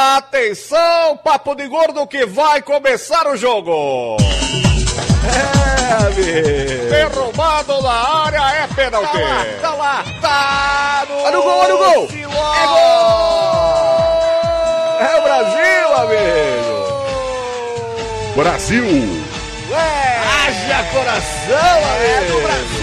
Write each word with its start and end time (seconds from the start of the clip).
Atenção, 0.00 1.16
papo 1.24 1.56
de 1.56 1.66
gordo 1.66 2.06
que 2.06 2.24
vai 2.24 2.62
começar 2.62 3.26
o 3.26 3.36
jogo. 3.36 4.16
É, 5.26 6.06
amigo. 6.06 6.88
Derrubado 6.88 7.82
na 7.82 8.24
área 8.26 8.62
é 8.62 8.68
pênalti. 8.76 9.10
Tá 9.10 9.18
lá, 9.18 9.44
tá 9.60 9.74
lá, 9.74 10.04
tá 10.20 11.04
no, 11.08 11.18
olha 11.20 11.40
o 11.40 11.42
gol, 11.42 11.58
olha 11.58 11.74
o 11.74 11.78
gol. 11.78 12.08
É 12.12 12.66
gol. 12.68 13.48
É 15.00 15.16
o 15.18 15.22
Brasil, 15.24 15.94
amigo. 15.96 16.78
Brasil. 18.36 18.86
É. 19.72 20.18
Haja 20.46 20.84
coração, 20.92 21.76
amigo. 21.90 22.04
É 22.04 22.20
do 22.30 22.40
Brasil. 22.40 22.77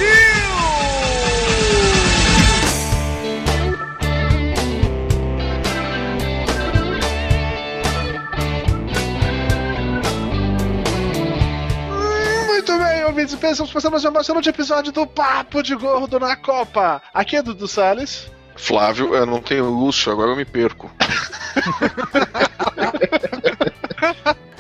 Ouvintes 13.25 13.34
e 13.34 13.38
pensamos 13.38 13.73
passando 13.73 14.11
mais 14.11 14.29
um 14.29 14.39
episódio 14.39 14.91
do 14.91 15.07
Papo 15.07 15.63
de 15.63 15.75
Gordo 15.75 16.20
na 16.20 16.35
Copa. 16.35 17.02
Aqui 17.13 17.35
é 17.35 17.41
Dudu 17.41 17.67
Salles. 17.67 18.31
Flávio, 18.55 19.15
eu 19.15 19.25
não 19.25 19.41
tenho 19.41 19.67
luxo, 19.70 20.11
agora 20.11 20.31
eu 20.31 20.35
me 20.35 20.45
perco. 20.45 20.91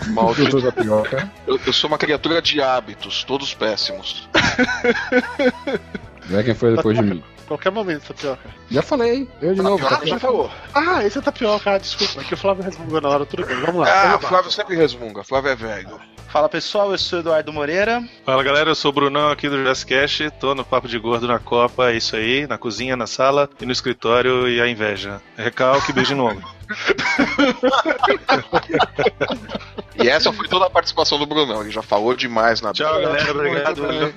Maldito. 0.09 0.57
Eu, 1.47 1.59
eu 1.65 1.73
sou 1.73 1.87
uma 1.87 1.97
criatura 1.97 2.41
de 2.41 2.61
hábitos, 2.61 3.23
todos 3.23 3.53
péssimos. 3.53 4.27
Não 6.29 6.39
é 6.39 6.43
quem 6.43 6.55
foi 6.55 6.75
depois 6.75 6.97
de 6.97 7.03
mim. 7.03 7.23
Qualquer 7.47 7.71
momento, 7.71 8.07
Tapioca. 8.07 8.49
Já 8.69 8.81
falei, 8.81 9.27
eu 9.41 9.53
de 9.53 9.61
novo. 9.61 9.85
Ah, 9.85 10.01
já 10.03 10.19
falou. 10.19 10.49
Ah, 10.73 11.03
esse 11.05 11.17
é 11.17 11.21
Tapioca, 11.21 11.71
ah, 11.71 11.77
desculpa, 11.77 12.21
é 12.21 12.23
que 12.23 12.33
o 12.33 12.37
Flávio 12.37 12.63
resmungou 12.63 12.99
na 12.99 13.09
hora, 13.09 13.25
tudo 13.25 13.45
bem, 13.45 13.55
vamos 13.57 13.81
lá. 13.81 13.87
Ah, 13.87 14.11
lá. 14.13 14.19
Flávio 14.19 14.51
sempre 14.51 14.75
resmunga, 14.75 15.23
Flávio 15.23 15.51
é 15.51 15.55
velho. 15.55 15.99
Fala 16.27 16.49
pessoal, 16.49 16.91
eu 16.91 16.97
sou 16.97 17.19
Eduardo 17.19 17.53
Moreira. 17.53 18.03
Fala 18.25 18.43
galera, 18.43 18.69
eu 18.69 18.75
sou 18.75 18.89
o 18.89 18.93
Brunão 18.93 19.29
aqui 19.29 19.47
do 19.47 19.63
Jazzcast, 19.63 20.31
tô 20.31 20.53
no 20.53 20.65
Papo 20.65 20.87
de 20.87 20.99
Gordo 20.99 21.27
na 21.27 21.39
Copa, 21.39 21.91
é 21.91 21.95
isso 21.95 22.15
aí, 22.15 22.45
na 22.45 22.57
cozinha, 22.57 22.97
na 22.97 23.07
sala 23.07 23.49
e 23.61 23.65
no 23.65 23.71
escritório 23.71 24.49
e 24.49 24.59
a 24.59 24.67
inveja. 24.67 25.21
Recalque, 25.37 25.93
beijo 25.93 26.15
no 26.15 26.25
ombro. 26.25 26.54
E 29.97 30.09
essa 30.09 30.31
foi 30.33 30.47
toda 30.47 30.65
a 30.65 30.69
participação 30.69 31.17
do 31.17 31.25
Brunão, 31.25 31.61
ele 31.61 31.71
já 31.71 31.81
falou 31.81 32.13
demais 32.15 32.61
na 32.61 32.73
Tchau 32.73 33.01
galera, 33.01 33.31
obrigado. 33.31 34.13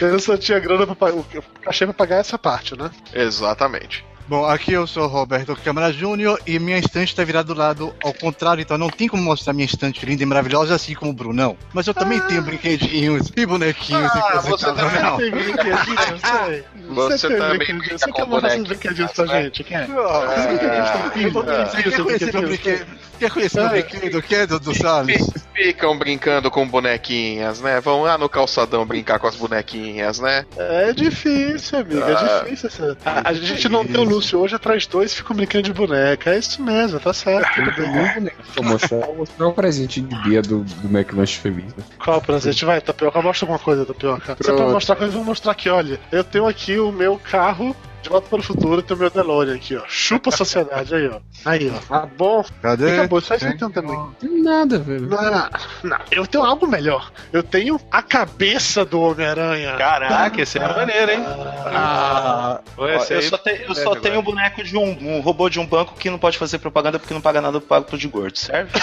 Eu 0.00 0.20
só 0.20 0.36
tinha 0.36 0.60
grana 0.60 0.86
pra 0.86 0.94
pagar, 0.94 1.18
o 1.18 1.26
cachê 1.62 1.86
pra 1.86 1.94
pagar 1.94 2.18
essa 2.18 2.38
parte, 2.38 2.78
né? 2.78 2.90
Exatamente. 3.12 4.04
Bom, 4.28 4.44
aqui 4.44 4.74
eu 4.74 4.86
sou 4.86 5.04
o 5.04 5.06
Roberto 5.06 5.56
Câmara 5.56 5.90
Júnior 5.90 6.38
e 6.46 6.58
minha 6.58 6.76
estante 6.76 7.08
está 7.08 7.24
virada 7.24 7.54
do 7.54 7.58
lado 7.58 7.94
ao 8.02 8.12
contrário, 8.12 8.60
então 8.60 8.76
não 8.76 8.90
tem 8.90 9.08
como 9.08 9.22
mostrar 9.22 9.54
minha 9.54 9.64
estante 9.64 10.04
linda 10.04 10.22
e 10.22 10.26
maravilhosa 10.26 10.74
assim 10.74 10.92
como 10.94 11.12
o 11.12 11.14
Brunão. 11.14 11.56
Mas 11.72 11.86
eu 11.86 11.94
também 11.94 12.20
tenho 12.20 12.42
brinquedinhos 12.42 13.32
e 13.34 13.46
bonequinhos 13.46 14.14
e 14.14 14.18
Ah, 14.18 14.22
coisa 14.32 14.46
e 14.46 14.50
você 14.50 14.64
tal, 14.66 14.74
também 14.74 15.02
não. 15.02 15.16
Tem 15.16 15.30
brinquedinho, 15.30 15.98
eu 16.10 16.18
sei. 16.18 16.64
Você 16.88 17.28
tem 17.28 17.38
também 17.38 17.56
brinquedinho. 17.56 17.78
brinca 17.78 17.98
Você 17.98 18.06
com 18.06 18.12
quer 18.12 18.26
mostrar 18.26 18.50
seus 18.50 18.62
bonequinhos, 18.64 18.68
brinquedinhos 18.68 19.12
pra 19.12 19.24
né? 19.24 19.42
gente, 19.44 19.64
quer? 19.64 19.88
Eu 19.88 19.96
tô 19.96 20.44
brinquedinho, 20.44 21.82
Quer 21.82 21.90
seu 21.90 22.86
conhecer 23.30 23.30
meu 23.30 23.30
brinquedinho. 23.30 23.30
brinquedo? 23.30 23.30
Quer 23.30 23.30
conhecer 23.30 23.60
meu 23.60 23.68
brinquedo? 23.70 24.22
Quer, 24.22 24.46
Dudu 24.46 24.74
Salles? 24.74 25.30
Ficam 25.58 25.98
brincando 25.98 26.50
com 26.52 26.68
bonequinhas, 26.68 27.60
né? 27.60 27.80
Vão 27.80 28.02
lá 28.02 28.16
no 28.16 28.28
calçadão 28.28 28.86
brincar 28.86 29.18
com 29.18 29.26
as 29.26 29.34
bonequinhas, 29.34 30.20
né? 30.20 30.46
É 30.56 30.92
difícil, 30.92 31.80
amigo, 31.80 32.00
é 32.00 32.12
Ah. 32.12 32.42
difícil. 32.44 32.68
Essa... 32.68 32.96
A, 33.04 33.30
a 33.30 33.32
gente 33.32 33.68
não 33.68 33.84
tem 33.84 33.96
o 34.00 34.04
Lúcio 34.04 34.38
hoje, 34.38 34.54
atrás 34.54 34.86
dois 34.86 35.12
ficam 35.12 35.34
brincando 35.34 35.64
de 35.64 35.72
boneca. 35.72 36.30
É 36.30 36.38
isso 36.38 36.62
mesmo, 36.62 37.00
tá 37.00 37.12
certo, 37.12 37.52
tudo 37.56 37.72
bem. 37.76 38.30
Vou 38.54 38.64
mostrar, 38.64 38.98
vou 39.06 39.16
mostrar 39.16 39.48
o 39.48 39.52
presente 39.52 40.00
de 40.00 40.22
dia 40.22 40.40
do, 40.42 40.60
do 40.60 40.88
McLanche. 40.96 41.40
Né? 41.48 41.64
Qual 41.98 42.18
o 42.18 42.22
presente? 42.22 42.64
Vai, 42.64 42.80
Tapioca, 42.80 43.20
mostra 43.20 43.44
alguma 43.44 43.58
coisa, 43.58 43.84
Tapioca. 43.84 44.36
Você 44.36 44.44
Pronto. 44.44 44.62
pra 44.62 44.72
mostrar 44.72 44.96
coisa, 44.96 45.12
eu 45.12 45.16
vou 45.16 45.24
mostrar 45.24 45.52
aqui, 45.52 45.68
olha. 45.68 45.98
Eu 46.12 46.22
tenho 46.22 46.46
aqui 46.46 46.78
o 46.78 46.92
meu 46.92 47.18
carro 47.18 47.74
de 48.02 48.08
volta 48.08 48.28
para 48.28 48.38
o 48.38 48.42
futuro, 48.42 48.82
tem 48.82 48.96
o 48.96 49.00
meu 49.00 49.10
DeLorean 49.10 49.56
aqui, 49.56 49.76
ó. 49.76 49.82
Chupa 49.88 50.30
a 50.30 50.32
sociedade, 50.32 50.94
aí, 50.94 51.08
ó. 51.08 51.20
Aí, 51.44 51.72
ó. 51.74 51.78
Tá 52.00 52.06
bom. 52.06 52.44
Cadê? 52.62 52.92
Acabou, 52.98 53.20
só 53.20 53.34
isso 53.34 53.46
aí 53.46 53.56
tem 53.58 53.70
também. 53.70 53.98
Tem 54.20 54.42
nada, 54.42 54.78
velho. 54.78 55.08
Não, 55.08 55.22
não, 55.22 55.48
não, 55.82 55.98
eu 56.10 56.26
tenho 56.26 56.44
algo 56.44 56.66
melhor. 56.66 57.10
Eu 57.32 57.42
tenho 57.42 57.80
a 57.90 58.02
cabeça 58.02 58.84
do 58.84 59.00
Homem-Aranha. 59.00 59.76
Caraca, 59.76 60.40
esse 60.40 60.58
é 60.58 60.68
maneiro, 60.68 61.12
hein? 61.12 61.24
Ah, 61.26 62.60
Ué, 62.78 62.96
esse 62.96 63.12
eu 63.14 63.18
aí- 63.18 63.28
só, 63.28 63.38
te- 63.38 63.62
eu 63.66 63.72
é, 63.72 63.74
só 63.74 63.80
agora. 63.82 64.00
tenho 64.00 64.20
um 64.20 64.22
boneco 64.22 64.62
de 64.62 64.76
um, 64.76 65.16
um 65.16 65.20
robô 65.20 65.48
de 65.48 65.58
um 65.58 65.66
banco 65.66 65.94
que 65.94 66.08
não 66.08 66.18
pode 66.18 66.38
fazer 66.38 66.58
propaganda 66.58 66.98
porque 66.98 67.14
não 67.14 67.20
paga 67.20 67.40
nada 67.40 67.58
pro 67.60 67.68
pago 67.68 67.98
de 67.98 68.08
gordo, 68.08 68.38
serve? 68.38 68.70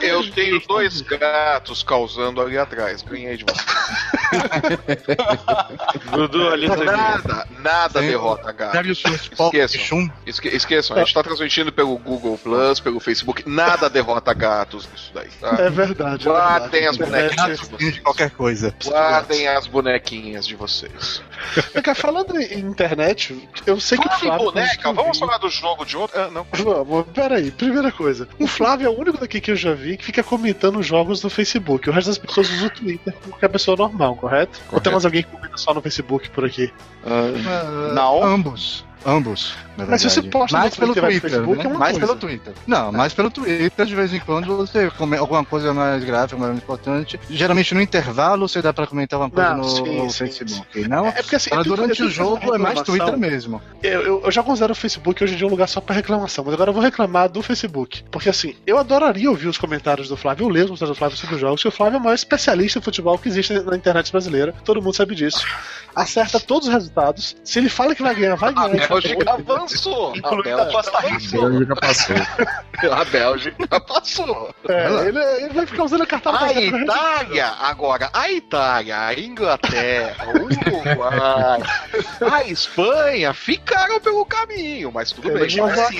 Eu 0.00 0.30
tenho 0.32 0.60
dois 0.66 1.00
gatos 1.02 1.82
causando 1.82 2.40
ali 2.40 2.58
atrás. 2.58 3.02
Ganhei 3.02 3.36
de 3.36 3.44
você. 3.44 3.62
Dudu, 6.12 6.48
ali 6.48 6.68
Nada, 6.68 7.46
nada 7.60 8.00
Tem- 8.00 8.08
derrota 8.10 8.52
gato. 8.52 8.76
Esqueçam. 8.86 10.10
Esque 10.26 10.48
esqueçam, 10.48 10.96
a 10.96 11.00
gente 11.00 11.14
tá 11.14 11.22
transmitindo 11.22 11.72
pelo 11.72 11.96
Google 11.98 12.38
Plus, 12.38 12.80
pelo 12.80 13.00
Facebook. 13.00 13.48
Nada 13.48 13.88
derrota 13.90 14.32
gatos 14.32 14.88
nisso 14.90 15.10
daí, 15.14 15.28
tá? 15.40 15.56
É 15.62 15.70
verdade. 15.70 16.26
é 16.28 16.30
Guardem 16.30 16.82
verdade. 16.82 16.88
as 16.88 16.96
bonequinhas 16.96 17.58
de 17.60 17.64
de 17.68 17.70
vocês. 17.76 17.98
qualquer 18.00 18.30
coisa. 18.30 18.74
Guardem 18.84 19.48
as 19.48 19.66
bonequinhas 19.66 20.46
de 20.46 20.56
vocês. 20.56 21.22
Fica 21.72 21.94
falando 21.94 22.38
em 22.40 22.60
internet, 22.60 23.48
eu 23.66 23.78
sei 23.80 23.98
que 23.98 24.06
o 24.06 24.10
Fala 24.10 24.22
em 24.22 24.26
Flávio. 24.28 24.44
boneca, 24.52 24.92
vamos 24.92 25.18
falar 25.18 25.38
do 25.38 25.48
jogo 25.50 25.84
de 25.84 25.96
ontem? 25.96 26.18
Ah, 26.18 26.28
não. 26.30 26.46
Vamos, 26.52 27.06
peraí, 27.12 27.50
primeira 27.50 27.90
coisa. 27.92 28.28
O 28.38 28.46
Flávio 28.46 28.86
é 28.86 28.90
o 28.90 28.98
único 28.98 29.18
daqui 29.18 29.40
que 29.40 29.50
eu 29.50 29.56
já 29.56 29.74
vi 29.74 29.96
que 29.96 30.04
fica 30.04 30.22
comentando 30.22 30.82
jogos 30.82 31.22
no 31.22 31.28
Facebook. 31.30 31.88
O 31.88 31.92
resto 31.92 32.08
das 32.08 32.18
pessoas 32.18 32.48
usa 32.50 32.66
o 32.66 32.70
Twitter 32.70 33.12
como 33.14 33.32
qualquer 33.34 33.48
pessoa 33.48 33.76
normal, 33.76 34.16
correto? 34.16 34.60
Ou 34.70 34.80
tem 34.80 34.92
mais 34.92 35.04
alguém 35.04 35.22
que 35.22 35.30
comenta 35.30 35.56
só 35.56 35.74
no 35.74 35.81
Facebook 35.82 36.30
por 36.30 36.44
aqui? 36.44 36.72
Ah, 37.04 37.92
Não. 37.94 38.22
Ambos. 38.24 38.84
Ambos. 39.04 39.54
na 39.76 39.86
Mas 39.86 40.02
se 40.02 40.10
você 40.10 40.22
posta 40.22 40.56
no 40.56 40.62
mais 40.62 40.76
pelo 40.76 40.92
Twitter 40.94 41.10
Twitter, 41.10 41.30
Facebook, 41.30 41.58
né? 41.58 41.64
é 41.64 41.68
uma 41.68 41.78
mais 41.78 41.92
coisa. 41.98 42.06
pelo 42.06 42.18
Twitter. 42.18 42.54
Não, 42.66 42.92
mais 42.92 43.12
pelo 43.14 43.30
Twitter, 43.30 43.86
de 43.86 43.94
vez 43.94 44.12
em 44.14 44.20
quando 44.20 44.56
você 44.56 44.90
comenta 44.90 45.22
alguma 45.22 45.44
coisa 45.44 45.72
mais 45.74 46.04
grave, 46.04 46.36
mais 46.36 46.56
importante. 46.56 47.18
Geralmente 47.28 47.74
no 47.74 47.80
intervalo 47.80 48.48
você 48.48 48.60
dá 48.62 48.72
pra 48.72 48.86
comentar 48.86 49.20
alguma 49.20 49.30
coisa 49.34 49.50
Não, 49.56 49.58
no, 49.58 49.68
sim, 49.86 49.98
no 50.04 50.10
sim, 50.10 50.18
Facebook. 50.18 50.88
Não, 50.88 51.06
É 51.06 51.12
porque 51.22 51.36
assim, 51.36 51.50
Mas 51.52 51.64
tenho- 51.64 51.76
durante 51.76 52.00
eu 52.00 52.06
o 52.06 52.08
que 52.10 52.14
jogo 52.14 52.46
uma 52.46 52.54
é 52.54 52.58
mais. 52.58 52.82
Twitter 52.82 53.16
mesmo. 53.16 53.60
Eu, 53.82 54.00
eu, 54.02 54.22
eu 54.24 54.30
já 54.30 54.42
considero 54.42 54.72
o 54.72 54.76
Facebook 54.76 55.22
hoje 55.24 55.34
em 55.34 55.36
dia 55.36 55.46
um 55.46 55.50
lugar 55.50 55.68
só 55.68 55.80
pra 55.80 55.94
reclamação, 55.94 56.44
mas 56.44 56.54
agora 56.54 56.70
eu 56.70 56.74
vou 56.74 56.82
reclamar 56.82 57.28
do 57.28 57.42
Facebook. 57.42 58.04
Porque 58.10 58.28
assim, 58.28 58.54
eu 58.66 58.78
adoraria 58.78 59.28
ouvir 59.30 59.48
os 59.48 59.58
comentários 59.58 60.08
do 60.08 60.16
Flávio, 60.16 60.44
eu 60.44 60.48
leio 60.48 60.64
os 60.64 60.70
comentários 60.70 60.96
do 60.96 60.98
Flávio 60.98 61.16
sobre 61.16 61.34
os 61.36 61.40
jogos, 61.40 61.62
porque 61.62 61.74
o 61.74 61.76
Flávio 61.76 61.96
é 61.96 62.00
o 62.00 62.02
maior 62.02 62.14
especialista 62.14 62.78
em 62.78 62.82
futebol 62.82 63.18
que 63.18 63.28
existe 63.28 63.52
na 63.60 63.76
internet 63.76 64.10
brasileira, 64.12 64.54
todo 64.64 64.80
mundo 64.82 64.94
sabe 64.94 65.14
disso. 65.14 65.44
Acerta 65.94 66.40
todos 66.40 66.68
os 66.68 66.74
resultados. 66.74 67.36
Se 67.44 67.58
ele 67.58 67.68
fala 67.68 67.94
que 67.94 68.02
vai 68.02 68.14
ganhar, 68.14 68.34
vai 68.36 68.52
ganhar. 68.54 68.88
A 68.92 69.00
Bélgica 69.00 69.30
avançou. 69.32 70.12
A 70.12 70.16
Incluindo 70.18 70.48
a 70.50 70.64
Bélgica 70.64 70.72
Costa 70.72 71.00
Rica. 71.00 71.40
Bélgica 71.40 71.76
passou. 71.76 72.16
A 72.92 73.04
Bélgica 73.04 73.80
passou. 73.80 74.54
É, 74.68 75.08
ele, 75.08 75.18
ele 75.18 75.54
vai 75.54 75.66
ficar 75.66 75.84
usando 75.84 76.02
a 76.02 76.06
carta 76.06 76.30
A 76.36 76.52
Itália, 76.52 77.46
agora, 77.60 78.10
a 78.12 78.30
Itália, 78.30 79.06
a 79.06 79.14
Inglaterra, 79.20 80.26
o 80.34 80.42
Uruguai, 80.44 81.60
a 82.28 82.44
Espanha 82.44 83.32
ficaram 83.34 84.00
pelo 84.00 84.24
caminho, 84.24 84.90
mas 84.92 85.12
tudo 85.12 85.30
Ele 85.30 85.46
bem. 85.46 85.56
vai 85.58 85.72
usar 85.72 85.82
a 85.82 85.86
assim, 85.86 85.98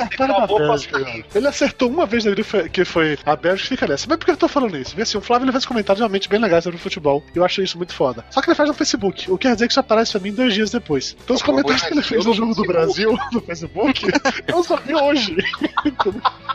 Bélgica. 0.59 1.25
Ele 1.35 1.47
acertou 1.47 1.89
uma 1.89 2.05
vez 2.07 2.25
na 2.25 2.33
que 2.73 2.85
foi 2.85 3.19
a 3.25 3.37
Bélgica 3.37 3.69
fica 3.69 3.87
nessa. 3.87 4.07
Mas 4.09 4.19
por 4.19 4.25
que 4.25 4.31
eu 4.33 4.37
tô 4.37 4.49
falando 4.49 4.77
isso? 4.77 4.97
Vê 4.97 5.03
assim, 5.03 5.19
o 5.19 5.21
Flávio 5.21 5.45
ele 5.45 5.53
faz 5.53 5.65
comentários 5.65 6.01
realmente 6.01 6.29
bem 6.29 6.41
legais 6.41 6.65
sobre 6.65 6.79
o 6.79 6.81
futebol. 6.83 7.23
Eu 7.35 7.45
acho 7.45 7.63
isso 7.63 7.77
muito 7.77 7.95
foda. 7.95 8.25
Só 8.31 8.41
que 8.41 8.49
ele 8.49 8.57
faz 8.57 8.69
no 8.69 8.75
Facebook, 8.75 9.31
o 9.31 9.39
que 9.39 9.47
quer 9.47 9.55
dizer 9.55 9.67
que 9.67 9.73
isso 9.73 9.81
aparece 9.81 10.13
pra 10.13 10.21
mim 10.21 10.33
dois 10.33 10.55
dias 10.55 10.71
depois. 10.71 11.17
Então 11.23 11.37
os 11.37 11.43
comentários 11.43 11.83
que 11.83 11.93
ele 11.93 12.03
fez 12.03 12.25
no 12.25 12.33
jogo 12.33 12.55
do 12.55 12.57
consigo- 12.57 12.73
Brasil 12.87 13.19
no 13.33 13.41
Facebook, 13.41 14.03
eu 14.47 14.63
só 14.65 14.77
vi 14.77 14.95
hoje. 14.95 15.37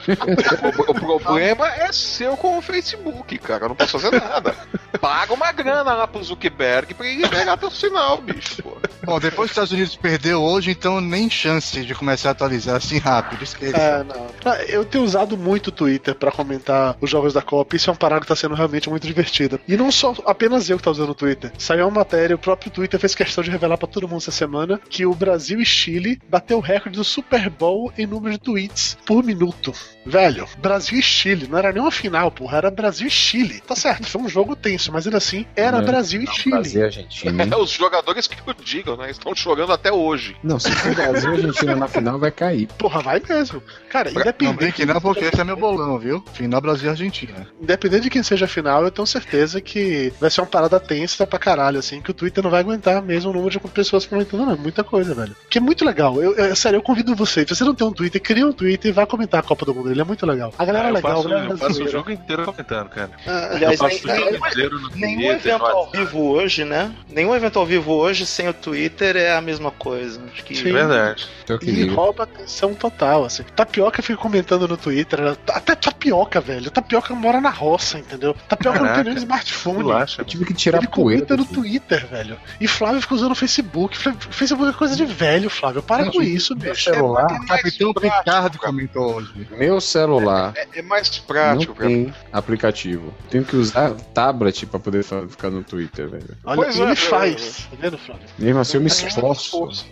O, 0.08 0.92
o 0.92 1.20
problema 1.20 1.68
é 1.68 1.92
seu 1.92 2.38
com 2.38 2.58
o 2.58 2.62
Facebook, 2.62 3.38
cara. 3.40 3.66
Eu 3.66 3.70
não 3.70 3.76
posso 3.76 4.00
fazer 4.00 4.20
nada. 4.22 4.56
Paga 5.02 5.34
uma 5.34 5.52
grana 5.52 5.94
lá 5.94 6.08
pro 6.08 6.24
Zuckerberg 6.24 6.94
pra 6.94 7.08
ele 7.08 7.28
pegar 7.28 7.58
teu 7.58 7.70
sinal, 7.70 8.18
bicho. 8.22 8.62
Pô. 8.64 8.78
Bom, 9.04 9.20
depois 9.20 9.48
que 9.48 9.52
os 9.52 9.52
Estados 9.52 9.72
Unidos 9.72 9.96
perdeu 9.96 10.42
hoje, 10.42 10.72
então 10.72 11.00
nem 11.02 11.30
chance 11.30 11.84
de 11.86 11.94
começar 11.94 12.30
a 12.30 12.32
atualizar 12.32 12.76
assim 12.78 12.98
rápido. 12.98 13.44
Esqueça. 13.44 13.78
É, 13.78 14.04
não. 14.04 14.28
Ah, 14.46 14.64
Eu 14.66 14.86
tenho 14.86 15.04
usado 15.04 15.38
muito 15.38 15.68
o 15.68 15.72
Twitter 15.72 16.16
pra 16.16 16.32
comentar 16.32 16.96
os 17.02 17.10
jogos 17.10 17.34
da 17.34 17.42
Copa. 17.42 17.76
Isso 17.76 17.90
é 17.90 17.94
uma 17.94 17.98
parada 18.00 18.22
que 18.22 18.28
tá 18.28 18.36
sendo 18.36 18.56
realmente 18.56 18.90
muito 18.90 19.06
divertida. 19.06 19.60
E 19.68 19.76
não 19.78 19.92
só 19.92 20.14
apenas 20.26 20.70
eu 20.70 20.78
que 20.78 20.84
tá 20.84 20.92
usando 20.92 21.10
o 21.10 21.16
Twitter. 21.16 21.52
Saiu 21.58 21.86
uma 21.88 22.00
matéria, 22.00 22.36
o 22.36 22.40
próprio 22.40 22.72
Twitter 22.72 23.00
fez 23.00 23.14
questão 23.16 23.44
de 23.44 23.52
revelar 23.52 23.78
pra 23.78 23.88
todo 23.88 24.08
mundo 24.08 24.18
essa 24.22 24.32
semana 24.32 24.80
que 24.90 25.06
o 25.06 25.14
Brasil 25.14 25.60
e 25.60 25.66
Chile 25.66 26.17
bateu 26.30 26.58
o 26.58 26.62
recorde 26.62 26.98
do 26.98 27.04
Super 27.04 27.50
Bowl 27.50 27.92
em 27.98 28.06
número 28.06 28.34
de 28.34 28.40
tweets 28.40 28.98
por 29.06 29.24
minuto. 29.24 29.74
Velho, 30.08 30.48
Brasil 30.58 31.00
e 31.00 31.02
Chile. 31.02 31.48
Não 31.50 31.58
era 31.58 31.72
nem 31.72 31.82
uma 31.82 31.92
final, 31.92 32.32
porra. 32.32 32.58
Era 32.58 32.72
Brasil 32.72 33.08
e 33.08 33.12
Chile. 33.12 33.62
Tá 33.66 33.76
certo, 33.76 34.08
foi 34.08 34.22
um 34.22 34.30
jogo 34.30 34.56
tenso, 34.56 34.92
mas 34.92 35.06
ainda 35.06 35.18
assim, 35.18 35.46
era 35.56 35.78
Não, 35.80 35.86
Brasil 35.86 36.22
e 36.22 36.26
Não, 36.26 36.34
Chile. 36.34 36.52
Brasil 36.56 36.82
e 36.82 36.84
Argentina. 36.86 37.44
hein? 37.44 37.50
É 37.52 37.56
os 37.58 37.70
jogadores 37.72 38.28
que 38.28 38.38
o 38.50 38.54
digam, 38.64 38.96
né? 38.98 39.12
Estão 39.12 39.34
jogando 39.36 39.72
até 39.74 39.92
hoje. 39.92 40.36
Não, 40.44 40.60
se 40.60 40.72
for 40.72 40.94
Brasil 40.96 41.32
e 41.32 41.36
Argentina 41.36 41.76
na 41.76 41.88
final, 41.88 42.18
vai 42.20 42.32
cair. 42.32 42.68
Porra, 42.78 43.02
vai 43.02 43.22
mesmo. 43.28 43.62
Cara, 43.90 44.12
Não 44.12 44.22
independente, 44.22 44.58
brinque 44.58 44.86
não, 44.86 45.00
porque 45.02 45.26
esse 45.26 45.40
é 45.40 45.44
meu 45.44 45.58
bolão, 45.58 45.98
viu? 46.00 46.24
Final 46.34 46.62
Brasil 46.62 46.88
e 46.88 46.90
Argentina. 46.90 47.48
independente 47.62 48.04
de 48.04 48.10
quem 48.10 48.24
seja 48.24 48.46
a 48.46 48.48
final, 48.48 48.84
eu 48.84 48.92
tenho 48.92 49.06
certeza 49.08 49.60
que 49.62 50.14
vai 50.20 50.30
ser 50.30 50.42
uma 50.42 50.48
parada 50.48 50.80
tensa 50.80 51.26
pra 51.28 51.40
caralho, 51.40 51.80
assim, 51.80 52.02
que 52.02 52.12
o 52.12 52.14
Twitter 52.14 52.44
não 52.44 52.52
vai 52.52 52.62
aguentar 52.62 53.02
mesmo 53.02 53.32
o 53.32 53.34
número 53.34 53.52
de 53.52 53.60
pessoas 53.60 54.06
comentando, 54.06 54.46
não. 54.46 54.58
Muita 54.58 54.84
coisa, 54.84 55.14
velho. 55.14 55.36
Que 55.50 55.58
é 55.58 55.62
muito 55.62 55.84
legal. 55.86 56.22
Eu, 56.22 56.34
eu- 56.36 56.56
sério, 56.56 56.78
eu 56.78 56.82
convido 56.82 57.16
você. 57.16 57.42
Se 57.48 57.56
você 57.56 57.64
não 57.64 57.76
tem 57.76 57.86
um 57.88 57.92
Twitter, 57.94 58.22
cria 58.22 58.46
um 58.46 58.52
Twitter 58.52 58.90
e 58.90 58.94
vai 58.94 59.06
comentar 59.06 59.40
a 59.40 59.44
Copa 59.44 59.66
do 59.66 59.74
Mundo. 59.74 59.92
Ele 59.98 60.04
é 60.04 60.06
muito 60.06 60.26
legal. 60.28 60.54
A 60.60 60.64
galera 60.64 60.86
Ah, 60.86 60.90
é 60.90 60.94
legal, 60.94 61.20
a 61.20 61.24
galera 61.24 61.50
eu 61.50 61.58
passo 61.58 61.84
o 61.84 61.88
jogo 61.90 62.12
inteiro 62.12 62.46
comentando, 62.46 62.90
cara. 62.90 63.10
Ah, 63.26 63.50
Aliás, 63.56 63.80
eu 63.82 63.88
nem- 63.88 63.98
o 63.98 64.00
jogo 64.00 64.16
nem- 64.32 64.36
inteiro 64.52 64.80
no 64.80 64.90
nenhum 64.92 65.18
Twitter, 65.18 65.36
evento 65.54 65.60
no 65.60 65.66
ao 65.66 65.90
vivo 65.92 66.22
hoje, 66.30 66.64
né? 66.64 66.92
Nenhum 67.10 67.34
evento 67.36 67.58
ao 67.58 67.66
vivo 67.66 67.94
hoje 67.94 68.26
sem 68.28 68.48
o 68.48 68.54
Twitter 68.54 69.16
é 69.18 69.36
a 69.36 69.42
mesma 69.42 69.72
coisa. 69.72 70.22
Acho 70.32 70.44
que 70.44 70.56
Sim. 70.56 70.72
Verdade. 70.72 71.28
E 71.64 71.88
rouba 71.88 72.24
atenção 72.24 72.76
total, 72.76 73.26
assim. 73.26 73.42
Tapioca 73.56 74.02
fica 74.04 74.20
comentando 74.22 74.68
no 74.68 74.78
Twitter. 74.78 75.20
ela- 75.20 75.38
Até 75.50 75.74
tapioca, 75.76 76.40
velho. 76.40 76.70
Tapioca 76.70 77.16
mora 77.16 77.42
na 77.42 77.50
roça, 77.50 77.98
entendeu? 77.98 78.36
Tapioca 78.48 78.78
não 78.80 78.86
tem 78.86 78.96
nem 78.96 79.04
Caraca. 79.06 79.20
smartphone. 79.20 79.78
Relaxa. 79.80 80.22
Eu 80.22 80.26
tive 80.26 80.46
que 80.46 80.54
tirar 80.54 80.78
Ele 80.78 80.86
a 80.88 80.90
poeira. 80.90 81.26
comenta 81.26 81.38
no 81.38 81.44
do- 81.46 81.54
Twitter, 81.56 82.06
velho. 82.06 82.38
E 82.62 82.68
Flávio 82.68 83.02
fica 83.02 83.16
usando 83.16 83.32
o 83.32 83.36
Facebook. 83.36 83.98
Facebook 83.98 84.70
é 84.70 84.74
coisa 84.74 84.96
de 84.96 85.06
velho, 85.06 85.50
Flávio. 85.50 85.82
Para 85.82 86.12
com 86.12 86.22
isso, 86.22 86.56
Meu 86.56 86.72
bicho. 86.74 86.84
celular, 86.84 87.28
Capitão 87.48 87.94
prático, 87.94 88.00
Ricardo 88.02 88.60
cara. 88.60 88.72
comentou 88.72 89.16
hoje. 89.16 89.48
meu 89.58 89.80
celular 89.88 90.54
É, 90.56 90.68
é 90.80 90.82
mais 90.82 91.10
não 91.18 91.26
prático, 91.26 91.74
cara. 91.74 91.90
tem 91.90 92.14
aplicativo. 92.32 93.14
Tenho 93.30 93.44
que 93.46 93.56
usar 93.56 93.92
tablet 94.14 94.66
pra 94.66 94.80
poder 94.80 95.04
ficar 95.04 95.50
no 95.50 95.64
Twitter, 95.64 96.10
velho. 96.10 96.38
Olha, 96.44 96.64
Pois 96.64 96.80
é, 96.80 96.82
ele 96.84 96.92
é, 96.92 96.96
faz. 96.96 97.68
Tá 97.72 97.78
vendo, 97.80 97.98
Flávio? 97.98 98.28
Mesmo 98.38 98.60
assim, 98.60 98.78
eu 98.78 98.82
me 98.82 98.88
esforço. 98.88 99.86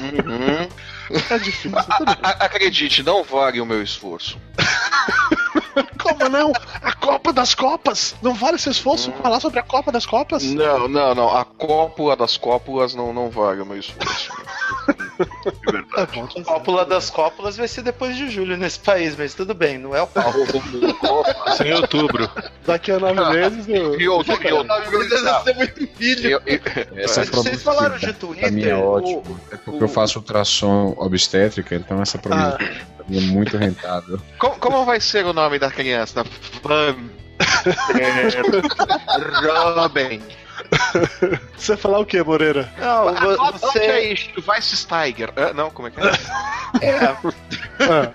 Uhum. 0.00 0.68
É 1.30 1.38
difícil. 1.38 1.72
A- 1.76 2.44
acredite, 2.44 3.02
não 3.02 3.22
vale 3.22 3.60
o 3.60 3.66
meu 3.66 3.82
esforço. 3.82 4.38
Como 6.02 6.28
não? 6.28 6.52
A 6.82 6.92
Copa 6.94 7.32
das 7.32 7.54
Copas! 7.54 8.14
Não 8.22 8.34
vale 8.34 8.56
esse 8.56 8.68
esforço 8.68 9.10
falar 9.22 9.40
sobre 9.40 9.58
a 9.58 9.62
Copa 9.62 9.90
das 9.92 10.04
Copas? 10.04 10.42
Não, 10.44 10.88
não, 10.88 11.14
não. 11.14 11.34
A 11.36 11.44
cópula 11.44 12.16
das 12.16 12.36
cópulas 12.36 12.94
não, 12.94 13.12
não 13.12 13.30
vale 13.30 13.60
o 13.62 13.66
meu 13.66 13.78
esforço. 13.78 14.32
Tá 15.94 16.06
bom, 16.12 16.26
tá. 16.26 16.42
Cópula 16.42 16.84
das 16.84 17.10
cópulas 17.10 17.56
vai 17.56 17.68
ser 17.68 17.82
depois 17.82 18.16
de 18.16 18.28
julho 18.30 18.56
nesse 18.56 18.80
país, 18.80 19.14
mas 19.16 19.34
tudo 19.34 19.54
bem, 19.54 19.78
não 19.78 19.94
é 19.94 20.02
o 20.02 20.06
pau. 20.06 20.32
Isso 21.48 21.62
em 21.62 21.72
outubro. 21.74 22.28
Daqui 22.66 22.90
a 22.92 22.98
nove 22.98 23.38
meses 23.38 23.68
eu. 23.68 24.00
E 24.00 24.08
e 24.08 25.44
ser 25.44 25.54
muito 25.54 25.86
filho. 25.96 26.30
Eu- 26.30 26.42
eu- 26.46 26.60
Essa 26.96 27.20
Mas 27.20 27.28
vocês 27.30 27.62
falaram 27.62 27.96
de 27.98 28.12
produtividade 28.12 28.40
pra 28.40 28.50
mim 28.50 28.62
é 28.62 28.70
Twitter, 28.70 28.84
ótimo. 28.84 29.40
É 29.52 29.56
porque 29.56 29.84
eu 29.84 29.88
faço 29.88 30.18
ultrassom 30.18 30.94
obstétrica, 30.98 31.74
então 31.74 32.00
essa 32.02 32.18
pra 32.18 32.58
mim 33.08 33.18
é 33.18 33.20
muito 33.20 33.56
rentável. 33.56 34.18
como, 34.38 34.56
como 34.56 34.84
vai 34.84 35.00
ser 35.00 35.24
o 35.24 35.32
nome 35.32 35.58
da 35.58 35.70
criança? 35.70 36.24
Van. 36.62 36.96
Robin. 39.76 40.20
Você 41.56 41.76
falar 41.76 41.98
o 42.00 42.06
que, 42.06 42.22
Moreira? 42.22 42.72
Não, 42.78 43.06
Onde 43.08 43.58
você. 43.58 43.78
é 43.78 44.12
isso? 44.12 44.28
Weissteiger. 44.46 45.30
Ah, 45.36 45.52
não, 45.52 45.70
como 45.70 45.88
é 45.88 45.90
que 45.90 46.00
é? 46.00 46.10
É, 46.86 46.96
Ah, 47.84 48.12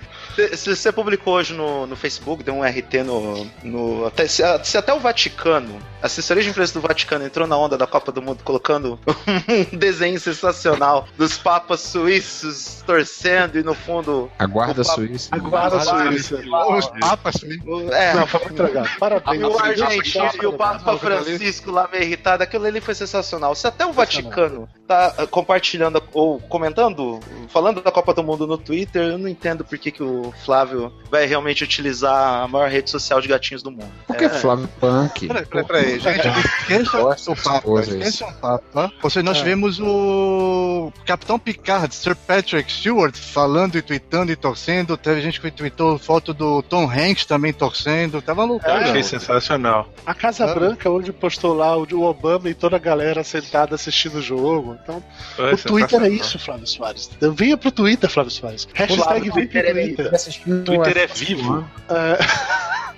Se 0.56 0.76
você 0.76 0.92
publicou 0.92 1.34
hoje 1.36 1.54
no, 1.54 1.88
no 1.88 1.96
Facebook, 1.96 2.44
deu 2.44 2.54
um 2.54 2.64
RT 2.64 3.04
no. 3.06 3.46
no 3.64 4.06
até, 4.06 4.28
se, 4.28 4.44
se 4.64 4.78
até 4.78 4.94
o 4.94 5.00
Vaticano, 5.00 5.78
a 6.02 6.06
assessoria 6.06 6.44
de 6.44 6.50
imprensa 6.50 6.74
do 6.74 6.82
Vaticano 6.82 7.26
entrou 7.26 7.48
na 7.48 7.58
onda 7.58 7.78
da 7.78 7.88
Copa 7.88 8.12
do 8.12 8.22
Mundo 8.22 8.44
colocando 8.44 9.00
um 9.74 9.78
desenho 9.78 10.20
sensacional 10.20 11.08
dos 11.18 11.38
papas 11.38 11.82
suíços 11.82 12.84
torcendo 12.86 13.58
e 13.58 13.64
no 13.64 13.74
fundo. 13.74 14.30
A 14.38 14.46
guarda 14.46 14.82
O 14.82 14.86
papo- 14.86 14.96
suíça. 15.02 15.30
a 15.32 15.38
guarda 15.38 15.80
suíça. 15.80 16.36
Os 16.78 16.88
papas, 17.00 17.36
o- 17.66 17.92
É, 17.94 18.14
Não, 18.14 18.28
foi 18.28 18.40
muito 18.42 18.64
legal. 18.64 18.86
Parabéns. 19.00 19.42
E 19.42 19.44
o 19.44 19.60
argentino 19.60 20.30
e 20.42 20.46
o 20.46 20.54
Papa 20.54 20.98
Francisco 20.98 21.72
lá 21.72 21.88
meio 21.92 22.04
irritado, 22.04 22.44
aquilo 22.44 22.66
ali 22.66 22.80
foi 22.82 22.94
sensacional. 22.96 23.56
Se 23.56 23.68
até 23.68 23.86
o 23.86 23.92
Vaticano 23.92 24.68
tá 24.88 25.14
ah, 25.18 25.28
compartilhando 25.28 26.02
ou 26.14 26.40
comentando, 26.42 27.20
falando 27.50 27.82
da 27.82 27.92
Copa 27.92 28.14
do 28.14 28.24
Mundo 28.24 28.48
no 28.48 28.58
Twitter, 28.58 29.02
eu 29.04 29.18
não 29.18 29.28
entendo 29.28 29.66
por 29.66 29.78
que, 29.78 29.92
que 29.92 30.04
o 30.04 30.27
Flávio 30.46 30.92
vai 31.10 31.26
realmente 31.26 31.64
utilizar 31.64 32.44
a 32.44 32.48
maior 32.48 32.70
rede 32.70 32.90
social 32.90 33.22
de 33.22 33.28
gatinhos 33.28 33.64
do 33.64 33.72
mundo. 33.72 33.92
Por 34.06 34.16
que 34.18 34.26
É, 34.26 34.30
Flávio 34.30 34.68
Punk? 34.80 35.28
Peraí, 35.28 35.46
peraí, 35.46 35.66
peraí, 35.66 36.00
gente. 36.00 36.28
Esqueça 36.28 37.32
o 37.32 37.62
coisas. 37.62 37.96
Esqueça 37.96 38.26
o 38.28 38.34
Papa. 38.34 38.92
Ou 39.02 39.10
seja, 39.10 39.24
nós 39.24 39.38
É. 39.38 39.40
tivemos 39.40 39.80
o 39.80 40.92
Capitão 41.06 41.40
Picard, 41.40 41.94
Sir 41.96 42.16
Patrick 42.16 42.72
Stewart, 42.72 43.16
falando 43.16 43.78
e 43.78 43.82
tweetando 43.82 44.32
e 44.32 44.36
torcendo. 44.36 44.98
Teve 44.98 45.22
gente 45.22 45.40
que 45.40 45.50
tweetou 45.52 45.98
foto 45.98 46.34
do 46.34 46.62
Tom 46.62 46.90
Hanks 46.90 47.26
também 47.26 47.54
torcendo. 47.54 48.22
Tava 48.22 48.42
Eu 48.44 48.48
loucura. 48.48 48.78
achei 48.90 49.04
sensacional. 49.04 49.90
A 50.06 50.14
Casa 50.14 50.46
Ah. 50.46 50.54
Branca, 50.54 50.90
onde 50.90 51.12
postou 51.14 51.54
lá 51.54 51.76
o 51.78 52.02
Obama 52.04 52.50
e 52.50 52.54
toda 52.54 52.76
a 52.76 52.80
galera 52.80 53.24
sentada 53.24 53.76
assistindo 53.76 54.16
o 54.18 54.22
jogo. 54.22 54.78
Então, 54.84 55.04
Foi 55.36 55.54
o 55.54 55.58
Twitter 55.58 56.02
é 56.04 56.10
isso, 56.10 56.38
Flávio 56.40 56.68
Soares. 56.68 57.10
Então, 57.16 57.34
venha 57.34 57.56
pro 57.58 57.72
Twitter, 57.72 58.10
Flávio 58.10 58.32
Soares. 58.32 58.68
Hashtag 58.74 59.30
vem 59.32 59.48
pro 59.48 59.62
Twitter. 59.74 60.17
O 60.48 60.64
Twitter 60.64 60.98
é 60.98 61.08
vivo. 61.08 61.70
É, 61.90 62.18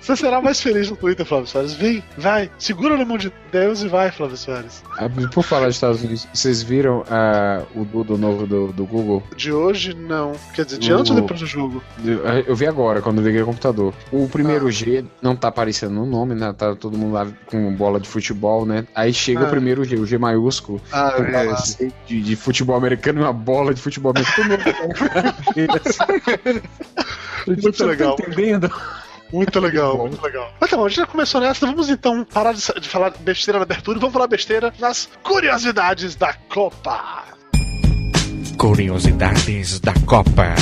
Você 0.00 0.16
será 0.16 0.40
mais 0.40 0.60
feliz 0.60 0.88
no 0.90 0.96
Twitter, 0.96 1.26
Flávio 1.26 1.46
Soares. 1.46 1.74
Vem, 1.74 2.02
vai. 2.16 2.50
Segura 2.58 2.96
na 2.96 3.04
mão 3.04 3.18
de 3.18 3.30
Deus 3.52 3.82
e 3.82 3.88
vai, 3.88 4.10
Flávio 4.10 4.36
Soares. 4.36 4.82
Ah, 4.98 5.08
Por 5.32 5.42
falar 5.44 5.66
dos 5.66 5.76
Estados 5.76 6.02
Unidos, 6.02 6.26
vocês 6.32 6.62
viram 6.62 7.04
ah, 7.10 7.62
o 7.74 7.84
Dudo 7.84 8.16
novo 8.16 8.46
do, 8.46 8.68
do 8.72 8.86
Google? 8.86 9.22
De 9.36 9.52
hoje, 9.52 9.94
não. 9.94 10.32
Quer 10.54 10.64
dizer, 10.64 10.78
de 10.78 10.92
O- 10.92 10.98
antes 10.98 11.10
ou 11.10 11.20
depois 11.20 11.40
do 11.40 11.46
jogo? 11.46 11.82
Eu 12.46 12.56
vi 12.56 12.66
agora, 12.66 13.02
quando 13.02 13.18
eu 13.20 13.26
liguei 13.26 13.42
o 13.42 13.46
computador. 13.46 13.92
O 14.10 14.26
primeiro 14.28 14.70
G 14.70 15.04
não 15.20 15.36
tá 15.36 15.48
aparecendo 15.48 15.92
no 15.94 16.06
nome, 16.06 16.34
né? 16.34 16.52
Tá 16.56 16.74
todo 16.74 16.96
mundo 16.96 17.12
lá 17.12 17.26
com 17.46 17.70
bola 17.74 18.00
de 18.00 18.08
futebol, 18.08 18.64
né? 18.64 18.86
Aí 18.94 19.12
chega 19.12 19.40
Ah. 19.40 19.46
o 19.46 19.50
primeiro 19.50 19.84
G, 19.84 19.96
o 19.96 20.06
G 20.06 20.16
maiúsculo. 20.16 20.80
Ah, 20.90 21.14
é. 21.18 21.88
de, 22.06 22.22
de 22.22 22.36
futebol 22.36 22.76
americano 22.76 23.20
e 23.20 23.22
uma 23.22 23.32
bola 23.32 23.74
de 23.74 23.80
futebol 23.82 24.12
americano. 24.12 24.56
Muito 27.46 27.62
Você 27.62 27.72
tá 27.78 27.84
legal. 27.86 28.16
entendendo? 28.20 28.70
Muito 29.32 29.60
legal, 29.60 29.96
muito 29.96 30.22
legal. 30.22 30.52
Mas 30.60 30.70
tá 30.70 30.76
bom, 30.76 30.86
a 30.86 30.88
gente 30.88 30.98
já 30.98 31.06
começou 31.06 31.40
nessa. 31.40 31.66
Vamos 31.66 31.88
então 31.88 32.24
parar 32.24 32.52
de, 32.52 32.60
de 32.80 32.88
falar 32.88 33.12
besteira 33.20 33.58
na 33.58 33.64
abertura 33.64 33.98
e 33.98 34.00
vamos 34.00 34.12
falar 34.12 34.26
besteira 34.26 34.72
nas 34.78 35.08
curiosidades 35.22 36.14
da 36.16 36.32
Copa. 36.32 37.24
Curiosidades 38.58 39.80
da 39.80 39.94
Copa. 40.06 40.54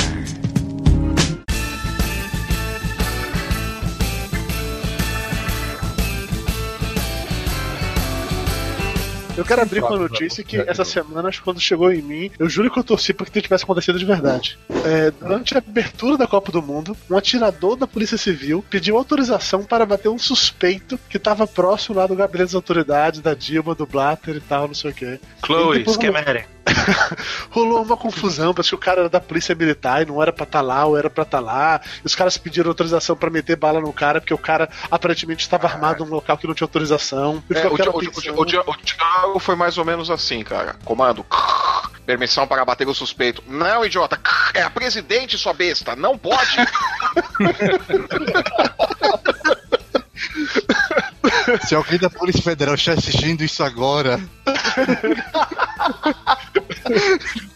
Eu 9.39 9.45
quero 9.45 9.61
abrir 9.61 9.79
com 9.79 9.93
a 9.93 9.97
notícia 9.97 10.43
que 10.43 10.57
essa 10.57 10.83
semana, 10.83 11.29
acho 11.29 11.39
que 11.39 11.45
quando 11.45 11.61
chegou 11.61 11.91
em 11.93 12.01
mim, 12.01 12.29
eu 12.37 12.49
juro 12.49 12.69
que 12.69 12.77
eu 12.77 12.83
torci 12.83 13.13
para 13.13 13.25
que 13.25 13.41
tivesse 13.41 13.63
acontecido 13.63 13.97
de 13.97 14.03
verdade. 14.03 14.59
É, 14.83 15.11
durante 15.11 15.55
a 15.55 15.59
abertura 15.59 16.17
da 16.17 16.27
Copa 16.27 16.51
do 16.51 16.61
Mundo, 16.61 16.95
um 17.09 17.15
atirador 17.15 17.77
da 17.77 17.87
Polícia 17.87 18.17
Civil 18.17 18.63
pediu 18.69 18.97
autorização 18.97 19.63
para 19.63 19.85
bater 19.85 20.09
um 20.09 20.19
suspeito 20.19 20.99
que 21.09 21.15
estava 21.15 21.47
próximo 21.47 21.95
lá 21.95 22.05
do 22.05 22.15
gabinete 22.15 22.39
das 22.47 22.55
autoridades, 22.55 23.21
da 23.21 23.33
Dilma, 23.33 23.73
do 23.73 23.85
Blatter 23.85 24.35
e 24.35 24.41
tal, 24.41 24.67
não 24.67 24.73
sei 24.73 24.91
o 24.91 24.93
quê. 24.93 25.19
Chloe, 25.45 25.85
Schemere. 25.85 26.45
Rolou 27.49 27.81
uma 27.81 27.97
confusão, 27.97 28.53
parece 28.53 28.69
que 28.69 28.75
o 28.75 28.79
cara 28.79 29.01
era 29.01 29.09
da 29.09 29.19
polícia 29.19 29.55
militar 29.55 30.01
e 30.01 30.05
não 30.05 30.21
era 30.21 30.31
pra 30.31 30.43
estar 30.43 30.61
lá, 30.61 30.85
ou 30.85 30.97
era 30.97 31.09
pra 31.09 31.23
estar 31.23 31.39
lá. 31.39 31.81
E 32.03 32.05
os 32.05 32.15
caras 32.15 32.37
pediram 32.37 32.69
autorização 32.69 33.15
pra 33.15 33.29
meter 33.29 33.55
bala 33.55 33.79
no 33.79 33.91
cara, 33.91 34.19
porque 34.19 34.33
o 34.33 34.37
cara 34.37 34.69
aparentemente 34.89 35.43
estava 35.43 35.67
armado 35.67 36.05
num 36.05 36.11
local 36.11 36.37
que 36.37 36.47
não 36.47 36.53
tinha 36.53 36.65
autorização. 36.65 37.43
É, 37.49 37.67
o, 37.67 37.71
o, 37.71 37.73
o, 37.73 39.28
o 39.28 39.28
Foi 39.39 39.55
mais 39.55 39.77
ou 39.77 39.85
menos 39.85 40.09
assim, 40.09 40.43
cara. 40.43 40.75
Comando. 40.85 41.25
Permissão 42.05 42.47
para 42.47 42.65
bater 42.65 42.87
o 42.87 42.93
suspeito. 42.93 43.43
Não, 43.47 43.85
idiota. 43.85 44.19
É 44.51 44.63
a 44.63 44.69
presidente, 44.69 45.37
sua 45.37 45.53
besta. 45.53 45.95
Não 45.95 46.17
pode. 46.17 46.57
Se 51.67 51.75
alguém 51.75 51.99
da 51.99 52.09
Polícia 52.09 52.41
Federal 52.41 52.73
está 52.73 52.93
assistindo 52.93 53.43
isso 53.43 53.63
agora. 53.63 54.19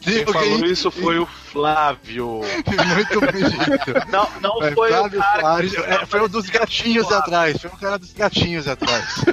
Quem 0.01 0.23
falou 0.25 0.65
isso 0.65 0.91
foi 0.91 1.17
o 1.17 1.27
Flávio. 1.53 2.41
Muito 2.95 3.19
bonito. 3.21 4.11
Não, 4.11 4.27
não 4.41 4.63
É, 4.63 4.71
foi 4.71 4.91
o 4.91 4.97
Flávio 4.97 5.19
cara. 5.19 5.39
Soares, 5.41 5.73
é, 5.75 6.05
foi 6.05 6.21
o 6.21 6.27
dos 6.27 6.49
gatinhos 6.49 7.11
atrás. 7.11 7.61
Foi 7.61 7.69
o 7.69 7.77
cara 7.77 7.97
dos 7.99 8.11
gatinhos 8.11 8.67
atrás. 8.67 9.23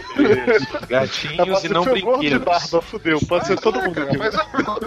Gatinhos 0.89 1.65
e 1.65 1.69
não 1.69 1.83
o 1.83 1.85
de 1.87 1.91
brinquedos. 2.03 2.45
barba, 2.45 2.83
fudeu. 2.83 3.19
Pode 3.27 3.47
ser 3.47 3.59
todo 3.59 3.81
mundo 3.81 4.01
aqui. 4.03 4.17
Mas 4.19 4.35
eu- 4.35 4.45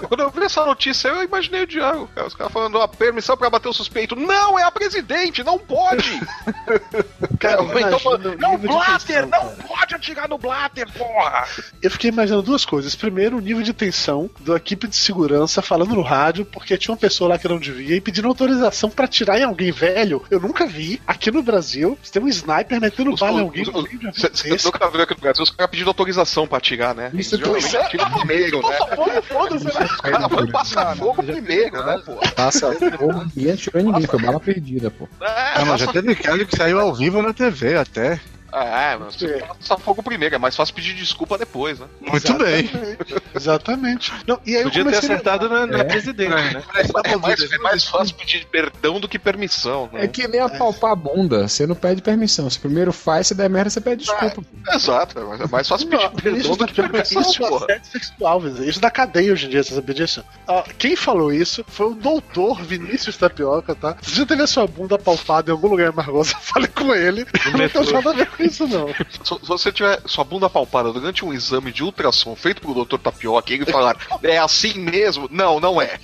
quando 0.08 0.20
eu 0.22 0.30
vi 0.30 0.44
essa 0.44 0.64
notícia, 0.66 1.08
eu 1.10 1.24
imaginei 1.24 1.64
o 1.64 1.68
Diago, 1.68 2.08
cara. 2.14 2.28
Os 2.28 2.36
caras 2.36 2.54
falando 2.54 2.80
a 2.80 2.88
permissão 2.88 3.36
pra 3.36 3.50
bater 3.50 3.68
o 3.68 3.74
suspeito. 3.74 4.16
Não, 4.16 4.58
é 4.58 4.64
a 4.64 4.72
presidente, 4.72 5.44
não 5.44 5.58
pode! 5.58 6.20
Cara, 7.40 7.62
Ou 7.62 7.78
então, 7.80 8.00
o 8.06 8.18
não, 8.38 8.58
Blatter, 8.58 9.24
tensão, 9.24 9.28
não 9.28 9.50
cara. 9.56 9.68
pode 9.68 9.96
atirar 9.96 10.30
no 10.30 10.38
Blatter, 10.38 10.88
porra! 10.94 11.46
Eu 11.82 11.92
fiquei 11.92 12.10
imaginando 12.10 12.44
duas 12.44 12.64
coisas. 12.64 12.96
Primeiro, 12.96 13.38
o 13.38 13.42
nível 13.42 13.62
de 13.64 13.74
tensão 13.74 14.30
da 14.40 14.56
equipe 14.56 14.88
de 14.88 14.96
segurança 14.96 15.62
falando 15.62 15.94
no 15.94 16.02
rádio, 16.02 16.46
porque 16.46 16.78
tinha 16.78 16.94
uma 16.94 16.98
pessoa 17.00 17.23
lá 17.28 17.38
que 17.38 17.48
não 17.48 17.58
devia 17.60 17.96
e 17.96 18.02
pedindo 18.02 18.28
autorização 18.28 18.90
pra 18.90 19.06
atirar 19.06 19.40
em 19.40 19.44
alguém 19.44 19.72
velho. 19.72 20.24
Eu 20.30 20.40
nunca 20.40 20.66
vi. 20.66 21.02
Aqui 21.08 21.32
no 21.32 21.42
Brasil, 21.44 21.98
você 22.02 22.12
tem 22.14 22.22
um 22.22 22.28
sniper 22.28 22.80
metendo 22.80 23.14
Os- 23.14 23.20
bala 23.20 23.34
em 23.34 23.36
os- 23.36 23.68
alguém. 23.70 23.98
de 23.98 24.08
um 24.08 24.12
Você 24.14 24.66
nunca 24.66 24.90
viu 24.90 25.02
aqui 25.02 25.14
no 25.16 25.20
Brasil 25.22 25.44
os 25.44 25.50
caras 25.50 25.72
pedindo 25.72 25.88
autorização 25.90 26.48
pra 26.48 26.58
atirar, 26.58 26.94
né? 26.96 27.12
Isso 27.14 27.36
Eles 27.36 27.46
geralmente 27.46 27.78
atiram 27.78 28.12
primeiro, 28.12 28.62
né? 28.68 28.78
Foda-se, 29.24 29.66
né? 29.66 29.72
Os 29.86 30.02
caras 30.02 30.30
vão 30.30 30.48
passar 30.48 30.96
fogo 30.98 31.24
primeiro, 31.24 31.86
né, 31.86 32.02
pô? 32.06 32.14
Passa 32.36 32.72
fogo, 32.98 33.26
ninguém 33.36 33.52
atirou 33.54 33.82
em 33.82 33.86
ninguém, 33.86 34.08
foi 34.08 34.20
bala 34.22 34.40
perdida, 34.40 34.92
pô. 34.92 35.08
É, 35.22 35.26
Ah, 35.56 35.66
mas 35.66 35.82
já 35.82 35.88
teve 35.88 36.16
caso 36.16 36.46
que 36.46 36.56
saiu 36.56 36.80
ao 36.80 36.94
vivo 36.94 37.22
na 37.22 37.34
TV 37.34 37.76
até. 37.78 38.20
É, 38.54 38.98
mas 38.98 39.16
você 39.16 39.44
passa 39.60 39.78
fogo 39.78 40.04
primeiro, 40.04 40.36
é 40.36 40.38
mais 40.38 40.56
fácil 40.56 40.76
pedir 40.76 40.94
desculpa 40.94 41.38
depois, 41.38 41.80
né? 41.80 41.88
Muito 42.02 42.34
bem. 42.36 42.70
Exatamente. 43.36 44.12
Não, 44.28 44.40
e 44.46 44.56
aí 44.56 44.62
eu 44.62 44.70
Podia 44.70 44.86
ter 44.86 44.98
acertado 44.98 45.50
na, 45.50 45.66
na 45.66 45.80
É. 45.80 45.84
presidente, 45.84 46.30
né? 46.30 46.64
É 47.06 47.16
mais, 47.18 47.52
é 47.52 47.58
mais 47.58 47.84
fácil 47.86 48.16
pedir 48.16 48.46
perdão 48.46 49.00
do 49.00 49.08
que 49.08 49.18
permissão, 49.20 49.90
né? 49.92 50.04
É 50.06 50.08
que 50.08 50.28
nem 50.28 50.40
apalpar 50.42 50.92
a 50.92 50.96
bunda, 50.96 51.48
você 51.48 51.66
não 51.68 51.76
pede 51.76 52.02
permissão. 52.02 52.50
Se 52.50 52.60
primeiro 52.60 52.94
faz, 52.94 53.28
se 53.28 53.36
der 53.36 53.50
merda, 53.50 53.70
você 53.70 53.82
pede 53.82 54.04
desculpa. 54.06 54.44
Exato, 54.74 55.20
é 55.20 55.24
mais- 55.24 55.42
é 55.42 55.48
mais 55.48 55.68
fácil 55.68 55.88
pedir 55.88 56.04
Não, 56.04 56.12
perdão 56.12 56.40
isso, 56.40 56.56
do 56.56 56.68
que 56.68 56.74
permissão, 56.74 57.22
isso 57.22 57.44
é 57.44 57.56
assédio 57.56 57.92
sexual, 57.92 58.40
velho. 58.40 58.64
isso 58.70 58.80
da 58.80 58.92
cadeia 58.92 59.34
hoje 59.34 59.48
em 59.48 59.50
dia, 59.50 59.64
você 59.64 59.74
sabia 59.76 59.96
disso? 59.96 60.24
Ó, 60.48 60.64
quem 60.78 60.96
falou 60.96 61.34
isso 61.34 61.64
foi 61.68 61.88
o 61.88 61.96
doutor 61.96 62.62
Vinícius 62.62 63.18
Tapioca, 63.18 63.76
tá? 63.76 63.96
Se 64.02 64.16
já 64.16 64.26
teve 64.26 64.44
a 64.44 64.48
sua 64.48 64.68
bunda 64.68 64.98
palpada 64.98 65.50
em 65.50 65.54
algum 65.54 65.68
lugar 65.70 65.92
em 65.92 65.96
Margosa, 65.96 66.36
fale 66.42 66.68
com 66.68 66.94
ele. 66.94 67.26
Não 67.52 67.70
tem 67.84 67.94
nada 67.94 68.10
a 68.10 68.14
ver 68.14 68.28
com 68.28 68.43
isso, 68.46 68.68
não. 68.68 68.88
Se 69.24 69.24
se 69.24 69.40
você 69.48 69.72
tiver 69.72 70.02
sua 70.06 70.24
bunda 70.24 70.50
palpada 70.50 70.92
durante 70.92 71.24
um 71.26 71.34
exame 71.34 71.72
de 71.72 71.84
ultrassom 71.84 72.36
feito 72.36 72.62
pelo 72.62 72.86
Dr. 72.86 72.98
Tapioca 72.98 73.52
e 73.52 73.56
ele 73.56 73.66
falar, 73.66 73.96
é 74.24 74.38
assim 74.38 74.74
mesmo? 74.80 75.28
Não, 75.32 75.60
não 75.60 75.82
é. 75.82 76.00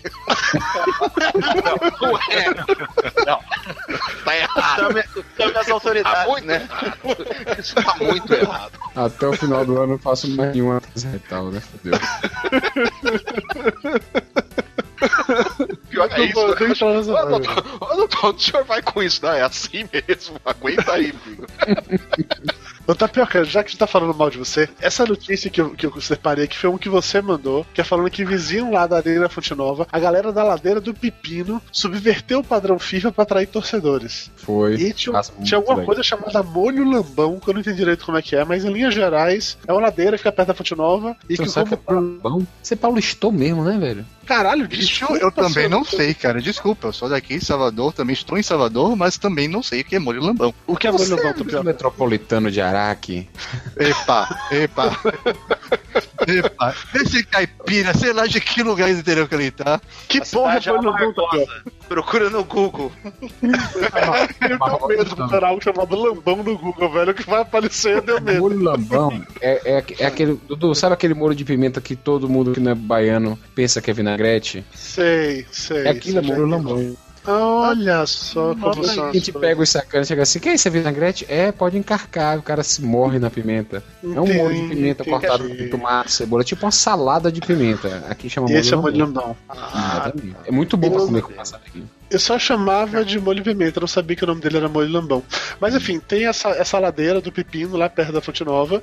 não, 1.36 2.10
não 2.10 2.18
é. 2.18 2.46
Não. 3.26 3.40
Tá 4.24 4.38
errado. 4.38 4.80
Chame, 4.80 5.04
chame 5.38 5.58
as 5.58 5.68
Tá 5.68 5.74
autoridades, 5.74 6.28
muito 6.28 6.46
né? 6.48 6.68
errado. 6.70 7.60
Isso 7.60 7.76
tá 7.76 7.96
muito 8.00 8.34
errado. 8.34 8.72
Até 8.96 9.28
o 9.28 9.34
final 9.34 9.66
do 9.66 9.80
ano 9.82 9.94
eu 9.94 10.00
faço 10.00 10.28
mais 10.36 10.52
nenhuma 10.54 10.82
retal, 11.12 11.52
né? 11.52 11.62
Fudeu. 11.62 12.00
Pior 15.90 16.10
que 16.10 16.22
é 16.22 16.26
isso. 16.26 16.40
Eu 16.40 16.48
vou- 16.48 16.50
né? 16.50 16.56
deixa 16.68 16.86
eu 16.86 17.04
falar 17.04 17.26
Ô, 17.26 17.30
doutor, 17.40 17.78
ô, 17.82 17.96
doutor, 17.96 18.36
o 18.36 18.40
senhor 18.40 18.64
vai 18.66 18.82
com 18.82 19.02
isso, 19.04 19.24
não? 19.26 19.32
É 19.34 19.42
assim 19.42 19.88
mesmo. 19.92 20.40
Aguenta 20.46 20.94
aí, 20.94 21.14
filho. 21.14 21.48
Ô 22.90 22.96
Tapioca, 22.96 23.44
já 23.44 23.62
que 23.62 23.68
a 23.68 23.70
gente 23.70 23.78
tá 23.78 23.86
falando 23.86 24.16
mal 24.16 24.32
de 24.32 24.40
você, 24.40 24.68
essa 24.82 25.06
notícia 25.06 25.48
que 25.48 25.62
eu, 25.62 25.70
que 25.76 25.86
eu 25.86 26.02
separei 26.02 26.46
aqui 26.46 26.58
foi 26.58 26.72
um 26.72 26.78
que 26.78 26.90
você 26.90 27.22
mandou, 27.22 27.64
que 27.72 27.80
é 27.80 27.84
falando 27.84 28.10
que 28.10 28.26
vizinho 28.26 28.72
lá 28.72 28.88
da 28.88 28.98
Arena 28.98 29.30
Fonte 29.30 29.54
Nova, 29.54 29.86
a 29.92 30.00
galera 30.00 30.34
da 30.34 30.42
ladeira 30.42 30.82
do 30.82 30.92
Pepino 30.92 31.62
subverteu 31.72 32.40
o 32.40 32.44
padrão 32.44 32.80
FIFA 32.80 33.12
pra 33.12 33.22
atrair 33.22 33.46
torcedores. 33.46 34.32
Foi. 34.38 34.74
E 34.74 34.92
tinha, 34.92 35.14
Nossa, 35.14 35.32
tinha 35.44 35.60
alguma 35.60 35.76
legal. 35.76 35.86
coisa 35.86 36.02
chamada 36.02 36.42
molho 36.42 36.84
lambão, 36.84 37.40
que 37.40 37.48
eu 37.48 37.54
não 37.54 37.62
entendi 37.62 37.78
direito 37.78 38.04
como 38.04 38.18
é 38.18 38.24
que 38.24 38.36
é, 38.36 38.44
mas 38.44 38.66
em 38.66 38.74
linhas 38.74 38.96
gerais, 38.96 39.56
é 39.68 39.72
uma 39.72 39.82
ladeira 39.82 40.14
que 40.14 40.24
fica 40.24 40.32
perto 40.32 40.48
da 40.48 40.56
Fonte 40.56 40.76
Nova 40.76 41.16
e 41.30 41.36
Você 41.36 41.44
que 41.44 41.50
sabe 41.50 41.78
como... 41.86 42.20
que 42.20 42.44
é? 42.44 42.48
Você 42.64 42.76
paulistou 42.76 43.32
mesmo, 43.32 43.64
né, 43.64 43.78
velho? 43.78 44.04
Caralho, 44.30 44.68
Isso 44.72 44.82
desculpa, 44.82 45.18
eu 45.18 45.32
também 45.32 45.68
não 45.68 45.84
sei, 45.84 46.14
cara. 46.14 46.40
Desculpa, 46.40 46.90
eu 46.90 46.94
sou 46.94 47.10
daqui 47.10 47.34
em 47.34 47.40
Salvador, 47.40 47.92
também 47.94 48.14
estou 48.14 48.38
em 48.38 48.44
Salvador, 48.44 48.96
mas 48.96 49.18
também 49.18 49.48
não 49.48 49.64
sei 49.64 49.82
o 49.82 49.84
que 49.84 49.96
é 49.96 50.00
molho 50.00 50.22
lambão. 50.22 50.54
O 50.68 50.76
que 50.76 50.86
é 50.86 50.92
molho 50.92 51.04
Você 51.04 51.16
lambão, 51.16 51.62
é 51.62 51.64
metropolitano 51.64 52.52
de 52.52 52.62
Araque. 52.80 53.28
Epa, 53.78 54.30
epa. 54.52 54.92
epa. 56.28 56.76
Esse 56.96 57.24
caipira, 57.24 57.94
sei 57.94 58.14
lá 58.14 58.26
de 58.26 58.40
que 58.40 58.64
lugar 58.64 58.92
do 58.92 59.00
interior 59.00 59.28
que 59.28 59.36
ele 59.36 59.52
tá. 59.52 59.82
Que 60.08 60.20
porra 60.30 60.58
é 60.58 60.62
cidade 60.62 60.70
é 60.70 60.90
lambão, 60.90 61.14
Tapioca? 61.14 61.64
Procura 61.88 62.30
no 62.30 62.44
Google. 62.44 62.92
Eu 63.42 64.60
tenho 64.60 64.88
medo 64.88 65.06
de 65.06 65.16
procurar 65.16 65.48
algo 65.50 65.64
chamado 65.64 65.96
lambão 65.96 66.38
no 66.38 66.58
Google, 66.58 66.92
velho, 66.92 67.14
que 67.14 67.30
vai 67.30 67.42
aparecer, 67.42 67.98
eu 67.98 68.02
tenho 68.02 68.22
medo. 68.22 68.40
Molho 68.40 68.64
lambão 68.64 69.26
é, 69.42 69.78
é, 69.78 69.84
é 70.00 70.06
aquele. 70.06 70.40
Dudu, 70.48 70.74
sabe 70.74 70.94
aquele 70.94 71.14
molho 71.14 71.36
de 71.36 71.44
pimenta 71.44 71.82
que 71.82 71.96
todo 71.96 72.30
mundo 72.30 72.54
que 72.54 72.60
não 72.60 72.72
é 72.72 72.76
baiano 72.76 73.38
pensa 73.54 73.82
que 73.82 73.92
é 73.92 73.94
vinagrete? 73.94 74.64
Sei, 74.74 75.46
sei. 75.52 75.86
É 75.86 75.90
aquilo, 75.90 76.20
é 76.20 76.22
molho 76.22 76.46
lambão. 76.46 76.98
Olha 77.26 78.06
só 78.06 78.56
como 78.56 78.82
Aí 78.84 78.96
são 78.96 79.10
a 79.10 79.12
gente 79.14 79.32
pega 79.32 79.62
os 79.62 79.70
sacanas 79.70 80.08
e 80.08 80.10
chega 80.10 80.24
assim: 80.24 80.40
que 80.40 80.50
é 80.50 80.54
isso? 80.56 80.68
É 80.68 80.72
vinagrete? 80.72 81.26
É, 81.30 81.52
pode 81.52 81.78
encarcar, 81.78 82.38
o 82.38 82.42
cara 82.42 82.64
se 82.64 82.82
morre 82.82 83.20
na 83.20 83.30
pimenta. 83.30 83.84
É 84.04 84.08
um 84.20 84.34
molho 84.34 84.56
de 84.56 84.62
pimenta 84.70 85.04
Entendi. 85.04 85.10
cortado 85.10 85.48
com 85.50 85.70
tomate, 85.70 86.12
cebola, 86.12 86.44
tipo 86.44 86.66
uma 86.66 86.72
salada 86.72 87.32
de 87.32 87.42
pimenta. 87.42 88.06
Aqui 88.10 88.30
chama 88.30 88.50
E 88.50 88.54
esse 88.54 88.74
é 88.74 88.78
molho 88.78 88.92
molho 88.98 89.06
lambão. 89.06 89.36
lambão. 89.50 89.70
Exatamente. 89.70 90.36
É 90.46 90.52
muito 90.52 90.78
bom 90.78 90.90
pra 90.90 91.00
comer 91.02 91.22
com 91.22 91.34
passarinho. 91.34 91.90
Eu 92.12 92.20
só 92.20 92.40
chamava 92.40 93.06
de 93.06 93.20
molho 93.20 93.44
pimenta, 93.44 93.80
não 93.80 93.88
sabia 93.88 94.16
que 94.16 94.24
o 94.24 94.28
nome 94.28 94.42
dele 94.42 94.58
era 94.58 94.68
molho 94.68 94.92
lambão. 94.92 95.24
Mas 95.60 95.76
enfim, 95.76 96.00
tem 96.00 96.26
essa, 96.26 96.50
essa 96.50 96.80
ladeira 96.80 97.22
do 97.22 97.32
Pepino 97.32 97.78
lá 97.78 97.88
perto 97.88 98.12
da 98.12 98.20
Fonte 98.20 98.44
Nova, 98.44 98.82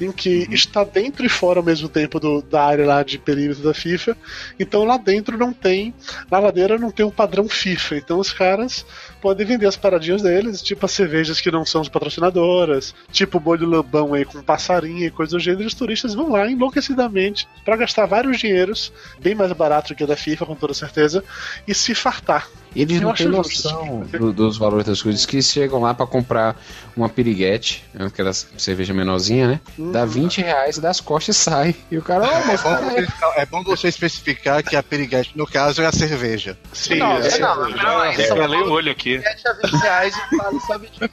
em 0.00 0.10
que 0.10 0.48
está 0.50 0.82
dentro 0.82 1.24
e 1.24 1.28
fora 1.28 1.60
ao 1.60 1.64
mesmo 1.64 1.88
tempo 1.88 2.18
do, 2.18 2.42
da 2.42 2.64
área 2.64 2.84
lá 2.84 3.04
de 3.04 3.16
perímetro 3.16 3.62
da 3.62 3.72
FIFA. 3.72 4.16
Então 4.58 4.84
lá 4.84 4.96
dentro 4.96 5.38
não 5.38 5.52
tem, 5.52 5.94
na 6.28 6.40
ladeira 6.40 6.76
não 6.76 6.90
tem 6.90 7.06
um 7.06 7.10
padrão 7.10 7.48
FIFA. 7.48 7.96
Então 7.96 8.18
os 8.18 8.32
caras 8.32 8.84
podem 9.22 9.46
vender 9.46 9.66
as 9.66 9.76
paradinhas 9.76 10.22
deles, 10.22 10.60
tipo 10.60 10.84
as 10.84 10.90
cervejas 10.90 11.40
que 11.40 11.52
não 11.52 11.64
são 11.64 11.80
as 11.80 11.88
patrocinadoras, 11.88 12.92
tipo 13.12 13.38
molho 13.38 13.68
lambão 13.68 14.14
aí 14.14 14.24
com 14.24 14.42
passarinho 14.42 15.06
e 15.06 15.10
coisa 15.12 15.36
do 15.36 15.40
gênero. 15.40 15.62
E 15.62 15.66
os 15.66 15.74
turistas 15.74 16.12
vão 16.12 16.32
lá 16.32 16.50
enlouquecidamente 16.50 17.46
para 17.64 17.76
gastar 17.76 18.06
vários 18.06 18.36
dinheiros, 18.36 18.92
bem 19.20 19.34
mais 19.34 19.52
barato 19.52 19.94
do 19.94 19.96
que 19.96 20.02
o 20.02 20.06
da 20.08 20.16
FIFA, 20.16 20.46
com 20.46 20.56
toda 20.56 20.74
certeza, 20.74 21.22
e 21.68 21.72
se 21.72 21.94
fartar. 21.94 22.48
E 22.74 22.82
eles 22.82 22.96
Eu 23.00 23.02
não 23.08 23.14
têm 23.14 23.28
noção 23.28 24.00
do- 24.00 24.32
dos 24.32 24.56
valores 24.58 24.84
das 24.86 25.00
coisas, 25.00 25.24
que 25.24 25.40
chegam 25.40 25.80
lá 25.80 25.94
pra 25.94 26.06
comprar 26.06 26.56
uma 26.96 27.08
piriguete, 27.08 27.84
aquela 27.98 28.32
cerveja 28.32 28.92
menorzinha, 28.92 29.46
né? 29.48 29.60
Dá 29.92 30.04
20 30.04 30.40
reais, 30.42 30.78
dá 30.78 30.90
as 30.90 31.00
costas 31.00 31.36
e 31.36 31.40
sai. 31.40 31.74
E 31.90 31.96
o 31.98 32.02
cara, 32.02 32.26
É 32.26 32.44
mas 32.46 32.62
bom, 32.62 32.70
cara, 32.70 32.84
você, 32.90 33.40
é 33.40 33.46
bom 33.46 33.62
você 33.62 33.88
especificar 33.88 34.62
que 34.62 34.74
a 34.74 34.82
piriguete, 34.82 35.32
no 35.36 35.46
caso, 35.46 35.82
é 35.82 35.86
a 35.86 35.92
cerveja. 35.92 36.58
Sim, 36.72 36.96
Não, 36.96 37.16
é, 37.18 37.38
não, 37.38 37.56
não, 37.56 37.70
não, 37.70 38.04
Eu 38.06 38.12
regalei 38.12 38.60
o 38.60 38.70
olho 38.72 38.90
aqui. 38.90 39.20
7 39.20 39.48
a 39.48 39.52
20 39.52 39.72
reais 39.80 40.16
e 40.16 40.36
fala, 40.36 40.60
sabe 40.60 40.88
de 40.88 41.08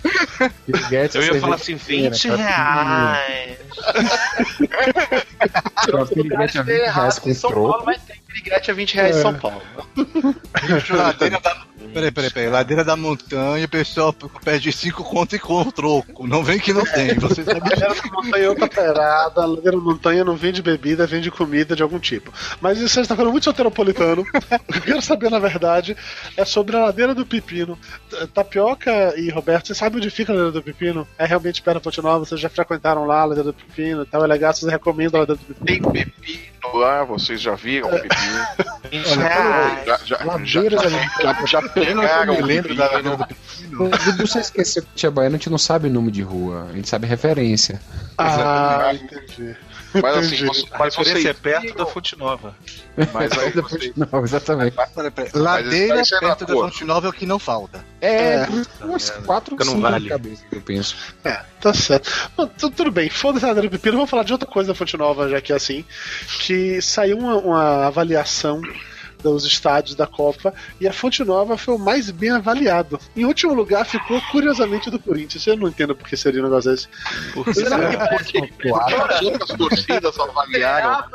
piriguete, 0.65 1.15
Eu 1.17 1.21
ia 1.21 1.27
cerveja 1.27 1.39
falar 1.41 1.55
assim, 1.55 1.77
pequena, 1.77 2.09
20 2.09 2.27
cara, 2.27 3.13
reais. 3.17 3.57
Uma 5.93 6.05
piriguete 6.07 6.57
a 6.57 6.61
20 6.63 6.75
reais 6.89 7.19
com 7.19 7.33
troco. 7.33 7.85
Piriguete 8.31 8.71
a 8.71 8.73
20 8.73 8.95
reais 8.95 9.17
em 9.17 9.21
São 9.21 9.33
Paulo. 9.33 9.61
Ladeira 10.89 11.39
da... 11.39 11.70
Peraí, 11.93 12.11
peraí, 12.11 12.31
peraí. 12.31 12.49
Ladeira 12.49 12.83
da 12.83 12.95
montanha, 12.95 13.65
o 13.65 13.69
pessoal 13.69 14.13
pede 14.43 14.71
5 14.71 15.03
conto 15.03 15.35
e 15.35 15.39
com 15.39 15.69
troco. 15.71 16.27
Não 16.27 16.43
vem 16.43 16.59
que 16.59 16.73
não 16.73 16.83
tem. 16.83 17.15
Você 17.15 17.43
sabe. 17.43 17.59
Ladeira 17.59 17.95
da 17.95 18.11
montanha 18.11 18.43
é 18.43 18.49
outra 18.49 19.45
ladeira 19.45 19.77
da 19.77 19.83
montanha 19.83 20.23
não 20.23 20.35
vende 20.35 20.61
bebida, 20.61 21.07
vende 21.07 21.31
comida 21.31 21.75
de 21.75 21.83
algum 21.83 21.99
tipo. 21.99 22.31
Mas 22.59 22.79
isso 22.79 22.93
você 22.93 23.01
está 23.01 23.15
falando 23.15 23.31
muito 23.31 23.43
soteropolitano. 23.43 24.21
o 24.67 24.73
que 24.73 24.77
eu 24.77 24.81
quero 24.81 25.01
saber, 25.01 25.29
na 25.29 25.39
verdade, 25.39 25.95
é 26.37 26.45
sobre 26.45 26.75
a 26.77 26.85
ladeira 26.85 27.13
do 27.13 27.25
Pepino. 27.25 27.77
Tapioca 28.33 29.13
e 29.17 29.29
Roberto, 29.29 29.67
vocês 29.67 29.77
sabem 29.77 29.97
onde 29.97 30.09
fica 30.09 30.31
a 30.31 30.35
ladeira 30.35 30.51
do 30.53 30.63
Pepino? 30.63 31.07
É 31.17 31.25
realmente 31.25 31.61
perto 31.61 31.75
da 31.75 31.81
Ponte 31.81 32.01
Nova, 32.01 32.25
vocês 32.25 32.39
já 32.39 32.49
frequentaram 32.49 33.05
lá 33.05 33.21
a 33.21 33.25
ladeira 33.25 33.51
do 33.51 33.53
Pepino 33.53 34.03
e 34.03 34.05
tal, 34.05 34.23
é 34.23 34.27
legal, 34.27 34.53
vocês 34.53 34.71
recomendam 34.71 35.19
a 35.19 35.21
ladeira 35.21 35.41
do 35.41 35.55
Pepino. 35.55 35.91
Tem 35.91 36.05
pepino 36.05 36.51
lá, 36.73 37.03
vocês 37.03 37.41
já 37.41 37.55
viram 37.55 37.89
o 37.89 37.91
pepino? 37.91 38.71
20 38.91 39.07
reais. 39.15 39.85
Já, 39.85 39.97
já, 39.97 40.05
já, 40.05 40.25
Ladeira 40.25 40.75
da 40.77 41.45
já, 41.45 41.61
Eu 41.75 42.33
o 42.33 42.45
lembro 42.45 42.75
da 42.75 42.91
ladeira 42.91 43.17
do 43.17 43.27
Pepino. 43.27 43.89
Dudu, 43.89 44.27
você 44.27 44.39
esqueceu 44.39 44.83
que 44.83 44.89
Tia 44.95 45.11
Baiana 45.11 45.35
a 45.35 45.37
gente 45.37 45.49
não 45.49 45.57
sabe 45.57 45.89
nome 45.89 46.11
de 46.11 46.21
rua, 46.21 46.67
a 46.69 46.73
gente 46.73 46.89
sabe 46.89 47.07
referência. 47.07 47.81
Ah, 48.17 48.91
entendi. 48.93 49.55
Mas 49.93 50.17
assim, 50.17 50.45
você, 50.45 50.65
mas 50.79 50.95
referência 50.95 51.13
vocês 51.13 51.25
é 51.25 51.33
perto 51.33 51.75
da 51.77 51.85
Fonte 51.85 52.17
Nova. 52.17 52.55
Mas 53.13 53.37
aí 53.37 53.51
vocês, 53.51 53.91
Não, 53.95 54.23
exatamente. 54.23 54.75
Peraí, 54.95 55.11
peraí. 55.11 55.31
Ladeira 55.33 56.01
é 56.01 56.19
perto 56.19 56.45
da. 56.45 56.53
Fonte 56.53 56.85
Nova 56.85 57.07
é 57.07 57.09
o 57.09 57.13
que 57.13 57.25
não 57.25 57.39
falta. 57.39 57.83
É, 57.99 58.47
umas 58.81 59.09
quatro, 59.09 59.51
Fica 59.51 59.65
no 59.65 59.71
cinco 59.71 59.81
vale. 59.81 60.05
na 60.05 60.15
cabeça, 60.15 60.43
eu 60.51 60.61
penso. 60.61 60.95
É, 61.23 61.41
tá 61.59 61.73
certo. 61.73 62.31
Tudo 62.57 62.91
bem, 62.91 63.09
foda-se 63.09 63.45
a 63.45 63.49
ladeira 63.49 63.69
do 63.69 63.71
Pepino, 63.71 63.97
vamos 63.97 64.09
falar 64.09 64.23
de 64.23 64.31
outra 64.31 64.47
coisa 64.47 64.69
da 64.69 64.75
Fonte 64.75 64.95
Nova, 64.95 65.27
já 65.29 65.41
que 65.41 65.51
é 65.51 65.55
assim. 65.55 65.83
Que 66.39 66.81
saiu 66.81 67.17
uma, 67.17 67.35
uma 67.37 67.87
avaliação 67.87 68.61
dos 69.21 69.45
estádios 69.45 69.95
da 69.95 70.07
Copa 70.07 70.53
e 70.79 70.87
a 70.87 70.93
Fonte 70.93 71.23
Nova 71.23 71.57
foi 71.57 71.75
o 71.75 71.79
mais 71.79 72.09
bem 72.11 72.31
avaliado. 72.31 72.99
Em 73.15 73.25
último 73.25 73.53
lugar 73.53 73.85
ficou, 73.85 74.21
curiosamente, 74.31 74.89
o 74.89 74.91
do 74.91 74.99
Corinthians. 74.99 75.45
Eu 75.47 75.57
não 75.57 75.67
entendo 75.67 75.95
por 75.95 76.07
que 76.07 76.17
seria 76.17 76.41
um 76.41 76.43
negócio 76.43 76.71
desse. 76.71 76.87
As 79.09 79.21
outras 79.21 79.57
torcidas 79.57 80.17
avaliaram. 80.19 81.05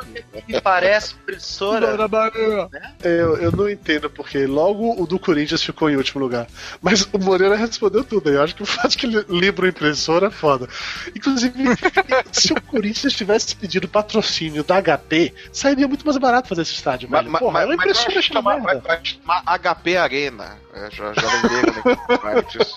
Me 0.47 0.61
parece 0.61 1.15
pressora. 1.15 1.97
Eu, 3.03 3.37
eu 3.37 3.51
não 3.51 3.69
entendo 3.69 4.09
porque 4.09 4.45
logo 4.45 5.01
o 5.01 5.05
do 5.05 5.19
Corinthians 5.19 5.63
ficou 5.63 5.89
em 5.89 5.95
último 5.95 6.21
lugar. 6.21 6.47
Mas 6.81 7.07
o 7.11 7.19
Moreira 7.19 7.55
respondeu 7.55 8.03
tudo. 8.03 8.29
Eu 8.29 8.41
acho 8.41 8.55
que 8.55 8.63
o 8.63 8.65
fato 8.65 8.97
que 8.97 9.05
ele 9.05 9.25
livro 9.29 9.67
impressora 9.67 10.27
é 10.27 10.31
foda. 10.31 10.67
Inclusive, 11.15 11.53
se 12.31 12.53
o 12.53 12.61
Corinthians 12.61 13.13
tivesse 13.13 13.55
pedido 13.55 13.87
patrocínio 13.87 14.63
da 14.63 14.81
HP, 14.81 15.33
sairia 15.51 15.87
muito 15.87 16.05
mais 16.05 16.17
barato 16.17 16.47
fazer 16.47 16.61
esse 16.61 16.73
estádio. 16.73 17.09
Mas, 17.09 17.25
velho. 17.25 17.37
Porra, 17.37 17.51
mas, 17.51 17.61
é 17.63 17.65
uma 17.65 17.75
mas 17.77 17.96
vai 18.05 18.21
chamar, 18.21 18.59
vai, 18.61 18.79
vai 18.79 18.99
chamar 19.03 19.43
HP 19.59 19.97
Arena. 19.97 20.57
É, 20.73 20.89
já, 20.91 21.13
já 21.13 21.27
venderam 21.27 21.83
antes. 22.37 22.73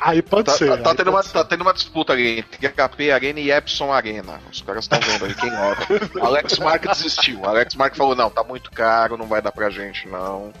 Aí 0.00 0.20
pode 0.20 0.46
Tá, 0.46 0.52
ser. 0.56 0.68
tá- 0.68 0.76
tá 0.78 0.90
aí 0.90 0.96
tendo 0.96 1.12
pode 1.12 1.16
uma, 1.16 1.22
ser. 1.22 1.32
tá 1.32 1.44
tendo 1.44 1.60
uma 1.60 1.72
disputa 1.74 2.12
ali 2.12 2.40
entre 2.40 2.68
HP 2.68 3.12
Arena 3.12 3.38
e 3.38 3.52
Epson 3.52 3.92
Arena. 3.92 4.40
Os 4.50 4.60
caras 4.62 4.84
estão 4.84 4.98
vendo 4.98 5.26
aí 5.26 5.34
quem 5.34 5.50
roda. 5.50 5.86
Alex 6.26 6.58
Mark 6.58 6.84
desistiu. 6.88 7.44
Alex 7.44 7.74
Mark 7.76 7.94
falou: 7.94 8.16
não, 8.16 8.28
tá 8.28 8.42
muito 8.42 8.70
caro, 8.72 9.16
não 9.16 9.26
vai 9.26 9.40
dar 9.40 9.52
pra 9.52 9.70
gente, 9.70 10.08
não. 10.08 10.52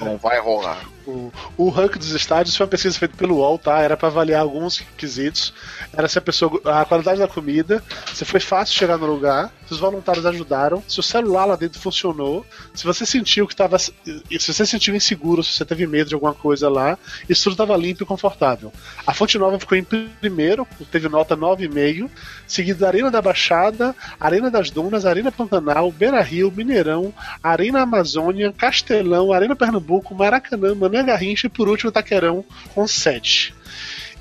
Não 0.00 0.16
vai 0.16 0.38
rolar. 0.38 0.78
O, 1.06 1.32
o 1.56 1.68
ranking 1.68 1.98
dos 1.98 2.12
estádios 2.12 2.56
foi 2.56 2.64
uma 2.64 2.70
pesquisa 2.70 2.98
feita 2.98 3.16
pelo 3.16 3.36
UOL, 3.36 3.58
tá? 3.58 3.80
Era 3.80 3.96
pra 3.96 4.08
avaliar 4.08 4.40
alguns 4.40 4.80
quesitos. 4.96 5.52
Era 5.92 6.08
se 6.08 6.18
a 6.18 6.20
pessoa. 6.20 6.60
a 6.64 6.84
qualidade 6.84 7.18
da 7.18 7.28
comida, 7.28 7.82
se 8.12 8.24
foi 8.24 8.40
fácil 8.40 8.74
chegar 8.74 8.96
no 8.98 9.06
lugar, 9.06 9.52
se 9.66 9.72
os 9.72 9.80
voluntários 9.80 10.26
ajudaram, 10.26 10.82
se 10.86 11.00
o 11.00 11.02
celular 11.02 11.44
lá 11.44 11.56
dentro 11.56 11.80
funcionou, 11.80 12.44
se 12.74 12.84
você 12.84 13.04
sentiu 13.04 13.46
que 13.46 13.56
tava. 13.56 13.78
Se 13.78 13.92
você 14.30 14.52
se 14.52 14.66
sentiu 14.66 14.94
inseguro, 14.94 15.42
se 15.42 15.52
você 15.52 15.64
teve 15.64 15.86
medo 15.86 16.08
de 16.08 16.14
alguma 16.14 16.34
coisa 16.34 16.68
lá, 16.68 16.98
se 17.28 17.42
tudo 17.42 17.56
tava 17.56 17.76
limpo 17.76 18.02
e 18.02 18.06
confortável. 18.06 18.72
A 19.06 19.12
Fonte 19.12 19.38
Nova 19.38 19.58
ficou 19.58 19.76
em 19.76 19.84
primeiro, 19.84 20.66
teve 20.90 21.08
nota 21.08 21.36
9,5, 21.36 22.10
seguido 22.46 22.80
da 22.80 22.88
Arena 22.88 23.10
da 23.10 23.22
Baixada, 23.22 23.94
Arena 24.20 24.50
das 24.50 24.70
Dunas, 24.70 25.04
Arena 25.04 25.32
Pantanal, 25.32 25.90
Beira 25.90 26.20
Rio, 26.20 26.52
Mineirão, 26.54 27.12
Arena 27.42 27.82
Amazônia, 27.82 28.52
Castelão, 28.52 29.32
Arena 29.32 29.56
Pernambuco, 29.56 30.14
Maracanã, 30.14 30.74
Mané 30.92 31.02
Garrincha 31.04 31.46
e 31.46 31.50
por 31.50 31.68
último 31.68 31.90
Itaquerão 31.90 32.44
com 32.74 32.86
7. 32.86 33.54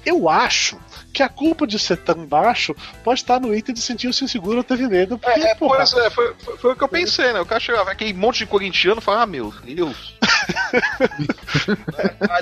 Eu 0.06 0.28
acho 0.30 0.80
que 1.13 1.22
a 1.22 1.30
culpa 1.30 1.68
de 1.68 1.78
ser 1.78 1.98
tão 1.98 2.25
baixo 2.25 2.74
pode 3.04 3.20
estar 3.20 3.40
no 3.40 3.54
item 3.54 3.75
de 3.75 3.82
sentir-se 3.82 4.24
inseguro 4.24 4.58
ou 4.58 4.63
teve 4.63 4.88
medo. 4.88 5.18
Porque, 5.20 5.40
É, 5.42 5.51
é, 5.51 5.56
porra, 5.56 5.75
pois 5.78 5.94
é, 5.94 6.10
foi, 6.10 6.34
foi, 6.44 6.58
foi 6.58 6.72
o 6.72 6.75
que 6.75 6.84
eu 6.84 6.88
pensei, 6.88 7.34
né? 7.34 7.40
O 7.42 7.46
cara 7.46 7.60
chegava 7.60 7.92
aquele 7.92 8.13
monte 8.13 8.40
de 8.40 8.46
corintiano 8.48 9.00
e 9.00 9.04
falava: 9.04 9.24
ah, 9.24 9.28
meu 9.28 9.54
Deus. 9.63 10.16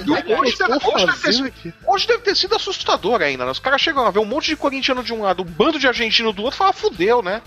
hoje, 0.07 0.23
deve, 0.23 0.33
eu 0.33 0.39
hoje, 0.39 0.57
deve 0.57 0.79
ter, 0.79 1.07
fazia 1.07 1.31
sido- 1.33 1.47
aqui. 1.47 1.73
hoje 1.85 2.07
deve 2.07 2.19
ter 2.23 2.35
sido 2.35 2.55
assustador 2.55 3.21
ainda, 3.21 3.43
né? 3.45 3.51
Os 3.51 3.59
caras 3.59 3.81
chegam 3.81 4.05
a 4.05 4.11
ver 4.11 4.19
um 4.19 4.25
monte 4.25 4.47
de 4.47 4.55
corintiano 4.55 5.03
de 5.03 5.13
um 5.13 5.21
lado, 5.23 5.41
um 5.43 5.45
bando 5.45 5.79
de 5.79 5.87
argentino 5.87 6.31
do 6.31 6.43
outro 6.43 6.55
e 6.55 6.59
falam: 6.59 6.73
fudeu, 6.73 7.21
né? 7.21 7.41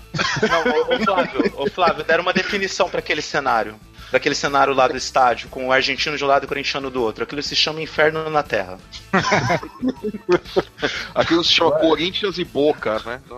Não, 0.49 0.59
ô, 0.73 0.95
ô, 0.95 0.99
Flávio, 1.03 1.53
ô, 1.57 1.69
Flávio, 1.69 2.03
deram 2.03 2.23
uma 2.23 2.33
definição 2.33 2.89
pra 2.89 2.99
aquele 2.99 3.21
cenário. 3.21 3.75
Daquele 4.13 4.35
cenário 4.35 4.75
lá 4.75 4.87
do 4.87 4.95
estádio, 4.95 5.49
com 5.49 5.69
o 5.69 5.71
argentino 5.71 6.15
de 6.15 6.23
um 6.23 6.27
lado 6.27 6.43
e 6.43 6.45
o 6.45 6.47
corintiano 6.47 6.91
do 6.91 7.01
outro. 7.01 7.23
Aquilo 7.23 7.41
se 7.41 7.55
chama 7.55 7.81
Inferno 7.81 8.29
na 8.29 8.43
Terra. 8.43 8.77
Aquilo 11.15 11.43
se 11.43 11.51
chama 11.51 11.71
Corinthians 11.79 12.37
e 12.37 12.45
Boca, 12.45 13.01
né? 13.03 13.19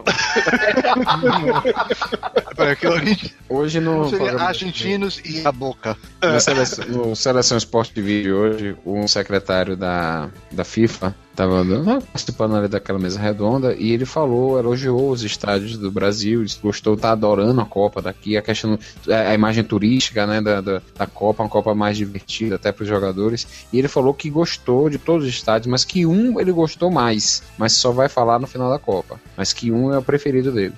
Hoje 3.47 3.79
no, 3.79 4.09
argentinos 4.37 5.21
e 5.23 5.47
a 5.47 5.51
boca. 5.53 5.95
na 6.21 6.41
seleção, 6.41 6.85
no 6.85 7.15
Seleção 7.15 7.57
Esporte 7.57 7.93
de 7.93 8.01
Vídeo 8.01 8.35
hoje, 8.35 8.75
um 8.85 9.07
secretário 9.07 9.77
da, 9.77 10.29
da 10.51 10.65
FIFA 10.65 11.15
estava 11.35 12.01
participando 12.01 12.55
ali 12.55 12.67
daquela 12.69 12.97
mesa 12.97 13.19
redonda 13.19 13.75
e 13.75 13.91
ele 13.91 14.05
falou, 14.05 14.57
elogiou 14.57 15.11
os 15.11 15.21
estádios 15.23 15.77
do 15.77 15.91
Brasil, 15.91 16.43
disse 16.43 16.59
gostou, 16.61 16.95
tá 16.95 17.11
adorando 17.11 17.59
a 17.59 17.65
Copa 17.65 18.01
daqui, 18.01 18.37
a 18.37 18.41
questão, 18.41 18.79
a 19.09 19.33
imagem 19.33 19.63
turística 19.63 20.25
né, 20.25 20.39
da, 20.41 20.61
da, 20.61 20.81
da 20.97 21.05
Copa, 21.05 21.43
uma 21.43 21.49
Copa 21.49 21.75
mais 21.75 21.97
divertida 21.97 22.55
até 22.55 22.71
para 22.71 22.83
os 22.83 22.87
jogadores. 22.89 23.67
E 23.71 23.77
ele 23.77 23.87
falou 23.89 24.13
que 24.13 24.29
gostou 24.29 24.89
de 24.89 24.97
todos 24.97 25.27
os 25.27 25.29
estádios, 25.33 25.67
mas 25.67 25.83
que 25.83 26.05
um 26.05 26.39
ele 26.39 26.51
gostou 26.53 26.89
mais, 26.89 27.43
mas 27.57 27.73
só 27.73 27.91
vai 27.91 28.07
falar 28.07 28.39
no 28.39 28.47
final 28.47 28.69
da 28.69 28.79
Copa. 28.79 29.19
Mas 29.35 29.51
que 29.51 29.71
um 29.71 29.93
é 29.93 29.97
o 29.97 30.01
preferido 30.01 30.51
dele. 30.51 30.73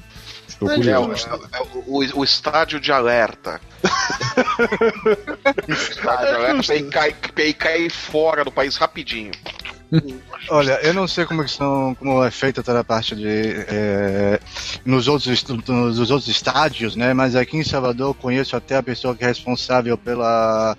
Estou 0.48 0.70
É, 0.70 0.74
o, 0.74 0.76
curioso. 0.76 1.28
é 1.54 1.62
o- 2.16 2.20
o 2.20 2.24
estádio 2.24 2.80
de 2.80 2.92
alerta. 2.92 3.62
estádio 5.68 6.28
de 6.28 6.34
alerta 6.36 6.64
pra 6.64 6.76
ele 6.76 6.90
cair, 6.90 7.16
pra 7.16 7.44
ele 7.44 7.54
cair 7.54 7.92
fora 7.92 8.44
do 8.44 8.52
país 8.52 8.76
rapidinho. 8.78 9.32
Olha, 10.50 10.80
eu 10.84 10.94
não 10.94 11.08
sei 11.08 11.26
como, 11.26 11.44
que 11.44 11.52
são, 11.52 11.96
como 11.96 12.24
é 12.24 12.32
feita 12.32 12.64
toda 12.64 12.80
a 12.80 12.84
parte 12.84 13.16
de. 13.16 13.26
é, 13.68 14.40
nos, 14.86 15.08
outros, 15.08 15.44
nos 15.44 16.12
outros 16.12 16.28
estádios, 16.28 16.96
né? 16.96 17.14
Mas 17.14 17.36
aqui 17.36 17.58
em 17.58 17.64
Salvador 17.64 18.10
eu 18.10 18.14
conheço 18.14 18.56
até 18.56 18.76
a 18.78 18.84
pessoa 18.84 19.16
que 19.16 19.24
é 19.24 19.28
responsável 19.28 19.98
pela. 19.98 20.78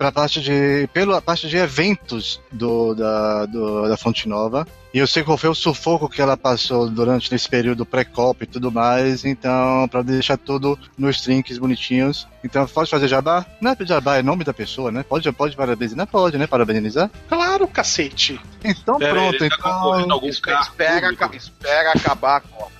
Pela 0.00 0.10
parte 0.10 0.40
de, 0.40 0.88
pela 0.94 1.20
parte 1.20 1.46
de 1.46 1.58
eventos 1.58 2.40
do, 2.50 2.94
da, 2.94 3.44
do- 3.44 3.86
da 3.86 3.98
Fonte 3.98 4.26
Nova. 4.26 4.66
E 4.94 4.98
eu 4.98 5.06
sei 5.06 5.22
qual 5.22 5.36
foi 5.36 5.50
o 5.50 5.54
sufoco 5.54 6.08
que 6.08 6.22
ela 6.22 6.38
passou 6.38 6.88
durante 6.88 7.32
esse 7.34 7.46
período 7.46 7.84
pré-copa 7.84 8.44
e 8.44 8.46
tudo 8.46 8.72
mais. 8.72 9.26
Então, 9.26 9.86
pra 9.90 10.00
deixar 10.00 10.38
tudo 10.38 10.78
nos 10.96 11.20
trinques 11.20 11.58
bonitinhos. 11.58 12.26
Então, 12.42 12.66
pode 12.66 12.90
fazer 12.90 13.08
jabá? 13.08 13.44
Não 13.60 13.72
é 13.72 13.76
jabá, 13.84 14.16
é 14.16 14.22
nome 14.22 14.42
da 14.42 14.54
pessoa, 14.54 14.90
né? 14.90 15.02
Pode, 15.06 15.30
pode 15.32 15.54
parabenizar? 15.54 16.06
Pode, 16.06 16.38
né? 16.38 16.46
Parabenizar? 16.46 17.10
Claro, 17.28 17.68
cacete. 17.68 18.40
Então 18.64 18.96
Pera 18.98 19.12
pronto, 19.12 19.34
ele 19.44 19.50
tá 19.50 19.56
então. 19.56 20.16
Espera, 20.62 21.12
espera, 21.36 21.92
acabar 21.92 22.36
a 22.36 22.40
Copa. 22.40 22.79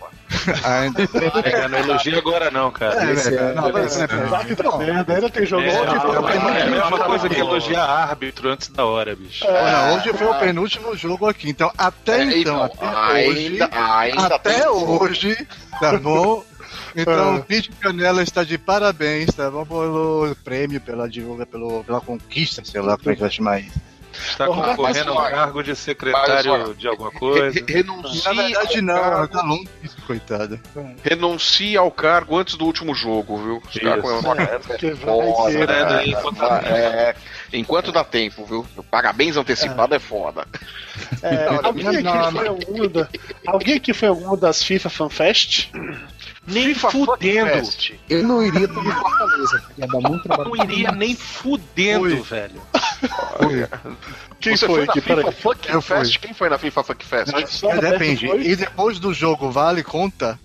Ainda... 0.64 1.02
É, 1.44 1.68
não 1.68 1.78
elogia 1.78 2.18
agora 2.18 2.50
não, 2.50 2.70
cara. 2.70 3.08
É, 3.08 3.12
Esse 3.12 3.30
velho, 3.30 3.48
é- 3.50 3.54
não, 3.54 3.72
pera, 3.72 3.88
pera. 4.08 4.26
Vai 4.26 4.44
que 4.44 4.54
tá 4.56 4.76
merda, 4.78 5.14
ainda 5.14 5.30
tem 5.30 5.46
jogo. 5.46 5.62
É, 5.62 5.80
Ontem 5.80 6.00
foi 6.00 6.16
o 6.18 6.28
é, 6.28 6.32
penúltimo 6.32 6.56
é 6.58 6.62
a 6.62 6.66
mesma 6.90 6.98
coisa 7.04 7.28
que 7.28 7.40
elogiar 7.40 7.84
árbitro 7.84 8.48
antes 8.50 8.68
da 8.68 8.84
hora, 8.84 9.14
bicho. 9.16 9.44
Olha, 9.46 9.94
hoje 9.94 10.12
foi 10.12 10.26
o 10.26 10.34
penúltimo 10.38 10.96
jogo 10.96 11.28
aqui, 11.28 11.50
então 11.50 11.70
até 11.76 12.22
É, 12.22 12.24
então, 12.40 12.40
então, 12.40 12.62
até 12.64 13.28
hoje, 13.28 13.58
até 13.62 14.52
tem- 14.60 14.68
hoje, 14.68 15.48
tá 15.80 15.98
bom? 15.98 16.44
Então, 16.94 17.36
o 17.36 17.42
Pete 17.44 17.70
Canela 17.72 18.22
está 18.22 18.42
de 18.42 18.58
parabéns, 18.58 19.32
tá 19.34 19.50
bom? 19.50 19.64
Pelo 19.64 20.34
prêmio, 20.44 20.80
pela 20.80 21.08
divulga, 21.08 21.46
pelo, 21.46 21.84
pela 21.84 22.00
conquista, 22.00 22.62
sei 22.64 22.80
lá 22.80 22.96
como 22.96 23.10
é 23.10 23.14
que 23.14 23.20
vai 23.20 23.30
chamar 23.30 23.60
isso. 23.60 23.80
Está 24.28 24.46
Porra, 24.46 24.68
concorrendo 24.76 25.12
a 25.12 25.14
mas, 25.14 25.30
cargo 25.30 25.62
de 25.62 25.76
secretário 25.76 26.74
de 26.74 26.86
alguma 26.88 27.10
coisa. 27.10 27.50
re- 27.50 27.64
renuncia, 27.66 28.32
Na 28.32 28.42
verdade, 28.42 28.76
ao 28.78 28.82
não, 28.82 28.94
cargo, 28.94 29.28
tá 29.28 29.42
longe 29.42 29.68
disso, 29.82 29.96
coitada. 30.06 30.60
renuncia 31.02 31.80
ao 31.80 31.90
cargo 31.90 32.36
antes 32.38 32.54
do 32.56 32.64
último 32.64 32.94
jogo, 32.94 33.36
viu? 33.38 33.62
Com- 34.00 34.20
vai 34.20 34.40
Foda, 35.00 35.66
né? 35.66 36.06
Enquanto- 36.06 36.42
É, 36.66 37.14
enquanto 37.52 37.92
dá 37.92 38.04
tempo, 38.04 38.44
viu? 38.44 38.66
Parabéns 38.90 39.36
antecipado 39.36 39.94
é, 39.94 39.98
foda. 39.98 40.46
É, 41.22 41.46
alguém, 41.62 41.88
aqui 41.88 42.02
não, 42.02 42.32
foi 42.32 42.48
alguma 42.48 42.88
da- 42.88 43.08
alguém 43.46 43.74
aqui 43.76 43.92
foi 43.94 44.08
alguma 44.08 44.36
das 44.36 44.62
FIFA 44.62 44.90
FanFest? 44.90 45.70
Nem 46.50 46.74
FIFA 46.74 46.90
fudendo. 46.90 47.50
Fest. 47.50 47.92
Eu 48.08 48.22
não 48.26 48.42
iria 48.42 48.68
pro 48.68 48.82
Fortaleza, 48.82 49.64
ia 49.78 49.86
dar 49.86 50.00
muito 50.00 50.22
trabalho. 50.22 50.50
Não 50.50 50.64
iria 50.64 50.92
nem 50.92 51.14
fudendo, 51.16 52.04
Oi. 52.04 52.16
velho. 52.20 52.60
Quem 54.40 54.56
Você 54.56 54.66
foi 54.66 54.76
foi 54.76 54.86
na 54.86 54.92
aqui? 54.92 55.00
FIFA. 55.00 55.32
Fuck. 55.32 55.82
Fest? 55.82 56.18
Quem 56.18 56.34
foi 56.34 56.48
na 56.48 56.58
FIFA 56.58 56.82
Fuck 56.84 57.04
Fest? 57.04 57.32
Mas 57.32 57.60
depende. 57.80 58.26
Roberta 58.26 58.44
foi? 58.44 58.52
E 58.52 58.56
depois 58.56 58.98
do 58.98 59.12
jogo, 59.14 59.50
vale 59.50 59.82
conta? 59.82 60.38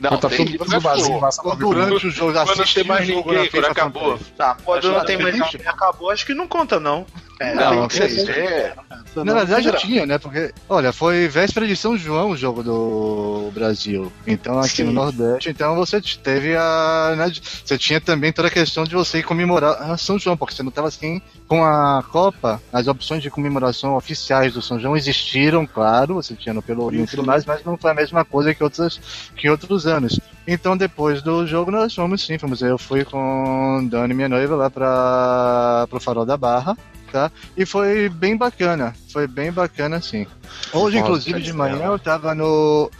Não, 0.00 0.16
tá 0.18 0.28
tem 0.28 0.46
que 0.46 0.58
no 0.58 0.80
vazio, 0.80 1.20
passa 1.20 1.42
pra 1.42 1.54
durante 1.54 2.06
o 2.06 2.10
jogo, 2.10 2.32
Quando 2.32 2.46
não 2.46 2.52
assistir 2.52 2.80
tem 2.80 2.84
mais 2.84 3.08
ninguém, 3.08 3.16
na 3.16 3.22
quando 3.22 3.50
FIFA 3.50 3.68
acabou. 3.68 4.18
Tá, 4.36 4.56
quando 4.64 4.78
Acho 4.78 4.92
não 4.92 5.00
que 5.00 5.06
tem 5.06 5.18
mais 5.18 5.34
ninguém 5.34 5.66
acabou, 5.66 6.10
acho 6.10 6.26
que 6.26 6.34
não 6.34 6.46
conta, 6.48 6.78
não. 6.78 7.06
Não, 7.54 7.86
tem 7.86 8.08
que 8.08 8.08
ser. 8.08 8.30
é, 8.36 8.74
Na 9.14 9.34
verdade 9.34 9.64
já 9.64 9.72
tinha, 9.76 10.04
né? 10.04 10.18
Porque, 10.18 10.52
olha, 10.68 10.92
foi 10.92 11.28
véspera 11.28 11.66
de 11.68 11.76
São 11.76 11.96
João 11.96 12.30
o 12.30 12.36
jogo 12.36 12.64
do 12.64 13.50
Brasil. 13.54 14.12
Então 14.26 14.58
aqui 14.58 14.68
Sim. 14.78 14.84
no 14.84 14.92
Nordeste, 14.92 15.48
então 15.48 15.76
você 15.76 16.00
teve 16.00 16.56
a. 16.56 17.14
né, 17.16 17.32
você 17.64 17.78
tinha 17.78 18.00
também 18.00 18.32
toda 18.32 18.48
a 18.48 18.50
questão 18.50 18.82
de 18.82 18.94
você 18.94 19.18
ir 19.18 19.22
comemorar 19.22 19.80
a 19.90 19.96
São 19.96 20.18
João, 20.18 20.36
porque 20.36 20.54
você 20.54 20.64
não 20.64 20.70
estava 20.70 20.88
assim 20.88 21.22
com 21.46 21.64
a 21.64 22.02
Copa, 22.10 22.60
as 22.72 22.88
opções 22.88 23.22
de 23.22 23.30
comemoração 23.30 23.96
oficiais 23.96 24.52
do 24.52 24.60
São 24.60 24.78
João 24.78 24.96
existiram, 24.96 25.66
claro, 25.66 26.14
você 26.16 26.34
tinha 26.34 26.52
no 26.52 26.60
Pelourinho 26.60 27.04
e 27.04 27.06
tudo 27.06 27.24
mais, 27.24 27.44
mas 27.46 27.64
não 27.64 27.78
foi 27.78 27.92
a 27.92 27.94
mesma 27.94 28.24
coisa 28.24 28.52
que 28.52 28.62
outros, 28.62 29.30
que 29.36 29.48
outros 29.48 29.77
anos. 29.86 30.18
Então 30.46 30.76
depois 30.76 31.22
do 31.22 31.46
jogo 31.46 31.70
nós 31.70 31.94
fomos 31.94 32.24
sim, 32.24 32.38
fomos. 32.38 32.62
Eu 32.62 32.78
fui 32.78 33.04
com 33.04 33.86
Dani, 33.90 34.14
minha 34.14 34.28
noiva, 34.28 34.56
lá 34.56 34.70
para 34.70 35.86
pro 35.88 36.00
Farol 36.00 36.26
da 36.26 36.36
Barra. 36.36 36.76
Tá? 37.10 37.30
E 37.56 37.64
foi 37.64 38.10
bem 38.10 38.36
bacana, 38.36 38.94
foi 39.10 39.26
bem 39.26 39.50
bacana 39.50 39.98
sim. 39.98 40.26
Hoje, 40.74 40.98
inclusive, 40.98 41.40
de 41.40 41.54
manhã 41.54 41.86
eu 41.86 41.98
tava 41.98 42.34
no. 42.34 42.90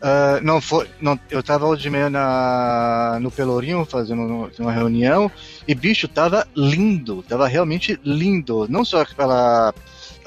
Ah, 0.00 0.38
não 0.42 0.60
foi. 0.60 0.88
Não, 1.00 1.18
eu 1.30 1.42
tava 1.42 1.66
hoje 1.66 1.82
de 1.82 1.90
manhã 1.90 2.10
na, 2.10 3.18
no 3.20 3.30
Pelourinho 3.30 3.84
fazendo 3.84 4.50
uma 4.58 4.72
reunião 4.72 5.30
e 5.66 5.74
bicho 5.74 6.08
tava 6.08 6.46
lindo, 6.54 7.22
tava 7.22 7.46
realmente 7.48 7.98
lindo. 8.04 8.66
Não 8.68 8.84
só 8.84 9.04
pela 9.04 9.72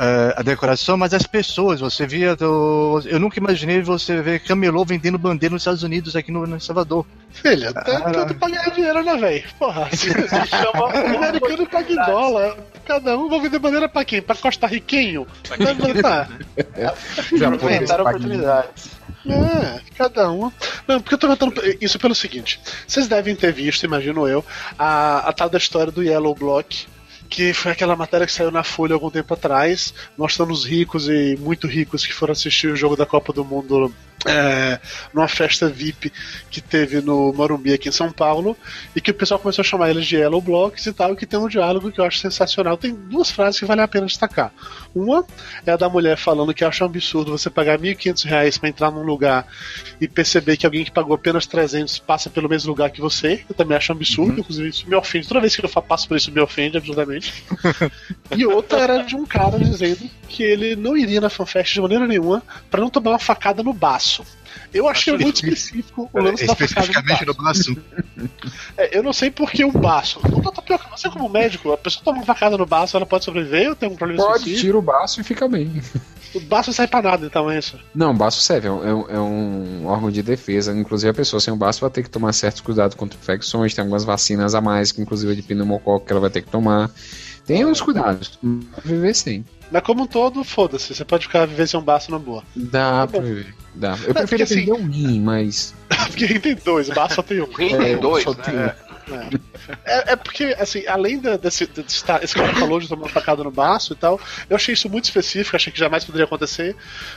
ah, 0.02 0.34
a 0.38 0.42
decoração, 0.42 0.96
mas 0.96 1.14
as 1.14 1.28
pessoas. 1.28 1.82
Você 1.82 2.08
via. 2.08 2.34
Do, 2.34 3.02
eu 3.06 3.20
nunca 3.20 3.38
imaginei 3.38 3.82
você 3.82 4.22
ver 4.22 4.40
camelô 4.40 4.86
vendendo 4.86 5.18
bandeira 5.18 5.52
nos 5.52 5.62
Estados 5.62 5.84
Unidos 5.84 6.16
aqui 6.16 6.32
no, 6.32 6.48
no 6.48 6.60
Salvador. 6.60 7.06
Filha, 7.32 7.74
tá 7.74 7.84
tudo 8.12 8.34
pra 8.36 8.50
ganhar 8.50 8.72
dinheiro, 8.72 9.04
né, 9.04 9.18
velho? 9.18 9.44
Porra, 9.60 9.90
se, 9.92 10.10
se 10.10 10.46
chama 10.48 10.86
o 10.86 11.18
americano 11.18 11.68
paga 11.68 11.92
em 11.92 11.96
dólar. 11.96 12.58
Cada 12.86 13.18
um 13.18 13.30
vai 13.30 13.42
vender 13.42 13.60
bandeira 13.60 13.90
pra 13.90 14.06
quem? 14.06 14.22
Pra 14.22 14.36
costarriquenho? 14.36 15.28
Não, 15.60 16.02
tá. 16.02 16.30
Já 17.38 17.48
Inventaram 17.48 18.06
oportunidades. 18.06 18.99
É, 19.26 19.82
cada 19.98 20.32
um. 20.32 20.52
Não, 20.88 21.02
porque 21.02 21.16
eu 21.16 21.18
tô 21.18 21.28
contando 21.28 21.62
isso 21.82 22.00
pelo 22.00 22.16
seguinte: 22.16 22.60
vocês 22.88 23.08
devem 23.08 23.36
ter 23.36 23.52
visto, 23.52 23.84
imagino 23.84 24.28
eu, 24.28 24.46
a, 24.78 25.30
a 25.30 25.34
tal 25.34 25.50
da 25.50 25.58
história 25.58 25.92
do 25.92 26.04
Yellow 26.04 26.36
Block. 26.36 26.88
Que 27.30 27.54
foi 27.54 27.72
aquela 27.72 27.96
matéria 27.96 28.26
que 28.26 28.32
saiu 28.32 28.50
na 28.50 28.64
Folha 28.64 28.96
algum 28.96 29.12
tempo 29.12 29.36
atrás, 29.36 29.94
mostrando 30.18 30.52
os 30.52 30.66
ricos 30.66 31.08
e 31.08 31.38
muito 31.40 31.68
ricos 31.68 32.04
que 32.04 32.12
foram 32.12 32.32
assistir 32.32 32.72
o 32.72 32.76
jogo 32.76 32.96
da 32.96 33.06
Copa 33.06 33.32
do 33.32 33.46
Mundo 33.46 33.94
é, 34.26 34.80
numa 35.14 35.28
festa 35.28 35.70
VIP 35.70 36.12
que 36.50 36.62
teve 36.62 37.02
no 37.02 37.32
Morumbi 37.34 37.74
aqui 37.74 37.90
em 37.90 37.92
São 37.92 38.12
Paulo, 38.12 38.58
e 38.96 39.02
que 39.02 39.12
o 39.12 39.14
pessoal 39.14 39.40
começou 39.40 39.62
a 39.62 39.66
chamar 39.66 39.90
eles 39.90 40.06
de 40.06 40.18
Yellow 40.18 40.42
Blocks 40.42 40.86
e 40.86 40.94
tal, 40.94 41.14
e 41.14 41.16
que 41.16 41.26
tem 41.26 41.40
um 41.40 41.48
diálogo 41.48 41.92
que 41.92 42.00
eu 42.00 42.06
acho 42.06 42.20
sensacional. 42.20 42.78
Tem 42.78 42.94
duas 42.94 43.32
frases 43.32 43.60
que 43.60 43.66
vale 43.66 43.82
a 43.82 43.88
pena 43.88 44.06
destacar. 44.06 44.52
Uma 44.94 45.26
é 45.66 45.72
a 45.72 45.78
da 45.78 45.88
mulher 45.88 46.18
falando 46.18 46.54
que 46.54 46.66
acha 46.66 46.84
um 46.84 46.88
absurdo 46.88 47.32
você 47.32 47.50
pagar 47.50 47.80
1.500 47.80 48.26
reais 48.26 48.58
para 48.58 48.70
entrar 48.70 48.92
num 48.92 49.04
lugar 49.04 49.48
e 50.02 50.08
perceber 50.08 50.58
que 50.58 50.66
alguém 50.66 50.84
que 50.84 50.92
pagou 50.92 51.16
apenas 51.16 51.46
300 51.46 52.00
passa 52.00 52.30
pelo 52.30 52.50
mesmo 52.50 52.70
lugar 52.70 52.90
que 52.90 53.00
você. 53.00 53.44
Eu 53.48 53.56
também 53.56 53.78
acho 53.78 53.92
um 53.94 53.96
absurdo, 53.96 54.40
inclusive 54.40 54.70
isso 54.70 54.90
me 54.90 54.96
ofende. 54.96 55.28
Toda 55.28 55.42
vez 55.42 55.56
que 55.56 55.66
eu 55.66 55.70
passo 55.70 56.08
por 56.08 56.18
isso 56.18 56.32
me 56.32 56.42
ofende 56.42 56.78
absolutamente. 56.78 57.44
e 58.36 58.46
outra 58.46 58.80
era 58.80 59.04
de 59.04 59.16
um 59.16 59.26
cara 59.26 59.60
dizendo 59.60 60.10
que 60.28 60.44
ele 60.44 60.76
não 60.76 60.98
iria 60.98 61.22
na 61.22 61.30
FanFest 61.30 61.74
de 61.74 61.82
maneira 61.82 62.08
nenhuma 62.08 62.44
para 62.70 62.82
não 62.82 62.90
tomar 62.90 63.12
uma 63.12 63.20
facada 63.20 63.62
no 63.62 63.74
baço. 63.74 64.09
Eu 64.74 64.88
achei 64.88 65.16
muito 65.18 65.36
específico 65.44 66.10
o 66.14 66.20
lance 66.20 66.46
da 66.46 66.56
facada 66.56 66.60
no 66.60 66.66
Especificamente 66.66 67.26
baço. 67.26 67.26
no 67.26 67.34
braço. 67.34 67.78
É, 68.78 68.98
eu 68.98 69.04
não 69.04 69.14
sei 69.14 69.30
por 69.32 69.52
que 69.52 69.64
o 69.64 69.72
baço. 69.72 70.20
Não 70.30 70.42
tá 70.42 70.52
tapioca, 70.52 70.86
você 70.96 71.10
como 71.10 71.28
médico, 71.30 71.72
a 71.72 71.78
pessoa 71.78 72.04
toma 72.04 72.18
uma 72.18 72.26
facada 72.26 72.58
no 72.58 72.66
baço, 72.66 72.96
ela 72.98 73.06
pode 73.06 73.26
sobreviver 73.26 73.70
ou 73.70 73.76
tem 73.76 73.90
um 73.90 73.96
problema 73.96 74.22
Pode, 74.24 74.38
específico? 74.40 74.62
tira 74.62 74.78
o 74.78 74.82
baço 74.82 75.22
e 75.22 75.24
fica 75.24 75.48
bem. 75.48 75.82
O 76.36 76.40
baço 76.42 76.70
não 76.70 76.76
sai 76.76 76.88
pra 76.88 77.02
nada, 77.02 77.26
então 77.26 77.50
é 77.50 77.58
isso. 77.58 77.80
Não, 77.96 78.12
o 78.12 78.14
baço 78.14 78.40
serve, 78.42 78.68
é 78.68 78.72
um, 78.72 78.84
é 78.88 78.94
um- 78.94 79.10
é 79.10 79.20
um 79.20 79.88
órgão 79.88 80.12
de 80.12 80.22
defesa. 80.22 80.72
Inclusive, 80.78 81.10
a 81.10 81.14
pessoa 81.14 81.40
sem 81.40 81.52
o 81.52 81.58
baço 81.58 81.82
vai 81.82 81.90
ter 81.90 82.04
que 82.04 82.10
tomar 82.10 82.32
certos 82.34 82.62
cuidados 82.62 82.96
contra 82.96 83.18
infecções. 83.20 83.74
Tem 83.74 83.82
algumas 83.82 84.04
vacinas 84.04 84.54
a 84.54 84.62
mais, 84.62 84.92
que 84.92 85.02
inclusive 85.02 85.36
de 85.36 85.42
pneumococo, 85.42 86.06
que 86.06 86.12
ela 86.12 86.22
vai 86.22 86.30
ter 86.30 86.44
que 86.44 86.50
tomar. 86.52 86.92
Tem 87.50 87.66
uns 87.66 87.82
cuidados. 87.82 88.38
Viver 88.86 89.16
sem. 89.16 89.44
Mas 89.72 89.82
como 89.82 90.04
um 90.04 90.08
todo, 90.08 90.44
foda-se, 90.44 90.94
você 90.94 91.04
pode 91.04 91.26
ficar 91.26 91.48
viver 91.48 91.68
sem 91.68 91.80
um 91.80 91.84
baço 91.84 92.12
na 92.12 92.20
boa. 92.20 92.44
Dá 92.56 93.08
pra 93.08 93.20
viver. 93.20 93.56
Dá. 93.74 93.98
Eu 94.04 94.14
Não, 94.14 94.26
prefiro 94.26 94.48
perder 94.48 94.72
um 94.74 94.88
rim, 94.88 95.20
mas. 95.20 95.74
Porque 96.08 96.26
rim 96.28 96.40
tem 96.40 96.56
dois, 96.56 96.90
o 96.90 96.94
baço 96.94 97.16
só 97.16 97.24
tem 97.24 97.42
um. 97.42 97.52
Rim 97.52 97.74
É, 97.74 97.78
tem 97.80 97.98
dois, 97.98 98.24
só 98.24 98.34
né? 98.36 98.44
tem 98.44 98.54
um. 98.56 98.70
É, 99.86 100.14
é 100.14 100.16
porque, 100.16 100.56
assim, 100.60 100.86
além 100.86 101.18
da- 101.20 101.36
desse, 101.38 101.66
desse 101.66 102.04
tá- 102.04 102.20
esse 102.22 102.36
cara 102.36 102.54
falou 102.54 102.80
de 102.80 102.88
tomar 102.88 103.04
uma 103.06 103.10
facada 103.10 103.44
no 103.44 103.50
baço 103.50 103.94
e 103.94 103.96
tal, 103.96 104.20
eu 104.48 104.56
achei 104.56 104.74
isso 104.76 104.88
muito 104.88 105.06
específico, 105.06 105.56
achei 105.56 105.74
que 105.74 105.80
jamais 105.80 106.06
poderia 106.06 106.26
acontecer. 106.26 106.76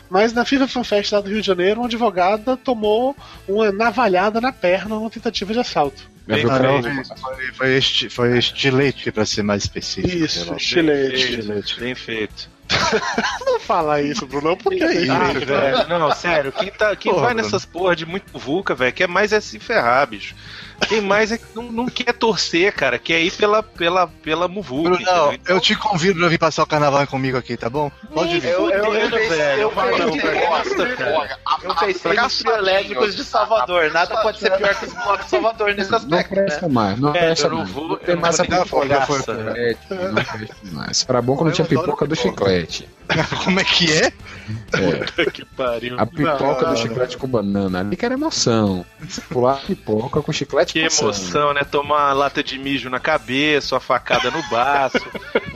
Mas 0.09 0.33
na 0.33 0.43
FIFA 0.47 0.67
Fan 0.69 0.85
Fest 0.85 1.13
lá 1.13 1.21
do 1.21 1.29
Rio 1.29 1.43
de 1.43 1.47
Janeiro, 1.47 1.81
uma 1.81 1.87
advogada 1.87 2.57
tomou 2.57 3.15
uma 3.47 3.71
navalhada 3.71 4.41
na 4.41 4.53
perna 4.53 4.95
numa 4.95 5.11
tentativa 5.11 5.53
de 5.53 5.59
assalto. 5.59 6.11
Bem 6.27 6.47
feito. 6.47 7.21
Foi, 7.21 7.53
foi, 7.53 7.77
esti- 7.77 8.09
foi 8.09 8.39
estilete, 8.39 9.11
pra 9.13 9.27
ser 9.27 9.43
mais 9.43 9.63
específico. 9.65 10.17
Isso, 10.25 10.55
estilete. 10.55 11.43
Feito, 11.43 11.81
Bem 11.81 11.95
feito. 11.95 12.51
Não 13.45 13.61
fala 13.61 14.01
isso, 14.01 14.27
Bruno, 14.27 14.57
por 14.57 14.73
que 14.75 14.85
isso? 14.85 15.13
Ah, 15.13 15.33
velho, 15.33 15.89
não, 15.89 16.11
sério, 16.15 16.51
quem, 16.53 16.71
tá, 16.71 16.97
quem 16.97 17.13
Porra, 17.13 17.25
vai 17.27 17.35
Bruno. 17.35 17.45
nessas 17.47 17.67
porra 17.67 17.95
de 17.95 18.07
muito 18.07 18.39
vulca, 18.39 18.75
velho, 18.75 18.93
quer 18.95 19.07
mais 19.09 19.31
é 19.33 19.41
se 19.41 19.59
ferrar, 19.59 20.07
bicho. 20.07 20.35
Quem 20.89 21.01
mais 21.01 21.33
é 21.33 21.39
que 21.39 21.45
não, 21.55 21.65
não 21.71 21.87
quer 21.87 22.13
torcer, 22.13 22.73
cara, 22.73 22.99
quer 22.99 23.21
ir 23.21 23.33
pela, 23.33 23.63
pela, 23.63 24.07
pela 24.07 24.49
muvuca. 24.49 24.91
Bruno, 24.91 25.03
entendeu? 25.03 25.33
Então, 25.33 25.55
eu 25.57 25.61
te 25.61 25.75
convido 25.77 26.19
pra 26.19 26.29
vir 26.29 26.39
passar 26.39 26.63
o 26.63 26.67
carnaval 26.67 27.07
comigo 27.07 27.37
aqui, 27.37 27.57
tá 27.57 27.71
bom? 27.71 27.91
Pode 28.13 28.41
vir. 28.41 28.49
Eu, 28.51 28.71
eu, 28.71 28.85
eu, 28.85 28.95
eu 28.95 29.11
não, 29.11 29.19
eu 31.63 31.75
pensei 31.75 32.15
nos 32.15 32.39
triolétricos 32.39 33.17
de 33.17 33.25
Salvador. 33.25 33.91
Nada 33.93 34.17
pode 34.23 34.39
ser 34.39 34.51
pior 34.57 34.75
que 34.75 34.87
os 34.87 34.93
blocos 34.93 35.25
de 35.25 35.31
Salvador 35.31 35.75
nesse 35.75 35.91
Não 35.91 35.99
aspecto, 35.99 36.35
né? 36.35 36.43
presta 36.43 36.69
mais. 36.69 36.99
Não 37.01 37.13
presta 37.13 37.47
eu 37.47 37.51
não 37.51 37.59
mais. 37.59 37.75
Não 37.75 37.91
eu 37.91 37.97
tem 37.99 38.15
não 38.15 38.23
mais 38.23 38.41
pipoca 38.41 38.95
essa. 38.95 39.35
Não 39.91 40.73
mais. 40.73 41.07
Era 41.09 41.23
bom 41.23 41.37
quando 41.37 41.51
Eu 41.51 41.55
tinha 41.55 41.67
pipoca 41.67 42.07
do 42.07 42.17
pipoca. 42.17 42.45
chiclete. 42.45 42.89
Como 43.45 43.61
é 43.61 43.65
que 43.65 43.93
é? 43.93 44.13
É, 44.73 45.31
Que 45.31 45.45
pariu. 45.45 45.99
a 45.99 46.05
pipoca 46.07 46.63
Não, 46.67 46.75
do 46.75 46.77
chiclete 46.79 47.17
com 47.17 47.29
banana. 47.29 47.81
Ali 47.81 47.97
que 47.97 48.05
era 48.05 48.15
emoção. 48.15 48.85
Pular 49.31 49.61
pipoca 49.65 50.21
com 50.21 50.33
chiclete 50.33 50.73
Que 50.75 50.83
passando. 50.85 51.05
emoção, 51.05 51.55
né? 51.55 51.63
Tomar 51.65 51.95
uma 52.09 52.13
lata 52.13 52.43
de 52.43 52.59
mijo 52.59 52.91
na 52.91 52.99
cabeça, 53.01 53.75
uma 53.75 53.81
facada 53.81 54.31
no 54.31 54.43
baço. 54.51 54.99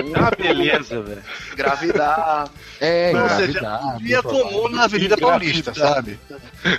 Uma 0.06 0.30
beleza, 0.30 1.00
velho. 1.02 1.22
Engravidar. 1.52 2.48
É, 2.80 3.12
Não, 3.12 3.20
engravidar. 3.24 3.96
Dia 3.98 4.22
comum 4.22 4.68
na 4.68 4.84
Avenida 4.84 5.16
Paulista, 5.16 5.74
sabe? 5.74 6.18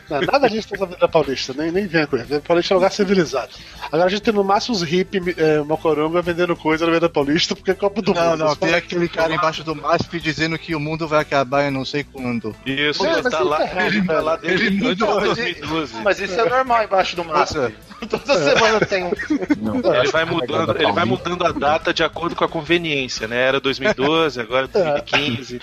Não, 0.10 0.22
nada 0.22 0.48
disso 0.50 0.70
na 0.78 0.84
Avenida 0.86 1.08
Paulista, 1.08 1.54
nem, 1.58 1.72
nem 1.72 1.88
vem 1.88 2.06
com 2.06 2.16
isso. 2.16 2.26
Avenida 2.26 2.44
Paulista 2.48 2.74
é 2.74 2.76
um 2.76 2.78
lugar 2.80 2.92
civilizado. 2.92 3.50
Agora 3.92 4.06
a 4.06 4.10
gente 4.10 4.22
tem 4.22 4.34
no 4.34 4.44
máximo 4.44 4.76
os 4.76 4.82
hippies 4.84 5.36
é, 5.38 5.60
mocoronga 5.62 6.22
vendendo 6.22 6.56
coisa 6.56 6.86
na 6.86 6.92
Avenida 6.92 7.10
Paulista 7.10 7.56
porque 7.56 7.72
é 7.72 7.74
Copa 7.74 8.02
do 8.02 8.14
Não, 8.14 8.24
Mundo. 8.32 8.38
não, 8.40 8.46
Eles 8.48 8.58
tem 8.60 8.74
aquele 8.76 9.10
cara 9.10 9.34
embaixo 9.34 9.64
do 9.64 9.76
MASP 9.76 10.20
dizendo 10.20 10.58
que 10.58 10.67
o 10.76 10.80
mundo 10.80 11.08
vai 11.08 11.22
acabar 11.22 11.68
em 11.68 11.72
não 11.72 11.86
sei 11.86 12.04
quando. 12.04 12.56
Isso, 12.66 13.06
É, 13.06 13.22
mas 13.22 13.32
tá 13.32 13.40
lá, 13.42 13.62
é 13.62 13.64
errado, 13.64 13.88
ele 13.88 14.06
tá 14.06 14.20
lá 14.22 14.36
desde 14.36 14.66
Ele 14.68 14.78
mudou, 14.90 15.20
2012. 15.22 15.94
Mas 16.04 16.20
isso 16.20 16.40
é 16.40 16.50
normal 16.50 16.84
embaixo 16.84 17.16
do. 17.16 17.24
Nossa. 17.24 17.72
Toda 18.10 18.36
semana 18.54 18.80
tem 18.86 19.06
um. 19.06 19.12
Não, 19.60 19.96
Ele 19.96 20.12
vai 20.12 20.24
mudando, 20.26 20.76
ele 20.80 20.92
vai 20.92 21.04
mudando 21.06 21.44
a 21.46 21.52
data 21.52 21.92
de 21.94 22.04
acordo 22.04 22.36
com 22.36 22.44
a 22.44 22.48
conveniência, 22.50 23.28
né? 23.28 23.38
Era 23.48 23.60
2012, 23.60 24.40
agora 24.40 24.68
2015. 24.68 25.60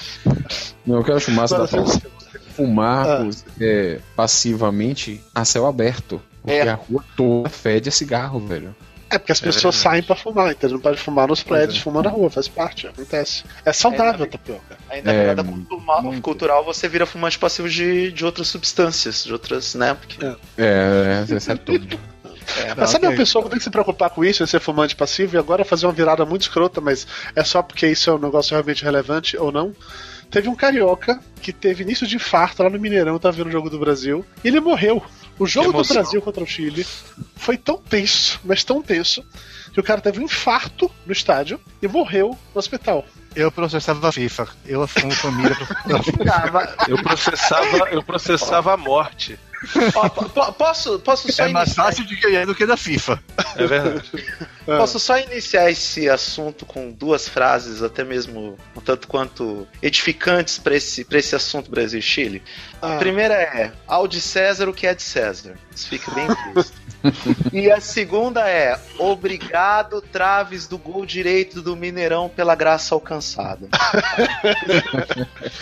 não, 0.84 0.96
eu 0.96 1.04
quero 1.04 1.16
acho 1.16 1.30
massa 1.30 1.58
da 1.58 1.68
Paulista. 1.68 2.08
Fumar 2.56 3.06
Ah. 3.06 3.28
é, 3.60 3.98
passivamente 4.16 5.20
a 5.34 5.44
céu 5.44 5.66
aberto. 5.66 6.20
Porque 6.42 6.56
É. 6.58 6.68
a 6.68 6.74
rua 6.74 7.02
toda 7.16 7.48
fede 7.48 7.88
a 7.88 7.92
cigarro, 7.92 8.38
velho. 8.40 8.74
É 9.14 9.18
porque 9.18 9.32
as 9.32 9.40
pessoas 9.40 9.76
saem 9.76 10.02
pra 10.02 10.16
fumar, 10.16 10.50
então 10.50 10.68
não 10.68 10.80
pode 10.80 10.98
fumar 10.98 11.28
nos 11.28 11.42
prédios, 11.42 11.78
fumar 11.78 12.02
na 12.02 12.10
rua, 12.10 12.28
faz 12.28 12.48
parte, 12.48 12.86
acontece. 12.86 13.44
É 13.64 13.72
saudável, 13.72 14.26
tapioca. 14.26 14.76
Ainda 14.90 15.12
É, 15.12 15.30
é, 15.30 15.34
cultural, 15.36 16.14
cultural, 16.20 16.64
você 16.64 16.88
vira 16.88 17.06
fumante 17.06 17.38
passivo 17.38 17.68
de, 17.68 18.10
de 18.10 18.24
outras 18.24 18.48
substâncias, 18.48 19.24
de 19.24 19.32
outras, 19.32 19.74
né? 19.74 19.94
Porque 19.94 20.24
É, 20.24 20.36
é, 20.58 21.52
é 21.52 21.56
tudo. 21.56 21.98
Mas 22.76 22.90
sabe 22.90 23.06
ok. 23.06 23.08
uma 23.10 23.16
pessoa 23.16 23.44
que 23.44 23.50
tem 23.50 23.58
que 23.58 23.64
se 23.64 23.70
preocupar 23.70 24.10
com 24.10 24.24
isso, 24.24 24.42
em 24.42 24.46
ser 24.46 24.60
fumante 24.60 24.94
passivo, 24.94 25.36
e 25.36 25.38
agora 25.38 25.64
fazer 25.64 25.86
uma 25.86 25.92
virada 25.92 26.24
muito 26.24 26.42
escrota, 26.42 26.80
mas 26.80 27.06
é 27.34 27.42
só 27.44 27.62
porque 27.62 27.86
isso 27.86 28.10
é 28.10 28.14
um 28.14 28.18
negócio 28.18 28.52
realmente 28.52 28.84
relevante 28.84 29.36
ou 29.36 29.50
não? 29.50 29.72
Teve 30.30 30.48
um 30.48 30.54
carioca 30.54 31.20
que 31.40 31.52
teve 31.52 31.84
início 31.84 32.06
de 32.06 32.16
infarto 32.16 32.62
lá 32.62 32.68
no 32.68 32.78
Mineirão, 32.78 33.18
tava 33.18 33.36
vendo 33.36 33.46
o 33.46 33.52
jogo 33.52 33.70
do 33.70 33.78
Brasil, 33.78 34.24
e 34.42 34.48
ele 34.48 34.60
morreu. 34.60 35.02
O 35.38 35.46
jogo 35.46 35.72
do. 35.72 35.88
Brasil 35.88 36.22
contra 36.22 36.42
o 36.42 36.46
Chile 36.46 36.86
foi 37.36 37.56
tão 37.56 37.78
tenso, 37.78 38.40
mas 38.44 38.62
tão 38.64 38.80
tenso, 38.82 39.24
que 39.72 39.80
o 39.80 39.82
cara 39.82 40.00
teve 40.00 40.20
um 40.20 40.24
infarto 40.24 40.90
no 41.04 41.12
estádio 41.12 41.60
e 41.82 41.88
morreu 41.88 42.38
no 42.54 42.58
hospital. 42.58 43.04
Eu 43.34 43.50
processava 43.50 44.08
a 44.08 44.12
FIFA. 44.12 44.48
Eu, 44.64 44.88
como 45.00 45.12
família, 45.12 45.56
processava 45.86 46.76
Eu 46.88 47.02
processava, 47.02 47.88
eu 47.90 48.02
processava 48.02 48.74
a 48.74 48.76
morte. 48.76 49.38
ó, 49.94 50.52
posso, 50.52 50.98
posso 51.00 51.32
só 51.32 51.44
É 51.44 51.48
mais 51.48 51.68
iniciar, 51.68 51.84
fácil 51.84 52.04
de 52.04 52.16
ganhar 52.16 52.46
do 52.46 52.54
que 52.54 52.64
da 52.64 52.76
FIFA. 52.76 53.20
É 53.56 53.66
verdade. 53.66 54.12
Posso 54.64 54.98
só 54.98 55.18
iniciar 55.18 55.70
esse 55.70 56.08
assunto 56.08 56.64
com 56.66 56.90
duas 56.90 57.28
frases, 57.28 57.82
até 57.82 58.02
mesmo 58.04 58.56
um 58.76 58.80
tanto 58.80 59.06
quanto 59.08 59.66
edificantes 59.82 60.58
para 60.58 60.74
esse, 60.76 61.04
pra 61.04 61.18
esse 61.18 61.34
assunto 61.34 61.70
Brasil 61.70 61.98
e 61.98 62.02
Chile. 62.02 62.42
A 62.80 62.94
Ah. 62.94 62.98
primeira 62.98 63.34
é 63.34 63.72
ao 63.86 64.06
de 64.08 64.20
César 64.20 64.68
o 64.68 64.74
que 64.74 64.86
é 64.86 64.94
de 64.94 65.02
César. 65.02 65.54
Isso 65.74 65.88
fica 65.88 66.10
bem 66.12 66.26
implícito. 66.26 66.84
e 67.52 67.70
a 67.70 67.80
segunda 67.80 68.48
é 68.48 68.78
obrigado, 68.98 70.00
Traves 70.00 70.66
do 70.66 70.78
gol 70.78 71.04
direito 71.04 71.60
do 71.60 71.76
Mineirão 71.76 72.28
pela 72.28 72.54
graça 72.54 72.94
alcançada. 72.94 73.68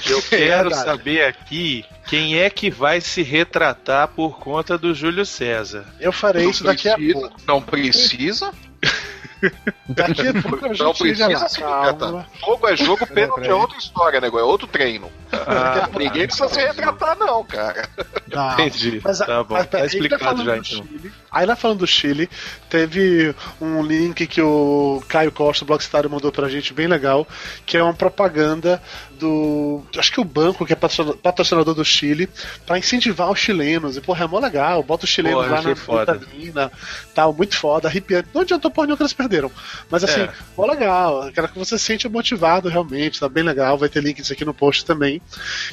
Eu 0.08 0.22
quero 0.28 0.68
verdade. 0.70 0.84
saber 0.84 1.24
aqui 1.24 1.84
quem 2.08 2.38
é 2.38 2.48
que 2.50 2.70
vai 2.70 3.00
se 3.00 3.22
retratar 3.22 4.08
por 4.08 4.38
conta 4.38 4.76
do 4.78 4.94
Júlio 4.94 5.24
César. 5.26 5.84
Eu 5.98 6.12
farei 6.12 6.48
isso 6.48 6.62
daqui 6.64 6.88
a 6.88 6.94
precisa, 6.94 7.20
pouco. 7.20 7.36
Não 7.46 7.62
precisa. 7.62 8.52
Daqui 9.88 10.28
a 10.28 10.42
pouco 10.42 10.66
a 10.66 10.72
gente 10.72 10.98
precisa 10.98 11.28
lá. 11.28 11.48
se. 11.48 11.60
Jogo 11.60 12.68
é 12.68 12.76
jogo, 12.76 13.06
pênalti 13.06 13.48
é 13.48 13.54
outra 13.54 13.76
história, 13.76 14.20
nego. 14.20 14.38
É 14.38 14.42
outro 14.42 14.66
treino. 14.66 15.10
Ah, 15.32 15.88
Ninguém 15.98 16.26
precisa 16.26 16.48
se 16.48 16.60
retratar, 16.60 17.18
não, 17.18 17.44
cara. 17.44 17.88
Não. 18.28 18.52
Entendi. 18.52 19.00
Mas, 19.02 19.18
tá 19.18 19.42
bom. 19.42 19.54
mas, 19.54 19.66
Tá 19.66 19.84
explicado 19.84 20.44
já 20.44 20.52
do 20.54 20.58
então. 20.58 20.64
Chile, 20.64 21.12
aí 21.30 21.46
lá 21.46 21.56
falando 21.56 21.80
do 21.80 21.86
Chile, 21.86 22.30
teve 22.68 23.34
um 23.60 23.82
link 23.82 24.26
que 24.26 24.40
o 24.40 25.02
Caio 25.08 25.32
Costa, 25.32 25.64
o 25.64 25.66
Blockstar, 25.66 26.08
mandou 26.08 26.30
pra 26.30 26.48
gente, 26.48 26.72
bem 26.72 26.86
legal, 26.86 27.26
que 27.66 27.76
é 27.76 27.82
uma 27.82 27.94
propaganda 27.94 28.80
do. 29.26 29.82
Acho 29.96 30.12
que 30.12 30.20
o 30.20 30.24
banco 30.24 30.66
que 30.66 30.72
é 30.72 30.76
patrocina- 30.76 31.14
patrocinador 31.16 31.74
do 31.74 31.84
Chile, 31.84 32.28
pra 32.66 32.78
incentivar 32.78 33.30
os 33.30 33.38
chilenos. 33.38 33.96
E, 33.96 34.00
porra, 34.00 34.24
é 34.24 34.28
mó 34.28 34.38
legal, 34.38 34.82
bota 34.82 35.04
os 35.04 35.10
chilenos 35.10 35.44
Porra, 35.46 35.56
lá 35.56 35.62
na 35.62 35.72
vitamina, 36.14 36.72
tal, 37.14 37.32
muito 37.32 37.56
foda, 37.56 37.88
arrepiante. 37.88 38.28
Não 38.34 38.42
adiantou 38.42 38.70
porra 38.70 38.86
nenhuma 38.86 38.96
que 38.98 39.02
eles 39.04 39.12
perderam. 39.12 39.50
Mas 39.90 40.04
assim, 40.04 40.20
É. 40.22 40.32
mó 40.56 40.66
legal, 40.66 41.22
aquela 41.22 41.48
que 41.48 41.58
você 41.58 41.78
se 41.78 41.84
sente 41.84 42.08
motivado 42.08 42.68
realmente, 42.68 43.20
tá 43.20 43.28
bem 43.28 43.44
legal, 43.44 43.78
vai 43.78 43.88
ter 43.88 44.02
link 44.02 44.20
disso 44.20 44.32
aqui 44.32 44.44
no 44.44 44.52
post 44.54 44.84
também. 44.84 45.20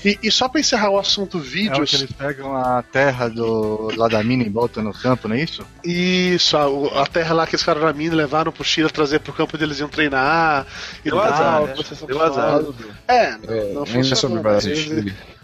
E, 0.06 0.18
e 0.24 0.32
só 0.32 0.48
pra 0.48 0.60
encerrar 0.60 0.90
o 0.92 1.00
assunto 1.00 1.38
É 1.38 1.40
o 1.42 1.44
vídeos. 1.44 1.90
que 1.90 1.96
eles 1.96 2.12
pegam 2.12 2.56
a 2.56 2.84
terra 2.84 3.28
do, 3.30 3.92
lá 3.98 4.08
da 4.08 4.24
mina 4.24 4.44
e 4.44 4.50
botam 4.50 4.84
no 4.84 4.94
campo, 4.94 5.28
não 5.28 5.36
é 5.36 5.42
isso? 5.42 5.66
Isso, 5.84 6.56
a, 6.58 7.02
a 7.02 7.06
terra 7.08 7.34
lá 7.34 7.48
que 7.48 7.56
os 7.56 7.64
caras 7.64 7.82
da 7.84 7.92
mina 7.94 8.16
levaram 8.16 8.52
pro 8.52 8.64
Chile 8.64 8.90
trazer 8.90 9.20
pro 9.20 9.34
campo 9.34 9.56
onde 9.56 9.64
eles 9.64 9.80
iam 9.80 9.90
treinar 9.90 10.66
e 11.04 11.10
Deu 11.10 11.18
tal. 11.20 11.34
azar, 11.34 11.62
né? 11.64 11.74
Deu 12.08 12.22
azar. 12.22 12.62
É, 13.08 13.38
É, 13.48 13.74
não 13.74 13.84
ainda 13.84 14.16
sobre 14.16 14.40
o 14.40 14.42
Brasil 14.42 14.74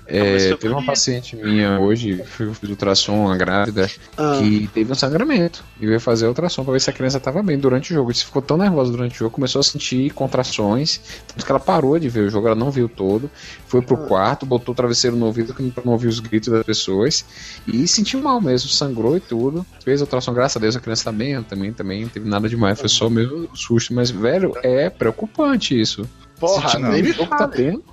É, 0.07 0.53
teve 0.55 0.67
uma 0.71 0.85
paciente 0.85 1.35
minha 1.35 1.79
hoje, 1.79 2.21
fui- 2.25 2.53
fiz 2.53 2.69
ultrassom, 2.69 3.25
uma 3.25 3.35
grávida, 3.35 3.89
Ah. 4.15 4.37
que 4.39 4.67
teve 4.71 4.91
um 4.91 4.95
sangramento. 4.95 5.63
E 5.81 5.87
veio 5.87 5.99
fazer 5.99 6.25
a 6.25 6.29
ultrassom 6.29 6.63
pra 6.63 6.73
ver 6.73 6.79
se 6.79 6.91
a 6.91 6.93
criança 6.93 7.19
tava 7.19 7.41
bem 7.41 7.57
durante 7.57 7.91
o 7.91 7.95
jogo. 7.95 8.11
E 8.11 8.13
ficou 8.13 8.39
tão 8.39 8.55
nervosa 8.55 8.91
durante 8.91 9.15
o 9.15 9.17
jogo, 9.17 9.31
começou 9.31 9.61
a 9.61 9.63
sentir 9.63 10.11
contrações. 10.13 11.01
Tanto 11.27 11.43
que 11.43 11.51
ela 11.51 11.59
parou 11.59 11.97
de 11.97 12.07
ver 12.07 12.27
o 12.27 12.29
jogo, 12.29 12.45
ela 12.45 12.55
não 12.55 12.69
viu 12.69 12.87
todo. 12.87 13.31
Foi 13.67 13.81
pro 13.81 13.97
quarto, 13.97 14.45
botou 14.45 14.73
o 14.73 14.75
travesseiro 14.75 15.15
no 15.17 15.25
ouvido, 15.25 15.55
que 15.55 15.71
pra 15.71 15.83
não 15.83 15.93
ouvir 15.93 16.07
os 16.07 16.19
gritos 16.19 16.49
das 16.53 16.63
pessoas. 16.63 17.25
E 17.65 17.87
sentiu 17.87 18.21
mal 18.21 18.39
mesmo, 18.39 18.69
sangrou 18.69 19.17
e 19.17 19.19
tudo. 19.19 19.65
Fez 19.83 20.01
a 20.01 20.03
ultrassom, 20.03 20.33
graças 20.35 20.57
a 20.57 20.59
Deus, 20.59 20.75
a 20.75 20.79
criança 20.79 21.05
tá 21.05 21.11
bem, 21.11 21.41
também, 21.41 21.73
também, 21.73 22.03
não 22.03 22.09
teve 22.09 22.29
nada 22.29 22.47
demais, 22.47 22.79
foi 22.79 22.89
só 22.89 23.09
mesmo 23.09 23.49
susto. 23.55 23.91
Mas, 23.91 24.11
velho, 24.11 24.53
é 24.61 24.87
preocupante 24.87 25.79
isso. 25.81 26.07
Porra, 26.39 26.69
Sentir 26.69 26.83
nem 26.89 27.03
me 27.03 27.13
tá 27.13 27.25
fale. 27.27 27.51
tendo. 27.53 27.83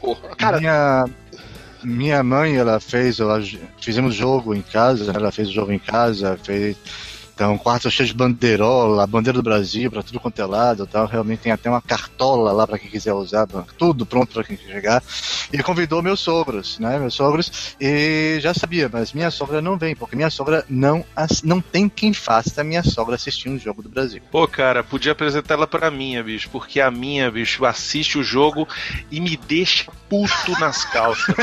Porra. 0.00 0.28
Cara- 0.36 0.58
minha, 0.58 1.04
minha 1.82 2.22
mãe, 2.22 2.56
ela 2.56 2.78
fez, 2.80 3.18
ela, 3.20 3.40
fizemos 3.80 4.14
jogo 4.14 4.54
em 4.54 4.62
casa, 4.62 5.10
ela 5.12 5.30
fez 5.32 5.48
o 5.48 5.52
jogo 5.52 5.72
em 5.72 5.78
casa, 5.78 6.38
fez 6.42 6.76
então, 7.40 7.56
quarto 7.56 7.90
cheio 7.90 8.06
de 8.06 8.12
bandeirola, 8.12 9.06
bandeira 9.06 9.38
do 9.38 9.42
Brasil 9.42 9.90
pra 9.90 10.02
tudo 10.02 10.20
quanto 10.20 10.42
é 10.42 10.44
lado, 10.44 10.86
tal. 10.86 11.06
Realmente 11.06 11.40
tem 11.40 11.50
até 11.50 11.70
uma 11.70 11.80
cartola 11.80 12.52
lá 12.52 12.66
pra 12.66 12.78
quem 12.78 12.90
quiser 12.90 13.14
usar, 13.14 13.48
tudo 13.78 14.04
pronto 14.04 14.34
pra 14.34 14.44
quem 14.44 14.58
chegar. 14.58 15.02
E 15.50 15.62
convidou 15.62 16.02
meus 16.02 16.20
sogros, 16.20 16.78
né? 16.78 16.98
Meus 16.98 17.14
sogros. 17.14 17.74
E 17.80 18.36
já 18.42 18.52
sabia, 18.52 18.90
mas 18.92 19.14
minha 19.14 19.30
sogra 19.30 19.62
não 19.62 19.78
vem, 19.78 19.96
porque 19.96 20.14
minha 20.14 20.28
sogra 20.28 20.66
não, 20.68 21.02
não 21.42 21.62
tem 21.62 21.88
quem 21.88 22.12
faça 22.12 22.62
minha 22.62 22.82
sogra 22.82 23.14
assistir 23.14 23.48
um 23.48 23.58
jogo 23.58 23.82
do 23.82 23.88
Brasil. 23.88 24.20
Pô, 24.30 24.46
cara, 24.46 24.84
podia 24.84 25.12
apresentar 25.12 25.54
ela 25.54 25.66
pra 25.66 25.90
minha, 25.90 26.22
bicho, 26.22 26.50
porque 26.50 26.78
a 26.78 26.90
minha, 26.90 27.30
bicho, 27.30 27.64
assiste 27.64 28.18
o 28.18 28.22
jogo 28.22 28.68
e 29.10 29.18
me 29.18 29.38
deixa 29.38 29.90
puto 30.10 30.60
nas 30.60 30.84
calças. 30.84 31.34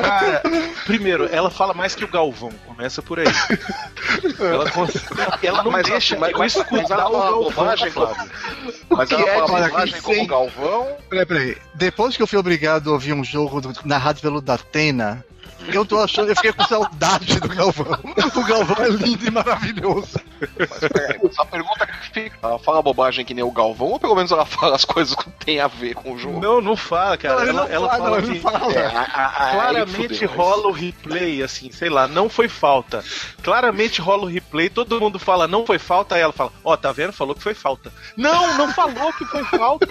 cara, 0.00 0.42
primeiro, 0.86 1.26
ela 1.32 1.50
fala 1.50 1.74
mais 1.74 1.96
que 1.96 2.04
o 2.04 2.08
Galvão, 2.08 2.52
começa 2.64 3.02
por 3.02 3.18
aí. 3.18 3.39
Ela, 4.40 4.64
ela 5.42 5.62
não 5.62 5.70
Mas, 5.70 5.86
deixa 5.86 6.18
mas, 6.18 6.32
eu 6.32 6.38
mas, 6.38 6.54
mas 6.56 6.64
escutar 6.64 6.94
ela 6.94 7.08
o 7.08 7.12
fala 7.12 7.30
Galvão, 7.30 7.42
bobagem, 7.44 7.90
Flávio. 7.90 8.30
Mas 8.88 9.10
ela 9.10 9.22
que 9.22 9.28
é, 9.28 9.34
fala 9.46 9.68
bobagem 9.68 10.00
como. 10.02 10.26
Galvão. 10.26 10.96
Peraí, 11.08 11.26
peraí. 11.26 11.56
Depois 11.74 12.16
que 12.16 12.22
eu 12.22 12.26
fui 12.26 12.38
obrigado 12.38 12.90
a 12.90 12.92
ouvir 12.94 13.12
um 13.12 13.22
jogo 13.22 13.60
do- 13.60 13.72
narrado 13.84 14.20
pelo 14.20 14.40
Datena, 14.40 15.24
eu 15.68 15.84
tô 15.84 15.98
achando, 16.00 16.28
eu 16.30 16.36
fiquei 16.36 16.52
com 16.52 16.64
saudade 16.64 17.38
do 17.40 17.48
Galvão. 17.48 17.98
O 18.34 18.44
Galvão 18.44 18.84
é 18.84 18.88
lindo 18.88 19.26
e 19.26 19.30
maravilhoso. 19.30 20.18
Mas 20.58 20.78
peraí, 20.92 21.20
a 21.38 21.44
pergunta 21.44 21.86
que 21.86 22.10
fica: 22.12 22.38
ela 22.42 22.58
fala 22.58 22.82
bobagem 22.82 23.24
que 23.24 23.34
nem 23.34 23.44
o 23.44 23.50
Galvão 23.50 23.88
ou 23.88 24.00
pelo 24.00 24.14
menos 24.14 24.30
ela 24.32 24.46
fala 24.46 24.74
as 24.76 24.84
coisas 24.84 25.14
que 25.14 25.30
tem 25.44 25.60
a 25.60 25.66
ver 25.66 25.94
com 25.94 26.12
o 26.12 26.18
jogo? 26.18 26.40
Não, 26.40 26.60
não 26.60 26.76
fala, 26.76 27.16
cara. 27.16 27.34
Não, 27.34 27.42
ele 27.42 27.50
ela 27.50 27.66
não 27.66 27.74
ela 27.74 27.88
fala, 27.88 28.02
fala 28.02 28.20
não, 28.20 28.32
que 28.32 28.40
fala. 28.40 28.72
É, 28.72 28.86
a- 28.86 29.02
a- 29.02 29.50
Claramente 29.52 29.96
fudeu, 30.14 30.28
mas- 30.28 30.36
rola 30.36 30.66
o 30.68 30.72
replay, 30.72 31.42
assim, 31.42 31.70
sei 31.70 31.88
lá, 31.90 32.08
não 32.08 32.28
foi 32.28 32.48
falta. 32.48 33.04
Claramente 33.42 34.00
rola 34.00 34.22
o 34.24 34.26
replay, 34.26 34.68
todo 34.70 35.00
mundo 35.00 35.18
fala 35.18 35.46
não 35.46 35.66
foi 35.66 35.78
falta, 35.78 36.14
aí 36.14 36.20
ela 36.22 36.32
fala, 36.32 36.52
ó, 36.64 36.76
tá 36.76 36.90
vendo? 36.92 37.12
Falou 37.12 37.34
que 37.34 37.42
foi 37.42 37.54
falta. 37.54 37.92
Não, 38.16 38.56
não 38.56 38.72
falou 38.72 39.12
que 39.12 39.24
foi 39.26 39.44
falta. 39.44 39.88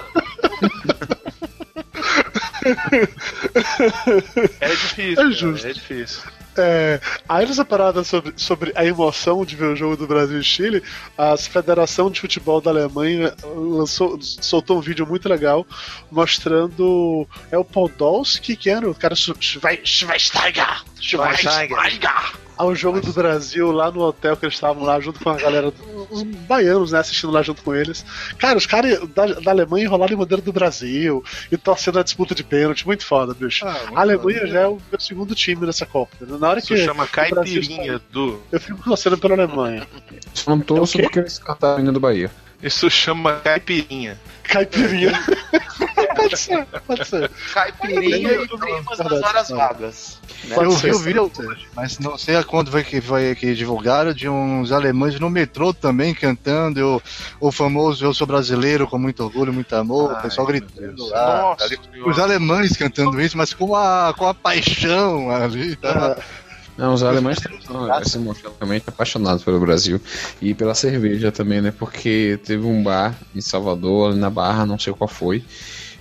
é 4.61 4.69
difícil, 4.69 5.11
É 5.11 5.15
cara, 5.15 5.31
justo. 5.31 5.67
é 5.67 5.73
difícil. 5.73 6.21
É, 6.57 6.99
aí 7.27 7.45
nessa 7.45 7.63
parada 7.63 8.03
sobre, 8.03 8.33
sobre 8.35 8.73
a 8.75 8.83
emoção 8.83 9.45
de 9.45 9.55
ver 9.55 9.65
o 9.67 9.75
jogo 9.75 9.95
do 9.95 10.07
Brasil 10.07 10.39
e 10.39 10.43
Chile, 10.43 10.83
a 11.17 11.37
Federação 11.37 12.11
de 12.11 12.19
Futebol 12.19 12.59
da 12.59 12.71
Alemanha 12.71 13.33
lançou, 13.55 14.19
soltou 14.21 14.77
um 14.77 14.81
vídeo 14.81 15.07
muito 15.07 15.29
legal 15.29 15.65
mostrando 16.11 17.25
é 17.49 17.57
o 17.57 17.63
Podolski 17.63 18.57
que 18.57 18.69
era 18.69 18.89
o 18.89 18.95
cara 18.95 19.15
Sch- 19.15 19.31
Schwe- 19.39 19.81
Schweinsteiger 19.85 20.83
Schweinsteiger. 20.99 22.33
Ao 22.59 22.75
jogo 22.75 22.99
do 22.99 23.13
Brasil 23.13 23.71
lá 23.71 23.89
no 23.89 24.01
hotel 24.01 24.35
que 24.35 24.45
eles 24.45 24.55
estavam 24.55 24.83
lá 24.83 24.99
junto 24.99 25.23
com 25.23 25.29
a 25.29 25.37
galera, 25.37 25.71
os 26.09 26.23
baianos, 26.23 26.91
né, 26.91 26.99
assistindo 26.99 27.31
lá 27.31 27.41
junto 27.41 27.63
com 27.63 27.73
eles. 27.73 28.05
Cara, 28.37 28.57
os 28.57 28.65
caras 28.65 28.99
da, 29.15 29.27
da 29.27 29.51
Alemanha 29.51 29.85
enrolaram 29.85 30.13
em 30.13 30.17
bandeira 30.17 30.41
do 30.41 30.51
Brasil 30.51 31.23
e 31.49 31.55
torcendo 31.55 31.99
a 31.99 32.03
disputa 32.03 32.35
de 32.35 32.43
pênalti, 32.43 32.85
muito 32.85 33.05
foda, 33.05 33.33
bicho. 33.33 33.65
a 33.65 34.01
Alemanha 34.01 34.45
já 34.45 34.59
é 34.59 34.67
o 34.67 34.77
meu 34.91 34.99
segundo 34.99 35.33
time 35.33 35.65
nessa 35.65 35.85
Copa. 35.85 36.17
né? 36.19 36.37
Na 36.37 36.49
hora 36.49 36.59
Isso 36.59 36.67
que 36.67 36.83
chama 36.83 37.05
o 37.05 37.07
Brasil 37.07 37.61
caipirinha 37.61 38.01
do. 38.11 38.41
eu 38.51 38.59
fico 38.59 38.83
torcendo 38.83 39.17
pela 39.17 39.35
Alemanha. 39.35 39.87
Só 40.33 40.51
não 40.51 40.59
torço 40.59 40.99
É 40.99 41.03
porque 41.03 41.19
eles 41.19 41.39
cantaram 41.39 41.75
a 41.75 41.77
menina 41.77 41.93
do 41.93 41.99
Bahia. 42.01 42.29
Isso 42.61 42.89
chama 42.89 43.35
caipirinha. 43.39 44.19
Caipirinha. 44.43 45.13
pode 46.29 46.37
ser, 46.37 46.65
pode 46.87 47.05
ser. 47.07 47.31
Caipirinha 47.53 48.31
e 48.33 48.47
primas 48.47 48.97
das 48.97 49.11
horas 49.11 49.49
vagas. 49.49 50.19
Pode 50.53 50.69
eu 50.69 50.77
vi 50.77 50.91
o 50.91 50.99
vídeo 50.99 51.31
mas 51.75 51.99
não 51.99 52.17
sei 52.17 52.37
a 52.37 52.43
quando 52.43 52.71
foi 52.71 52.83
que 52.83 53.01
foi 53.01 53.35
que 53.35 53.53
divulgaram 53.53 54.13
de 54.13 54.29
uns 54.29 54.71
alemães 54.71 55.19
no 55.19 55.29
metrô 55.29 55.73
também 55.73 56.13
cantando 56.13 57.01
o, 57.41 57.47
o 57.47 57.51
famoso 57.51 58.05
Eu 58.05 58.13
sou 58.13 58.25
brasileiro 58.25 58.87
com 58.87 58.97
muito 58.97 59.23
orgulho, 59.23 59.53
muito 59.53 59.75
amor, 59.75 60.13
o 60.13 60.21
pessoal 60.21 60.47
gritando 60.47 61.05
lá. 61.07 61.41
Nossa, 61.41 61.65
ali. 61.65 61.77
Os 62.05 62.19
alemães 62.19 62.77
cantando 62.77 63.19
isso, 63.19 63.37
mas 63.37 63.53
com 63.53 63.75
a, 63.75 64.13
com 64.17 64.25
a 64.25 64.33
paixão 64.33 65.29
ali. 65.29 65.75
Tá? 65.75 66.17
Não, 66.79 66.93
os 66.93 67.03
alemães 67.03 67.37
estão 67.37 68.03
se 68.05 68.17
mostrando 68.17 68.55
realmente 68.57 68.85
apaixonados 68.87 69.43
pelo 69.43 69.59
Brasil 69.59 69.99
e 70.41 70.53
pela 70.53 70.73
cerveja 70.73 71.29
também, 71.29 71.59
né? 71.59 71.73
Porque 71.77 72.39
teve 72.45 72.65
um 72.65 72.81
bar 72.81 73.13
em 73.35 73.41
Salvador, 73.41 74.11
ali 74.11 74.19
na 74.19 74.29
Barra, 74.29 74.65
não 74.65 74.79
sei 74.79 74.93
qual 74.93 75.09
foi, 75.09 75.43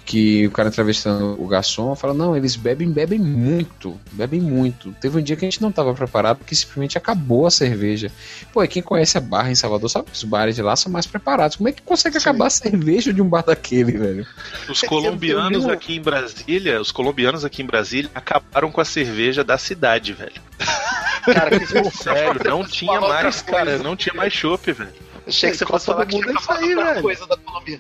que 0.09 0.47
o 0.47 0.51
cara 0.51 0.71
entrevistando 0.71 1.37
o 1.39 1.47
garçom 1.47 1.95
fala: 1.95 2.15
Não, 2.15 2.35
eles 2.35 2.57
bebem, 2.57 2.91
bebem 2.91 3.19
muito, 3.19 4.01
bebem 4.13 4.41
muito. 4.41 4.91
Teve 5.03 5.19
um 5.19 5.23
dia 5.23 5.37
que 5.37 5.45
a 5.45 5.51
gente 5.51 5.61
não 5.61 5.69
estava 5.69 5.93
preparado 5.93 6.39
porque 6.39 6.55
simplesmente 6.55 6.97
acabou 6.97 7.47
a 7.47 7.51
cerveja. 7.51 8.11
Pô, 8.51 8.65
e 8.65 8.69
quem 8.69 8.83
conhece 8.83 9.19
a 9.19 9.21
Barra 9.21 9.51
em 9.51 9.55
Salvador 9.55 9.91
sabe 9.91 10.07
que 10.11 10.17
os 10.17 10.25
bares 10.25 10.57
de 10.57 10.63
lá 10.63 10.75
são 10.77 10.91
mais 10.91 11.07
preparados. 11.07 11.57
Como 11.59 11.69
é 11.69 11.73
que 11.73 11.83
consegue 11.83 12.17
acabar 12.17 12.47
a 12.47 12.51
cerveja 12.51 13.13
de 13.13 13.21
um 13.21 13.29
bar 13.29 13.45
daquele, 13.45 13.93
velho? 13.93 14.27
Os 14.67 14.81
colombianos 14.81 15.69
aqui 15.69 15.97
em 15.97 16.01
Brasília, 16.01 16.81
os 16.81 16.91
colombianos 16.91 17.45
aqui 17.45 17.61
em 17.61 17.67
Brasília 17.67 18.11
acabaram 18.15 18.73
com 18.73 18.81
a 18.81 18.87
cerveja 18.87 19.45
da 19.45 19.59
cidade, 19.59 20.15
velho. 20.15 20.41
Cara, 21.23 21.61
que 21.61 21.67
Sério, 21.93 22.41
não 22.47 22.65
tinha 22.65 22.99
mais, 22.99 23.43
cara, 23.43 23.77
não 23.77 23.95
tinha 23.95 24.15
mais 24.15 24.33
chopp, 24.33 24.73
velho. 24.73 24.91
Achei 25.27 25.51
que 25.51 25.59
você 25.59 25.67
fosse 25.67 25.85
falar 25.85 26.07
que 26.07 26.17
Mundo 26.17 26.31
é 26.31 26.33
ia 26.33 26.39
isso 26.39 26.51
aí, 26.51 26.75
velho. 26.75 27.03
coisa 27.03 27.27
da 27.27 27.37
Colômbia. 27.37 27.79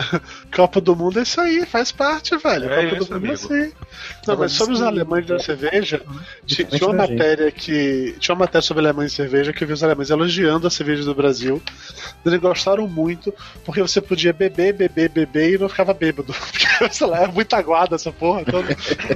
Copa 0.54 0.80
do 0.80 0.96
Mundo 0.96 1.18
é 1.18 1.22
isso 1.22 1.40
aí, 1.40 1.64
faz 1.66 1.92
parte, 1.92 2.36
velho. 2.36 2.70
É 2.72 2.84
Copa 2.84 2.96
isso, 2.96 3.08
do 3.08 3.14
Mundo 3.14 3.14
é 3.14 3.16
amigo. 3.16 3.34
isso 3.34 3.52
aí. 3.52 3.72
Não, 4.26 4.36
mas 4.36 4.52
sobre 4.52 4.74
os 4.74 4.82
alemães 4.82 5.26
da 5.26 5.38
cerveja, 5.38 6.00
ti- 6.46 6.64
tinha 6.64 6.88
uma 6.88 6.96
da 6.96 7.06
gente. 7.06 7.18
matéria 7.18 7.50
que. 7.52 8.14
Tinha 8.18 8.34
uma 8.34 8.40
matéria 8.40 8.62
sobre 8.62 8.82
alemães 8.82 9.12
e 9.12 9.16
cerveja 9.16 9.52
que 9.52 9.64
eu 9.64 9.68
vi 9.68 9.74
os 9.74 9.82
alemães 9.84 10.10
elogiando 10.10 10.66
a 10.66 10.70
cerveja 10.70 11.04
do 11.04 11.14
Brasil. 11.14 11.62
Eles 12.24 12.40
gostaram 12.40 12.86
muito, 12.88 13.32
porque 13.64 13.80
você 13.82 14.00
podia 14.00 14.32
beber, 14.32 14.72
beber, 14.72 15.08
beber 15.10 15.54
e 15.54 15.58
não 15.58 15.68
ficava 15.68 15.92
bêbado. 15.94 16.34
Porque, 16.50 16.94
sei 16.94 17.06
lá, 17.06 17.24
é 17.24 17.26
muito 17.26 17.52
aguada 17.54 17.94
essa 17.96 18.10
porra. 18.12 18.42
Então, 18.42 18.62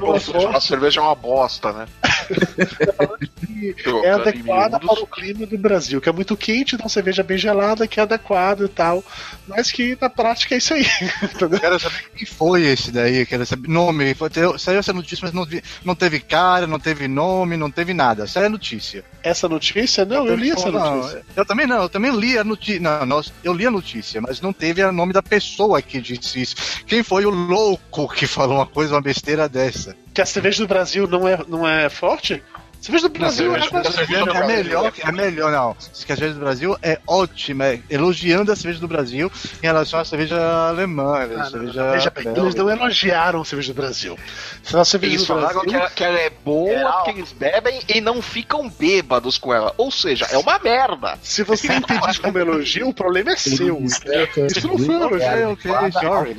não 0.00 0.56
A 0.56 0.60
cerveja 0.60 1.00
é 1.00 1.02
uma 1.02 1.14
bosta, 1.14 1.72
né? 1.72 1.86
é 4.04 4.10
adequada 4.10 4.78
para 4.78 5.02
o 5.02 5.06
clima 5.06 5.46
do 5.46 5.58
Brasil, 5.58 6.00
que 6.00 6.08
é 6.08 6.12
muito 6.12 6.36
quente, 6.36 6.74
então 6.74 6.88
cerveja 6.88 7.22
bem 7.22 7.38
gelada, 7.38 7.86
que 7.86 8.00
é 8.00 8.02
adequado 8.02 8.64
e 8.64 8.68
tal. 8.68 9.04
Mas 9.46 9.70
que 9.70 9.96
na 10.00 10.08
prática 10.08 10.54
é 10.54 10.58
isso 10.58 10.74
aí. 10.74 10.84
entendeu? 11.22 11.60
Quero 11.60 11.78
saber 11.80 12.04
quem 12.14 12.26
foi 12.26 12.62
esse 12.64 12.90
daí, 12.90 13.26
quero 13.26 13.44
saber 13.46 13.68
nome. 13.68 14.14
Saiu 14.58 14.78
essa 14.78 14.92
notícia, 14.92 15.24
mas 15.24 15.32
não, 15.32 15.44
vi- 15.44 15.62
não 15.84 15.94
teve 15.94 16.20
cara, 16.20 16.66
não 16.66 16.78
teve 16.78 17.08
nome, 17.08 17.56
não 17.56 17.70
teve 17.70 17.94
nada. 17.94 18.26
Saiu 18.26 18.46
a 18.46 18.50
notícia. 18.50 19.04
Essa 19.22 19.48
notícia, 19.48 20.04
não, 20.04 20.26
eu 20.26 20.34
li 20.34 20.50
essa 20.50 20.70
Não, 20.70 20.96
notícia. 20.96 21.22
Eu 21.34 21.44
também 21.44 21.66
não, 21.66 21.82
eu 21.82 21.88
também 21.88 22.14
li 22.14 22.38
a 22.38 22.44
notícia. 22.44 22.80
Não, 22.80 23.06
nós- 23.06 23.32
eu 23.42 23.52
li 23.52 23.66
a 23.66 23.70
notícia, 23.70 24.20
mas 24.20 24.40
não 24.40 24.52
teve 24.52 24.82
o 24.84 24.92
nome 24.92 25.12
da 25.12 25.22
pessoa 25.22 25.80
que 25.80 26.00
disse 26.00 26.40
isso. 26.40 26.56
Quem 26.86 27.02
foi 27.02 27.24
o 27.26 27.30
louco 27.30 28.08
que 28.08 28.26
falou 28.26 28.56
uma 28.56 28.66
coisa, 28.66 28.94
uma 28.94 29.00
besteira 29.00 29.48
dessa? 29.48 29.96
Que 30.14 30.22
a 30.22 30.26
cerveja 30.26 30.62
do 30.62 30.68
Brasil 30.68 31.06
não 31.08 31.26
é, 31.28 31.38
não 31.48 31.68
é 31.68 31.88
forte? 31.88 32.42
Cerveja 32.80 33.08
do 33.08 33.18
Brasil 33.18 33.50
cerveja 33.50 33.66
é 33.66 33.70
Brasil 33.70 34.42
É 34.42 34.46
melhor, 34.46 34.92
é 35.00 35.10
melhor, 35.10 35.50
não. 35.50 35.74
Que 36.04 36.12
a 36.12 36.16
cerveja 36.16 36.34
do 36.34 36.40
Brasil 36.40 36.76
é 36.82 37.00
ótima, 37.06 37.64
é 37.64 37.80
elogiando 37.88 38.52
a 38.52 38.56
cerveja 38.56 38.78
do 38.78 38.86
Brasil 38.86 39.32
em 39.62 39.66
relação 39.66 40.00
à 40.00 40.04
cerveja 40.04 40.38
alemã, 40.68 41.20
Ah, 41.22 41.26
não, 41.26 41.50
cerveja. 41.50 41.82
não, 41.82 41.92
Veja 41.92 42.10
bem, 42.10 42.24
belga. 42.24 42.40
eles 42.42 42.54
não 42.54 42.68
elogiaram 42.68 43.40
a 43.40 43.44
cerveja 43.46 43.72
do 43.72 43.76
Brasil. 43.76 44.18
Se 44.62 44.76
a 44.76 44.84
cerveja 44.84 45.14
Eles 45.14 45.22
do 45.22 45.26
falaram 45.28 45.62
Brasil, 45.62 45.70
que 45.70 45.76
ela, 45.76 45.90
que 45.90 46.04
ela 46.04 46.18
é 46.18 46.30
boa, 46.30 47.02
que 47.04 47.10
eles 47.12 47.32
bebem 47.32 47.80
e 47.88 48.02
não 48.02 48.20
ficam 48.20 48.68
bêbados 48.68 49.38
com 49.38 49.54
ela. 49.54 49.72
Ou 49.78 49.90
seja, 49.90 50.26
é 50.30 50.36
uma 50.36 50.58
merda. 50.58 51.18
se 51.22 51.42
você 51.42 51.72
entende 51.72 52.10
isso 52.10 52.20
como 52.20 52.38
elogio, 52.38 52.88
o 52.90 52.92
problema 52.92 53.32
é 53.32 53.36
seu. 53.36 53.82
Isso 53.82 54.68
não 54.68 54.76
foi 54.78 54.94
um 54.94 55.04
elogio. 55.04 55.50
Ok, 55.52 55.70
ok, 55.70 55.92
sorry. 55.92 56.36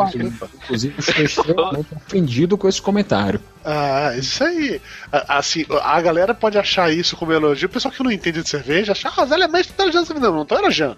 Inclusive, 0.63 0.93
estou 0.99 1.25
extremamente 1.25 1.87
ofendido 1.95 2.55
com 2.55 2.69
esse 2.69 2.79
comentário. 2.79 3.41
Ah, 3.65 4.13
isso 4.17 4.43
aí. 4.43 4.79
A- 5.11 5.37
Assim, 5.37 5.65
a 5.83 5.99
galera 6.01 6.33
pode 6.33 6.57
achar 6.57 6.91
isso 6.93 7.17
como 7.17 7.33
elogio. 7.33 7.67
O 7.67 7.71
pessoal 7.71 7.91
que 7.93 8.03
não 8.03 8.11
entende 8.11 8.41
de 8.43 8.47
cerveja 8.49 8.91
acha, 8.91 9.11
ah, 9.15 9.23
os 9.23 9.31
alemães 9.31 9.65
estão 9.65 9.85
elogiando 9.85 10.05
cerveja. 10.07 10.27
Não, 10.27 10.35
não 10.35 10.43
estão 10.43 10.59
elogiando. 10.59 10.97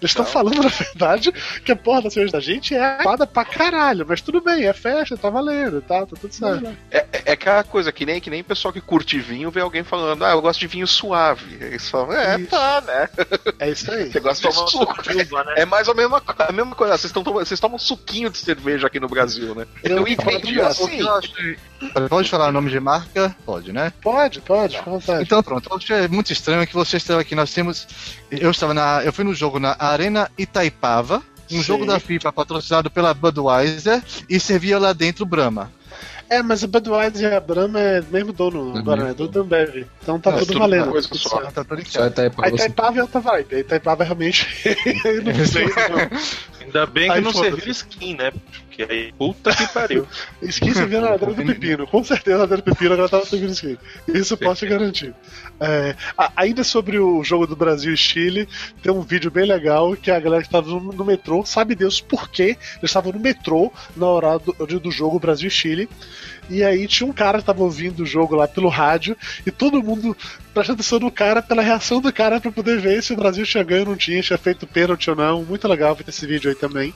Eles 0.00 0.10
estão 0.10 0.24
falando, 0.24 0.62
na 0.62 0.68
verdade, 0.68 1.32
que 1.64 1.72
a 1.72 1.76
porra 1.76 2.02
da 2.02 2.10
cerveja 2.10 2.32
da 2.32 2.40
gente 2.40 2.74
é 2.74 2.98
foda 3.02 3.26
pra 3.26 3.44
caralho. 3.44 4.06
Mas 4.08 4.20
tudo 4.20 4.40
bem, 4.40 4.64
é 4.66 4.72
festa, 4.72 5.16
tá 5.16 5.28
valendo, 5.30 5.80
tá, 5.82 6.00
tá 6.06 6.16
tudo 6.20 6.32
certo. 6.32 6.66
É, 6.90 6.98
é- 7.12 7.22
é 7.26 7.32
aquela 7.32 7.64
coisa 7.64 7.90
que 7.90 8.06
nem, 8.06 8.20
que 8.20 8.30
nem 8.30 8.42
pessoal 8.44 8.72
que 8.72 8.80
curte 8.80 9.18
vinho 9.18 9.50
vê 9.50 9.60
alguém 9.60 9.82
falando, 9.82 10.24
ah, 10.24 10.30
eu 10.30 10.40
gosto 10.40 10.60
de 10.60 10.66
vinho 10.66 10.86
suave. 10.86 11.56
Eles 11.60 11.88
falam, 11.88 12.12
é, 12.12 12.38
Isso. 12.38 12.48
tá, 12.50 12.80
né? 12.86 13.08
É 13.58 13.70
isso 13.70 13.90
aí. 13.90 14.10
Você 14.12 14.20
gosta 14.20 14.48
de 14.48 14.54
suco. 14.70 14.94
É 15.56 15.64
mais 15.64 15.88
ou 15.88 15.94
menos 15.94 16.12
a, 16.14 16.20
co- 16.20 16.42
a 16.42 16.52
mesma 16.52 16.74
coisa. 16.74 16.96
Vocês, 16.96 17.12
tão 17.12 17.22
vocês 17.24 17.58
tomam 17.58 17.78
suquinho 17.78 18.30
de 18.30 18.38
cerveja 18.38 18.86
aqui 18.86 19.00
no 19.00 19.08
Brasil, 19.08 19.54
né? 19.54 19.66
Eu 19.82 19.98
Eu, 19.98 20.08
entendi 20.08 20.60
assim. 20.60 21.00
Eu 21.00 21.14
achei- 21.16 21.58
Pode 22.08 22.30
falar 22.30 22.48
o 22.48 22.52
nome 22.52 22.70
de 22.70 22.80
marca? 22.80 23.34
Pode, 23.44 23.72
né? 23.72 23.92
Pode, 24.02 24.40
pode, 24.40 24.76
à 24.76 24.82
vontade. 24.82 25.22
Então 25.22 25.42
pronto, 25.42 25.68
eu 25.70 25.76
achei 25.76 26.08
muito 26.08 26.32
estranho 26.32 26.66
que 26.66 26.74
você 26.74 26.96
estava 26.96 27.20
aqui. 27.20 27.34
Nós 27.34 27.52
temos. 27.52 27.86
Eu 28.30 28.50
estava 28.50 28.72
na. 28.72 29.02
Eu 29.04 29.12
fui 29.12 29.24
no 29.24 29.34
jogo 29.34 29.58
na 29.58 29.76
Arena 29.78 30.30
Itaipava, 30.38 31.22
um 31.50 31.56
Sim. 31.58 31.62
jogo 31.62 31.84
da 31.86 32.00
FIFA 32.00 32.32
patrocinado 32.32 32.90
pela 32.90 33.12
Budweiser 33.12 34.02
e 34.28 34.40
servia 34.40 34.78
lá 34.78 34.92
dentro 34.92 35.26
Brahma. 35.26 35.70
É, 36.30 36.42
mas 36.42 36.64
a 36.64 36.66
Budweiser 36.66 37.30
e 37.32 37.34
a 37.34 37.40
Brahma 37.40 37.78
é 37.78 38.00
mesmo 38.00 38.32
dono 38.32 38.76
agora, 38.76 39.04
né? 39.04 39.14
Do 39.14 39.40
Ambev. 39.42 39.86
Então 40.02 40.18
tá 40.18 40.30
É, 40.30 40.32
tudo 40.34 40.46
tudo 40.46 40.58
valendo. 40.58 40.84
uma 40.84 40.92
coisa 40.92 41.08
só. 41.12 41.28
certo. 41.28 41.52
Tá 41.52 41.64
tudo 41.64 41.84
Só 41.84 42.00
certo. 42.00 42.18
até 42.20 42.42
A. 42.42 42.48
Itaipava 42.48 42.98
é 42.98 43.02
outra 43.02 43.20
vibe. 43.20 43.54
A 43.56 43.58
Itaipava 43.60 44.04
realmente. 44.04 44.46
não 45.22 45.46
sei, 45.46 45.66
não. 45.66 46.64
Ainda 46.64 46.86
bem 46.86 47.04
que 47.10 47.12
Aí 47.12 47.20
não 47.20 47.32
serviu 47.32 47.70
skin, 47.70 48.16
né? 48.16 48.32
Porque 48.74 48.92
aí, 48.92 49.12
puta 49.12 49.54
que 49.54 49.68
pariu. 49.68 50.06
Skin 50.42 50.74
servia 50.74 51.00
na 51.00 51.10
ladeira 51.10 51.32
do 51.32 51.44
pepino. 51.44 51.86
Com 51.86 52.02
certeza 52.02 52.36
a 52.36 52.40
ladeira 52.40 52.62
do 52.62 52.64
pepino 52.64 52.94
agora 52.94 53.08
tava 53.08 53.24
servindo 53.24 53.52
skin. 53.52 53.78
Isso 54.08 54.34
eu 54.34 54.38
posso 54.38 54.66
te 54.66 54.66
garantir. 54.70 55.14
É, 55.60 55.94
ainda 56.34 56.64
sobre 56.64 56.98
o 56.98 57.22
jogo 57.22 57.46
do 57.46 57.54
Brasil 57.54 57.94
e 57.94 57.96
Chile, 57.96 58.48
tem 58.82 58.92
um 58.92 59.00
vídeo 59.00 59.30
bem 59.30 59.46
legal 59.46 59.94
que 59.96 60.10
a 60.10 60.18
galera 60.18 60.42
que 60.42 60.48
estava 60.48 60.68
no, 60.68 60.80
no 60.80 61.04
metrô, 61.04 61.44
sabe 61.44 61.76
Deus 61.76 62.00
por 62.00 62.28
quê? 62.28 62.56
Eles 62.78 62.90
estavam 62.90 63.12
no 63.12 63.20
metrô 63.20 63.72
na 63.96 64.06
hora 64.06 64.38
do, 64.38 64.80
do 64.80 64.90
jogo 64.90 65.20
Brasil 65.20 65.46
e 65.46 65.50
Chile. 65.50 65.88
E 66.48 66.62
aí 66.62 66.86
tinha 66.86 67.08
um 67.08 67.12
cara 67.12 67.38
que 67.38 67.44
tava 67.44 67.62
ouvindo 67.62 68.02
o 68.02 68.06
jogo 68.06 68.34
lá 68.34 68.46
pelo 68.46 68.68
rádio 68.68 69.16
e 69.46 69.50
todo 69.50 69.82
mundo 69.82 70.16
prestando 70.52 70.80
atenção 70.80 71.00
no 71.00 71.10
cara 71.10 71.42
pela 71.42 71.62
reação 71.62 72.00
do 72.00 72.12
cara 72.12 72.40
pra 72.40 72.52
poder 72.52 72.78
ver 72.78 73.02
se 73.02 73.12
o 73.12 73.16
Brasil 73.16 73.44
tinha 73.44 73.64
ganho 73.64 73.82
ou 73.82 73.88
não 73.88 73.96
tinha, 73.96 74.22
tinha 74.22 74.38
feito 74.38 74.66
pênalti 74.66 75.10
ou 75.10 75.16
não. 75.16 75.44
Muito 75.44 75.66
legal 75.66 75.94
ver 75.94 76.04
esse 76.08 76.26
vídeo 76.26 76.48
aí 76.48 76.54
também. 76.54 76.94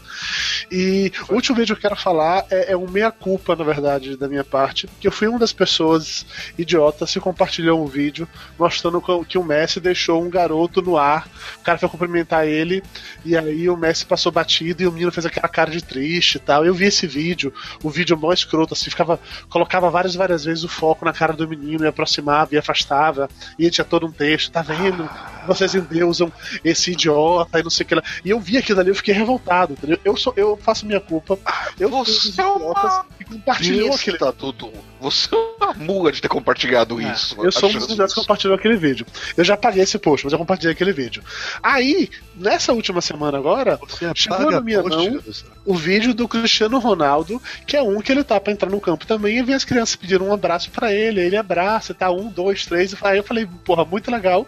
E 0.71 1.11
o 1.29 1.35
último 1.35 1.57
vídeo 1.57 1.75
que 1.75 1.85
eu 1.85 1.91
quero 1.91 2.01
falar 2.01 2.45
é, 2.51 2.73
é 2.73 2.77
um 2.77 2.89
meia-culpa, 2.89 3.57
na 3.57 3.65
verdade, 3.65 4.17
da 4.17 4.29
minha 4.29 4.45
parte, 4.45 4.89
que 5.01 5.09
eu 5.09 5.13
fui 5.13 5.27
uma 5.27 5.39
das 5.39 5.53
pessoas 5.53 6.25
idiotas 6.57 7.13
que 7.13 7.21
compartilhou 7.21 7.83
um 7.83 7.87
vídeo 7.87 8.29
mostrando 8.59 9.03
que 9.27 9.39
o 9.39 9.45
Messi 9.45 9.81
deixou 9.81 10.23
um 10.23 10.31
garoto 10.31 10.81
no 10.81 10.97
ar, 10.97 11.29
o 11.61 11.65
cara 11.65 11.79
foi 11.79 11.89
cumprimentar 11.89 12.47
ele, 12.47 12.83
e 13.25 13.37
aí 13.37 13.69
o 13.69 13.77
Messi 13.77 14.07
passou 14.07 14.31
batido 14.31 14.83
e 14.83 14.87
o 14.87 14.93
menino 14.93 15.11
fez 15.11 15.27
aquela 15.27 15.49
cara 15.49 15.71
de 15.71 15.83
triste 15.83 16.37
e 16.37 16.41
tal. 16.41 16.65
Eu 16.65 16.75
vi 16.75 16.87
esse 16.87 17.07
vídeo, 17.07 17.53
o 17.83 17.91
vídeo 17.91 18.17
mó 18.17 18.33
escroto, 18.33 18.75
assim, 18.75 18.91
ficava, 18.91 19.19
colocava 19.49 19.91
várias 19.91 20.15
e 20.15 20.19
várias 20.19 20.45
vezes 20.45 20.65
o 20.65 20.69
foco 20.69 21.05
na 21.05 21.13
cara 21.13 21.33
do 21.33 21.49
menino 21.49 21.85
e 21.85 21.87
aproximava 21.87 22.55
e 22.55 22.59
afastava, 22.59 23.29
e 23.59 23.71
tinha 23.71 23.85
todo 23.85 24.07
um 24.07 24.13
texto, 24.13 24.51
tá 24.51 24.63
vendo? 24.63 25.09
Vocês 25.47 25.75
endeusam 25.75 26.33
esse 26.65 26.93
idiota 26.93 27.59
e 27.59 27.63
não 27.63 27.71
sei 27.71 27.85
o 27.85 27.87
que 27.87 27.95
lá. 27.95 28.03
E 28.25 28.31
eu 28.31 28.41
vi 28.41 28.59
aquilo 28.59 28.81
ali, 28.81 28.91
eu 28.91 28.95
fiquei 28.95 29.15
revoltado, 29.15 29.73
entendeu? 29.73 29.99
Eu, 30.05 30.17
sou, 30.17 30.33
eu 30.37 30.57
faço 30.57 30.87
minha 30.87 31.01
culpa. 31.01 31.39
Eu 31.79 31.89
dos 31.91 32.35
Você 32.35 32.41
é 32.41 32.47
uma 32.47 33.07
que 33.17 33.25
compartilhou 33.25 33.95
aquele 33.95 34.19
Besta, 34.19 34.33
Dudu. 34.33 34.73
Você 35.01 35.35
é 35.35 35.65
uma 35.65 35.75
mula 35.75 36.11
de 36.11 36.21
ter 36.21 36.29
compartilhado 36.29 37.01
isso. 37.01 37.37
eu 37.43 37.53
sou 37.53 37.69
um 37.69 37.73
dos 37.73 37.85
Achando 37.85 37.95
idiotas 37.95 38.15
que 38.15 38.21
compartilhou 38.21 38.57
aquele 38.57 38.77
vídeo. 38.77 39.07
Eu 39.37 39.45
já 39.45 39.57
paguei 39.57 39.83
esse 39.83 39.99
post, 39.99 40.27
mas 40.27 40.33
eu 40.33 40.39
compartilhei 40.39 40.73
aquele 40.73 40.93
vídeo. 40.93 41.23
Aí, 41.63 42.11
nessa 42.35 42.73
última 42.73 43.01
semana 43.01 43.39
agora, 43.39 43.79
chegou 44.15 44.51
na 44.51 44.61
minha 44.61 44.83
mão 44.83 45.21
o 45.65 45.75
vídeo 45.75 46.15
do 46.15 46.27
Cristiano 46.27 46.79
Ronaldo, 46.79 47.41
que 47.67 47.77
é 47.77 47.83
um 47.83 48.01
que 48.01 48.11
ele 48.11 48.25
tá 48.25 48.41
pra 48.41 48.53
entrar 48.53 48.71
no 48.71 48.81
campo 48.81 49.07
também, 49.07 49.28
e 49.37 49.43
vem 49.43 49.55
as 49.55 49.65
crianças 49.65 49.97
pedindo 49.97 50.25
um 50.25 50.33
abraço 50.33 50.71
pra 50.71 50.93
ele, 50.93 51.21
ele 51.21 51.37
abraça, 51.37 51.93
tá 51.93 52.11
um, 52.11 52.29
dois, 52.29 52.65
três, 52.67 52.95
aí 53.03 53.19
eu 53.19 53.25
falei, 53.25 53.47
porra, 53.65 53.85
muito 53.85 54.11
legal. 54.11 54.47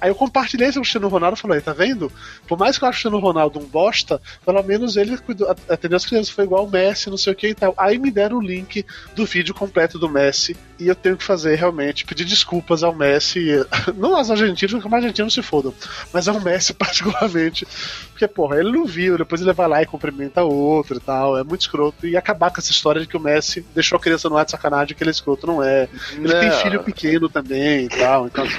Aí 0.00 0.10
eu 0.10 0.14
compartilhei 0.14 0.68
esse 0.68 0.78
Cristiano 0.78 1.08
Ronaldo 1.08 1.36
e 1.36 1.40
falei, 1.40 1.60
tá 1.60 1.72
vendo? 1.72 2.10
Por 2.46 2.58
mais 2.58 2.76
que 2.76 2.84
eu 2.84 2.88
ache 2.88 2.98
o 2.98 3.02
Cristiano 3.02 3.18
Ronaldo 3.18 3.58
um 3.58 3.64
bosta, 3.64 4.20
pelo 4.44 4.62
menos 4.62 4.96
ele 4.96 5.16
cuidou, 5.18 5.48
atendeu 5.50 5.96
as 5.96 6.06
crianças, 6.06 6.30
foi 6.30 6.44
igual 6.44 6.66
o 6.66 6.70
Messi, 6.70 7.10
não 7.10 7.16
sei 7.16 7.32
o 7.32 7.36
que 7.36 7.48
e 7.48 7.54
tal. 7.54 7.74
Aí 7.76 7.98
me 7.98 8.10
deram 8.10 8.38
o 8.38 8.42
link 8.42 8.84
do 9.14 9.24
vídeo 9.24 9.54
completo 9.54 9.98
do 9.98 10.08
Messi, 10.08 10.56
e 10.82 10.88
eu 10.88 10.94
tenho 10.94 11.16
que 11.16 11.24
fazer 11.24 11.54
realmente, 11.54 12.04
pedir 12.04 12.24
desculpas 12.24 12.82
ao 12.82 12.94
Messi, 12.94 13.46
não 13.96 14.16
aos 14.16 14.30
argentinos, 14.30 14.72
porque 14.72 14.88
os 14.88 14.94
argentinos 14.94 15.34
se 15.34 15.42
fodam, 15.42 15.72
mas 16.12 16.28
ao 16.28 16.40
Messi 16.40 16.74
particularmente, 16.74 17.66
porque, 18.10 18.26
porra, 18.26 18.58
ele 18.58 18.72
não 18.72 18.84
viu, 18.84 19.16
depois 19.16 19.40
ele 19.40 19.52
vai 19.52 19.68
lá 19.68 19.82
e 19.82 19.86
cumprimenta 19.86 20.42
outro 20.42 20.96
e 20.96 21.00
tal, 21.00 21.38
é 21.38 21.44
muito 21.44 21.62
escroto, 21.62 22.06
e 22.06 22.16
acabar 22.16 22.50
com 22.50 22.60
essa 22.60 22.70
história 22.70 23.00
de 23.00 23.06
que 23.06 23.16
o 23.16 23.20
Messi 23.20 23.64
deixou 23.74 23.96
a 23.96 24.00
criança 24.00 24.28
no 24.28 24.36
ar 24.36 24.44
de 24.44 24.50
sacanagem, 24.50 24.96
que 24.96 25.02
ele 25.02 25.10
é 25.10 25.12
escroto, 25.12 25.46
não 25.46 25.62
é. 25.62 25.88
Ele 26.12 26.32
tem 26.34 26.48
Não. 26.48 26.58
filho 26.58 26.82
pequeno 26.82 27.28
também 27.28 27.84
e 27.84 27.88
tal, 27.88 28.26
então 28.26 28.44
assim, 28.44 28.58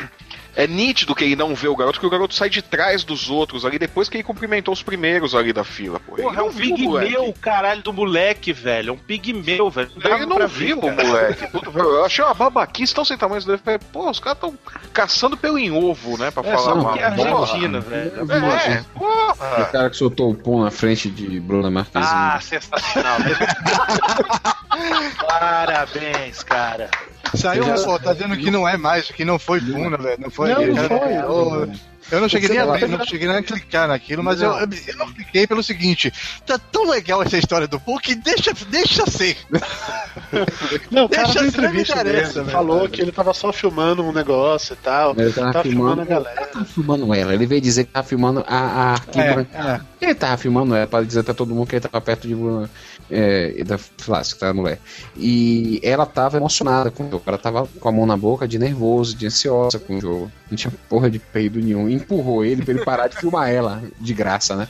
É 0.56 0.68
nítido 0.68 1.16
que 1.16 1.24
ele 1.24 1.36
não 1.36 1.56
vê 1.56 1.68
o 1.68 1.76
garoto, 1.76 2.00
que 2.00 2.06
o 2.06 2.10
garoto 2.10 2.36
sai 2.36 2.50
de 2.50 2.62
trás 2.62 3.04
dos 3.04 3.30
outros 3.30 3.66
ali 3.66 3.80
depois 3.80 4.08
que 4.08 4.18
ele 4.18 4.24
cumprimentou 4.24 4.72
os 4.74 4.84
primeiros 4.84 5.34
ali 5.34 5.52
da 5.52 5.64
fila. 5.64 6.00
Pô. 6.00 6.16
Porra, 6.16 6.42
é 6.42 6.44
um 6.44 6.48
o 6.50 6.54
pigmeu, 6.54 7.34
caralho, 7.42 7.82
do 7.82 7.92
moleque, 7.92 8.54
velho. 8.54 8.90
É 8.90 8.94
um 8.94 8.98
pigmeu, 8.98 9.70
velho. 9.72 9.90
Ele 10.04 10.26
não 10.28 10.48
viu 10.48 10.78
o 10.80 10.92
moleque. 10.92 11.48
Puta, 11.48 11.72
Eu 11.80 12.06
achei 12.06 12.24
uma 12.24 12.34
babaquice 12.36 12.94
tão 12.94 13.04
sem 13.04 13.18
tamanho. 13.18 13.42
Falei, 13.42 13.80
Pô, 13.92 14.10
os 14.10 14.20
caras 14.20 14.40
tão 14.40 14.58
caçando 14.94 15.36
pelo 15.36 15.58
em 15.58 15.72
ovo, 15.72 16.18
né? 16.20 16.30
Pra 16.30 16.44
É, 16.48 16.54
falar 16.56 16.76
mal. 16.76 16.96
é 16.98 17.12
Porra. 17.12 17.40
Argentina, 17.42 17.80
velho. 17.80 18.12
É, 18.16 18.22
O 18.96 19.00
porra. 19.00 19.66
cara 19.72 19.90
que 19.90 19.98
soltou 19.98 20.32
o 20.32 20.36
pão 20.36 20.64
na 20.64 20.70
frente 20.70 21.10
de 21.10 21.40
Bruna 21.40 21.72
Marquezine. 21.72 22.12
Ah, 22.14 22.40
sensacional. 22.40 23.18
Parabéns, 25.28 26.44
cara. 26.44 26.90
Saiu 27.36 27.64
já- 27.64 27.76
reportagem 27.76 28.14
dizendo 28.28 28.38
que 28.38 28.52
não 28.52 28.68
é 28.68 28.78
mais, 28.78 29.10
que 29.10 29.26
não 29.26 29.40
foi 29.40 29.60
Puna, 29.60 29.98
velho. 29.98 30.22
Não 30.22 30.30
foi. 30.30 30.43
Não, 30.48 30.68
não 30.68 30.76
Cara, 30.76 31.00
foi. 31.00 31.14
Eu, 31.16 31.72
eu 32.12 32.22
não 32.22 32.30
cheguei 32.30 32.50
nem 32.50 32.58
a 32.60 32.64
abrir, 32.64 32.88
não- 32.88 32.98
não 33.00 33.06
cheguei 33.06 33.28
nem 33.28 33.38
a 33.38 33.44
clicar 33.44 33.88
naquilo, 33.88 34.24
mas 34.24 34.42
eu, 34.42 34.52
eu, 34.52 34.68
eu 34.88 34.98
não 34.98 35.12
cliquei 35.14 35.48
pelo 35.48 35.64
seguinte: 35.64 36.12
tá 36.46 36.58
tão 36.58 36.88
legal 36.90 37.22
essa 37.24 37.38
história 37.38 37.68
do 37.68 37.80
que 38.00 38.16
deixa, 38.16 38.52
deixa 38.70 39.06
ser. 39.10 39.38
Não, 40.92 41.06
o 41.06 41.10
cara 41.10 41.24
Deixa 41.26 41.42
não 41.42 41.48
entrevista 41.48 41.94
interessa, 41.94 42.20
mesmo, 42.28 42.44
velho. 42.44 42.52
falou 42.52 42.90
que 42.90 43.02
ele 43.02 43.12
tava 43.12 43.34
só 43.34 43.52
filmando 43.52 44.04
um 44.04 44.12
negócio 44.12 44.74
e 44.74 44.78
tal. 44.78 45.14
Ele 45.18 45.32
tava 45.32 45.52
Tava 45.54 45.64
filmando 45.64 46.02
filmando, 46.02 46.02
a 46.02 46.06
galera. 46.06 46.48
tava 46.48 46.66
filmando 46.66 47.14
ela. 47.14 47.34
Ele 47.34 47.46
veio 47.46 47.62
dizer 47.62 47.86
que 47.86 47.92
tava 47.92 48.08
filmando 48.08 48.44
a, 48.48 48.56
a 48.58 48.92
arquibancada. 48.94 49.86
É, 50.02 50.06
é. 50.06 50.06
Ele 50.06 50.16
tava 50.16 50.38
filmando 50.38 50.76
ela 50.76 50.86
pra 50.88 51.02
dizer 51.04 51.24
pra 51.24 51.34
todo 51.34 51.54
mundo 51.54 51.68
que 51.68 51.76
ele 51.76 51.82
tava 51.88 52.02
perto 52.02 52.28
de 52.28 52.36
Bruna. 52.36 52.70
É, 53.12 53.64
da 53.64 53.78
Flasco, 53.78 54.40
tá, 54.40 54.54
mulher? 54.54 54.80
E 55.16 55.80
ela 55.84 56.06
tava 56.06 56.38
emocionada 56.38 56.90
com 56.90 57.06
o 57.08 57.12
jogo. 57.12 57.24
Ela 57.28 57.38
tava 57.38 57.68
com 57.80 57.90
a 57.90 57.92
mão 57.92 58.06
na 58.06 58.18
boca, 58.18 58.48
de 58.48 58.58
nervoso, 58.58 59.16
de 59.16 59.28
ansiosa 59.28 59.78
com 59.78 59.98
o 59.98 60.02
jogo. 60.02 60.32
Não 60.50 60.56
tinha 60.58 60.74
porra 60.90 61.10
de 61.12 61.20
peido 61.20 61.60
nenhum. 61.60 61.90
Empurrou 61.94 62.44
ele 62.44 62.64
pra 62.64 62.74
ele 62.74 62.84
parar 62.84 63.08
de 63.08 63.18
filmar 63.18 63.50
ela, 63.50 63.82
de 64.00 64.14
graça, 64.14 64.56
né? 64.56 64.68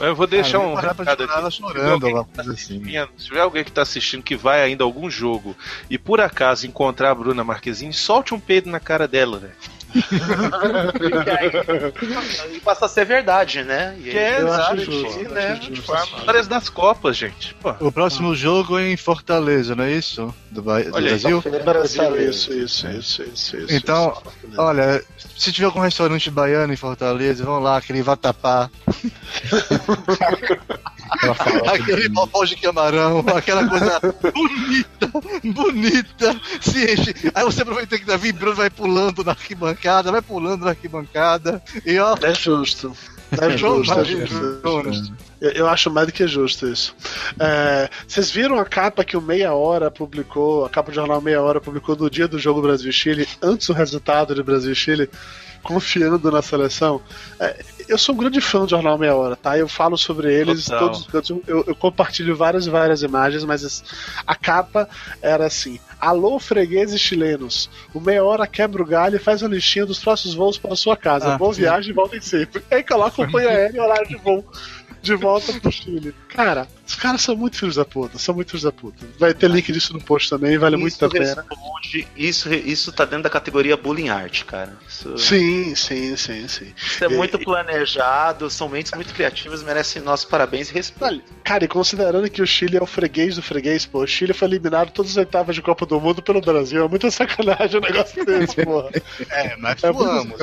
Eu 0.00 0.14
vou 0.14 0.28
deixar 0.28 0.60
um 0.60 0.74
Parar 0.74 0.94
pra 0.94 1.04
recado 1.04 1.46
aqui. 1.46 1.56
chorando, 1.56 2.06
alguma 2.06 2.24
coisa 2.24 2.52
assim. 2.52 2.80
assistindo, 2.80 3.08
Se 3.16 3.24
tiver 3.26 3.40
alguém 3.40 3.64
que 3.64 3.72
tá 3.72 3.82
assistindo 3.82 4.22
que 4.22 4.36
vai 4.36 4.62
ainda 4.62 4.84
a 4.84 4.86
algum 4.86 5.10
jogo 5.10 5.56
e 5.90 5.98
por 5.98 6.20
acaso 6.20 6.66
encontrar 6.68 7.10
a 7.10 7.14
Bruna 7.14 7.42
Marquezine, 7.42 7.92
solte 7.92 8.32
um 8.32 8.38
peido 8.38 8.70
na 8.70 8.78
cara 8.78 9.08
dela, 9.08 9.38
velho. 9.38 9.54
E 12.52 12.60
passa 12.60 12.86
a 12.86 12.88
ser 12.88 13.04
verdade, 13.04 13.62
né? 13.64 13.96
E 13.98 14.02
Que 14.10 14.18
é, 14.18 14.38
exato, 14.40 14.80
justo, 14.80 15.28
né? 15.30 15.56
Tipo, 15.56 15.92
as 15.92 16.04
Histórias 16.08 16.48
das 16.48 16.68
Copas, 16.68 17.16
gente. 17.16 17.54
Pô. 17.54 17.74
O 17.80 17.92
próximo 17.92 18.34
jogo 18.34 18.78
é 18.78 18.90
em 18.90 18.96
Fortaleza, 18.96 19.74
não 19.74 19.84
é 19.84 19.92
isso? 19.92 20.32
Do, 20.50 20.62
Ba- 20.62 20.82
do 20.82 20.94
Olha 20.94 21.12
aí, 21.12 21.18
Brasil? 21.18 21.42
Brasil, 21.64 22.30
isso, 22.30 22.52
isso, 22.52 22.88
isso, 22.88 23.22
isso, 23.22 23.56
isso. 23.56 23.74
Então, 23.74 24.16
isso. 24.48 24.60
Olha, 24.60 25.02
se 25.36 25.52
tiver 25.52 25.66
algum 25.66 25.80
restaurante 25.80 26.30
baiano 26.30 26.72
em 26.72 26.76
Fortaleza, 26.76 27.44
vão 27.44 27.58
lá, 27.58 27.76
aquele 27.78 28.02
vatapá, 28.02 28.70
aquele 31.72 32.10
popó 32.10 32.44
de 32.44 32.56
camarão, 32.56 33.24
aquela 33.34 33.66
coisa 33.68 34.00
bonita, 34.32 35.10
bonita, 35.44 36.40
se 36.60 36.92
enche. 36.92 37.14
Aí 37.34 37.44
você 37.44 37.62
aproveita 37.62 37.98
que 37.98 38.04
tá 38.06 38.16
vibrando, 38.16 38.56
vai 38.56 38.70
pulando 38.70 39.22
na 39.24 39.32
arquibancada, 39.32 39.77
vai 39.82 40.22
pulando 40.22 40.64
na 40.64 40.70
arquibancada, 40.70 41.62
e 41.84 41.98
ó, 41.98 42.16
É 42.22 42.34
justo. 42.34 42.92
É 43.30 43.56
justo, 43.58 43.92
é 43.92 44.04
justo. 44.04 45.12
Eu, 45.40 45.50
eu 45.50 45.68
acho 45.68 45.90
mais 45.90 46.06
do 46.06 46.12
que 46.12 46.26
justo 46.26 46.66
isso. 46.66 46.96
É, 47.38 47.88
vocês 48.06 48.30
viram 48.30 48.58
a 48.58 48.64
capa 48.64 49.04
que 49.04 49.16
o 49.16 49.20
Meia 49.20 49.52
Hora 49.52 49.90
publicou, 49.90 50.64
a 50.64 50.70
capa 50.70 50.90
do 50.90 50.94
jornal 50.94 51.20
Meia 51.20 51.42
Hora 51.42 51.60
publicou 51.60 51.94
no 51.94 52.08
dia 52.10 52.26
do 52.26 52.38
jogo 52.38 52.62
Brasil 52.62 52.88
e 52.88 52.92
Chile, 52.92 53.28
antes 53.42 53.66
do 53.66 53.74
resultado 53.74 54.34
de 54.34 54.42
Brasil 54.42 54.72
e 54.72 54.74
Chile, 54.74 55.10
confiando 55.62 56.30
na 56.30 56.40
seleção? 56.40 57.02
É, 57.38 57.62
eu 57.86 57.98
sou 57.98 58.14
um 58.14 58.18
grande 58.18 58.40
fã 58.40 58.60
do 58.64 58.70
jornal 58.70 58.96
Meia 58.96 59.14
Hora, 59.14 59.36
tá? 59.36 59.58
Eu 59.58 59.68
falo 59.68 59.96
sobre 59.98 60.32
eles 60.32 60.64
Total. 60.64 60.80
todos 60.80 61.00
os 61.00 61.06
cantos. 61.06 61.30
Eu, 61.46 61.64
eu 61.66 61.74
compartilho 61.76 62.34
várias 62.34 62.66
e 62.66 62.70
várias 62.70 63.02
imagens, 63.02 63.44
mas 63.44 63.62
as- 63.62 63.84
a 64.26 64.34
capa 64.34 64.88
era 65.20 65.46
assim: 65.46 65.78
Alô, 66.00 66.38
fregueses 66.38 67.00
chilenos. 67.00 67.68
O 67.92 68.00
Meia 68.00 68.24
Hora 68.24 68.46
quebra 68.46 68.82
o 68.82 68.86
galho 68.86 69.16
e 69.16 69.18
faz 69.18 69.42
uma 69.42 69.48
listinha 69.54 69.84
dos 69.84 69.98
próximos 69.98 70.34
voos 70.34 70.56
para 70.56 70.76
sua 70.76 70.96
casa. 70.96 71.34
Ah, 71.34 71.38
Boa 71.38 71.52
sim. 71.52 71.62
viagem 71.62 71.90
e 71.90 71.94
voltem 71.94 72.20
sempre. 72.20 72.62
Aí 72.70 72.82
coloca 72.84 73.22
a 73.22 73.26
companhia 73.26 73.50
aérea 73.50 73.76
e 73.76 73.80
horário 73.80 74.06
de 74.08 74.16
voo. 74.16 74.44
De 75.02 75.14
volta 75.14 75.52
pro 75.54 75.70
Chile. 75.70 76.14
Cara, 76.28 76.66
os 76.86 76.94
caras 76.94 77.20
são 77.22 77.36
muito 77.36 77.56
filhos 77.56 77.76
da 77.76 77.84
puta, 77.84 78.18
são 78.18 78.34
muito 78.34 78.50
filhos 78.50 78.62
da 78.64 78.72
puta. 78.72 79.06
Vai 79.18 79.32
ter 79.34 79.48
link 79.50 79.70
disso 79.72 79.92
no 79.92 80.00
post 80.00 80.28
também, 80.30 80.58
vale 80.58 80.76
muito 80.76 80.94
a 81.04 81.06
Isso 81.06 81.10
pena. 81.10 81.44
responde, 81.48 82.08
isso, 82.16 82.52
isso 82.52 82.92
tá 82.92 83.04
dentro 83.04 83.22
da 83.24 83.30
categoria 83.30 83.76
bullying 83.76 84.08
art, 84.08 84.44
cara. 84.44 84.76
Isso, 84.88 85.16
Sim, 85.18 85.74
sim, 85.74 86.16
sim, 86.16 86.48
sim. 86.48 86.72
isso 86.76 87.04
é 87.04 87.08
muito 87.08 87.38
planejado, 87.38 88.50
são 88.50 88.68
mentes 88.68 88.92
muito 88.92 89.12
criativas, 89.14 89.62
merecem 89.62 90.02
nossos 90.02 90.26
parabéns 90.26 90.70
e 90.70 90.74
respeito. 90.74 91.22
Cara, 91.44 91.64
e 91.64 91.68
considerando 91.68 92.28
que 92.30 92.42
o 92.42 92.46
Chile 92.46 92.76
é 92.76 92.82
o 92.82 92.86
freguês 92.86 93.36
do 93.36 93.42
freguês, 93.42 93.86
pô, 93.86 94.00
o 94.02 94.06
Chile 94.06 94.32
foi 94.32 94.48
eliminado 94.48 94.90
todas 94.90 95.12
as 95.12 95.16
oitavas 95.16 95.54
de 95.54 95.62
Copa 95.62 95.86
do 95.86 96.00
Mundo 96.00 96.22
pelo 96.22 96.40
Brasil. 96.40 96.84
É 96.84 96.88
muita 96.88 97.10
sacanagem 97.10 97.78
um 97.78 97.82
negócio 97.82 98.24
desse, 98.24 98.56
porra. 98.64 98.90
é, 99.30 99.56
mas 99.56 99.82
É 99.82 99.92
muito 99.92 100.04
suamos. 100.10 100.40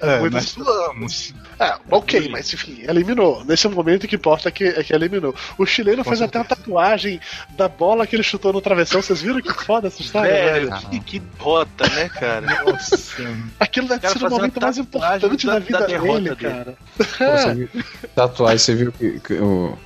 É, 0.00 0.20
muito 0.20 0.32
mas 0.34 0.44
suamos. 0.50 1.34
É, 1.58 1.74
ok, 1.90 2.28
mas 2.28 2.52
enfim, 2.54 2.84
eliminou. 2.88 3.44
Nesse 3.44 3.66
momento 3.68 4.04
o 4.04 4.08
que 4.08 4.14
importa 4.16 4.48
é 4.48 4.52
que, 4.52 4.64
é 4.64 4.82
que 4.84 4.92
eliminou. 4.94 5.34
O 5.58 5.66
chileno 5.66 6.04
fez 6.04 6.22
até 6.22 6.38
uma 6.38 6.44
tatuagem 6.44 7.20
da 7.56 7.68
bola 7.68 8.06
que 8.06 8.14
ele 8.14 8.22
chutou 8.22 8.52
no 8.52 8.60
travessão. 8.60 9.02
Vocês 9.02 9.20
viram 9.20 9.40
que 9.42 9.52
foda 9.64 9.88
essa 9.88 10.00
história, 10.00 10.32
velho? 10.32 10.70
Velho, 10.70 10.88
que, 10.90 11.00
que 11.00 11.18
derrota, 11.18 11.88
né, 11.88 12.08
cara? 12.10 12.46
Aquilo 13.58 13.88
deve 13.88 14.08
ser 14.08 14.24
o 14.24 14.30
momento 14.30 14.60
mais 14.60 14.78
importante 14.78 15.46
da- 15.46 15.52
da, 15.52 15.58
da 15.58 15.64
vida 15.64 15.86
derrota 15.86 16.12
dele, 16.20 16.34
dele. 16.36 16.54
cara. 16.54 16.74
Você 17.38 17.54
viu- 17.54 17.68
Tatuagem, 18.14 18.58
você 18.58 18.74
viu 18.74 18.92
que, 18.92 19.20
que 19.20 19.34
o. 19.34 19.76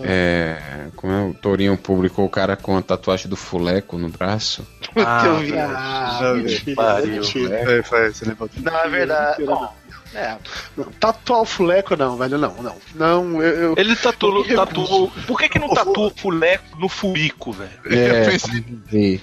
É, 0.00 0.58
como 0.96 1.12
é, 1.12 1.22
o 1.22 1.34
Tourinho 1.34 1.76
publicou 1.76 2.24
o 2.24 2.28
cara 2.30 2.56
com 2.56 2.76
a 2.76 2.82
tatuagem 2.82 3.28
do 3.28 3.36
fuleco 3.36 3.96
no 3.98 4.08
braço. 4.08 4.66
Ah, 4.96 5.22
eu 5.26 5.38
vi. 5.38 5.52
Ah, 5.58 6.18
já 6.20 6.32
vi. 6.34 6.42
mentira, 6.42 6.76
Pariu, 6.76 7.14
mentira. 7.16 7.54
É, 7.78 7.82
foi, 7.82 8.12
você 8.12 8.24
levou. 8.24 8.50
Não, 8.56 8.76
é 8.78 8.88
verdade. 8.88 9.44
Bom, 9.44 9.72
é, 10.14 10.36
Não, 10.76 10.84
tatuar 10.92 11.40
o 11.40 11.44
fuleco, 11.44 11.96
não, 11.96 12.16
velho, 12.16 12.38
não, 12.38 12.54
não. 12.62 12.76
Não, 12.94 13.42
eu. 13.42 13.52
eu- 13.70 13.74
Ele 13.76 13.94
tatuou, 13.96 14.44
Eu 14.46 14.56
tatuou. 14.56 15.10
Por 15.26 15.38
que, 15.38 15.48
que 15.48 15.58
não 15.58 15.68
tatua 15.74 16.06
o 16.08 16.10
fuleco 16.10 16.78
no 16.78 16.88
furico, 16.88 17.52
velho? 17.52 17.70
É, 17.86 18.24
pensei- 18.30 18.64
vi. 18.86 19.22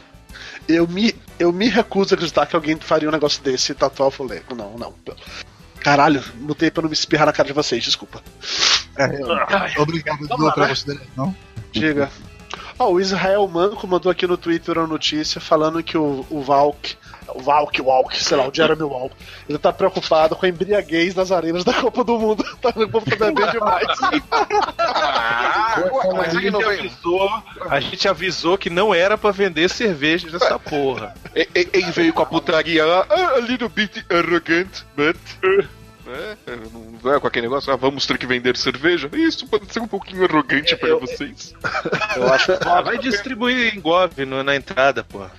Eu 0.68 0.88
me, 0.88 1.14
eu 1.40 1.52
me 1.52 1.68
recuso 1.70 2.14
a 2.14 2.16
acreditar 2.16 2.46
que 2.46 2.56
alguém 2.56 2.78
faria 2.78 3.10
um 3.10 3.12
negócio 3.12 3.42
desse 3.44 3.72
e 3.72 3.76
tatuar 3.76 4.08
o 4.10 4.12
fuleco. 4.12 4.54
Não, 4.56 4.78
não. 4.78 4.94
Caralho, 5.82 6.24
mutei 6.36 6.70
pra 6.72 6.82
não 6.84 6.90
me 6.90 6.94
espirrar 6.94 7.26
na 7.26 7.34
cara 7.34 7.48
de 7.48 7.54
vocês, 7.54 7.84
desculpa. 7.84 8.22
Obrigado, 9.78 10.20
Dudu, 10.28 10.54
pela 10.54 10.68
consideração. 10.68 11.36
Diga. 11.72 12.10
Ó, 12.82 12.94
o 12.94 13.00
Israel 13.00 13.48
Manco 13.48 13.86
mandou 13.88 14.12
aqui 14.12 14.26
no 14.26 14.36
Twitter 14.36 14.76
uma 14.76 14.88
notícia 14.88 15.40
falando 15.40 15.84
que 15.84 15.96
o, 15.96 16.26
o 16.32 16.42
Valk, 16.42 16.98
o 17.36 17.40
Valk, 17.40 17.80
Walk, 17.80 18.18
sei 18.24 18.36
lá, 18.36 18.48
o 18.48 18.52
Jeremy 18.52 18.82
Walk, 18.82 19.16
ele 19.48 19.60
tá 19.60 19.72
preocupado 19.72 20.36
com 20.36 20.48
a 20.48 20.50
embriaguez 20.50 21.14
nas 21.14 21.32
arenas 21.32 21.64
da 21.64 21.74
Copa 21.74 22.04
do 22.04 22.18
Mundo. 22.18 22.44
tá, 22.60 22.70
o 22.76 22.90
povo 22.90 23.06
tá 23.06 23.16
bebendo 23.18 23.52
demais. 23.52 23.86
Ah, 24.84 26.14
mas 26.18 26.36
A 26.36 26.40
gente, 26.42 26.64
avisou, 26.64 27.30
a 27.70 27.80
gente 27.80 28.08
avisou 28.10 28.58
que 28.58 28.70
não 28.70 28.94
era 28.94 29.18
pra 29.18 29.32
vender 29.32 29.70
cerveja 29.70 30.30
nessa 30.30 30.60
porra. 30.60 31.14
Ele 31.34 31.92
veio 31.92 32.12
com 32.12 32.22
a 32.22 32.26
putaria 32.26 32.86
lá, 32.86 33.06
"Ah, 33.10 33.36
a 33.36 33.40
little 33.40 33.70
bit 33.70 34.06
arrogant, 34.10 34.68
but. 34.98 35.16
Uh", 36.06 36.10
né? 36.10 36.38
Não 37.04 37.14
é 37.16 37.20
com 37.20 37.28
aquele 37.28 37.48
negócio, 37.48 37.72
ah, 37.72 37.76
vamos 37.76 38.06
ter 38.06 38.18
que 38.18 38.26
vender 38.26 38.56
cerveja? 38.58 39.10
Isso 39.14 39.48
pode 39.48 39.72
ser 39.72 39.80
um 39.80 39.88
pouquinho 39.88 40.24
arrogante 40.26 40.76
pra 40.76 40.90
Eu- 40.90 41.00
vocês. 41.00 41.54
eu 42.16 42.32
acho 42.34 42.58
que 42.58 42.68
Ah, 42.68 42.82
vai 42.82 42.98
distribuir 42.98 43.76
em 43.76 43.80
Gov 43.82 44.12
no- 44.26 44.44
na 44.44 44.56
entrada, 44.56 45.04
porra. 45.04 45.32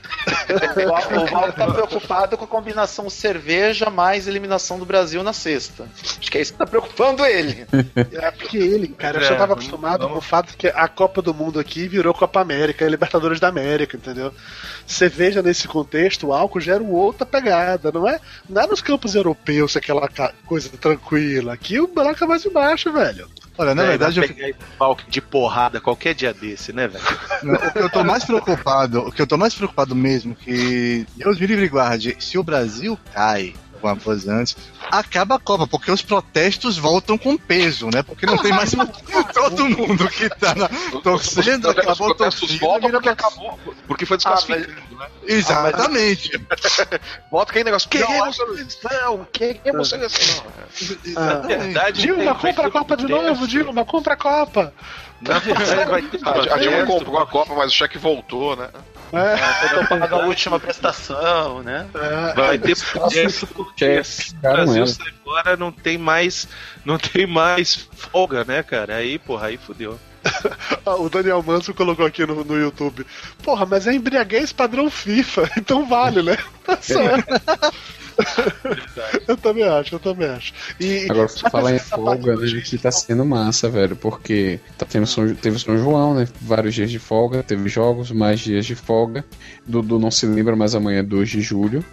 o 0.50 1.26
Val- 1.30 1.52
tá 1.52 1.66
preocupado 1.70 2.36
com 2.36 2.44
a 2.44 2.48
combinação 2.48 3.08
cerveja 3.10 3.90
mais 3.90 4.26
eliminação 4.26 4.78
do 4.78 4.84
Brasil 4.86 5.22
na 5.22 5.32
sexta. 5.32 5.86
Acho 6.20 6.30
que 6.30 6.38
é 6.38 6.40
isso 6.40 6.52
que 6.52 6.58
tá 6.58 6.66
preocupando 6.66 7.24
ele. 7.24 7.66
É 8.12 8.30
porque 8.30 8.56
ele, 8.56 8.88
cara, 8.88 9.18
eu 9.18 9.22
É, 9.22 9.24
já 9.24 9.30
tava 9.34 9.48
vamos- 9.48 9.64
acostumado 9.64 10.00
vamos- 10.00 10.12
com 10.14 10.18
o 10.18 10.22
fato 10.22 10.56
que 10.56 10.68
a 10.68 10.86
Copa 10.88 11.20
do 11.22 11.34
Mundo 11.34 11.58
aqui 11.58 11.88
virou 11.88 12.12
Copa 12.14 12.40
América, 12.40 12.84
é 12.84 12.88
Libertadores 12.88 13.40
da 13.40 13.48
América, 13.48 13.96
entendeu? 13.96 14.32
Cerveja 14.86 15.42
nesse 15.42 15.66
contexto, 15.68 16.28
o 16.28 16.32
álcool 16.32 16.60
gera 16.60 16.82
outra 16.82 17.24
pegada, 17.26 17.90
não 17.92 18.08
é? 18.08 18.20
Não 18.48 18.62
é 18.62 18.66
nos 18.66 18.80
campos 18.80 19.14
europeus 19.14 19.76
aquela 19.76 20.08
ca- 20.08 20.32
coisa 20.68 20.78
tranquila. 20.78 21.52
Aqui 21.54 21.80
o 21.80 21.86
buraco 21.86 22.22
é 22.24 22.26
mais 22.26 22.44
embaixo, 22.44 22.92
velho. 22.92 23.28
Olha, 23.58 23.74
na 23.74 23.82
É, 23.82 23.86
verdade, 23.88 24.20
vai 24.20 24.28
eu, 24.28 24.34
pegar 24.34 24.58
palco 24.78 25.02
de 25.08 25.20
porrada 25.20 25.80
qualquer 25.80 26.14
dia 26.14 26.32
desse, 26.32 26.72
né, 26.72 26.88
velho? 26.88 27.04
O 27.44 27.72
que 27.72 27.78
eu 27.78 27.90
tô 27.90 28.02
mais 28.02 28.24
preocupado, 28.24 29.00
o 29.00 29.12
que 29.12 29.20
eu 29.20 29.26
tô 29.26 29.36
mais 29.36 29.54
preocupado 29.54 29.94
mesmo, 29.94 30.34
que 30.34 31.06
Deus 31.16 31.38
me 31.38 31.46
livre 31.46 31.66
e 31.66 31.68
guarde, 31.68 32.16
se 32.18 32.38
o 32.38 32.42
Brasil 32.42 32.98
cai 33.12 33.52
alguma 33.86 33.96
coisa 34.02 34.32
antes, 34.32 34.56
acaba 34.90 35.34
a 35.36 35.38
Copa, 35.38 35.66
porque 35.66 35.90
os 35.90 36.02
protestos 36.02 36.78
voltam 36.78 37.18
com 37.18 37.36
peso, 37.36 37.88
né? 37.92 38.02
Porque 38.02 38.26
não 38.26 38.38
tem 38.38 38.52
mais 38.52 38.72
todo 39.34 39.68
mundo 39.68 40.08
que 40.08 40.28
tá 40.30 40.54
na, 40.54 40.68
torcendo, 41.00 41.68
Os 41.68 41.78
acabou 41.78 42.10
a 42.10 42.14
protestos 42.14 42.58
voltam 42.58 42.90
porque 42.90 43.08
acabou, 43.08 43.58
porque 43.86 44.06
foi 44.06 44.16
desclassificado, 44.16 44.72
né? 44.96 45.06
Exatamente. 45.26 46.40
Volta 47.30 47.50
aquele 47.52 47.64
negócio, 47.64 47.88
queremos 47.88 48.36
seleção, 48.36 49.26
queremos 49.32 49.88
seleção. 49.88 50.44
Na 51.14 51.34
verdade, 51.40 52.02
Dilma, 52.02 52.34
tem- 52.34 52.34
vai 52.34 52.52
compra 52.52 52.66
a 52.68 52.70
Copa 52.70 52.96
de 52.96 53.06
novo, 53.06 53.46
Dilma, 53.46 53.84
compra 53.86 54.14
a 54.14 54.16
Copa. 54.16 54.72
Na 55.20 55.38
verdade, 55.38 55.90
vai 55.90 56.02
ter 56.02 56.20
A, 56.28 56.58
Dilma 56.58 56.86
comprou 56.86 57.18
a 57.18 57.26
Copa, 57.26 57.54
mas 57.54 57.70
o 57.70 57.74
cheque 57.74 57.96
voltou, 57.98 58.56
né? 58.56 58.68
É, 59.12 59.36
Faltou 59.36 59.86
pagar 59.88 60.12
a 60.12 60.26
última 60.26 60.58
prestação, 60.58 61.62
né? 61.62 61.86
é. 61.94 62.34
Vai 62.34 62.58
ter 62.58 62.76
protesto 62.78 63.46
porque 63.48 64.00
o 64.00 64.40
Brasil 64.40 64.82
é. 64.84 64.86
sai 64.86 65.12
fora, 65.22 65.56
não 65.56 65.70
tem 65.70 65.98
mais, 65.98 66.48
não 66.84 66.98
tem 66.98 67.26
mais 67.26 67.88
folga, 67.92 68.42
né, 68.44 68.62
cara? 68.62 68.96
Aí, 68.96 69.18
porra, 69.18 69.48
aí 69.48 69.58
fudeu. 69.58 69.98
Ah, 70.84 70.96
O 70.96 71.08
Daniel 71.08 71.42
Manso 71.42 71.72
colocou 71.72 72.04
aqui 72.04 72.26
no, 72.26 72.44
no 72.44 72.58
YouTube. 72.58 73.06
Porra, 73.42 73.64
mas 73.64 73.86
é 73.86 73.92
embriaguez 73.94 74.52
padrão 74.52 74.90
FIFA, 74.90 75.48
então 75.58 75.86
vale, 75.86 76.22
né? 76.22 76.36
Tá 76.64 76.76
certo. 76.80 77.26
Eu 79.28 79.36
também 79.36 79.64
acho, 79.64 79.94
eu 79.94 79.98
também 79.98 80.28
acho. 80.28 80.52
E, 80.78 81.06
Agora, 81.10 81.28
se 81.28 81.40
falar 81.50 81.74
em 81.74 81.78
folga, 81.78 82.36
parte 82.36 82.54
né, 82.54 82.60
que 82.60 82.78
tá 82.78 82.90
sendo 82.90 83.24
massa, 83.24 83.68
velho, 83.68 83.96
porque 83.96 84.60
tá 84.78 84.86
tendo 84.86 85.06
São, 85.06 85.34
teve 85.34 85.58
São 85.58 85.76
João, 85.76 86.14
né? 86.14 86.28
Vários 86.40 86.74
dias 86.74 86.90
de 86.90 86.98
folga, 86.98 87.42
teve 87.42 87.68
jogos, 87.68 88.10
mais 88.10 88.40
dias 88.40 88.66
de 88.66 88.74
folga. 88.74 89.24
Dudu 89.66 89.98
não 89.98 90.10
se 90.10 90.26
lembra, 90.26 90.56
mas 90.56 90.74
amanhã 90.74 91.00
é 91.00 91.02
2 91.02 91.28
de 91.28 91.40
julho. 91.40 91.84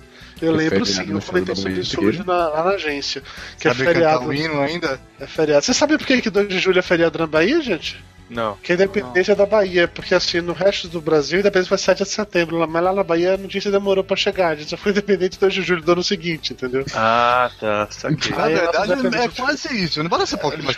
Eu 0.42 0.54
lembro 0.54 0.86
feriado 0.86 1.08
sim, 1.08 1.14
eu 1.14 1.22
comentei 1.22 1.56
sobre 1.56 1.80
isso 1.82 2.02
hoje 2.02 2.24
na, 2.26 2.48
lá 2.48 2.64
na 2.64 2.72
agência. 2.72 3.22
Que 3.58 3.68
Sabe 3.68 3.82
é 3.82 3.86
cantar 3.86 3.94
feriado. 3.94 4.28
o 4.28 4.34
hino 4.34 4.62
ainda? 4.62 5.00
É 5.20 5.28
feriado. 5.28 5.66
Você 5.66 5.74
sabe 5.74 5.98
por 5.98 6.08
que, 6.08 6.22
que 6.22 6.30
2 6.30 6.48
de 6.48 6.60
julho 6.60 6.80
é 6.80 6.82
feriado 6.82 7.20
na 7.20 7.28
Bahia, 7.28 7.62
gente? 7.62 8.02
Não. 8.30 8.56
Que 8.62 8.74
independência 8.74 9.32
é 9.32 9.36
da 9.36 9.46
Bahia, 9.46 9.88
porque 9.88 10.14
assim, 10.14 10.40
no 10.42 10.54
resto 10.54 10.88
do 10.88 11.02
Brasil, 11.02 11.40
independência 11.40 11.70
foi 11.70 11.78
7 11.78 12.04
de 12.04 12.10
setembro, 12.10 12.68
mas 12.70 12.84
lá 12.84 12.94
na 12.94 13.04
Bahia 13.04 13.34
a 13.34 13.38
notícia 13.38 13.72
demorou 13.72 14.04
pra 14.04 14.16
chegar. 14.16 14.50
A 14.50 14.56
gente 14.56 14.70
só 14.70 14.78
foi 14.78 14.92
independente 14.92 15.40
2 15.40 15.54
de 15.54 15.62
julho 15.64 15.82
do 15.82 15.92
ano 15.94 16.04
seguinte, 16.04 16.54
entendeu? 16.54 16.86
Ah, 16.94 17.50
tá, 17.60 17.88
saquei. 17.90 18.32
Na 18.36 18.48
verdade, 18.48 18.92
é 18.94 19.28
de- 19.28 19.36
quase 19.42 19.84
isso. 19.84 20.04
Não 20.04 20.10
bora 20.10 20.26
ser 20.26 20.36
um 20.36 20.40
pouquinho 20.40 20.64
mais, 20.64 20.78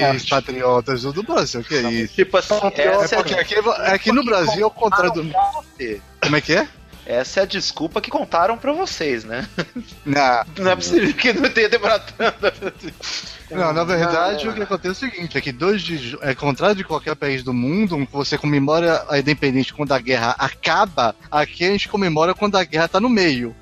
mais 0.00 0.28
patriotas 0.28 1.02
do 1.02 1.22
Brasil, 1.22 1.62
que 1.64 1.74
é 1.74 1.82
isso? 1.90 2.14
Tipo 2.14 2.36
assim, 2.38 2.60
Patriota. 2.60 2.80
É 2.82 3.04
essa 3.04 3.14
é 3.16 3.18
porque 3.18 3.34
aqui, 3.34 3.54
aqui 3.86 4.12
no 4.12 4.24
Brasil, 4.24 4.64
ao 4.64 4.70
contrário 4.70 5.12
do. 5.12 5.32
Como 6.22 6.36
é 6.36 6.40
que 6.40 6.52
é? 6.54 6.68
essa 7.06 7.40
é 7.40 7.42
a 7.42 7.46
desculpa 7.46 8.00
que 8.00 8.10
contaram 8.10 8.56
pra 8.56 8.72
vocês, 8.72 9.24
né? 9.24 9.46
Não, 10.06 10.44
Não 10.58 10.70
é 10.70 10.76
possível 10.76 11.12
que 11.12 11.34
não 11.34 11.50
tenha 11.50 11.68
demorado 11.68 12.10
tanto. 12.16 12.92
Não, 13.50 13.72
na 13.72 13.84
verdade, 13.84 14.48
o 14.48 14.52
que 14.52 14.62
acontece 14.62 15.04
é 15.04 15.08
o 15.08 15.10
seguinte: 15.10 15.38
é 15.38 15.40
que 15.40 15.52
2 15.52 15.82
de 15.82 16.18
é 16.22 16.34
contrário 16.34 16.76
de 16.76 16.84
qualquer 16.84 17.14
país 17.14 17.42
do 17.42 17.52
mundo, 17.52 18.06
você 18.10 18.38
comemora 18.38 19.04
a 19.08 19.18
independência 19.18 19.74
quando 19.74 19.92
a 19.92 19.98
guerra 19.98 20.34
acaba, 20.38 21.14
aqui 21.30 21.64
a 21.64 21.70
gente 21.70 21.88
comemora 21.88 22.34
quando 22.34 22.56
a 22.56 22.64
guerra 22.64 22.88
tá 22.88 23.00
no 23.00 23.08
meio. 23.08 23.54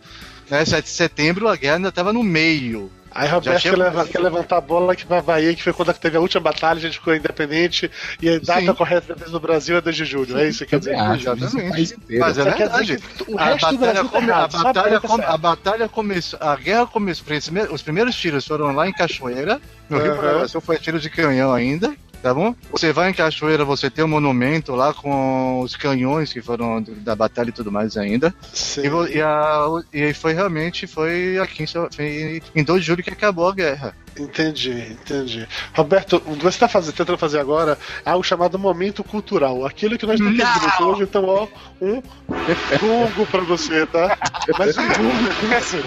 Né? 0.51 0.65
7 0.65 0.85
de 0.85 0.91
setembro 0.91 1.49
a 1.49 1.57
guerra 1.57 1.77
ainda 1.77 1.93
tava 1.93 2.13
no 2.13 2.23
meio. 2.23 2.91
Aí 3.15 3.29
Roberto 3.29 3.63
quer, 3.63 3.77
leva- 3.77 4.07
quer 4.07 4.19
levantar 4.21 4.57
a 4.57 4.61
bola 4.61 4.93
aqui 4.93 5.05
pra 5.07 5.21
Bahia, 5.23 5.55
que 5.55 5.63
foi 5.63 5.73
quando 5.73 5.93
teve 5.95 6.17
a 6.17 6.21
última 6.21 6.41
batalha, 6.41 6.79
a 6.79 6.81
gente 6.81 6.99
ficou 6.99 7.15
independente, 7.15 7.91
e 8.21 8.29
a 8.29 8.39
data 8.39 8.61
Sim. 8.61 8.75
correta 8.75 9.15
da 9.15 9.27
do 9.27 9.41
Brasil 9.41 9.77
é 9.77 9.81
2 9.81 9.97
de 9.97 10.05
julho. 10.05 10.39
É 10.39 10.49
isso 10.49 10.61
que 10.65 10.71
quer 10.71 10.79
dizer? 10.79 10.95
Ah, 10.97 11.15
exatamente. 11.17 11.97
Mas 12.19 12.39
é 12.39 12.43
Só 12.45 12.51
quer 12.53 12.59
verdade. 12.69 12.85
dizer 12.97 13.01
que 13.01 13.33
o 13.33 13.39
A 13.39 13.45
resto 13.45 13.71
do 13.71 13.79
batalha, 13.79 13.93
Brasil 13.93 14.05
tá 14.05 14.09
come- 14.11 14.31
a 14.33 14.35
errado, 14.37 14.53
só 14.53 14.59
a 14.59 14.63
batalha, 14.65 14.85
Bahia 14.85 15.01
tá 15.01 15.09
come- 15.09 15.23
a 15.25 15.27
certo. 15.27 15.41
batalha 15.41 15.89
começou, 15.89 16.39
a 16.43 16.57
guerra 16.57 16.87
começou, 16.87 17.25
os 17.37 17.45
primeiros- 17.45 17.73
os 17.75 17.83
primeiros 17.83 18.15
tiros 18.17 18.47
foram 18.47 18.73
lá 18.75 18.89
em 18.89 18.93
Cachoeira, 18.93 19.61
no 19.89 19.99
Rio 19.99 20.15
do 20.41 20.49
Sul 20.49 20.61
foi 20.61 20.79
tiro 20.79 20.99
de 20.99 21.09
canhão 21.11 21.53
ainda, 21.53 21.95
tá 22.23 22.33
bom? 22.33 22.55
Você 22.71 22.93
vai 22.93 23.11
em 23.11 23.15
Cachoeira, 23.15 23.65
você 23.65 23.91
tem 23.91 24.05
um 24.05 24.09
monumento 24.09 24.75
lá 24.75 24.95
com 24.95 25.61
os 25.61 25.75
canhões 25.77 26.33
que 26.33 26.41
foram 26.41 26.83
da 26.83 27.15
batalha 27.17 27.49
e 27.49 27.53
tudo 27.53 27.73
mais 27.73 27.97
ainda, 27.97 28.33
Sim. 28.53 28.83
e, 28.83 29.17
e, 29.17 29.21
a- 29.23 29.67
e 29.93 30.03
aí 30.05 30.15
foi 30.15 30.33
realmente, 30.33 30.87
foi 30.87 31.39
aqui 31.39 31.65
em, 31.99 32.41
em 32.55 32.65
2 32.65 32.81
de 32.81 32.87
julho 32.87 33.03
que 33.03 33.11
acabou 33.11 33.49
a 33.49 33.55
guerra. 33.55 33.95
Entendi, 34.19 34.71
entendi. 34.91 35.49
Roberto, 35.75 36.17
o 36.27 36.37
que 36.37 36.43
você 36.43 36.49
está 36.49 36.69
fazendo, 36.69 36.95
tentando 36.95 37.17
fazer 37.17 37.39
agora 37.41 37.79
é 38.05 38.11
algo 38.11 38.23
chamado 38.23 38.59
momento 38.59 39.03
cultural. 39.03 39.65
Aquilo 39.65 39.97
que 39.97 40.05
nós 40.07 40.21
temos 40.21 40.37
que 40.77 40.83
hoje, 40.83 41.03
então, 41.05 41.25
ó, 41.25 41.49
um 41.81 42.03
gongo 42.79 43.27
pra 43.31 43.41
você, 43.41 43.87
tá? 43.87 44.19
É 44.49 44.59
mais 44.59 44.77
um 44.77 44.87
gongo 44.87 45.49
desse. 45.49 45.83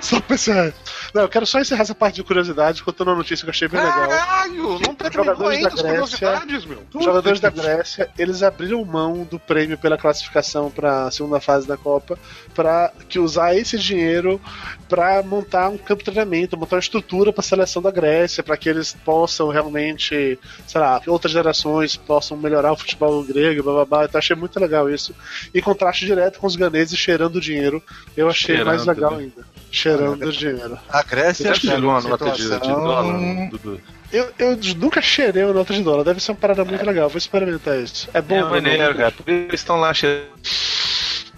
Só 0.00 0.20
pra 0.20 0.34
encerrar. 0.34 0.72
Não, 1.14 1.22
eu 1.22 1.28
quero 1.28 1.46
só 1.46 1.58
encerrar 1.60 1.82
essa 1.82 1.94
parte 1.94 2.16
de 2.16 2.24
curiosidade 2.24 2.82
contando 2.82 3.08
uma 3.08 3.16
notícia 3.16 3.44
que 3.44 3.48
eu 3.48 3.52
achei 3.52 3.68
bem 3.68 3.80
legal. 3.80 4.08
Caralho, 4.08 4.78
não 4.80 4.94
terminou 4.94 5.24
Jogadores 5.24 5.56
ainda 5.56 5.68
da 5.68 5.74
as 5.74 5.80
Grécia. 5.82 5.98
curiosidades, 6.18 6.64
meu. 6.64 6.82
Os 6.94 7.04
jogadores 7.04 7.40
da 7.40 7.50
Grécia, 7.50 8.10
eles 8.18 8.42
abriram 8.42 8.84
mão 8.84 9.24
do 9.24 9.38
prêmio 9.38 9.78
pela 9.78 9.96
classificação 9.96 10.70
para 10.70 11.04
a 11.06 11.10
segunda 11.10 11.40
fase 11.40 11.66
da 11.66 11.76
Copa, 11.76 12.18
para 12.54 12.92
que 13.08 13.18
usar 13.18 13.56
esse 13.56 13.78
dinheiro 13.78 14.40
para 14.88 15.22
montar 15.22 15.68
um 15.68 15.78
campo 15.78 16.02
de 16.04 16.10
treinamento, 16.10 16.56
montar 16.56 16.76
uma 16.76 16.80
estrutura 16.80 17.32
para 17.32 17.40
a 17.40 17.44
seleção 17.44 17.80
da 17.80 17.90
Grécia, 17.90 18.42
para 18.42 18.56
que 18.56 18.68
eles 18.68 18.92
possam 19.04 19.48
realmente, 19.48 20.38
sei 20.66 20.80
lá, 20.80 21.00
que 21.00 21.08
outras 21.10 21.32
gerações 21.32 21.96
possam 21.96 22.36
melhorar 22.36 22.72
o 22.72 22.76
futebol 22.76 23.22
grego, 23.22 23.62
blá 23.62 23.72
blá 23.72 23.84
blá. 23.84 24.04
Então 24.04 24.18
achei 24.18 24.36
muito 24.36 24.58
legal 24.60 24.88
isso. 24.90 25.14
E 25.54 25.62
contraste 25.62 26.04
direto 26.06 26.38
com 26.38 26.46
os 26.46 26.56
ganeses 26.56 26.98
cheirando 26.98 27.36
o 27.36 27.40
dinheiro, 27.40 27.82
eu 28.16 28.28
achei 28.28 28.56
Cheirando, 28.56 28.66
mais 28.66 28.86
legal 28.86 29.12
né? 29.12 29.18
ainda. 29.24 29.57
Cheirando 29.70 30.22
o 30.26 30.32
dinheiro. 30.32 30.78
A 30.88 31.02
Grécia 31.02 31.54
Você 31.54 31.60
tirou 31.60 31.90
uma 31.90 32.00
nota 32.00 32.30
de, 32.30 32.42
de 32.42 32.58
dólar, 32.58 33.50
Dudu? 33.50 33.80
Eu, 34.10 34.30
eu 34.38 34.58
nunca 34.76 35.02
cheirei 35.02 35.44
uma 35.44 35.52
nota 35.52 35.74
de 35.74 35.82
dólar, 35.82 36.04
deve 36.04 36.20
ser 36.20 36.32
uma 36.32 36.38
parada 36.38 36.64
muito 36.64 36.84
legal, 36.84 37.08
vou 37.10 37.18
experimentar 37.18 37.76
isso. 37.78 38.08
É 38.14 38.22
bom, 38.22 38.36
É 38.38 38.42
maneiro, 38.44 38.88
não? 38.88 38.94
cara. 38.94 39.12
Por 39.12 39.28
isso 39.30 39.40
eles 39.48 39.60
estão 39.60 39.76
lá 39.78 39.92
cheirando. 39.92 40.28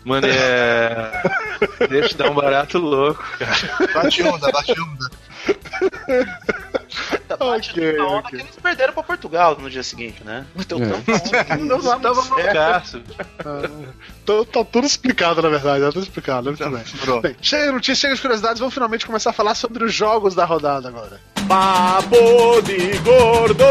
Mano, 0.04 0.26
é. 0.28 1.22
Deixa 1.90 2.14
eu 2.14 2.18
dar 2.18 2.30
um 2.30 2.34
barato 2.34 2.78
louco, 2.78 3.22
cara. 3.38 3.92
Bate 3.92 4.22
onda, 4.22 4.50
bate 4.52 4.72
onda. 4.72 5.10
Bate 7.38 7.70
Ok, 7.70 7.92
tanta 7.92 8.02
onda 8.04 8.18
ok. 8.18 8.30
que 8.30 8.36
eles 8.44 8.56
perderam 8.62 8.92
pra 8.92 9.02
Portugal 9.02 9.56
no 9.58 9.70
dia 9.70 9.82
seguinte, 9.82 10.22
né? 10.24 10.44
Então, 10.56 10.78
É. 10.78 11.54
onda, 11.54 11.78
não 11.78 11.78
dava 11.78 12.00
Tava 12.00 12.22
certo. 12.22 12.34
loucaço. 12.44 13.02
Tô- 14.26 14.44
Tá 14.44 14.64
tudo 14.64 14.86
explicado, 14.86 15.40
na 15.40 15.48
verdade, 15.48 15.84
tá 15.84 15.92
tudo 15.92 16.02
explicado. 16.02 16.46
Muito 16.50 16.68
bem. 16.70 16.82
Pronto. 17.04 17.22
Bem, 17.22 17.36
chega 17.40 17.66
de 17.66 17.72
notícias, 17.72 17.98
chega 17.98 18.14
de 18.14 18.20
curiosidades, 18.20 18.58
vamos 18.58 18.74
finalmente 18.74 19.06
começar 19.06 19.30
a 19.30 19.32
falar 19.32 19.54
sobre 19.54 19.84
os 19.84 19.92
jogos 19.94 20.34
da 20.34 20.44
rodada 20.44 20.88
agora. 20.88 21.20
Papo 21.48 22.60
de 22.62 22.98
gordo. 22.98 23.64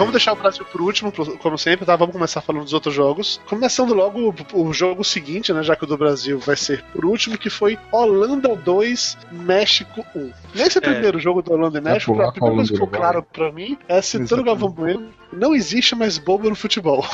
Vamos 0.00 0.12
deixar 0.12 0.32
o 0.32 0.36
Brasil 0.36 0.64
por 0.64 0.80
último, 0.80 1.12
como 1.12 1.58
sempre, 1.58 1.84
tá? 1.84 1.94
Vamos 1.94 2.14
começar 2.14 2.40
falando 2.40 2.64
dos 2.64 2.72
outros 2.72 2.94
jogos. 2.94 3.38
Começando 3.46 3.92
logo 3.92 4.34
o, 4.54 4.72
jogo 4.72 5.04
seguinte, 5.04 5.52
né? 5.52 5.62
Já 5.62 5.76
que 5.76 5.84
o 5.84 5.86
do 5.86 5.98
Brasil 5.98 6.38
vai 6.38 6.56
ser 6.56 6.82
por 6.84 7.04
último, 7.04 7.36
que 7.36 7.50
foi 7.50 7.78
Holanda 7.92 8.56
2, 8.56 9.18
México 9.30 10.02
1. 10.16 10.32
Nesse 10.54 10.80
primeiro 10.80 11.18
jogo 11.18 11.42
do 11.42 11.52
Holanda 11.52 11.76
e 11.76 11.82
México, 11.82 12.14
pular 12.14 12.28
a 12.28 12.32
primeira 12.32 12.56
coisa 12.56 12.72
que 12.72 12.78
ficou 12.78 12.88
claro 12.88 13.22
pra 13.22 13.52
mim 13.52 13.76
é 13.86 14.00
citando 14.00 14.40
o 14.40 14.44
Galvão 14.46 14.70
Bueno, 14.70 15.10
não 15.32 15.54
existe 15.54 15.94
mais 15.94 16.18
bobo 16.18 16.48
no 16.48 16.56
futebol. 16.56 17.04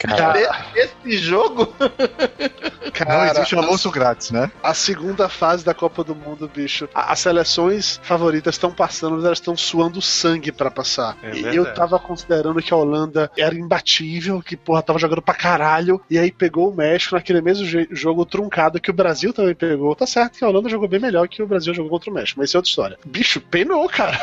Cara, 0.00 0.66
Esse 0.74 1.18
jogo 1.18 1.74
Não 1.80 2.90
Cara, 2.92 3.30
existe 3.32 3.54
almoço 3.56 3.90
grátis, 3.90 4.30
né? 4.30 4.50
a 4.62 4.74
segunda 4.74 5.28
fase 5.28 5.64
da 5.64 5.74
Copa 5.74 6.04
do 6.04 6.14
Mundo, 6.14 6.50
bicho. 6.52 6.88
As 6.94 7.18
seleções 7.18 8.00
favoritas 8.02 8.54
estão 8.54 8.70
passando, 8.70 9.16
mas 9.16 9.24
elas 9.24 9.38
estão 9.38 9.56
suando 9.56 10.00
sangue 10.00 10.52
pra 10.52 10.70
passar. 10.70 11.16
É 11.22 11.34
e 11.34 11.56
eu 11.56 11.72
tava 11.74 11.98
considerando 11.98 12.62
que 12.62 12.72
a 12.72 12.76
Holanda 12.76 13.30
era 13.36 13.54
imbatível, 13.54 14.40
que 14.40 14.56
porra 14.56 14.82
tava 14.82 14.98
jogando 14.98 15.22
pra 15.22 15.34
caralho, 15.34 16.00
e 16.08 16.18
aí 16.18 16.30
pegou 16.30 16.70
o 16.70 16.74
México 16.74 17.14
naquele 17.14 17.40
mesmo 17.40 17.66
jogo 17.90 18.24
truncado 18.24 18.80
que 18.80 18.90
o 18.90 18.94
Brasil 18.94 19.32
também 19.32 19.54
pegou. 19.54 19.94
Tá 19.94 20.06
certo 20.06 20.38
que 20.38 20.44
a 20.44 20.48
Holanda 20.48 20.68
jogou 20.68 20.88
bem 20.88 21.00
melhor 21.00 21.26
que 21.28 21.42
o 21.42 21.46
Brasil 21.46 21.74
jogou 21.74 21.90
contra 21.90 22.10
o 22.10 22.14
México, 22.14 22.38
mas 22.38 22.50
isso 22.50 22.56
é 22.56 22.58
outra 22.58 22.70
história. 22.70 22.98
Bicho, 23.04 23.40
penou, 23.40 23.88
cara. 23.88 24.18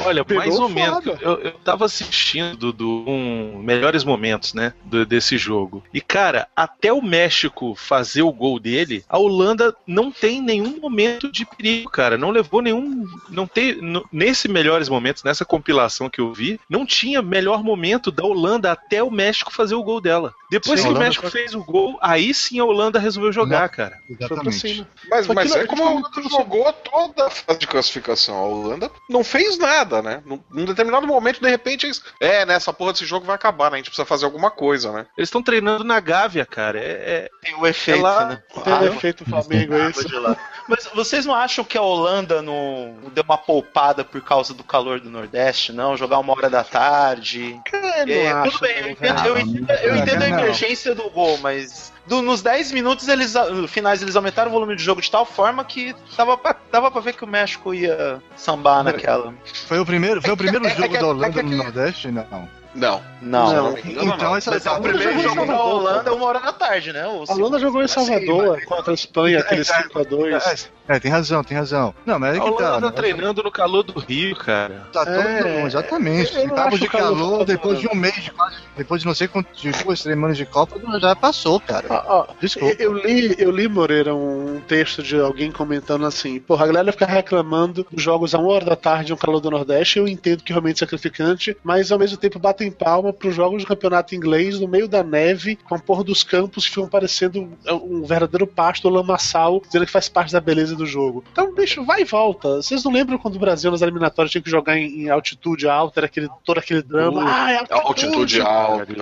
Olha, 0.00 0.24
Pegou 0.26 0.44
mais 0.44 0.58
ou 0.58 0.68
menos. 0.68 1.04
Eu, 1.20 1.38
eu 1.48 1.58
tava 1.64 1.84
assistindo 1.84 2.72
do 2.72 3.04
um 3.06 3.58
melhores 3.62 4.04
momentos, 4.04 4.54
né? 4.54 4.72
do- 4.84 5.04
desse 5.06 5.36
jogo. 5.38 5.82
E, 5.92 6.00
cara, 6.00 6.48
até 6.54 6.92
o 6.92 7.02
México 7.02 7.74
fazer 7.74 8.22
o 8.22 8.32
gol 8.32 8.58
dele, 8.58 9.04
a 9.08 9.18
Holanda 9.18 9.74
não 9.86 10.10
tem 10.10 10.40
nenhum 10.40 10.78
momento 10.80 11.30
de 11.30 11.44
perigo, 11.44 11.90
cara. 11.90 12.16
Não 12.18 12.30
levou 12.30 12.60
nenhum. 12.62 13.04
Não 13.28 13.46
tem. 13.46 13.76
nesse 14.12 14.48
melhores 14.48 14.88
momentos, 14.88 15.22
nessa 15.24 15.44
compilação 15.44 16.08
que 16.10 16.20
eu 16.20 16.32
vi, 16.32 16.58
não 16.68 16.84
tinha 16.86 17.22
melhor 17.22 17.62
momento 17.62 18.10
da 18.10 18.24
Holanda 18.24 18.72
até 18.72 19.02
o 19.02 19.10
México 19.10 19.52
fazer 19.52 19.74
o 19.74 19.82
gol 19.82 20.00
dela. 20.00 20.34
Depois 20.50 20.80
Sim, 20.80 20.88
que 20.88 20.94
o 20.94 20.98
México 20.98 21.28
fez 21.30 21.54
o 21.54 21.64
gol, 21.64 21.98
aí 22.00 22.32
sim 22.32 22.58
a 22.60 22.64
Holanda 22.64 22.98
resolveu 22.98 23.32
jogar, 23.32 23.68
cara. 23.68 23.98
Foi 24.06 24.16
pra 24.16 24.26
Exatamente. 24.26 24.58
cima. 24.58 24.88
Mas, 25.10 25.26
mas 25.26 25.54
é 25.54 25.60
não- 25.60 25.66
como 25.66 25.82
a 25.84 25.90
Holanda 25.90 26.22
jogou 26.30 26.72
toda 26.72 27.26
a 27.26 27.30
fase 27.30 27.58
de 27.58 27.66
classificação. 27.66 28.36
A 28.36 28.44
Holanda 28.46 28.90
não 29.10 29.24
fez 29.24 29.58
nada, 29.58 30.00
né? 30.02 30.22
Num, 30.24 30.38
num 30.50 30.64
determinado 30.64 31.06
momento, 31.06 31.35
de 31.40 31.48
repente, 31.48 31.86
eles. 31.86 32.02
É, 32.20 32.44
né? 32.46 32.54
Essa 32.54 32.72
porra 32.72 32.92
desse 32.92 33.04
jogo 33.06 33.26
vai 33.26 33.34
acabar, 33.36 33.70
né? 33.70 33.76
A 33.76 33.78
gente 33.78 33.90
precisa 33.90 34.06
fazer 34.06 34.24
alguma 34.24 34.50
coisa, 34.50 34.92
né? 34.92 35.06
Eles 35.16 35.28
estão 35.28 35.42
treinando 35.42 35.84
na 35.84 35.98
Gávea, 36.00 36.44
cara. 36.46 36.78
É, 36.78 36.82
é- 36.82 37.28
tem 37.42 37.54
o 37.54 37.66
efeito, 37.66 37.98
É 38.00 38.02
lá- 38.02 38.24
né? 38.26 38.42
Tem 38.64 38.72
Ah, 38.72 38.84
efeito 38.84 39.24
Flamengo 39.24 39.74
de 39.92 40.14
lá. 40.16 40.36
Mas 40.68 40.86
vocês 40.94 41.24
não 41.24 41.34
acham 41.34 41.64
que 41.64 41.78
a 41.78 41.82
Holanda 41.82 42.42
não 42.42 42.96
deu 43.12 43.22
uma 43.24 43.38
poupada 43.38 44.04
por 44.04 44.20
causa 44.20 44.52
do 44.52 44.64
calor 44.64 45.00
do 45.00 45.08
Nordeste, 45.10 45.72
não? 45.72 45.96
Jogar 45.96 46.18
uma 46.18 46.32
hora 46.32 46.50
da 46.50 46.64
tarde. 46.64 47.60
É, 47.72 48.28
acho, 48.30 48.50
tudo 48.52 48.60
bem, 48.60 48.76
eu 48.76 48.82
não, 48.82 48.90
entendo, 48.90 49.14
cara. 49.16 49.28
eu 49.28 49.38
entendo, 49.38 49.70
eu 49.70 49.96
entendo 49.96 50.22
a 50.22 50.28
emergência 50.28 50.94
do 50.94 51.08
gol, 51.10 51.38
mas 51.38 51.92
do- 52.06 52.22
nos 52.22 52.42
10 52.42 52.72
minutos 52.72 53.08
eles 53.08 53.34
finais 53.68 54.02
eles 54.02 54.16
aumentaram 54.16 54.50
o 54.50 54.52
volume 54.54 54.76
de 54.76 54.82
jogo 54.82 55.00
de 55.00 55.10
tal 55.10 55.24
forma 55.26 55.64
que 55.64 55.94
dava 56.16 56.36
pra, 56.36 56.56
dava 56.70 56.90
pra 56.90 57.00
ver 57.00 57.14
que 57.14 57.24
o 57.24 57.26
México 57.26 57.74
ia 57.74 58.22
sambar 58.36 58.82
naquela. 58.84 59.34
Foi 59.66 59.78
o 59.78 59.86
primeiro, 59.86 60.20
foi 60.22 60.32
o 60.32 60.36
primeiro 60.36 60.66
É 60.66 60.70
jogo 60.74 60.96
é 60.96 61.00
da 61.00 61.06
Holanda 61.06 61.40
é 61.40 61.42
no 61.42 61.56
Nordeste? 61.56 62.10
Não. 62.10 62.48
Não. 62.76 63.02
Não. 63.22 63.52
Não. 63.52 63.78
engano, 63.78 64.14
Então 64.14 64.28
não. 64.28 64.36
essa 64.36 64.50
Mas 64.50 64.66
é 64.66 64.70
o 64.70 64.80
primeiro 64.80 65.18
jogo 65.20 65.46
da 65.46 65.60
Holanda 65.60 66.14
uma 66.14 66.26
hora 66.26 66.40
da 66.40 66.52
tarde, 66.52 66.92
né? 66.92 67.06
Ou 67.06 67.24
A 67.28 67.32
Holanda 67.32 67.58
jogou 67.58 67.82
em 67.82 67.88
Salvador 67.88 68.62
contra 68.64 68.92
a 68.92 68.94
Espanha, 68.94 69.40
aquele 69.40 69.62
É, 69.62 69.64
é, 69.64 69.82
5x2. 69.88 70.68
É, 70.88 71.00
tem 71.00 71.10
razão, 71.10 71.42
tem 71.42 71.56
razão. 71.56 71.94
Não, 72.04 72.18
mas 72.18 72.36
é 72.36 72.38
a 72.38 72.44
que 72.44 72.50
tá. 72.50 72.54
Holanda 72.54 72.86
né? 72.86 72.92
treinando 72.92 73.42
no 73.42 73.50
calor 73.50 73.82
do 73.82 73.98
Rio, 73.98 74.36
cara. 74.36 74.86
Tá 74.92 75.04
todo 75.04 75.16
É, 75.18 75.62
exatamente. 75.64 76.36
eu 76.36 76.46
não 76.46 76.54
Tava 76.54 76.78
de 76.78 76.88
calor 76.88 77.06
calor, 77.16 77.44
depois 77.44 77.80
de 77.80 77.88
um 77.88 77.94
mês 77.94 78.14
de 78.22 78.30
quase, 78.30 78.56
depois 78.76 79.00
de 79.00 79.06
não 79.06 79.14
sei 79.14 79.28
quanto, 79.28 79.48
de 79.54 79.70
duas, 79.70 80.02
três 80.02 80.14
semanas 80.14 80.36
de 80.36 80.46
Copa, 80.46 80.78
já 81.00 81.16
passou, 81.16 81.58
cara. 81.60 81.86
Ó, 81.90 82.02
ó, 82.06 82.26
Desculpa. 82.40 82.76
Eu 82.78 82.92
li, 82.92 83.34
eu 83.38 83.50
li, 83.50 83.68
Moreira, 83.68 84.14
um 84.14 84.60
texto 84.66 85.02
de 85.02 85.18
alguém 85.18 85.50
comentando 85.50 86.06
assim: 86.06 86.38
porra, 86.38 86.64
a 86.64 86.66
galera 86.68 86.92
fica 86.92 87.06
reclamando 87.06 87.86
dos 87.90 88.02
jogos 88.02 88.34
a 88.34 88.38
uma 88.38 88.52
hora 88.52 88.64
da 88.64 88.76
tarde 88.76 89.12
um 89.12 89.16
calor 89.16 89.40
do 89.40 89.50
Nordeste. 89.50 89.98
Eu 89.98 90.06
entendo 90.06 90.42
que 90.42 90.52
realmente 90.52 90.76
é 90.76 90.86
sacrificante, 90.86 91.56
mas 91.64 91.90
ao 91.90 91.98
mesmo 91.98 92.16
tempo 92.16 92.38
batem 92.38 92.65
palma 92.70 93.12
pros 93.12 93.34
jogos 93.34 93.62
do 93.62 93.68
campeonato 93.68 94.14
inglês 94.14 94.58
no 94.60 94.68
meio 94.68 94.88
da 94.88 95.02
neve, 95.02 95.56
com 95.56 95.74
a 95.74 95.78
porra 95.78 96.04
dos 96.04 96.22
campos 96.22 96.64
que 96.64 96.74
ficam 96.74 96.88
parecendo 96.88 97.48
um 97.70 98.02
verdadeiro 98.04 98.46
pasto 98.46 98.88
lamaçal, 98.88 99.60
dizendo 99.64 99.86
que 99.86 99.92
faz 99.92 100.08
parte 100.08 100.32
da 100.32 100.40
beleza 100.40 100.74
do 100.76 100.86
jogo. 100.86 101.24
Então, 101.32 101.54
bicho, 101.54 101.84
vai 101.84 102.02
e 102.02 102.04
volta. 102.04 102.56
Vocês 102.56 102.82
não 102.84 102.92
lembram 102.92 103.18
quando 103.18 103.36
o 103.36 103.38
Brasil 103.38 103.70
nas 103.70 103.82
eliminatórias 103.82 104.30
tinha 104.32 104.42
que 104.42 104.50
jogar 104.50 104.76
em, 104.76 105.04
em 105.04 105.10
altitude 105.10 105.68
alta, 105.68 106.00
era 106.00 106.06
aquele, 106.06 106.28
todo 106.44 106.58
aquele 106.58 106.82
drama? 106.82 107.22
ah, 107.26 107.52
é 107.52 107.56
Altitude 107.70 108.40
alta. 108.40 108.82
altitude 108.82 109.00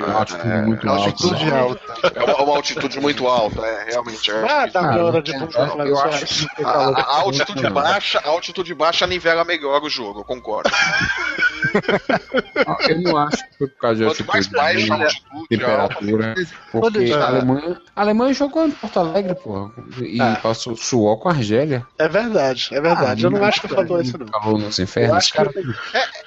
é, 0.49 0.63
muito 0.63 0.87
é, 0.87 0.91
alta. 0.91 1.05
Altitude 1.05 1.51
alta. 1.51 2.11
É 2.15 2.23
uma, 2.25 2.43
uma 2.43 2.57
altitude 2.57 3.01
muito 3.01 3.27
alta, 3.27 3.61
é, 3.67 3.91
realmente. 3.91 4.31
É. 4.31 4.45
Ah, 4.45 4.69
tá 4.71 4.83
na 4.83 4.97
hora 5.05 5.23
de 5.23 5.33
eu- 5.33 5.39
vamos 5.41 5.55
falar 5.55 5.87
eu 5.87 5.95
disso, 5.95 6.07
acho 6.07 6.45
é. 6.47 6.49
que 6.57 6.65
A, 6.65 6.69
a- 6.71 7.01
a 7.01 7.21
altitude 7.21 7.71
baixa, 7.71 8.19
a 8.25 8.29
altitude 8.29 8.75
baixa 8.75 9.07
nivela 9.07 9.45
melhor 9.45 9.83
o 9.83 9.89
jogo, 9.89 10.21
eu 10.21 10.25
concordo. 10.25 10.71
Eu 12.89 13.01
não 13.03 13.17
acho 13.17 13.37
que 13.51 13.59
foi 13.59 13.69
por 13.69 13.79
causa 13.79 13.99
de 14.15 14.23
Quanto 14.25 14.27
mais 14.27 14.49
nem 14.89 14.91
altitude, 14.91 15.49
temperatura. 15.49 16.35
Porque 16.73 17.13
a 17.13 17.27
Alemanha, 17.27 17.81
a 17.95 18.01
Alemanha 18.01 18.35
jogou 18.35 18.67
em 18.67 18.71
Porto 18.71 18.99
Alegre, 19.01 19.35
pô. 19.35 19.71
E 20.01 20.21
Ah. 20.21 20.39
passou 20.43 20.77
suor 20.77 21.19
com 21.19 21.29
a 21.29 21.33
Argélia. 21.33 21.87
É 21.99 22.09
verdade, 22.09 22.69
é 22.73 22.81
verdade. 22.81 23.25
eu 23.25 23.31
não 23.31 23.43
acho 23.45 23.61
que 23.61 23.69
faltou 23.69 24.01
isso, 24.01 24.17
não. 24.19 24.27
Calor 24.27 24.59
nos 24.59 24.79
infernos. 24.79 25.27
que 25.31 25.37
cara. 25.37 25.51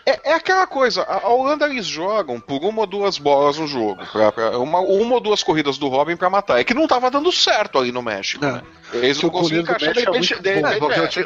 É, 0.06 0.32
é 0.32 0.34
aquela 0.34 0.66
coisa, 0.68 1.04
a, 1.04 1.28
Holanda 1.28 1.66
eles 1.68 1.86
jogam 1.86 2.40
por 2.40 2.64
uma 2.64 2.82
ou 2.82 2.88
duas 2.88 3.18
bolas 3.18 3.58
no 3.58 3.68
jogo, 3.68 4.02
pra, 4.12 4.32
pra- 4.32 4.58
uma, 4.58 4.80
uma 4.80 5.16
ou 5.16 5.20
duas 5.20 5.44
corridas 5.44 5.78
do 5.78 5.88
Robin 5.88 6.16
pra 6.16 6.30
matar. 6.30 6.60
É 6.60 6.64
que 6.64 6.74
não 6.74 6.88
tava 6.88 7.12
dando 7.12 7.32
certo 7.32 7.78
ali 7.78 7.92
no 7.92 8.02
México, 8.02 8.44
É. 8.46 8.52
né? 8.54 8.62
Eles 8.94 9.22
não 9.22 9.28
o 9.28 9.32
conseguiam 9.34 9.64
encaixar, 9.64 9.94
de 9.94 10.00
México 10.00 10.10
é 10.10 10.14
repente, 10.20 10.42
de. 10.42 10.50
É, 10.50 10.80
repente, 10.80 11.20
é. 11.20 11.24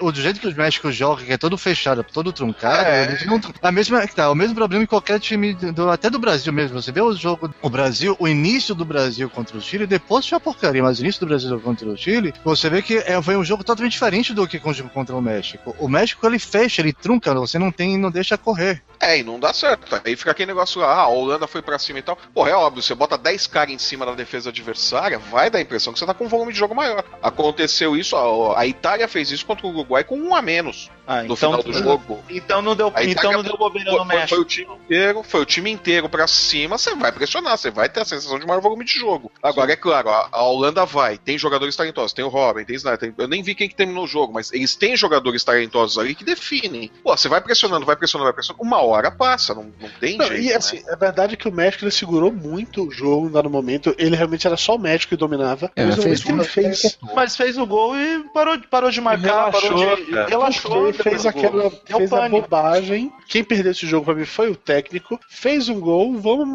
o, 0.00 0.06
o, 0.06 0.08
o 0.10 0.14
jeito 0.14 0.40
que 0.40 0.46
os 0.48 0.54
médicos 0.54 0.94
jogam, 0.96 1.22
que 1.24 1.32
é 1.32 1.36
todo 1.36 1.56
fechado, 1.58 2.02
todo 2.02 2.32
truncado, 2.32 2.82
É. 2.88 3.04
eles 3.04 3.26
não. 3.26 3.38
A 3.62 3.72
mesma, 3.72 4.06
tá, 4.08 4.30
o 4.30 4.34
mesmo 4.34 4.54
problema 4.54 4.84
em 4.84 4.86
qualquer 4.86 5.18
time, 5.18 5.54
do- 5.54 5.90
até 5.90 6.10
do 6.10 6.18
Brasil 6.18 6.52
mesmo. 6.52 6.80
Você 6.80 6.92
vê 6.92 7.00
o 7.00 7.12
jogo, 7.14 7.52
o 7.62 7.70
Brasil, 7.70 8.14
o 8.18 8.28
início 8.28 8.74
do 8.74 8.84
Brasil 8.84 9.28
contra 9.30 9.56
o 9.56 9.60
Chile, 9.60 9.86
depois 9.86 10.26
foi 10.28 10.36
a 10.36 10.40
porcaria, 10.40 10.82
mas 10.82 10.98
o 10.98 11.02
início 11.02 11.20
do 11.20 11.26
Brasil 11.26 11.58
contra 11.60 11.88
o 11.88 11.96
Chile, 11.96 12.34
você 12.44 12.68
vê 12.68 12.82
que 12.82 12.98
é, 12.98 13.20
foi 13.22 13.36
um 13.36 13.44
jogo 13.44 13.64
totalmente 13.64 13.92
diferente 13.92 14.34
do 14.34 14.46
que 14.46 14.58
contra 14.58 15.16
o 15.16 15.22
México. 15.22 15.74
O 15.78 15.88
México 15.88 16.26
ele 16.26 16.38
fecha, 16.38 16.82
ele 16.82 16.92
trunca, 16.92 17.32
você 17.34 17.58
não 17.58 17.70
tem, 17.72 17.96
não 17.96 18.10
deixa 18.10 18.36
correr. 18.36 18.82
É, 19.00 19.18
e 19.18 19.22
não 19.22 19.38
dá 19.40 19.52
certo. 19.52 20.00
Aí 20.04 20.16
fica 20.16 20.30
aquele 20.30 20.46
negócio 20.48 20.80
lá, 20.80 20.86
ah, 20.94 21.00
a 21.02 21.08
Holanda 21.08 21.46
foi 21.46 21.60
pra 21.60 21.78
cima 21.78 21.98
e 21.98 22.02
tal. 22.02 22.16
Porra, 22.32 22.50
é 22.50 22.54
óbvio, 22.54 22.82
você 22.82 22.94
bota 22.94 23.18
10 23.18 23.46
caras 23.46 23.72
em 23.74 23.78
cima 23.78 24.06
da 24.06 24.14
defesa 24.14 24.50
adversária, 24.50 25.18
vai 25.18 25.50
dar 25.50 25.58
a 25.58 25.62
impressão 25.62 25.92
que 25.92 25.98
você 25.98 26.06
tá 26.06 26.14
com 26.14 26.24
um 26.24 26.28
volume 26.28 26.52
de 26.52 26.58
jogo 26.58 26.74
maior. 26.74 27.04
Aconteceu 27.22 27.96
isso, 27.96 28.16
a, 28.16 28.60
a 28.60 28.66
Itália 28.66 29.08
fez 29.08 29.30
isso 29.30 29.44
contra 29.44 29.66
o 29.66 29.70
Uruguai 29.70 30.04
com 30.04 30.16
um 30.18 30.34
a 30.34 30.40
menos 30.40 30.90
Ah, 31.06 31.18
no 31.18 31.24
então, 31.24 31.36
final 31.36 31.62
do 31.62 31.72
jogo. 31.72 32.18
então 32.30 32.62
não 32.62 32.74
deu, 32.76 32.92
então 33.02 33.32
não 33.32 33.42
deu 33.44 33.56
bobeira 33.56 33.90
Foi, 33.90 33.98
no 34.00 34.28
foi- 34.28 34.38
o 34.38 34.44
time 34.44 34.74
inteiro, 34.74 35.22
foi 35.22 35.40
o 35.40 35.44
time 35.44 35.70
inteiro 35.70 36.08
pra 36.08 36.26
cima, 36.26 36.76
você 36.78 36.94
vai 36.94 37.12
pressionar, 37.12 37.56
você 37.56 37.70
vai 37.70 37.88
ter 37.88 38.00
a 38.00 38.04
sensação 38.04 38.38
de 38.38 38.46
maior 38.46 38.60
volume 38.60 38.84
de 38.84 38.92
jogo. 38.98 39.30
Agora, 39.42 39.72
é 39.72 39.76
claro, 39.76 40.10
a, 40.10 40.28
a 40.32 40.42
Holanda 40.42 40.84
vai, 40.84 41.18
tem 41.18 41.38
jogadores 41.38 41.76
talentosos, 41.76 42.12
tem 42.12 42.24
o 42.24 42.28
Robin, 42.28 42.64
tem 42.64 42.74
o 42.74 42.78
Snyder, 42.78 42.98
tem- 42.98 43.14
eu 43.16 43.28
nem 43.28 43.42
vi 43.42 43.54
quem 43.54 43.68
que 43.68 43.74
terminou 43.74 44.04
o 44.04 44.08
jogo, 44.08 44.32
mas 44.32 44.52
eles 44.52 44.74
têm 44.74 44.96
jogadores 44.96 45.44
talentosos 45.44 45.98
ali 45.98 46.14
que 46.14 46.24
definem. 46.24 46.90
Pô, 47.02 47.16
você 47.16 47.28
vai 47.28 47.40
pressionando, 47.40 47.86
vai 47.86 47.96
pressionando, 47.96 48.26
vai 48.26 48.34
pressionando, 48.34 48.64
uma 48.64 48.80
hora 48.82 49.10
passa, 49.10 49.54
não, 49.54 49.64
não 49.80 49.88
tem 50.00 50.16
Não, 50.16 50.26
jeito. 50.26 50.42
e 50.42 50.48
né? 50.48 50.54
assim, 50.54 50.82
é 50.88 50.96
verdade 50.96 51.36
que 51.36 51.48
o 51.48 51.52
México 51.52 51.84
ele 51.84 51.90
segurou 51.90 52.32
muito 52.32 52.88
o 52.88 52.90
jogo 52.90 53.26
em 53.28 53.30
dado 53.30 53.50
momento. 53.50 53.94
Ele 53.98 54.16
realmente 54.16 54.46
era 54.46 54.56
só 54.56 54.74
o 54.76 54.78
México 54.78 55.10
que 55.10 55.16
dominava. 55.16 55.70
É, 55.76 55.84
mas 55.84 55.96
no 55.96 56.02
fez 56.02 56.24
ele 56.26 56.44
fez. 56.44 56.98
Mas 57.14 57.36
fez 57.36 57.58
o 57.58 57.66
gol 57.66 57.96
e 57.96 58.24
parou, 58.32 58.58
parou 58.70 58.90
de 58.90 59.00
marcar, 59.00 59.50
Relaxou, 59.50 59.70
parou 59.70 59.96
de. 59.96 60.12
Relaxou. 60.30 60.92
Fez 60.92 61.22
gol. 61.22 61.30
aquela 61.30 61.70
fez 61.70 62.12
a 62.12 62.28
bobagem. 62.28 63.12
Quem 63.28 63.42
perdeu 63.44 63.72
esse 63.72 63.86
jogo 63.86 64.04
pra 64.06 64.14
mim 64.14 64.24
foi 64.24 64.50
o 64.50 64.56
técnico. 64.56 65.18
Fez 65.28 65.68
um 65.68 65.80
gol, 65.80 66.16
vamos 66.18 66.46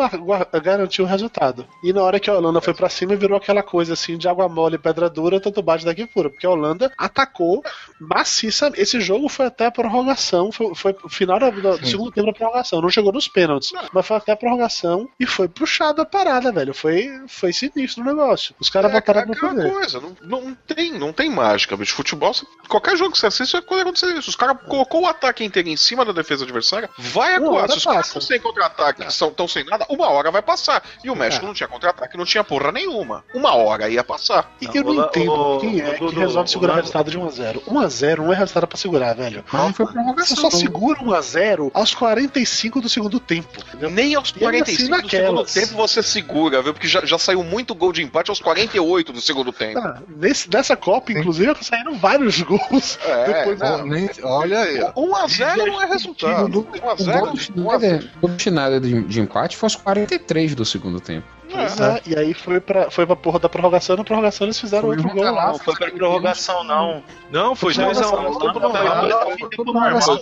garantir 0.64 1.02
o 1.02 1.06
resultado. 1.06 1.66
E 1.84 1.92
na 1.92 2.02
hora 2.02 2.20
que 2.20 2.30
a 2.30 2.34
Holanda 2.36 2.62
foi 2.62 2.74
pra 2.74 2.90
cima, 2.90 3.16
virou 3.16 3.38
aquela 3.38 3.62
coisa 3.64 3.94
assim 3.94 4.18
de 4.18 4.28
água 4.28 4.48
mole 4.48 4.76
e 4.76 4.80
pedra 4.80 5.10
dura, 5.10 5.40
tanto 5.40 5.62
bate 5.62 5.86
daqui 5.86 6.08
fora. 6.08 6.30
Porque 6.30 6.46
a 6.46 6.50
Holanda 6.50 6.92
atacou 6.98 7.64
maciça. 8.00 8.72
Esse 8.76 9.00
jogo 9.02 9.28
foi 9.30 9.46
até 9.48 9.66
a 9.66 9.72
prorrogação. 9.72 10.52
Foi, 10.52 10.74
foi 10.76 10.96
o 11.04 11.10
final 11.10 11.40
da- 11.40 11.50
do 11.50 11.86
segundo 11.86 12.12
tempo 12.12 12.28
da 12.28 12.34
prorrogação. 12.34 12.82
Não 12.82 12.90
chegou 12.90 13.12
nos 13.12 13.28
pênaltis. 13.28 13.72
Mas 13.94 14.06
foi 14.06 14.18
até 14.18 14.32
a 14.32 14.36
prorrogação 14.38 15.10
e 15.20 15.26
foi 15.26 15.48
puxado 15.48 16.02
a 16.02 16.06
parada, 16.06 16.52
velho. 16.52 16.74
Foi, 16.74 17.10
foi 17.28 17.52
sinistro 17.54 18.04
o 18.04 18.06
negócio. 18.06 18.56
Os 18.60 18.70
caras 18.70 18.92
É, 18.92 18.94
botaram 18.96 19.22
é 19.22 19.24
aquela 19.24 19.54
poder. 19.54 19.72
coisa, 19.72 20.00
não, 20.00 20.16
não 20.22 20.56
tem, 20.56 20.92
não 20.98 21.14
tem 21.14 21.30
mágica, 21.30 21.76
bicho. 21.76 21.96
Futebol, 21.96 22.32
qualquer 22.68 22.96
jogo 22.98 23.12
que 23.12 23.18
você 23.18 23.28
assiste, 23.28 23.52
vai 23.70 23.82
acontecer 23.82 24.08
isso. 24.18 24.30
Os 24.30 24.36
caras 24.36 24.58
colocou 24.68 25.02
o 25.04 25.08
ataque 25.08 25.44
inteiro 25.44 25.70
em 25.70 25.78
cima 25.78 26.06
da 26.06 26.12
defesa 26.12 26.44
adversária, 26.44 26.59
vai 26.98 27.38
Uma 27.40 27.52
hora 27.52 27.72
Se 27.72 27.78
os 27.78 27.84
caras 27.86 28.08
estão 28.08 28.22
sem 28.22 28.40
contra-ataque, 28.40 29.06
estão 29.08 29.48
sem 29.48 29.64
nada, 29.66 29.86
uma 29.90 30.10
hora 30.10 30.32
vai 30.32 30.42
passar. 30.42 30.84
E 31.04 31.10
o 31.10 31.16
México 31.16 31.46
É. 31.46 31.48
não 31.48 31.54
tinha 31.54 31.68
contra-ataque, 31.68 32.18
não 32.18 32.26
tinha 32.26 32.44
porra 32.44 32.72
nenhuma. 32.72 33.24
Uma 33.34 33.54
hora 33.56 33.90
ia 33.90 34.04
passar. 34.04 34.52
E 34.62 34.66
eu 34.74 34.84
não 34.84 35.06
entendo 35.06 35.32
ô, 35.32 35.60
quem 35.60 35.80
é 35.82 35.98
ô, 36.02 36.10
que 36.10 36.16
resolve 36.20 36.50
segurar 36.50 36.74
o 36.74 36.76
resultado 36.78 37.10
de 37.12 37.18
1x0. 37.18 37.62
1x0 37.68 38.18
não 38.18 38.34
é 38.34 38.36
resultado 38.36 38.68
pra 38.68 38.78
segurar, 38.78 39.14
velho. 39.16 39.44
Não 39.52 39.74
foi 39.74 39.86
Você 39.86 39.94
prorrogação. 39.94 40.38
só 40.38 40.50
segura 40.50 41.00
1x0 41.00 41.72
aos 41.74 41.94
45 41.94 42.82
do 42.82 42.90
segundo 42.90 43.20
tempo. 43.20 43.50
entendeu? 43.68 43.90
Nem 43.90 44.16
aos 44.16 44.30
E 44.30 44.34
ainda 44.46 44.46
45 44.46 44.94
assim 44.96 45.02
do 45.04 45.10
segundo 45.10 45.26
naquelas. 45.36 45.54
tempo 45.54 45.74
você 45.76 46.04
segura, 46.04 46.62
viu? 46.62 46.74
Porque 46.74 46.88
já, 46.88 47.06
já 47.06 47.18
saiu 47.18 47.44
muito 47.44 47.74
gol 47.76 47.92
de 47.94 48.04
empate 48.04 48.30
aos 48.30 48.40
48 48.40 49.12
do 49.14 49.22
segundo 49.22 49.52
tempo. 49.52 49.80
Ah, 49.80 50.00
nesse, 50.08 50.50
nessa 50.52 50.76
Copa, 50.76 51.12
inclusive, 51.12 51.54
saíram 51.62 51.98
vários 51.98 52.42
gols. 52.42 52.98
É, 53.10 53.26
depois 53.34 53.60
não. 53.60 53.86
Nem- 53.86 54.10
olha 54.24 54.60
aí, 54.60 54.82
ó. 54.82 54.92
1x0 54.94 55.66
não 55.68 55.82
é 55.82 55.86
resultado. 55.88 56.49
O 56.50 56.52
gol 56.52 56.64
1x0 56.64 57.32
do 57.32 57.38
Schneider, 57.38 58.10
o 58.18 58.20
gol 58.22 58.30
do 58.32 58.42
Schneider 58.42 58.80
de, 58.80 59.04
de 59.04 59.22
empate 59.22 59.56
foi 59.56 59.68
aos 59.68 59.76
43 59.76 60.56
do 60.56 60.66
segundo 60.66 61.00
tempo. 61.00 61.28
Pois 61.52 61.80
é, 61.80 62.02
e 62.06 62.16
aí 62.18 62.34
foi 62.34 62.60
pra, 62.60 62.92
foi 62.92 63.06
pra 63.06 63.16
porra 63.16 63.40
da 63.40 63.50
prorrogação, 63.50 63.98
na 63.98 64.04
prorrogação 64.04 64.46
eles 64.46 64.60
fizeram 64.60 64.88
Foi 64.88 64.98
outro 64.98 65.12
gol 65.14 65.24
lá. 65.24 65.30
relato. 65.32 65.52
Não 65.52 65.60
foi 65.60 65.76
pra 65.76 65.92
prorrogação, 65.92 66.64
não. 66.64 67.04
Não, 67.32 67.56
foi 67.56 67.74
Foi 67.74 67.84
2x1. 67.86 67.98
prorrogação, 67.98 68.30
Um, 68.30 68.40
tempo 68.40 68.60
normal. 68.60 69.50
Tempo 69.50 69.64
normal. 69.74 70.20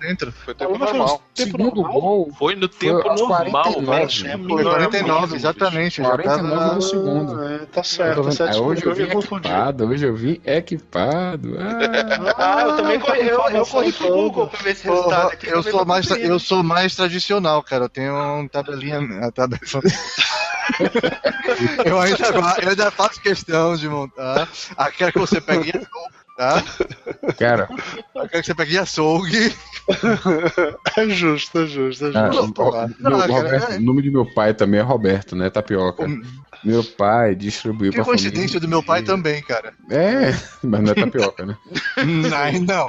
Dentro. 0.00 0.32
Foi 0.32 0.54
tempo 0.54 0.72
Não 0.72 0.86
foi 0.86 0.98
normal. 0.98 1.22
tempo 1.34 1.50
Segundo 1.58 1.74
normal. 1.82 2.00
gol, 2.00 2.32
Foi 2.38 2.54
no 2.56 2.68
tempo 2.68 3.08
aos 3.08 3.20
normal, 3.20 3.40
49. 3.74 3.86
velho. 3.86 4.48
Foi 4.48 4.64
49, 4.64 5.36
exatamente. 5.36 6.02
Já 6.02 6.08
49 6.10 6.50
tava... 6.58 6.74
no 6.74 6.82
segundo. 6.82 7.42
É, 7.44 7.58
tá 7.66 7.82
certo, 7.82 8.22
tá 8.24 8.30
certo. 8.32 8.62
hoje 8.62 8.84
eu 8.86 8.94
vim 8.94 9.02
equipado, 9.04 9.88
hoje 9.88 10.06
eu 10.06 10.14
vim 10.16 10.40
equipado. 10.44 11.56
Ah, 11.58 12.34
Ah, 12.38 12.62
eu 12.62 12.76
também 12.76 12.98
corri, 13.00 13.28
eu, 13.28 13.66
corri 13.66 13.92
pro. 13.92 14.08
Google 14.12 14.46
pra 14.48 14.60
ver 14.62 14.70
esse 14.72 14.84
resultado 14.88 15.32
aqui. 15.32 15.48
eu 15.48 15.62
sou 15.62 15.80
não 15.80 15.84
mais 15.86 16.06
consegui. 16.08 16.26
eu 16.28 16.38
sou 16.38 16.62
mais 16.62 16.94
tradicional, 16.96 17.62
cara. 17.62 17.84
Eu 17.84 17.88
tenho 17.88 18.14
um 18.40 18.46
tabelinha, 18.48 18.98
a 19.26 19.30
tabela. 19.30 19.60
eu 21.84 22.00
ainda 22.00 22.28
eu 22.62 22.68
ainda 22.70 22.90
faço 22.90 23.20
questão 23.20 23.76
de 23.76 23.88
montar 23.88 24.48
aquela 24.76 25.12
que 25.12 25.18
você 25.18 25.40
pega 25.40 25.64
em 25.64 25.70
açougue, 25.70 26.12
tá? 26.36 26.64
cara, 27.38 27.68
Aquela 28.14 28.42
que 28.42 28.46
você 28.46 28.54
pega 28.54 28.72
em 28.72 28.78
açougue. 28.78 29.54
É 30.96 31.08
justo, 31.08 31.58
é 31.58 31.66
justo, 31.66 32.06
é 32.06 32.10
ah, 32.14 32.30
justo. 32.30 32.44
o, 32.50 32.52
porra. 32.54 32.86
meu- 33.00 33.10
Não, 33.10 33.18
cara, 33.20 33.32
Roberto, 33.32 33.72
é- 33.72 33.76
o 33.78 33.80
nome 33.80 34.02
do 34.02 34.12
meu 34.12 34.24
pai 34.34 34.54
também 34.54 34.78
é 34.78 34.82
Roberto, 34.82 35.34
né? 35.34 35.50
Tapioca. 35.50 36.06
Meu 36.64 36.84
pai 36.84 37.34
distribuiu 37.34 37.90
Que 37.90 37.96
pra 37.96 38.04
coincidência 38.04 38.48
família. 38.48 38.60
do 38.60 38.68
meu 38.68 38.82
pai 38.82 39.02
também, 39.02 39.42
cara. 39.42 39.74
É, 39.90 40.32
mas 40.62 40.82
não 40.82 40.92
é 40.92 40.94
tapioca, 40.94 41.44
né? 41.46 41.56
Não, 42.02 42.62
não. 42.62 42.88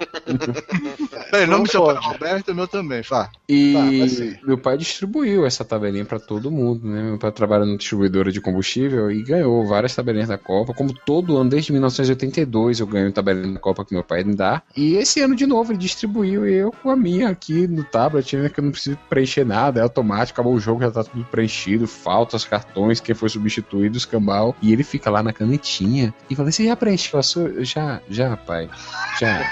Peraí, 1.30 1.48
não 1.48 1.62
me 1.62 1.68
seu 1.68 1.86
pai 1.86 1.96
é 1.96 2.00
Roberto, 2.00 2.50
o 2.52 2.56
meu 2.56 2.68
também, 2.68 3.04
Fá. 3.04 3.30
E 3.48 4.08
sim. 4.10 4.36
meu 4.46 4.58
pai 4.58 4.78
distribuiu 4.78 5.46
essa 5.46 5.64
tabelinha 5.64 6.06
pra 6.06 6.20
todo 6.20 6.52
mundo, 6.52 6.88
né? 6.88 7.02
Meu 7.04 7.18
pai 7.18 7.32
trabalha 7.32 7.66
no 7.66 7.78
distribuidora 7.78 8.32
de 8.32 8.40
combustível 8.42 9.12
e 9.12 9.22
ganhou 9.24 9.66
várias 9.66 9.96
tabelinhas 9.96 10.30
da 10.30 10.38
Copa. 10.38 10.74
Como 10.74 10.94
todo 10.94 11.38
ano, 11.38 11.50
desde 11.50 11.72
1982, 11.72 12.80
eu 12.80 12.88
ganho 12.88 13.12
tabelinha 13.12 13.54
da 13.54 13.60
Copa 13.60 13.86
que 13.86 13.94
meu 13.94 14.04
pai 14.04 14.24
me 14.24 14.36
dá. 14.36 14.62
E 14.76 14.96
esse 14.96 15.22
ano, 15.22 15.36
de 15.36 15.46
novo, 15.46 15.72
ele 15.72 15.80
distribuiu 15.80 16.46
eu 16.48 16.72
com 16.72 16.90
a 16.90 16.96
minha 16.96 17.30
aqui 17.30 17.68
no 17.68 17.84
tablet, 17.84 18.36
né? 18.38 18.50
Que 18.50 18.60
eu 18.60 18.64
não 18.64 18.72
preciso 18.72 18.98
preencher 19.10 19.46
nada, 19.46 19.80
é 19.80 19.84
automático, 19.84 20.40
acabou 20.40 20.56
o 20.56 20.60
jogo, 20.60 20.82
já 20.82 20.92
tá 20.92 21.04
tudo 21.04 21.24
preenchido, 21.26 21.88
faltas, 21.88 22.46
cartões, 22.46 23.00
quem 23.00 23.16
foi 23.16 23.30
substituído, 23.30 23.63
escambau. 23.96 24.56
E 24.62 24.72
ele 24.72 24.84
fica 24.84 25.10
lá 25.10 25.22
na 25.24 25.34
canetinha 25.34 26.14
e 26.30 26.36
fala: 26.36 26.52
Você 26.52 26.66
já 26.66 26.76
preencheu 26.76 27.20
a 27.20 27.24
sua? 27.24 27.44
Eu, 27.50 27.66
Já, 27.66 28.00
já, 28.10 28.36
pai. 28.38 28.70
Já. 29.20 29.44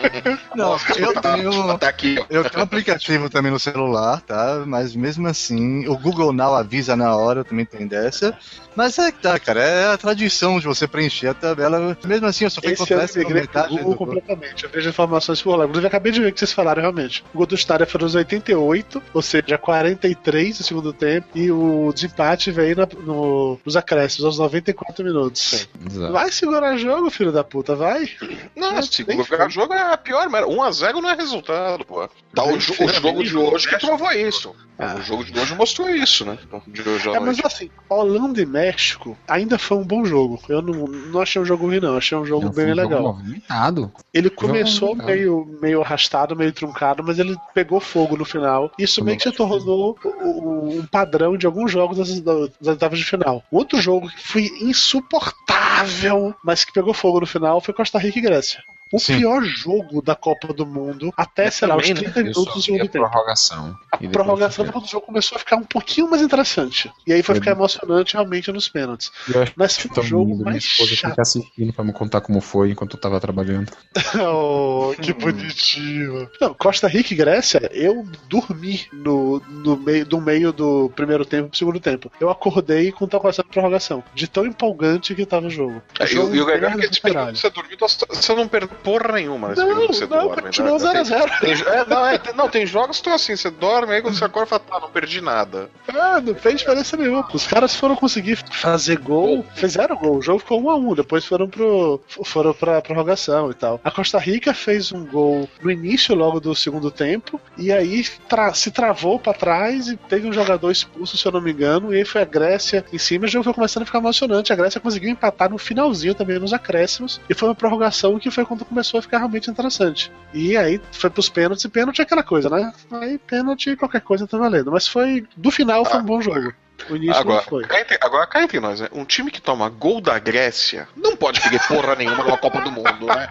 Não, 0.54 0.76
eu 0.98 1.20
tenho. 1.20 1.78
Tá 1.78 1.88
aqui, 1.88 2.16
ó. 2.18 2.24
Eu 2.30 2.44
tenho 2.44 2.60
um 2.60 2.62
aplicativo 2.64 3.28
também 3.30 3.50
no 3.52 3.58
celular, 3.58 4.20
tá? 4.22 4.64
Mas 4.66 4.94
mesmo 4.94 5.26
assim, 5.28 5.86
o 5.86 5.96
Google 5.98 6.32
Now 6.32 6.54
avisa 6.54 6.96
na 6.96 7.14
hora, 7.14 7.40
eu 7.40 7.44
também 7.44 7.64
tenho 7.64 7.88
dessa. 7.88 8.36
Mas 8.74 8.98
é 8.98 9.10
que 9.10 9.20
tá, 9.20 9.38
cara, 9.38 9.60
é 9.62 9.92
a 9.92 9.96
tradição 9.98 10.58
de 10.60 10.66
você 10.66 10.86
preencher 10.86 11.28
a 11.28 11.34
tabela. 11.34 11.96
Mesmo 12.04 12.26
assim, 12.26 12.44
eu 12.44 12.50
só 12.50 12.60
fui 12.60 12.72
encontrar 12.72 13.06
migrei 13.06 13.24
pro 13.24 13.34
metade 13.34 13.68
Google 13.78 13.90
do... 13.92 13.96
completamente. 13.96 14.64
Eu 14.64 14.70
vejo 14.70 14.88
informações 14.90 15.40
por 15.40 15.56
lá. 15.56 15.64
Inclusive, 15.64 15.84
eu 15.86 15.88
acabei 15.88 16.12
de 16.12 16.20
ver 16.20 16.28
o 16.28 16.32
que 16.32 16.38
vocês 16.38 16.52
falaram 16.52 16.82
realmente. 16.82 17.24
O 17.32 17.38
gol 17.38 17.46
do 17.46 17.54
Staria 17.54 17.86
foi 17.86 18.00
nos 18.02 18.14
88, 18.14 19.02
ou 19.14 19.22
seja, 19.22 19.56
43 19.58 20.58
no 20.58 20.64
segundo 20.64 20.92
tempo. 20.92 21.26
E 21.34 21.50
o 21.50 21.90
desempate 21.94 22.50
veio 22.50 22.76
na- 22.76 22.88
no, 23.02 23.55
no, 23.56 23.60
nos 23.64 23.76
acréscimos, 23.76 24.24
aos 24.24 24.38
94 24.38 25.04
minutos. 25.04 25.68
Exato. 25.88 26.12
Vai 26.12 26.30
segurar 26.32 26.76
jogo, 26.76 27.10
filho 27.10 27.32
da 27.32 27.42
puta, 27.44 27.74
vai. 27.74 28.08
Não, 28.54 28.72
Nem 28.72 28.82
se 28.82 29.04
foi. 29.04 29.46
o 29.46 29.50
jogo 29.50 29.72
é 29.74 29.96
pior, 29.96 30.28
mas 30.28 30.44
1x0 30.44 30.94
não 31.00 31.10
é 31.10 31.14
resultado, 31.14 31.84
pô. 31.84 32.08
Tá, 32.34 32.44
o, 32.44 32.56
jo- 32.58 32.74
o 32.84 32.88
jogo 32.88 33.22
de 33.24 33.36
hoje 33.36 33.68
que 33.68 33.78
provou 33.78 34.10
isso. 34.12 34.54
Ah. 34.78 34.96
O 34.98 35.00
jogo 35.02 35.24
de 35.24 35.38
hoje 35.38 35.54
mostrou 35.54 35.88
isso, 35.88 36.24
né? 36.26 36.36
De 36.66 36.86
hoje 36.86 37.08
É, 37.08 37.18
mas 37.18 37.38
assim, 37.42 37.70
Holanda 37.88 38.42
e 38.42 38.44
México 38.46 39.16
ainda 39.26 39.58
foi 39.58 39.78
um 39.78 39.84
bom 39.84 40.04
jogo. 40.04 40.38
Eu 40.50 40.60
não, 40.60 40.86
não 40.86 41.20
achei 41.22 41.40
um 41.40 41.46
jogo 41.46 41.64
ruim, 41.66 41.80
não. 41.80 41.96
Achei 41.96 42.16
um 42.18 42.26
jogo 42.26 42.44
Não, 42.44 42.52
bem 42.52 42.66
um 42.66 42.68
jogo 42.76 42.80
legal. 42.82 43.02
movimentado. 43.02 43.90
Ele 44.12 44.28
começou 44.28 44.94
meio, 44.94 45.58
meio 45.62 45.80
arrastado, 45.80 46.36
meio 46.36 46.52
truncado, 46.52 47.02
mas 47.02 47.18
ele 47.18 47.34
pegou 47.54 47.80
fogo 47.80 48.18
no 48.18 48.24
final. 48.26 48.70
Isso 48.78 49.02
meio 49.02 49.16
que 49.16 49.22
se 49.22 49.32
tornou 49.32 49.96
um 50.04 50.84
padrão 50.90 51.38
de 51.38 51.46
alguns 51.46 51.70
jogos 51.72 51.96
das, 51.96 52.20
das 52.20 52.68
oitavas 52.68 52.98
de 52.98 53.04
final. 53.06 53.42
Outro 53.50 53.80
jogo 53.80 54.08
que 54.08 54.26
foi 54.26 54.50
insuportável, 54.60 56.34
mas 56.44 56.64
que 56.64 56.72
pegou 56.72 56.92
fogo 56.92 57.20
no 57.20 57.26
final, 57.26 57.60
foi 57.60 57.72
Costa 57.72 57.98
Rica 57.98 58.18
e 58.18 58.22
Grécia. 58.22 58.62
O 58.92 58.98
Sim. 59.00 59.18
pior 59.18 59.42
jogo 59.42 60.00
da 60.00 60.14
Copa 60.14 60.52
do 60.52 60.64
Mundo, 60.64 61.12
até, 61.16 61.48
Eu 61.48 61.52
sei 61.52 61.66
lá, 61.66 61.76
os 61.76 61.88
também, 61.88 62.04
né? 62.04 62.10
30 62.12 62.20
Eu 62.28 62.34
só 62.34 62.40
minutos 62.40 62.54
do 62.54 62.62
segundo 62.62 62.80
a 62.82 62.88
tempo. 62.88 63.08
prorrogação. 63.10 63.76
A 63.90 63.96
prorrogação 63.98 64.50
foi- 64.64 64.64
foi 64.66 64.72
quando 64.72 64.84
o 64.84 64.88
jogo 64.88 65.06
começou 65.06 65.36
a 65.36 65.38
ficar 65.40 65.56
um 65.56 65.64
pouquinho 65.64 66.08
mais 66.08 66.22
interessante. 66.22 66.92
E 67.06 67.12
aí 67.12 67.22
foi 67.22 67.34
ficar 67.34 67.50
emocionante 67.50 68.14
realmente 68.14 68.52
nos 68.52 68.68
pênaltis. 68.68 69.10
Eu 69.32 69.44
Mas 69.56 69.76
foi 69.76 70.02
um 70.02 70.06
jogo 70.06 70.30
lindo, 70.30 70.44
mais 70.44 70.62
chato. 70.62 70.88
fica 71.10 71.22
assistindo 71.22 71.72
pra 71.72 71.84
me 71.84 71.92
contar 71.92 72.20
como 72.20 72.40
foi 72.40 72.70
enquanto 72.70 72.94
eu 72.96 73.00
tava 73.00 73.20
trabalhando. 73.20 73.72
Oh, 74.28 74.94
que 75.02 75.12
bonitinho. 75.12 76.28
Não, 76.40 76.54
Costa 76.54 76.86
Rica 76.88 77.12
e 77.12 77.16
Grécia, 77.16 77.68
eu 77.72 78.04
dormi 78.28 78.86
no, 78.92 79.40
no 79.48 79.76
meio, 79.76 80.04
do 80.06 80.20
meio 80.20 80.52
do 80.52 80.90
primeiro 80.94 81.24
tempo 81.24 81.48
pro 81.48 81.58
segundo 81.58 81.80
tempo. 81.80 82.10
Eu 82.20 82.30
acordei 82.30 82.92
com 82.92 83.06
tal 83.06 83.20
começando 83.20 83.46
a 83.48 83.52
prorrogação. 83.52 84.02
De 84.14 84.26
tão 84.28 84.46
empolgante 84.46 85.14
que 85.14 85.26
tava 85.26 85.46
o 85.46 85.50
jogo. 85.50 85.82
É, 85.98 86.12
e, 86.12 86.18
o- 86.18 86.34
e 86.34 86.40
o 86.40 86.46
legal 86.46 86.70
é 86.72 86.88
que 86.88 87.00
você 87.36 87.50
dormiu, 87.50 87.76
você 87.78 88.34
não 88.34 88.48
perdeu 88.48 88.75
porra 88.76 89.12
nenhuma 89.12 89.48
nesse 89.48 89.60
Não, 89.60 89.68
período 89.68 89.86
que 89.88 89.94
você 89.96 90.06
não, 90.06 90.26
dorme. 90.28 90.42
continuou 90.42 90.78
né? 90.78 91.02
0x0. 91.02 91.40
Tem, 91.40 91.56
tem- 91.56 91.66
é, 91.72 91.84
não, 91.86 92.06
é, 92.06 92.18
tem- 92.18 92.34
não, 92.34 92.48
tem 92.48 92.66
jogos 92.66 92.88
que 92.90 92.94
estão 92.96 93.12
assim, 93.14 93.34
você 93.36 93.50
dorme, 93.50 93.94
aí 93.94 94.02
quando 94.02 94.14
você 94.16 94.24
acorda 94.24 94.46
fala, 94.48 94.60
tá, 94.60 94.80
não 94.80 94.90
perdi 94.90 95.20
nada. 95.20 95.68
Ah, 95.88 96.20
não 96.20 96.34
fez 96.34 96.58
diferença 96.60 96.96
nenhuma. 96.96 97.26
Os 97.32 97.46
caras 97.46 97.74
foram 97.74 97.96
conseguir 97.96 98.36
fazer 98.50 98.98
gol, 98.98 99.44
fizeram 99.54 99.96
gol. 99.96 100.18
O 100.18 100.22
jogo 100.22 100.38
ficou 100.40 100.60
1 100.62 100.70
a 100.70 100.76
1 100.76 100.94
depois 100.94 101.24
foram 101.24 101.48
pro 101.48 102.00
foram 102.24 102.52
pra 102.52 102.80
prorrogação 102.82 103.50
e 103.50 103.54
tal. 103.54 103.80
A 103.82 103.90
Costa 103.90 104.18
Rica 104.18 104.52
fez 104.54 104.92
um 104.92 105.04
gol 105.06 105.48
no 105.62 105.70
início 105.70 106.14
logo 106.14 106.38
do 106.40 106.54
segundo 106.54 106.90
tempo 106.90 107.40
e 107.56 107.72
aí 107.72 108.04
tra- 108.28 108.52
se 108.54 108.70
travou 108.70 109.18
pra 109.18 109.32
trás 109.32 109.88
e 109.88 109.96
teve 109.96 110.28
um 110.28 110.32
jogador 110.32 110.70
expulso, 110.70 111.16
se 111.16 111.26
eu 111.26 111.32
não 111.32 111.40
me 111.40 111.52
engano, 111.52 111.92
e 111.94 111.98
aí 111.98 112.04
foi 112.04 112.20
a 112.22 112.24
Grécia 112.24 112.84
em 112.92 112.98
cima, 112.98 113.24
o 113.24 113.28
jogo 113.28 113.44
foi 113.44 113.54
começando 113.54 113.82
a 113.84 113.86
ficar 113.86 113.98
emocionante. 113.98 114.52
A 114.52 114.56
Grécia 114.56 114.80
conseguiu 114.80 115.10
empatar 115.10 115.50
no 115.50 115.58
finalzinho 115.58 116.14
também 116.14 116.38
nos 116.38 116.52
acréscimos 116.52 117.20
e 117.30 117.34
foi 117.34 117.48
uma 117.48 117.54
prorrogação 117.54 118.18
que 118.18 118.30
foi 118.30 118.44
quando 118.44 118.65
começou 118.66 118.98
a 118.98 119.02
ficar 119.02 119.18
realmente 119.18 119.50
interessante. 119.50 120.12
E 120.32 120.56
aí 120.56 120.80
foi 120.92 121.10
pros 121.10 121.28
pênaltis 121.28 121.64
e 121.64 121.68
pênalti 121.68 122.00
é 122.00 122.02
aquela 122.02 122.22
coisa, 122.22 122.48
né? 122.50 122.72
Aí 122.90 123.18
pênalti 123.18 123.76
qualquer 123.76 124.00
coisa 124.00 124.26
tá 124.26 124.36
valendo, 124.36 124.70
mas 124.70 124.86
foi 124.86 125.26
do 125.36 125.50
final 125.50 125.84
foi 125.84 126.00
um 126.00 126.04
bom 126.04 126.20
jogo. 126.20 126.52
O 126.88 126.96
início 126.96 127.16
Agora, 127.16 127.40
não 127.40 127.48
foi. 127.48 127.64
cá 127.64 127.80
entre, 127.80 127.98
agora 128.00 128.26
cá 128.26 128.42
entre 128.42 128.60
nós, 128.60 128.80
né? 128.80 128.88
Um 128.92 129.04
time 129.04 129.30
que 129.30 129.40
toma 129.40 129.68
gol 129.68 130.00
da 130.00 130.18
Grécia 130.18 130.88
não 130.96 131.16
pode 131.16 131.40
querer 131.40 131.60
porra 131.66 131.94
nenhuma 131.94 132.22
numa 132.22 132.38
Copa 132.38 132.60
do 132.60 132.70
Mundo, 132.70 133.06
né? 133.06 133.28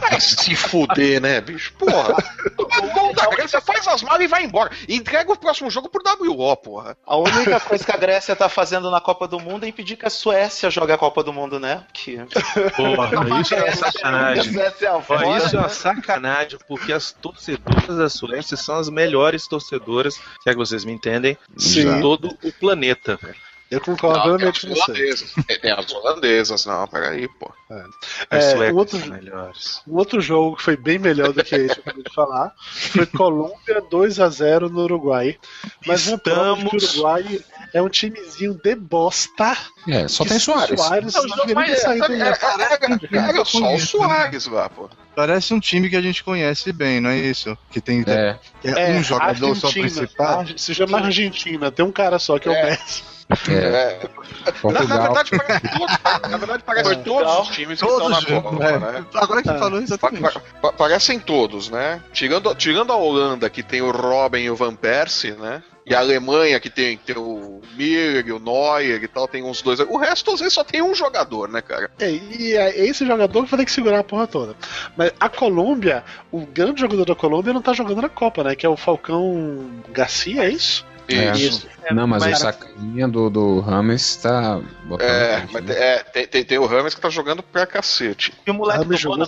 Vai 0.00 0.20
se 0.20 0.54
fuder, 0.56 1.20
né, 1.20 1.40
bicho? 1.40 1.72
Porra. 1.74 2.14
Toma 2.56 2.92
gol 2.92 3.14
da 3.14 3.26
Grécia, 3.26 3.60
faz 3.60 3.86
as 3.86 4.02
malas 4.02 4.22
e 4.22 4.26
vai 4.26 4.44
embora. 4.44 4.70
E 4.88 4.96
entrega 4.96 5.32
o 5.32 5.36
próximo 5.36 5.70
jogo 5.70 5.88
pro 5.88 6.02
WO, 6.02 6.56
porra. 6.56 6.96
A 7.06 7.16
única 7.16 7.60
coisa 7.60 7.84
que 7.84 7.92
a 7.92 7.96
Grécia 7.96 8.34
tá 8.34 8.48
fazendo 8.48 8.90
na 8.90 9.00
Copa 9.00 9.26
do 9.28 9.38
Mundo 9.38 9.64
é 9.64 9.68
impedir 9.68 9.96
que 9.96 10.06
a 10.06 10.10
Suécia 10.10 10.70
jogue 10.70 10.92
a 10.92 10.98
Copa 10.98 11.22
do 11.22 11.32
Mundo, 11.32 11.58
né? 11.60 11.84
Que... 11.92 12.18
Porra, 12.76 13.40
isso 13.40 13.54
é 13.54 13.62
uma 13.62 13.76
sacanagem. 13.76 14.52
Suécia 14.52 14.86
é 14.86 14.88
a 14.90 14.96
Ó, 14.96 15.00
fora, 15.00 15.38
isso 15.38 15.56
é 15.56 15.58
uma 15.58 15.68
né? 15.68 15.74
sacanagem, 15.74 16.58
porque 16.66 16.92
as 16.92 17.12
torcedoras 17.12 17.96
da 17.96 18.08
Suécia 18.08 18.56
são 18.56 18.76
as 18.76 18.88
melhores 18.88 19.46
torcedoras, 19.46 20.14
se 20.14 20.48
é 20.48 20.50
que 20.50 20.58
vocês 20.58 20.84
me 20.84 20.92
entendem, 20.92 21.38
Sim. 21.56 21.94
de 21.94 22.00
todo 22.00 22.36
o 22.42 22.52
planeta 22.52 22.71
planeta, 22.72 23.16
velho. 23.16 23.51
Eu 23.72 23.80
concordo 23.80 24.18
Não, 24.18 24.24
plenamente 24.36 24.66
com 24.66 24.74
você. 24.74 25.14
Tem- 25.58 25.70
as 25.72 25.90
holandesas, 25.92 26.66
não, 26.66 26.86
peraí, 26.86 27.26
pô. 27.26 27.50
As 28.30 28.44
É, 28.44 28.50
suecas 28.50 28.74
um 28.74 28.76
outro- 28.78 28.98
são 28.98 29.08
melhores. 29.08 29.82
Um 29.88 29.96
outro 29.96 30.20
jogo 30.20 30.56
que 30.56 30.62
foi 30.62 30.76
bem 30.76 30.98
melhor 30.98 31.32
do 31.32 31.42
que 31.42 31.54
esse 31.54 31.74
que 31.76 31.78
eu 31.80 31.82
acabei 31.86 32.02
de 32.04 32.14
falar 32.14 32.52
foi 32.90 33.06
Colômbia 33.06 33.80
2 33.90 34.20
a 34.20 34.28
0 34.28 34.68
no 34.68 34.82
Uruguai. 34.82 35.38
Mas 35.86 36.02
de 36.02 36.08
que 36.08 36.12
o 36.12 36.16
Estamos- 36.16 36.96
Uruguai 36.96 37.40
é 37.72 37.80
um 37.80 37.88
timezinho 37.88 38.52
de 38.62 38.74
bosta. 38.74 39.56
É, 39.88 40.06
só 40.06 40.24
tem 40.26 40.38
Soares. 40.38 40.78
Soares 40.78 41.14
Não, 41.14 41.22
não 41.24 41.46
deveria 41.46 41.74
ter 41.74 41.80
saído 41.80 42.04
é, 42.12 42.18
é, 42.18 42.20
é, 42.20 43.30
é 43.40 43.44
só 43.44 43.74
o 43.74 43.78
Soares 43.80 44.46
lá, 44.46 44.68
pô. 44.68 44.90
Parece 45.16 45.52
um 45.54 45.60
time 45.60 45.88
que 45.90 45.96
a 45.96 46.00
gente 46.02 46.22
conhece 46.24 46.72
bem, 46.72 47.00
não 47.00 47.08
é 47.10 47.16
isso? 47.18 47.56
Que 47.70 47.80
tem 47.80 48.02
É, 48.06 48.38
é 48.64 48.90
um 48.98 49.02
jogador 49.02 49.54
só 49.56 49.68
Argentina. 49.68 50.02
principal. 50.02 50.40
Ar- 50.40 50.58
Se 50.58 50.74
chama 50.74 50.98
Argentina, 51.00 51.70
tem 51.70 51.84
um 51.84 51.92
cara 51.92 52.18
só 52.18 52.38
que 52.38 52.48
é 52.48 52.52
o 52.52 52.54
É. 52.54 52.70
Messi. 52.70 53.02
É. 53.48 53.52
É, 53.54 54.00
na, 54.00 54.46
na 54.46 54.52
Portugal. 54.52 55.02
verdade, 55.02 55.30
parece 55.36 55.78
todos, 55.78 55.98
na 56.30 56.36
verdade, 56.36 56.62
parece 56.66 56.96
todos 56.96 57.38
os 57.40 57.48
times 57.48 57.80
que 57.80 57.86
estão 57.86 58.08
na 58.08 58.20
Todos, 58.20 58.42
Copa, 58.42 58.64
é. 58.64 58.78
né? 58.78 59.04
Agora 59.14 59.42
que 59.42 59.50
Ah. 59.50 59.58
falou 59.58 59.78
Pa- 59.78 59.84
exatamente. 59.84 60.22
pa- 60.22 60.40
pa- 60.60 60.72
parecem 60.72 61.18
todos, 61.18 61.68
né? 61.70 62.00
Tirando, 62.12 62.54
tirando 62.54 62.92
a 62.92 62.96
Holanda, 62.96 63.48
que 63.50 63.62
tem 63.62 63.80
o 63.82 63.90
Robin 63.90 64.40
e 64.42 64.50
o 64.50 64.56
Van 64.56 64.74
Persie, 64.74 65.32
né? 65.32 65.62
E 65.84 65.92
a 65.96 65.98
Alemanha, 65.98 66.60
que 66.60 66.70
tem, 66.70 66.96
tem 66.96 67.16
o 67.18 67.60
Miller 67.76 68.32
o 68.32 68.38
Neuer 68.38 69.02
e 69.02 69.08
tal, 69.08 69.26
tem 69.26 69.42
uns 69.42 69.60
dois. 69.62 69.80
O 69.80 69.96
resto, 69.96 70.30
às 70.32 70.38
vezes, 70.38 70.54
só 70.54 70.62
tem 70.62 70.80
um 70.80 70.94
jogador, 70.94 71.48
né, 71.48 71.60
cara? 71.60 71.90
É, 71.98 72.08
e 72.08 72.54
é 72.54 72.86
esse 72.86 73.04
jogador 73.04 73.42
que 73.44 73.50
vai 73.50 73.58
ter 73.58 73.64
que 73.64 73.72
segurar 73.72 73.98
a 73.98 74.04
porra 74.04 74.28
toda. 74.28 74.54
Mas 74.96 75.10
a 75.18 75.28
Colômbia, 75.28 76.04
o 76.30 76.46
grande 76.46 76.80
jogador 76.82 77.04
da 77.04 77.16
Colômbia 77.16 77.52
não 77.52 77.60
tá 77.60 77.72
jogando 77.72 78.00
na 78.00 78.08
Copa, 78.08 78.44
né? 78.44 78.54
Que 78.54 78.64
é 78.64 78.68
o 78.68 78.76
Falcão 78.76 79.70
Garcia, 79.90 80.44
é 80.44 80.50
isso? 80.50 80.86
É. 81.14 81.32
Isso. 81.32 81.66
Não, 81.90 82.06
mas, 82.06 82.22
Mas- 82.22 82.38
o 82.38 82.40
sacaninha 82.40 83.08
do, 83.08 83.28
do 83.28 83.60
Rames 83.60 84.16
tá 84.16 84.60
botando. 84.84 85.08
É, 85.08 85.46
mas 85.52 85.64
né? 85.64 85.74
é, 85.76 85.98
tem, 86.04 86.26
tem, 86.26 86.44
tem 86.44 86.58
o 86.58 86.66
Rames 86.66 86.94
que 86.94 87.00
tá 87.00 87.10
jogando 87.10 87.42
pra 87.42 87.66
cacete. 87.66 88.32
E 88.46 88.50
o 88.50 88.54
moleque 88.54 88.84
do 88.84 88.96
jogou 88.96 89.26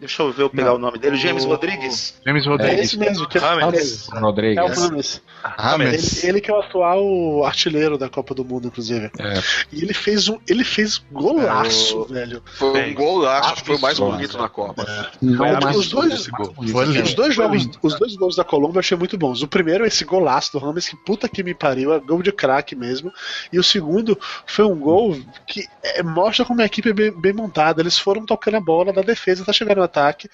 Deixa 0.00 0.22
eu 0.22 0.32
ver, 0.32 0.42
eu 0.44 0.50
pegar 0.50 0.72
o 0.72 0.78
nome 0.78 0.98
dele. 0.98 1.16
James 1.16 1.44
O- 1.44 1.48
Rodrigues. 1.48 2.18
James 2.26 2.46
É 2.46 2.48
Rodrigues. 2.48 2.80
esse 2.80 2.98
mesmo, 2.98 3.28
que 3.28 3.36
é, 3.36 3.40
Rames. 3.40 4.08
é 4.10 4.16
o 4.16 4.20
Rodrigues. 4.20 4.78
Rames. 4.78 5.22
Rames. 5.42 6.22
Ele, 6.24 6.30
ele 6.30 6.40
que 6.40 6.50
é 6.50 6.54
o 6.54 6.58
atual 6.60 7.44
artilheiro 7.44 7.98
da 7.98 8.08
Copa 8.08 8.34
do 8.34 8.44
Mundo, 8.44 8.68
inclusive. 8.68 9.10
É. 9.18 9.34
E 9.70 9.82
ele 9.82 9.92
fez 9.92 10.28
um. 10.28 10.38
Ele 10.48 10.64
fez 10.64 11.02
golaço, 11.12 12.04
velho. 12.04 12.42
Foi 12.54 12.90
um 12.90 12.94
golaço, 12.94 13.52
acho 13.52 13.60
que 13.62 13.66
foi 13.66 13.76
o 13.76 13.80
mais 13.80 13.98
bonito 13.98 14.38
na 14.38 14.48
Copa. 14.48 14.86
Não, 15.20 15.46
mas 15.62 15.76
os 15.76 15.88
dois-. 15.90 16.28
Os 16.58 17.14
dois, 17.14 17.34
jogos, 17.34 17.68
os 17.82 17.98
dois 17.98 18.16
gols 18.16 18.36
da 18.36 18.44
Colômbia 18.44 18.76
eu 18.76 18.80
achei 18.80 18.96
muito 18.96 19.18
bons. 19.18 19.42
O 19.42 19.48
primeiro 19.48 19.84
é 19.84 19.88
esse 19.88 20.04
golaço 20.04 20.52
do 20.52 20.58
Rames, 20.58 20.88
que 20.88 20.96
puta 20.96 21.28
que 21.28 21.42
me 21.42 21.54
pariu, 21.54 21.92
é 21.92 21.98
gol 22.00 22.22
de 22.22 22.32
craque 22.32 22.74
mesmo. 22.74 23.12
E 23.52 23.58
o 23.58 23.62
segundo 23.62 24.18
foi 24.46 24.64
um 24.64 24.78
gol 24.78 25.16
que 25.46 25.66
é, 25.82 26.02
mostra 26.02 26.44
como 26.44 26.60
a 26.62 26.64
equipe 26.64 26.88
é 26.90 26.92
bem, 26.92 27.10
bem 27.12 27.32
montada. 27.32 27.82
Eles 27.82 27.98
foram 27.98 28.24
tocando 28.24 28.56
a 28.56 28.60
bola 28.60 28.92
da 28.92 29.02
defesa 29.02 29.42
até 29.42 29.52
chegar 29.52 29.76
no 29.76 29.82
ataque, 29.90 30.28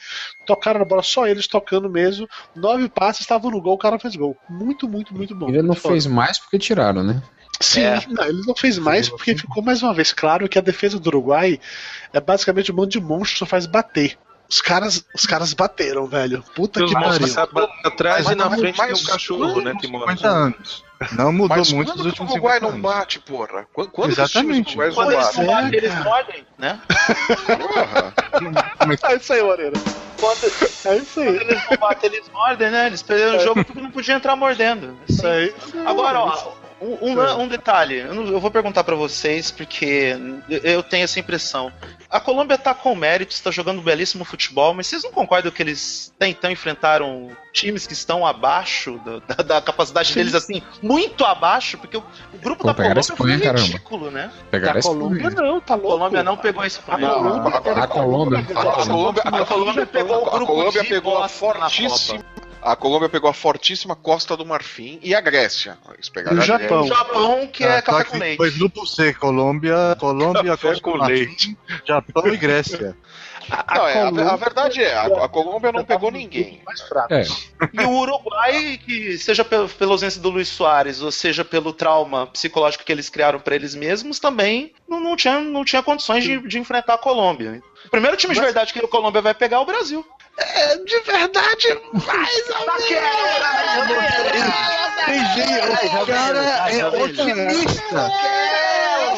tocaram 0.44 0.80
a 0.80 0.84
bola 0.84 1.02
só 1.02 1.26
eles 1.26 1.46
tocando 1.46 1.88
mesmo. 1.88 2.28
Nove 2.54 2.88
passes 2.88 3.22
estavam 3.22 3.50
no 3.50 3.60
gol, 3.60 3.74
o 3.74 3.78
cara 3.78 3.98
fez 3.98 4.14
gol. 4.14 4.36
Muito, 4.48 4.88
muito, 4.88 5.14
muito 5.14 5.34
bom. 5.34 5.48
Ele 5.48 5.62
não 5.62 5.74
foda. 5.74 5.92
fez 5.94 6.06
mais 6.06 6.38
porque 6.38 6.58
tiraram, 6.58 7.02
né? 7.02 7.22
Sim, 7.60 7.80
É. 7.80 8.02
não, 8.08 8.24
ele 8.24 8.42
não 8.46 8.54
fez 8.54 8.78
mais 8.78 9.08
porque 9.08 9.34
ficou 9.34 9.62
mais 9.62 9.82
uma 9.82 9.94
vez 9.94 10.12
claro 10.12 10.46
que 10.48 10.58
a 10.58 10.62
defesa 10.62 10.98
do 11.00 11.06
Uruguai 11.08 11.58
é 12.12 12.20
basicamente 12.20 12.70
um 12.70 12.74
monte 12.76 12.92
de 12.92 13.00
monstro 13.00 13.38
só 13.38 13.46
faz 13.46 13.64
bater. 13.66 14.18
Os 14.48 14.60
caras, 14.60 15.04
os 15.14 15.26
caras 15.26 15.52
bateram, 15.54 16.06
velho. 16.06 16.44
Puta 16.54 16.84
que 16.84 16.92
pariu. 16.92 17.26
atrás 17.84 18.24
Mas- 18.26 18.32
e 18.34 18.36
na 18.38 18.48
mas- 18.50 18.60
frente 18.60 18.76
mas- 18.78 18.92
tem 18.92 19.02
um 19.02 19.06
cachorro, 19.10 19.60
né, 19.60 19.72
que 19.74 19.86
50 19.86 20.06
mostra. 20.06 20.28
anos. 20.30 20.84
Não 21.12 21.30
mudou 21.32 21.56
Mas 21.56 21.72
muito 21.72 21.88
quando 21.92 22.04
nos 22.04 22.14
que 22.14 22.20
o 22.20 22.24
últimos 22.24 22.32
Uruguai 22.32 22.54
50 22.58 22.60
não 22.60 22.68
anos. 22.88 22.96
bate, 22.98 23.20
porra? 23.20 23.66
Quando, 23.72 23.90
quando 23.90 24.10
os 24.12 24.18
Exatamente. 24.18 24.68
uruguaios 24.70 24.94
Quando 24.94 25.08
não 25.10 25.14
eles 25.14 25.26
batem? 25.26 25.44
não 25.44 25.52
é, 25.52 25.62
batem, 25.62 25.78
eles 25.78 26.04
mordem, 26.04 26.46
né? 26.58 26.80
Porra. 27.46 28.14
É 29.12 29.16
isso 29.16 29.32
aí, 29.32 29.42
Moreira. 29.42 29.72
Quando, 30.18 30.44
É 30.86 30.96
isso 30.96 31.14
quando 31.14 31.28
aí. 31.28 31.36
eles 31.36 31.62
não 31.70 31.76
batem, 31.76 32.10
eles 32.14 32.30
mordem, 32.32 32.70
né? 32.70 32.86
Eles 32.86 33.02
perderam 33.02 33.36
o 33.36 33.40
jogo 33.40 33.64
porque 33.64 33.80
não 33.80 33.90
podia 33.90 34.14
entrar 34.14 34.36
mordendo. 34.36 34.96
Isso 35.08 35.26
aí. 35.26 35.54
Agora, 35.84 36.20
ó, 36.20 36.52
um, 36.80 37.10
um- 37.12 37.40
um 37.42 37.48
detalhe, 37.48 37.98
eu, 38.00 38.14
não- 38.14 38.26
eu 38.26 38.40
vou 38.40 38.50
perguntar 38.50 38.84
pra 38.84 38.94
vocês 38.94 39.50
porque 39.50 40.16
eu- 40.48 40.82
tenho 40.82 41.04
essa 41.04 41.18
impressão. 41.18 41.72
A 42.08 42.20
Colômbia 42.20 42.56
tá 42.56 42.72
com 42.72 42.94
mérito, 42.94 43.32
está 43.32 43.50
jogando 43.50 43.80
um 43.80 43.82
belíssimo 43.82 44.24
futebol, 44.24 44.72
mas 44.74 44.86
vocês 44.86 45.02
não 45.02 45.10
concordam 45.10 45.50
que 45.50 45.62
eles 45.62 46.12
até 46.16 46.28
então 46.28 46.50
enfrentaram 46.50 47.30
times 47.52 47.86
que 47.86 47.92
estão 47.94 48.24
abaixo 48.26 49.00
do- 49.04 49.20
da, 49.20 49.34
da 49.42 49.60
capacidade 49.60 50.14
deles, 50.14 50.34
assim, 50.34 50.62
muito 50.82 51.24
abaixo? 51.24 51.76
Porque 51.78 51.96
o, 51.96 52.02
o 52.32 52.38
grupo 52.38 52.62
Pô, 52.62 52.68
da 52.68 52.74
Colômbia 52.74 53.00
a 53.00 53.02
foi 53.04 53.14
Espanha, 53.14 53.40
caramba. 53.40 53.60
ridículo, 53.62 54.10
né? 54.10 54.30
Pegaram 54.50 54.78
esse 54.78 54.88
Colômbia 54.88 55.30
não, 55.30 55.60
tá 55.60 55.74
A 55.74 55.76
louco. 55.76 55.90
Colômbia 55.98 56.22
não 56.22 56.36
pegou 56.36 56.64
esse 56.64 56.78
A 56.78 56.82
problema. 56.82 57.14
Colômbia, 57.14 57.58
A 57.58 57.86
Colômbia- 57.88 58.42
A, 58.54 58.60
a 58.60 58.86
Colômbia, 58.86 59.22
A 59.24 59.44
Colômbia 59.46 59.86
pegou 59.86 60.22
o 60.24 60.26
a 60.28 60.30
grupo 60.30 60.46
Colômbia 60.52 60.82
de 60.82 60.88
pegou 60.88 61.22
a 61.22 61.28
fortíssima. 61.28 62.24
A 62.66 62.74
Colômbia 62.74 63.08
pegou 63.08 63.30
a 63.30 63.32
fortíssima 63.32 63.94
Costa 63.94 64.36
do 64.36 64.44
Marfim 64.44 64.98
e 65.00 65.14
a 65.14 65.20
Grécia. 65.20 65.78
Eles 65.94 66.08
pegaram 66.08 66.36
E 66.36 66.40
o 66.40 66.42
a 66.42 66.44
Japão. 66.44 66.80
O 66.82 66.88
Japão, 66.88 67.46
que 67.46 67.62
é 67.62 67.78
Ah, 67.78 67.82
café 67.82 68.02
tá 68.04 68.10
com 68.10 68.18
leite. 68.18 68.36
Foi 68.38 68.50
duplo 68.50 68.84
C, 68.84 69.14
Colômbia, 69.14 69.96
Colômbia, 70.00 70.50
Café 70.50 70.68
Costa 70.70 70.82
com 70.82 70.92
do 70.94 70.98
Marfim, 70.98 71.14
leite. 71.14 71.58
Japão 71.86 72.26
e 72.26 72.36
Grécia. 72.36 72.96
Não, 73.72 73.86
é, 73.86 74.02
a, 74.02 74.32
a 74.32 74.36
verdade 74.36 74.82
é, 74.82 74.92
a, 74.92 75.04
a 75.04 75.28
Colômbia 75.28 75.70
não 75.70 75.84
pegou 75.84 76.10
ninguém. 76.10 76.60
Mais 76.66 76.80
fraco. 76.80 77.14
É, 77.14 77.22
E 77.72 77.84
o 77.84 77.90
Uruguai, 77.90 78.80
que 78.84 79.16
seja 79.18 79.44
pelo, 79.44 79.68
pela 79.68 79.92
ausência 79.92 80.20
do 80.20 80.30
Luiz 80.30 80.48
Soares, 80.48 81.00
ou 81.00 81.12
seja 81.12 81.44
pelo 81.44 81.72
trauma 81.72 82.26
psicológico 82.26 82.84
que 82.84 82.90
eles 82.90 83.08
criaram 83.08 83.38
pra 83.38 83.54
eles 83.54 83.76
mesmos, 83.76 84.18
também 84.18 84.72
não, 84.88 84.98
não, 84.98 85.14
tinha, 85.14 85.38
não 85.38 85.64
tinha 85.64 85.84
condições 85.84 86.24
de, 86.24 86.40
de 86.48 86.58
enfrentar 86.58 86.94
a 86.94 86.98
Colômbia. 86.98 87.62
O 87.84 87.90
primeiro 87.90 88.16
time 88.16 88.34
de 88.34 88.40
verdade 88.40 88.72
que 88.72 88.80
a 88.80 88.88
Colômbia 88.88 89.22
vai 89.22 89.34
pegar 89.34 89.58
é 89.58 89.60
o 89.60 89.66
Brasil. 89.66 90.04
É, 90.38 90.76
de 90.76 91.00
verdade, 91.00 91.80
mais 92.06 92.50
ou 92.50 92.66
O 96.02 96.06
cara 96.06 96.70
é 96.70 96.86
otimista. 96.88 98.10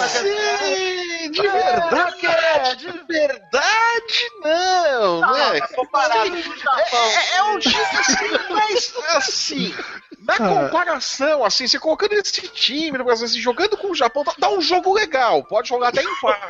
Sim, 0.09 0.88
de 1.31 1.43
verdade, 1.43 2.77
de 2.77 2.93
verdade 3.07 4.31
não, 4.43 5.21
né? 5.21 5.61
Comparado 5.75 6.31
com 6.31 6.51
o 6.51 6.57
Japão. 6.57 6.83
É, 7.11 7.37
é 7.37 7.43
um 7.45 7.59
time 7.59 7.75
assim, 7.99 8.39
mas 8.51 8.95
assim, 9.17 9.75
na 10.21 10.37
comparação, 10.37 11.45
assim, 11.45 11.67
você 11.67 11.79
colocando 11.79 12.13
esse 12.15 12.33
time 12.49 12.95
assim, 13.11 13.41
jogando 13.41 13.77
com 13.77 13.91
o 13.91 13.95
Japão, 13.95 14.25
dá- 14.25 14.35
dá 14.39 14.51
um 14.51 14.61
jogo 14.61 14.93
legal, 14.93 15.43
pode 15.45 15.69
jogar 15.69 15.89
até 15.89 16.03
em 16.03 16.07
empate. 16.07 16.49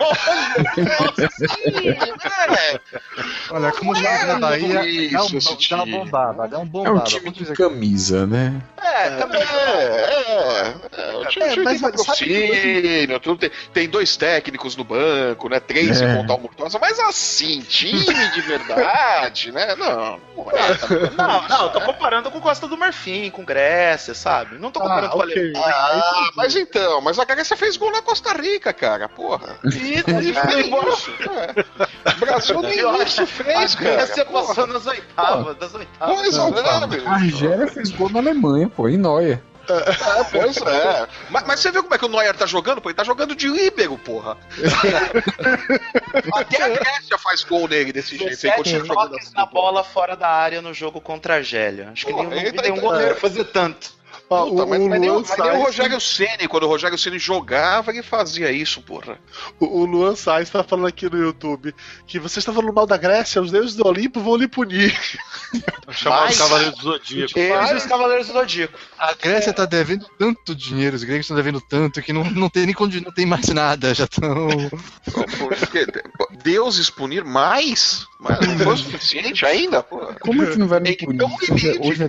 Sim, 1.39 1.81
né? 1.81 2.81
Olha, 3.51 3.73
como 3.73 3.95
joga 3.95 4.27
na 4.27 4.39
Bahia, 4.39 4.75
dá, 5.13 5.25
um, 5.25 5.29
dá 5.71 5.77
uma 5.77 5.87
bombada, 5.87 6.49
dá 6.49 6.59
um 6.59 6.63
é 6.63 6.65
um 6.65 6.67
bombada. 6.67 7.05
time 7.05 7.31
de 7.31 7.45
camisa, 7.53 8.27
né? 8.27 8.61
É, 8.83 9.11
também 9.11 9.43
é. 9.43 9.45
É, 9.45 11.11
é, 11.11 11.17
o 11.17 11.27
time, 11.27 11.45
É, 11.47 11.49
time 11.51 11.65
mas 11.65 11.81
tem 11.81 11.91
sabe 11.91 11.97
patrocínio, 11.99 13.21
tudo 13.21 13.39
tem, 13.39 13.51
tem 13.73 13.89
dois 13.89 14.17
técnicos 14.17 14.75
no 14.79 14.85
banco, 14.85 15.49
né? 15.49 15.61
Três 15.61 15.91
É. 15.91 15.95
se 16.09 16.17
contar 16.17 16.35
o 16.35 16.41
Murtosa, 16.41 16.79
mas 16.79 16.99
assim, 17.01 17.61
time 17.61 18.03
de 18.33 18.41
verdade, 18.41 19.53
né? 19.53 19.75
Não, 19.77 20.19
não 20.37 20.51
é. 20.51 20.69
Não, 21.19 21.49
não, 21.49 21.63
eu 21.65 21.69
tô 21.71 21.81
comparando 21.81 22.31
com 22.31 22.41
Costa 22.41 22.67
do 22.69 22.77
Marfim, 22.79 23.31
com 23.31 23.45
Grécia, 23.45 24.15
sabe? 24.15 24.57
Não 24.59 24.71
tô 24.71 24.81
comparando 24.81 25.07
Ah, 25.07 25.11
com 25.11 25.23
a 25.23 25.25
ok. 25.25 25.53
Ah, 25.57 26.31
mas 26.37 26.55
então, 26.57 27.01
mas 27.01 27.19
a 27.19 27.25
Grécia 27.25 27.57
fez 27.57 27.77
gol 27.77 27.91
na 27.91 28.01
Costa 28.03 28.33
Rica, 28.33 28.73
cara, 28.73 29.09
porra. 29.09 29.59
E, 29.79 29.95
é. 29.99 30.03
O 32.11 32.21
Brasil 32.21 32.61
nem 32.63 32.79
isso 33.05 33.23
a 33.23 33.27
fez, 33.27 33.75
cara. 33.75 33.97
Grécia 33.97 34.25
porra. 34.25 34.47
passou 34.47 34.67
nas 34.67 34.87
oitavas, 34.87 35.57
das 35.57 35.75
oitavas. 35.75 36.17
Pois 36.21 36.37
é, 36.37 36.87
meu. 36.87 37.09
A 37.09 37.15
Argélia 37.15 37.67
fez 37.67 37.91
gol 37.91 38.11
na 38.11 38.19
Alemanha, 38.21 38.69
pô, 38.69 38.89
em 38.89 38.97
Noia. 38.97 39.43
É, 39.69 40.25
pois 40.31 40.57
é. 40.57 41.07
Mas, 41.31 41.45
mas 41.47 41.61
você 41.61 41.71
viu 41.71 41.83
como 41.83 41.95
é 41.95 41.99
que 41.99 42.05
o 42.05 42.09
Neuer 42.09 42.35
tá 42.35 42.47
jogando? 42.47 42.81
Pô, 42.81 42.89
ele 42.89 42.97
tá 42.97 43.05
jogando 43.05 43.35
de 43.37 43.49
líbero, 43.49 43.99
porra. 43.99 44.37
Até 46.35 46.63
a 46.63 46.69
Grécia 46.69 47.19
faz 47.19 47.45
gol 47.45 47.69
nele 47.69 47.93
desse 47.93 48.11
jeito. 48.17 48.25
Ele 48.25 48.31
17 48.37 48.57
continua 48.57 48.87
jogando 48.87 49.17
assim, 49.17 49.33
na 49.35 49.47
bola 49.47 49.85
fora 49.85 50.17
da 50.17 50.29
área 50.29 50.63
no 50.63 50.73
jogo 50.73 51.01
contra 51.01 51.35
a 51.35 51.37
Argélia. 51.39 51.91
Acho 51.93 52.07
que 52.07 52.13
Porra, 52.13 52.29
nenhum, 52.29 52.53
tá- 52.53 52.63
tá- 52.63 52.71
goleiro 52.71 53.17
fazer 53.17 53.45
tanto. 53.45 53.98
Puta, 54.29 54.45
o, 54.45 54.55
mas, 54.55 54.65
o 54.65 54.69
mas 54.69 54.79
nem, 54.81 54.89
mas 54.89 55.01
nem 55.01 55.11
o 55.11 55.25
Sainz- 55.25 55.65
Rogério 55.65 56.01
Ceni, 56.01 56.47
quando 56.49 56.65
o 56.65 56.69
Rogério 56.69 56.99
Ceni 56.99 57.19
jogava, 57.19 57.91
ele 57.91 58.03
fazia 58.03 58.51
isso, 58.53 58.83
porra. 58.83 59.19
O, 59.59 59.81
o 59.81 59.85
Luan 59.87 60.15
Sainz 60.15 60.51
tá 60.51 60.63
falando 60.63 60.87
aqui 60.89 61.09
no 61.09 61.17
YouTube 61.19 61.75
que 62.07 62.19
vocês 62.19 62.39
estão 62.43 62.55
falando 62.55 62.75
mal 62.75 62.87
da 62.87 62.97
Grécia, 62.97 63.41
os 63.41 63.51
deuses 63.51 63.75
do 63.75 63.87
Olimpo 63.87 64.21
vão 64.21 64.37
lhe 64.37 64.47
punir. 64.49 64.95
Chamar 65.91 66.25
Mas- 66.25 66.33
os 66.35 66.39
Cavaleiros 66.43 66.75
do 66.77 66.83
Zodíaco. 66.83 67.39
Eles 67.39 67.83
os 67.83 67.87
Cavaleiros 67.89 68.27
do 68.27 68.33
Zodíaco. 68.35 68.79
A 68.99 69.15
Grécia 69.15 69.53
tá 69.53 69.65
devendo 69.65 70.07
tanto 70.19 70.55
dinheiro, 70.55 70.95
os 70.97 71.05
gregos 71.05 71.25
estão 71.25 71.37
devendo 71.37 71.61
tanto 71.61 72.03
que 72.03 72.13
não, 72.13 72.25
não 72.25 72.51
tem 72.51 72.67
nem 72.67 72.75
condi- 72.75 73.01
não 73.05 73.13
tem 73.13 73.25
mais 73.25 73.49
nada, 73.49 73.95
já 73.95 74.05
estão. 74.05 74.49
Porque 75.49 75.87
Deuses 76.43 76.91
punir 76.91 77.25
mais? 77.25 78.07
Mas 78.21 78.41
não 78.47 78.59
foi 78.59 78.75
o 78.75 78.77
suficiente 78.77 79.47
ainda, 79.47 79.83
porra. 79.83 80.15
Como 80.21 80.43
é 80.43 80.47
que 80.51 80.59
não 80.59 80.67
vai 80.69 80.81
me 80.81 80.95
que 80.95 81.07
punir? 81.07 81.19
ter 81.19 81.25
um 81.25 81.35
Hoje, 81.35 81.69
é- 81.69 81.73
limite, 81.73 81.89
hoje 81.89 82.03
é 82.05 82.09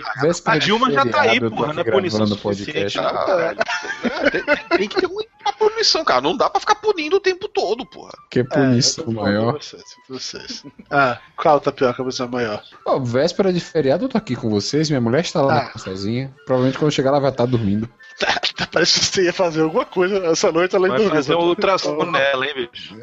A 0.52 0.58
Dilma 0.58 0.92
já 0.92 1.06
tá 1.06 1.22
aí, 1.22 1.40
porra, 1.40 1.74
não 1.74 1.82
é 1.82 1.84
punição 2.18 2.36
o 2.36 2.40
suficiente, 2.40 2.98
podcast. 2.98 3.00
Ah, 3.00 4.30
tem, 4.32 4.44
tem- 4.44 4.78
tem 4.78 4.90
que 4.90 5.00
ter 5.02 5.08
uma 5.08 5.54
punição, 5.58 6.04
cara. 6.04 6.22
Não 6.22 6.36
dá 6.36 6.50
pra 6.50 6.60
ficar 6.60 6.76
punindo 6.76 7.18
o 7.18 7.20
tempo 7.20 7.48
todo, 7.48 7.86
porra. 7.86 8.12
Que 8.30 8.40
é 8.40 8.44
punição 8.44 9.06
tô 9.06 9.12
maior. 9.12 9.54
Vocês, 9.62 9.84
vocês. 10.08 10.64
Ah, 10.90 11.18
qual 11.38 11.60
tapioca 11.60 12.04
você 12.04 12.24
é 12.24 12.28
maior? 12.28 12.64
Véspera 13.04 13.52
de 13.54 13.60
feriado, 13.60 14.06
eu 14.06 14.10
tô 14.10 14.18
aqui 14.18 14.36
com 14.36 14.50
vocês. 14.50 14.90
Minha 14.90 15.02
mulher 15.02 15.22
está 15.22 15.42
lá 15.42 15.54
na 15.56 15.72
Ah. 15.74 15.78
sozinha. 15.80 16.34
Provavelmente 16.46 16.78
quando 16.78 16.92
chegar, 16.92 17.10
ela 17.10 17.20
vai 17.20 17.32
estar 17.32 17.46
dormindo. 17.46 17.90
Parece 18.72 19.00
que 19.00 19.06
você 19.06 19.24
ia 19.24 19.34
fazer 19.34 19.62
alguma 19.62 19.86
coisa 19.86 20.18
essa 20.28 20.52
noite 20.52 20.76
além 20.76 20.92
Vai 20.92 21.04
do 21.04 21.10
fazer 21.10 21.36
um 21.36 21.48
ultrassom 21.48 21.96
Então, 21.96 22.12
nela, 22.12 22.46
hein, 22.46 22.70
bicho? 22.72 22.96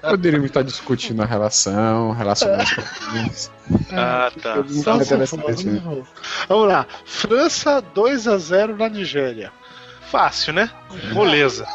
Poderíamos 0.00 0.46
estar 0.46 0.62
discutindo 0.62 1.22
a 1.22 1.26
relação, 1.26 2.12
relacionamentos 2.12 2.74
com. 2.74 2.82
Ah, 3.92 4.30
tá. 4.40 4.60
Assim. 4.60 4.82
Vamos 6.48 6.68
lá. 6.68 6.86
França 7.04 7.82
2x0 7.94 8.78
na 8.78 8.88
Nigéria. 8.88 9.52
Fácil, 10.10 10.52
né? 10.52 10.70
Moleza. 11.12 11.66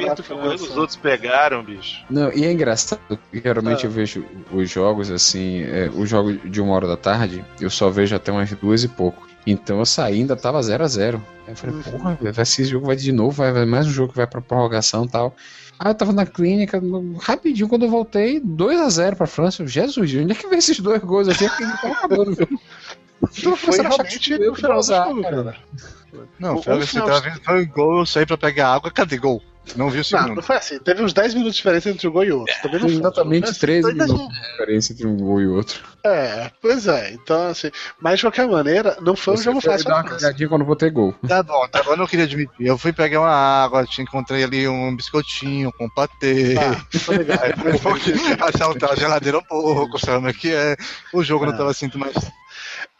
na 0.10 0.16
que 0.16 0.24
França. 0.24 0.64
os 0.64 0.78
outros 0.78 0.96
pegaram, 0.98 1.64
bicho. 1.64 2.04
Não, 2.10 2.32
e 2.34 2.46
é 2.46 2.52
engraçado, 2.52 3.00
que 3.32 3.40
geralmente 3.42 3.86
Ah. 3.86 3.88
eu 3.88 3.92
vejo 3.92 4.26
os 4.52 4.70
jogos 4.70 5.12
assim, 5.12 5.64
é, 5.64 5.90
o 5.94 6.06
jogo 6.06 6.34
de 6.34 6.62
uma 6.62 6.74
hora 6.74 6.88
da 6.88 6.98
tarde, 6.98 7.44
eu 7.62 7.70
só 7.70 7.90
vejo 7.90 8.16
até 8.16 8.32
umas 8.32 8.52
duas 8.54 8.84
e 8.84 8.88
pouco. 8.88 9.28
Então 9.46 9.80
eu 9.80 9.86
saí 9.86 10.16
ainda 10.16 10.36
tava 10.38 10.62
0 10.64 10.84
a 10.84 10.88
0 10.88 11.22
Aí 11.46 11.52
eu 11.52 11.58
falei, 11.58 11.76
porra, 11.84 12.18
velho, 12.22 12.42
esse 12.42 12.64
jogo 12.64 12.88
vai 12.88 12.96
de 12.96 13.12
novo, 13.12 13.32
vai, 13.32 13.52
vai 13.52 13.66
mais 13.66 13.86
um 13.86 13.90
jogo 13.92 14.12
que 14.12 14.18
vai 14.18 14.26
pra 14.26 14.40
prorrogação 14.40 15.04
e 15.04 15.10
tal. 15.10 15.36
Aí 15.78 15.92
eu 15.92 15.96
tava 15.96 16.14
na 16.14 16.26
clínica, 16.26 16.80
no- 16.80 17.18
rapidinho, 17.18 17.68
quando 17.68 17.84
eu 17.84 17.90
voltei, 17.90 18.40
2 18.40 18.80
a 18.80 18.88
0 18.90 19.18
pra 19.18 19.28
França. 19.28 19.62
Eu, 19.62 19.68
Jesus, 19.68 20.16
onde 20.16 20.32
é 20.32 20.36
que 20.36 20.48
veio 20.48 20.60
esses 20.60 20.80
dois 20.80 21.02
gols 21.02 21.28
aqui? 21.28 21.44
É 21.44 21.50
porque 21.50 21.66
não 21.66 21.76
tava 21.78 21.94
acabando, 21.96 22.34
viu? 22.36 22.48
Então 23.38 23.56
foi 23.56 23.80
realmente 23.80 24.20
que 24.20 24.34
eu 24.34 24.50
no 24.52 24.56
final 24.56 24.74
do 24.74 24.80
usar, 24.80 25.06
jogo, 25.08 25.22
cara? 25.22 25.44
cara. 25.44 25.58
Não, 26.40 26.58
O- 26.58 26.62
foi, 26.64 26.76
o 26.76 26.80
você 26.82 26.88
final- 26.88 27.08
tava 27.08 27.22
vendo, 27.22 27.42
foi 27.44 27.66
gol, 27.66 28.00
eu 28.00 28.06
saí 28.06 28.26
pra 28.26 28.38
pegar 28.38 28.74
água, 28.74 28.92
cadê 28.92 29.18
gol? 29.18 29.42
Não 29.78 29.90
vi 29.90 29.96
o 29.96 30.00
Não, 30.00 30.04
segundo. 30.04 30.36
não 30.36 30.44
foi 30.44 30.58
assim. 30.58 30.78
Teve 30.78 31.02
uns 31.02 31.14
10 31.14 31.34
minutos 31.34 31.54
de 31.56 31.60
diferença 31.62 31.90
entre 31.90 32.06
um 32.06 32.12
gol 32.12 32.26
e 32.26 32.32
outro. 32.34 32.54
Também 32.62 32.82
não 32.82 32.90
foi. 32.90 32.98
Exatamente 32.98 33.48
Mas 33.48 33.58
13 33.58 33.90
ainda 33.92 34.06
minutos 34.08 34.28
de 34.36 34.42
diferença 34.52 34.92
entre 34.94 35.08
um 35.08 35.16
gol 35.16 35.42
e 35.42 35.48
outro. 35.48 35.80
É, 36.04 36.52
pois 36.62 36.86
é. 36.86 37.14
Então, 37.14 37.48
assim. 37.48 37.72
Mas 37.98 38.20
de 38.20 38.26
qualquer 38.26 38.46
maneira, 38.46 38.98
não 39.00 39.16
foi 39.16 39.36
um 39.36 39.38
jogo 39.38 39.62
foi 39.62 39.72
fácil. 39.72 39.88
dar 39.88 39.96
uma 39.96 40.04
cagadinha 40.04 40.50
quando 40.50 40.62
eu 40.64 40.68
botei 40.68 40.90
gol. 40.90 41.16
Tá 41.26 41.42
bom, 41.42 41.66
tá 41.70 41.82
bom, 41.82 41.92
eu 41.92 41.98
não 41.98 42.06
queria 42.06 42.26
admitir. 42.26 42.54
Eu 42.60 42.78
fui 42.78 42.92
pegar 42.92 43.22
uma 43.22 43.32
água, 43.64 43.86
te 43.86 44.02
encontrei 44.02 44.44
ali 44.44 44.68
um 44.68 44.94
biscoitinho 44.98 45.72
com 45.72 45.90
patê. 45.90 46.56
Tá, 46.56 46.86
tô 47.06 47.14
ligado. 47.14 47.40
Aí 47.44 47.54
foi 47.56 47.74
um 47.74 47.80
pouquinho 47.80 48.18
assaltar 48.46 48.92
a 48.92 48.96
geladeira 48.96 49.38
um 49.38 49.44
pouco, 49.44 49.98
sabe 49.98 50.18
como 50.18 50.28
é 50.28 50.34
que 50.34 50.54
é? 50.54 50.76
O 51.14 51.24
jogo 51.24 51.46
não 51.46 51.54
Ah. 51.54 51.58
tava 51.58 51.72
assim 51.72 51.90
mais. 51.96 52.14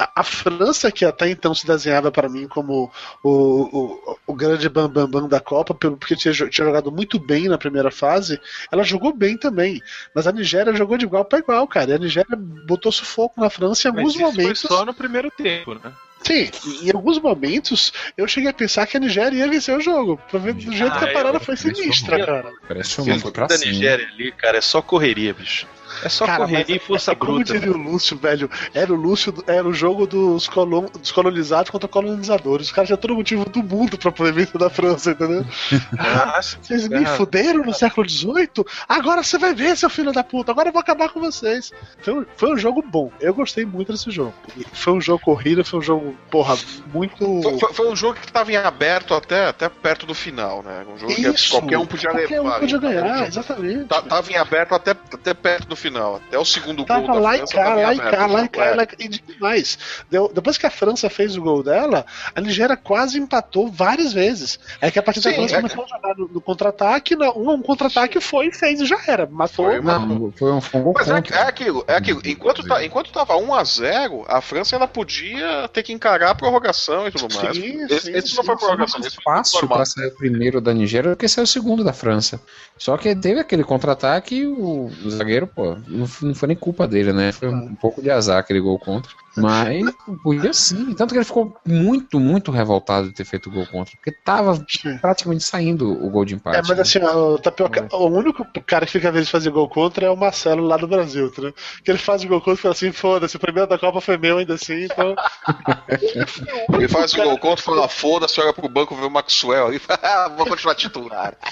A, 0.04 0.22
a 0.22 0.24
França, 0.24 0.92
que 0.92 1.06
até 1.06 1.30
então 1.30 1.54
se 1.54 1.66
desenhava 1.66 2.12
para 2.12 2.28
mim 2.28 2.48
como 2.48 2.92
o, 3.24 3.30
o, 3.30 4.18
o 4.28 4.34
grande 4.34 4.68
bambambam 4.68 5.08
bam, 5.08 5.22
bam 5.22 5.30
da 5.30 5.40
Copa, 5.40 5.74
pelo- 5.74 5.98
porque 5.98 6.16
tinha, 6.16 6.34
tinha 6.34 6.66
jogado 6.66 6.92
muito 6.92 7.18
bem 7.20 7.48
na 7.48 7.58
primeira 7.58 7.92
fase, 7.92 8.40
ela 8.72 8.84
jogou 8.84 9.14
bem 9.14 9.38
também. 9.38 9.82
Mas 10.14 10.28
a 10.28 10.32
Nigéria 10.32 10.74
jogou 10.76 10.98
de 10.98 11.06
igual 11.06 11.24
para 11.26 11.40
igual, 11.40 11.68
cara. 11.68 11.92
E 11.92 11.94
a 11.94 11.98
Nigéria 11.98 12.36
botou 12.38 12.92
sufoco 12.92 13.40
na 13.40 13.50
França 13.50 13.88
em 13.88 13.92
Mas 13.92 14.00
alguns 14.00 14.16
isso 14.16 14.24
momentos. 14.24 14.62
foi 14.62 14.78
só 14.78 14.86
no 14.86 14.94
primeiro 14.94 15.32
tempo, 15.32 15.74
né? 15.76 15.92
Sim, 16.26 16.50
em 16.84 16.92
alguns 16.96 17.20
momentos 17.20 17.92
eu 18.18 18.26
cheguei 18.28 18.50
a 18.50 18.54
pensar 18.54 18.88
que 18.88 18.96
a 18.96 19.00
Nigéria 19.00 19.38
ia 19.38 19.48
vencer 19.50 19.78
o 19.78 19.82
jogo. 19.82 20.18
Pra 20.32 20.40
ver 20.40 20.54
do 20.54 20.72
jeito 20.72 20.94
Ah, 20.96 21.00
que 21.00 21.06
a 21.06 21.12
parada 21.14 21.36
eu- 21.38 21.42
foi 21.42 21.58
sinistra, 21.58 22.26
cara. 22.26 22.52
Impressionante, 22.64 23.22
foi 23.22 23.32
pra 23.32 23.48
da 23.48 23.58
cima. 23.58 23.72
Nigéria 23.74 24.08
ali, 24.08 24.32
cara, 24.32 24.58
é 24.58 24.62
só 24.62 24.82
correria, 24.82 25.34
bicho. 25.34 25.68
É 26.04 26.10
só 26.10 26.26
Cara, 26.26 26.40
correria 26.46 26.76
e 26.76 26.80
força 26.80 27.12
é 27.12 27.16
como 27.16 27.36
bruta. 27.36 27.54
diria 27.54 27.72
o 27.72 27.78
Lúcio, 27.78 28.18
velho, 28.18 28.50
era 28.74 28.92
o 28.92 28.96
Lúcio, 28.96 29.34
era 29.48 29.68
o 29.68 29.74
jogo 29.74 30.06
dos, 30.06 30.48
colon, 30.48 30.86
dos 31.00 31.12
colonizados 31.12 31.70
contra 31.70 31.88
colonizadores. 31.88 32.68
Os 32.68 32.72
caras 32.74 32.88
tinham 32.88 32.98
todo 32.98 33.12
o 33.12 33.18
motivo 33.18 33.46
do 33.46 33.64
mundo 33.64 33.98
pra 33.98 34.12
poder 34.12 34.34
vencer 34.34 34.58
da 34.60 34.70
França, 34.70 35.12
entendeu? 35.12 35.46
Nossa, 35.92 36.58
Vocês 36.64 36.88
me 36.88 37.04
Ah. 37.06 37.16
fuderam 37.18 37.64
no 37.64 37.74
século 37.74 38.08
XVIII? 38.10 38.50
Agora 38.88 39.24
você 39.24 39.38
vai 39.38 39.54
ver, 39.54 39.76
seu 39.78 39.90
filho 39.90 40.12
da 40.12 40.24
puta. 40.24 40.52
Agora 40.52 40.70
eu 40.70 40.74
vou 40.74 40.82
acabar 40.82 41.10
com 41.10 41.20
vocês. 41.20 41.72
Foi 42.02 42.14
um, 42.14 42.26
foi 42.36 42.54
um 42.54 42.58
jogo 42.58 42.82
bom. 42.82 43.12
Eu 43.20 43.34
gostei 43.34 43.66
muito 43.66 43.92
desse 43.92 44.10
jogo. 44.12 44.34
Foi 44.72 44.94
um 44.94 45.02
jogo 45.02 45.20
corrida, 45.24 45.64
foi 45.64 45.80
um 45.80 45.82
jogo, 45.82 46.16
porra, 46.30 46.58
muito. 46.94 47.42
Foi, 47.42 47.60
foi- 47.60 47.74
foi 47.74 47.92
um 47.92 47.96
jogo 47.96 48.20
que 48.20 48.32
tava 48.32 48.52
em 48.52 48.56
aberto 48.58 49.14
até, 49.14 49.48
até 49.48 49.70
perto 49.70 50.06
do 50.06 50.14
final, 50.14 50.64
né? 50.64 50.86
Um 50.94 50.98
jogo 50.98 51.14
que 51.14 51.22
Isso. 51.22 51.52
qualquer 51.52 51.78
um 51.78 51.86
podia 51.86 52.10
Qualquer 52.10 52.42
levar. 52.42 52.58
um 52.58 52.60
podia 52.60 52.78
ganhar, 52.78 53.04
Tava- 53.04 53.28
exatamente. 53.28 53.86
tá- 53.86 54.02
Tava 54.02 54.32
em 54.32 54.36
aberto 54.38 54.74
até, 54.76 54.92
até 54.92 55.34
perto 55.34 55.68
do 55.68 55.76
final. 55.76 55.93
Até 55.98 56.38
o 56.38 56.46
segundo 56.46 56.78
gol 56.78 56.86
Tava 56.86 57.08
da 57.08 57.14
lá 57.14 57.36
e 57.36 57.38
França. 57.40 57.54
cá, 57.56 57.64
tava 57.64 57.80
em 57.80 57.84
lá 57.84 57.94
e 57.94 57.98
cá, 57.98 58.26
lá 58.28 58.44
e 58.44 58.50
cá, 58.50 58.66
É. 58.66 58.76
lá 58.76 58.84
e 58.84 58.88
cá, 58.88 58.96
e 59.00 59.08
demais. 59.08 59.78
Deu- 60.10 60.32
depois 60.34 60.58
que 60.58 60.66
a 60.66 60.72
França 60.72 61.10
fez 61.10 61.36
o 61.38 61.42
gol 61.42 61.64
dela, 61.64 62.06
a 62.36 62.42
Nigéria 62.42 62.76
quase 62.78 63.18
empatou 63.20 63.70
várias 63.70 64.14
vezes. 64.14 64.60
É 64.82 64.90
que 64.92 65.00
a 65.00 65.04
partir 65.04 65.22
da 65.22 65.30
Sim, 65.30 65.36
França 65.38 65.56
é 65.56 65.62
começou 65.62 65.84
a 65.86 65.88
jogar 65.88 66.16
no, 66.18 66.28
no 66.28 66.42
contra-ataque, 66.42 67.16
um, 67.16 67.52
um 67.52 67.62
contra-ataque 67.62 68.20
foi 68.22 68.48
e 68.48 68.52
fez 68.54 68.82
e 68.82 68.86
já 68.86 69.00
era. 69.08 69.26
Matou. 69.28 69.66
Foi, 69.66 69.82
Não, 69.82 70.32
foi 70.36 70.52
um, 70.52 70.62
foi 70.62 70.80
um 70.80 70.84
gol 70.84 70.94
Mas 70.96 71.10
é, 71.10 71.14
é 71.14 71.42
aquilo, 71.44 71.84
é 71.88 71.96
aquilo. 71.96 72.22
Enquanto, 72.26 72.64
tá, 72.68 72.84
enquanto 72.84 73.12
tava 73.12 73.34
1x0, 73.36 74.26
a 74.28 74.42
França 74.42 74.76
ainda 74.76 74.88
podia 74.88 75.68
ter 75.70 75.84
que 75.84 75.94
encarar 75.94 76.32
a 76.32 76.36
prorrogação 76.36 77.08
e 77.08 77.12
tudo 77.12 77.34
mais. 77.36 77.56
Sim, 77.56 77.84
esse, 77.86 78.00
sim, 78.02 78.12
esse 78.12 78.36
não 78.36 78.44
sim, 78.44 78.46
foi 78.46 78.56
sim. 78.56 78.60
prorrogação, 78.60 79.00
esse 79.02 79.16
foi 79.16 79.24
fácil 79.24 79.68
para 79.68 79.86
sair 79.86 80.08
o 80.08 80.16
primeiro 80.16 80.60
da 80.62 80.74
Nigéria 80.74 81.12
do 81.12 81.18
que 81.18 81.28
sair 81.28 81.44
o 81.44 81.48
segundo 81.48 81.84
da 81.84 81.94
França. 81.94 82.42
Só 82.78 82.98
que 82.98 83.16
teve 83.16 83.40
aquele 83.40 83.64
contra-ataque 83.64 84.36
e 84.36 84.46
o 84.48 84.90
zagueiro, 85.10 85.48
pô, 85.48 85.76
não, 85.88 86.08
não 86.22 86.36
foi 86.36 86.48
nem 86.48 86.58
culpa 86.58 86.88
dele, 86.88 87.14
né? 87.14 87.32
Foi 87.32 87.50
um 87.50 87.76
pouco 87.76 88.02
de 88.02 88.10
azar 88.10 88.38
aquele 88.38 88.60
gol 88.60 88.80
contra. 88.80 89.12
Mas 89.36 89.84
podia 90.24 90.54
sim. 90.54 90.94
Tanto 90.94 91.12
que 91.12 91.18
ele 91.18 91.26
ficou 91.26 91.58
muito, 91.66 92.20
muito 92.20 92.52
revoltado 92.52 93.08
de 93.08 93.14
ter 93.14 93.26
feito 93.26 93.50
o 93.50 93.52
gol 93.52 93.66
contra. 93.66 93.96
Porque 93.96 94.12
tava 94.12 94.64
praticamente 95.02 95.44
saindo 95.44 95.92
o 95.92 96.10
gol 96.10 96.24
de 96.24 96.36
empate. 96.36 96.58
É, 96.58 96.62
mas 96.62 96.78
né? 96.78 96.82
assim, 96.82 97.00
o 97.00 97.38
Tapioca, 97.40 97.88
o 97.96 98.08
único 98.08 98.46
cara 98.66 98.86
que 98.86 98.92
fica 98.92 99.12
vezes 99.12 99.30
fazer 99.30 99.50
gol 99.50 99.68
contra 99.68 100.06
é 100.06 100.10
o 100.10 100.16
Marcelo 100.16 100.64
lá 100.64 100.78
do 100.78 100.88
Brasil, 100.88 101.32
tá? 101.32 101.52
Que 101.84 101.92
ele 101.92 101.98
faz 101.98 102.24
o 102.24 102.28
gol 102.28 102.42
contra 102.42 102.54
e 102.54 102.58
fala 102.58 102.74
assim, 102.74 102.92
foda-se, 102.92 103.36
o 103.36 103.40
primeiro 103.40 103.68
da 103.68 103.80
Copa 103.80 104.00
foi 104.02 104.18
meu 104.18 104.38
ainda 104.38 104.54
assim, 104.54 104.86
então. 104.86 105.16
Ele 106.74 106.88
faz 106.88 107.14
o 107.14 107.18
gol 107.18 107.38
contra, 107.38 107.64
fala, 107.64 107.88
foda-se, 107.88 108.40
olha 108.40 108.54
pro 108.54 108.70
banco, 108.70 108.96
vê 108.96 109.06
o 109.06 109.10
Maxwell 109.10 109.68
ali, 109.68 109.80
fala, 109.80 110.00
ah, 110.04 110.30
vou 110.30 110.46
continuar 110.46 110.76
titular. 110.76 111.36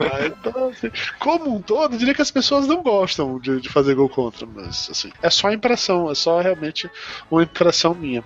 Ah, 0.00 0.26
então, 0.26 0.68
assim, 0.68 0.90
como 1.18 1.56
um 1.56 1.60
todo, 1.62 1.93
eu 1.94 1.98
diria 1.98 2.14
que 2.14 2.22
as 2.22 2.30
pessoas 2.30 2.66
não 2.66 2.82
gostam 2.82 3.38
de, 3.38 3.60
de 3.60 3.68
fazer 3.68 3.94
gol 3.94 4.08
contra, 4.08 4.46
mas 4.46 4.88
assim, 4.90 5.10
é 5.22 5.30
só 5.30 5.50
impressão, 5.50 6.10
é 6.10 6.14
só 6.14 6.40
realmente 6.40 6.90
uma 7.30 7.42
impressão 7.42 7.94
minha. 7.94 8.22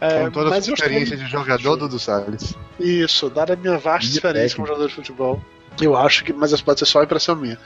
É, 0.00 0.24
Com 0.24 0.30
toda 0.30 0.48
a 0.48 0.50
mas 0.50 0.64
sua 0.64 0.72
eu 0.72 0.74
experiência 0.74 1.16
de 1.16 1.26
jogador, 1.26 1.76
Dudu 1.76 1.98
Salles. 1.98 2.54
Isso, 2.78 3.30
dada 3.30 3.54
a 3.54 3.56
minha 3.56 3.78
vasta 3.78 4.10
experiência 4.10 4.56
como 4.56 4.66
jogador 4.66 4.88
de 4.88 4.94
futebol. 4.94 5.40
Eu 5.80 5.96
acho 5.96 6.24
que, 6.24 6.32
mas 6.32 6.60
pode 6.60 6.78
ser 6.78 6.86
só 6.86 7.02
impressão 7.02 7.34
minha. 7.34 7.58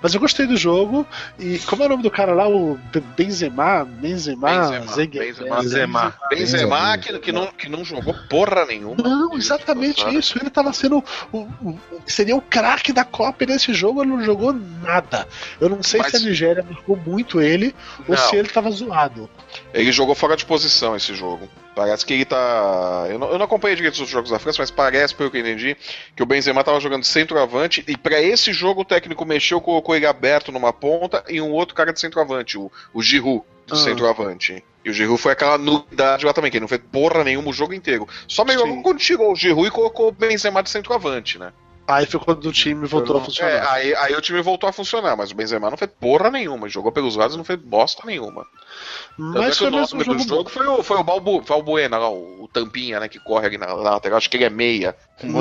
Mas 0.00 0.14
eu 0.14 0.20
gostei 0.20 0.46
do 0.46 0.56
jogo 0.56 1.06
e 1.38 1.58
como 1.60 1.82
é 1.82 1.86
o 1.86 1.88
nome 1.88 2.02
do 2.02 2.10
cara 2.10 2.32
lá, 2.32 2.48
o 2.48 2.78
Benzema, 3.16 3.84
Benzema, 3.84 4.48
Benzema, 4.48 4.92
Zengue- 4.94 5.18
Benzema. 5.18 5.56
Benzema. 5.60 6.14
Benzema, 6.30 6.98
que, 6.98 7.18
que, 7.18 7.32
não, 7.32 7.46
que 7.48 7.68
não 7.68 7.84
jogou 7.84 8.14
porra 8.28 8.64
nenhuma. 8.64 8.96
Não, 9.02 9.36
exatamente 9.36 10.02
isso. 10.14 10.38
Ele 10.38 10.50
tava 10.50 10.72
sendo 10.72 11.02
o, 11.32 11.38
o- 11.62 11.78
seria 12.06 12.36
o 12.36 12.40
craque 12.40 12.92
da 12.92 13.04
Copa 13.04 13.44
nesse 13.46 13.72
jogo 13.74 14.02
ele 14.02 14.10
não 14.10 14.22
jogou 14.24 14.52
nada. 14.52 15.26
Eu 15.60 15.68
não 15.68 15.82
sei 15.82 16.00
Mas- 16.00 16.10
se 16.12 16.16
a 16.16 16.20
Nigéria 16.20 16.62
marcou 16.68 16.96
muito 16.96 17.40
ele 17.40 17.74
ou 18.06 18.14
Não. 18.14 18.22
se 18.28 18.36
ele 18.36 18.48
tava 18.48 18.70
zoado. 18.70 19.28
Ele 19.74 19.90
jogou 19.92 20.14
fora 20.14 20.36
de 20.36 20.44
posição 20.44 20.94
esse 20.96 21.14
jogo. 21.14 21.48
Parece 21.78 22.04
que 22.04 22.12
ele 22.12 22.24
tá. 22.24 23.06
Eu 23.08 23.20
não, 23.20 23.30
eu 23.30 23.38
não 23.38 23.44
acompanhei 23.44 23.76
direito 23.76 24.02
os 24.02 24.08
jogos 24.08 24.30
da 24.30 24.38
França, 24.40 24.60
mas 24.60 24.68
parece, 24.68 25.14
pelo 25.14 25.30
que 25.30 25.36
eu 25.36 25.40
entendi, 25.40 25.76
que 26.16 26.20
o 26.24 26.26
Benzema 26.26 26.64
tava 26.64 26.80
jogando 26.80 27.04
centroavante 27.04 27.84
e 27.86 27.96
pra 27.96 28.20
esse 28.20 28.52
jogo 28.52 28.80
o 28.80 28.84
técnico 28.84 29.24
mexeu, 29.24 29.60
colocou 29.60 29.94
ele 29.94 30.04
aberto 30.04 30.50
numa 30.50 30.72
ponta 30.72 31.22
e 31.28 31.40
um 31.40 31.52
outro 31.52 31.76
cara 31.76 31.92
de 31.92 32.00
centroavante, 32.00 32.58
o, 32.58 32.68
o 32.92 33.00
Giroud, 33.00 33.44
de 33.64 33.74
Ah. 33.74 33.76
centroavante. 33.76 34.64
E 34.84 34.90
o 34.90 34.92
Giroud 34.92 35.22
foi 35.22 35.30
aquela 35.30 35.56
nulidade 35.56 36.26
lá 36.26 36.32
também, 36.32 36.50
que 36.50 36.56
ele 36.56 36.62
não 36.62 36.68
fez 36.68 36.80
porra 36.90 37.22
nenhuma 37.22 37.48
o 37.48 37.52
jogo 37.52 37.72
inteiro. 37.72 38.08
Só 38.26 38.44
meio 38.44 38.82
quando 38.82 38.98
tirou 38.98 39.30
o 39.30 39.36
Giroud 39.36 39.68
e 39.68 39.70
colocou 39.70 40.08
o 40.08 40.12
Benzema 40.12 40.60
de 40.64 40.70
centroavante, 40.70 41.38
né? 41.38 41.52
Aí 41.86 42.04
foi 42.04 42.20
quando 42.20 42.44
o 42.44 42.52
time 42.52 42.86
voltou 42.86 43.16
a 43.16 43.24
funcionar. 43.24 43.50
É, 43.50 43.68
aí, 43.70 43.94
aí 43.94 44.14
o 44.14 44.20
time 44.20 44.42
voltou 44.42 44.68
a 44.68 44.72
funcionar, 44.72 45.16
mas 45.16 45.30
o 45.30 45.34
Benzema 45.34 45.70
não 45.70 45.76
fez 45.76 45.90
porra 45.98 46.28
nenhuma, 46.30 46.68
jogou 46.68 46.92
pelos 46.92 47.16
lados 47.16 47.34
e 47.34 47.38
não 47.38 47.44
fez 47.44 47.58
bosta 47.58 48.02
nenhuma. 48.04 48.44
É 49.18 49.38
mas 49.38 49.58
que 49.58 49.58
foi 49.58 49.66
o 49.68 49.70
nome 49.70 49.86
jogo, 49.86 50.14
do 50.14 50.28
jogo 50.28 50.48
foi 50.50 50.66
o, 50.66 50.82
foi 50.82 50.96
o 50.96 51.02
Balbu, 51.02 51.42
Valbuena, 51.42 51.98
lá, 51.98 52.08
o, 52.08 52.44
o 52.44 52.48
Tampinha, 52.48 53.00
né, 53.00 53.08
que 53.08 53.18
corre 53.18 53.46
ali 53.46 53.58
na, 53.58 53.66
na 53.66 53.74
lateral, 53.74 54.16
acho 54.16 54.30
que 54.30 54.36
ele 54.36 54.44
é 54.44 54.50
meia. 54.50 54.94
Uhum. 55.22 55.40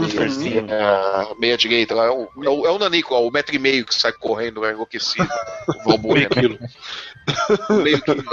É, 0.68 1.36
meia 1.40 1.56
direita, 1.56 1.94
lá, 1.94 2.06
é 2.06 2.10
o, 2.10 2.28
é 2.44 2.50
o, 2.50 2.66
é 2.66 2.72
o 2.72 2.80
Nanico, 2.80 3.14
ó, 3.14 3.22
o 3.22 3.32
metro 3.32 3.56
e 3.56 3.60
meio 3.60 3.86
que 3.86 3.94
sai 3.94 4.12
correndo, 4.14 4.66
é 4.66 4.72
enlouquecido. 4.72 5.30
O 5.68 5.90
Valbuena. 5.90 6.30
Meio 6.36 6.58
quilo. 6.58 6.60
meio 7.84 8.02
quilo. 8.02 8.24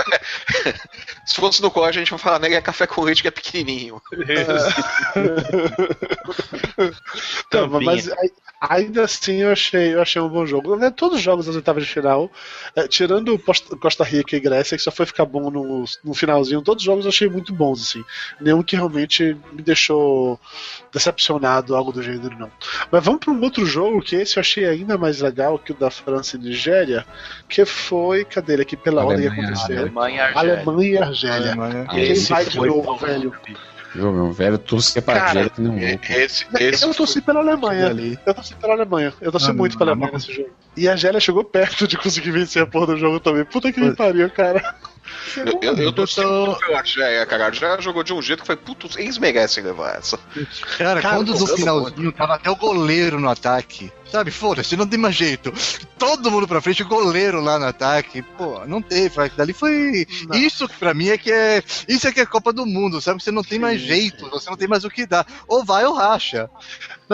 Se 1.26 1.34
fosse 1.34 1.60
no 1.60 1.70
colégio, 1.70 2.00
a 2.00 2.04
gente 2.04 2.10
vai 2.10 2.18
falar, 2.18 2.38
né, 2.38 2.48
ele 2.48 2.54
é 2.56 2.62
café 2.62 2.86
com 2.86 3.02
leite 3.02 3.20
que 3.22 3.28
é 3.28 3.30
pequenininho. 3.30 4.00
Então, 7.46 7.68
Tampinha. 7.68 7.80
mas 7.80 8.10
ai- 8.10 8.30
ainda 8.60 9.04
assim 9.04 9.42
eu 9.42 9.52
achei, 9.52 9.94
eu 9.94 10.02
achei 10.02 10.20
um 10.20 10.28
bom 10.28 10.46
jogo. 10.46 10.70
Verdade, 10.70 10.94
Todos 10.96 11.18
os 11.18 11.22
jogos 11.22 11.46
das 11.46 11.54
oitavas 11.56 11.84
de 11.84 11.92
final, 11.92 12.30
é, 12.74 12.88
tirando 12.88 13.38
Costa 13.80 14.04
Rica 14.04 14.36
e 14.36 14.40
Grécia, 14.40 14.76
que 14.76 14.82
só 14.82 14.90
foi 14.90 15.06
ficar 15.06 15.26
bom 15.34 15.50
no, 15.50 15.84
no 16.04 16.14
finalzinho, 16.14 16.62
todos 16.62 16.82
os 16.82 16.86
jogos 16.86 17.04
eu 17.04 17.08
achei 17.08 17.28
muito 17.28 17.52
bons, 17.52 17.82
assim. 17.82 18.04
Nenhum 18.40 18.62
que 18.62 18.76
realmente 18.76 19.36
me 19.52 19.62
deixou 19.62 20.38
decepcionado, 20.92 21.74
algo 21.74 21.92
do 21.92 22.02
gênero, 22.02 22.38
não. 22.38 22.50
Mas 22.90 23.04
vamos 23.04 23.20
para 23.20 23.32
um 23.32 23.42
outro 23.42 23.66
jogo, 23.66 24.00
que 24.00 24.14
esse 24.16 24.36
eu 24.36 24.40
achei 24.40 24.64
ainda 24.64 24.96
mais 24.96 25.20
legal 25.20 25.58
que 25.58 25.72
o 25.72 25.74
da 25.74 25.90
França 25.90 26.36
e 26.36 26.40
Nigéria, 26.40 27.04
que 27.48 27.64
foi, 27.64 28.24
cadê 28.24 28.52
ele 28.54 28.62
aqui, 28.62 28.76
pela 28.76 29.04
ordem 29.04 29.22
que 29.22 29.26
Alemanha, 29.28 29.48
aconteceu? 29.54 29.78
Alemanha 29.80 30.16
e 30.16 30.20
Argélia. 30.20 30.54
Alemanha 30.54 30.90
e 30.92 30.98
Argélia. 30.98 31.46
Alemanha. 31.52 31.86
Quem 31.90 32.02
Esse 32.04 32.30
vai 32.30 32.44
de 32.44 32.56
foi 32.56 32.68
novo, 32.68 32.82
bom. 32.82 32.96
velho? 32.96 33.34
Viu, 33.94 34.12
meu 34.12 34.32
velho, 34.32 34.58
torcer 34.58 35.02
pra 35.02 35.14
Cara, 35.14 35.26
Argélia 35.28 35.50
que 35.50 35.60
nem 35.60 35.70
um 35.70 35.88
louco. 35.90 36.04
Esse, 36.12 36.44
esse 36.58 36.84
eu 36.84 36.92
torci 36.92 37.20
pela 37.20 37.38
Alemanha. 37.38 37.86
Ali. 37.86 38.18
Eu 38.26 38.34
torci 38.34 38.54
pela 38.56 38.72
Alemanha. 38.72 39.12
Eu 39.20 39.30
torci 39.30 39.50
Ah, 39.50 39.52
muito 39.54 39.78
pela 39.78 39.94
não, 39.94 40.02
Alemanha 40.04 40.12
não. 40.12 40.18
nesse 40.18 40.32
jogo. 40.34 40.50
E 40.76 40.88
a 40.88 40.92
Argélia 40.92 41.20
chegou 41.20 41.44
perto 41.44 41.86
de 41.86 41.96
conseguir 41.96 42.32
vencer 42.32 42.60
a 42.60 42.66
porra 42.66 42.86
do 42.88 42.96
jogo 42.98 43.20
também. 43.20 43.44
Puta 43.44 43.72
que 43.72 43.80
me 43.80 43.94
pariu, 43.94 44.28
cara. 44.30 44.74
Eu, 45.36 45.58
eu, 45.62 45.76
eu 45.76 45.92
tô 45.92 46.02
Eu 46.02 46.06
tô- 46.06 46.56
pela 46.58 46.78
Argélia, 46.78 47.26
cara. 47.26 47.46
Argélia 47.46 47.80
jogou 47.80 48.02
de 48.02 48.12
um 48.12 48.22
jeito 48.22 48.40
que 48.40 48.46
foi, 48.46 48.56
puto, 48.56 48.88
eles 48.98 49.18
merecem 49.18 49.62
levar 49.64 49.96
essa. 49.98 50.18
Cara, 50.78 51.00
Cara, 51.02 51.16
quando 51.16 51.32
no 51.38 51.46
finalzinho 51.46 52.12
tava 52.12 52.34
até 52.34 52.50
o 52.50 52.56
goleiro 52.56 53.18
no 53.20 53.28
ataque. 53.28 53.92
Sabe, 54.10 54.30
foda-se, 54.30 54.76
não 54.76 54.86
tem 54.86 54.96
mais 54.98 55.16
jeito. 55.16 55.52
Todo 55.98 56.30
mundo 56.30 56.46
pra 56.46 56.60
frente, 56.60 56.84
o 56.84 56.88
goleiro 56.88 57.40
lá 57.40 57.58
no 57.58 57.66
ataque. 57.66 58.22
Pô, 58.22 58.64
não 58.64 58.80
teve. 58.80 59.28
Dali 59.30 59.52
foi. 59.52 60.06
Não. 60.28 60.36
Isso 60.36 60.68
que 60.68 60.76
pra 60.76 60.94
mim 60.94 61.08
é 61.08 61.18
que 61.18 61.32
é. 61.32 61.60
Isso 61.88 62.06
é 62.06 62.12
que 62.12 62.20
é 62.20 62.26
Copa 62.26 62.52
do 62.52 62.64
Mundo, 62.64 63.00
sabe? 63.00 63.20
Você 63.20 63.32
não 63.32 63.42
tem 63.42 63.58
mais 63.58 63.80
jeito, 63.80 64.30
você 64.30 64.48
não 64.48 64.56
tem 64.56 64.68
mais 64.68 64.84
o 64.84 64.90
que 64.90 65.04
dar. 65.04 65.26
Ou 65.48 65.64
vai 65.64 65.84
ou 65.84 65.94
racha. 65.94 66.48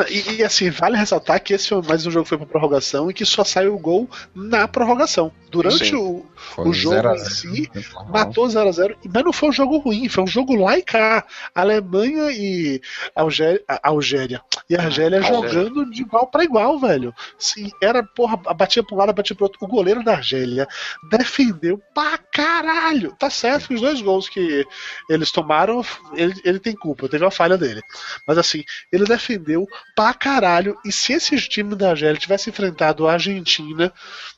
E, 0.09 0.37
e, 0.37 0.45
assim, 0.45 0.71
vale 0.71 0.97
ressaltar 0.97 1.43
que 1.43 1.53
esse 1.53 1.69
foi 1.69 1.83
mais 1.83 2.07
um 2.07 2.11
jogo 2.11 2.23
que 2.25 2.29
foi 2.29 2.39
pra 2.39 2.47
prorrogação 2.47 3.11
e 3.11 3.15
que 3.15 3.25
só 3.27 3.43
saiu 3.43 3.75
o 3.75 3.79
gol 3.79 4.09
na 4.35 4.69
prorrogação. 4.69 5.33
Durante 5.51 5.87
Sim. 5.87 5.97
o, 5.97 6.27
Foi 6.37 6.69
o 6.69 6.73
jogo 6.73 6.95
0 6.95 7.09
a 7.09 7.15
em 7.15 7.19
0, 7.19 7.31
si, 7.31 7.71
né? 7.75 7.83
matou 8.09 8.47
0x0, 8.47 8.97
mas 9.13 9.25
não 9.25 9.33
foi 9.33 9.49
um 9.49 9.53
jogo 9.53 9.79
ruim, 9.79 10.09
foi 10.09 10.23
um 10.23 10.29
jogo 10.29 10.55
lá 10.55 10.79
e 10.79 10.83
cá. 10.83 11.27
Alemanha 11.53 12.31
e 12.31 12.81
Algéria, 13.17 13.61
Algéria 13.83 14.41
e 14.69 14.77
a 14.77 14.83
Argélia 14.83 15.19
Algéria. 15.19 15.49
jogando 15.49 15.91
de 15.91 16.03
igual 16.03 16.29
pra 16.29 16.45
igual, 16.45 16.79
velho. 16.79 17.13
Sim, 17.37 17.69
era, 17.83 18.03
porra, 18.05 18.37
batia 18.37 18.85
pra 18.85 18.95
um 18.95 18.99
lado, 18.99 19.13
batia 19.13 19.35
pro 19.35 19.47
outro. 19.47 19.59
O 19.61 19.67
goleiro 19.67 20.05
da 20.05 20.13
Argélia 20.13 20.69
defendeu 21.11 21.83
pra 21.93 22.17
caralho. 22.17 23.17
Tá 23.19 23.29
certo 23.29 23.69
que 23.69 23.75
os 23.75 23.81
dois 23.81 24.01
gols 24.01 24.29
que 24.29 24.65
eles 25.09 25.33
tomaram, 25.33 25.85
ele, 26.15 26.35
ele 26.45 26.61
tem 26.61 26.77
culpa, 26.77 27.09
teve 27.09 27.25
uma 27.25 27.31
falha 27.31 27.59
dele. 27.59 27.83
Mas 28.25 28.39
assim, 28.39 28.63
ele 28.93 29.05
defendeu 29.05 29.67
pra 29.95 30.15
caralho. 30.15 30.77
E 30.85 30.91
se 30.93 31.13
esse 31.13 31.37
time 31.49 31.75
da 31.75 31.91
Argélia 31.91 32.19
tivesse 32.19 32.49
enfrentado 32.51 33.07
a 33.09 33.13
Argentina 33.15 33.93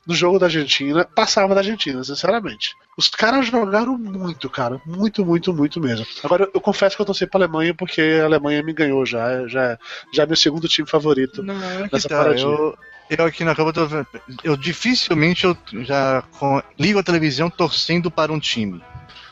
no 0.05 0.13
jogo 0.13 0.37
da 0.39 0.47
Argentina, 0.47 1.05
passava 1.05 1.53
da 1.55 1.61
Argentina, 1.61 2.03
sinceramente. 2.03 2.73
Os 2.97 3.09
caras 3.09 3.47
jogaram 3.47 3.97
muito, 3.97 4.49
cara. 4.49 4.81
Muito, 4.85 5.25
muito, 5.25 5.53
muito 5.53 5.79
mesmo. 5.79 6.05
Agora, 6.23 6.43
eu, 6.43 6.51
eu 6.55 6.61
confesso 6.61 6.95
que 6.95 7.01
eu 7.01 7.05
torci 7.05 7.25
pra 7.25 7.39
Alemanha 7.39 7.73
porque 7.73 8.01
a 8.21 8.25
Alemanha 8.25 8.61
me 8.63 8.73
ganhou 8.73 9.05
já. 9.05 9.47
Já, 9.47 9.77
já 10.13 10.23
é 10.23 10.25
meu 10.25 10.35
segundo 10.35 10.67
time 10.67 10.87
favorito. 10.87 11.41
Não, 11.41 11.55
é 11.63 11.89
Nessa 11.91 12.09
tá, 12.09 12.17
paradinha. 12.17 12.47
eu, 12.47 12.77
eu 13.09 13.25
aqui 13.25 13.43
na 13.43 13.55
Copa 13.55 13.73
tô 13.73 13.85
vendo- 13.87 14.07
eu 14.43 14.55
dificilmente 14.57 15.45
eu 15.45 15.57
já 15.83 16.23
com- 16.37 16.61
ligo 16.77 16.99
a 16.99 17.03
televisão 17.03 17.49
torcendo 17.49 18.11
para 18.11 18.31
um 18.31 18.39
time. 18.39 18.83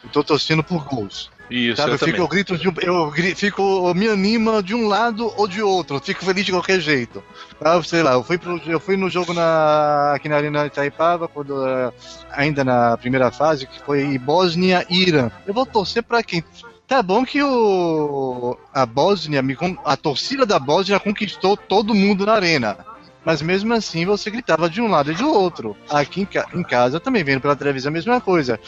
Eu 0.03 0.09
tô 0.09 0.23
torcendo 0.23 0.63
por 0.63 0.83
gols. 0.85 1.29
Isso, 1.51 1.75
Sabe, 1.75 1.91
eu 1.91 1.93
eu, 1.95 1.99
fico, 1.99 2.17
eu 2.17 2.27
grito 2.29 2.57
de 2.57 2.67
eu 2.67 3.11
fico, 3.35 3.61
eu 3.61 3.93
me 3.93 4.07
anima 4.07 4.63
de 4.63 4.73
um 4.73 4.87
lado 4.87 5.31
ou 5.35 5.47
de 5.47 5.61
outro, 5.61 5.99
fico 5.99 6.23
feliz 6.23 6.45
de 6.45 6.51
qualquer 6.51 6.79
jeito. 6.79 7.21
Ah, 7.59 7.81
sei 7.83 8.01
lá, 8.01 8.13
eu 8.13 8.23
fui, 8.23 8.37
pro, 8.37 8.57
eu 8.65 8.79
fui 8.79 8.95
no 8.95 9.09
jogo 9.09 9.33
na, 9.33 10.13
aqui 10.15 10.29
na 10.29 10.37
Arena 10.37 10.65
Itaipava, 10.65 11.27
quando, 11.27 11.67
eh, 11.67 11.91
ainda 12.31 12.63
na 12.63 12.97
primeira 12.97 13.29
fase, 13.31 13.67
que 13.67 13.81
foi 13.81 14.17
Bósnia 14.17 14.85
e 14.89 15.01
Irã. 15.03 15.29
Eu 15.45 15.53
vou 15.53 15.65
torcer 15.65 16.03
pra 16.03 16.23
quem? 16.23 16.41
Tá 16.87 17.03
bom 17.03 17.25
que 17.25 17.43
o, 17.43 18.57
a 18.73 18.85
Bósnia, 18.85 19.43
a 19.83 19.97
torcida 19.97 20.45
da 20.45 20.57
Bósnia 20.57 20.99
conquistou 20.99 21.57
todo 21.57 21.93
mundo 21.93 22.25
na 22.25 22.33
arena. 22.33 22.90
Mas 23.23 23.41
mesmo 23.41 23.73
assim 23.73 24.05
você 24.05 24.29
gritava 24.31 24.69
de 24.69 24.81
um 24.81 24.87
lado 24.87 25.11
e 25.11 25.15
do 25.15 25.29
outro. 25.29 25.75
Aqui 25.89 26.21
em, 26.21 26.25
ca- 26.25 26.47
em 26.53 26.63
casa 26.63 26.99
também, 26.99 27.23
vendo 27.23 27.41
pela 27.41 27.55
televisão 27.55 27.89
a 27.89 27.93
mesma 27.93 28.19
coisa. 28.19 28.59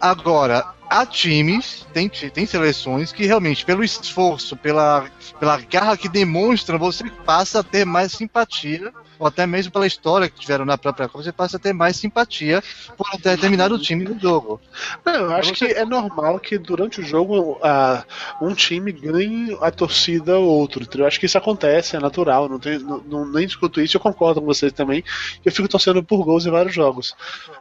Agora, 0.00 0.64
há 0.90 1.06
times, 1.06 1.86
tem, 1.92 2.08
tem 2.08 2.44
seleções 2.46 3.12
que 3.12 3.24
realmente, 3.26 3.64
pelo 3.64 3.84
esforço, 3.84 4.56
pela, 4.56 5.06
pela 5.38 5.58
garra 5.58 5.96
que 5.96 6.08
demonstram, 6.08 6.78
você 6.78 7.08
passa 7.24 7.60
a 7.60 7.62
ter 7.62 7.84
mais 7.84 8.12
simpatia, 8.12 8.92
ou 9.22 9.28
até 9.28 9.46
mesmo 9.46 9.70
pela 9.70 9.86
história 9.86 10.28
que 10.28 10.40
tiveram 10.40 10.64
na 10.64 10.76
própria 10.76 11.06
Copa, 11.08 11.22
você 11.22 11.30
passa 11.30 11.56
a 11.56 11.60
ter 11.60 11.72
mais 11.72 11.94
simpatia 11.94 12.60
por 12.96 13.06
um 13.14 13.18
determinado 13.18 13.78
time 13.78 14.02
no 14.04 14.18
jogo. 14.18 14.60
Não, 15.06 15.14
eu 15.14 15.32
acho 15.34 15.52
que 15.52 15.64
é 15.64 15.84
normal 15.84 16.40
que 16.40 16.58
durante 16.58 17.00
o 17.00 17.04
jogo 17.04 17.56
a, 17.62 18.04
um 18.40 18.52
time 18.52 18.90
ganhe 18.90 19.56
a 19.60 19.70
torcida 19.70 20.36
ou 20.36 20.48
outro. 20.48 20.84
Eu 21.00 21.06
acho 21.06 21.20
que 21.20 21.26
isso 21.26 21.38
acontece, 21.38 21.94
é 21.94 22.00
natural. 22.00 22.48
Não, 22.48 22.58
tem, 22.58 22.80
não, 22.80 22.98
não- 22.98 23.32
nem 23.32 23.46
discuto 23.46 23.80
isso, 23.80 23.96
eu 23.96 24.00
concordo 24.00 24.40
com 24.40 24.46
vocês 24.48 24.72
também. 24.72 25.04
Eu 25.44 25.52
fico 25.52 25.68
torcendo 25.68 26.02
por 26.02 26.24
gols 26.24 26.44
em 26.44 26.50
vários 26.50 26.74
jogos. 26.74 27.14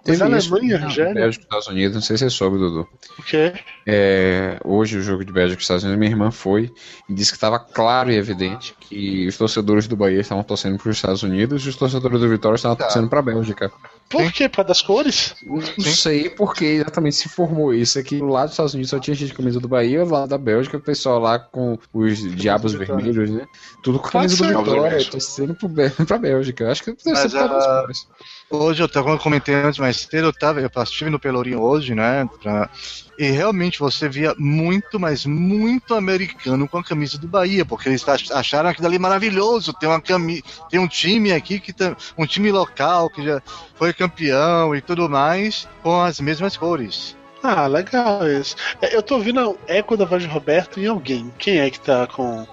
Mas 0.08 0.20
a 0.20 0.26
Teve 0.26 0.38
isso 0.40 0.52
Alemanha, 0.56 0.80
na 0.80 0.86
Argélia, 0.88 1.14
Bélgica 1.14 1.44
Estados 1.44 1.68
Unidos, 1.68 1.94
não 1.94 2.02
sei 2.02 2.18
se 2.18 2.24
você 2.24 2.30
soube, 2.32 2.58
Dudu. 2.58 2.88
o 3.20 3.24
quê? 3.24 3.54
É, 3.86 4.60
hoje 4.66 4.98
o 4.98 5.02
jogo 5.04 5.24
de 5.24 5.32
Bélgica 5.32 5.60
e 5.60 5.62
Estados 5.62 5.84
Unidos, 5.84 6.00
minha 6.00 6.12
irmã 6.12 6.32
foi 6.32 6.72
e 7.08 7.14
disse 7.14 7.30
que 7.32 7.38
estava 7.38 7.60
claro 7.60 8.12
e 8.12 8.16
evidente 8.16 8.74
que 8.80 9.28
os 9.28 9.38
torcedores 9.38 9.88
do 9.88 9.96
Bahia 9.96 10.20
estavam 10.20 10.44
torcendo 10.44 10.80
para 10.80 10.90
os 10.90 10.96
Estados 10.96 11.22
Unidos 11.22 11.51
e 11.52 11.70
os 11.70 11.76
torcedores 11.76 12.20
do 12.20 12.30
Vitória 12.30 12.56
estavam 12.56 12.76
torcendo 12.78 13.08
para 13.10 13.20
a 13.20 13.24
Bélgica. 13.24 13.72
Por 14.10 14.30
quê? 14.34 14.50
Por 14.50 14.58
causa 14.58 14.68
das 14.68 14.82
cores? 14.82 15.36
Não 15.46 15.62
sei 15.86 16.30
porque 16.30 16.66
exatamente 16.66 17.16
se 17.16 17.30
formou 17.30 17.74
isso 17.74 17.98
aqui. 17.98 18.18
Do 18.20 18.26
lado 18.28 18.46
dos 18.48 18.54
Estados 18.54 18.74
Unidos 18.74 18.90
só 18.90 19.00
tinha 19.00 19.16
gente 19.16 19.32
com 19.32 19.38
camisa 19.42 19.60
do 19.60 19.70
Bahia, 19.70 20.04
lado 20.04 20.28
da 20.30 20.38
Bélgica, 20.38 20.76
o 20.78 20.82
pessoal 20.82 21.18
lá 21.20 21.40
com 21.40 21.80
os 21.94 22.18
diabos 22.36 22.74
vermelhos, 22.74 23.30
né? 23.30 23.46
Tudo 23.82 24.00
com 24.00 24.08
a 24.08 24.12
Pode 24.12 24.36
camisa 24.38 24.44
do 24.44 24.66
ser. 24.66 24.72
Vitória, 24.72 25.06
torcendo 25.06 25.70
Bé- 25.70 25.90
pra 26.06 26.18
Bélgica. 26.18 26.70
Acho 26.72 26.84
que 26.84 26.92
deve 26.92 27.16
ser 27.18 27.30
por 27.30 27.48
causa 27.48 27.54
das 27.56 27.82
cores. 27.82 28.08
Hoje 28.52 28.84
eu 28.84 28.90
tava, 28.90 29.12
eu 29.12 29.18
comentei 29.18 29.56
antes 29.56 29.80
mais 29.80 29.98
cedo, 30.02 30.28
eu 30.28 30.34
tava, 30.34 30.60
eu 30.60 30.70
estive 30.84 31.10
no 31.10 31.20
Pelourinho 31.20 31.62
hoje, 31.62 31.96
né? 31.96 32.28
pra- 32.44 32.70
e 33.18 33.30
realmente 33.32 33.80
você 33.80 34.10
via 34.10 34.36
muito, 34.38 35.00
mas 35.00 35.26
muito 35.26 35.94
americano 35.94 36.68
com 36.68 36.78
a 36.78 36.84
camisa 36.84 37.18
do 37.18 37.28
Bahia, 37.28 37.64
porque 37.64 37.88
eles 37.88 38.06
ach- 38.08 38.32
acharam 38.32 38.70
aquilo 38.70 38.88
ali 38.88 39.00
maravilhoso. 39.00 39.74
Tem 39.74 39.88
uma 39.88 40.02
cami 40.02 40.44
tem 40.70 40.80
um 40.80 40.88
time 40.88 41.32
aqui 41.32 41.60
que 41.60 41.72
tem 41.72 41.96
um 42.18 42.26
time 42.26 42.52
local 42.52 43.10
que 43.10 43.24
já 43.24 43.42
foi 43.76 43.94
campeão 43.94 44.76
e 44.76 44.82
tudo 44.82 45.08
mais 45.10 45.68
com 45.82 46.02
as 46.02 46.20
mesmas 46.20 46.58
cores. 46.58 47.16
Ah, 47.44 47.68
legal 47.68 48.28
isso. 48.28 48.56
É, 48.82 48.96
Eu 48.96 49.02
tô 49.02 49.16
ouvindo 49.16 49.58
eco 49.68 49.96
da 49.96 50.06
voz 50.06 50.22
de 50.24 50.28
Roberto 50.30 50.80
em 50.80 50.88
alguém. 50.88 51.32
Quem 51.38 51.60
é 51.60 51.70
que 51.70 51.80
tá 51.80 52.06
com. 52.08 52.46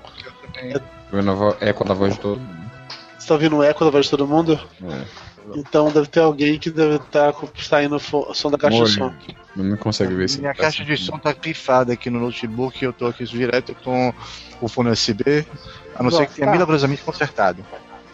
A 1.12 1.32
vo- 1.34 1.56
É 1.60 1.72
quando 1.72 1.90
a 1.92 1.94
voz 1.94 2.14
de 2.14 2.20
todo 2.20 2.38
mundo. 2.40 2.70
Você 3.18 3.26
tá 3.28 3.34
ouvindo 3.34 3.56
o 3.56 3.62
eco 3.62 3.84
da 3.84 3.90
voz 3.90 4.04
de 4.04 4.10
todo 4.10 4.26
mundo? 4.26 4.58
É. 4.82 5.27
Então 5.56 5.90
deve 5.90 6.06
ter 6.06 6.20
alguém 6.20 6.58
que 6.58 6.70
deve 6.70 6.96
estar 6.96 7.32
saindo 7.56 7.96
o 7.96 8.00
fo- 8.00 8.32
som 8.34 8.50
da 8.50 8.58
caixa 8.58 8.84
de 8.84 8.90
som. 8.90 9.12
Não 9.56 9.76
consegue 9.76 10.14
ver 10.14 10.28
se 10.28 10.38
Minha 10.40 10.54
tá 10.54 10.62
caixa 10.64 10.84
de 10.84 10.90
sentindo. 10.96 11.06
som 11.12 11.18
tá 11.18 11.34
pifada 11.34 11.92
aqui 11.92 12.10
no 12.10 12.20
notebook, 12.20 12.82
eu 12.84 12.92
tô 12.92 13.06
aqui 13.06 13.24
direto 13.24 13.74
com 13.82 14.12
o 14.60 14.68
fone 14.68 14.90
USB, 14.90 15.46
a 15.94 16.02
não 16.02 16.10
Bom, 16.10 16.16
ser 16.16 16.26
que 16.26 16.34
tenha 16.34 16.46
tá. 16.46 16.52
milagrosamente 16.52 17.02
consertado. 17.02 17.64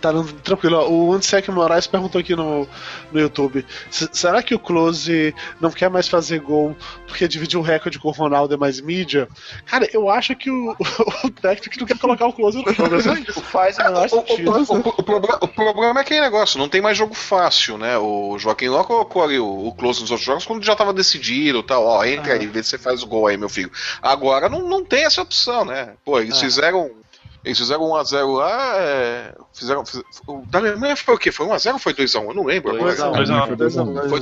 Tá 0.05 0.25
tranquilo. 0.43 0.77
ó. 0.79 0.89
O 0.89 1.13
Ansec 1.15 1.51
Moraes 1.51 1.87
perguntou 1.87 2.21
aqui 2.21 2.37
no, 2.37 2.69
no 3.11 3.21
YouTube: 3.21 3.65
"S- 3.91 4.09
será 4.13 4.43
que 4.43 4.55
o 4.55 4.59
Close 4.59 5.35
não 5.61 5.71
quer 5.71 5.89
mais 5.89 6.07
fazer 6.09 6.41
gol 6.41 6.77
porque 7.07 7.27
dividiu 7.27 7.61
o 7.61 7.63
recorde 7.63 7.99
com 7.99 8.09
o 8.09 8.13
Ronaldo 8.13 8.53
e 8.55 8.57
mais 8.59 8.81
mídia? 8.81 9.29
Cara, 9.65 9.89
eu 9.93 10.11
acho 10.11 10.37
que 10.37 10.51
o, 10.51 10.77
o 11.25 11.31
técnico 11.31 11.81
não 11.81 11.87
quer 11.87 11.99
colocar 11.99 12.27
o 12.27 12.33
Close 12.33 12.63
no 12.63 12.73
jogo. 12.73 12.95
é 12.97 13.21
isso. 13.21 13.41
Faz 13.43 13.79
o 13.79 13.83
menor 13.83 14.03
O, 14.03 14.05
o- 14.05 14.27
sentido. 14.27 14.51
o- 14.51 14.75
o- 14.75 14.95
o 14.99 15.03
problema, 15.03 15.39
o 15.41 15.49
problema 15.49 16.01
é 16.01 16.03
aquele 16.03 16.21
negócio, 16.21 16.59
não 16.59 16.69
tem 16.69 16.83
mais 16.83 16.99
jogo 16.99 17.15
fácil, 17.15 17.79
né? 17.79 17.97
O 17.97 18.39
Joaquim 18.39 18.69
Ló 18.69 18.85
colocou 18.85 19.23
ali 19.25 19.39
o, 19.39 19.67
o 19.69 19.73
close 19.75 20.01
nos 20.03 20.11
outros 20.11 20.27
jogos 20.27 20.45
quando 20.45 20.63
já 20.65 20.77
tava 20.77 20.93
decidido 20.93 21.61
e 21.61 21.63
tal. 21.63 21.85
Ó, 21.85 22.05
entra 22.05 22.35
aí, 22.35 22.47
vê 22.47 22.63
se 22.63 22.71
você 22.71 22.79
faz 22.79 23.03
o 23.03 23.07
gol 23.07 23.27
aí, 23.27 23.37
meu 23.37 23.49
filho. 23.49 23.71
Agora 24.03 24.49
não, 24.49 24.69
não 24.69 24.85
tem 24.85 25.05
essa 25.07 25.23
opção, 25.23 25.65
né? 25.65 25.95
Pô, 26.05 26.21
eles 26.21 26.37
Ah. 26.37 26.41
fizeram. 26.41 26.91
Eles 27.45 27.59
fizeram 27.59 27.83
1x0 27.83 28.37
lá, 28.39 28.77
é, 28.79 29.35
fizeram, 29.53 29.85
fiz- 29.85 30.03
o 30.27 30.43
da 30.47 30.59
Alemanha 30.61 30.97
foi 30.97 31.15
o 31.15 31.19
quê? 31.19 31.31
Foi 31.31 31.47
1x0 31.47 31.75
ou 31.75 31.79
foi 31.79 31.93
2x1? 31.93 32.25
Eu 32.29 32.35
não 32.35 32.45
lembro 32.45 32.75
agora. 32.75 32.95
2x1. 32.95 33.17
Dois 33.17 33.31
a 33.31 33.43
um. 33.43 33.47
Foi 33.47 33.57
dois 33.57 33.77
a 33.77 33.83
um. 33.83 34.09
Foi 34.09 34.21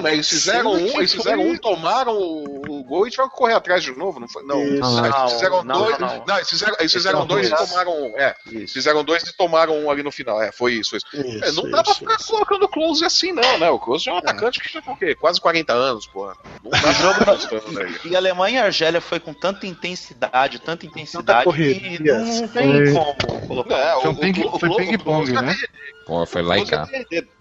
2x1, 0.00 0.02
né? 0.02 0.12
Eles 0.14 0.28
fizeram 0.28 0.74
Sim, 0.76 0.82
um, 0.90 0.98
eles 0.98 1.12
fizeram 1.12 1.42
um, 1.42 1.56
tomaram 1.58 2.16
o, 2.16 2.62
o 2.70 2.82
gol 2.84 3.06
e 3.06 3.10
tiveram 3.10 3.28
que 3.28 3.36
correr 3.36 3.52
atrás 3.54 3.82
de 3.82 3.90
novo, 3.96 4.18
não 4.18 4.26
foi? 4.28 4.42
Não, 4.44 4.62
Isso. 4.62 4.80
não, 4.80 5.04
eles 5.06 5.32
fizeram 5.32 5.62
Não, 5.62 5.78
dois. 5.84 5.98
não, 5.98 6.08
Não, 6.08 6.24
não. 6.26 6.36
eles 6.36 6.48
fizeram, 6.48 6.76
eles 6.78 6.92
fizeram 6.92 7.22
é 7.22 7.26
dois 7.26 7.48
e 7.48 7.54
tomaram 7.56 7.92
um. 7.92 8.18
É, 8.18 8.34
Isso. 8.50 8.72
fizeram 8.74 9.04
dois 9.04 9.22
e 9.24 9.36
tomaram 9.36 9.78
um 9.78 9.90
ali 9.90 10.02
no 10.02 10.10
final. 10.10 10.40
É, 10.42 10.50
foi 10.50 10.72
isso. 10.72 10.90
foi 10.90 10.98
isso. 10.98 11.06
É, 11.44 11.48
Isso, 11.50 11.62
não 11.62 11.70
dá 11.70 11.82
pra 11.82 11.92
isso, 11.92 12.00
ficar 12.00 12.16
isso. 12.16 12.30
colocando 12.30 12.62
o 12.64 12.68
Close 12.68 13.04
assim, 13.04 13.32
não, 13.32 13.58
né? 13.58 13.68
O 13.68 13.78
Close 13.78 14.08
é 14.08 14.12
um 14.12 14.16
atacante 14.18 14.58
que 14.60 14.72
já 14.72 14.80
tem 14.80 14.92
o 14.92 14.96
quê? 14.96 15.14
Quase 15.14 15.38
40 15.40 15.72
anos, 15.72 16.06
pô. 16.06 16.26
Não 16.62 16.70
dá 16.70 17.14
pra. 17.14 17.36
E 18.04 18.14
a 18.14 18.18
Alemanha 18.18 18.60
e 18.60 18.62
a 18.62 18.64
Argélia 18.66 19.00
foi 19.00 19.20
com 19.20 19.34
tanta 19.34 19.66
intensidade, 19.66 20.58
tanta 20.60 20.86
intensidade, 20.86 21.44
correria, 21.44 21.98
que 21.98 22.02
não. 22.04 22.53
Tem 22.54 22.92
Foi- 22.94 23.14
como 23.24 23.40
colocar. 23.46 23.76
É, 23.76 23.92
Foi 24.00 24.08
o- 24.08 24.12
um 24.12 24.14
ping- 24.14 24.42
o- 24.42 24.54
o- 24.54 24.58
foi 24.58 24.68
o- 24.70 24.76
ping-pong, 24.76 24.96
o 24.96 25.02
Klose 25.02 25.32
né? 25.34 25.54
Pô, 26.06 26.26
foi 26.26 26.42
lá 26.42 26.58
e 26.58 26.66
cá. 26.66 26.86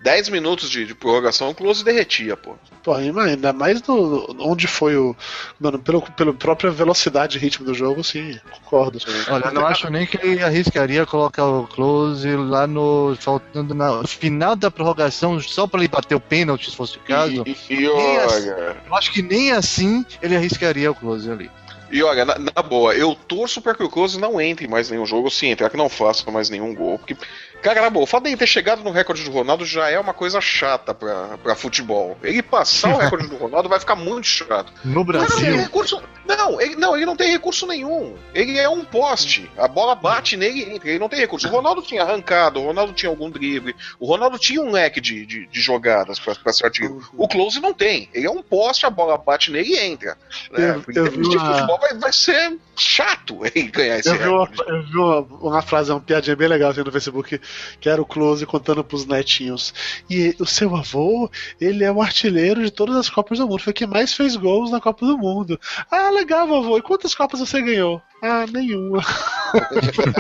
10 0.02 0.30
minutos 0.30 0.70
de, 0.70 0.86
de 0.86 0.96
prorrogação, 0.96 1.50
o 1.50 1.56
Close 1.56 1.84
derretia, 1.84 2.38
pô. 2.38 2.56
Pô, 2.82 2.94
ainda 2.94 3.52
mais 3.52 3.82
no, 3.84 4.34
onde 4.40 4.68
foi 4.68 4.96
o. 4.96 5.14
Mano, 5.60 5.80
pelo, 5.80 6.02
pela 6.02 6.34
própria 6.34 6.72
velocidade 6.72 7.38
e 7.38 7.42
ritmo 7.42 7.66
do 7.66 7.74
jogo, 7.74 8.02
sim, 8.04 8.40
concordo. 8.62 9.00
Olha, 9.30 9.46
eu 9.48 9.54
não 9.54 9.66
acho 9.68 9.90
nem 9.90 10.06
que 10.08 10.18
ele 10.26 10.42
arriscaria 10.42 11.06
colocar 11.06 11.46
o 11.46 11.68
Close 11.68 12.30
lá 12.36 12.66
no. 12.66 13.16
faltando 13.20 13.74
na- 13.74 14.02
no 14.02 14.08
final 14.08 14.56
da 14.56 14.72
prorrogação, 14.72 15.40
só 15.42 15.68
pra 15.68 15.80
ele 15.82 15.90
bater 15.90 16.16
o 16.16 16.20
pênalti, 16.22 16.70
se 16.72 16.76
fosse 16.78 16.98
o 16.98 17.02
caso. 17.02 17.44
E, 17.46 17.58
e, 17.70 17.82
e 17.82 17.90
olha, 17.90 18.78
Eu 18.88 18.96
acho 18.96 19.12
que 19.12 19.22
nem 19.22 19.52
assim 19.52 20.06
ele 20.22 20.36
arriscaria 20.38 20.90
o 20.90 20.96
Close 20.96 21.30
ali. 21.30 21.52
E 21.94 22.02
olha, 22.02 22.26
na, 22.26 22.40
na 22.40 22.64
boa, 22.64 22.96
eu 22.96 23.14
torço 23.14 23.62
pra 23.62 23.76
que 23.76 23.84
o 23.84 23.90
Close 23.90 24.20
não 24.20 24.42
entre 24.42 24.68
mais 24.68 24.90
nenhum 24.90 25.06
jogo, 25.06 25.30
se 25.30 25.46
entrar, 25.46 25.70
que 25.70 25.78
não 25.78 25.88
faça 25.88 26.30
mais 26.32 26.50
nenhum 26.50 26.74
gol. 26.74 26.98
Porque, 26.98 27.16
cara, 27.64 27.82
na 27.82 27.90
boa, 27.90 28.04
o 28.04 28.08
fato 28.08 28.24
dele 28.24 28.38
ter 28.38 28.48
chegado 28.48 28.84
no 28.84 28.92
recorde 28.92 29.24
do 29.24 29.32
Ronaldo 29.32 29.66
já 29.66 29.90
é 29.90 30.00
uma 30.00 30.14
coisa 30.14 30.40
chata 30.42 30.94
pra, 30.94 31.38
pra 31.42 31.56
futebol. 31.56 32.18
Ele 32.22 32.42
passar 32.44 32.94
o 32.94 32.98
recorde 32.98 33.28
do 33.28 33.38
Ronaldo 33.38 33.70
vai 33.70 33.80
ficar 33.80 33.96
muito 33.96 34.28
chato. 34.28 34.72
No 34.84 35.02
Ele 35.02 35.18
não 35.18 35.26
tem 35.26 35.28
Brasil, 35.28 35.58
recurso. 35.58 36.04
Não 36.26 36.60
ele, 36.62 36.76
não, 36.76 36.96
ele 36.96 37.06
não 37.06 37.16
tem 37.16 37.32
recurso 37.32 37.66
nenhum. 37.68 38.16
Ele 38.34 38.58
é 38.58 38.68
um 38.70 38.84
poste. 38.86 39.50
A 39.58 39.68
bola 39.68 39.94
bate 39.96 40.38
nele 40.38 40.60
e 40.64 40.76
entra. 40.76 40.90
Ele 40.90 41.00
não 41.00 41.10
tem 41.10 41.20
recurso. 41.20 41.48
O 41.48 41.52
Ronaldo 41.52 41.82
tinha 41.82 42.02
arrancado, 42.04 42.60
o 42.62 42.66
Ronaldo 42.66 42.94
tinha 42.94 43.10
algum 43.10 43.30
drible, 43.30 43.76
o 44.00 44.06
Ronaldo 44.06 44.38
tinha 44.38 44.62
um 44.62 44.72
leque 44.72 45.02
de, 45.02 45.26
de, 45.26 45.46
de 45.48 45.62
jogadas 45.62 46.20
pra, 46.20 46.36
pra 46.36 46.54
ser 46.54 46.66
ativo. 46.68 47.02
O 47.18 47.28
Close 47.28 47.60
não 47.60 47.74
tem. 47.74 48.10
Ele 48.14 48.26
é 48.28 48.32
um 48.32 48.42
poste, 48.42 48.86
a 48.86 48.90
bola 48.90 49.18
bate 49.18 49.52
nele 49.52 49.70
e 49.74 49.80
entra. 49.80 50.18
Né? 50.52 50.82
Eu- 50.88 50.94
eu 51.04 51.10
de 51.10 51.38
uma- 51.38 51.54
futebol 51.54 51.80
vai, 51.80 51.94
vai 51.96 52.14
ser 52.14 52.58
chato 52.76 53.40
ele 53.54 53.68
ganhar 53.70 54.00
esse 54.00 54.10
Eu 54.10 54.18
vi, 54.18 54.28
uma, 54.28 54.46
recorde. 54.46 54.72
eu 54.72 54.84
vi 54.84 54.98
uma, 54.98 55.20
uma 55.20 55.62
frase, 55.62 55.92
uma 55.92 56.00
piadinha 56.02 56.36
bem 56.36 56.48
legal 56.48 56.72
assim, 56.72 56.82
no 56.84 56.92
Facebook, 56.92 57.40
que 57.80 57.90
era 57.90 58.02
o 58.02 58.06
Close 58.06 58.46
contando 58.46 58.84
pros 58.84 59.06
netinhos. 59.06 59.74
E 60.10 60.36
o 60.40 60.46
seu 60.46 60.76
avô, 60.76 61.30
ele 61.60 61.84
é 61.84 61.92
o 61.92 62.02
artilheiro 62.02 62.64
de 62.64 62.72
todas 62.72 62.96
as 62.96 63.10
Copas 63.10 63.40
do 63.40 63.48
Mundo. 63.48 63.62
Foi 63.64 63.74
quem 63.74 63.88
mais 63.88 64.14
fez 64.14 64.36
gols 64.36 64.72
na 64.72 64.82
Copa 64.82 65.06
do 65.06 65.18
Mundo. 65.18 65.60
Ah, 65.92 66.10
legal, 66.10 66.48
vovô. 66.48 66.78
E 66.78 66.82
quantas 66.82 67.14
Copas 67.16 67.40
você 67.40 67.62
ganhou? 67.62 68.02
Ah, 68.22 68.46
nenhuma. 68.52 69.02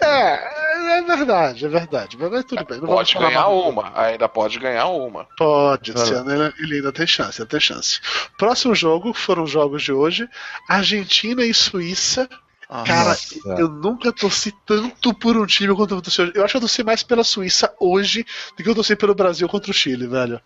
é, 0.00 0.98
é 0.98 1.02
verdade, 1.02 1.64
é 1.64 1.68
verdade. 1.68 2.16
Mas, 2.18 2.30
mas 2.30 2.44
tudo 2.44 2.64
bem. 2.64 2.80
Pode 2.80 3.14
ganhar 3.14 3.48
uma, 3.48 3.92
ainda 3.98 4.28
pode 4.28 4.58
ganhar 4.58 4.86
uma. 4.86 5.26
Pode, 5.36 5.92
esse 5.92 6.14
Ah. 6.14 6.18
ano 6.18 6.32
ele, 6.32 6.54
ele 6.60 6.74
ainda 6.76 6.92
tem 6.92 7.06
chance, 7.06 7.40
ainda 7.40 7.50
tem 7.50 7.60
chance. 7.60 8.00
Próximo 8.36 8.74
jogo 8.74 9.12
foram 9.12 9.44
os 9.44 9.50
jogos 9.50 9.82
de 9.82 9.92
hoje: 9.92 10.28
Argentina 10.68 11.44
e 11.44 11.52
Suíça. 11.54 12.28
Ah, 12.70 12.84
Cara, 12.84 13.08
Nossa. 13.08 13.38
eu 13.58 13.66
nunca 13.68 14.12
torci 14.12 14.52
tanto 14.66 15.14
por 15.14 15.34
um 15.38 15.46
time 15.46 15.74
quanto 15.74 15.94
eu 15.94 16.02
torci 16.02 16.20
hoje. 16.20 16.32
Eu 16.34 16.44
acho 16.44 16.52
que 16.52 16.56
eu 16.58 16.60
torci 16.60 16.84
mais 16.84 17.02
pela 17.02 17.24
Suíça 17.24 17.72
hoje 17.80 18.26
do 18.56 18.62
que 18.62 18.68
eu 18.68 18.74
torci 18.74 18.94
pelo 18.94 19.14
Brasil 19.14 19.48
contra 19.48 19.70
o 19.70 19.74
Chile, 19.74 20.06
velho. 20.06 20.38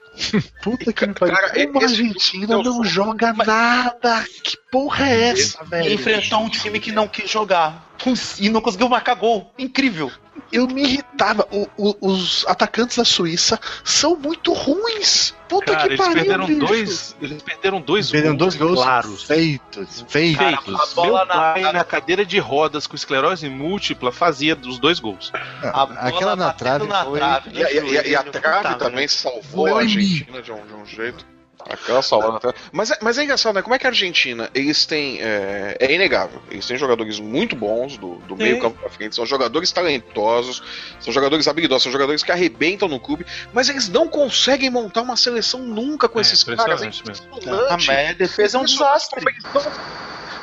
Puta 0.62 0.92
que 0.92 1.04
me 1.06 1.14
pariu. 1.14 1.34
Cara, 1.34 1.50
Como 1.66 1.80
a 1.80 1.82
Argentina 1.82 2.62
não 2.62 2.84
joga 2.84 3.32
nada. 3.32 4.24
Que 4.44 4.56
porra 4.70 5.08
é 5.08 5.30
essa, 5.30 5.64
velho? 5.64 5.92
enfrentou 5.92 6.40
um 6.44 6.48
time 6.48 6.78
que 6.78 6.92
não 6.92 7.08
quis 7.08 7.28
jogar 7.28 7.90
e 8.38 8.48
não 8.48 8.60
conseguiu 8.60 8.88
marcar 8.88 9.14
gol. 9.14 9.52
Incrível. 9.58 10.10
Eu 10.50 10.66
me 10.66 10.82
irritava. 10.82 11.46
O- 11.50 11.68
o- 11.76 11.96
os 12.12 12.44
atacantes 12.46 12.96
da 12.96 13.04
Suíça 13.04 13.58
são 13.84 14.16
muito 14.16 14.52
ruins. 14.52 15.34
Puta 15.48 15.72
Cara, 15.72 15.80
que 15.82 15.88
eles 15.88 15.98
pariu, 15.98 16.14
perderam 16.14 16.46
bicho. 16.46 16.58
dois. 16.66 17.16
Eles 17.20 17.42
perderam 17.42 17.80
dois 17.80 18.10
perderam 18.10 18.36
dois 18.36 18.54
gols 18.56 18.74
claros. 18.82 19.22
feitos, 19.24 20.04
feitos. 20.08 20.38
Cara, 20.38 20.82
a 20.82 20.86
bola 20.94 21.24
Meu 21.24 21.26
na- 21.26 21.52
pai, 21.52 21.72
na 21.72 21.84
cadeira 21.84 22.24
de 22.24 22.38
rodas 22.38 22.86
com 22.86 22.96
esclerose 22.96 23.46
múltipla, 23.48 24.10
fazia 24.10 24.56
dos 24.56 24.78
dois 24.78 24.98
gols. 25.00 25.30
A 25.62 25.84
bola 25.86 26.00
Aquela 26.00 26.36
na 26.36 26.52
trave 26.52 26.86
na 26.86 27.04
foi- 27.04 27.18
trave, 27.18 27.50
E, 27.52 27.62
a- 27.64 27.70
e 27.70 27.98
a- 27.98 28.06
e 28.08 28.16
a 28.16 28.22
né, 28.22 28.30
trave 28.30 28.74
também 28.76 29.06
salvou 29.08 29.76
a. 29.76 29.80
Argentina 29.80 30.40
de 30.40 30.50
um, 30.52 30.66
de 30.66 30.72
um 30.74 30.86
jeito. 30.86 31.26
Aquela 31.68 32.02
salada 32.02 32.36
até. 32.36 32.54
Mas, 32.72 32.90
é- 32.90 32.98
mas 33.00 33.18
é 33.18 33.24
engraçado, 33.24 33.54
né? 33.54 33.62
Como 33.62 33.74
é 33.74 33.78
que 33.78 33.86
a 33.86 33.90
Argentina, 33.90 34.50
eles 34.54 34.84
têm. 34.86 35.18
É, 35.20 35.76
é 35.80 35.92
inegável. 35.92 36.40
Eles 36.50 36.66
têm 36.66 36.76
jogadores 36.76 37.18
muito 37.20 37.54
bons 37.56 37.96
do, 37.96 38.16
do 38.26 38.36
meio 38.36 38.58
campo 38.60 38.78
pra 38.80 38.90
frente, 38.90 39.14
são 39.14 39.24
jogadores 39.26 39.70
talentosos, 39.72 40.62
são 41.00 41.12
jogadores 41.12 41.46
habilidosos, 41.48 41.84
são 41.84 41.92
jogadores 41.92 42.22
que 42.22 42.32
arrebentam 42.32 42.88
no 42.88 42.98
clube, 43.00 43.24
mas 43.52 43.68
eles 43.68 43.88
não 43.88 44.08
conseguem 44.08 44.70
montar 44.70 45.02
uma 45.02 45.16
seleção 45.16 45.60
nunca 45.60 46.08
com 46.08 46.18
É, 46.18 46.22
esses 46.22 46.42
caras. 46.44 46.82
É 46.82 46.86
impressionante. 46.86 47.48
A 47.72 47.76
média 47.92 48.14
defesa 48.14 48.58
é 48.58 48.60
um 48.60 48.64
desastre. 48.64 49.20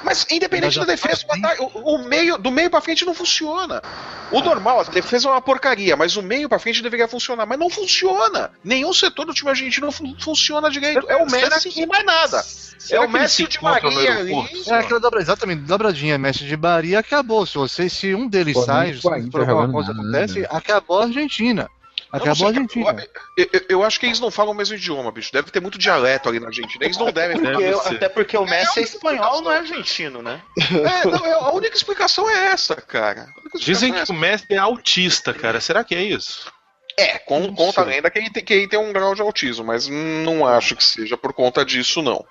Mas 0.02 0.26
independente 0.32 0.80
da 0.80 0.86
defesa, 0.86 1.26
faz 1.28 1.42
o 1.42 1.46
ataque- 1.46 1.62
o, 1.62 1.96
o 1.96 2.08
meio, 2.08 2.38
do 2.38 2.50
meio 2.50 2.70
pra 2.70 2.80
frente 2.80 3.06
não 3.06 3.14
funciona. 3.14 3.82
O 4.32 4.40
normal, 4.42 4.80
a 4.80 4.84
defesa 4.84 5.28
é 5.28 5.32
uma 5.32 5.42
porcaria, 5.42 5.98
mas 5.98 6.16
o 6.16 6.22
meio 6.22 6.48
pra 6.48 6.58
frente 6.58 6.82
deveria 6.82 7.08
funcionar. 7.08 7.46
Mas 7.46 7.60
não 7.60 7.70
funciona. 7.70 8.52
Nenhum 8.64 8.94
setor 8.94 9.26
do 9.26 9.34
time 9.34 9.50
argentino 9.50 9.92
fun- 9.92 10.16
funciona 10.18 10.70
direito. 10.70 11.06
É 11.10 11.16
o 11.18 11.30
Messi 11.30 11.72
e 11.82 11.86
mais 11.86 12.06
nada. 12.06 12.42
Será 12.44 13.04
é 13.04 13.06
o 13.06 13.10
Messi 13.10 13.46
de 13.48 13.62
Maria 13.62 14.18
ali. 14.20 14.34
É 14.68 14.74
aquela 14.76 15.00
dobra, 15.00 15.20
exatamente, 15.22 15.64
dobradinha, 15.64 16.18
mestre 16.18 16.48
de 16.48 16.56
Bahia, 16.56 17.00
acabou. 17.00 17.46
Se 17.46 17.56
você, 17.56 17.90
se 17.90 18.16
um 18.16 18.28
deles 18.28 18.54
Pô, 18.54 18.64
sai, 18.64 18.94
se 18.94 19.06
alguma 19.08 19.72
coisa 19.72 19.94
nada, 19.94 20.02
acontece, 20.02 20.40
né? 20.40 20.48
acabou 20.50 21.00
a 21.00 21.04
Argentina. 21.06 21.70
Eu 22.12 22.18
Acabou 22.18 22.32
a 22.32 22.36
sei, 22.36 22.48
Argentina. 22.48 23.08
Eu, 23.38 23.50
eu- 23.54 23.62
eu 23.70 23.84
acho 23.84 24.00
que 24.00 24.08
eles 24.08 24.20
não 24.20 24.32
falam 24.32 24.54
o 24.54 24.56
mesmo 24.56 24.76
idioma, 24.76 25.12
bicho. 25.12 25.32
Deve 25.32 25.52
ter 25.52 25.60
muito 25.60 25.78
dialeto 25.78 26.28
ali 26.28 26.40
na 26.40 26.48
Argentina. 26.48 26.84
Eles 26.84 26.98
não 26.98 27.12
devem. 27.12 27.40
Deve 27.40 27.54
Porque- 27.54 27.74
ser. 27.90 27.96
até 27.96 28.10
porque 28.10 28.36
o 28.38 28.46
Messi 28.46 28.80
é 28.80 28.84
espanhol, 28.84 29.42
não 29.44 29.52
é 29.52 29.58
argentino, 29.58 30.24
né? 30.24 30.42
É, 30.58 31.06
não, 31.08 31.24
é- 31.26 31.34
a 31.34 31.52
única 31.52 31.76
explicação 31.76 32.28
é 32.28 32.48
essa, 32.48 32.76
cara. 32.78 33.28
Dizem 33.60 33.90
explicação 33.90 34.06
que 34.06 34.12
o 34.12 34.16
Messi 34.16 34.46
é 34.50 34.58
autista, 34.58 35.34
cara. 35.36 35.62
Será 35.62 35.84
que 35.84 35.94
é 35.94 36.02
isso? 36.02 36.52
É, 37.00 37.20
com, 37.20 37.54
conta 37.56 37.82
a 37.82 37.86
lenda 37.86 38.10
que 38.10 38.20
ele, 38.20 38.30
tem, 38.30 38.68
tem 38.68 38.80
um 38.80 38.92
grau 38.92 39.16
de 39.16 39.22
autismo, 39.22 39.64
mas 39.64 39.88
não 39.88 40.46
acho 40.46 40.76
que 40.76 40.84
seja 40.84 41.16
por 41.16 41.34
conta 41.34 41.64
disso, 41.64 42.02
não. 42.02 42.26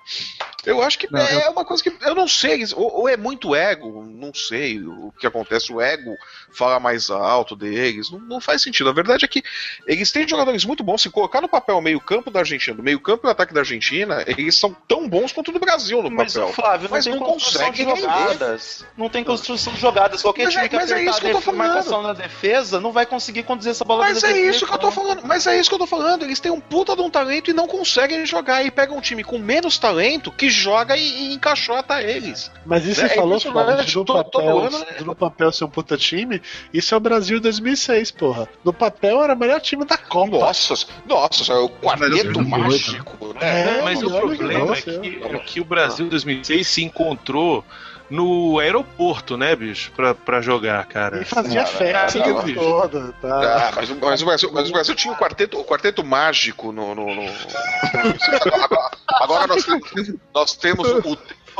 Eu 0.65 0.81
acho 0.83 0.99
que 0.99 1.11
Não, 1.11 1.19
é 1.19 1.49
uma 1.49 1.65
coisa 1.65 1.81
que. 1.81 1.91
Eu 2.01 2.13
não 2.13 2.27
sei, 2.27 2.63
ou, 2.75 3.01
ou 3.01 3.09
é 3.09 3.17
muito 3.17 3.55
ego, 3.55 4.03
não 4.05 4.33
sei 4.33 4.79
o 4.79 5.11
que 5.19 5.25
acontece, 5.25 5.71
o 5.71 5.81
ego 5.81 6.15
fala 6.51 6.79
mais 6.79 7.09
alto 7.09 7.55
deles, 7.55 8.09
não, 8.11 8.19
não 8.19 8.41
faz 8.41 8.61
sentido. 8.61 8.89
A 8.89 8.93
verdade 8.93 9.25
é 9.25 9.27
que 9.27 9.43
eles 9.87 10.11
têm 10.11 10.27
jogadores 10.27 10.65
muito 10.65 10.83
bons. 10.83 11.01
Se 11.01 11.09
colocar 11.09 11.41
no 11.41 11.47
papel 11.49 11.79
meio-campo 11.81 12.29
da 12.31 12.39
Argentina, 12.39 12.75
do 12.75 12.83
meio-campo 12.83 13.25
e 13.25 13.27
o 13.27 13.31
ataque 13.31 13.53
da 13.53 13.61
Argentina, 13.61 14.23
eles 14.27 14.57
são 14.57 14.75
tão 14.87 15.07
bons 15.07 15.31
quanto 15.31 15.49
o 15.49 15.51
do 15.53 15.59
Brasil 15.59 16.01
no 16.03 16.09
Mas 16.11 16.33
papel. 16.33 16.53
Flávio 16.53 16.89
não 16.89 16.95
Mas 16.95 17.05
tem 17.05 17.13
não 17.15 17.21
construção 17.21 17.71
de 17.71 17.85
consegue 17.85 18.01
jogadas. 18.01 18.85
Não 18.97 19.09
tem 19.09 19.23
construção 19.23 19.73
de 19.73 19.79
jogadas. 19.79 20.21
Qualquer 20.21 20.45
Mas 20.45 20.55
é- 20.55 20.57
time 20.57 20.69
que 20.69 20.75
mas 20.75 20.91
é 20.91 20.93
apertar 20.95 21.11
isso 21.11 21.19
que 21.21 21.25
eu 21.25 21.29
a 21.29 21.33
tô 21.33 21.37
def- 21.39 21.45
falando. 21.45 21.57
marcação 21.67 22.01
na 22.01 22.13
defesa 22.13 22.79
não 22.81 22.91
vai 22.91 23.05
conseguir 23.05 23.43
conduzir 23.43 23.71
essa 23.71 23.85
bola 23.85 24.03
Mas 24.05 24.23
é 24.23 24.27
defesa, 24.27 24.49
isso 24.49 24.65
que 24.67 24.73
eu 24.73 24.77
tô 24.77 24.91
falando. 24.91 25.21
Mas 25.25 25.47
é 25.47 25.59
isso 25.59 25.69
que 25.69 25.75
eu 25.75 25.79
tô 25.79 25.87
falando. 25.87 26.23
Eles 26.23 26.39
têm 26.39 26.51
um 26.51 26.59
puta 26.59 26.95
de 26.95 27.01
um 27.01 27.09
talento 27.09 27.49
e 27.49 27.53
não 27.53 27.67
conseguem 27.67 28.25
jogar. 28.25 28.63
E 28.63 28.71
pegam 28.71 28.97
um 28.97 29.01
time 29.01 29.23
com 29.23 29.37
menos 29.37 29.77
talento 29.77 30.31
que 30.31 30.49
joga 30.49 30.97
e, 30.97 31.01
e 31.29 31.33
encaixota 31.33 32.01
eles. 32.01 32.51
Mas 32.65 32.85
isso 32.85 33.01
É 33.01 33.07
você 33.09 33.15
falou, 33.15 33.37
impressionante, 33.37 33.65
Flávio, 33.67 33.85
de 33.85 33.95
no 33.97 34.05
todo- 34.05 34.23
todo 34.29 34.41
papel, 34.43 34.59
ano 34.59 34.85
é- 34.89 34.93
de 34.95 35.03
no 35.05 35.15
papel 35.15 35.51
ser 35.51 35.63
um 35.65 35.69
puta 35.69 35.97
time, 35.97 36.38
isso 36.73 36.93
é 36.93 36.97
o 36.97 36.99
Brasil 36.99 37.39
2006, 37.39 38.11
porra. 38.11 38.47
No 38.63 38.73
papel 38.73 39.21
era 39.23 39.33
o 39.33 39.37
melhor 39.37 39.59
time 39.61 39.85
da 39.85 39.97
Copa. 39.97 40.37
Nossa, 40.39 40.73
nossa, 41.05 41.53
é 41.53 41.55
o 41.57 41.69
quarteto 41.69 42.41
Mas- 42.43 42.47
mágico, 42.47 43.33
né? 43.33 43.79
É, 43.79 43.81
Mas 43.83 44.01
o 44.03 44.09
problema 44.09 44.75
é 44.75 44.81
que 44.81 45.21
é 45.23 45.39
que 45.39 45.59
o 45.61 45.65
Brasil 45.65 46.07
2006 46.09 46.67
se 46.67 46.83
encontrou 46.83 47.63
no 48.09 48.57
aeroporto, 48.57 49.37
né, 49.37 49.55
bicho? 49.55 49.91
Pra, 49.95 50.15
pra 50.15 50.41
jogar, 50.41 50.83
cara. 50.85 51.21
E 51.21 51.25
fazia 51.25 51.63
Cara, 51.63 51.77
festa 51.77 52.19
cara, 52.19 52.53
todo, 52.55 53.13
tá? 53.21 53.67
Ah, 53.69 53.71
mas, 53.75 53.89
o- 53.91 53.97
mas 54.01 54.21
o 54.21 54.25
Brasil, 54.25 54.49
mas 54.51 54.69
o 54.69 54.71
Brasil 54.73 54.95
tinha 54.95 55.13
o 55.13 55.17
quarteto, 55.17 55.59
o 55.59 55.63
quarteto 55.63 56.03
mágico 56.03 56.71
no. 56.71 56.95
no- 56.95 57.13
no- 57.13 57.21
Agora, 57.21 58.89
agora 59.21 59.47
nós, 59.47 59.63
temos- 59.63 60.13
nós 60.33 60.55
temos 60.55 60.89
o 60.89 61.01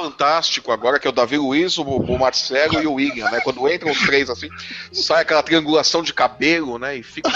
fantástico 0.04 0.72
agora, 0.72 1.00
que 1.00 1.08
é 1.08 1.10
o 1.10 1.14
Davi 1.14 1.38
Luiz, 1.38 1.78
o, 1.78 1.84
o 1.84 2.20
Marcelo 2.20 2.82
e 2.82 2.88
o 2.88 2.94
William, 2.94 3.30
né? 3.30 3.40
Quando 3.42 3.68
entram 3.72 3.92
os 3.92 4.00
três 4.06 4.30
assim, 4.30 4.50
sai 4.92 5.22
aquela 5.22 5.44
triangulação 5.44 6.02
de 6.02 6.14
cabelo, 6.14 6.78
né? 6.80 6.96
E 6.98 7.04
fica. 7.04 7.30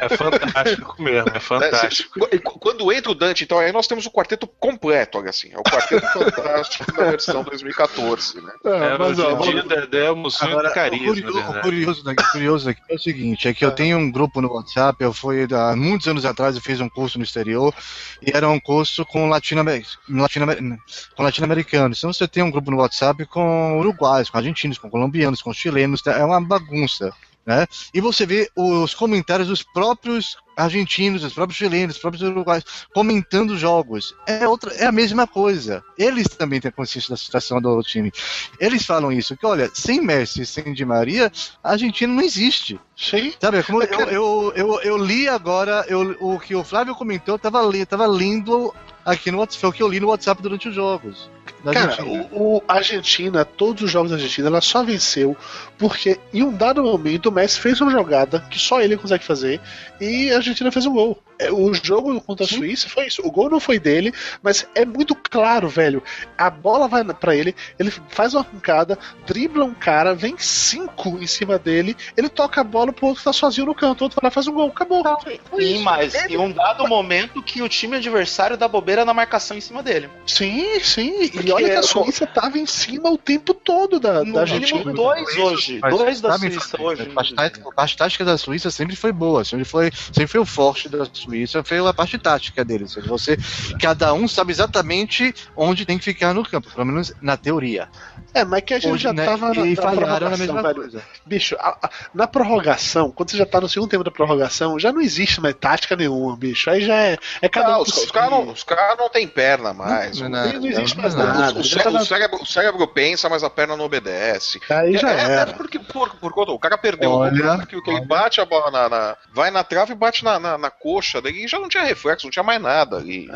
É 0.00 0.16
fantástico 0.16 1.02
mesmo, 1.02 1.30
é 1.34 1.40
fantástico. 1.40 2.28
E 2.32 2.38
qu- 2.38 2.58
Quando 2.58 2.92
entra 2.92 3.10
o 3.10 3.14
Dante, 3.14 3.44
então 3.44 3.58
aí 3.58 3.72
nós 3.72 3.86
temos 3.86 4.06
o 4.06 4.10
quarteto 4.10 4.46
completo, 4.46 5.18
olha 5.18 5.30
assim. 5.30 5.50
É 5.52 5.58
o 5.58 5.62
quarteto 5.62 6.06
fantástico 6.12 6.92
da 6.92 7.04
versão 7.10 7.42
2014, 7.42 8.40
né? 8.40 8.52
É, 8.64 8.98
mas, 8.98 9.18
ó, 9.18 9.34
vamos- 9.34 9.64
Dedé 9.64 10.06
é 10.06 10.12
um 10.12 10.16
museu 10.16 10.46
Agora, 10.48 10.68
de 10.68 10.74
carisma, 10.74 11.10
o, 11.12 11.14
na 11.14 11.30
o 11.30 11.34
verdade. 11.34 11.60
curioso, 11.62 12.04
daqui, 12.04 12.22
o 12.22 12.32
curioso 12.32 12.64
daqui 12.66 12.80
é 12.88 12.94
o 12.94 12.98
seguinte, 12.98 13.48
é 13.48 13.54
que 13.54 13.64
eu 13.64 13.70
tenho 13.72 13.96
um 13.98 14.10
grupo 14.10 14.40
no 14.40 14.52
WhatsApp, 14.52 15.02
eu 15.02 15.12
fui 15.12 15.46
há 15.52 15.74
muitos 15.74 16.06
anos 16.06 16.24
atrás, 16.24 16.54
eu 16.56 16.62
fiz 16.62 16.80
um 16.80 16.88
curso 16.88 17.18
no 17.18 17.24
exterior, 17.24 17.74
e 18.22 18.30
era 18.34 18.48
um 18.48 18.60
curso 18.60 19.04
com 19.06 19.28
latino-amer- 19.28 19.84
latino-amer- 20.08 20.78
com 21.16 21.22
latino-americanos. 21.22 21.98
Então 21.98 22.12
você 22.12 22.26
tem 22.28 22.42
um 22.42 22.50
grupo 22.50 22.70
no 22.70 22.78
WhatsApp 22.78 23.24
com 23.26 23.78
uruguaios, 23.78 24.30
com 24.30 24.38
argentinos, 24.38 24.78
com 24.78 24.90
colombianos, 24.90 25.42
com 25.42 25.52
chilenos, 25.52 26.02
tá? 26.02 26.12
é 26.12 26.24
uma 26.24 26.40
bagunça. 26.40 27.12
Né? 27.46 27.66
E 27.92 28.00
você 28.00 28.24
vê 28.24 28.50
os 28.56 28.94
comentários 28.94 29.48
dos 29.48 29.62
próprios 29.62 30.38
argentinos, 30.56 31.20
dos 31.20 31.34
próprios 31.34 31.58
chilenos, 31.58 31.94
dos 31.94 32.00
próprios 32.00 32.22
uruguaios 32.22 32.64
comentando 32.94 33.58
jogos. 33.58 34.14
É 34.26 34.48
outra, 34.48 34.72
é 34.74 34.86
a 34.86 34.92
mesma 34.92 35.26
coisa. 35.26 35.84
Eles 35.98 36.26
também 36.26 36.58
têm 36.58 36.70
consciência 36.70 37.10
da 37.10 37.18
situação 37.18 37.60
do 37.60 37.82
time. 37.82 38.10
Eles 38.58 38.86
falam 38.86 39.12
isso, 39.12 39.36
que 39.36 39.44
olha, 39.44 39.70
sem 39.74 40.00
Messi, 40.00 40.46
sem 40.46 40.72
Di 40.72 40.86
Maria, 40.86 41.30
a 41.62 41.72
Argentina 41.72 42.12
não 42.12 42.22
existe. 42.22 42.80
Sim. 42.96 43.34
Sabe, 43.38 43.58
é 43.58 43.62
como 43.62 43.82
eu, 43.82 44.00
eu, 44.08 44.52
eu, 44.56 44.80
eu 44.80 44.96
li 44.96 45.28
agora, 45.28 45.84
eu, 45.86 46.16
o 46.20 46.40
que 46.40 46.54
o 46.54 46.64
Flávio 46.64 46.94
comentou, 46.94 47.34
eu 47.34 47.38
tava, 47.38 47.60
li, 47.62 47.84
tava 47.84 48.06
lendo 48.06 48.72
aqui 49.04 49.30
no 49.30 49.38
WhatsApp, 49.38 49.60
foi 49.60 49.70
o 49.70 49.72
que 49.72 49.82
eu 49.82 49.88
li 49.88 50.00
no 50.00 50.08
WhatsApp 50.08 50.40
durante 50.40 50.68
os 50.68 50.74
jogos. 50.74 51.30
Da 51.64 51.72
Cara, 51.72 51.90
Argentina. 51.92 52.28
o, 52.32 52.56
o 52.56 52.62
Argentina, 52.68 53.44
todos 53.44 53.82
os 53.82 53.90
jogos 53.90 54.10
da 54.10 54.16
Argentina, 54.16 54.48
ela 54.48 54.60
só 54.60 54.82
venceu 54.82 55.36
porque 55.78 56.18
em 56.32 56.42
um 56.42 56.52
dado 56.52 56.82
momento 56.82 57.26
o 57.26 57.32
Messi 57.32 57.58
fez 57.58 57.80
uma 57.80 57.90
jogada 57.90 58.40
que 58.50 58.58
só 58.58 58.80
ele 58.80 58.96
consegue 58.96 59.24
fazer 59.24 59.60
e 60.00 60.30
a 60.30 60.36
Argentina 60.36 60.70
fez 60.70 60.86
um 60.86 60.92
gol. 60.92 61.20
É, 61.36 61.50
O 61.50 61.74
jogo 61.74 62.20
contra 62.20 62.46
a 62.46 62.48
Suíça 62.48 62.88
foi 62.88 63.08
isso. 63.08 63.20
O 63.26 63.30
gol 63.30 63.50
não 63.50 63.58
foi 63.58 63.76
dele, 63.80 64.14
mas 64.40 64.68
é 64.72 64.84
muito 64.84 65.16
claro, 65.16 65.68
velho. 65.68 66.00
A 66.38 66.48
bola 66.48 66.86
vai 66.86 67.02
pra 67.04 67.34
ele, 67.34 67.56
ele 67.76 67.90
faz 68.08 68.34
uma 68.34 68.42
arrancada, 68.42 68.96
dribla 69.26 69.64
um 69.64 69.74
cara, 69.74 70.14
vem 70.14 70.36
cinco 70.38 71.18
em 71.20 71.26
cima 71.26 71.58
dele, 71.58 71.96
ele 72.16 72.28
toca 72.28 72.60
a 72.60 72.64
bola 72.64 72.92
pro 72.92 73.06
outro 73.06 73.18
que 73.20 73.24
tá 73.24 73.32
sozinho 73.32 73.66
no 73.66 73.74
canto, 73.74 74.02
o 74.02 74.04
outro 74.04 74.20
vai 74.20 74.28
lá 74.28 74.30
e 74.30 74.34
faz 74.34 74.46
um 74.46 74.52
gol. 74.52 74.68
Acabou. 74.68 75.02
Foi, 75.22 75.40
foi 75.50 75.64
E 75.64 75.74
isso. 75.74 75.82
mais, 75.82 76.14
Ele- 76.14 76.34
em 76.34 76.36
um 76.36 76.52
dado 76.52 76.86
momento 76.86 77.42
que 77.42 77.60
o 77.62 77.68
time 77.68 77.96
adversário 77.96 78.56
dá 78.56 78.68
bobeira 78.68 79.04
na 79.04 79.12
marcação 79.12 79.56
em 79.56 79.60
cima 79.60 79.82
dele. 79.82 80.08
Sim, 80.26 80.78
sim. 80.80 81.30
E 81.42 81.50
olha 81.52 81.68
que 81.70 81.76
a 81.76 81.82
Suíça 81.82 82.26
tava 82.26 82.58
em 82.58 82.66
cima 82.66 83.10
o 83.10 83.18
tempo 83.18 83.52
todo 83.54 83.98
da, 83.98 84.24
No 84.24 84.34
da 84.34 84.40
Argentina. 84.42 84.92
dois 84.92 85.36
hoje. 85.36 85.78
Mas, 85.82 85.96
Dois 85.96 86.20
da 86.20 86.32
sabe, 86.32 86.50
Suíça 86.52 86.80
hoje. 86.80 87.02
A 87.02 87.06
parte, 87.14 87.34
tática, 87.34 87.68
a 87.76 87.88
tática 87.88 88.24
da 88.24 88.38
Suíça 88.38 88.70
sempre 88.70 88.94
foi 88.96 89.12
boa, 89.12 89.44
sempre 89.44 89.64
foi, 89.64 89.90
sempre 90.12 90.26
foi 90.28 90.40
o 90.40 90.44
forte 90.46 90.88
da 90.88 91.04
Suíça, 91.12 91.62
foi 91.64 91.78
a 91.78 91.92
parte 91.92 92.18
tática 92.18 92.64
deles. 92.64 92.94
Você, 93.06 93.36
cada 93.80 94.12
um 94.14 94.28
sabe 94.28 94.52
exatamente 94.52 95.34
onde 95.56 95.84
tem 95.84 95.98
que 95.98 96.04
ficar 96.04 96.32
no 96.34 96.44
campo, 96.48 96.70
pelo 96.70 96.86
menos 96.86 97.12
na 97.20 97.36
teoria. 97.36 97.88
É, 98.32 98.44
mas 98.44 98.62
que 98.62 98.74
a 98.74 98.78
gente 98.80 98.92
Hoje, 98.92 99.04
já 99.04 99.12
né, 99.12 99.24
tava 99.24 99.54
na, 99.54 99.64
e 99.66 99.76
na 99.76 99.82
falharam 99.82 100.30
na 100.30 100.36
mesma 100.36 100.60
velho. 100.62 100.74
coisa. 100.74 101.02
Bicho, 101.24 101.54
a- 101.58 101.78
a- 101.82 101.90
na 102.12 102.26
prorrogação, 102.26 103.10
quando 103.12 103.30
você 103.30 103.36
já 103.36 103.46
tá 103.46 103.60
no 103.60 103.68
segundo 103.68 103.88
tempo 103.90 104.02
da 104.02 104.10
prorrogação, 104.10 104.76
já 104.78 104.92
não 104.92 105.00
existe 105.00 105.40
mais 105.40 105.54
tática 105.54 105.94
nenhuma, 105.94 106.36
bicho. 106.36 106.68
Aí 106.68 106.80
já 106.84 106.94
é, 106.96 107.16
é 107.40 107.48
cada 107.48 107.70
Não, 107.72 107.78
um 107.78 107.82
os, 107.82 107.96
os 107.96 108.10
caras 108.10 108.30
não, 108.30 108.48
os 108.50 108.64
caras 108.64 108.98
não 108.98 109.08
têm 109.08 109.28
perna 109.28 109.72
mais. 109.72 110.20
Não, 110.20 110.28
não, 110.28 110.46
Não, 110.52 110.60
não 110.60 110.66
existe 110.68 110.96
não, 110.96 111.02
mais 111.02 111.14
não. 111.14 111.23
Nada. 111.26 111.52
o, 111.52 111.54
na- 111.54 112.00
o 112.00 112.04
cérebro, 112.04 112.42
o 112.42 112.46
cérebro 112.46 112.88
pensa, 112.88 113.28
mas 113.28 113.42
a 113.42 113.50
perna 113.50 113.76
não 113.76 113.84
obedece. 113.84 114.60
Aí 114.70 114.96
já 114.96 115.10
é, 115.12 115.16
é- 115.16 115.20
era. 115.40 115.50
é 115.50 115.54
porque 115.54 115.78
por, 115.78 116.14
por 116.16 116.32
conta, 116.32 116.52
o 116.52 116.58
cara 116.58 116.76
perdeu 116.78 117.10
Olha, 117.12 117.54
o 117.56 117.66
que, 117.66 117.90
ele 117.90 118.00
bate 118.02 118.40
a 118.40 118.44
bola 118.44 118.70
na, 118.70 118.88
na- 118.88 119.16
vai 119.32 119.50
na 119.50 119.62
trave 119.64 119.92
e 119.92 119.96
bate 119.96 120.24
na, 120.24 120.38
na, 120.38 120.58
na 120.58 120.70
coxa 120.70 121.20
dele 121.20 121.44
e 121.44 121.48
já 121.48 121.58
não 121.58 121.68
tinha 121.68 121.84
reflexo, 121.84 122.26
não 122.26 122.30
tinha 122.30 122.42
mais 122.42 122.60
nada 122.60 122.96
ali. 122.96 123.28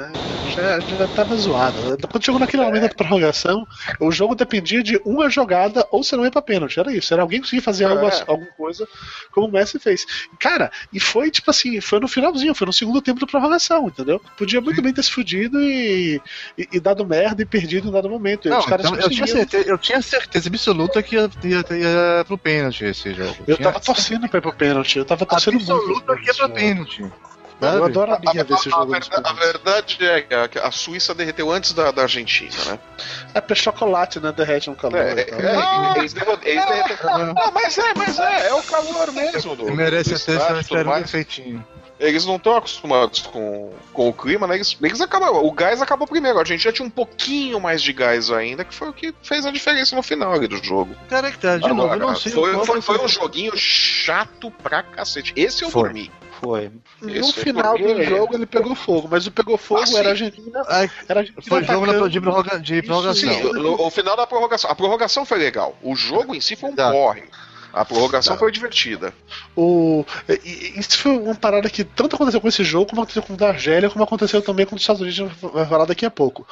Já, 0.45 0.81
já 0.81 1.09
tava 1.09 1.37
zoado. 1.37 1.97
Quando 2.11 2.25
chegou 2.25 2.41
naquele 2.41 2.63
momento 2.65 2.83
da 2.89 2.95
prorrogação, 2.95 3.67
o 4.01 4.11
jogo 4.11 4.35
dependia 4.35 4.83
de 4.83 5.01
uma 5.05 5.29
jogada 5.31 5.87
ou 5.91 6.03
se 6.03 6.17
não 6.17 6.25
ia 6.25 6.31
pra 6.31 6.43
pênalti. 6.43 6.79
Era 6.81 6.93
isso. 6.93 7.13
Era 7.13 7.23
alguém 7.23 7.41
conseguir 7.41 7.63
fazer 7.63 7.85
É. 7.85 8.07
assim- 8.07 8.25
alguma 8.27 8.51
coisa 8.53 8.87
como 9.33 9.47
o 9.47 9.51
Messi 9.53 9.79
fez. 9.79 10.05
Cara, 10.39 10.71
e 10.93 10.99
foi 10.99 11.31
tipo 11.31 11.51
assim, 11.51 11.81
foi 11.81 12.01
no 12.01 12.09
finalzinho, 12.09 12.55
foi 12.55 12.67
no 12.67 12.73
segundo 12.73 13.01
tempo 13.03 13.21
da 13.21 13.27
prorrogação, 13.27 13.87
entendeu? 13.89 14.21
Podia 14.37 14.61
muito 14.61 14.81
bem 14.83 14.93
ter 14.93 15.03
se 15.03 15.11
fudido 15.11 15.61
e, 15.61 16.21
e, 16.57 16.69
e 16.73 16.81
dado 16.81 17.05
merda 17.07 17.43
e 17.43 17.47
perdido 17.47 17.78
em 17.87 17.91
dado 17.91 18.09
momento. 18.09 18.49
Não, 18.49 18.61
então, 18.61 18.95
eu, 18.97 19.11
tinha 19.11 19.27
certeza, 19.27 19.69
eu 19.69 19.79
tinha 19.79 20.03
certeza 20.03 20.49
absoluta 20.49 21.03
que 21.03 21.15
ia, 21.17 21.31
ia, 21.45 21.65
ia 21.77 22.25
pro 22.27 22.37
pênalti 22.39 22.85
esse 22.85 23.13
jogo. 23.15 23.37
Eu 23.47 23.57
tinha 23.57 23.71
tava 23.71 23.81
torcendo 23.85 24.29
pra 24.29 24.39
ir 24.39 24.43
pro 24.43 24.53
pênalti. 24.53 24.99
Eu 24.99 25.05
tava 25.05 25.25
torcendo 25.27 25.55
muito. 25.55 25.73
absoluta 25.73 26.17
que 26.17 26.27
ia 26.27 26.35
pra 26.35 26.49
pênalti. 26.49 27.11
Eu 27.61 27.85
adoraria 27.85 28.45
ver 28.45 28.55
esse 28.55 28.69
A, 28.73 28.77
a 28.77 28.79
jogo. 28.81 28.93
verda- 28.93 29.21
a 29.25 29.33
verdade 29.33 30.07
é 30.07 30.23
que 30.23 30.33
a, 30.33 30.69
a 30.69 30.71
Suíça 30.71 31.13
derreteu 31.13 31.51
antes 31.51 31.73
da, 31.73 31.91
da 31.91 32.03
Argentina, 32.03 32.55
né? 32.67 32.79
É 33.35 33.41
porque 33.41 33.57
chocolate, 33.57 34.21
né? 34.21 34.31
Derrete 34.31 34.71
no 34.71 34.77
calor. 34.77 34.97
É, 35.01 35.21
e 35.23 35.25
tal. 35.25 35.41
é, 35.41 35.99
eles 35.99 36.15
eles 36.45 36.67
derreteram. 36.67 37.35
Ah, 37.37 37.51
mas 37.53 37.77
é, 37.77 37.95
mas 37.97 38.17
é, 38.21 38.49
é 38.49 38.55
o 38.55 38.63
calor 38.63 39.11
mesmo. 39.13 39.57
Do, 39.57 39.75
Merece 39.75 40.11
do 40.11 40.17
até 40.17 40.33
estádio 40.35 40.57
e 40.57 40.61
essa 40.61 41.19
eles 42.01 42.25
não 42.27 42.37
estão 42.37 42.57
acostumados 42.57 43.21
com, 43.23 43.73
com 43.93 44.09
o 44.09 44.13
clima, 44.13 44.47
né? 44.47 44.55
Eles, 44.57 44.77
eles 44.83 45.01
acabam. 45.01 45.31
O 45.45 45.53
gás 45.53 45.83
acabou 45.83 46.07
primeiro. 46.07 46.39
A 46.39 46.45
gente 46.45 46.63
já 46.65 46.73
tinha 46.73 46.87
um 46.87 46.91
pouquinho 46.91 47.61
mais 47.61 47.83
de 47.83 47.93
gás 47.93 48.31
ainda, 48.31 48.65
que 48.65 48.75
foi 48.75 48.89
o 48.89 48.93
que 48.93 49.15
fez 49.23 49.45
a 49.47 49.51
diferença 49.51 49.95
no 49.97 50.03
final 50.03 50.33
ali 50.33 50.47
do 50.49 50.63
jogo. 50.63 50.95
Cara, 51.09 51.31
que 51.31 51.39
tá, 51.39 51.57
de 51.59 51.69
novo, 51.73 51.93
eu 51.95 51.99
não 51.99 52.15
sei. 52.17 52.33
foi, 52.33 52.53
foi, 52.55 52.67
vai 52.67 52.81
foi 52.83 53.05
um 53.05 53.09
joguinho 53.09 53.53
chato 53.57 54.51
pra 54.63 54.83
cacete. 54.83 55.33
Esse 55.37 55.65
eu 55.65 55.71
Foi. 55.71 55.83
dormi. 55.85 56.11
Foi. 56.41 56.71
No 57.03 57.11
Esse 57.11 57.33
foi 57.33 57.43
final 57.43 57.77
do 57.77 58.05
jogo 58.05 58.35
ele 58.37 58.47
pegou 58.47 58.73
fogo, 58.77 59.09
mas 59.11 59.27
o 59.27 59.33
pegou 59.33 59.59
fogo 59.59 59.83
Ah, 59.85 59.99
era 59.99 60.09
a 60.09 60.11
Argentina. 60.13 60.61
Era 61.09 61.19
a 61.19 61.23
Argentina 61.23 61.43
Foi 61.49 61.65
jogo 61.65 61.85
na- 61.87 62.07
de, 62.09 62.21
prorroga- 62.21 62.61
de 62.61 62.83
prorrogação. 62.83 63.33
Sim, 63.35 63.43
o, 63.45 63.87
o 63.87 63.91
final 63.91 64.17
da 64.17 64.25
prorrogação. 64.25 64.71
A 64.71 64.75
prorrogação 64.77 65.25
foi 65.25 65.37
legal. 65.39 65.77
O 65.83 65.97
jogo 65.97 66.37
em 66.37 66.41
si 66.41 66.55
foi 66.55 66.71
um 66.71 66.77
Tá. 66.77 66.93
porre. 66.93 67.25
A 67.79 67.85
prorrogação 67.85 68.35
Tá. 68.35 68.39
foi 68.41 68.51
divertida. 68.51 69.15
O, 69.57 70.05
isso 70.77 70.99
foi 70.99 71.17
uma 71.17 71.35
parada 71.35 71.71
que 71.71 71.85
tanto 71.85 72.17
aconteceu 72.17 72.41
com 72.41 72.49
esse 72.49 72.65
jogo, 72.65 72.87
como 72.87 73.03
aconteceu 73.03 73.23
com 73.23 73.35
o 73.35 73.37
da 73.37 73.49
Argélia, 73.49 73.89
como 73.89 74.03
aconteceu 74.03 74.43
também 74.43 74.67
com 74.67 74.75
os 74.75 74.83
Estados 74.83 75.01
Unidos, 75.01 75.33
vai 75.41 75.65
falar 75.67 75.85
daqui 75.85 76.05
a 76.05 76.11
pouco. 76.11 76.47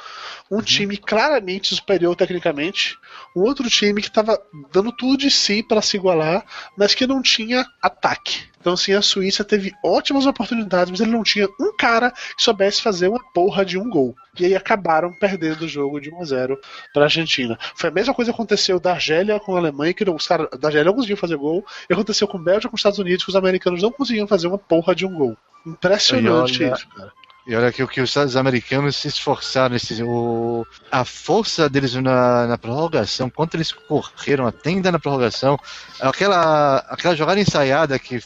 Um 0.49 0.61
time 0.61 0.95
claramente 0.95 1.75
superior 1.75 2.15
tecnicamente, 2.15 2.97
um 3.35 3.41
outro 3.41 3.69
time 3.69 4.01
que 4.01 4.07
estava 4.07 4.41
dando 4.71 4.91
tudo 4.91 5.17
de 5.17 5.29
si 5.29 5.61
para 5.61 5.81
se 5.81 5.97
igualar, 5.97 6.45
mas 6.77 6.95
que 6.95 7.05
não 7.05 7.21
tinha 7.21 7.65
ataque. 7.81 8.43
Então, 8.67 8.73
assim, 8.73 8.91
a 8.91 9.01
Suíça 9.01 9.45
teve 9.45 9.73
ótimas 9.81 10.25
oportunidades, 10.25 10.91
mas 10.91 10.99
ele 10.99 11.11
não 11.11 11.23
tinha 11.23 11.47
um 11.57 11.73
cara 11.77 12.11
que 12.11 12.43
soubesse 12.43 12.81
fazer 12.81 13.07
uma 13.07 13.23
porra 13.33 13.63
de 13.63 13.77
um 13.77 13.89
gol. 13.89 14.13
E 14.37 14.43
aí 14.43 14.53
acabaram 14.53 15.13
perdendo 15.13 15.61
o 15.61 15.67
jogo 15.69 16.01
de 16.01 16.13
1 16.13 16.21
a 16.21 16.25
0 16.25 16.59
para 16.93 17.03
a 17.03 17.05
Argentina. 17.05 17.57
Foi 17.75 17.89
a 17.89 17.93
mesma 17.93 18.13
coisa 18.13 18.29
que 18.29 18.35
aconteceu 18.35 18.77
da 18.77 18.91
Argélia 18.91 19.39
com 19.39 19.55
a 19.55 19.59
Alemanha, 19.59 19.93
que 19.93 20.03
os 20.03 20.27
caras 20.27 20.49
da 20.59 20.67
Argélia 20.67 20.83
não 20.83 20.95
conseguiam 20.95 21.15
fazer 21.15 21.37
gol, 21.37 21.65
e 21.89 21.93
aconteceu 21.93 22.27
com 22.27 22.37
Bélgica 22.37 22.67
com 22.67 22.75
os 22.75 22.79
Estados 22.81 22.99
Unidos, 22.99 23.23
que 23.23 23.29
os 23.29 23.37
americanos 23.37 23.81
não 23.81 23.89
conseguiam 23.89 24.27
fazer 24.27 24.47
uma 24.47 24.57
porra 24.57 24.93
de 24.93 25.05
um 25.05 25.15
gol. 25.15 25.37
Impressionante 25.65 26.61
olha- 26.61 26.73
isso, 26.73 26.89
cara. 26.89 27.13
E 27.47 27.55
olha 27.55 27.71
que 27.71 27.81
o 27.81 27.87
que 27.87 28.01
os 28.01 28.09
Estados 28.09 28.35
americanos 28.35 28.97
se 28.97 29.07
esforçaram, 29.07 29.73
esse, 29.73 30.03
o, 30.03 30.67
a 30.91 31.05
força 31.05 31.69
deles 31.69 31.93
na, 31.93 32.45
na 32.45 32.57
prorrogação, 32.57 33.29
quanto 33.29 33.55
eles 33.55 33.71
correram 33.71 34.45
até 34.45 34.69
ainda 34.71 34.91
na 34.91 34.99
prorrogação, 34.99 35.57
aquela, 36.01 36.79
aquela 36.89 37.15
jogada 37.15 37.39
ensaiada 37.39 37.97
que, 37.97 38.19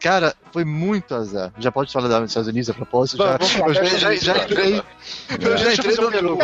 cara, 0.00 0.34
foi 0.52 0.64
muito 0.64 1.14
azar. 1.14 1.52
Já 1.58 1.70
pode 1.72 1.92
falar 1.92 2.08
dos 2.20 2.30
Estados 2.30 2.48
Unidos 2.48 2.70
a 2.70 2.74
propósito? 2.74 3.18
Já, 3.18 3.38
falar, 3.38 3.68
eu 3.68 3.98
já, 3.98 4.14
já, 4.14 4.36
entrei. 4.44 4.82
Eu 5.40 5.56
já 5.56 5.72
entrei 5.74 5.96
no. 6.22 6.38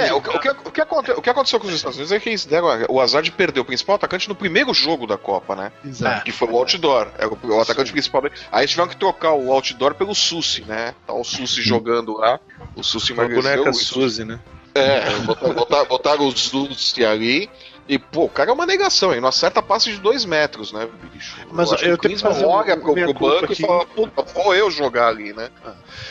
É, 0.00 0.12
o, 0.12 0.20
que- 0.20 0.30
o 0.30 0.38
que, 0.40 0.48
o, 0.50 0.70
que 0.70 0.80
aconte- 0.80 1.10
o 1.12 1.22
que 1.22 1.30
aconteceu 1.30 1.60
com 1.60 1.66
os 1.66 1.74
Estados 1.74 1.96
Unidos 1.96 2.12
é 2.12 2.20
que 2.20 2.28
eles 2.28 2.44
deram 2.44 2.68
o 2.88 3.00
azar 3.00 3.22
de 3.22 3.30
perder 3.30 3.60
o 3.60 3.64
principal 3.64 3.96
atacante 3.96 4.28
no 4.28 4.34
primeiro 4.34 4.72
jogo 4.74 5.06
da 5.06 5.16
Copa, 5.18 5.54
né? 5.56 5.72
Exato. 5.84 6.24
Que 6.24 6.32
foi 6.32 6.48
o 6.48 6.56
outdoor. 6.56 7.08
É 7.18 7.26
o, 7.26 7.38
o 7.42 7.60
atacante 7.60 7.92
principal. 7.92 8.22
Aí 8.52 8.60
eles 8.62 8.70
tiveram 8.70 8.88
que 8.88 8.96
trocar 8.96 9.32
o 9.32 9.52
outdoor 9.52 9.94
pelo 9.94 10.14
Susi, 10.14 10.62
né? 10.66 10.94
Tá 11.06 11.12
o 11.12 11.24
Susi 11.24 11.62
jogando 11.62 12.16
lá. 12.16 12.38
O 12.76 12.82
Susi 12.82 13.12
Uma 13.12 13.24
emagreceu. 13.24 13.56
boneca 13.64 13.72
Suzy, 13.72 14.24
né? 14.24 14.38
É, 14.74 15.10
botaram, 15.20 15.54
botaram, 15.54 15.86
botaram 15.86 16.26
o 16.28 16.36
Susi 16.36 17.04
ali. 17.04 17.50
E, 17.88 17.98
pô, 17.98 18.24
o 18.24 18.28
cara 18.28 18.50
é 18.50 18.52
uma 18.52 18.66
negação, 18.66 19.12
ele 19.12 19.20
não 19.22 19.30
acerta 19.30 19.62
passe 19.62 19.90
de 19.90 19.98
dois 19.98 20.24
metros, 20.24 20.72
né, 20.72 20.86
bicho? 21.12 21.36
Mas 21.50 21.70
eu 21.82 21.94
o 21.94 21.98
tenho 21.98 22.16
que 22.16 22.20
fazer 22.20 22.44
um- 22.44 22.50
olha 22.50 22.76
pro, 22.76 22.92
minha 22.92 23.06
pro 23.06 23.14
culpa 23.14 23.34
banco 23.40 23.52
aqui. 23.52 23.62
e 23.62 23.66
fala, 23.66 23.86
puta, 23.86 24.22
vou 24.34 24.54
eu 24.54 24.70
jogar 24.70 25.08
ali, 25.08 25.32
né? 25.32 25.48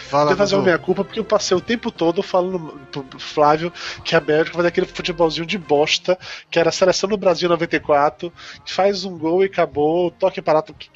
Fala, 0.10 0.28
Tem 0.28 0.36
que 0.36 0.40
fazer 0.40 0.56
uma 0.56 0.64
minha 0.64 0.78
culpa 0.80 1.04
porque 1.04 1.20
eu 1.20 1.24
passei 1.26 1.56
o 1.56 1.62
tempo 1.62 1.92
todo 1.92 2.24
falando 2.24 2.80
pro 2.92 3.04
pro 3.04 3.20
Flávio 3.20 3.72
que 4.04 4.16
a 4.16 4.20
Bélgica 4.20 4.56
faz 4.56 4.66
aquele 4.66 4.88
futebolzinho 4.88 5.46
de 5.46 5.58
bosta, 5.58 6.18
que 6.50 6.58
era 6.58 6.70
a 6.70 6.72
seleção 6.72 7.08
do 7.10 7.18
Brasil 7.18 7.48
94, 7.48 8.34
que 8.66 8.74
faz 8.74 9.06
um 9.06 9.16
gol 9.18 9.44
e 9.44 9.46
acabou, 9.46 10.10
toque 10.10 10.42
parado. 10.42 10.74
Que, 10.74 10.90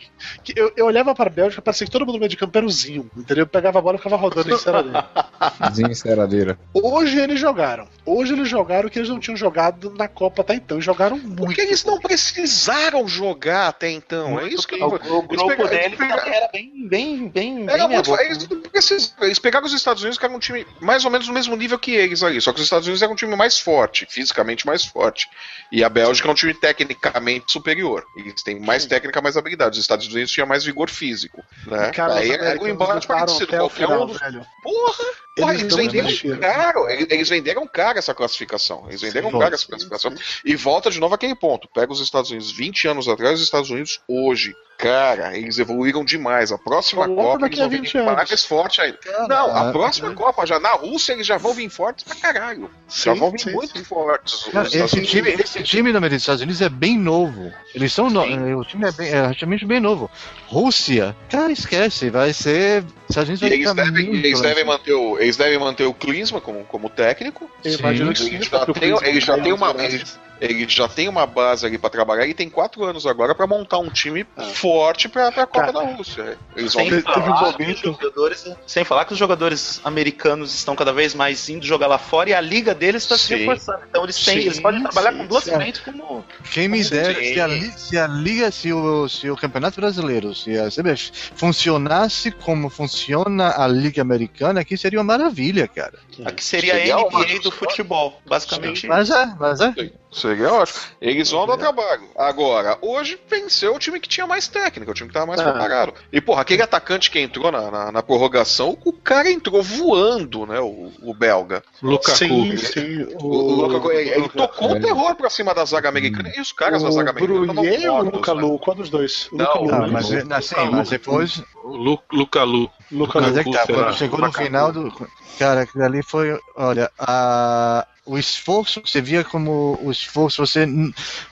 que 0.44 0.60
eu, 0.60 0.72
eu 0.76 0.86
olhava 0.88 1.14
pra 1.14 1.30
Bélgica, 1.30 1.62
parecia 1.62 1.86
que 1.86 1.91
todo 1.91 2.02
mundo 2.06 2.14
no 2.16 2.20
meio 2.20 2.30
de 2.30 2.38
campo 2.38 2.58
era 2.58 2.66
o 2.66 2.70
Zinho, 2.70 3.10
entendeu? 3.16 3.44
Eu 3.44 3.48
pegava 3.48 3.78
a 3.78 3.82
bola 3.82 3.95
e 3.95 3.98
ficava 3.99 4.16
rodando 4.16 4.52
em 4.52 4.58
cera 4.58 4.82
dele. 4.82 4.98
Zinho 5.74 5.91
enceradeira. 5.91 6.58
Hoje 6.74 7.20
eles 7.20 7.40
jogaram. 7.40 7.88
Hoje 8.06 8.34
eles 8.34 8.49
jogaram 8.49 8.88
o 8.88 8.91
que 8.91 8.98
eles 8.98 9.10
não 9.10 9.20
tinham 9.20 9.38
jogado 9.38 9.94
na 9.98 10.08
Copa 10.08 10.41
até 10.41 10.56
então. 10.72 10.80
E 10.80 10.81
jogaram 10.81 11.18
muito. 11.18 11.35
Porque 11.43 11.61
eles 11.61 11.84
não 11.84 11.99
precisaram 11.99 13.07
jogar 13.07 13.68
até 13.68 13.89
então. 13.89 14.39
É 14.39 14.48
isso 14.48 14.68
que 14.68 14.76
O, 14.81 14.88
o 14.88 15.22
grupo 15.22 15.48
pegaram- 15.48 15.73
eles 15.73 15.98
pegaram- 15.98 16.34
era 16.34 16.48
bem, 16.52 16.72
bem, 16.88 17.27
bem, 17.27 17.65
bem 17.65 17.69
Era 17.76 17.88
meia 17.88 18.02
muito, 18.02 18.15
eles, 18.22 18.48
né? 18.48 18.57
precisaram- 18.72 19.23
eles 19.26 19.39
pegaram 19.39 19.65
os 19.65 19.73
Estados 19.73 20.02
Unidos, 20.02 20.18
que 20.18 20.26
era 20.26 20.34
um 20.34 20.39
time 20.39 20.65
mais 20.80 21.03
ou 21.06 21.11
menos 21.11 21.27
no 21.27 21.34
mesmo 21.34 21.56
nível 21.56 21.77
que 21.77 21.91
eles 21.91 22.23
ali. 22.23 22.39
Só 22.41 22.52
que 22.53 22.60
os 22.60 22.64
Estados 22.65 22.88
Unidos 22.88 23.02
era 23.02 23.11
um 23.11 23.15
time 23.15 23.35
mais 23.35 23.60
forte, 23.60 24.06
fisicamente 24.10 24.65
mais 24.65 24.85
forte. 24.85 25.27
E 25.72 25.84
a 25.84 25.89
Bélgica 25.89 26.27
é 26.27 26.31
um 26.31 26.35
time 26.35 26.53
tecnicamente 26.53 27.52
superior. 27.52 28.06
Eles 28.18 28.41
têm 28.43 28.60
mais 28.60 28.85
técnica, 28.85 29.22
mais 29.22 29.38
habilidade. 29.38 29.77
Os 29.77 29.84
Estados 29.84 30.07
Unidos 30.07 30.31
tinham 30.31 30.48
mais 30.48 30.64
vigor 30.64 30.89
físico. 30.89 31.43
Né? 31.68 31.91
Cara, 31.91 32.15
Aí 32.15 32.30
os 32.30 32.34
era 32.35 32.43
o 32.43 32.45
americanos 32.48 32.73
embate 32.73 33.07
parecido. 33.07 33.48
Qualquer 33.48 33.76
final, 33.76 34.03
um 34.03 34.06
dos. 34.07 34.19
velho. 34.19 34.45
Porra! 34.64 35.03
Porra, 35.41 35.53
Eles 35.53 35.63
eles, 35.63 35.76
venderam 35.76 36.39
caro. 36.39 36.89
Eles, 36.89 37.07
eles 37.09 37.30
venderam 37.30 37.68
caro 37.68 37.99
essa 37.99 38.13
classificação. 38.13 38.85
Eles 38.88 39.01
venderam 39.01 39.31
Sim, 39.31 39.39
caro 39.39 39.49
sim, 39.49 39.55
essa 39.55 39.68
classificação. 39.68 40.13
E 40.45 40.55
volta 40.55 40.89
de 40.89 40.99
novo 40.99 41.15
aquele 41.15 41.35
ponto. 41.35 41.68
Pega 41.73 41.91
os 41.91 41.99
Estados 41.99 42.30
Unidos 42.30 42.51
20 42.51 42.88
anos 42.88 43.07
atrás 43.07 43.31
e 43.31 43.35
os 43.35 43.41
Estados 43.41 43.69
Unidos 43.69 44.01
hoje. 44.07 44.53
Cara, 44.82 45.38
eles 45.38 45.60
evoluíram 45.60 46.03
demais. 46.03 46.52
A 46.52 46.58
próxima 46.58 47.08
Copa 47.08 47.38
daqui 47.38 47.56
eles 47.56 47.60
a 47.60 47.68
vão 47.68 47.80
20 47.82 47.94
vir 47.94 47.99
anos. 47.99 48.14
mais 48.30 48.45
forte 48.45 48.82
ainda. 48.82 48.98
Não, 49.30 49.56
a 49.56 49.70
Ah, 49.70 49.72
próxima 49.72 50.12
Copa 50.16 50.44
já 50.45 50.60
na 50.60 50.72
Rússia 50.72 51.14
eles 51.14 51.28
já 51.28 51.38
vão 51.38 51.53
vir 51.53 51.70
fortes 51.70 52.03
pra 52.03 52.16
caralho. 52.16 52.68
já 52.90 53.14
Sim, 53.14 53.20
vão 53.20 53.30
vir 53.32 53.40
sim, 53.41 53.52
muito 53.52 53.78
sim. 53.78 53.84
fortes. 53.84 54.45
Cara, 54.52 54.68
esse 54.68 55.02
time, 55.03 55.30
esse 55.30 55.62
time 55.62 55.94
dos 55.94 56.14
Estados 56.14 56.41
Unidos 56.41 56.62
é 56.62 56.70
bem 56.70 56.98
novo. 56.98 57.53
Eles 57.76 57.94
são 57.94 58.10
no, 58.10 58.24
eh, 58.26 58.56
o 58.56 58.66
time 58.66 58.88
é, 58.88 58.91
bem, 58.91 59.08
é 59.10 59.22
relativamente 59.22 59.66
bem 59.66 59.80
novo. 59.80 60.10
Rússia, 60.48 61.16
cara, 61.30 61.52
esquece, 61.52 62.10
vai 62.10 62.34
ser. 62.34 62.84
Eles 63.16 63.40
devem, 63.76 64.08
eles, 64.16 64.41
devem 64.41 64.64
manter 64.66 64.94
o, 64.94 65.20
eles 65.20 65.38
devem 65.38 65.60
manter 65.60 65.86
o 65.86 65.94
Klinsmann 65.94 66.41
como, 66.41 66.64
como 66.66 66.90
técnico. 66.90 67.49
Sim, 67.62 67.78
Ele 67.84 68.16
sim. 68.16 68.40
já 68.41 68.66
tem, 68.66 69.22
já 69.22 69.38
tem 69.38 69.53
uma. 69.53 69.74
merece. 69.74 70.18
Ele, 70.41 70.68
já 70.68 70.88
tem 70.88 71.07
uma 71.07 71.27
base 71.27 71.68
ali 71.68 71.77
pra 71.77 71.88
trabalhar 71.88 72.26
e 72.26 72.34
tem 72.34 72.49
quatro 72.49 72.84
anos 72.84 73.05
agora 73.05 73.35
pra 73.35 73.45
montar 73.45 73.77
um 73.77 73.91
time 73.91 74.26
forte 74.55 75.07
pra, 75.07 75.31
pra 75.31 75.45
Copa 75.45 75.72
Cara, 75.72 75.85
da 75.85 75.93
Rússia. 75.93 76.35
Eles 76.55 76.73
vão 76.73 76.84
Sem 76.84 76.97
um 76.97 77.01
falar, 77.03 77.55
os 77.59 77.80
jogadores, 77.80 78.45
sem 78.65 78.84
falar 78.84 79.05
que 79.05 79.13
os 79.13 79.19
jogadores 79.19 79.80
americanos 79.84 80.55
estão 80.55 80.76
cada 80.76 80.91
vez 80.91 81.13
mais 81.13 81.47
indo 81.47 81.63
jogar 81.63 81.85
lá 81.85 81.99
fora 81.99 82.31
e 82.31 82.34
a 82.34 82.41
liga 82.41 82.73
deles 82.73 83.03
está 83.03 83.19
se 83.19 83.35
reforçando. 83.35 83.81
Então 83.88 84.03
eles 84.03 84.15
têm, 84.15 84.41
Sim, 84.41 84.45
eles 84.47 84.59
podem 84.59 84.81
trabalhar 84.81 85.11
sim, 85.11 85.18
com 85.19 85.27
duas 85.27 85.43
frentes 85.43 85.81
como 85.81 86.26
Quem 86.51 86.68
me 86.68 86.84
dera, 86.84 87.13
se 87.13 87.39
a, 87.39 87.77
se 87.77 87.97
a 87.99 88.07
Liga, 88.07 88.51
se 88.51 88.73
o, 88.73 89.07
se 89.07 89.30
o 89.30 89.38
Campeonato 89.38 89.80
Brasileiro, 89.80 90.34
se 90.34 90.57
a 90.57 90.69
CBF 90.69 91.11
funcionasse 91.35 92.31
como 92.31 92.68
funciona 92.68 93.53
a 93.55 93.68
Liga 93.68 94.01
Americana, 94.01 94.61
aqui 94.61 94.76
seria 94.76 94.97
uma 94.97 95.05
maravilha, 95.05 95.68
cara. 95.68 95.99
aqui 96.26 96.43
seria 96.43 96.73
Seria 96.73 96.95
a 96.95 97.03
NBA 97.03 97.39
do 97.43 97.51
futebol, 97.51 98.19
basicamente. 98.26 98.88
Mas 98.88 99.09
é, 99.09 99.35
mas 99.39 99.61
é. 99.61 99.91
Seria 100.12 100.52
ótimo. 100.52 100.80
Eles 101.00 101.32
vão 101.32 101.48
dar 101.48 101.56
trabalho. 101.58 102.04
Agora, 102.18 102.78
hoje 102.82 103.18
venceu 103.30 103.74
o 103.74 103.80
time 103.80 103.98
que 104.00 104.10
tinha 104.10 104.28
mais 104.28 104.48
técnica, 104.48 104.92
o 104.92 104.94
time 104.94 105.08
que 105.08 105.14
tava 105.14 105.26
mais 105.26 105.40
Ah. 105.40 105.52
preparado. 105.52 105.94
E, 106.12 106.20
porra, 106.20 106.42
aquele 106.42 106.62
atacante 106.62 107.10
que 107.10 107.18
entrou 107.20 107.50
na, 107.50 107.72
na, 107.72 107.92
na 107.94 108.04
prorrogação, 108.04 108.78
o 108.84 108.92
cara 108.92 109.32
entrou 109.32 109.64
voando, 109.64 110.46
né? 110.46 110.60
O, 110.60 110.92
o 111.02 111.14
belga. 111.14 111.64
Lukaku. 111.82 112.18
Sim, 112.18 112.58
sim. 112.58 113.04
O, 113.22 113.26
o 113.26 113.56
Lukaku, 113.68 113.90
ele, 113.92 114.10
ele 114.10 114.30
tocou 114.30 114.72
É. 114.76 114.80
o 114.80 114.82
terror 114.82 115.16
pra 115.16 115.30
cima 115.30 115.54
da 115.54 115.64
zaga 115.64 115.88
americana 115.88 116.30
e 116.36 116.42
os 116.42 116.52
caras 116.52 116.84
da 116.84 116.92
zaga 116.92 117.08
o 117.14 117.16
americana 117.16 117.54
Brunier 117.54 117.92
ou 117.94 118.00
o 118.00 118.04
Luca 118.04 118.36
né? 118.36 118.42
Lu? 118.42 118.60
Qual 118.60 118.76
dos 118.76 118.90
dois? 118.90 119.30
O 119.32 119.38
Não, 119.38 119.46
Luca 119.46 119.60
Lu, 119.60 119.74
Ah, 119.74 119.80
né? 119.80 119.88
mas, 119.94 120.12
é- 120.12 120.26
assim, 120.32 120.56
mas 120.72 120.90
depois. 120.90 121.42
O 121.64 121.70
Lu, 121.78 122.00
Lucalu. 122.12 122.70
Luca 122.92 123.22
Mas 123.22 123.32
Lu. 123.34 123.40
é 123.40 123.44
que 123.46 123.52
tá, 123.52 123.66
quando 123.66 123.94
chegou 123.94 124.20
no 124.20 124.34
final 124.34 124.72
do. 124.74 124.92
Cara, 125.40 125.62
aquilo 125.62 125.86
ali 125.86 126.04
foi. 126.04 126.38
Olha, 126.58 126.92
a, 127.00 127.88
o 128.06 128.18
esforço, 128.18 128.82
você 128.84 129.02
via 129.02 129.23
como 129.23 129.78
o 129.82 129.91
esforço, 129.91 130.45
você, 130.45 130.65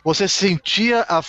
você 0.04 0.28
sentia 0.28 1.02
a. 1.02 1.22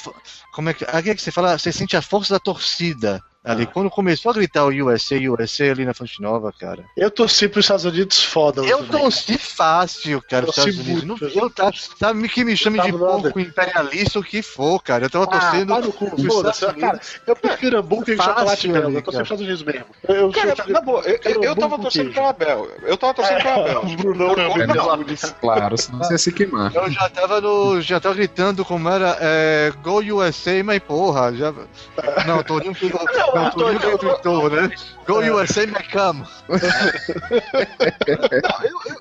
Como 0.53 0.69
é 0.69 0.75
que. 0.75 0.85
É 0.85 1.15
que 1.15 1.23
você 1.23 1.31
fala, 1.31 1.59
você 1.59 1.73
sente 1.73 1.97
a 1.97 2.03
força 2.03 2.35
da 2.35 2.41
torcida. 2.41 3.23
Ali, 3.43 3.65
quando 3.65 3.89
começou 3.89 4.31
a 4.31 4.35
gritar 4.35 4.67
o 4.67 4.69
USA, 4.69 5.17
USA 5.17 5.71
ali 5.71 5.87
na 5.87 5.95
Fonte 5.95 6.21
Nova, 6.21 6.53
cara. 6.53 6.85
Eu 6.95 7.11
torci 7.11 7.49
pros 7.49 7.65
Estados 7.65 7.87
Unidos 7.87 8.23
foda. 8.23 8.61
Eu 8.63 8.87
torci 8.87 9.39
fácil, 9.39 10.21
cara, 10.29 10.45
os 10.45 10.55
Torci 10.55 10.71
Estados 10.71 10.87
Unidos. 10.93 11.05
muito. 11.21 11.35
Não, 11.37 11.45
eu 11.45 11.51
tá, 11.51 11.71
sabe 11.99 12.29
que 12.29 12.45
me 12.45 12.55
chame 12.55 12.79
Eu 12.79 12.85
de 12.85 12.93
nada. 12.93 13.05
porco 13.23 13.41
imperialista, 13.41 14.19
o 14.19 14.23
que 14.23 14.43
for, 14.43 14.83
cara. 14.83 15.07
Eu 15.07 15.11
tava 15.11 15.25
Ah, 15.25 15.29
torcendo. 15.29 15.75
no 15.81 15.91
cu, 15.91 16.11
pros. 16.11 16.23
Estados 16.23 16.81
Cara, 16.81 17.01
eu 17.27 17.35
prefiro 17.35 17.79
hambúrguer 17.79 18.15
e 18.15 18.23
chocolate 18.23 18.67
ali, 18.71 18.79
belga. 18.79 18.99
Eu 18.99 19.03
tô 19.03 19.11
cara. 19.13 19.25
sempre 19.25 19.37
nos 19.37 19.41
Estados 19.41 19.41
Unidos 19.41 19.63
mesmo. 19.63 19.87
Eu, 20.07 20.15
eu 20.17 20.33
Cara, 20.33 20.57
sou- 20.57 20.69
na 20.69 20.81
boa, 20.83 21.01
eu, 21.03 21.21
eu, 21.33 21.43
eu 21.45 21.57
tava 21.57 21.79
torcendo 21.79 22.03
queijo. 22.05 22.15
pela 22.21 22.33
Bel. 22.35 22.69
Eu 22.83 22.97
tava 22.99 23.15
torcendo 23.15 23.41
Por 23.41 24.39
é 24.39 24.49
muito 24.49 24.75
da- 24.75 24.97
bom. 24.97 25.05
Claro, 25.41 25.79
senão 25.79 25.99
você 26.01 26.13
ia 26.13 26.19
se 26.19 26.31
queimar. 26.33 26.75
Eu 26.77 26.91
já 26.91 27.09
tava 27.09 27.41
no. 27.41 27.81
Já 27.81 27.99
tava 27.99 28.15
gritando 28.17 28.67
como 28.67 28.87
era 28.91 29.17
é, 29.19 29.73
Go 29.83 30.01
USA, 30.15 30.63
mas 30.63 30.79
porra, 30.81 31.33
já. 31.35 31.55
Não, 32.27 32.43
Torinho 32.43 32.75
pegou. 32.75 33.01
Não, 33.35 33.51
tweetou, 33.51 34.51
né? 34.51 34.71
Go 35.07 35.19
USA 35.21 35.67
Macam. 35.67 36.27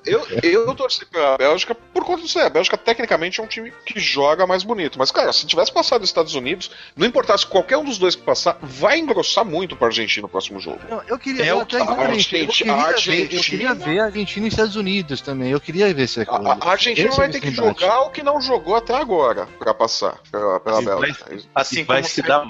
Eu, 0.04 0.26
eu, 0.42 0.66
eu 0.66 0.74
torci 0.74 1.04
pra 1.06 1.36
Bélgica 1.38 1.74
por 1.74 2.04
conta 2.04 2.22
disso. 2.22 2.38
aí. 2.38 2.46
A 2.46 2.50
Bélgica, 2.50 2.76
tecnicamente, 2.76 3.40
é 3.40 3.42
um 3.42 3.46
time 3.46 3.72
que 3.84 3.98
joga 4.00 4.46
mais 4.46 4.62
bonito. 4.62 4.98
Mas, 4.98 5.10
cara, 5.10 5.32
se 5.32 5.46
tivesse 5.46 5.72
passado 5.72 6.02
os 6.02 6.08
Estados 6.08 6.34
Unidos, 6.34 6.70
não 6.96 7.06
importasse 7.06 7.46
qualquer 7.46 7.76
um 7.76 7.84
dos 7.84 7.98
dois 7.98 8.14
que 8.16 8.22
passar, 8.22 8.58
vai 8.62 8.98
engrossar 8.98 9.44
muito 9.44 9.76
pra 9.76 9.88
Argentina 9.88 10.22
no 10.22 10.28
próximo 10.28 10.58
jogo. 10.60 10.80
Não, 10.88 11.02
eu 11.06 11.18
queria 11.18 11.44
É 11.44 11.50
eu 11.50 11.58
o 11.58 11.60
até 11.62 11.76
que- 11.76 11.82
a 11.82 11.94
eu 11.94 12.00
Argentina- 12.00 12.52
queria 12.52 12.72
a 12.74 12.92
ver, 12.92 13.34
eu 13.34 13.40
queria 13.42 13.74
ver 13.74 14.00
a 14.00 14.04
Argentina 14.06 14.46
e 14.46 14.48
Estados 14.48 14.76
Unidos 14.76 15.20
também. 15.20 15.50
Eu 15.50 15.60
queria 15.60 15.92
ver 15.94 16.02
essa 16.04 16.24
coisa. 16.26 16.48
A, 16.48 16.68
a 16.68 16.70
Argentina 16.72 17.08
Esse 17.08 17.16
vai 17.18 17.28
é 17.28 17.30
ter 17.30 17.40
que 17.40 17.50
jogar 17.50 18.00
o 18.02 18.10
que 18.10 18.22
não 18.22 18.40
jogou 18.40 18.74
até 18.76 18.94
agora 18.94 19.46
pra 19.58 19.72
passar 19.74 20.18
pela, 20.30 20.58
pela 20.60 20.82
Bélgica. 20.82 21.36
Assim 21.54 21.84
vai 21.84 22.02
se 22.02 22.22
dar 22.22 22.46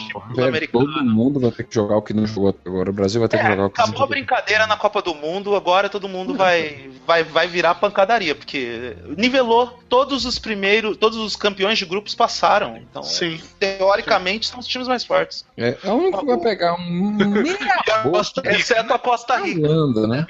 todo 0.72 1.04
mundo 1.04 1.40
vai 1.40 1.50
ter 1.50 1.64
jogar 1.70 1.96
o 1.96 2.02
que 2.02 2.12
não 2.12 2.26
jogou 2.26 2.50
até 2.50 2.68
agora. 2.68 2.90
O 2.90 2.92
Brasil 2.92 3.20
vai 3.20 3.28
ter 3.28 3.38
que 3.38 3.44
É, 3.44 3.50
jogar 3.50 3.66
o 3.66 3.70
que 3.70 3.78
não 3.78 3.84
acabou 3.84 4.04
a 4.04 4.06
brincadeira 4.06 4.66
na 4.66 4.76
Copa 4.76 5.02
do 5.02 5.14
Mundo, 5.14 5.54
agora 5.54 5.88
todo 5.88 6.08
mundo 6.08 6.34
vai, 6.34 6.90
vai, 7.06 7.22
vai 7.22 7.46
virar 7.46 7.74
pancadaria, 7.76 8.34
porque 8.34 8.96
nivelou 9.16 9.78
todos 9.88 10.24
os 10.24 10.38
primeiros, 10.38 10.96
todos 10.96 11.18
os 11.18 11.36
campeões 11.36 11.78
de 11.78 11.84
grupos 11.84 12.14
passaram. 12.14 12.76
Então, 12.76 13.02
Sim. 13.02 13.40
teoricamente, 13.58 14.46
são 14.46 14.58
os 14.60 14.66
times 14.66 14.88
mais 14.88 15.04
fortes. 15.04 15.44
É, 15.56 15.76
é 15.82 15.90
o 15.90 15.94
único 15.94 16.20
que 16.20 16.26
vai 16.26 16.38
pegar 16.38 16.74
um 16.74 17.12
meia 17.16 18.02
boca 18.04 18.20
Exceto 18.50 18.92
a 18.92 18.98
Costa 18.98 19.36
Rica. 19.36 19.68
Holanda, 19.68 20.06
né? 20.06 20.26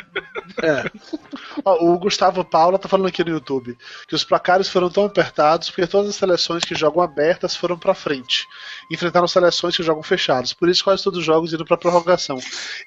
Ó, 0.63 1.30
o 1.65 1.99
Gustavo 1.99 2.45
Paula 2.45 2.79
tá 2.79 2.89
falando 2.89 3.07
aqui 3.09 3.23
no 3.25 3.31
YouTube 3.31 3.77
que 4.09 4.15
os 4.15 4.25
placares 4.25 4.69
foram 4.69 4.89
tão 4.91 5.05
apertados 5.05 5.69
porque 5.71 5.87
todas 5.87 6.09
as 6.11 6.17
seleções 6.17 6.65
que 6.65 6.75
jogam 6.75 7.03
abertas 7.03 7.57
foram 7.57 7.79
pra 7.79 7.95
frente. 7.95 8.47
Enfrentaram 8.91 9.27
seleções 9.29 9.77
que 9.77 9.83
jogam 9.83 10.03
fechados. 10.03 10.53
Por 10.53 10.69
isso 10.69 10.85
quase 10.85 11.03
todos 11.05 11.19
os 11.21 11.25
jogos 11.25 11.53
indo 11.53 11.65
pra 11.65 11.77
prorrogação. 11.77 12.39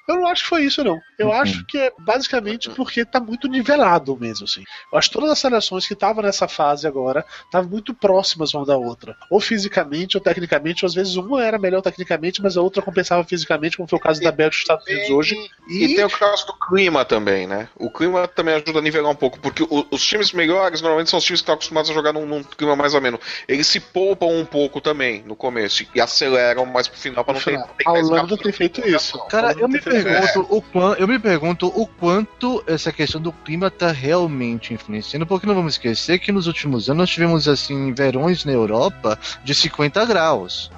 Eu 0.08 0.16
não 0.16 0.26
acho 0.28 0.42
que 0.42 0.48
foi 0.48 0.64
isso, 0.64 0.82
não. 0.84 0.98
Eu 1.18 1.28
Uhum. 1.28 1.32
acho 1.34 1.64
que 1.66 1.78
é 1.78 1.92
basicamente 1.98 2.70
porque 2.70 3.04
tá 3.04 3.18
muito 3.20 3.48
nivelado 3.48 4.16
mesmo, 4.16 4.44
assim. 4.44 4.62
Eu 4.92 4.98
acho 4.98 5.08
que 5.08 5.14
todas 5.14 5.30
as 5.30 5.38
seleções 5.38 5.86
que 5.86 5.94
estavam 5.94 6.22
nessa 6.22 6.46
fase 6.48 6.86
agora 6.86 7.24
estavam 7.44 7.70
muito 7.70 7.94
próximas 7.94 8.52
uma 8.54 8.64
da 8.66 8.76
outra. 8.76 9.16
Ou 9.30 9.40
fisicamente, 9.40 10.16
ou 10.16 10.22
tecnicamente, 10.22 10.84
ou 10.84 10.88
às 10.88 10.94
vezes 10.94 11.16
uma 11.16 11.42
era 11.44 11.58
melhor 11.58 11.80
tecnicamente, 11.82 12.42
mas 12.42 12.56
a 12.56 12.60
outra 12.62 12.82
compensava 12.82 13.24
fisicamente, 13.24 13.76
como 13.76 13.88
foi 13.88 13.98
o 13.98 14.02
caso 14.02 14.20
da 14.20 14.30
Bélgica 14.32 14.44
e 14.44 14.76
dos 14.76 14.82
Estados 14.84 14.86
Unidos 14.86 15.10
hoje. 15.10 15.50
E, 15.68 15.94
tem 15.94 16.04
o 16.04 16.10
caso 16.10 16.46
do 16.46 16.54
clima 16.54 17.04
também, 17.04 17.46
né? 17.46 17.68
O 17.76 17.90
clima 17.90 18.26
também 18.28 18.54
ajuda 18.64 18.78
a 18.78 18.82
nivelar 18.82 19.10
um 19.10 19.14
pouco, 19.14 19.38
porque 19.38 19.62
o- 19.62 19.86
os 19.90 20.04
times 20.04 20.32
melhores 20.32 20.80
normalmente 20.80 21.10
são 21.10 21.18
os 21.18 21.24
times 21.24 21.40
que 21.40 21.44
estão 21.44 21.54
acostumados 21.54 21.90
a 21.90 21.94
jogar 21.94 22.12
num, 22.12 22.26
num 22.26 22.42
clima 22.42 22.74
mais 22.74 22.94
ameno. 22.94 23.18
Eles 23.46 23.66
se 23.66 23.78
poupam 23.80 24.26
um 24.26 24.44
pouco 24.44 24.80
também 24.80 25.22
no 25.26 25.36
começo 25.36 25.84
e 25.94 26.00
aceleram 26.00 26.64
mais 26.66 26.88
pro 26.88 26.98
final 26.98 27.24
pra 27.24 27.34
não 27.34 27.40
ter. 27.40 27.58
A 27.86 27.92
Holanda 27.92 28.36
tem 28.36 28.52
feito 28.52 28.86
isso. 28.86 29.18
Cara, 29.28 29.48
A 29.48 29.50
Holanda 29.50 29.62
eu 29.62 29.68
me 29.68 29.80
tem 29.80 29.92
feito 29.92 30.08
isso. 30.08 30.32
pergunto 30.32 30.54
o 30.56 30.62
quanto, 30.62 31.00
eu 31.00 31.08
me 31.08 31.18
pergunto 31.18 31.66
o 31.68 31.86
quanto 31.86 32.64
essa 32.66 32.92
questão 32.92 33.20
do 33.20 33.32
clima 33.32 33.70
tá 33.70 33.92
realmente 33.92 34.72
influenciando, 34.74 35.26
porque 35.26 35.46
não 35.46 35.54
vamos 35.54 35.74
esquecer 35.74 36.18
que 36.18 36.32
nos 36.32 36.46
últimos 36.46 36.88
anos 36.88 36.94
nós 37.04 37.10
tivemos 37.10 37.48
assim 37.48 37.92
verões 37.92 38.44
na 38.44 38.52
Europa 38.52 39.18
de 39.42 39.54
50 39.54 40.04
graus. 40.04 40.70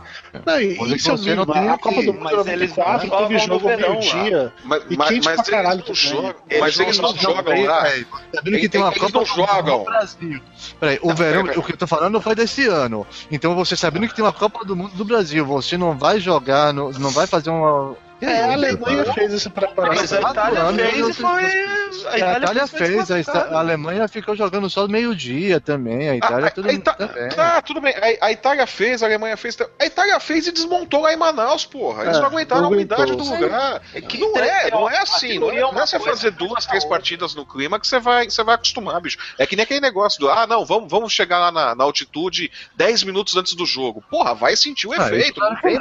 Não, 0.45 0.61
e 0.61 0.73
isso 0.97 1.11
é 1.11 1.15
o 1.15 1.17
que 1.17 1.23
você 1.25 1.35
não 1.35 1.47
tem 1.47 1.69
A 1.69 1.79
Copa 1.79 2.03
do 2.03 2.13
Mundo 2.13 2.23
mas 2.25 2.47
eles 2.47 2.77
94 2.77 3.09
jogam 3.09 3.29
teve 3.29 3.33
no 3.35 3.39
jogo 3.41 3.55
ao 3.71 3.77
verão 3.77 3.91
meio-dia. 3.99 4.53
Mas, 4.65 4.83
E 4.91 4.97
mas, 4.97 5.09
quente 5.09 5.25
mas 5.25 5.35
pra 5.35 5.35
eles 5.35 5.49
caralho 5.51 5.85
não. 5.87 6.35
Eles 6.49 6.61
Mas 6.61 6.81
eles 6.81 6.99
não 6.99 7.17
jogam- 7.17 7.65
lá. 7.65 7.83
Peraí, 7.83 8.07
Sabendo 8.35 8.59
que 8.59 8.69
tem 8.69 8.81
uma 8.81 8.93
Copa 8.93 9.03
não 9.05 9.25
do 9.25 9.37
Mundo 9.37 9.79
no 9.79 9.85
Brasil. 9.85 10.41
Peraí, 10.81 10.99
o 11.03 11.09
Não, 11.09 11.15
verão, 11.17 11.43
o 11.57 11.63
que 11.63 11.73
eu 11.73 11.77
tô 11.77 11.87
falando 11.87 12.21
foi 12.21 12.35
desse 12.35 12.67
ano. 12.67 13.07
Então 13.31 13.55
você 13.55 13.77
sabendo 13.77 14.09
que 14.09 14.15
tem 14.15 14.25
uma 14.25 14.33
Copa 14.33 14.65
do 14.65 14.77
Mundo 14.77 14.95
do 14.95 15.05
Brasil, 15.05 15.45
você 15.47 15.77
não 15.79 15.97
vai 15.97 16.21
jogar, 16.21 16.73
não, 16.73 16.91
não 16.93 17.11
vai 17.11 17.27
fazer 17.27 17.51
uma. 17.51 17.95
É, 18.21 18.43
a 18.45 18.53
Alemanha 18.55 19.13
fez 19.13 19.35
essa 19.35 19.51
preparação. 19.51 19.95
Mas 20.01 20.13
a 20.13 20.21
Itália 20.31 20.73
fez 20.73 21.09
e 21.09 21.13
foi. 21.13 21.45
A 22.09 22.19
Itália 22.19 22.67
fez, 22.67 23.11
a, 23.11 23.21
Ista- 23.21 23.49
a 23.51 23.59
Alemanha 23.59 24.09
ficou 24.09 24.35
jogando 24.35 24.71
só 24.71 24.89
meio-dia 24.89 25.61
também, 25.61 26.09
a 26.09 26.17
Itália 26.17 26.47
A- 26.47 26.51
tudo 26.51 26.69
a 26.69 26.73
Ita- 26.73 26.95
também. 26.95 27.29
Tá, 27.31 27.61
tudo 27.63 27.81
bem. 27.81 27.95
A, 28.21 28.27
a 28.27 28.33
Itália 28.33 28.67
fez, 28.67 29.03
a 29.03 29.07
Alemanha 29.07 29.37
fez. 29.37 29.57
A 29.79 29.85
Itália 29.87 30.19
fez 30.19 30.47
e 30.47 30.53
desmontou 30.53 31.03
lá 31.03 31.13
em 31.13 31.17
Manaus, 31.17 31.67
porra. 31.67 32.05
Eles 32.05 32.17
É, 32.17 32.21
não 32.21 32.27
aguentaram 32.29 32.65
a 32.65 32.69
umidade 32.69 33.15
do 33.15 33.25
lugar. 33.25 33.81
que 34.09 34.19
não 34.19 34.37
é, 34.37 34.71
não 34.71 34.89
é 34.91 34.99
assim. 34.99 35.39
Não 35.39 35.51
é, 35.51 35.57
é 35.57 35.61
não 35.61 35.79
é 35.79 35.87
você 35.87 35.99
fazer 36.01 36.31
duas, 36.33 36.65
três 36.67 36.85
partidas 36.85 37.35
no 37.35 37.45
clima 37.45 37.79
que 37.79 37.87
você 37.87 37.99
vai, 38.01 38.31
você 38.31 38.43
vai 38.43 38.55
acostumar, 38.55 39.01
bicho. 39.01 39.19
É 39.39 39.47
que 39.47 39.57
nem 39.57 39.65
aquele 39.65 39.81
negócio 39.81 40.19
do, 40.21 40.31
ah, 40.31 40.47
não, 40.47 40.65
vamos, 40.65 40.91
vamos 40.91 41.13
chegar 41.13 41.39
lá 41.39 41.53
na, 41.53 41.75
na 41.75 41.85
altitude 41.85 42.51
10 42.77 43.03
minutos 43.05 43.37
antes 43.37 43.55
do 43.55 43.67
jogo. 43.67 44.03
Porra, 44.11 44.35
vai 44.35 44.57
sentir 44.57 44.87
o 44.87 44.93
Ah, 44.93 44.97
efeito, 45.07 45.39
não 45.41 45.55
tem. 45.61 45.79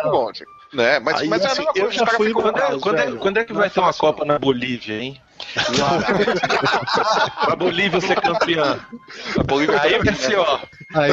Né? 0.76 1.00
Mas, 1.00 1.22
Aí, 1.22 1.28
mas 1.30 1.42
é 1.42 1.46
a 1.46 1.52
assim, 1.52 1.60
mesma 1.62 1.74
eu 1.76 1.84
coisa, 1.86 2.00
já 2.00 2.06
fui 2.08 2.32
uma- 2.34 2.42
Quando 2.42 2.58
é, 2.60 2.80
quando 2.80 3.00
é- 3.00 3.12
quando 3.14 3.38
é 3.38 3.44
que 3.46 3.54
não 3.54 3.60
vai 3.60 3.68
é 3.68 3.70
ter 3.70 3.80
uma 3.80 3.94
Copa 3.94 4.26
na 4.26 4.38
Bolívia, 4.38 5.00
hein? 5.00 5.22
pra 7.46 7.56
Bolívia 7.56 8.02
ser 8.02 8.20
campeã. 8.22 8.80
A 9.40 9.44
Bolívia 9.44 9.82
Aí 9.82 9.92
vai 9.92 10.04
vai 10.04 10.16
ser, 10.16 10.38
ó. 10.38 10.60
Aí. 10.96 11.12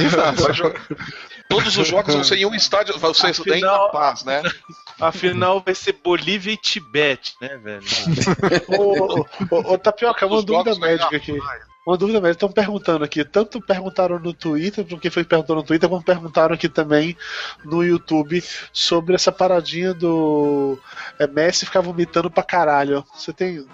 Todos 1.48 1.76
os 1.76 1.86
jogos 1.86 2.14
vão 2.14 2.24
ser 2.24 2.36
em 2.36 2.46
um 2.46 2.54
estádio, 2.54 2.98
vão 2.98 3.12
ser 3.14 3.28
Afinal- 3.30 3.56
em 3.58 3.60
La 3.62 3.88
Paz, 3.90 4.24
né? 4.24 4.42
A 5.00 5.12
final 5.12 5.60
vai 5.64 5.74
ser 5.74 5.92
Bolívia 6.02 6.52
e 6.52 6.56
Tibete, 6.56 7.34
né, 7.40 7.56
velho? 7.62 7.82
Ô, 8.78 9.20
ô, 9.50 9.72
ô, 9.74 9.78
Tapioca, 9.78 10.26
uma 10.26 10.36
Os 10.36 10.44
dúvida 10.44 10.74
médica 10.78 11.16
aqui. 11.16 11.38
Uma 11.84 11.96
dúvida 11.96 12.20
médica. 12.20 12.46
Estão 12.46 12.52
perguntando 12.52 13.04
aqui. 13.04 13.24
Tanto 13.24 13.60
perguntaram 13.60 14.18
no 14.18 14.32
Twitter, 14.32 14.84
porque 14.84 15.10
foi 15.10 15.24
perguntou 15.24 15.56
no 15.56 15.62
Twitter, 15.64 15.88
como 15.88 16.02
perguntaram 16.02 16.54
aqui 16.54 16.68
também 16.68 17.16
no 17.64 17.82
YouTube 17.82 18.42
sobre 18.72 19.14
essa 19.14 19.32
paradinha 19.32 19.92
do 19.92 20.78
é, 21.18 21.26
Messi 21.26 21.66
ficar 21.66 21.80
vomitando 21.80 22.30
pra 22.30 22.42
caralho. 22.42 23.04
Você 23.14 23.32
tem. 23.32 23.66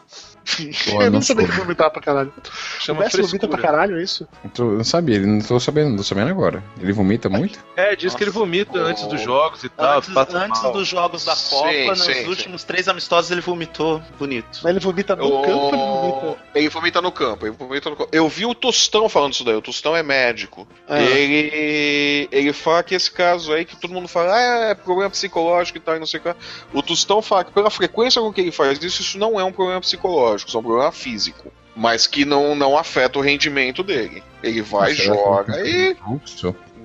Pô, 0.90 1.02
eu 1.02 1.10
não 1.10 1.20
sabia 1.22 1.46
que 1.46 1.52
vomitava 1.56 1.90
pra 1.90 2.00
caralho. 2.02 2.32
Chama 2.80 3.00
o 3.00 3.04
Messi 3.04 3.20
vomita 3.22 3.48
pra 3.48 3.58
caralho, 3.58 3.98
é 3.98 4.02
isso? 4.02 4.26
Não 4.42 4.50
tô- 4.50 4.64
não 4.72 4.84
sabia, 4.84 5.16
ele 5.16 5.26
não 5.26 5.40
tô 5.40 5.58
sabendo, 5.60 5.90
não 5.90 5.96
tô 5.98 6.02
sabendo 6.04 6.30
agora. 6.30 6.62
Ele 6.80 6.92
vomita 6.92 7.28
muito? 7.28 7.58
É, 7.76 7.94
diz 7.96 8.14
que 8.14 8.24
ele 8.24 8.30
vomita 8.30 8.78
antes 8.78 9.04
dos 9.06 9.20
jogos 9.20 9.62
e 9.64 9.68
tal. 9.68 9.98
Antes, 9.98 10.16
antes 10.34 10.62
dos 10.72 10.88
jogos 10.88 11.24
da 11.24 11.34
Sim, 11.36 11.50
Copa, 11.56 11.90
nos 11.90 12.04
sim, 12.04 12.14
sim. 12.14 12.26
últimos 12.28 12.64
três 12.64 12.88
amistosos 12.88 13.30
ele 13.30 13.40
vomitou 13.40 14.02
bonito. 14.18 14.60
Mas 14.62 14.70
ele 14.70 14.80
vomita 14.80 15.14
no 15.16 15.26
O- 15.26 15.42
campo 15.42 15.68
ele 15.74 15.76
vomita. 15.76 16.38
Ele 16.54 16.68
vomita 16.68 17.02
no 17.02 17.12
campo, 17.12 17.46
ele 17.46 17.54
vomita 17.56 17.90
no 17.90 17.96
campo. 17.96 18.10
Eu 18.12 18.28
vi 18.28 18.46
o 18.46 18.54
Tostão 18.54 19.08
falando 19.08 19.32
isso 19.34 19.44
daí, 19.44 19.54
o 19.54 19.62
Tostão 19.62 19.94
é 19.94 20.02
médico. 20.02 20.66
Ah. 20.88 20.98
Ele, 21.00 22.28
ele 22.30 22.52
fala 22.52 22.82
que 22.82 22.94
esse 22.94 23.10
caso 23.10 23.52
aí, 23.52 23.64
que 23.64 23.76
todo 23.76 23.92
mundo 23.92 24.08
fala, 24.08 24.34
ah, 24.34 24.70
é 24.70 24.74
problema 24.74 25.10
psicológico 25.10 25.78
e 25.78 25.80
tal, 25.80 25.96
e 25.96 25.98
não 25.98 26.06
sei 26.06 26.20
o 26.20 26.22
que. 26.22 26.34
O 26.72 26.82
Tostão 26.82 27.20
fala 27.22 27.44
que 27.44 27.52
pela 27.52 27.70
frequência 27.70 28.20
com 28.20 28.32
que 28.32 28.40
ele 28.40 28.52
faz 28.52 28.82
isso, 28.82 29.02
isso 29.02 29.18
não 29.18 29.38
é 29.38 29.44
um 29.44 29.52
problema 29.52 29.80
psicológico, 29.80 30.37
isso 30.46 30.56
é 30.56 30.60
um 30.60 30.62
problema 30.62 30.92
físico. 30.92 31.52
Mas 31.74 32.06
que 32.06 32.24
não, 32.24 32.54
não 32.56 32.76
afeta 32.76 33.18
o 33.18 33.22
rendimento 33.22 33.82
dele. 33.82 34.22
Ele 34.42 34.62
vai, 34.62 34.94
Será 34.94 35.14
que 35.16 35.22
joga 35.22 35.56
não- 35.56 35.66
e. 35.66 35.96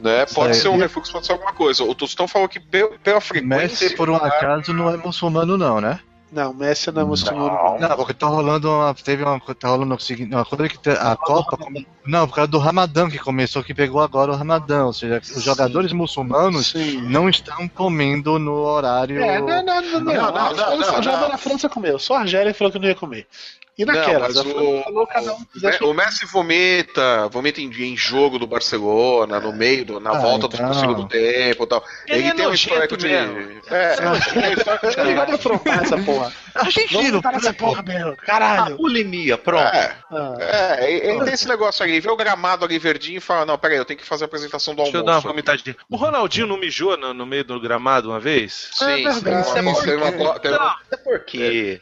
Né, 0.02 0.26
pode 0.34 0.56
ser 0.58 0.68
um 0.68 0.78
refluxo, 0.78 1.12
pode 1.14 1.26
ser 1.26 1.32
alguma 1.32 1.54
coisa. 1.54 1.84
O 1.84 1.96
Tostão 1.96 2.28
falou 2.28 2.48
que 2.50 2.60
pe- 2.60 2.90
pela 3.02 3.22
frequência. 3.22 3.58
Messi, 3.58 3.96
por 3.96 4.10
um 4.10 4.16
acaso, 4.16 4.74
não 4.74 4.90
é 4.90 4.98
muçulmano, 4.98 5.58
não, 5.58 5.80
né? 5.80 6.00
Não, 6.34 6.53
Messi 6.53 6.91
não 6.91 7.03
é 7.03 7.05
muçulmano. 7.05 7.80
Não. 7.80 7.89
Não, 7.89 7.95
porque 7.95 8.14
tá 8.14 8.26
rolando 8.26 8.69
uma. 8.69 8.93
Teve 8.93 9.23
uma. 9.23 9.39
Tá 9.39 9.68
rolando 9.68 9.93
o 9.93 9.99
seguinte. 9.99 10.34
Uma 10.34 10.43
coisa 10.43 10.68
que 10.68 10.89
a 10.89 11.15
Copa. 11.15 11.57
Não, 12.05 12.27
por 12.27 12.35
causa 12.35 12.49
do 12.49 12.57
Ramadã 12.57 13.07
que 13.07 13.19
começou, 13.19 13.64
que 13.64 13.73
pegou 13.73 14.01
agora 14.01 14.31
o 14.31 14.35
Ramadã. 14.35 14.85
Ou 14.85 14.93
seja, 14.93 15.22
os 15.23 15.43
jogadores 15.43 15.91
muçulmanos 15.93 16.72
Sim. 16.72 17.01
não 17.01 17.30
estão 17.30 17.68
comendo 17.68 18.39
no 18.39 18.53
horário. 18.53 19.22
É, 19.22 19.39
não, 19.39 19.64
não, 19.64 19.64
não, 19.64 19.81
não. 19.81 20.01
Não, 20.01 20.31
não, 20.31 20.55
não, 20.55 20.77
não, 20.80 21.03
já 21.03 21.18
não. 21.18 21.30
na 21.30 21.38
França 21.38 21.69
comeu. 21.69 21.99
Só 21.99 22.15
a 22.15 22.22
Argélia 22.22 22.53
falou 22.53 22.72
que 22.72 22.80
não 22.80 22.88
ia 22.88 22.95
comer. 22.95 23.27
E 23.27 23.27
Não, 23.27 23.27
naquelas? 23.27 23.62
Mas 23.88 24.38
a 24.38 24.44
França 24.44 24.48
o, 24.48 24.84
falou 24.84 25.08
cada 25.08 25.34
um 25.34 25.45
quisesse 25.45 25.84
o 25.84 25.94
Messi 25.94 26.26
vomita, 26.28 27.28
vomita 27.30 27.60
em, 27.60 27.70
em 27.72 27.98
jogo 27.98 28.38
do 28.38 28.45
Barcelona, 28.45 29.40
no 29.40 29.52
meio, 29.52 29.84
do, 29.86 30.00
na 30.00 30.12
Ah, 30.12 30.20
volta 30.20 30.45
então. 30.45 30.70
do 30.70 30.76
segundo 30.76 31.08
tempo 31.08 31.64
e 31.64 31.68
tal. 31.68 31.84
Ele 32.08 32.20
Ele, 32.20 32.28
é 32.28 32.34
tem 32.36 32.48
um 32.48 32.54
histórico 32.54 32.98
de. 32.98 33.08
É, 33.08 33.95
tem 33.95 34.08
um 34.08 34.54
histórico 34.54 34.86
Ele 34.86 35.10
de. 35.10 35.14
vai 35.16 35.32
afrontar 35.32 35.84
essa 35.84 35.98
porra. 35.98 36.32
Argentino! 36.56 37.14
Botar 37.22 37.32
nessa 37.34 37.54
porra, 37.54 37.82
meu. 37.82 38.10
A 38.14 38.16
Caralho. 38.16 38.78
bulimia, 38.78 39.38
pronto. 39.38 39.64
É, 39.76 39.96
Ah. 40.12 40.36
é, 40.80 40.92
ele 40.94 41.08
ele 41.14 41.24
tem 41.26 41.34
esse 41.34 41.48
negócio 41.48 41.84
ali, 41.84 42.00
vê 42.00 42.10
o 42.10 42.16
gramado 42.16 42.64
ali 42.66 42.78
verdinho 42.80 43.18
e 43.18 43.22
fala: 43.22 43.46
Não, 43.46 43.58
peraí, 43.58 43.78
eu 43.78 43.86
tenho 43.86 44.00
que 44.00 44.06
fazer 44.06 44.24
a 44.24 44.28
apresentação 44.28 44.74
do 44.76 44.84
Deixa 44.84 44.98
eu 44.98 45.04
dar 45.04 45.12
uma 45.12 45.18
almoço. 45.18 45.28
vomitadinha. 45.28 45.76
O 45.90 45.96
Ronaldinho 45.96 46.48
não 46.48 46.58
mijou 46.58 46.96
no, 46.98 47.14
no 47.14 47.26
meio 47.26 47.44
do 47.44 47.60
gramado 47.60 48.10
uma 48.10 48.20
vez? 48.20 48.70
Sim, 48.74 48.86
É 48.86 49.12
verdade. 49.12 49.48
sim, 49.50 49.76
sim, 49.76 49.82
teve 49.82 49.96
uma- 49.96 50.10
uma- 50.10 50.78
É 50.92 50.98
porque. 50.98 51.82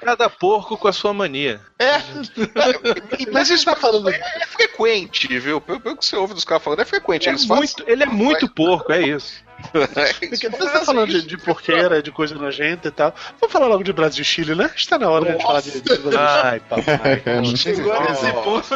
Cada 0.00 0.28
porco 0.30 0.76
com 0.76 0.88
a 0.88 0.92
sua 0.92 1.12
mania. 1.12 1.60
Mas 3.32 3.50
isso 3.50 3.64
tá 3.64 3.76
falando. 3.76 4.08
É 4.10 4.46
frequente, 4.46 5.38
viu? 5.38 5.60
Pelo, 5.60 5.80
que 5.96 6.04
você 6.04 6.16
ouve 6.16 6.34
dos 6.34 6.44
caras 6.44 6.62
falando, 6.62 6.80
é 6.80 6.84
frequente. 6.84 7.28
É 7.28 7.32
Eles 7.32 7.44
muito, 7.46 7.84
ele 7.86 8.02
é 8.02 8.06
muito 8.06 8.48
porco, 8.48 8.92
é 8.92 9.02
isso. 9.02 9.44
Porque 10.20 10.48
você 10.48 10.70
tá 10.70 10.84
falando 10.84 11.10
de, 11.10 11.22
de 11.22 11.36
porqueira, 11.38 12.02
de 12.02 12.10
coisa 12.10 12.34
nojenta 12.34 12.88
e 12.88 12.90
tal. 12.90 13.14
Vamos 13.40 13.52
falar 13.52 13.66
logo 13.66 13.82
de 13.82 13.92
Brasil 13.92 14.22
e 14.22 14.24
Chile, 14.24 14.54
né? 14.54 14.70
Está 14.74 14.98
na 14.98 15.08
hora 15.08 15.32
de 15.34 15.42
falar 15.42 15.60
de. 15.60 15.80
de... 15.80 16.16
Ai, 16.16 16.60
papai. 16.60 17.22
Chegou 17.56 18.00
nesse 18.02 18.32
ponto. 18.32 18.68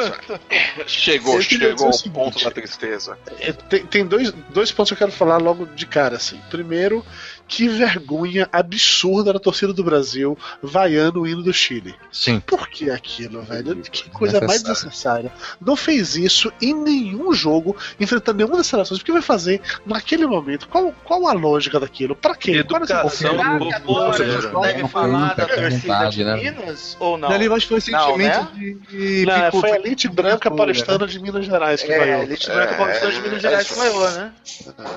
Chegou, 0.87 1.41
chegou 1.43 1.85
o 1.85 1.87
ao 1.87 1.93
seguinte. 1.93 2.15
ponto 2.15 2.45
da 2.45 2.51
tristeza. 2.51 3.19
É, 3.39 3.53
Tem, 3.53 3.87
tem 3.87 4.07
dois, 4.07 4.33
dois 4.51 4.73
pontos 4.73 4.91
que 4.91 4.95
eu 4.95 5.07
quero 5.07 5.13
falar 5.13 5.37
logo 5.39 5.67
de 5.67 5.87
cara, 5.87 6.17
assim. 6.17 6.41
Primeiro, 6.51 7.05
que 7.51 7.69
vergonha 7.69 8.49
absurda 8.53 9.33
da 9.33 9.41
torcida 9.41 9.73
do 9.73 9.83
Brasil 9.83 10.39
vaiando 10.63 11.23
o 11.23 11.27
hino 11.27 11.43
do 11.43 11.53
Chile. 11.53 11.97
Sim. 12.13 12.39
Por 12.39 12.69
que 12.69 12.89
aquilo, 12.91 13.43
velho? 13.43 13.75
Que 13.83 14.09
coisa 14.11 14.39
mais 14.41 14.63
Necessário. 14.63 15.31
desnecessária. 15.31 15.33
Não 15.61 15.75
fez 15.75 16.15
isso 16.15 16.53
em 16.63 16.73
nenhum 16.73 17.33
jogo, 17.33 17.77
enfrentando 17.99 18.39
nenhuma 18.39 18.57
das 18.57 18.69
seleções. 18.69 19.01
O 19.01 19.05
que 19.05 19.11
vai 19.11 19.21
fazer 19.21 19.61
naquele 19.85 20.27
momento? 20.29 20.69
Qual, 20.69 20.95
qual 21.05 21.27
a 21.27 21.33
lógica 21.33 21.81
daquilo? 21.81 22.15
Pra 22.15 22.37
quê? 22.37 22.53
É 22.53 22.57
Educação 22.59 23.37
brasileiro. 23.37 24.61
deve 24.63 24.87
falar 24.89 25.35
da 25.35 25.47
torcida 25.47 26.09
de 26.09 26.25
né? 26.25 26.37
Minas 26.37 26.97
ou 27.01 27.19
não? 27.19 27.29
Dali 27.29 27.47
acho 27.49 27.67
que 27.67 27.81
foi 27.81 27.93
Não, 27.93 28.07
sentimento 28.07 28.43
né? 28.55 28.77
de. 28.89 29.25
Não, 29.27 29.51
de 29.51 29.61
foi 29.61 29.73
a 29.73 29.77
elite 29.77 30.09
branca 30.09 30.51
paulistana 30.51 31.05
de 31.07 31.19
Minas 31.19 31.45
Gerais 31.47 31.83
que 31.83 31.91
É, 31.91 31.99
vaiou. 31.99 32.23
Elite 32.23 32.47
Branca 32.47 32.75
Paulistana 32.75 33.13
de 33.13 33.21
Minas 33.23 33.43
Gerais 33.43 33.69
que 33.69 33.75
vaiou, 33.75 34.11
né? 34.13 34.33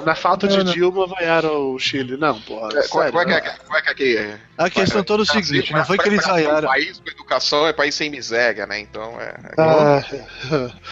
Na 0.05 0.13
falta 0.13 0.47
de 0.47 0.57
Não, 0.57 0.63
não. 0.65 0.71
Dilma, 0.73 1.07
vaiaram 1.07 1.73
o 1.73 1.80
Chile. 1.80 2.15
Não, 2.17 2.39
porra. 2.45 2.70
É, 2.80 2.88
qual, 2.88 3.03
é 3.03 3.11
que 3.26 3.34
é, 3.34 3.41
qual 3.65 3.80
é 3.80 3.82
que 3.82 3.90
é 3.90 3.94
que 3.94 4.36
A 4.57 4.70
questão 4.70 5.03
toda 5.03 5.24
é 5.24 5.26
o 5.26 5.26
seguinte, 5.26 5.74
não 5.74 5.86
foi 5.86 5.98
que 5.98 6.07
eles 6.07 6.26
vaiaram. 6.26 6.68
País 6.68 6.99
com 6.99 7.10
educação 7.10 7.68
é 7.68 7.74
país 7.74 7.95
sem 7.95 8.10
miséria, 8.10 8.65
né? 8.65 8.80
Então 8.80 9.20
é. 9.20 9.34
Ah, 9.57 10.02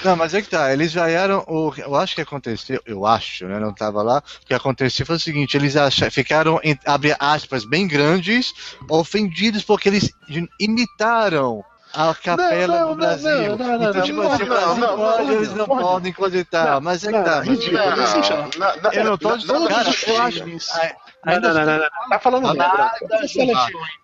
Não, 0.04 0.16
mas 0.16 0.34
é 0.34 0.42
que 0.42 0.50
tá, 0.50 0.72
eles 0.74 0.94
vaiaram 0.94 1.44
o. 1.48 1.74
Eu 1.78 1.96
acho 1.96 2.16
que 2.16 2.22
aconteceu, 2.22 2.82
eu 2.86 3.06
acho, 3.06 3.46
né? 3.48 3.60
Não 3.60 3.74
tava 3.74 4.02
lá. 4.02 4.24
O 4.44 4.46
que 4.48 4.54
aconteceu 4.54 5.06
foi 5.06 5.16
o 5.16 5.20
seguinte: 5.20 5.56
eles 5.56 5.76
acha- 5.76 6.10
ficaram, 6.12 6.60
em- 6.64 6.78
abre 6.86 7.16
aspas, 7.20 7.66
bem 7.66 7.88
grandes, 7.88 8.54
ofendidos 8.90 9.64
porque 9.64 9.90
eles 9.90 10.12
imitaram 10.60 11.64
a 11.94 12.16
capela 12.16 12.80
não, 12.80 12.84
do 12.84 12.90
não, 12.92 12.96
Brasil. 12.96 13.30
não, 13.30 13.58
não, 13.58 13.80
não, 13.80 13.90
então, 13.90 14.02
tipo 14.04 14.22
não, 14.24 14.32
assim, 14.32 14.44
o 14.44 14.46
não, 14.48 14.56
Brasil 14.56 14.76
não, 14.78 14.98
pode, 14.98 15.24
não, 15.28 15.34
eles 15.34 15.50
não 15.50 15.68
não, 15.68 15.78
podem 15.78 16.14
cogitar. 16.14 16.66
não, 16.74 16.82
Mas 16.82 17.04
é 17.04 17.08
que 17.08 17.18
não, 17.18 17.24
tá. 17.24 17.44
Eu 18.94 19.04
não 19.04 19.18
tô 19.18 19.30
não, 19.30 19.38
dizendo, 19.38 19.68
cara, 19.68 19.84
não, 19.84 20.14
eu 20.16 20.22
acho. 20.22 20.44
Não, 21.26 21.34
ai, 21.34 21.40
Não, 21.40 21.50
Ainda 21.50 21.54
não, 21.54 21.66
não, 21.66 21.66
não, 21.66 21.84
não. 21.84 22.10
Tá 22.10 22.20
falando 22.20 22.54
Nada. 22.54 22.92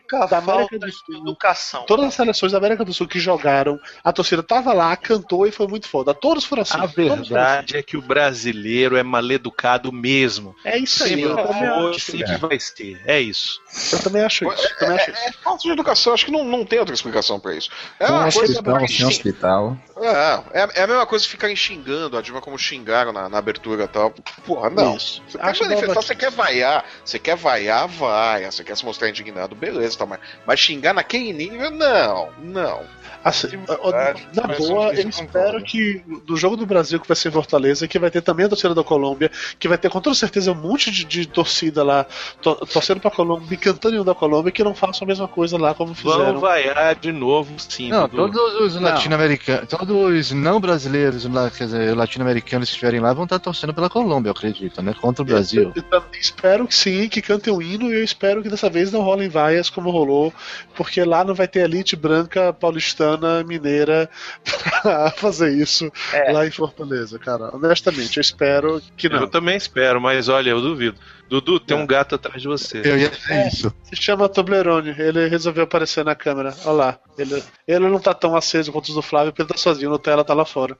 Seleções- 0.09 0.29
da 0.29 0.37
América 0.37 0.69
falta 0.69 0.79
do 0.79 0.85
de 0.87 0.97
Sul. 0.97 1.15
educação. 1.21 1.85
Todas 1.85 2.05
as 2.05 2.13
seleções 2.13 2.51
da 2.51 2.57
América 2.57 2.85
do 2.85 2.93
Sul 2.93 3.07
que 3.07 3.19
jogaram, 3.19 3.79
a 4.03 4.13
torcida 4.13 4.41
tava 4.43 4.73
lá, 4.73 4.95
cantou 4.95 5.45
e 5.45 5.51
foi 5.51 5.67
muito 5.67 5.87
foda. 5.87 6.13
Todos 6.13 6.45
foram 6.45 6.61
assim. 6.61 6.75
A 6.77 6.81
todos 6.87 6.93
foram 6.95 7.15
verdade 7.17 7.77
é 7.77 7.83
que 7.83 7.97
o 7.97 8.01
brasileiro 8.01 8.95
é 8.97 9.03
maleducado 9.03 9.91
mesmo. 9.91 10.55
assim. 10.59 10.69
É 10.69 10.77
isso 10.77 11.03
aí. 11.03 11.09
Sempre 11.09 11.23
Eu 11.23 11.35
também 11.35 11.69
foi, 11.69 11.89
acho. 11.95 12.11
sempre 12.11 12.37
vai 12.37 12.59
ser. 12.59 13.01
É 13.05 13.19
isso. 13.19 13.61
Eu 13.91 13.99
também 13.99 14.23
acho 14.23 14.45
isso. 14.53 14.67
eu 14.67 14.77
também 14.77 14.95
acho 14.97 15.11
isso. 15.11 15.19
É 15.27 15.31
falta 15.33 15.63
de 15.63 15.69
educação, 15.71 16.13
acho 16.13 16.25
que 16.25 16.31
não, 16.31 16.43
não 16.43 16.65
tem 16.65 16.79
outra 16.79 16.93
explicação 16.93 17.39
pra 17.39 17.53
isso. 17.55 17.69
É 17.99 18.07
uma 18.09 18.31
coisa. 18.31 18.53
hospital, 18.53 18.87
sem 18.87 19.05
hospital. 19.05 19.77
É, 19.97 20.61
é, 20.61 20.69
é 20.75 20.83
a 20.83 20.87
mesma 20.87 21.05
coisa 21.05 21.25
que 21.25 21.31
ficarem 21.31 21.55
xingando 21.55 22.17
a 22.17 22.21
Dilma 22.21 22.41
como 22.41 22.57
xingaram 22.57 23.11
na, 23.11 23.27
na 23.29 23.37
abertura 23.37 23.83
e 23.83 23.87
tal. 23.87 24.11
Porra, 24.45 24.69
não. 24.69 24.95
Isso. 24.95 25.21
Você 25.27 25.37
quer 25.37 25.43
Acho 25.45 25.63
manifestar, 25.63 25.87
nova- 25.95 26.01
você 26.01 26.15
quer 26.15 26.31
vaiar, 26.31 26.85
você 27.03 27.19
quer 27.19 27.35
vaiar, 27.35 27.87
vaia. 27.87 28.51
Você 28.51 28.63
quer 28.63 28.77
se 28.77 28.85
mostrar 28.85 29.09
indignado, 29.09 29.55
beleza, 29.55 29.96
tá, 29.97 30.05
mas, 30.05 30.19
mas 30.45 30.59
xingar 30.59 30.93
naquele 30.93 31.33
nível, 31.33 31.71
não, 31.71 32.31
não. 32.39 32.85
Assim, 33.27 33.47
ó, 33.67 33.91
verdade, 33.91 34.27
na 34.33 34.43
boa, 34.55 34.93
eu 34.93 35.03
eu 35.03 35.09
espero 35.09 35.63
que 35.63 36.01
do 36.25 36.35
jogo 36.37 36.55
do 36.55 36.65
Brasil 36.65 36.99
que 36.99 37.07
vai 37.07 37.15
ser 37.15 37.29
em 37.29 37.31
Fortaleza, 37.31 37.87
que 37.87 37.97
vai 37.99 38.09
ter 38.11 38.21
também 38.21 38.45
a 38.45 38.49
torcida 38.49 38.73
da 38.75 38.83
Colômbia, 38.83 39.31
que 39.59 39.67
vai 39.67 39.77
ter 39.77 39.89
com 39.89 39.99
toda 40.01 40.15
certeza 40.15 40.51
um 40.51 40.55
monte 40.55 40.91
de, 40.91 41.03
de 41.05 41.25
torcida 41.27 41.83
lá 41.83 42.05
to- 42.41 42.55
torcendo 42.67 42.99
pra 42.99 43.09
Colômbia 43.11 43.47
e 43.53 43.57
cantando 43.57 43.93
o 43.93 43.97
hino 43.97 44.03
da 44.03 44.13
Colômbia, 44.15 44.51
que 44.51 44.63
não 44.63 44.75
façam 44.75 45.05
a 45.05 45.07
mesma 45.07 45.27
coisa 45.27 45.57
lá 45.57 45.73
como 45.73 45.93
Vão 45.93 46.13
fizeram. 46.17 46.39
vaiar 46.39 46.95
de 46.95 47.11
novo, 47.11 47.53
sim. 47.57 47.89
Não, 47.89 48.07
todos 48.07 48.39
os 48.61 48.75
latino-americanos, 48.81 49.67
todos 49.69 49.95
os 49.95 50.31
não 50.31 50.59
brasileiros, 50.59 51.25
lá, 51.25 51.49
quer 51.49 51.65
dizer, 51.65 51.95
latino-americanos 51.95 52.67
que 52.69 52.73
estiverem 52.75 52.99
lá 52.99 53.13
vão 53.13 53.23
estar 53.23 53.39
torcendo 53.39 53.73
pela 53.73 53.89
Colômbia, 53.89 54.29
eu 54.29 54.33
acredito, 54.33 54.81
né? 54.81 54.93
Contra 54.99 55.21
o 55.23 55.25
Brasil. 55.25 55.63
Eu, 55.63 55.71
eu 55.75 55.83
também 55.83 56.19
espero 56.19 56.67
que 56.67 56.75
sim, 56.75 57.07
que 57.07 57.21
cantem 57.21 57.53
o 57.53 57.61
hino, 57.61 57.89
e 57.91 57.95
eu 57.95 58.03
espero 58.03 58.43
que 58.43 58.49
dessa 58.49 58.69
vez 58.69 58.91
não 58.91 59.01
rolem 59.01 59.29
vaias 59.29 59.69
como 59.69 59.89
rolou, 59.89 60.33
porque 60.75 61.03
lá 61.03 61.23
não 61.23 61.33
vai 61.33 61.47
ter 61.47 61.61
elite 61.61 61.95
branca, 61.95 62.51
paulistana, 62.53 63.16
mineira 63.45 64.09
pra 64.81 65.11
fazer 65.11 65.51
isso 65.53 65.91
É. 66.13 66.31
lá 66.31 66.45
em 66.45 66.51
Fortaleza, 66.51 67.17
cara. 67.19 67.49
Honestamente, 67.55 68.17
eu 68.17 68.21
espero 68.21 68.81
que 68.95 69.09
não. 69.09 69.21
Eu 69.21 69.27
também 69.27 69.55
espero, 69.57 69.99
mas 70.01 70.27
olha, 70.29 70.49
eu 70.51 70.61
duvido. 70.61 70.97
Dudu, 71.29 71.59
tem 71.59 71.77
É. 71.77 71.79
um 71.79 71.85
gato 71.85 72.15
atrás 72.15 72.41
de 72.41 72.47
você. 72.47 72.81
Eu 72.83 72.97
ia 72.97 73.09
dizer 73.09 73.47
isso. 73.47 73.73
Se 73.83 73.95
chama 73.95 74.29
Toblerone, 74.29 74.95
ele 74.97 75.27
resolveu 75.27 75.63
aparecer 75.65 76.03
na 76.05 76.15
câmera. 76.15 76.55
Olha 76.65 76.71
lá. 76.71 76.99
Ele, 77.17 77.43
ele 77.67 77.87
não 77.87 77.99
tá 77.99 78.13
tão 78.13 78.35
aceso 78.35 78.71
quanto 78.71 78.89
os 78.89 78.93
do 78.95 79.01
Flávio, 79.01 79.31
porque 79.31 79.41
ele 79.41 79.49
tá 79.49 79.57
sozinho, 79.57 79.89
no 79.89 79.97
tela 79.97 80.23
tá 80.23 80.33
lá 80.35 80.45
fora. 80.45 80.77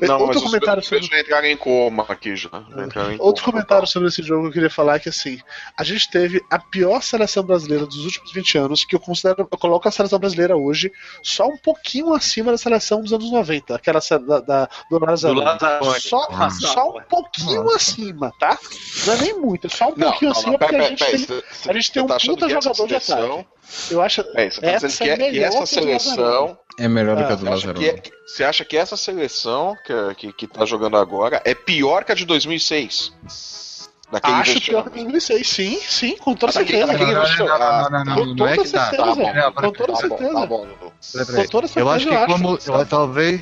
Não, 0.00 0.20
Outro 0.20 0.34
mas 0.40 0.42
comentário 0.44 0.80
os 0.80 0.86
sobre. 0.86 1.04
já 1.06 1.20
entraram 1.20 1.46
em 1.48 1.56
coma 1.56 2.06
aqui 2.08 2.36
já. 2.36 2.48
em 3.10 3.16
Outro 3.18 3.42
coma. 3.44 3.54
comentário 3.56 3.86
sobre 3.88 4.08
esse 4.08 4.22
jogo 4.22 4.42
que 4.42 4.48
eu 4.48 4.52
queria 4.52 4.70
falar 4.70 4.96
é 4.96 4.98
que 5.00 5.08
assim, 5.08 5.40
a 5.76 5.82
gente 5.82 6.08
teve 6.08 6.40
a 6.50 6.58
pior 6.58 7.02
seleção 7.02 7.42
brasileira 7.42 7.84
dos 7.84 8.04
últimos 8.04 8.32
20 8.32 8.58
anos, 8.58 8.84
que 8.84 8.94
eu 8.94 9.00
considero, 9.00 9.48
eu 9.50 9.58
coloco 9.58 9.88
a 9.88 9.90
seleção 9.90 10.20
brasileira 10.20 10.56
hoje 10.56 10.92
só 11.20 11.46
um 11.48 11.56
pouquinho 11.56 12.14
acima 12.14 12.52
da 12.52 12.58
seleção 12.58 13.00
dos 13.02 13.12
anos 13.12 13.30
90, 13.32 13.74
aquela 13.74 13.98
da, 14.28 14.40
da, 14.40 14.68
do 14.88 14.98
Lazzaroni. 15.04 15.44
Só, 16.00 16.28
Ah. 16.30 16.48
só 16.50 16.90
um 16.96 17.02
pouquinho 17.02 17.68
acima, 17.74 18.32
tá? 18.38 18.56
Não 19.06 19.14
é 19.14 19.16
nem 19.20 19.34
muito, 19.40 19.66
é 19.66 19.70
só 19.70 19.81
um 19.86 19.94
Não, 19.96 20.10
pouquinho 20.10 20.30
não, 20.30 20.38
acima, 20.38 20.52
não, 20.52 20.58
porque 20.58 20.72
pera, 20.74 20.84
a 20.84 20.88
gente 20.88 20.98
pera, 21.04 21.10
tem, 21.18 21.26
pera, 21.26 21.44
a 21.68 21.72
gente 21.72 21.92
tem 21.92 22.02
um 22.02 22.06
tá 22.06 22.16
puta 22.18 22.46
que 22.46 22.52
essa 22.54 22.60
jogador 22.74 22.86
de 22.88 22.94
ataque. 22.96 23.46
Eu 23.90 24.02
acho. 24.02 24.20
É, 24.34 24.50
você 24.50 24.60
tá 24.60 24.66
Essa 24.66 24.88
que, 25.04 25.10
é 25.10 25.12
é- 25.12 25.16
que 25.16 25.22
melhor 25.22 25.44
essa 25.46 25.56
que 25.56 25.58
a 25.58 25.60
do 25.62 25.66
seleção. 25.66 26.58
É 26.78 26.88
melhor 26.88 27.16
do 27.16 27.22
Ah, 27.22 27.26
que 27.26 27.32
a 27.32 27.36
do 27.36 27.40
Você 27.42 27.46
acha, 27.48 27.66
Lázaro. 27.68 27.78
que, 27.78 27.88
é- 27.88 28.02
você 28.26 28.44
acha 28.44 28.64
que 28.64 28.76
essa 28.76 28.96
seleção 28.96 29.76
que, 29.86 30.14
que, 30.16 30.32
que 30.32 30.46
tá 30.46 30.64
jogando 30.64 30.96
agora 30.96 31.40
é 31.44 31.54
pior 31.54 32.04
que 32.04 32.12
a 32.12 32.14
de 32.14 32.24
2006? 32.24 33.12
Daquele 34.10 34.36
Acho 34.36 34.60
pior 34.60 34.84
que 34.84 34.90
2006, 34.90 35.48
sim, 35.48 35.80
sim, 35.80 36.16
com 36.18 36.34
toda 36.34 36.52
Ah, 36.52 36.56
daquele- 36.60 36.86
certeza. 36.86 36.98
daquele 36.98 37.50
ah, 37.50 37.88
não, 37.90 38.04
não, 38.04 38.14
Com 38.14 38.26
não, 38.26 38.34
não 38.34 38.46
é 38.46 38.56
toda 38.56 38.66
que 38.68 38.72
tá. 38.74 38.90
certeza, 38.90 39.14
Tá. 39.42 39.52
Com 39.52 39.72
toda 39.72 39.92
tá 39.94 39.96
certeza. 39.98 40.32
tá 40.34 40.46
bom, 40.46 40.66
Dudu. 40.66 40.76
Com 40.76 40.88
toda 40.90 41.66
certeza, 41.66 41.70
Eu 41.80 41.88
acho 41.88 42.08
que 42.08 42.26
como. 42.26 42.58
talvez. 42.84 43.40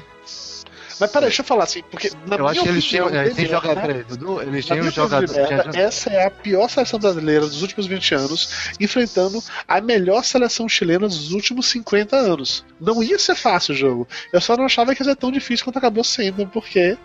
Mas 1.01 1.11
peraí, 1.11 1.29
deixa 1.29 1.41
eu 1.41 1.47
falar 1.47 1.65
assim, 1.65 1.83
porque 1.91 2.11
na 2.27 2.37
Eu 2.37 2.47
acho 2.47 2.63
que 2.63 2.69
eles 2.69 2.89
têm 2.89 3.01
Liberta, 3.01 3.47
jogador. 3.47 4.43
Eles 4.43 4.71
um 4.71 5.79
essa 5.79 6.11
é 6.11 6.27
a 6.27 6.31
pior 6.31 6.69
seleção 6.69 6.99
brasileira 6.99 7.47
dos 7.47 7.63
últimos 7.63 7.87
20 7.87 8.15
anos, 8.15 8.71
enfrentando 8.79 9.43
a 9.67 9.81
melhor 9.81 10.23
seleção 10.25 10.69
chilena 10.69 11.09
dos 11.09 11.33
últimos 11.33 11.67
50 11.67 12.17
anos. 12.17 12.65
Não 12.79 13.03
ia 13.03 13.19
ser 13.19 13.35
fácil 13.35 13.75
o 13.75 13.77
jogo. 13.77 14.09
Eu 14.33 14.41
só 14.41 14.57
não 14.57 14.65
achava 14.67 14.95
que 14.95 15.03
ia 15.03 15.09
ser 15.09 15.17
tão 15.17 15.33
difícil 15.33 15.65
quanto 15.65 15.79
acabou 15.79 16.05
sendo, 16.05 16.47
porque. 16.47 16.99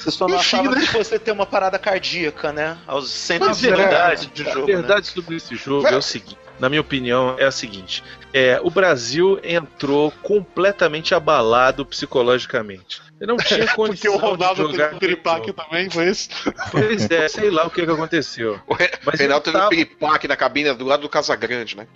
Você 0.00 0.10
só 0.10 0.26
não 0.26 0.36
Enfim, 0.36 0.56
achava 0.56 0.70
né? 0.74 0.86
que 0.86 0.92
você 0.92 1.18
ter 1.18 1.32
uma 1.32 1.46
parada 1.46 1.78
cardíaca, 1.78 2.52
né? 2.52 2.78
Aos 2.86 3.04
A 3.04 3.08
120 3.08 3.60
verdade, 3.60 4.26
de 4.32 4.42
a 4.48 4.52
jogo. 4.52 4.66
né? 4.66 4.76
verdade 4.76 5.06
sobre 5.08 5.36
esse 5.36 5.54
jogo 5.56 5.86
é 5.86 5.96
o 5.96 6.02
seguinte. 6.02 6.38
Na 6.58 6.70
minha 6.70 6.80
opinião, 6.80 7.36
é 7.38 7.44
a 7.44 7.50
seguinte: 7.50 8.02
é, 8.36 8.60
o 8.62 8.68
Brasil 8.70 9.40
entrou 9.42 10.10
completamente 10.22 11.14
abalado 11.14 11.86
psicologicamente. 11.86 13.00
Ele 13.18 13.28
não 13.28 13.38
tinha 13.38 13.66
condição 13.68 14.12
Porque 14.12 14.26
o 14.26 14.30
Ronaldo 14.30 14.66
de 14.66 14.72
jogar 14.72 14.84
teve 14.84 14.96
um 14.96 14.98
piripaque 14.98 15.50
também, 15.54 15.88
foi 15.88 16.10
isso? 16.10 16.28
Pois 16.70 17.10
é, 17.10 17.28
sei 17.28 17.50
lá 17.50 17.66
o 17.66 17.70
que, 17.70 17.82
que 17.86 17.90
aconteceu. 17.90 18.60
O 18.66 18.74
Re- 18.74 18.90
Mas 19.02 19.18
Reinaldo 19.18 19.44
teve 19.44 19.56
um 19.56 19.60
tava- 19.60 19.70
piripaque 19.70 20.28
na 20.28 20.36
cabine 20.36 20.74
do 20.74 20.84
lado 20.84 21.00
do 21.00 21.08
Casagrande, 21.08 21.78
né? 21.78 21.86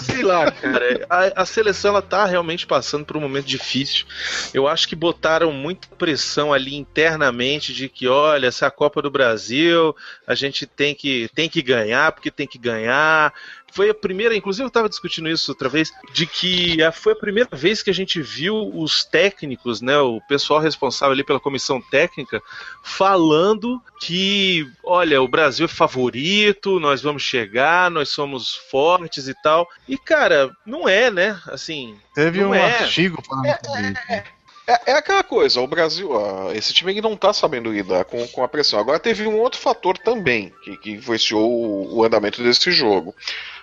Sei 0.00 0.22
lá, 0.22 0.50
cara. 0.50 1.06
A, 1.10 1.42
a 1.42 1.44
seleção 1.44 1.90
ela 1.90 2.00
tá 2.00 2.24
realmente 2.24 2.66
passando 2.66 3.04
por 3.04 3.18
um 3.18 3.20
momento 3.20 3.44
difícil. 3.44 4.06
Eu 4.54 4.66
acho 4.66 4.88
que 4.88 4.96
botaram 4.96 5.52
muita 5.52 5.88
pressão 5.98 6.54
ali 6.54 6.74
internamente 6.74 7.74
de 7.74 7.90
que, 7.90 8.08
olha, 8.08 8.46
essa 8.46 8.64
é 8.64 8.68
a 8.68 8.70
Copa 8.70 9.02
do 9.02 9.10
Brasil, 9.10 9.94
a 10.26 10.34
gente 10.34 10.64
tem 10.64 10.94
que, 10.94 11.28
tem 11.34 11.50
que 11.50 11.60
ganhar, 11.60 12.12
porque 12.12 12.30
tem 12.30 12.46
que 12.46 12.56
ganhar. 12.58 13.34
Foi 13.74 13.88
a 13.88 13.94
primeira, 13.94 14.36
inclusive 14.36 14.64
eu 14.64 14.68
estava 14.68 14.86
discutindo 14.88 15.30
isso 15.30 15.50
outra 15.50 15.66
vez, 15.66 15.81
de 16.12 16.26
que 16.26 16.78
foi 16.92 17.12
a 17.12 17.16
primeira 17.16 17.48
vez 17.52 17.82
que 17.82 17.90
a 17.90 17.94
gente 17.94 18.20
viu 18.20 18.70
os 18.74 19.04
técnicos, 19.04 19.80
né, 19.80 19.98
o 19.98 20.20
pessoal 20.28 20.60
responsável 20.60 21.12
ali 21.12 21.24
pela 21.24 21.40
comissão 21.40 21.80
técnica, 21.80 22.42
falando 22.82 23.80
que, 24.00 24.70
olha, 24.84 25.22
o 25.22 25.28
Brasil 25.28 25.64
é 25.64 25.68
favorito, 25.68 26.78
nós 26.78 27.02
vamos 27.02 27.22
chegar, 27.22 27.90
nós 27.90 28.10
somos 28.10 28.54
fortes 28.70 29.28
e 29.28 29.34
tal. 29.42 29.68
E, 29.88 29.96
cara, 29.96 30.50
não 30.66 30.88
é, 30.88 31.10
né? 31.10 31.40
Assim, 31.46 31.96
Teve 32.14 32.40
Não 32.40 32.50
um 32.50 32.54
é. 32.54 32.78
artigo 32.80 33.22
falando 33.22 33.46
sobre 33.64 33.90
isso. 33.90 34.42
É, 34.64 34.92
é 34.92 34.92
aquela 34.92 35.24
coisa, 35.24 35.60
o 35.60 35.66
Brasil, 35.66 36.12
ó, 36.12 36.52
esse 36.52 36.72
time 36.72 37.00
não 37.00 37.16
tá 37.16 37.32
sabendo 37.32 37.72
lidar 37.72 38.04
com, 38.04 38.26
com 38.28 38.44
a 38.44 38.48
pressão. 38.48 38.78
Agora 38.78 38.98
teve 38.98 39.26
um 39.26 39.38
outro 39.38 39.60
fator 39.60 39.98
também 39.98 40.52
que, 40.62 40.76
que 40.76 40.90
influenciou 40.92 41.50
o, 41.50 41.96
o 41.96 42.04
andamento 42.04 42.42
desse 42.42 42.70
jogo. 42.70 43.14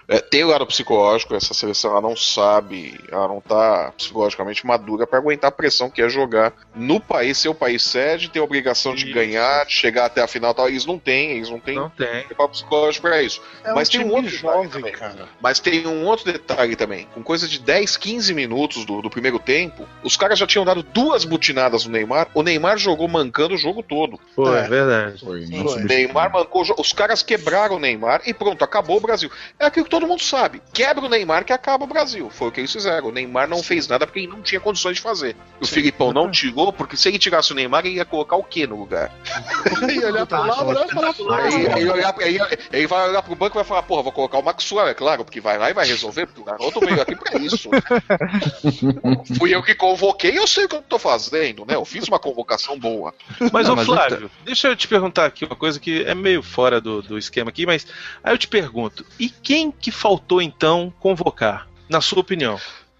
É, 0.09 0.19
tem 0.19 0.43
o 0.43 0.47
lado 0.47 0.65
psicológico, 0.65 1.35
essa 1.35 1.53
seleção 1.53 1.91
ela 1.91 2.01
não 2.01 2.15
sabe, 2.15 2.99
ela 3.11 3.27
não 3.27 3.39
tá 3.39 3.93
psicologicamente 3.95 4.65
madura 4.65 5.05
pra 5.05 5.19
aguentar 5.19 5.49
a 5.49 5.51
pressão 5.51 5.89
que 5.89 6.01
é 6.01 6.09
jogar 6.09 6.51
no 6.75 6.99
país, 6.99 7.37
ser 7.37 7.49
o 7.49 7.53
país 7.53 7.83
sede, 7.83 8.27
ter 8.29 8.39
a 8.39 8.43
obrigação 8.43 8.95
de 8.95 9.05
Isso. 9.05 9.13
ganhar, 9.13 9.65
de 9.65 9.71
chegar 9.73 10.05
até 10.05 10.21
a 10.21 10.27
final 10.27 10.51
e 10.51 10.55
tal. 10.55 10.67
Eles 10.67 10.85
não 10.85 10.97
têm, 10.97 11.31
eles 11.33 11.49
não 11.49 11.59
têm 11.59 11.75
Não 11.75 11.89
tem. 11.91 12.23
preparo 12.23 12.49
psicológico 12.49 13.07
pra 13.07 13.21
isso. 13.21 13.39
É 13.63 13.71
Mas 13.71 13.87
um 13.89 13.91
tem 13.91 14.01
um 14.03 14.11
outro 14.11 14.31
jovem, 14.31 14.69
também. 14.69 14.91
cara. 14.91 15.29
Mas 15.39 15.59
tem 15.59 15.85
um 15.85 16.03
outro 16.05 16.25
detalhe 16.25 16.75
também. 16.75 17.07
Com 17.13 17.21
coisa 17.21 17.47
de 17.47 17.59
10, 17.59 17.95
15 17.95 18.33
minutos 18.33 18.85
do, 18.85 19.03
do 19.03 19.09
primeiro 19.11 19.37
tempo, 19.37 19.87
os 20.03 20.17
caras 20.17 20.39
já 20.39 20.47
tinham 20.47 20.65
dado 20.65 20.81
duas 20.81 21.23
butinadas 21.23 21.85
no 21.85 21.91
Neymar. 21.91 22.27
O 22.33 22.41
Neymar 22.41 22.79
jogou 22.79 23.07
mancando 23.07 23.53
o 23.53 23.57
jogo 23.59 23.83
todo. 23.83 24.19
Foi, 24.35 24.57
É. 24.57 24.63
verdade. 24.67 25.19
Foi. 25.23 25.45
Neymar 25.83 26.31
mancou 26.33 26.63
o 26.63 26.65
jogo. 26.65 26.81
Os 26.81 26.91
caras 26.93 27.21
quebraram 27.21 27.75
o 27.75 27.79
Neymar 27.79 28.21
e 28.25 28.33
pronto, 28.33 28.63
acabou 28.63 28.97
o 28.97 29.01
Brasil. 29.01 29.29
É 29.59 29.65
aquilo 29.67 29.85
que 29.85 29.91
todo 29.91 29.98
mundo 30.07 30.21
sabe. 30.21 30.61
Quebra 30.73 31.05
o 31.05 31.09
Neymar 31.09 31.43
que 31.45 31.53
acaba 31.53 31.83
o 31.83 31.87
Brasil. 31.87 32.29
Foi 32.29 32.47
o 32.47 32.51
que 32.51 32.59
eles 32.59 32.71
fizeram. 32.71 33.07
O 33.07 33.11
Neymar 33.11 33.47
não 33.47 33.61
fez 33.63 33.87
nada 33.87 34.05
porque 34.05 34.19
ele 34.19 34.27
não 34.27 34.41
tinha 34.41 34.59
condições 34.59 34.95
de 34.97 35.01
fazer. 35.01 35.35
O 35.61 35.65
Filipão 35.67 36.11
não 36.13 36.29
tirou, 36.31 36.71
porque 36.73 36.95
se 36.97 37.07
ele 37.09 37.19
tirasse 37.19 37.51
o 37.51 37.55
Neymar, 37.55 37.85
ele 37.85 37.95
ia 37.95 38.05
colocar 38.05 38.35
o 38.35 38.43
quê 38.43 38.65
no 38.67 38.77
lugar? 38.77 39.11
Olhar 40.09 40.25
pra 40.25 40.39
lá, 40.39 40.63
olhar 40.63 40.87
falar, 40.87 41.13
pô, 41.13 41.31
Aí 41.31 41.65
ele, 41.65 41.89
olhar, 41.91 42.13
pra- 42.13 42.27
ele, 42.27 42.39
ele 42.71 42.87
vai 42.87 43.09
olhar 43.09 43.21
pro 43.21 43.35
banco 43.35 43.55
e 43.55 43.59
vai 43.59 43.63
falar, 43.63 43.83
porra, 43.83 44.03
vou 44.03 44.11
colocar 44.11 44.37
o 44.39 44.43
Maxwell, 44.43 44.87
é 44.87 44.93
claro, 44.93 45.23
porque 45.23 45.39
vai 45.41 45.57
lá 45.57 45.69
e 45.69 45.73
vai 45.73 45.85
resolver, 45.85 46.25
porque 46.25 46.41
o 46.41 46.43
garoto 46.43 46.79
veio 46.79 47.01
aqui 47.01 47.15
pra 47.15 47.37
isso. 47.39 47.69
Fui 49.37 49.53
eu 49.53 49.61
que 49.63 49.75
convoquei, 49.75 50.37
eu 50.37 50.47
sei 50.47 50.65
o 50.65 50.69
que 50.69 50.75
eu 50.75 50.81
tô 50.81 50.97
fazendo, 50.99 51.65
né? 51.65 51.75
Eu 51.75 51.85
fiz 51.85 52.07
uma 52.07 52.19
convocação 52.19 52.77
boa. 52.77 53.13
Mas, 53.51 53.67
Não, 53.67 53.73
ô 53.73 53.77
mas 53.77 53.85
Flávio, 53.85 54.29
deixa 54.43 54.67
eu 54.67 54.75
te 54.75 54.87
perguntar 54.87 55.25
aqui 55.25 55.45
uma 55.45 55.55
coisa 55.55 55.79
que 55.79 56.03
é 56.03 56.15
meio 56.15 56.41
fora 56.41 56.79
do, 56.81 57.01
do 57.01 57.17
esquema 57.17 57.49
aqui, 57.49 57.65
mas 57.65 57.85
aí 58.23 58.33
eu 58.33 58.37
te 58.37 58.47
pergunto: 58.47 59.05
e 59.19 59.29
quem 59.29 59.71
que 59.71 59.88
faltou 59.91 60.41
então 60.41 60.93
convocar, 60.99 61.67
na 61.89 62.01
sua 62.01 62.19
opinião? 62.19 62.59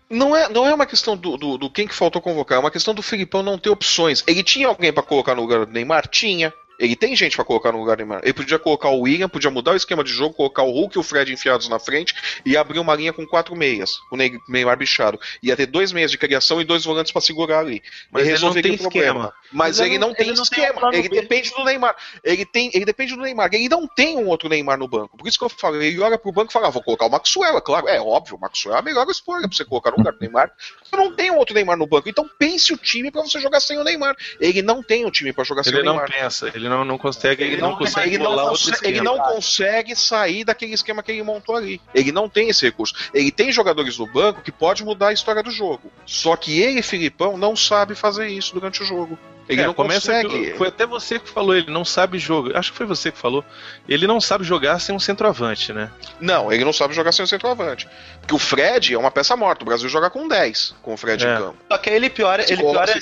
Não 0.09 0.35
é, 0.35 0.49
não 0.49 0.65
é 0.65 0.73
uma 0.73 0.87
questão 0.87 1.15
do, 1.15 1.37
do, 1.37 1.57
do 1.57 1.69
quem 1.69 1.87
que 1.87 1.93
faltou 1.93 2.21
convocar, 2.21 2.57
é 2.57 2.59
uma 2.59 2.71
questão 2.71 2.93
do 2.93 3.01
Filipão 3.01 3.43
não 3.43 3.59
ter 3.59 3.69
opções. 3.69 4.23
Ele 4.25 4.43
tinha 4.43 4.67
alguém 4.67 4.91
pra 4.91 5.03
colocar 5.03 5.35
no 5.35 5.41
lugar 5.41 5.65
do 5.65 5.71
Neymar? 5.71 6.07
Tinha. 6.07 6.51
Ele 6.79 6.95
tem 6.95 7.15
gente 7.15 7.35
pra 7.35 7.43
colocar 7.43 7.71
no 7.73 7.79
lugar 7.79 7.97
do 7.97 7.99
Neymar. 7.99 8.21
Ele 8.23 8.33
podia 8.33 8.57
colocar 8.57 8.89
o 8.89 9.01
William, 9.01 9.27
podia 9.27 9.51
mudar 9.51 9.73
o 9.73 9.75
esquema 9.75 10.03
de 10.03 10.11
jogo, 10.11 10.33
colocar 10.33 10.63
o 10.63 10.71
Hulk 10.71 10.97
e 10.97 10.99
o 10.99 11.03
Fred 11.03 11.31
enfiados 11.33 11.67
na 11.67 11.77
frente 11.77 12.15
e 12.45 12.55
abrir 12.55 12.79
uma 12.79 12.95
linha 12.95 13.11
com 13.11 13.25
quatro 13.27 13.55
meias, 13.55 13.97
o 14.11 14.15
Ney- 14.15 14.39
Neymar 14.47 14.77
bichado. 14.77 15.19
Ia 15.43 15.55
ter 15.57 15.65
dois 15.65 15.91
meias 15.91 16.09
de 16.09 16.17
criação 16.17 16.61
e 16.61 16.63
dois 16.63 16.85
volantes 16.85 17.11
pra 17.11 17.21
segurar 17.21 17.59
ali. 17.59 17.83
Mas 18.11 18.25
ele 18.27 18.39
não 18.39 18.53
tem 18.53 18.71
o 18.73 18.77
problema. 18.77 19.07
esquema. 19.19 19.33
Mas, 19.51 19.79
ele 19.79 19.89
ele 19.89 19.97
não, 19.99 20.07
não- 20.09 20.15
tem 20.15 20.27
ele 20.29 20.37
não 20.37 20.45
tem 20.45 20.59
esquema. 20.63 20.79
plano 20.79 20.95
ele 20.95 21.09
depende 21.09 21.49
do 21.51 21.63
Neymar. 21.65 21.95
Ele, 22.23 22.45
tem, 22.45 22.71
ele 22.73 22.85
depende 22.85 23.15
do 23.15 23.21
Neymar. 23.21 23.49
Ele 23.53 23.67
não 23.67 23.85
tem 23.87 24.17
um 24.17 24.27
outro 24.27 24.47
Neymar 24.47 24.77
no 24.77 24.87
banco. 24.87 25.17
Por 25.17 25.27
isso 25.27 25.37
que 25.37 25.43
eu 25.43 25.49
falo, 25.49 25.81
ele 25.81 25.99
olha 25.99 26.17
pro 26.17 26.31
banco 26.31 26.49
e 26.51 26.53
fala, 26.53 26.67
ah, 26.67 26.71
vou 26.71 26.81
colocar 26.81 27.05
o 27.05 27.09
Maxwell, 27.09 27.61
claro. 27.61 27.87
É 27.89 27.99
óbvio, 27.99 28.37
o 28.37 28.39
Maxwell 28.39 28.75
é 28.75 28.79
a 28.79 28.81
melhor 28.81 29.05
escolha 29.09 29.47
pra 29.47 29.55
você 29.57 29.65
colocar 29.65 29.91
no 29.91 29.97
lugar 29.97 30.13
do 30.13 30.19
Neymar. 30.19 30.51
Você 30.83 30.95
não 30.95 31.13
tem 31.13 31.29
um 31.31 31.37
outro 31.37 31.53
Neymar 31.55 31.77
no 31.77 31.85
banco. 31.87 32.07
Então 32.07 32.29
pense 32.39 32.71
o 32.73 32.77
time 32.77 33.11
pra 33.11 33.21
você 33.21 33.39
jogar 33.41 33.59
sem 33.59 33.77
o 33.77 33.83
Neymar. 33.83 34.15
Ele 34.39 34.61
não 34.61 34.81
tem 34.81 35.05
um 35.05 35.11
time 35.11 35.33
pra 35.33 35.43
jogar 35.43 35.63
sem 35.63 35.73
Ele 35.73 35.81
o 35.81 35.85
não 35.85 35.93
Neymar. 35.97 36.11
pensa, 36.11 36.47
ele 36.55 36.68
não, 36.69 36.85
não 36.85 36.97
consegue, 36.97 37.43
Ele 37.43 37.53
ele 37.53 37.61
não, 37.61 37.71
não 37.71 37.77
consegue 37.77 38.09
ele, 38.15 38.17
não 38.23 38.35
consegue, 38.47 38.87
ele 38.87 39.01
não 39.01 39.17
consegue 39.19 39.95
sair 39.95 40.43
daquele 40.43 40.73
esquema 40.73 41.03
que 41.03 41.11
ele 41.11 41.23
montou 41.23 41.55
ali. 41.55 41.81
Ele 41.93 42.11
não 42.11 42.29
tem 42.29 42.49
esse 42.49 42.65
recurso. 42.65 42.93
Ele 43.13 43.31
tem 43.31 43.51
jogadores 43.51 43.97
no 43.97 44.07
banco 44.07 44.41
que 44.41 44.51
pode 44.51 44.83
mudar 44.83 45.09
a 45.09 45.13
história 45.13 45.43
do 45.43 45.51
jogo. 45.51 45.91
Só 46.05 46.35
que 46.35 46.61
ele, 46.61 46.81
Filipão, 46.81 47.37
não 47.37 47.55
sabe 47.55 47.95
fazer 47.95 48.27
isso 48.27 48.53
durante 48.53 48.81
o 48.81 48.85
jogo. 48.85 49.17
Ele 49.47 49.61
É, 49.63 49.65
não 49.65 49.73
começa 49.73 50.11
consegue. 50.13 50.51
que- 50.51 50.57
foi 50.59 50.67
até 50.67 50.85
você 50.85 51.17
que 51.17 51.27
falou, 51.27 51.55
ele 51.55 51.71
não 51.71 51.83
sabe 51.83 52.19
jogo. 52.19 52.55
Acho 52.55 52.71
que 52.71 52.77
foi 52.77 52.85
você 52.85 53.11
que 53.11 53.17
falou. 53.17 53.43
Ele 53.87 54.05
não 54.05 54.21
sabe 54.21 54.43
jogar 54.43 54.77
sem 54.77 54.93
um 54.95 54.99
centroavante, 54.99 55.73
né? 55.73 55.89
Não, 56.21 56.53
ele 56.53 56.63
não 56.63 56.71
sabe 56.71 56.93
jogar 56.93 57.11
sem 57.11 57.25
o 57.25 57.27
centroavante. 57.27 57.87
Porque 58.21 58.35
o 58.35 58.37
Fred 58.37 58.93
é 58.93 58.97
uma 58.97 59.09
peça 59.09 59.35
morta. 59.35 59.63
O 59.63 59.65
Brasil 59.65 59.89
joga 59.89 60.07
com 60.11 60.27
10 60.27 60.75
com 60.83 60.93
o 60.93 60.97
Fred 60.97 61.25
É. 61.25 61.33
em 61.33 61.37
campo. 61.37 61.57
Só 61.71 61.77
que 61.79 61.89
ele 61.89 62.11
piora, 62.11 62.43
ele 62.43 62.57
piora, 62.61 62.93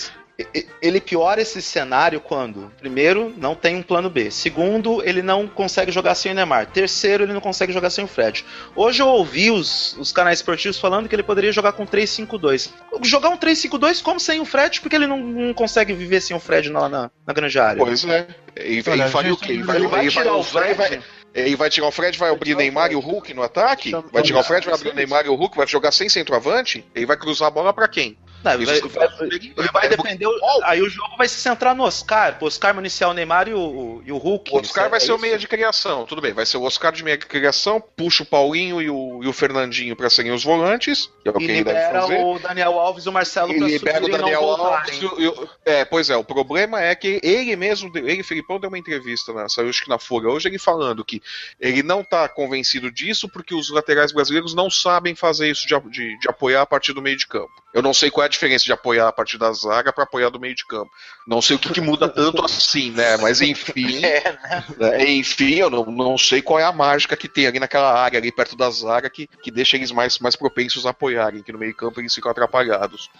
ele 0.82 1.02
piora 1.02 1.42
esse 1.42 1.62
cenário 1.62 2.20
quando, 2.22 2.72
primeiro, 2.80 3.34
não 3.38 3.56
tem 3.56 3.76
um 3.76 3.82
plano 3.82 4.10
B. 4.10 4.30
Segundo, 4.30 5.02
ele 5.04 5.22
não 5.22 5.48
consegue 5.48 5.92
jogar 5.92 6.14
sem 6.16 6.32
o 6.32 6.36
Neymar. 6.36 6.68
Terceiro, 6.68 7.24
ele 7.24 7.34
não 7.34 7.42
consegue 7.42 7.74
jogar 7.74 7.90
sem 7.90 8.04
o 8.04 8.08
Fred. 8.08 8.46
Hoje 8.76 9.02
eu 9.02 9.08
ouvi 9.08 9.50
os, 9.50 9.96
os 9.98 10.12
canais 10.12 10.40
esportivos 10.40 10.78
falando 10.80 11.10
que 11.10 11.16
ele 11.16 11.24
poderia 11.24 11.52
jogar 11.52 11.72
com 11.72 11.86
3-5-2. 11.86 12.70
Jogar 13.04 13.30
um 13.30 13.38
3-5-2 13.38 14.02
como 14.04 14.20
sem 14.20 14.40
o 14.40 14.46
Fred, 14.46 14.80
porque 14.82 14.96
ele 14.96 15.08
não, 15.08 15.18
não 15.18 15.54
consegue 15.54 15.94
viver 15.94 16.22
sem 16.22 16.36
o 16.36 16.40
Fred 16.40 16.70
lá 16.70 16.88
na, 16.88 17.12
na 17.26 17.34
grande 17.34 17.58
área. 17.60 17.84
Pois 17.84 18.04
é. 18.06 18.28
Ele, 18.56 18.84
Olha, 18.88 19.02
ele 19.04 19.10
faria 19.10 19.34
o 19.34 19.38
quê? 19.38 19.54
Ele 19.54 19.62
Ele 19.72 19.88
vai 19.88 20.02
ele 20.02 20.12
tirar 20.12 20.36
o 20.36 20.44
Fred, 20.44 20.74
vai- 20.76 21.00
Ele 21.34 21.56
vai 21.56 21.70
tirar 21.70 21.88
o 21.88 21.92
Fred, 21.92 22.18
vai 22.18 22.30
abrir 22.32 22.46
tirar 22.46 22.58
o 22.58 22.60
Neymar 22.60 22.92
e 22.92 22.96
o 22.96 23.00
Hulk 23.00 23.34
no 23.34 23.44
ataque? 23.44 23.92
Chama- 23.92 24.10
Vai 24.12 24.24
tirar 24.24 24.40
o 24.40 24.44
Fred, 24.44 24.66
vai 24.66 24.76
abrir 24.76 24.90
o 24.90 24.94
Neymar 24.96 25.26
e 25.26 25.30
o 25.30 25.36
Hulk, 25.36 25.58
vai 25.58 25.68
jogar 25.68 25.92
sem 25.92 26.10
centroavante? 26.10 26.86
Ele 26.96 27.06
vai 27.06 27.18
cruzar 27.18 27.48
a 27.48 27.52
bola 27.52 27.72
pra 27.74 27.88
quem? 27.88 28.18
Não, 28.44 28.52
vai, 28.52 28.66
vai- 28.66 29.10
ele 29.30 29.54
vai 29.74 29.90
depender. 29.90 30.26
o- 30.28 30.38
Aí 30.64 30.82
o 30.82 30.90
jogo 30.90 31.18
vai 31.18 31.28
se 31.28 31.36
centrar 31.36 31.76
no 31.76 31.84
Oscar. 31.84 32.38
Pro 32.38 32.48
Oscar 32.48 32.74
municiar 32.74 33.10
o 33.10 33.14
Neymar 33.14 33.48
e 33.50 33.54
o, 33.54 34.02
e 34.06 34.12
o 34.12 34.18
Hulk. 34.18 34.54
O 34.54 34.60
Oscar 34.60 34.86
é- 34.86 34.90
vai 34.90 34.98
é 34.98 35.00
ser 35.02 35.12
o 35.12 35.18
meia 35.18 35.38
de 35.38 35.48
criação, 35.48 36.06
tudo 36.06 36.22
bem. 36.22 36.34
Vai 36.34 36.46
ser 36.46 36.58
o 36.58 36.64
Oscar 36.64 36.92
de 36.92 37.04
meia 37.04 37.18
de 37.18 37.26
criação, 37.26 37.82
puxa 37.82 38.24
o 38.24 38.26
Paulinho 38.26 38.82
e 38.82 38.90
o, 38.90 39.22
e 39.24 39.28
o 39.28 39.34
Fernandinho 39.34 39.96
pra 39.96 40.10
serem 40.10 40.32
os 40.32 40.44
volantes, 40.44 41.10
é 41.26 41.30
o 41.32 41.42
E 41.42 41.48
libera 41.48 42.06
o 42.06 42.40
Daniel 42.40 42.80
Alves 42.80 43.06
e 43.06 43.10
o 43.10 43.12
Marcelo 43.12 43.52
E 43.52 43.58
pra 43.58 43.68
libera 43.68 44.04
o 44.06 44.08
e 44.08 44.12
Daniel. 44.12 44.44
Alves. 44.44 45.02
o- 45.04 45.44
o- 45.44 45.50
É, 45.66 45.84
pois 45.84 46.10
é, 46.10 46.16
o 46.16 46.24
problema 46.24 46.82
é 46.82 46.96
que 46.96 47.20
ele 47.24 47.56
mesmo, 47.56 47.92
ele, 47.96 48.24
Filipão, 48.24 48.60
deu 48.60 48.70
uma 48.70 48.78
entrevista, 48.78 49.34
na, 49.34 49.50
saiu 49.50 49.70
acho 49.70 49.84
que 49.84 49.90
na 49.90 50.00
Folha 50.00 50.30
hoje, 50.30 50.48
ele 50.48 50.60
falando 50.60 51.04
que 51.04 51.22
ele 51.60 51.84
não 51.84 52.04
tá 52.04 52.30
convencido 52.30 52.92
disso 52.92 53.28
porque 53.28 53.54
os 53.54 53.70
laterais 53.70 54.12
brasileiros 54.12 54.54
não 54.54 54.70
sabem 54.70 55.16
fazer 55.16 55.50
isso 55.52 55.68
de, 55.68 55.78
de- 55.90 56.18
de 56.20 56.30
apoiar 56.30 56.62
a 56.62 56.66
partir 56.66 56.94
do 56.94 57.02
meio 57.02 57.18
de 57.18 57.28
campo. 57.28 57.52
Eu 57.78 57.84
não 57.84 57.94
sei 57.94 58.10
qual 58.10 58.24
é 58.24 58.26
a 58.26 58.30
diferença 58.30 58.66
de 58.66 58.72
apoiar 58.72 59.08
a 59.08 59.12
partir 59.12 59.38
da 59.38 59.54
zaga 59.54 59.94
para 59.94 60.04
apoiar 60.04 60.32
do 60.32 60.40
meio 60.40 60.56
de 60.56 60.66
campo. 60.66 60.90
Não 61.28 61.44
sei 61.44 61.58
o 61.58 61.60
que, 61.60 61.72
que 61.72 61.80
muda 61.80 62.10
tanto 62.10 62.44
assim, 62.44 62.90
né? 62.90 63.18
Mas 63.18 63.40
enfim. 63.40 64.02
É, 64.08 64.32
né? 64.32 64.64
É, 64.80 65.12
Enfim, 65.12 65.56
eu 65.56 65.70
não, 65.70 65.86
não 65.86 66.18
sei 66.18 66.42
qual 66.42 66.60
é 66.60 66.64
a 66.64 66.72
mágica 66.72 67.16
que 67.16 67.28
tem 67.28 67.46
ali 67.46 67.60
naquela 67.60 67.94
área, 67.94 68.18
ali 68.18 68.32
perto 68.32 68.56
da 68.56 68.70
zaga, 68.72 69.10
que, 69.10 69.28
que 69.28 69.52
deixa 69.52 69.76
eles 69.76 69.92
mais, 69.92 70.18
mais 70.18 70.36
propensos 70.36 70.88
a 70.88 70.90
apoiarem, 70.90 71.44
que 71.44 71.52
no 71.52 71.60
meio 71.60 71.76
campo 71.76 72.00
eles 72.00 72.16
ficam 72.16 72.32
atrapalhados. 72.32 73.12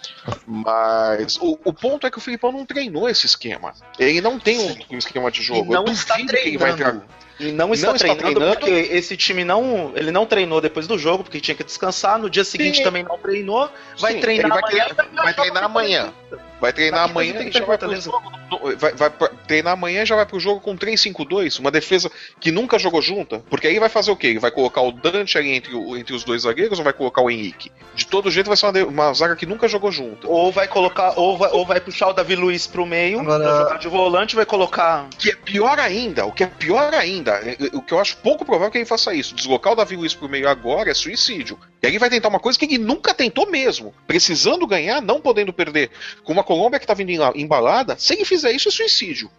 Mas 0.44 1.36
o, 1.36 1.56
o 1.64 1.72
ponto 1.72 2.06
é 2.06 2.10
que 2.10 2.18
o 2.18 2.20
Filipão 2.20 2.50
não 2.50 2.66
treinou 2.66 3.08
esse 3.08 3.26
esquema. 3.26 3.74
Ele 3.96 4.20
não 4.20 4.40
tem 4.40 4.58
um, 4.58 4.94
um 4.94 4.98
esquema 4.98 5.30
de 5.30 5.42
jogo. 5.42 5.72
E 5.72 5.74
não 5.74 5.86
Eu 5.86 5.92
está 5.92 6.16
duvido 6.16 6.32
que 6.32 6.48
ele 6.48 6.58
vai 6.58 6.74
treinando. 6.74 7.04
E 7.40 7.52
não 7.52 7.72
está, 7.72 7.88
Não 7.88 7.94
está 7.96 8.14
treinando, 8.14 8.40
treinando. 8.40 8.58
porque 8.60 8.70
esse 8.94 9.16
time 9.16 9.44
não. 9.44 9.92
Ele 9.94 10.10
não 10.10 10.26
treinou 10.26 10.60
depois 10.60 10.86
do 10.88 10.98
jogo, 10.98 11.22
porque 11.22 11.40
tinha 11.40 11.54
que 11.54 11.62
descansar. 11.62 12.18
No 12.18 12.28
dia 12.28 12.42
seguinte 12.44 12.78
Sim. 12.78 12.82
também 12.82 13.04
não 13.04 13.16
treinou. 13.18 13.70
Vai 13.98 14.14
Sim, 14.14 14.20
treinar 14.20 14.48
vai 14.50 14.58
amanhã. 14.58 14.84
treinar- 14.94 15.24
vai 15.24 15.34
treinar 15.34 15.64
amanhã. 15.64 16.12
Vai 16.60 16.72
treinar 16.72 17.04
amanhã 17.10 17.32
e 17.42 17.52
já 17.52 17.64
vai 17.64 17.78
pro 17.78 17.88
jogo. 18.00 18.32
Vai, 18.78 18.92
vai 18.94 19.10
pra- 19.10 19.28
treinar 19.46 19.72
amanhã 19.74 20.02
e 20.02 20.06
já 20.06 20.16
vai 20.16 20.26
pro 20.26 20.40
jogo 20.40 20.60
com 20.60 20.76
3-5-2, 20.76 21.58
uma 21.60 21.70
defesa 21.70 22.10
que 22.40 22.50
nunca 22.50 22.78
jogou 22.78 23.00
junta. 23.00 23.42
Porque 23.48 23.66
aí 23.68 23.78
vai 23.78 23.88
fazer 23.88 24.10
o 24.10 24.16
quê? 24.16 24.28
Ele 24.28 24.38
vai 24.40 24.50
colocar 24.50 24.80
o 24.80 24.90
Dante 24.90 25.38
ali 25.38 25.50
entre, 25.52 25.74
o- 25.74 25.96
entre 25.96 26.14
os 26.14 26.24
dois 26.24 26.42
zagueiros 26.42 26.78
ou 26.78 26.84
vai 26.84 26.92
colocar 26.92 27.22
o 27.22 27.30
Henrique? 27.30 27.70
De 27.94 28.06
todo 28.06 28.30
jeito 28.30 28.46
vai 28.48 28.56
ser 28.56 28.66
uma, 28.66 28.84
uma 28.86 29.12
zaga 29.14 29.36
que 29.36 29.46
nunca 29.46 29.68
jogou 29.68 29.92
junta. 29.92 30.26
Ou 30.26 30.50
vai 30.50 30.66
colocar, 30.66 31.12
ou 31.16 31.36
vai, 31.38 31.50
ou 31.52 31.64
vai 31.64 31.80
puxar 31.80 32.08
o 32.08 32.12
Davi 32.12 32.34
Luiz 32.34 32.66
pro 32.66 32.84
meio, 32.86 33.20
Agora- 33.20 33.44
pra 33.44 33.58
jogar 33.64 33.78
de 33.78 33.88
volante, 33.88 34.34
vai 34.36 34.46
colocar. 34.46 35.04
O 35.04 35.16
que 35.16 35.30
é 35.30 35.36
pior 35.36 35.78
ainda, 35.78 36.26
o 36.26 36.32
que 36.32 36.42
é 36.42 36.46
pior 36.46 36.92
ainda, 36.94 37.32
é- 37.44 37.52
é- 37.60 37.76
o 37.76 37.82
que 37.82 37.92
eu 37.94 38.00
acho 38.00 38.16
pouco 38.18 38.44
provável 38.44 38.70
que 38.70 38.78
ele 38.78 38.84
faça 38.84 39.14
isso, 39.14 39.34
deslocar 39.34 39.72
o 39.72 39.76
Davi 39.76 39.94
Luiz 39.96 40.14
pro 40.14 40.28
meio 40.28 40.48
agora 40.48 40.90
é 40.90 40.94
suicídio. 40.94 41.58
E 41.82 41.86
aí 41.86 41.98
vai 41.98 42.10
tentar 42.10 42.28
uma 42.28 42.40
coisa 42.40 42.58
que 42.58 42.64
ele 42.64 42.78
nunca 42.78 43.14
tentou 43.14 43.48
mesmo, 43.50 43.94
precisando 44.06 44.66
ganhar, 44.66 45.00
não 45.00 45.20
podendo 45.20 45.52
perder, 45.52 45.90
com 46.24 46.32
uma 46.32 46.42
Colômbia 46.42 46.78
que 46.80 46.86
tá 46.86 46.94
vindo 46.94 47.10
em- 47.10 47.40
embalada, 47.42 47.96
se 47.98 48.14
ele 48.14 48.24
fizer 48.24 48.50
isso 48.52 48.68
é 48.68 48.72
suicídio. 48.72 49.30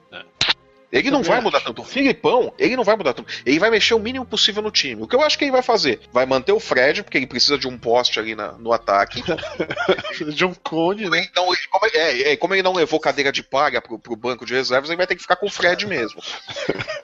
Ele 0.92 1.12
não 1.12 1.22
vai 1.22 1.40
mudar 1.40 1.60
tanto. 1.62 1.82
O 1.82 1.86
Filipão, 1.86 2.52
ele 2.58 2.76
não 2.76 2.84
vai 2.84 2.96
mudar 2.96 3.14
tanto. 3.14 3.32
Ele 3.46 3.60
vai 3.60 3.70
mexer 3.70 3.94
o 3.94 4.00
mínimo 4.00 4.26
possível 4.26 4.62
no 4.64 4.72
time. 4.72 5.02
O 5.04 5.08
que 5.08 5.16
eu 5.16 5.22
acho 5.22 5.38
que 5.38 5.44
ele 5.46 5.52
vai 5.52 5.62
fazer? 5.62 6.00
Vai 6.12 6.26
manter 6.26 6.52
o 6.52 6.60
Fred, 6.60 7.04
porque 7.04 7.18
ele 7.18 7.28
precisa 7.28 7.58
de 7.58 7.68
um 7.68 7.78
poste 7.78 8.20
ali 8.20 8.34
na- 8.36 8.54
no 8.54 8.74
ataque. 8.74 9.22
De 10.34 10.46
um 10.46 10.54
cone, 10.54 11.10
né? 11.10 11.20
ele 11.20 11.30
não, 11.36 11.48
ele- 11.54 11.68
como, 11.70 11.86
ele- 11.86 11.98
é, 11.98 12.32
é, 12.32 12.38
como 12.38 12.54
ele 12.56 12.64
não 12.64 12.74
levou 12.74 13.00
cadeira 13.00 13.32
de 13.32 13.44
palha 13.44 13.82
pro, 13.82 14.00
pro 14.00 14.16
banco 14.16 14.46
de 14.46 14.54
reservas, 14.54 14.90
ele 14.90 14.98
vai 14.98 15.06
ter 15.08 15.16
que 15.16 15.22
ficar 15.22 15.36
com 15.36 15.46
o 15.46 15.50
Fred 15.52 15.86
mesmo. 15.88 16.22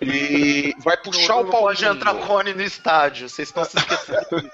E 0.01 0.73
vai 0.79 0.97
puxar 0.97 1.33
não, 1.35 1.41
o 1.41 1.43
não 1.43 1.51
Paulinho. 1.51 1.67
pode 1.79 1.85
entrar 1.85 2.13
Cone 2.15 2.53
no 2.53 2.61
estádio, 2.63 3.29
vocês 3.29 3.47
estão 3.49 3.63
se 3.63 3.77
esquecendo. 3.77 4.49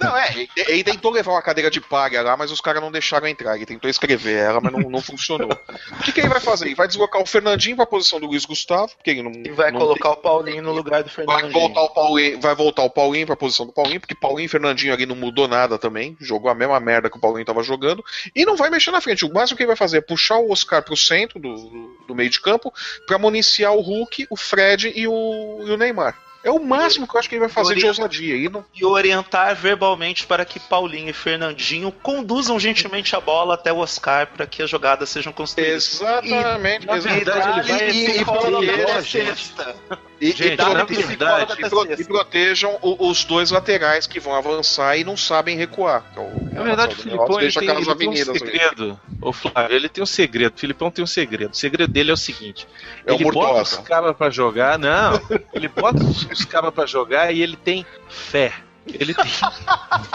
Não, 0.00 0.16
é, 0.16 0.30
ele, 0.32 0.48
ele 0.56 0.84
tentou 0.84 1.10
levar 1.10 1.32
uma 1.32 1.42
cadeira 1.42 1.70
de 1.70 1.80
palha 1.80 2.22
lá, 2.22 2.36
mas 2.36 2.50
os 2.50 2.60
caras 2.60 2.82
não 2.82 2.90
deixaram 2.90 3.26
entrar. 3.26 3.56
Ele 3.56 3.66
tentou 3.66 3.90
escrever 3.90 4.36
ela, 4.36 4.60
mas 4.60 4.72
não, 4.72 4.80
não 4.90 5.00
funcionou. 5.02 5.50
O 5.92 6.02
que, 6.02 6.12
que 6.12 6.20
ele 6.20 6.28
vai 6.28 6.40
fazer? 6.40 6.66
Ele 6.66 6.74
vai 6.74 6.88
deslocar 6.88 7.20
o 7.20 7.26
Fernandinho 7.26 7.76
pra 7.76 7.86
posição 7.86 8.18
do 8.20 8.26
Luiz 8.26 8.44
Gustavo, 8.44 8.69
porque 8.96 9.10
ele 9.10 9.22
não. 9.22 9.32
E 9.32 9.50
vai 9.50 9.70
não 9.70 9.80
colocar 9.80 10.10
o 10.10 10.16
Paulinho 10.16 10.62
no 10.62 10.72
lugar 10.72 11.02
do 11.02 11.10
Vai 11.10 11.26
Fernando. 11.26 11.52
voltar, 11.52 11.82
o 11.82 11.88
Paulinho, 11.90 12.40
vai 12.40 12.54
voltar 12.54 12.82
o 12.82 12.90
Paulinho 12.90 13.26
pra 13.26 13.36
posição 13.36 13.66
do 13.66 13.72
Paulinho, 13.72 14.00
porque 14.00 14.14
Paulinho 14.14 14.46
e 14.46 14.48
Fernandinho 14.48 14.92
ali 14.92 15.06
não 15.06 15.16
mudou 15.16 15.48
nada 15.48 15.78
também. 15.78 16.16
Jogou 16.20 16.50
a 16.50 16.54
mesma 16.54 16.78
merda 16.80 17.10
que 17.10 17.16
o 17.16 17.20
Paulinho 17.20 17.44
tava 17.44 17.62
jogando. 17.62 18.04
E 18.34 18.44
não 18.44 18.56
vai 18.56 18.70
mexer 18.70 18.90
na 18.90 19.00
frente. 19.00 19.24
O 19.24 19.32
máximo 19.32 19.56
que 19.56 19.62
ele 19.62 19.68
vai 19.68 19.76
fazer 19.76 19.98
é 19.98 20.02
puxar 20.02 20.38
o 20.38 20.50
Oscar 20.50 20.82
pro 20.82 20.96
centro 20.96 21.38
do, 21.38 21.96
do 22.06 22.14
meio 22.14 22.30
de 22.30 22.40
campo 22.40 22.72
pra 23.06 23.18
municiar 23.18 23.74
o 23.74 23.80
Hulk, 23.80 24.26
o 24.30 24.36
Fred 24.36 24.92
e 24.94 25.06
o, 25.06 25.64
e 25.66 25.70
o 25.70 25.76
Neymar. 25.76 26.16
É 26.42 26.50
o 26.50 26.58
máximo 26.58 27.06
que 27.06 27.14
eu 27.14 27.18
acho 27.20 27.28
que 27.28 27.34
ele 27.34 27.40
vai 27.40 27.48
fazer 27.50 27.74
de 27.74 27.80
Orienta- 27.80 28.02
ousadia. 28.02 28.34
E 28.36 28.48
não... 28.48 28.64
E 28.74 28.84
orientar 28.84 29.54
verbalmente 29.54 30.26
para 30.26 30.44
que 30.44 30.58
Paulinho 30.58 31.10
e 31.10 31.12
Fernandinho 31.12 31.92
conduzam 31.92 32.58
gentilmente 32.58 33.14
a 33.14 33.20
bola 33.20 33.54
até 33.54 33.70
o 33.72 33.76
Oscar 33.78 34.26
para 34.26 34.46
que 34.46 34.62
as 34.62 34.70
jogadas 34.70 35.10
sejam 35.10 35.32
construídas. 35.32 35.94
Exatamente. 36.00 36.86
Na 36.86 36.96
exatamente. 36.96 37.24
verdade, 37.24 37.58
ele 37.60 37.68
vai 37.68 37.88
E- 37.88 37.92
e- 37.92 38.18
e- 38.18 38.98
e- 38.98 39.02
sexta. 39.02 39.76
E, 40.20 40.26
Gente, 40.32 40.40
e 40.44 40.48
verdade, 40.48 40.84
psicóloga 40.86 41.54
e 41.58 41.62
da 41.62 41.68
pro- 41.70 41.82
sexta. 41.86 42.02
e 42.02 42.04
protejam 42.04 42.78
o- 42.82 43.08
os 43.08 43.24
dois 43.24 43.50
laterais 43.50 44.06
que 44.06 44.20
vão 44.20 44.34
avançar 44.34 44.96
e 44.98 45.02
não 45.04 45.16
sabem 45.16 45.56
recuar. 45.56 46.04
que 46.12 46.18
é 46.18 46.22
o- 46.22 46.54
Na 46.54 46.62
verdade, 46.62 46.94
o 46.94 46.98
Filipão 46.98 47.40
ele 47.40 47.50
tem, 47.52 47.68
ele 47.70 47.94
tem 47.94 48.08
um 48.08 48.14
segredo. 48.34 49.00
Ô 49.22 49.32
Flávio, 49.32 49.74
ele 49.76 49.88
tem 49.88 50.02
um 50.02 50.06
segredo. 50.06 50.54
O 50.54 50.58
Filipão 50.58 50.90
tem 50.90 51.02
um 51.02 51.06
segredo. 51.06 51.52
O 51.52 51.56
segredo 51.56 51.90
dele 51.90 52.10
é 52.10 52.14
o 52.14 52.16
seguinte: 52.18 52.68
É 53.06 53.12
o 53.12 53.14
ele 53.14 53.24
bota 53.24 53.38
Murtosa. 53.38 53.80
os 53.80 53.88
cabas 53.88 54.16
pra 54.16 54.28
jogar, 54.30 54.78
não. 54.78 55.20
Ele 55.54 55.68
bota 55.68 56.02
os, 56.04 56.44
cabas 56.44 56.72
pra 56.74 56.84
jogar 56.86 57.32
e 57.32 57.40
ele 57.42 57.56
tem 57.56 57.86
fé. 58.08 58.52
Ele 58.86 59.14
tem. 59.14 59.24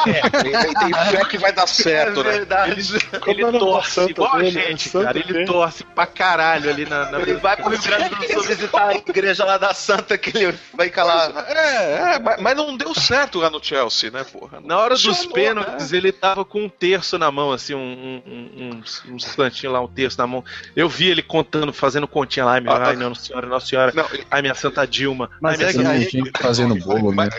Ele 0.05 0.73
tem 0.75 0.93
fé 0.93 1.25
que 1.29 1.37
vai 1.37 1.51
dar 1.53 1.67
certo, 1.67 2.23
né? 2.23 2.31
verdade. 2.31 2.99
Como 3.19 3.31
ele 3.31 3.43
é 3.43 3.51
da 3.51 3.59
torce 3.59 4.01
igual 4.09 4.35
a 4.35 4.43
gente, 4.43 4.89
Santa 4.89 5.05
cara. 5.05 5.19
Ele 5.19 5.33
quem? 5.33 5.45
torce 5.45 5.83
pra 5.83 6.05
caralho 6.05 6.69
ali 6.69 6.85
na. 6.85 7.11
na... 7.11 7.19
Ele 7.19 7.35
vai 7.35 7.55
pro 7.55 7.69
Rio 7.69 7.81
Grande 7.81 8.15
do 8.15 8.33
Sul 8.33 8.43
visitar 8.43 8.87
a 8.89 8.95
igreja 8.95 9.45
lá 9.45 9.57
da 9.57 9.73
Santa 9.73 10.17
que 10.17 10.35
ele 10.37 10.57
vai 10.73 10.89
calar. 10.89 11.31
É, 11.47 12.15
é, 12.15 12.19
mas, 12.19 12.41
mas 12.41 12.57
não 12.57 12.75
deu 12.75 12.93
certo 12.95 13.39
lá 13.39 13.49
no 13.49 13.63
Chelsea, 13.63 14.11
né, 14.11 14.23
porra? 14.23 14.59
Não 14.59 14.67
Na 14.67 14.79
hora 14.79 14.95
dos 14.95 15.25
pênaltis, 15.27 15.91
né? 15.91 15.97
ele 15.97 16.11
tava 16.11 16.43
com 16.43 16.63
um 16.65 16.69
terço 16.69 17.17
na 17.17 17.31
mão, 17.31 17.51
assim, 17.51 17.73
um, 17.73 17.79
um, 17.79 18.21
um, 18.27 18.69
uns, 18.79 19.03
uns 19.09 19.25
plantinhos 19.35 19.73
lá, 19.73 19.81
um 19.81 19.87
terço 19.87 20.17
na 20.17 20.27
mão. 20.27 20.43
Eu 20.75 20.89
vi 20.89 21.09
ele 21.09 21.21
contando, 21.21 21.71
fazendo 21.71 22.07
continha 22.07 22.45
lá, 22.45 22.53
ai, 22.53 22.59
meu, 22.61 22.71
Ah, 22.73 22.87
ai, 22.87 22.95
Nossa 22.95 23.21
Senhora, 23.25 23.47
Nossa 23.47 23.67
Senhora, 23.67 23.91
Não, 23.95 24.05
ai, 24.29 24.41
minha 24.41 24.55
Santa 24.55 24.85
Dilma. 24.85 25.29
Mas 25.39 25.59
ai, 25.61 25.69
é 25.69 25.73
minha 25.77 25.89
aí- 25.89 26.03
gente 26.09 26.31
fazendo 26.39 26.75
bolo, 26.75 27.13
né? 27.13 27.29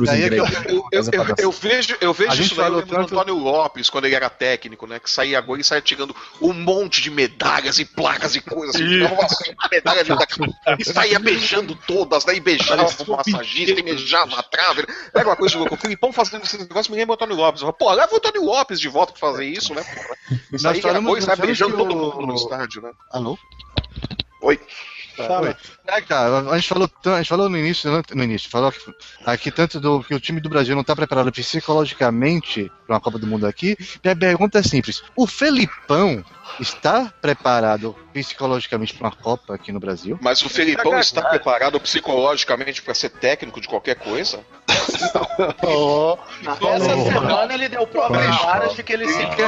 Os 0.00 0.06
Daí 0.06 0.24
é 0.24 0.28
que 0.28 0.34
eu- 0.36 0.44
ingredientes. 0.46 0.85
Eu, 0.92 1.02
eu, 1.12 1.34
eu- 1.38 1.50
vejo, 1.52 1.96
eu 2.00 2.12
vejo 2.12 2.42
isso 2.42 2.54
daí 2.54 2.70
tanto- 2.82 2.96
Antônio 3.14 3.36
Lopes, 3.38 3.90
quando 3.90 4.04
ele 4.06 4.14
era 4.14 4.28
técnico, 4.30 4.86
né? 4.86 4.98
Que 4.98 5.10
saía 5.10 5.38
agora 5.38 5.60
e 5.60 5.64
saía 5.64 5.80
tirando 5.82 6.14
um 6.40 6.52
monte 6.52 7.00
de 7.02 7.10
medalhas 7.10 7.78
e 7.78 7.84
placas 7.84 8.34
e 8.36 8.40
coisas 8.40 8.76
assim. 8.76 9.02
uma 9.02 9.68
medalha 9.70 10.04
de 10.04 10.12
e 10.78 10.84
saía 10.84 11.18
beijando 11.18 11.74
todas, 11.86 12.24
né? 12.26 12.36
E 12.36 12.40
beijava 12.40 12.84
o 12.84 13.16
massagista 13.16 13.78
e 13.78 13.82
beijava 13.82 14.38
a 14.38 14.42
trave. 14.42 14.86
Era 15.14 15.28
uma 15.28 15.36
coisa 15.36 15.58
louca. 15.58 15.74
O 15.74 15.78
Filipão 15.78 16.12
fazendo 16.12 16.44
esses 16.44 16.58
negócios 16.60 16.88
me 16.88 16.96
lembra 16.96 17.12
o 17.12 17.14
Antônio 17.14 17.36
Lopes. 17.36 17.62
Eu 17.62 17.66
falo, 17.68 17.78
Pô, 17.78 17.92
leva 17.92 18.12
o 18.12 18.16
Antônio 18.16 18.44
Lopes 18.44 18.80
de 18.80 18.88
volta 18.88 19.12
pra 19.12 19.20
fazer 19.20 19.44
isso, 19.46 19.74
né? 19.74 19.82
porra? 19.82 20.16
Saía 20.58 20.80
agora 20.98 21.18
e 21.18 21.22
saia 21.22 21.36
nós 21.36 21.46
beijando 21.46 21.76
todo 21.76 21.96
mundo 21.96 22.26
no 22.26 22.34
estádio, 22.34 22.82
né? 22.82 22.92
Alô? 23.10 23.38
Oi. 24.42 24.60
Fala. 25.16 25.56
É, 25.86 26.00
cara, 26.02 26.50
a 26.50 26.58
gente 26.58 26.68
falou, 26.68 26.90
a 27.04 27.16
gente 27.16 27.28
falou 27.28 27.48
no 27.48 27.56
início, 27.56 27.90
no 28.14 28.24
início, 28.24 28.50
falou 28.50 28.70
que 28.70 28.78
aqui 29.24 29.50
tanto 29.50 29.80
do 29.80 30.02
que 30.02 30.14
o 30.14 30.20
time 30.20 30.40
do 30.40 30.48
Brasil 30.48 30.74
não 30.74 30.82
está 30.82 30.94
preparado 30.94 31.32
psicologicamente 31.32 32.70
para 32.86 32.96
uma 32.96 33.00
Copa 33.00 33.18
do 33.18 33.26
Mundo 33.26 33.46
aqui. 33.46 33.76
Minha 34.04 34.16
pergunta 34.16 34.58
é 34.58 34.62
simples: 34.62 35.02
o 35.16 35.26
Felipão 35.26 36.24
está 36.60 37.12
preparado 37.20 37.96
psicologicamente 38.22 38.94
para 38.94 39.08
uma 39.08 39.14
Copa 39.16 39.54
aqui 39.54 39.70
no 39.70 39.78
Brasil? 39.78 40.18
Mas 40.22 40.40
o 40.42 40.48
Felipão 40.48 40.92
Tá 40.92 41.00
está 41.00 41.22
preparado 41.22 41.78
psicologicamente 41.78 42.80
pra 42.80 42.94
ser 42.94 43.10
técnico 43.10 43.60
de 43.60 43.68
qualquer 43.68 43.96
coisa? 43.96 44.40
Ó, 45.62 46.16
Essa 46.42 46.96
Oh. 46.96 47.04
semana 47.04 47.54
ele 47.54 47.68
deu 47.68 47.86
provas 47.86 48.24
claras 48.38 48.74
de 48.74 48.82
que 48.82 48.92
ele 48.92 49.06
se 49.08 49.26
quer 49.26 49.46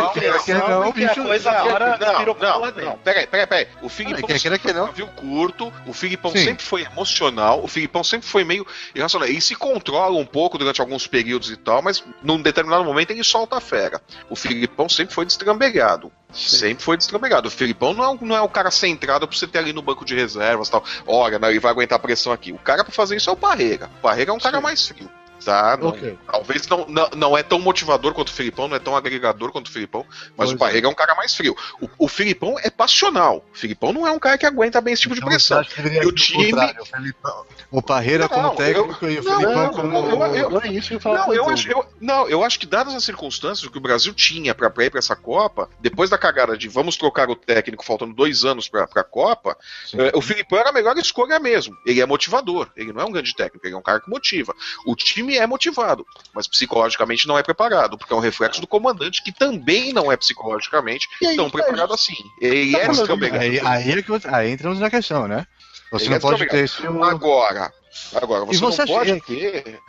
Não, 0.55 0.81
não, 0.85 0.93
que 0.93 1.05
a 1.05 1.15
coisa 1.15 1.51
agora 1.51 1.97
não, 1.99 2.19
virou 2.19 2.37
não, 2.39 2.61
não, 2.61 2.99
peraí, 2.99 3.27
peraí, 3.27 3.47
peraí. 3.47 3.69
O 3.83 3.89
Filipão 3.89 4.29
Quer 4.29 4.59
que 4.59 4.73
não. 4.73 4.93
viu 4.93 5.07
curto, 5.09 5.73
o 5.87 5.93
Filipão 5.93 6.31
Sim. 6.33 6.45
sempre 6.45 6.65
foi 6.65 6.83
emocional, 6.83 7.63
o 7.63 7.69
Filipão 7.69 8.05
sempre 8.05 8.27
foi 8.29 8.45
meio 8.45 8.67
irracional. 8.95 9.29
Ele 9.29 9.41
se 9.41 9.55
controla 9.55 10.19
um 10.19 10.27
pouco 10.27 10.59
durante 10.59 10.81
alguns 10.81 11.07
períodos 11.07 11.51
e 11.51 11.57
tal, 11.57 11.81
mas 11.83 12.05
num 12.23 12.41
determinado 12.41 12.85
momento 12.85 13.11
ele 13.11 13.25
solta 13.25 13.57
a 13.57 13.61
fera. 13.61 14.01
O 14.29 14.37
Filipão 14.37 14.89
sempre 14.89 15.15
foi 15.15 15.25
destrambelhado. 15.25 16.13
Sempre 16.33 16.85
foi 16.85 16.97
destrambelhado. 16.97 17.49
O 17.49 17.51
Filipão 17.51 17.95
não 17.95 18.05
é, 18.05 18.09
um- 18.11 18.19
não 18.21 18.37
é 18.37 18.41
o 18.41 18.49
cara 18.49 18.71
centrado 18.71 19.27
pra 19.27 19.37
você 19.37 19.47
ter 19.47 19.59
ali 19.59 19.73
no 19.73 19.81
banco 19.83 20.05
de 20.05 20.15
reservas 20.15 20.69
e 20.69 20.71
tal. 20.71 20.85
Olha, 21.07 21.39
ele 21.49 21.59
vai 21.59 21.71
aguentar 21.73 21.97
a 21.97 22.01
pressão 22.01 22.33
aqui. 22.33 22.53
O 22.53 22.59
cara 22.59 22.85
pra 22.85 22.93
fazer 22.93 23.17
isso 23.17 23.31
é 23.31 23.33
o 23.33 23.37
Parreira. 23.37 23.87
O 23.99 24.03
Parreira 24.03 24.31
é 24.31 24.35
um 24.35 24.39
cara 24.39 24.61
mais 24.61 24.87
frio. 24.87 25.09
Tá, 25.45 25.77
não- 25.77 25.89
Ok. 25.91 26.19
talvez 26.31 26.67
não, 26.69 26.85
não, 26.89 27.09
não 27.17 27.39
é 27.39 27.43
tão 27.43 27.59
motivador 27.61 28.13
quanto 28.13 28.29
o 28.29 28.33
Filipão, 28.33 28.67
não 28.69 28.77
é 28.77 28.79
tão 28.81 28.97
agregador 28.97 29.53
quanto 29.53 29.69
o 29.69 29.71
Filipão, 29.71 30.05
mas 30.37 30.49
Pois 30.49 30.51
o 30.51 30.55
é. 30.55 30.59
Parreira 30.59 30.87
é 30.87 30.91
um 30.91 30.95
cara 30.95 31.15
mais 31.15 31.35
frio. 31.35 31.57
O, 31.81 31.89
o 31.99 32.09
Filipão 32.09 32.57
é 32.59 32.69
passional. 32.71 33.45
O 33.53 33.57
Filipão 33.57 33.93
não 33.93 34.07
é 34.07 34.11
um 34.11 34.19
cara 34.19 34.37
que 34.37 34.45
aguenta 34.47 34.81
bem 34.81 34.93
esse 34.95 35.03
tipo 35.03 35.15
de 35.15 35.21
Então, 35.21 35.29
pressão. 35.31 35.59
acha 35.61 35.71
que 35.71 35.77
deveria 35.77 36.03
E 36.03 36.07
o 36.07 36.13
time- 36.13 36.53
o, 36.53 36.85
Felipão- 36.85 37.47
o 37.71 37.83
Parreira 37.83 38.25
Não, 38.25 38.29
como 38.29 38.47
eu- 38.49 38.55
técnico 38.55 39.07
e 39.07 39.19
o 39.21 39.23
não, 39.25 39.41
não, 39.41 39.71
como. 39.71 39.97
eu- 39.97 40.35
eu- 40.35 40.51
não 40.51 40.61
é 40.61 40.69
isso 40.69 40.89
que 40.89 40.95
eu 40.97 41.01
falo. 41.01 41.17
Não, 41.19 41.33
eu 41.35 41.49
acho, 41.49 41.71
eu, 41.71 41.87
não, 42.01 42.29
eu 42.29 42.43
acho 42.45 42.59
que 42.59 42.67
dadas 42.67 42.95
as 42.95 43.05
circunstâncias 43.05 43.65
o 43.67 43.71
que 43.71 43.79
o 43.79 43.81
Brasil 43.81 44.13
tinha 44.13 44.55
pra, 44.55 44.73
ir 44.85 44.91
pra 44.91 44.99
essa 44.99 45.15
Copa, 45.17 45.69
depois 45.81 46.11
da 46.11 46.19
cagada 46.19 46.57
de 46.59 46.69
vamos 46.69 46.97
trocar 46.97 47.31
o 47.31 47.37
técnico 47.37 47.85
faltando 47.85 48.13
dois 48.13 48.45
anos 48.45 48.69
pra, 48.69 48.87
pra 48.87 49.05
Copa, 49.05 49.57
eh, 49.95 50.13
o 50.15 50.21
Filipão 50.21 50.59
era 50.59 50.71
a 50.71 50.73
melhor 50.73 50.97
escolha 50.99 51.39
mesmo. 51.39 51.77
Ele 51.87 52.01
é 52.01 52.07
motivador, 52.07 52.69
ele 52.77 52.93
não 52.93 53.03
é 53.03 53.05
um 53.05 53.13
grande 53.13 53.35
técnico, 53.35 53.67
ele 53.67 53.75
é 53.75 53.79
um 53.79 53.83
cara 53.83 54.01
que 54.01 54.11
motiva. 54.11 54.55
O 54.87 54.97
time 54.97 55.38
é 55.39 55.47
motivado, 55.47 56.07
mas 56.35 56.47
psicologicamente 56.49 57.27
não 57.27 57.39
é 57.39 57.43
preparado, 57.43 57.97
porque 57.97 58.13
é 58.13 58.17
um 58.17 58.21
reflexo 58.21 58.61
do 58.61 58.67
comandante 58.67 59.23
que 59.23 59.33
também 59.33 59.93
não 59.93 60.11
é 60.11 60.17
psicologicamente 60.17 61.09
E 61.23 61.27
aí, 61.27 61.37
tão 61.37 61.49
preparado 61.51 61.93
assim. 61.95 62.17
Ele 62.41 62.73
Tá 62.73 62.79
é. 62.79 63.39
Aí, 63.39 63.61
aí, 63.61 63.91
é 63.93 64.03
que 64.03 64.11
você- 64.11 64.29
aí 64.29 64.51
entramos 64.53 64.79
na 64.81 64.91
questão, 64.91 65.27
né? 65.29 65.47
Você 65.91 66.09
não 66.09 66.17
é 66.17 66.21
pode 66.21 66.47
ter 66.47 66.91
um- 66.91 67.03
Agora, 67.03 67.73
agora 68.15 68.45
E 68.45 68.57
você, 68.57 68.59
você 68.59 68.85
não 68.85 68.95
pode 68.95 69.21
ter. 69.23 69.81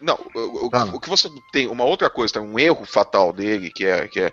Não, 0.00 0.18
o, 0.34 0.66
o- 0.66 0.70
Tá. 0.70 0.84
o 0.84 0.98
que 1.00 1.08
você 1.08 1.28
tem, 1.52 1.66
uma 1.68 1.84
outra 1.84 2.08
coisa, 2.10 2.34
tem 2.34 2.42
um 2.42 2.58
erro 2.58 2.84
fatal 2.84 3.32
dele, 3.32 3.70
que 3.70 3.84
é, 3.84 4.08
que 4.08 4.20
é. 4.20 4.32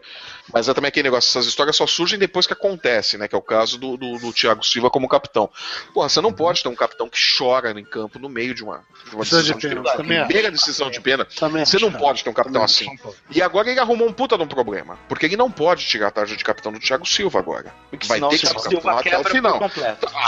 Mas 0.54 0.68
é 0.68 0.74
também 0.74 0.90
aquele 0.90 1.04
negócio, 1.10 1.30
essas 1.30 1.46
histórias 1.48 1.76
só 1.76 1.86
surgem 1.88 2.18
depois 2.20 2.46
que 2.48 2.54
acontece, 2.54 3.18
né? 3.18 3.28
Que 3.28 3.36
é 3.36 3.38
o 3.38 3.42
caso 3.42 3.78
do, 3.78 3.96
do, 3.98 4.18
do 4.18 4.34
Thiago 4.34 4.64
Silva 4.66 4.90
como 4.90 5.08
capitão. 5.08 5.50
Porra, 5.94 6.10
você 6.10 6.20
não 6.22 6.34
pode 6.34 6.62
ter 6.64 6.70
um 6.70 6.76
capitão 6.76 7.08
que 7.10 7.18
chora 7.38 7.72
em 7.80 7.86
campo 7.86 8.20
no 8.20 8.28
meio 8.30 8.54
de 8.54 8.64
uma, 8.64 8.84
de 9.10 9.16
uma 9.16 9.24
decisão 9.24 9.42
de 9.58 9.62
de 9.62 9.68
pena, 9.70 9.82
pena. 9.84 9.96
também 9.98 10.18
acho. 10.18 10.26
Primeira 10.28 10.52
decisão 10.52 10.90
de 10.90 11.00
pena. 11.02 11.26
Também 11.26 11.66
Você 11.66 11.78
acho, 11.78 11.86
não 11.86 11.92
cara. 11.92 12.04
pode 12.04 12.24
ter 12.24 12.30
um 12.30 12.34
capitão 12.34 12.64
assim. 12.64 12.88
E 13.30 13.42
agora 13.42 13.70
ele 13.70 13.80
arrumou 13.80 14.08
um 14.08 14.14
puta 14.14 14.38
de 14.38 14.44
um 14.44 14.48
problema. 14.48 14.98
Porque 15.08 15.26
ele 15.26 15.38
não 15.38 15.50
pode 15.52 15.86
tirar 15.86 16.08
a 16.08 16.12
tarja 16.12 16.36
de 16.36 16.44
capitão 16.44 16.72
do 16.72 16.80
Thiago 16.80 17.06
Silva 17.08 17.40
agora. 17.40 17.74
Porque 17.90 18.08
Vai 18.08 18.18
senão 18.18 18.30
ter 18.30 18.36
o 18.36 18.40
que 18.40 18.48
ser 18.48 18.54
Thiago 18.54 18.82
capitão 18.82 18.98
até 18.98 19.18
o 19.20 19.24
final. 19.24 19.60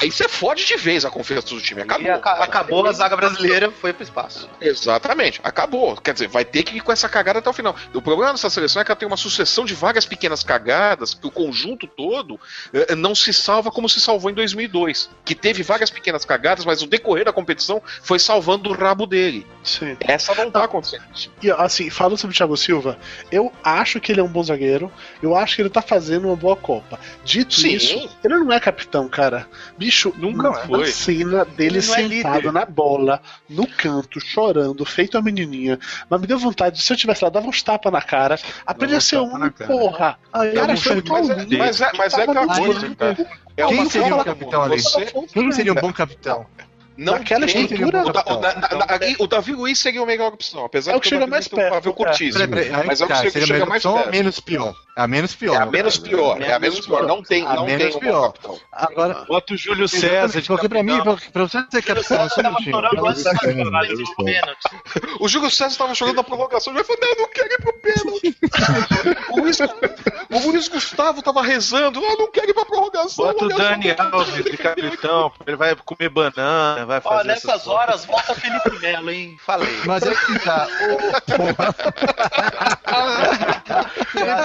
Aí 0.02 0.12
você 0.12 0.28
fode 0.30 0.66
de 0.66 0.76
vez 0.78 1.04
a 1.06 1.10
confiança 1.10 1.48
do 1.50 1.62
time. 1.62 1.82
Acabou. 1.82 2.12
Aca- 2.12 2.44
acabou 2.44 2.86
a 2.88 2.92
zaga 2.94 3.16
brasileira, 3.18 3.72
foi 3.72 3.92
pro 3.94 4.04
espaço. 4.04 4.50
Exatamente, 4.82 5.40
acabou. 5.44 5.96
Quer 5.98 6.14
dizer, 6.14 6.28
vai 6.28 6.44
ter 6.44 6.64
que 6.64 6.78
ir 6.78 6.82
com 6.82 6.92
essa 6.92 7.08
cagada 7.08 7.40
até 7.40 7.50
o 7.50 7.54
final. 7.54 7.76
O 7.94 8.02
problema 8.02 8.32
dessa 8.32 8.50
seleção 8.50 8.82
é 8.82 8.86
que 8.86 8.92
ela 8.92 9.00
tem 9.00 9.08
uma 9.08 9.18
sucessão 9.18 9.66
de 9.66 9.74
várias 9.74 10.06
pequenas 10.06 10.44
cagadas 10.44 11.14
que 11.14 11.28
o 11.28 11.32
conjunto 11.32 11.88
todo 11.88 12.40
eh, 12.74 12.96
não 12.96 13.14
se 13.14 13.34
salva 13.34 13.72
como 13.72 13.88
se 13.88 14.00
salvou 14.00 14.32
em 14.32 14.34
2002. 14.34 15.10
Que 15.24 15.36
teve 15.36 15.64
várias 15.64 15.90
pequenas 15.90 16.26
cagadas, 16.26 16.66
mas 16.66 16.82
o 16.82 16.88
decorrer 16.88 17.26
da 17.26 17.34
competição 17.34 17.82
foi 18.02 18.20
salvando 18.20 18.70
o 18.70 18.74
rabo 18.74 19.06
dele. 19.06 19.46
Sim. 19.64 19.96
Essa 20.02 20.34
não 20.36 20.50
tá 20.50 20.64
acontecendo. 20.64 21.04
E 21.42 21.52
assim, 21.52 21.90
falando 21.90 22.18
sobre 22.18 22.34
o 22.34 22.38
Thiago 22.38 22.58
Silva, 22.58 22.98
eu 23.32 23.52
acho 23.64 24.00
que 24.00 24.12
ele 24.12 24.20
é 24.22 24.24
um 24.24 24.28
bom 24.28 24.44
zagueiro, 24.44 24.92
eu 25.22 25.36
acho 25.36 25.56
que 25.56 25.62
ele 25.62 25.70
tá 25.70 25.82
fazendo 25.82 26.28
uma 26.28 26.36
boa 26.36 26.56
Copa. 26.64 26.98
Dito 27.26 27.54
Sim. 27.54 27.76
isso, 27.76 28.10
ele 28.24 28.36
não 28.36 28.52
é 28.52 28.60
capitão, 28.60 29.10
cara. 29.10 29.48
Bicho, 29.78 30.14
Nunca 30.18 30.54
foi. 30.54 30.88
cena 30.88 31.44
dele 31.44 31.80
é 31.80 31.82
sentado 31.82 32.38
líder. 32.38 32.52
na 32.54 32.66
bola, 32.66 33.22
no 33.50 33.68
canto, 33.68 34.20
chorando, 34.20 34.63
feito 34.86 35.18
a 35.18 35.22
menininha. 35.22 35.80
Mas 36.10 36.22
me 36.22 36.28
deu 36.28 36.38
vontade, 36.38 36.82
se 36.82 36.92
eu 36.92 36.98
tivesse 36.98 37.24
lá, 37.24 37.30
dava 37.30 37.48
uns 37.48 37.62
tapas 37.62 37.92
na 37.92 38.02
cara. 38.02 38.40
Aprende 38.66 38.96
a 38.96 39.02
ser 39.02 39.20
um, 39.20 39.50
porra. 39.50 40.18
Aí, 40.32 40.54
cara, 40.54 40.78
foi 40.78 41.02
tão 41.02 41.16
mas 41.16 41.30
é-. 41.30 41.58
Mas 41.58 41.82
é, 41.82 41.92
mas 41.98 42.14
é 42.14 42.24
aquela 42.24 42.48
coisa, 42.48 42.96
cara. 42.96 43.44
É 43.56 43.66
Quem 43.68 43.90
seria 43.90 44.16
o 44.16 44.24
capitão 44.24 44.64
ali? 44.64 44.78
Quem 45.32 45.52
seria 45.52 45.72
um 45.74 45.76
bom 45.76 45.94
capitão? 45.94 46.46
Não 46.98 47.14
Naquela 47.14 47.46
tem- 47.48 47.64
estrutura, 47.64 48.06
o, 48.06 48.12
da- 48.12 48.22
o 48.22 48.36
da- 48.38 48.56
na- 48.56 49.16
o 49.20 49.28
Davi 49.28 49.54
Luiz 49.54 49.80
seria 49.80 50.02
a 50.02 50.06
melhor 50.06 50.34
opção, 50.34 50.66
apesar 50.66 50.92
É 50.92 50.96
o 50.96 50.98
de 51.00 51.04
que 51.04 51.10
que 51.10 51.16
o 51.16 51.20
chega 51.20 51.30
mais 51.30 51.48
perto. 51.48 51.92
Peraí, 52.34 52.48
peraí, 52.48 52.74
aí, 52.74 52.86
Mas 52.88 53.02
é 53.02 53.04
o 53.06 53.08
que 53.08 53.14
cara, 53.14 53.30
chega, 53.32 53.66
mais 53.66 53.84
opção 53.86 53.94
perto. 53.96 54.12
menos 54.12 54.40
pior? 54.40 54.76
A 54.96 55.08
menos 55.08 55.34
pior. 55.36 55.56
É 55.56 55.58
a 55.58 55.66
no 55.66 55.72
menos 55.72 55.98
pior, 55.98 56.40
é 56.42 56.54
a 56.54 56.60
menos 56.60 56.80
pior. 56.86 57.08
Não 57.08 57.24
tem, 57.24 57.46
A 57.48 57.56
não 57.56 57.66
menos 57.66 57.96
pior. 57.96 58.34
Agora, 58.72 59.26
Bota 59.28 59.54
o 59.56 59.58
Júlio 59.58 59.88
César 59.88 60.42
porque 60.46 60.70
pra 60.70 60.84
mim, 60.84 61.02
pra, 61.02 61.44
você 61.44 61.64
ser 61.72 61.82
capitão, 61.82 62.30
você 62.30 62.42
não 62.44 62.56
tinha. 62.58 62.76
O 65.20 65.28
Júlio 65.28 65.50
César 65.50 65.78
tava 65.78 65.96
jogando 65.96 66.18
na 66.18 66.24
prorrogação, 66.24 66.74
já 66.76 66.84
falou, 66.84 67.02
não, 67.02 67.10
eu 67.10 67.16
não 67.18 67.30
quero 67.30 67.54
ir 67.54 67.58
pro 67.58 67.74
pênalti. 67.74 68.38
o, 69.32 69.42
Luiz, 69.42 70.68
o 70.68 70.72
Gustavo 70.72 71.22
tava 71.22 71.42
rezando, 71.42 72.00
não, 72.00 72.12
eu 72.12 72.18
não 72.20 72.32
quero 72.32 72.50
ir 72.50 72.54
pra 72.54 72.66
prorrogação. 72.66 73.26
Bota 73.26 73.46
o 73.46 73.52
só. 73.52 73.58
Dani 73.58 73.96
Alves 73.98 74.44
de 74.44 74.58
capitão, 74.58 75.32
ele 75.48 75.56
vai 75.56 75.76
comer 75.76 76.10
banana, 76.10 76.83
vai 76.86 77.00
Ó, 77.04 77.10
fazer 77.10 77.28
nessas 77.28 77.50
essas 77.50 77.68
horas, 77.68 78.06
volta 78.06 78.34
Felipe 78.36 78.80
Melo, 78.80 79.10
hein? 79.12 79.38
Falei. 79.46 79.80
Mas 79.86 80.04
é 80.04 80.14
que 80.14 80.40
tá. 80.40 80.68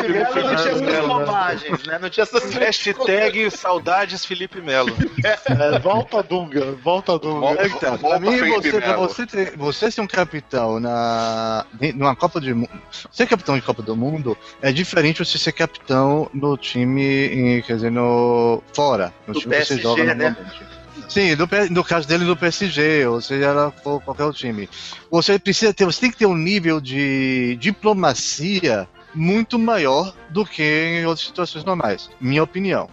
Felipe 0.01 0.13
Melo 0.13 0.35
não 0.35 0.57
tinha 0.57 0.71
essas 0.71 0.81
né? 0.81 1.01
bobagens, 1.03 1.83
né? 1.85 1.99
Não 2.01 2.11
tinha 2.11 2.23
essas 2.23 2.53
Hashtag 2.55 3.51
saudades 3.51 4.25
Felipe 4.25 4.61
Melo. 4.61 4.95
É, 5.25 5.79
volta 5.79 6.23
Dunga, 6.23 6.73
volta 6.83 7.19
Dunga. 7.19 7.41
Volta. 7.41 7.63
É 7.63 7.69
que 7.69 7.79
tá, 7.81 7.89
pra 7.91 7.97
Volta, 7.97 8.21
mim, 8.21 8.39
Felipe 8.39 8.71
você, 8.71 8.81
pra 8.81 8.89
Melo. 8.89 9.09
você, 9.09 9.27
ter, 9.27 9.57
você 9.57 9.91
ser 9.91 10.01
um 10.01 10.07
capitão 10.07 10.81
na, 10.81 11.67
numa 11.95 12.17
Copa 12.17 12.41
do 12.41 12.55
Mundo. 12.55 12.71
Ser 13.11 13.27
capitão 13.27 13.57
de 13.57 13.63
Copa 13.63 13.83
do 13.83 13.97
Mundo 13.97 14.37
é 14.63 14.73
diferente 14.73 15.23
de 15.23 15.29
você 15.29 15.39
ser 15.39 15.53
capitão 15.53 16.31
no 16.33 16.57
time, 16.57 17.27
em- 17.29 17.63
quer 17.63 17.75
dizer, 17.77 17.91
no, 17.91 18.63
fora. 18.73 19.13
No 19.27 19.35
Do 19.35 19.41
time 19.41 19.55
que 19.55 19.65
você 19.65 19.75
PSG, 19.77 19.83
joga 19.83 20.15
né? 20.15 20.31
normalmente. 20.31 20.78
Sim, 21.09 21.35
no, 21.37 21.49
no 21.71 21.85
caso 21.85 22.07
dele 22.07 22.25
do 22.25 22.37
PSG, 22.37 23.07
ou 23.07 23.21
seja, 23.21 23.73
qualquer 23.83 24.25
outro 24.25 24.39
time. 24.39 24.69
Você 25.11 25.39
precisa 25.39 25.73
ter, 25.73 25.85
você 25.85 26.01
tem 26.01 26.11
que 26.11 26.19
ter 26.19 26.27
um 26.27 26.37
nível 26.37 26.81
de 26.81 27.57
diplomacia 27.61 28.89
muito 29.15 29.59
maior 29.59 30.15
do 30.31 30.45
que 30.45 30.63
em 30.63 31.07
outras 31.07 31.27
situações 31.27 31.65
normais. 31.65 32.11
Minha 32.21 32.43
opinião. 32.43 32.89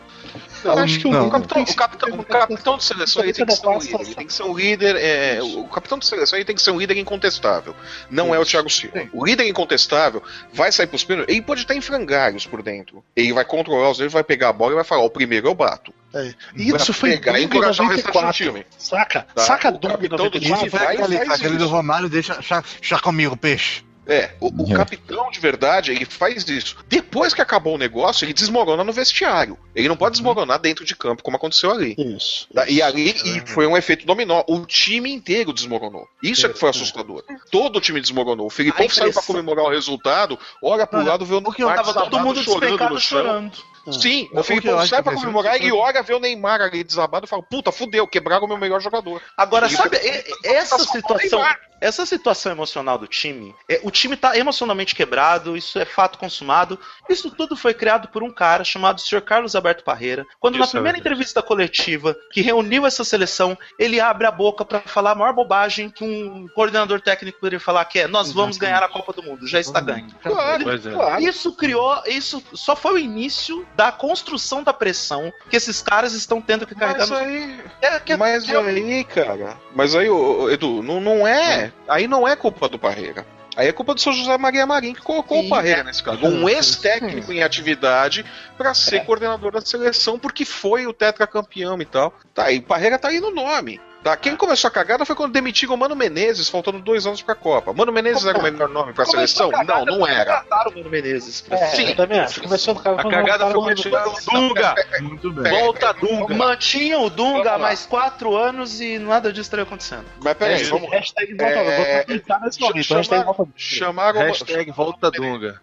Eu 0.66 0.80
acho 0.80 1.00
que 1.00 1.08
o 1.08 1.12
Não. 1.12 1.28
O 1.28 1.32
capitão, 1.32 1.62
o 1.62 1.76
capitão, 1.76 2.10
o 2.20 2.24
capitão 2.24 2.78
de 2.78 2.84
seleção 2.84 3.24
ele 3.24 3.34
tem 3.34 3.46
que 3.46 3.54
ser 3.56 3.68
um 3.68 3.78
líder. 3.80 4.02
Ele 4.02 4.16
tem 4.16 4.28
que 4.28 4.34
ser 4.34 4.44
um 4.44 4.54
líder. 4.58 4.96
é, 4.98 5.40
o 5.42 5.64
capitão 5.68 5.98
de 6.00 6.06
seleção 6.06 6.38
ele 6.38 6.46
tem 6.46 6.56
que 6.56 6.62
ser 6.62 6.72
um 6.72 6.80
líder 6.80 6.98
incontestável. 6.98 7.76
Não 8.10 8.34
é 8.34 8.40
o 8.40 8.46
Thiago 8.46 8.70
Silva. 8.70 9.00
Sim. 9.00 9.10
O 9.14 9.26
líder 9.26 9.48
incontestável 9.48 10.22
vai 10.54 10.72
sair 10.72 10.88
pros 10.88 11.04
pênaltis. 11.04 11.34
Ele 11.34 11.42
pode 11.42 11.62
estar 11.62 11.76
em 11.76 11.82
frangalhos 11.82 12.46
por 12.46 12.62
dentro. 12.62 13.04
Ele 13.16 13.34
vai 13.34 13.46
controlar 13.46 13.90
os 13.92 13.98
dedos, 13.98 14.14
vai 14.14 14.24
pegar 14.24 14.50
a 14.50 14.54
bola 14.54 14.72
e 14.72 14.76
vai 14.76 14.84
falar: 14.84 15.04
o 15.04 15.10
primeiro 15.10 15.48
eu 15.48 15.56
bato. 15.56 15.94
É. 16.14 16.34
Isso 16.56 16.94
foi 16.94 17.12
pegar 17.12 17.40
em 17.40 17.44
encorajar 17.44 17.86
o 17.86 17.90
restante 17.90 18.14
do 18.14 18.22
94. 18.22 18.34
time. 18.46 18.66
Saca? 18.78 19.28
Tá? 19.36 19.42
Saca 19.42 19.70
em 19.70 19.80
capitão 19.80 20.30
do 20.30 20.40
time 20.40 20.50
94. 20.50 20.68
Isso 20.68 20.70
foi 20.70 20.80
vai 20.80 20.96
e 20.96 21.32
aquele, 21.34 21.58
do. 21.58 21.68
Romário, 21.68 22.08
deixa 22.08 22.42
chá, 22.42 22.64
chá 22.82 23.00
comigo, 23.00 23.36
peixe. 23.36 23.84
É, 24.08 24.32
o, 24.40 24.48
o 24.64 24.72
É. 24.72 24.76
capitão 24.76 25.25
verdade, 25.46 25.92
ele 25.92 26.06
faz 26.06 26.48
isso. 26.48 26.76
Depois 26.88 27.34
que 27.34 27.42
acabou 27.42 27.76
o 27.76 27.78
negócio, 27.78 28.26
ele 28.26 28.34
desmorona 28.34 28.84
no 28.84 28.92
vestiário. 28.92 29.58
Ele 29.76 29.88
não 29.88 29.96
pode 29.96 30.14
desmoronar 30.14 30.60
dentro 30.60 30.84
de 30.84 30.96
campo, 30.96 31.22
como 31.22 31.38
aconteceu 31.38 31.72
ali. 31.72 31.96
Isso. 31.98 32.48
Tá? 32.54 32.68
E 32.68 32.82
ali 32.82 33.16
e 33.24 33.48
foi 33.48 33.68
um 33.68 33.78
efeito 33.78 34.06
dominó. 34.06 34.44
O 34.48 34.66
time 34.66 35.12
inteiro 35.12 35.54
desmoronou. 35.54 36.08
Isso 36.24 36.46
é 36.46 36.50
que 36.50 36.58
foi 36.58 36.70
assustador. 36.70 37.24
Todo 37.52 37.78
o 37.78 37.82
time 37.82 38.02
desmoronou. 38.02 38.48
O 38.48 38.50
Filipão 38.50 38.90
saiu 38.90 39.14
pra 39.14 39.22
comemorar 39.22 39.66
o 39.66 39.70
resultado, 39.70 40.40
olha 40.62 40.88
pro 40.88 41.00
Olha, 41.00 41.10
lado, 41.12 41.26
vê 41.26 41.36
o 41.36 41.42
Tava 41.42 41.94
todo 41.94 42.20
mundo 42.20 42.44
chorando 42.44 42.90
no 42.90 43.00
chão. 43.00 43.20
chorando. 43.20 43.75
Sim, 43.94 44.30
Não, 44.34 44.41
o 44.41 44.44
Filipão 44.44 44.72
porque 44.74 44.84
eu 44.84 44.88
sai 44.88 45.03
pra 45.03 45.14
comemorar 45.14 45.62
e 45.62 45.72
olha, 45.72 46.02
vê 46.02 46.14
o 46.14 46.20
Neymar 46.20 46.62
ali 46.62 46.84
desabado 46.84 47.26
e 47.26 47.30
fala: 47.30 47.44
Puta, 47.44 47.72
fudeu, 47.72 48.07
quebraram 48.07 48.45
o 48.45 48.48
meu 48.48 48.57
melhor 48.57 48.82
jogador. 48.82 49.22
Agora, 49.38 49.68
Ele 49.68 49.76
sabe, 49.76 49.98
e- 49.98 50.48
essa 50.48 50.78
situação, 50.80 51.45
essa 51.82 52.06
situação 52.06 52.52
emocional 52.52 52.98
do 52.98 53.06
time, 53.07 53.53
é, 53.70 53.80
o 53.84 53.91
time 53.91 54.16
tá 54.16 54.38
emocionalmente 54.38 54.95
quebrado, 54.95 55.56
isso 55.57 55.78
é 55.78 55.86
fato 55.86 56.18
consumado. 56.18 56.80
Isso 57.10 57.30
tudo 57.30 57.56
foi 57.56 57.74
criado 57.74 58.07
por 58.07 58.24
um 58.24 58.32
cara 58.34 58.64
chamado 58.64 58.99
Sr. 59.02 59.22
Carlos 59.22 59.56
Alberto 59.56 59.84
Parreira. 59.84 60.26
Quando 60.40 60.57
na 60.57 60.66
Isso 60.66 60.70
é 60.76 60.80
primeira 60.80 60.95
verdade. 60.98 61.14
entrevista 61.16 61.41
coletiva 61.41 62.16
que 62.32 62.41
reuniu 62.41 62.86
essa 62.86 63.03
seleção, 63.03 63.57
ele 63.78 63.99
abre 63.99 64.26
a 64.26 64.32
boca 64.32 64.66
pra 64.66 64.80
falar 64.82 65.12
a 65.12 65.16
maior 65.16 65.34
bobagem 65.34 65.90
que 65.90 66.03
um 66.03 66.48
coordenador 66.56 67.02
técnico 67.02 67.40
poderia 67.40 67.60
falar, 67.60 67.86
que 67.86 67.99
é: 67.99 68.07
nós 68.07 68.32
vamos 68.32 68.57
ganhar 68.57 68.82
a 68.82 68.90
Copa 68.90 69.14
do 69.14 69.22
Mundo, 69.22 69.45
já 69.48 69.60
está 69.60 69.80
ganho. 69.80 70.07
Claro, 70.24 70.64
Pois 70.64 70.86
é. 70.86 70.91
claro. 70.91 71.22
Isso 71.22 71.56
criou, 71.56 72.02
isso 72.07 72.41
só 72.53 72.76
foi 72.76 72.94
o 72.94 72.98
início 72.98 73.66
da 73.76 73.92
construção 73.92 74.64
da 74.64 74.74
pressão 74.74 75.32
que 75.50 75.56
esses 75.56 75.82
caras 75.82 76.14
estão 76.14 76.42
tendo 76.42 76.66
que 76.66 76.74
carregar 76.76 77.08
Mas 77.08 77.12
aí, 77.12 77.60
É, 77.82 78.00
que- 78.00 78.16
mas 78.16 78.44
que- 78.46 78.56
aí, 78.56 79.04
cara. 79.04 79.58
Mas 79.74 79.94
aí, 79.96 80.08
Edu, 80.52 80.82
não, 80.82 81.00
não 81.02 81.28
é. 81.28 81.72
Aí 81.88 82.08
não 82.08 82.28
é 82.28 82.36
culpa 82.36 82.70
do 82.70 82.80
Parreira. 82.80 83.26
Aí 83.58 83.68
é 83.68 83.72
culpa 83.72 83.94
do 83.94 84.02
seu 84.02 84.12
José 84.12 84.38
Maria 84.38 84.66
Marim 84.66 84.94
que 84.94 85.02
colocou 85.02 85.40
Sim, 85.40 85.48
o 85.48 85.50
Parreira 85.50 85.80
é. 85.80 85.84
nesse 85.84 86.04
caso. 86.04 86.26
Um 86.26 86.48
ex-técnico 86.50 87.32
em 87.32 87.42
atividade 87.42 88.26
pra 88.58 88.74
ser 88.74 89.06
coordenador 89.06 89.52
da 89.54 89.62
seleção, 89.62 90.20
porque 90.20 90.44
foi 90.44 90.86
o 90.88 90.92
tetracampeão 90.94 91.82
e 91.82 91.86
tal. 91.86 92.14
Tá, 92.34 92.52
e 92.52 92.60
Parreira 92.62 93.00
tá 93.00 93.08
aí 93.10 93.20
no 93.22 93.32
nome. 93.32 93.80
Tá, 94.06 94.15
quem 94.15 94.36
começou 94.36 94.68
a 94.68 94.72
cagada 94.72 95.03
foi 95.03 95.15
quando 95.15 95.32
demitiram 95.34 95.73
o 95.73 95.77
Mano 95.77 95.95
Menezes, 95.95 96.48
faltando 96.48 96.77
dois 96.77 97.07
anos 97.07 97.23
pra 97.23 97.34
Copa. 97.34 97.73
Mano 97.73 97.91
Menezes 97.91 98.23
era 98.23 98.38
o 98.38 98.44
melhor 98.44 98.69
nome 98.69 98.94
pra 98.94 99.03
seleção? 99.03 99.49
Não, 99.65 99.84
não 99.84 100.06
era. 100.07 100.41
Contrataram 100.41 100.72
o 100.72 100.76
Mano 100.77 100.90
Menezes. 100.91 101.44
É, 101.49 101.57
Sim. 101.69 101.90
eu 101.90 101.95
também 101.95 102.19
acho. 102.19 102.40
Começou 102.40 102.76
no 102.76 102.82
cara. 102.82 103.02
A 103.02 103.10
cagada 103.10 103.45
foi 103.49 103.53
quando 103.56 103.76
tiraram 103.76 104.14
o 104.14 104.32
Dunga. 104.32 104.76
Muito 105.02 105.32
bem. 105.34 105.52
Volta 105.52 105.91
Dunga. 105.94 106.36
Mantinha 106.36 106.99
o 106.99 107.10
Dunga 107.10 107.57
mais 107.57 107.88
quatro 107.88 108.36
anos 108.38 108.80
e 108.80 108.99
nada 108.99 109.30
disso 109.34 109.41
estaria 109.48 109.64
acontecendo. 109.64 110.06
Mas 110.23 110.34
peraí, 110.36 110.61
É, 110.61 110.65
vamos. 110.65 110.91
Hashtag 110.91 111.34
volta 111.36 111.56
É, 111.56 111.95
Vou 111.98 112.06
clicar 112.06 112.41
nesse 112.41 112.61
momento. 112.61 112.84
chama- 112.84 112.99
Hashtag 112.99 113.26
volta 113.26 113.48
Chamaram, 113.56 114.19
Hashtag 114.22 114.72
volta 114.72 115.10
Dunga. 115.10 115.60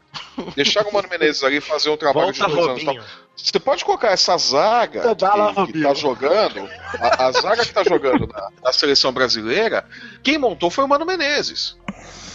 deixaram 0.56 0.90
o 0.90 0.92
Mano 0.94 1.06
Menezes 1.08 1.44
ali 1.44 1.60
fazer 1.60 1.90
um 1.90 1.96
trabalho 1.96 2.32
Volta 2.34 2.44
de 2.48 2.56
dois 2.56 2.88
anos. 2.88 3.04
Você 3.36 3.58
pode 3.58 3.84
colocar 3.84 4.08
essa 4.08 4.36
zaga 4.36 5.14
que, 5.14 5.72
que 5.72 5.82
tá 5.82 5.94
jogando, 5.94 6.68
a, 7.00 7.26
a 7.26 7.32
zaga 7.32 7.64
que 7.64 7.72
tá 7.72 7.82
jogando 7.82 8.26
na, 8.26 8.48
na 8.62 8.72
seleção 8.72 9.12
brasileira, 9.12 9.84
quem 10.22 10.38
montou 10.38 10.70
foi 10.70 10.84
o 10.84 10.88
Mano 10.88 11.06
Menezes. 11.06 11.76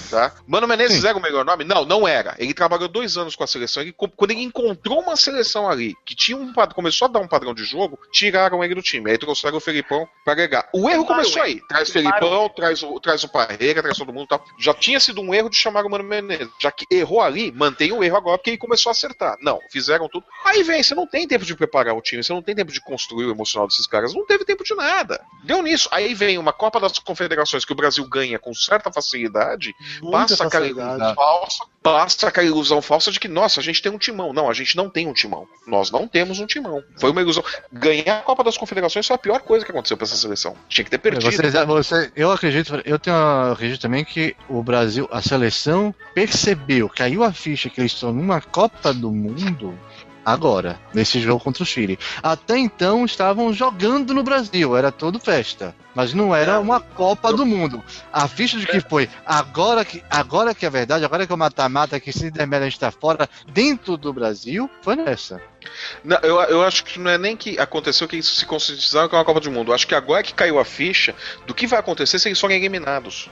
Tá? 0.09 0.33
Mano 0.47 0.67
Menezes 0.67 1.03
era 1.03 1.17
o 1.17 1.21
melhor 1.21 1.43
nome? 1.43 1.63
Não, 1.63 1.85
não 1.85 2.07
era. 2.07 2.35
Ele 2.37 2.53
trabalhou 2.53 2.87
dois 2.87 3.17
anos 3.17 3.35
com 3.35 3.43
a 3.43 3.47
seleção. 3.47 3.83
Ele, 3.83 3.93
quando 3.93 4.31
ele 4.31 4.41
encontrou 4.41 5.01
uma 5.01 5.15
seleção 5.15 5.69
ali 5.69 5.95
que 6.05 6.15
tinha 6.15 6.37
um 6.37 6.53
padrão, 6.53 6.75
começou 6.75 7.07
a 7.07 7.11
dar 7.11 7.19
um 7.19 7.27
padrão 7.27 7.53
de 7.53 7.63
jogo, 7.63 7.99
tiraram 8.11 8.63
ele 8.63 8.75
do 8.75 8.81
time. 8.81 9.11
Aí 9.11 9.17
trouxeram 9.17 9.57
o 9.57 9.61
Felipão 9.61 10.07
pra 10.23 10.33
agregar. 10.33 10.69
O 10.73 10.89
erro 10.89 11.05
começou 11.05 11.41
aí. 11.41 11.61
Traz 11.67 11.89
Felipão, 11.89 12.49
traz 12.49 12.83
o, 12.83 12.99
traz 12.99 13.23
o 13.23 13.29
Parreira, 13.29 13.81
traz 13.81 13.97
todo 13.97 14.13
mundo 14.13 14.25
e 14.25 14.29
tal. 14.29 14.45
Já 14.59 14.73
tinha 14.73 14.99
sido 14.99 15.21
um 15.21 15.33
erro 15.33 15.49
de 15.49 15.57
chamar 15.57 15.85
o 15.85 15.89
Mano 15.89 16.03
Menezes. 16.03 16.49
Já 16.59 16.71
que 16.71 16.85
errou 16.89 17.21
ali, 17.21 17.51
mantém 17.51 17.91
o 17.91 18.03
erro 18.03 18.17
agora, 18.17 18.37
porque 18.37 18.51
ele 18.51 18.57
começou 18.57 18.89
a 18.89 18.91
acertar. 18.91 19.37
Não, 19.41 19.59
fizeram 19.69 20.07
tudo. 20.07 20.25
Aí 20.45 20.63
vem, 20.63 20.81
você 20.81 20.95
não 20.95 21.07
tem 21.07 21.27
tempo 21.27 21.45
de 21.45 21.55
preparar 21.55 21.95
o 21.95 22.01
time, 22.01 22.23
você 22.23 22.33
não 22.33 22.41
tem 22.41 22.55
tempo 22.55 22.71
de 22.71 22.81
construir 22.81 23.25
o 23.25 23.31
emocional 23.31 23.67
desses 23.67 23.87
caras. 23.87 24.13
Não 24.13 24.25
teve 24.25 24.45
tempo 24.45 24.63
de 24.63 24.75
nada. 24.75 25.21
Deu 25.43 25.61
nisso. 25.61 25.89
Aí 25.91 26.13
vem 26.13 26.37
uma 26.37 26.53
Copa 26.53 26.79
das 26.79 26.97
Confederações 26.99 27.65
que 27.65 27.71
o 27.71 27.75
Brasil 27.75 28.05
ganha 28.07 28.39
com 28.39 28.53
certa 28.53 28.91
facilidade 28.91 29.75
passa 30.11 30.43
aquela 30.45 30.65
ilusão 30.67 31.15
falsa, 31.15 31.63
passa 31.81 32.27
aquela 32.27 32.47
ilusão 32.47 32.81
falsa 32.81 33.11
de 33.11 33.19
que, 33.19 33.27
nossa, 33.27 33.59
a 33.59 33.63
gente 33.63 33.81
tem 33.81 33.91
um 33.91 33.97
timão. 33.97 34.33
Não, 34.33 34.49
a 34.49 34.53
gente 34.53 34.75
não 34.75 34.89
tem 34.89 35.07
um 35.07 35.13
timão. 35.13 35.47
Nós 35.65 35.89
não 35.91 36.07
temos 36.07 36.39
um 36.39 36.45
timão. 36.45 36.83
Foi 36.99 37.11
uma 37.11 37.21
ilusão. 37.21 37.43
Ganhar 37.71 38.19
a 38.19 38.21
Copa 38.21 38.43
das 38.43 38.57
Confederações 38.57 39.05
foi 39.07 39.15
a 39.15 39.19
pior 39.19 39.39
coisa 39.41 39.63
que 39.65 39.71
aconteceu 39.71 39.95
pra 39.97 40.05
essa 40.05 40.15
seleção. 40.15 40.55
Tinha 40.67 40.83
que 40.85 40.91
ter 40.91 40.97
perdido. 40.97 41.23
Vocês- 41.31 41.65
você- 41.65 42.11
eu 42.15 42.31
acredito, 42.31 42.81
eu 42.85 42.99
tenho, 42.99 43.15
eu 43.15 43.53
acredito 43.53 43.81
também 43.81 44.03
que 44.03 44.35
o 44.49 44.61
Brasil, 44.63 45.07
a 45.11 45.21
seleção 45.21 45.93
percebeu, 46.13 46.89
caiu 46.89 47.23
a 47.23 47.31
ficha 47.31 47.69
que 47.69 47.79
eles 47.79 47.91
estão 47.93 48.11
numa 48.11 48.41
Copa 48.41 48.93
do 48.93 49.11
Mundo 49.11 49.77
agora, 50.27 50.77
nesse 50.93 51.21
jogo 51.21 51.41
contra 51.41 51.63
o 51.63 51.65
Chile. 51.65 51.97
Até 52.21 52.57
então 52.57 53.05
estavam 53.05 53.53
jogando 53.53 54.13
no 54.13 54.23
Brasil, 54.23 54.75
era 54.75 54.91
todo 54.91 55.21
festa, 55.21 55.73
mas 55.95 56.13
não 56.13 56.35
era 56.35 56.59
uma 56.59 56.81
Copa 56.81 57.31
do 57.31 57.45
Mundo. 57.45 57.81
A 58.11 58.27
ficha 58.27 58.59
de 58.59 58.67
que 58.67 58.81
foi 58.81 59.09
agora 59.25 59.85
que 59.85 60.03
agora 60.09 60.53
que 60.53 60.65
é 60.65 60.69
verdade, 60.69 61.05
agora 61.05 61.25
que 61.25 61.31
é 61.31 61.35
o 61.35 61.37
mata-mata 61.37 61.97
que 61.97 62.11
se 62.11 62.29
merda 62.29 62.57
a 62.57 62.69
gente 62.69 62.77
tá 62.77 62.91
fora 62.91 63.29
dentro 63.53 63.95
do 63.95 64.11
Brasil, 64.11 64.69
foi 64.81 64.97
nessa. 64.97 65.41
Não, 66.03 66.17
eu, 66.21 66.41
eu 66.41 66.61
acho 66.61 66.83
que 66.83 66.99
não 66.99 67.09
é 67.09 67.17
nem 67.17 67.37
que 67.37 67.57
aconteceu 67.57 68.05
que 68.05 68.17
eles 68.17 68.27
se 68.27 68.45
conscientizaram 68.45 69.07
que 69.07 69.15
é 69.15 69.17
uma 69.17 69.23
Copa 69.23 69.39
do 69.39 69.49
Mundo. 69.49 69.71
Eu 69.71 69.75
acho 69.75 69.87
que 69.87 69.95
agora 69.95 70.23
que 70.23 70.33
caiu 70.33 70.59
a 70.59 70.65
ficha 70.65 71.15
do 71.45 71.53
que 71.53 71.65
vai 71.65 71.79
acontecer 71.79 72.19
se 72.19 72.27
eles 72.27 72.39
forem 72.39 72.57
eliminados. 72.57 73.29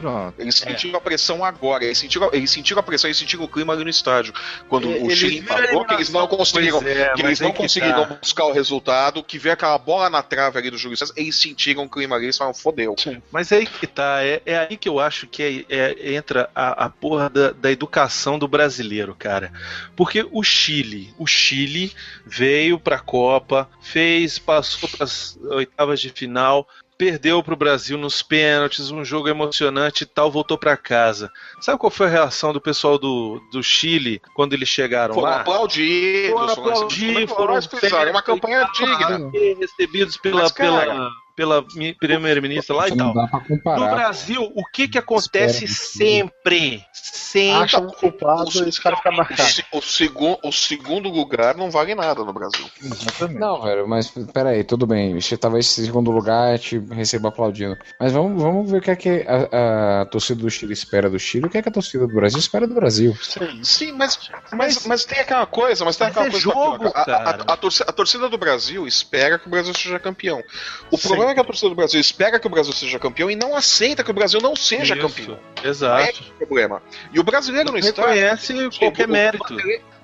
Pronto. 0.00 0.40
Eles 0.40 0.56
sentiram 0.56 0.98
a 0.98 1.00
pressão 1.00 1.44
agora, 1.44 1.84
eles 1.84 1.98
sentiram, 1.98 2.30
eles 2.32 2.50
sentiram 2.50 2.80
a 2.80 2.82
pressão, 2.82 3.08
eles 3.08 3.18
sentiram 3.18 3.44
o 3.44 3.48
clima 3.48 3.72
ali 3.72 3.84
no 3.84 3.90
estádio. 3.90 4.32
Quando 4.68 4.88
o 4.88 4.92
Eles 4.92 5.18
Chile 5.18 5.38
empatou, 5.38 5.84
que 5.84 5.94
eles 5.94 6.10
não 6.10 6.26
conseguiram, 6.26 6.80
é, 6.82 7.12
que 7.14 7.22
eles 7.22 7.40
não 7.40 7.52
conseguiram 7.52 8.06
tá. 8.06 8.14
buscar 8.14 8.44
o 8.44 8.52
resultado, 8.52 9.22
que 9.22 9.38
veio 9.38 9.52
aquela 9.52 9.78
bola 9.78 10.08
na 10.08 10.22
trave 10.22 10.58
ali 10.58 10.70
do 10.70 10.78
Júlio 10.78 10.96
César, 10.96 11.12
eles 11.16 11.36
sentiram 11.36 11.84
o 11.84 11.88
clima 11.88 12.16
ali, 12.16 12.26
eles 12.26 12.36
falaram, 12.36 12.54
fodeu. 12.54 12.94
Mas 13.30 13.52
é 13.52 13.56
aí 13.56 13.66
que 13.66 13.86
tá, 13.86 14.24
é, 14.24 14.40
é 14.46 14.58
aí 14.58 14.76
que 14.76 14.88
eu 14.88 14.98
acho 14.98 15.26
que 15.26 15.66
é- 15.68 15.76
é- 15.76 16.14
entra 16.14 16.48
a, 16.54 16.86
a 16.86 16.88
porra 16.88 17.28
da, 17.28 17.50
da 17.52 17.70
educação 17.70 18.38
do 18.38 18.48
brasileiro, 18.48 19.14
cara. 19.14 19.52
Porque 19.96 20.26
o 20.30 20.42
Chile, 20.42 21.12
o 21.18 21.26
Chile 21.26 21.92
veio 22.26 22.78
pra 22.78 22.98
Copa, 22.98 23.68
fez, 23.80 24.38
passou 24.38 24.88
pras 24.88 25.38
oitavas 25.50 26.00
de 26.00 26.10
final, 26.10 26.66
perdeu 26.98 27.42
pro 27.44 27.56
Brasil 27.56 27.96
nos 27.96 28.20
pênaltis, 28.22 28.90
um 28.90 29.04
jogo 29.04 29.28
emocionante 29.28 30.02
e 30.02 30.06
tal, 30.06 30.30
voltou 30.32 30.58
pra 30.58 30.76
casa. 30.76 31.30
Sabe 31.60 31.78
qual 31.78 31.90
foi 31.90 32.08
a 32.08 32.10
reação 32.10 32.52
do 32.52 32.60
pessoal 32.60 32.98
do, 32.98 33.40
do 33.52 33.62
Chile 33.62 34.20
quando 34.34 34.52
eles 34.52 34.68
chegaram 34.68 35.14
Foram 35.14 35.30
lá? 35.30 35.40
aplaudidos, 35.40 36.30
Foram 36.32 36.54
foram 36.54 36.70
aplaudir, 36.72 37.06
recebidos, 37.06 37.34
foram 37.36 37.62
fizeram 37.62 38.10
uma 38.10 38.22
campanha 38.22 38.68
digna. 38.74 39.30
recebidos 39.58 40.16
pela, 40.16 40.42
Mas, 40.42 40.52
cara, 40.52 40.80
pela, 40.90 41.10
pela 41.38 41.64
mi- 41.76 41.94
primeira-ministra 41.94 42.74
lá 42.74 42.88
e 42.88 42.90
Não 42.96 43.14
tal. 43.14 43.14
dá 43.14 43.28
pra 43.62 43.76
No. 43.78 43.88
Brasil, 43.94 44.42
o 44.56 44.64
que 44.72 44.88
que 44.88 44.98
acontece 44.98 45.68
sempre? 45.68 46.84
Sempre. 46.92 47.62
Acha 47.62 47.78
um 47.78 47.86
culpado 47.88 48.50
e 48.64 48.68
esse 48.68 48.80
cara 48.80 48.96
fica 48.96 49.10
O, 49.10 49.16
marcado. 49.16 49.48
o, 49.72 49.80
segun- 49.80 50.36
o 50.42 50.50
segundo 50.50 51.08
lugar 51.08 51.56
não 51.56 51.70
vale 51.70 51.94
nada 51.94 52.24
no 52.24 52.32
Brasil. 52.32 52.64
Exatamente. 52.82 53.38
Não, 53.38 53.62
velho, 53.62 53.86
mas 53.86 54.12
peraí, 54.32 54.64
tudo 54.64 54.84
bem. 54.84 55.14
Você 55.20 55.36
talvez 55.36 55.78
em 55.78 55.84
segundo 55.84 56.10
lugar 56.10 56.58
te 56.58 56.78
receba 56.90 57.28
aplaudindo. 57.28 57.76
Mas 58.00 58.12
vamos, 58.12 58.42
vamos 58.42 58.68
ver 58.68 58.78
o 58.78 58.80
que 58.80 58.90
é 58.90 58.96
que 58.96 59.24
a, 59.28 60.00
a 60.00 60.06
torcida 60.06 60.40
do 60.42 60.50
Chile 60.50 60.72
espera 60.72 61.08
do 61.08 61.18
Chile. 61.20 61.46
O 61.46 61.50
que 61.50 61.58
é 61.58 61.62
que 61.62 61.68
a 61.68 61.72
torcida 61.72 62.04
do 62.06 62.14
Brasil 62.14 62.40
espera 62.40 62.66
do 62.66 62.74
Brasil. 62.74 63.16
Sim. 63.22 63.62
Sim, 63.62 63.92
mas, 63.92 64.18
mas, 64.52 64.84
mas 64.86 65.04
tem 65.04 65.20
aquela 65.20 65.46
coisa, 65.46 65.84
mas 65.84 65.96
tem 65.96 66.06
Mas 66.08 66.16
aquela 66.16 66.26
é 66.26 66.30
coisa. 66.30 66.42
jogo. 66.44 66.90
A- 66.94 67.00
a-. 67.02 67.30
A, 67.30 67.52
a 67.52 67.56
torcida, 67.56 67.84
a 67.88 67.92
torcida 67.92 68.28
do 68.28 68.38
Brasil 68.38 68.86
espera 68.88 69.38
que 69.38 69.46
o 69.46 69.50
Brasil 69.50 69.72
seja 69.74 69.98
campeão. 70.00 70.42
O 70.90 70.96
Sim. 70.96 71.08
Problema 71.28 71.32
é 71.32 71.34
que 71.34 71.40
a 71.40 71.44
torcida 71.44 71.68
do 71.68 71.74
Brasil 71.74 72.00
espera 72.00 72.38
que 72.38 72.46
o 72.46 72.50
Brasil 72.50 72.72
seja 72.72 72.98
campeão 72.98 73.30
e 73.30 73.36
não 73.36 73.54
aceita 73.54 74.02
que 74.02 74.10
o 74.10 74.14
Brasil 74.14 74.40
não 74.40 74.56
seja 74.56 74.94
Isso, 74.96 75.08
campeão. 75.08 75.38
É 75.62 75.68
Exato. 75.68 76.10
esse 76.10 76.22
o 76.22 76.34
problema. 76.46 76.82
E 77.12 77.20
o 77.20 77.24
brasileiro 77.24 77.70
não 77.70 77.78
está. 77.78 78.02
Reconhece 78.02 78.54
qualquer 78.78 79.08
O 79.08 79.12
mérito. 79.12 79.56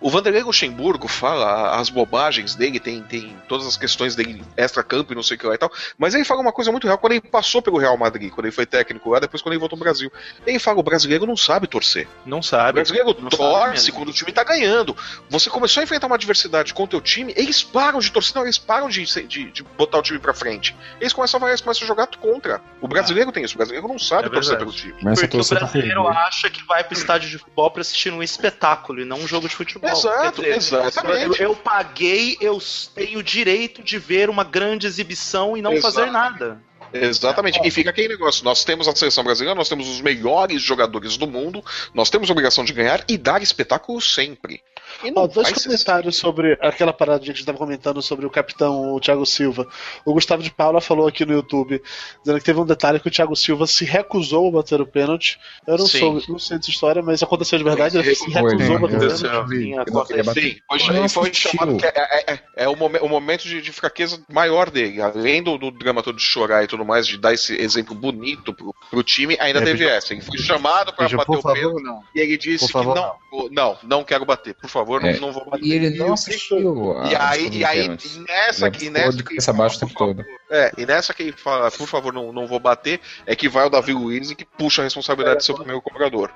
O 0.04 0.10
Vanderlei 0.10 0.42
Luxemburgo 0.42 1.08
fala 1.08 1.80
as 1.80 1.88
bobagens 1.88 2.54
dele, 2.54 2.78
tem, 2.78 3.00
tem 3.02 3.34
todas 3.48 3.66
as 3.66 3.74
questões 3.74 4.14
dele 4.14 4.44
extra-campo 4.54 5.14
e 5.14 5.16
não 5.16 5.22
sei 5.22 5.38
o 5.38 5.40
que 5.40 5.46
lá 5.46 5.54
e 5.54 5.58
tal, 5.58 5.72
mas 5.96 6.14
ele 6.14 6.26
fala 6.26 6.42
uma 6.42 6.52
coisa 6.52 6.70
muito 6.70 6.86
real 6.86 6.98
quando 6.98 7.14
ele 7.14 7.22
passou 7.22 7.62
pelo 7.62 7.78
Real 7.78 7.96
Madrid, 7.96 8.30
quando 8.30 8.44
ele 8.44 8.54
foi 8.54 8.66
técnico 8.66 9.08
lá, 9.08 9.18
depois 9.18 9.40
quando 9.40 9.54
ele 9.54 9.60
voltou 9.60 9.78
ao 9.78 9.80
Brasil. 9.80 10.12
Ele 10.46 10.58
fala: 10.58 10.78
o 10.78 10.82
brasileiro 10.82 11.24
não 11.24 11.38
sabe 11.38 11.66
torcer. 11.66 12.06
Não 12.26 12.40
O 12.40 12.42
sabe. 12.42 12.74
brasileiro 12.74 13.16
Não 13.18 13.30
torce 13.30 13.90
quando 13.92 14.10
o 14.10 14.12
time 14.12 14.30
tá 14.30 14.44
ganhando. 14.44 14.94
Você 15.30 15.48
começou 15.48 15.80
a 15.80 15.84
enfrentar 15.84 16.06
uma 16.06 16.16
adversidade 16.16 16.74
com 16.74 16.84
o 16.84 16.86
teu 16.86 17.00
time, 17.00 17.32
eles 17.34 17.62
param 17.62 17.98
de 17.98 18.12
torcer, 18.12 18.34
não, 18.34 18.42
eles 18.42 18.58
param 18.58 18.90
de, 18.90 19.06
de, 19.06 19.50
de 19.50 19.62
botar 19.62 20.00
o 20.00 20.02
time 20.02 20.18
pra 20.18 20.34
frente. 20.34 20.76
Eles 21.00 21.14
começam 21.14 21.42
a, 21.42 21.48
eles 21.48 21.62
começam 21.62 21.82
a 21.82 21.88
jogar 21.88 22.08
contra. 22.08 22.60
O 22.78 22.86
brasileiro 22.86 23.32
tem 23.32 23.42
isso, 23.42 23.54
o 23.54 23.56
brasileiro 23.56 23.88
não 23.88 23.98
sabe 23.98 24.26
É 24.26 24.30
torcer 24.30 24.58
pelo 24.58 24.70
time. 24.70 24.92
Porque 25.00 25.34
o 25.38 25.44
brasileiro 25.48 26.06
acha 26.08 26.50
que 26.50 26.62
vai 26.66 26.84
pro 26.84 26.92
estádio 26.92 27.30
de 27.30 27.38
futebol 27.38 27.70
pra 27.70 27.80
assistir 27.80 28.12
um 28.12 28.22
espetáculo 28.22 29.00
e 29.00 29.06
não 29.06 29.20
um 29.20 29.26
jogo 29.26 29.48
de 29.48 29.56
futebol. 29.56 29.93
Exato, 29.98 30.42
dizer, 30.42 30.56
exatamente. 30.56 31.42
Eu, 31.42 31.50
eu 31.50 31.56
paguei, 31.56 32.36
eu 32.40 32.58
tenho 32.94 33.18
o 33.18 33.22
direito 33.22 33.82
de 33.82 33.98
ver 33.98 34.28
uma 34.28 34.44
grande 34.44 34.86
exibição 34.86 35.56
e 35.56 35.62
não 35.62 35.72
Exato. 35.72 35.94
fazer 35.94 36.10
nada. 36.10 36.62
Exatamente. 36.92 37.60
E 37.64 37.70
fica 37.70 37.90
aquele 37.90 38.08
negócio: 38.08 38.44
nós 38.44 38.64
temos 38.64 38.86
a 38.86 38.94
seleção 38.94 39.24
brasileira, 39.24 39.56
nós 39.56 39.68
temos 39.68 39.88
os 39.88 40.00
melhores 40.00 40.62
jogadores 40.62 41.16
do 41.16 41.26
mundo, 41.26 41.64
nós 41.92 42.08
temos 42.08 42.28
a 42.30 42.32
obrigação 42.32 42.64
de 42.64 42.72
ganhar 42.72 43.04
e 43.08 43.18
dar 43.18 43.42
espetáculo 43.42 44.00
sempre. 44.00 44.62
E 45.02 45.10
não 45.10 45.22
Ó, 45.22 45.26
dois 45.26 45.50
comentários 45.52 46.16
sobre 46.16 46.58
aquela 46.60 46.92
parada 46.92 47.18
que 47.20 47.24
a 47.24 47.28
gente 47.32 47.40
estava 47.40 47.58
comentando 47.58 48.00
sobre 48.02 48.26
o 48.26 48.30
capitão 48.30 48.92
o 48.94 49.00
Thiago 49.00 49.24
Silva. 49.26 49.66
O 50.04 50.12
Gustavo 50.12 50.42
de 50.42 50.50
Paula 50.50 50.80
falou 50.80 51.06
aqui 51.06 51.24
no 51.24 51.32
YouTube, 51.32 51.82
dizendo 52.20 52.38
que 52.38 52.44
teve 52.44 52.60
um 52.60 52.66
detalhe 52.66 53.00
que 53.00 53.08
o 53.08 53.10
Thiago 53.10 53.34
Silva 53.34 53.66
se 53.66 53.84
recusou 53.84 54.48
a 54.48 54.52
bater 54.52 54.80
o 54.80 54.86
pênalti. 54.86 55.38
Eu 55.66 55.78
não, 55.78 55.86
Sim. 55.86 55.98
sou, 55.98 56.22
não 56.28 56.38
sei 56.38 56.58
dessa 56.58 56.70
história, 56.70 57.02
mas 57.02 57.22
aconteceu 57.22 57.58
de 57.58 57.64
verdade. 57.64 57.98
Ele 57.98 58.14
se 58.14 58.24
Recusou, 58.30 58.50
recusou 58.50 58.76
a 58.76 58.78
né? 58.80 58.88
bater 58.88 59.90
o 59.90 60.06
pênalti. 60.06 60.40
Sim, 60.40 61.08
foi, 61.08 61.32
chamado 61.34 61.76
que 61.76 61.86
é, 61.86 61.92
é- 61.96 62.32
é- 62.34 62.40
é 62.64 62.68
o, 62.68 62.76
momen- 62.76 63.00
o 63.02 63.08
momento 63.08 63.42
de, 63.42 63.60
de 63.60 63.72
fraqueza 63.72 64.22
maior 64.32 64.70
dele. 64.70 65.00
Além 65.00 65.42
do, 65.42 65.56
do 65.58 65.70
drama 65.70 66.02
todo 66.02 66.16
de 66.16 66.22
chorar 66.22 66.64
e 66.64 66.66
tudo 66.66 66.84
mais, 66.84 67.06
de 67.06 67.18
dar 67.18 67.32
esse 67.32 67.54
exemplo 67.56 67.94
bonito 67.94 68.52
pro, 68.54 68.74
pro 68.90 69.02
time, 69.02 69.36
ainda 69.40 69.60
É, 69.60 69.64
teve 69.64 69.84
essa. 69.86 70.12
Ele 70.12 70.22
foi 70.22 70.38
chamado 70.38 70.92
pra 70.92 71.06
Biju, 71.06 71.16
bater 71.16 71.36
o 71.38 71.42
pênalti 71.42 72.04
e 72.14 72.20
ele 72.20 72.36
disse 72.36 72.70
favor, 72.70 72.94
que 72.94 73.00
não, 73.00 73.48
não, 73.50 73.78
não 73.82 74.04
quero 74.04 74.24
bater. 74.24 74.54
Por 74.54 74.68
favor, 74.70 74.83
não, 74.84 75.08
É. 75.08 75.18
não 75.18 75.32
vou 75.32 75.44
bater. 75.44 75.64
E 75.64 75.72
ele 75.72 75.90
não 75.90 76.12
assistiu. 76.12 76.96
E 77.10 77.14
aí, 77.14 77.46
e 77.46 77.50
do 77.60 77.66
aí 77.66 77.88
nessa, 77.88 78.68
e 78.68 78.72
ficou 78.72 78.90
nessa 78.92 79.16
que 79.16 79.22
cabeça 79.24 79.52
baixa 79.52 79.86
todo. 79.96 80.24
É, 80.50 80.72
e 80.78 80.86
nessa 80.86 81.12
que 81.12 81.22
ele 81.22 81.32
fala, 81.32 81.70
por 81.70 81.88
favor, 81.88 82.12
não, 82.12 82.32
não 82.32 82.46
vou 82.46 82.60
bater, 82.60 83.00
é 83.26 83.34
que 83.34 83.48
vai 83.48 83.66
o 83.66 83.70
Davi 83.70 83.92
Luiz 83.92 84.30
e 84.30 84.34
que 84.34 84.44
puxa 84.44 84.82
a 84.82 84.84
responsabilidade 84.84 85.38
de 85.38 85.44
ser 85.44 85.52
o 85.52 85.56
primeiro 85.56 85.80
cobrador. 85.82 86.30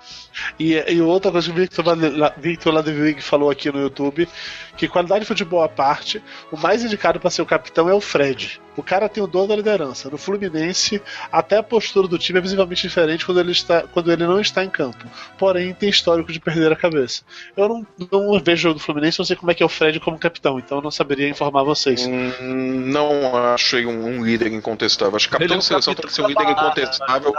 E, 0.58 0.74
e 0.92 1.00
outra 1.00 1.30
coisa 1.30 1.52
que 1.52 1.60
o 1.60 2.40
Victor 2.40 2.74
Ladevig 2.74 3.20
falou 3.22 3.50
aqui 3.50 3.70
no 3.70 3.80
YouTube, 3.80 4.28
que 4.76 4.88
qualidade 4.88 5.20
de 5.20 5.26
futebol 5.26 5.62
à 5.62 5.68
parte, 5.68 6.22
o 6.50 6.56
mais 6.56 6.82
indicado 6.84 7.20
para 7.20 7.30
ser 7.30 7.42
o 7.42 7.46
capitão 7.46 7.88
é 7.88 7.94
o 7.94 8.00
Fred. 8.00 8.60
O 8.76 8.82
cara 8.82 9.08
tem 9.08 9.20
o 9.22 9.26
dono 9.26 9.48
da 9.48 9.56
liderança. 9.56 10.08
No 10.08 10.16
Fluminense, 10.16 11.02
até 11.32 11.56
a 11.56 11.62
postura 11.64 12.06
do 12.06 12.16
time 12.16 12.38
é 12.38 12.42
visivelmente 12.42 12.82
diferente 12.82 13.26
quando 13.26 13.40
ele, 13.40 13.50
está, 13.50 13.82
quando 13.82 14.12
ele 14.12 14.24
não 14.24 14.40
está 14.40 14.64
em 14.64 14.70
campo. 14.70 15.04
Porém, 15.36 15.74
tem 15.74 15.88
histórico 15.88 16.32
de 16.32 16.38
perder 16.38 16.70
a 16.72 16.76
cabeça. 16.76 17.22
Eu 17.56 17.68
não, 17.68 17.86
não 18.12 18.28
vejo 18.40 18.60
o 18.60 18.62
jogo 18.70 18.74
do 18.74 18.80
Fluminense, 18.80 19.18
não 19.18 19.26
sei 19.26 19.36
como 19.36 19.50
é 19.50 19.54
que 19.54 19.62
é 19.62 19.66
o 19.66 19.68
Fred 19.68 19.98
como 20.00 20.18
capitão, 20.18 20.58
então 20.58 20.78
eu 20.78 20.82
não 20.82 20.90
saberia 20.90 21.28
informar 21.28 21.62
vocês. 21.62 22.06
Hum, 22.06 22.32
não 22.40 23.36
acho 23.54 23.76
ele 23.76 23.86
um, 23.86 24.04
um 24.18 24.24
líder 24.24 24.52
incontestável. 24.52 25.16
Acho 25.16 25.28
que 25.28 25.34
Ele 25.36 25.44
é 25.44 25.46
capitão 25.48 25.56
um 25.56 25.60
de 25.60 25.64
seleção 25.66 25.94
tem 25.94 26.06
que 26.06 26.12
ser 26.12 26.22
um 26.22 26.28
líder 26.28 26.48
incontestável. 26.50 27.32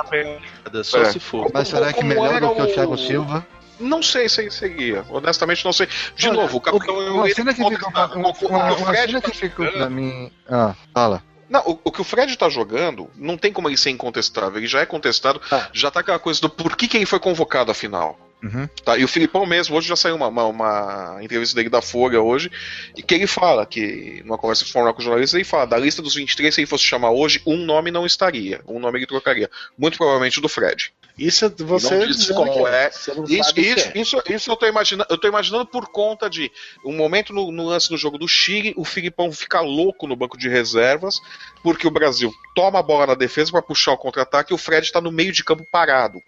Só 0.83 1.01
É. 1.01 1.05
se 1.11 1.19
for. 1.19 1.49
Mas 1.53 1.67
será 1.67 1.87
que 1.93 1.95
Como 1.99 2.09
melhor 2.09 2.39
do 2.41 2.55
que 2.55 2.61
o 2.61 2.65
o- 2.65 2.73
Thiago 2.73 2.97
Silva? 2.97 3.45
Não 3.79 4.03
sei 4.03 4.27
se 4.27 4.41
ele 4.41 4.51
seria. 4.51 5.05
Honestamente, 5.09 5.63
não 5.63 5.71
sei. 5.71 5.87
De 6.15 6.27
Olha, 6.27 6.41
novo, 6.41 6.57
o 6.57 6.61
capitão 6.61 6.95
é 7.01 7.11
um 7.11 7.13
Uma 7.15 7.23
líder 7.27 7.35
cena 7.35 7.53
que 7.53 7.63
ficou 7.63 7.71
pra, 7.71 7.79
incontestável. 7.79 8.17
uma, 8.19 8.29
O- 8.29 8.47
uma- 8.47 8.73
uma 8.75 8.85
Fred 8.87 9.07
cena 9.07 9.21
que 9.21 9.31
ficou 9.37 9.67
pra 9.71 9.89
mim. 9.89 10.29
Ah, 10.49 10.75
fala. 10.93 11.23
Não, 11.49 11.61
o, 11.61 11.79
o 11.85 11.91
que 11.91 12.01
o 12.01 12.03
Fred 12.03 12.37
tá 12.37 12.47
jogando, 12.49 13.09
não 13.15 13.37
tem 13.37 13.51
como 13.53 13.69
ele 13.69 13.77
ser 13.77 13.89
incontestável. 13.89 14.57
Ele 14.57 14.67
já 14.67 14.81
é 14.81 14.85
contestado. 14.85 15.41
Ah. 15.49 15.67
Já 15.73 15.89
tá 15.89 16.01
aquela 16.01 16.19
coisa 16.19 16.39
do 16.41 16.49
por 16.49 16.75
que, 16.75 16.87
que 16.87 16.97
ele 16.97 17.05
foi 17.05 17.19
convocado 17.19 17.71
afinal. 17.71 18.19
Uhum. 18.41 18.67
Tá, 18.85 18.97
e 18.97 19.03
o 19.03 19.07
Filipão 19.07 19.45
mesmo, 19.45 19.75
hoje 19.75 19.87
já 19.87 19.95
saiu 19.95 20.15
uma, 20.15 20.27
uma, 20.27 20.45
uma 20.45 21.17
entrevista 21.21 21.55
dele 21.55 21.69
da 21.69 21.81
Folha 21.81 22.21
hoje, 22.21 22.49
e 22.95 23.03
que 23.03 23.13
ele 23.13 23.27
fala 23.27 23.65
que, 23.65 24.21
numa 24.23 24.37
conversa 24.37 24.65
formal 24.65 24.93
com 24.93 25.01
o 25.01 25.03
jornalista, 25.03 25.37
ele 25.37 25.43
fala, 25.43 25.65
da 25.65 25.77
lista 25.77 26.01
dos 26.01 26.15
23, 26.15 26.53
se 26.53 26.61
ele 26.61 26.67
fosse 26.67 26.83
chamar 26.83 27.11
hoje, 27.11 27.41
um 27.45 27.57
nome 27.57 27.91
não 27.91 28.05
estaria, 28.05 28.61
um 28.67 28.79
nome 28.79 28.99
ele 28.99 29.05
trocaria. 29.05 29.49
Muito 29.77 29.97
provavelmente 29.97 30.39
o 30.39 30.41
do 30.41 30.49
Fred. 30.49 30.93
Isso 31.19 31.45
é 31.45 31.49
você 31.49 31.97
Não 31.97 32.07
dizendo 32.07 32.35
como 32.35 32.67
é. 32.67 32.89
Não 33.15 33.25
Isso, 33.25 33.59
isso, 33.59 33.89
é. 33.89 33.99
isso, 33.99 34.23
isso 34.29 34.51
eu, 34.51 34.55
tô 34.55 34.65
imaginando, 34.65 35.07
eu 35.09 35.17
tô 35.17 35.27
imaginando 35.27 35.65
por 35.65 35.87
conta 35.89 36.29
de 36.29 36.51
um 36.85 36.95
momento 36.95 37.33
no, 37.33 37.51
no 37.51 37.65
lance 37.65 37.89
do 37.89 37.97
jogo 37.97 38.17
do 38.17 38.27
Chile, 38.27 38.73
o 38.77 38.85
Filipão 38.85 39.31
fica 39.31 39.59
louco 39.59 40.07
no 40.07 40.15
banco 40.15 40.37
de 40.37 40.47
reservas, 40.47 41.19
porque 41.61 41.85
o 41.85 41.91
Brasil 41.91 42.31
toma 42.55 42.79
a 42.79 42.83
bola 42.83 43.07
na 43.07 43.15
defesa 43.15 43.51
para 43.51 43.61
puxar 43.61 43.91
o 43.91 43.97
contra-ataque 43.97 44.53
e 44.53 44.55
o 44.55 44.57
Fred 44.57 44.91
tá 44.91 45.01
no 45.01 45.11
meio 45.11 45.31
de 45.31 45.43
campo 45.43 45.65
parado. 45.69 46.21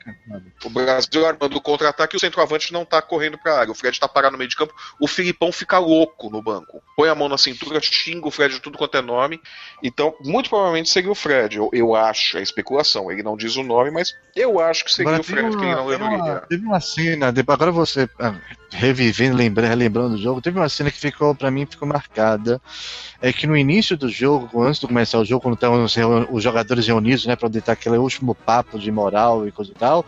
O 0.63 0.69
Brasil 0.69 1.26
armando 1.26 1.57
o 1.57 1.61
contra-ataque 1.61 2.15
e 2.15 2.18
o 2.18 2.19
centroavante 2.19 2.73
não 2.73 2.85
tá 2.85 3.01
correndo 3.01 3.38
pra 3.38 3.59
área. 3.59 3.72
O 3.72 3.76
Fred 3.76 3.99
tá 3.99 4.07
parado 4.07 4.34
no 4.34 4.38
meio 4.38 4.49
de 4.49 4.55
campo, 4.55 4.73
o 4.99 5.07
Filipão 5.07 5.51
fica 5.51 5.77
louco 5.77 6.30
no 6.30 6.41
banco. 6.41 6.81
Põe 6.95 7.09
a 7.09 7.15
mão 7.15 7.30
na 7.30 7.38
cintura, 7.38 7.80
xinga 7.81 8.27
o 8.27 8.31
Fred 8.31 8.55
de 8.55 8.61
tudo 8.61 8.77
quanto 8.77 8.97
é 8.97 9.01
nome. 9.01 9.41
Então, 9.81 10.13
muito 10.22 10.49
provavelmente 10.49 10.89
seria 10.89 11.11
o 11.11 11.15
Fred. 11.15 11.57
Eu, 11.57 11.69
eu 11.73 11.95
acho, 11.95 12.38
é 12.38 12.41
especulação. 12.41 13.11
Ele 13.11 13.23
não 13.23 13.38
diz 13.38 13.55
o 13.55 13.63
nome, 13.63 13.91
mas 13.91 14.15
eu 14.35 14.59
acho 14.59 14.81
que 14.84 14.94
seria 14.94 15.12
Agora, 15.12 15.22
o 15.22 15.24
Fred 15.24 15.49
teve 15.49 15.58
que 15.58 15.64
ele 15.64 15.76
não 15.76 15.86
uma, 15.86 15.91
teve, 15.91 16.03
uma, 16.03 16.40
teve 16.41 16.66
uma 16.66 16.80
cena, 16.80 17.34
agora 17.48 17.72
você 17.72 18.10
ah, 18.20 18.36
revivendo, 18.72 19.36
lembrando, 19.36 19.70
relembrando 19.70 20.10
do 20.16 20.22
jogo, 20.22 20.41
teve 20.41 20.60
uma 20.60 20.70
cena 20.70 20.91
que 20.91 20.99
ficou, 20.99 21.36
pra 21.36 21.52
mim, 21.52 21.66
ficou 21.66 21.88
marcada. 21.88 22.62
É 23.22 23.31
que 23.31 23.45
no 23.45 23.56
início 23.56 23.95
do 23.95 24.10
jogo, 24.10 24.64
antes 24.64 24.80
de 24.81 24.88
começar 24.88 25.19
o 25.19 25.26
jogo, 25.26 25.41
quando 25.43 25.53
estavam 25.53 25.84
os, 25.84 25.93
reu- 25.93 26.27
os 26.31 26.43
jogadores 26.43 26.88
reunidos, 26.88 27.26
né, 27.27 27.35
pra 27.35 27.48
dar 27.49 27.73
aquele 27.73 27.98
último 27.98 28.34
papo 28.34 28.80
de 28.80 28.91
moral 28.91 29.48
e 29.48 29.52
coisa 29.52 29.69
e 29.69 29.76
tal, 29.76 30.03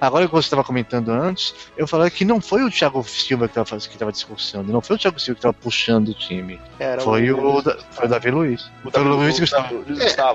agora 0.00 0.26
que 0.26 0.32
você 0.32 0.46
estava 0.46 0.64
comentando 0.64 1.10
antes, 1.10 1.54
eu 1.76 1.86
falei 1.86 2.08
que 2.08 2.24
não 2.24 2.40
foi 2.40 2.64
o 2.64 2.70
Thiago 2.70 3.04
Silva 3.04 3.46
que 3.46 3.58
estava 3.58 3.78
que 3.78 3.98
tava 3.98 4.10
discursando, 4.10 4.72
não 4.72 4.80
foi 4.80 4.96
o 4.96 4.98
Thiago 4.98 5.20
Silva 5.20 5.34
que 5.34 5.38
estava 5.40 5.52
puxando 5.52 6.08
o 6.08 6.14
time, 6.14 6.58
Era 6.78 7.02
foi 7.02 7.30
o, 7.30 7.60
da- 7.60 7.76
foi 7.90 8.06
o 8.06 8.08
Davi 8.08 8.30
Luiz. 8.30 8.70
Foi 8.90 9.02
o 9.02 9.08
Luiz 9.16 9.38
Gustavo. 9.38 9.84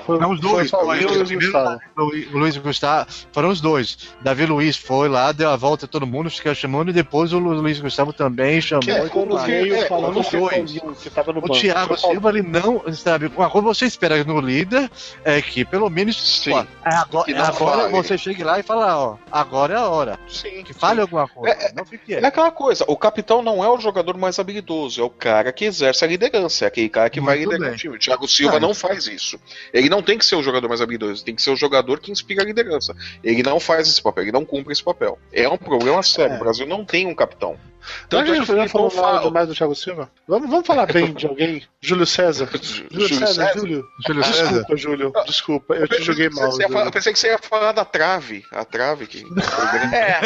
Foi, 0.06 0.20
Não, 0.20 0.32
os 0.32 0.40
dois. 0.40 0.70
Foi 0.70 1.04
eu 1.04 1.10
os 1.24 1.32
e 1.32 1.36
o. 1.36 1.40
Gustavo. 1.40 1.80
O 1.98 2.02
Lu- 2.04 2.12
o 2.34 2.38
Luiz 2.38 2.58
Gustavo, 2.58 3.08
foram 3.32 3.50
os 3.50 3.60
dois. 3.62 3.98
Davi 4.22 4.46
Luiz 4.46 4.78
foi 4.78 5.10
lá, 5.10 5.32
deu 5.32 5.50
a 5.50 5.56
volta 5.56 5.86
a 5.86 5.88
todo 5.88 6.06
mundo, 6.06 6.30
ficou 6.30 6.54
chamando, 6.54 6.90
e 6.90 6.94
depois 6.94 7.34
o 7.34 7.40
Lu- 7.40 7.54
Luiz 7.62 7.80
Gustavo 7.80 8.14
também 8.14 8.62
chamou. 8.62 8.82
Que 8.84 8.92
é, 8.92 9.08
e 9.08 9.26
mais. 9.34 9.48
meio 9.48 9.76
é, 9.76 9.88
falando 9.88 10.20
os 10.20 10.28
o 10.28 10.32
dois. 10.32 10.54
Paulinho, 10.72 10.96
que 10.96 11.10
tava 11.10 11.34
no 11.34 11.40
O 11.40 11.42
banco. 11.42 11.54
Thiago 11.60 11.96
o 12.11 12.11
Silva, 12.12 12.30
ele 12.30 12.42
não, 12.42 12.84
sabe, 12.94 13.28
uma 13.36 13.50
coisa 13.50 13.68
você 13.68 13.86
espera 13.86 14.24
no 14.24 14.40
líder 14.40 14.90
é 15.24 15.42
que 15.42 15.64
pelo 15.66 15.90
menos 15.90 16.16
Sim. 16.42 16.52
ó, 16.54 16.62
é 16.86 16.96
agora, 16.96 17.26
Que 17.26 17.32
é 17.32 17.36
não 17.38 17.46
agora 17.46 17.90
você 17.90 18.18
chegue 18.18 18.44
lá 18.44 18.60
e 18.60 18.64
fala, 18.64 18.98
ó, 18.98 19.18
agora 19.32 19.74
é 19.74 19.78
a 19.78 19.88
hora. 19.88 20.20
Sim. 20.28 20.64
Que 20.64 20.74
fale 20.74 21.02
alguma 21.02 21.28
coisa. 21.28 21.72
não 21.76 21.86
fique 21.86 22.14
É 22.14 22.26
aquela 22.26 22.52
coisa, 22.52 22.84
o 22.88 22.96
capitão 22.98 23.42
não 23.42 23.64
é 23.64 23.70
o 23.70 23.80
jogador 23.80 24.18
mais 24.18 24.38
habilidoso, 24.40 25.02
é 25.02 25.04
o 25.04 25.10
cara 25.10 25.52
que 25.52 25.66
exerce 25.66 26.04
a 26.04 26.08
liderança, 26.08 26.66
é 26.66 26.68
aquele 26.68 26.90
cara 26.90 27.10
que 27.10 27.20
vai 27.22 27.38
Muito 27.38 27.52
liderar 27.52 27.70
bem. 27.70 27.76
o 27.76 27.80
time. 27.80 27.96
O 27.96 28.00
Thiago 28.00 28.28
Silva 28.28 28.58
Ah, 28.58 28.60
não 28.60 28.74
faz 28.74 29.08
isso. 29.08 29.40
Ele 29.74 29.90
não 29.90 30.02
tem 30.02 30.18
que 30.18 30.26
ser 30.26 30.36
o 30.36 30.44
jogador 30.44 30.68
mais 30.68 30.82
habilidoso, 30.82 31.14
ele 31.14 31.24
tem 31.24 31.36
que 31.36 31.42
ser 31.42 31.52
o 31.52 31.56
jogador 31.56 32.00
que 32.00 32.12
inspira 32.12 32.42
a 32.44 32.46
liderança. 32.46 32.96
Ele 33.24 33.44
não 33.44 33.60
faz 33.60 33.88
esse 33.88 34.02
papel, 34.02 34.24
ele 34.26 34.32
não 34.32 34.46
cumpre 34.46 34.74
esse 34.74 34.84
papel. 34.84 35.18
É 35.32 35.48
um 35.48 35.58
problema 35.58 36.02
sério, 36.04 36.34
É. 36.34 36.38
o 36.38 36.40
Brasil 36.40 36.66
não 36.68 36.84
tem 36.86 37.08
um 37.08 37.16
capitão. 37.16 37.56
Então, 38.06 38.20
é 38.20 38.24
a 38.24 38.26
gente 38.28 38.46
já 38.46 38.68
falou 38.70 38.94
mal 38.94 39.04
fala. 39.04 39.22
demais 39.24 39.48
do 39.48 39.56
Thiago 39.56 39.74
Silva? 39.74 40.12
Vamos, 40.28 40.48
vamos 40.52 40.68
falar 40.68 40.86
bem 40.86 41.14
de 41.14 41.26
alguém? 41.26 41.64
Júlio 41.82 42.01
César. 42.06 42.50
Júlio, 42.62 42.88
Júlio 42.92 43.08
César, 43.10 43.28
César? 43.28 43.54
Júlio. 43.60 43.86
Júlio 44.08 44.24
César. 44.24 44.44
Desculpa, 44.44 44.78
Júlio. 44.78 44.98
Júlio. 45.12 45.26
Desculpa, 45.26 45.74
eu 45.76 45.88
te 45.88 46.04
joguei 46.04 46.30
mal. 46.30 46.52
Falar- 46.52 46.68
Júlio. 46.68 46.80
eu 46.86 46.92
pensei 46.92 47.14
que 47.14 47.20
você 47.20 47.28
ia 47.28 47.38
falar 47.38 47.72
da 47.72 47.86
trave. 47.86 48.44
A 48.52 48.64
trave 48.66 49.08
que. 49.08 49.26
É, 49.94 50.22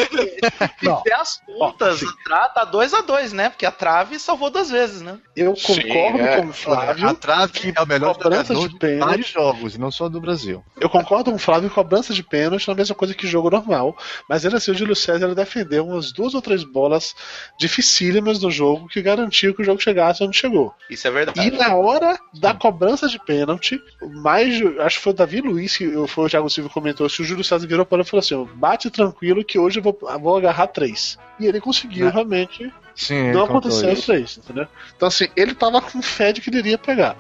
Não. 0.81 1.01
der 1.03 1.13
as 1.15 1.37
contas, 1.45 2.01
a 2.03 2.23
tra- 2.23 2.49
tá 2.49 2.65
2x2, 2.65 3.31
né? 3.33 3.49
Porque 3.49 3.65
a 3.65 3.71
trave 3.71 4.19
salvou 4.19 4.49
duas 4.49 4.69
vezes, 4.69 5.01
né? 5.01 5.17
Eu 5.35 5.55
Sim, 5.55 5.81
concordo 5.81 6.21
é. 6.21 6.37
com 6.41 6.47
o 6.47 6.53
Flávio. 6.53 7.07
A 7.09 7.13
trave 7.13 7.73
é 7.75 7.81
o 7.81 7.85
melhor 7.87 8.15
cobrança 8.15 8.53
jogador 8.53 8.67
de 8.67 8.73
de 8.73 8.79
pênalti. 8.79 9.09
vários 9.09 9.27
jogos, 9.27 9.77
não 9.77 9.91
só 9.91 10.09
do 10.09 10.19
Brasil. 10.21 10.63
Eu 10.79 10.89
concordo 10.89 11.29
com 11.31 11.37
o 11.37 11.39
Flávio 11.39 11.69
que 11.69 11.75
cobrança 11.75 12.13
de 12.13 12.23
pênalti 12.23 12.69
é 12.69 12.73
a 12.73 12.75
mesma 12.75 12.95
coisa 12.95 13.13
que 13.13 13.27
jogo 13.27 13.49
normal. 13.49 13.95
Mas 14.29 14.43
ainda 14.45 14.57
assim, 14.57 14.71
o 14.71 14.75
Júlio 14.75 14.95
César 14.95 15.33
defendeu 15.35 15.85
umas 15.87 16.11
duas 16.11 16.33
ou 16.33 16.41
três 16.41 16.63
bolas 16.63 17.15
dificílimas 17.59 18.39
no 18.41 18.51
jogo 18.51 18.87
que 18.87 19.01
garantiu 19.01 19.53
que 19.55 19.61
o 19.61 19.65
jogo 19.65 19.81
chegasse 19.81 20.23
onde 20.23 20.37
chegou. 20.37 20.73
Isso 20.89 21.07
é 21.07 21.11
verdade. 21.11 21.39
E 21.47 21.51
na 21.51 21.64
hora 21.73 22.19
da 22.33 22.53
cobrança 22.53 23.07
de 23.07 23.17
pênalti, 23.17 23.81
mais 24.01 24.61
acho 24.79 24.97
que 24.97 25.03
foi 25.03 25.13
o 25.13 25.15
Davi 25.15 25.41
Luiz 25.41 25.77
que 25.77 25.89
foi 26.07 26.25
o 26.25 26.29
Thiago 26.29 26.49
Silva 26.49 26.69
que 26.69 26.73
comentou, 26.73 27.07
se 27.09 27.21
o 27.21 27.25
Júlio 27.25 27.43
César 27.43 27.65
virou 27.67 27.85
para 27.85 27.97
ele 27.99 28.07
e 28.07 28.09
falou 28.09 28.19
assim: 28.19 28.47
bate 28.55 28.89
tranquilo 28.89 29.43
que 29.43 29.57
hoje 29.57 29.79
eu 29.79 29.83
vou, 29.83 29.97
vou 30.19 30.37
agarrar 30.37 30.67
três. 30.67 31.17
E 31.39 31.45
ele 31.45 31.59
conseguiu 31.61 32.05
Né? 32.05 32.11
realmente 32.11 32.71
Sim, 32.95 33.31
não 33.31 33.43
aconteceu 33.45 33.91
os 33.91 33.99
isso. 33.99 34.05
três, 34.07 34.37
entendeu? 34.37 34.67
Então, 34.95 35.07
assim, 35.07 35.27
ele 35.35 35.53
tava 35.53 35.81
com 35.81 36.01
fé 36.01 36.31
de 36.31 36.41
que 36.41 36.49
ele 36.49 36.59
iria 36.59 36.77
pegar. 36.77 37.17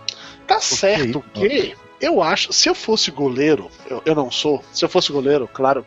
Tá 0.47 0.59
certo 0.61 1.23
que 1.33 1.75
eu 1.99 2.21
acho, 2.21 2.51
se 2.51 2.67
eu 2.69 2.75
fosse 2.75 3.09
goleiro, 3.11 3.69
eu, 3.89 4.01
eu 4.05 4.15
não 4.15 4.29
sou, 4.29 4.63
se 4.71 4.83
eu 4.83 4.89
fosse 4.89 5.11
goleiro, 5.11 5.49
claro, 5.51 5.85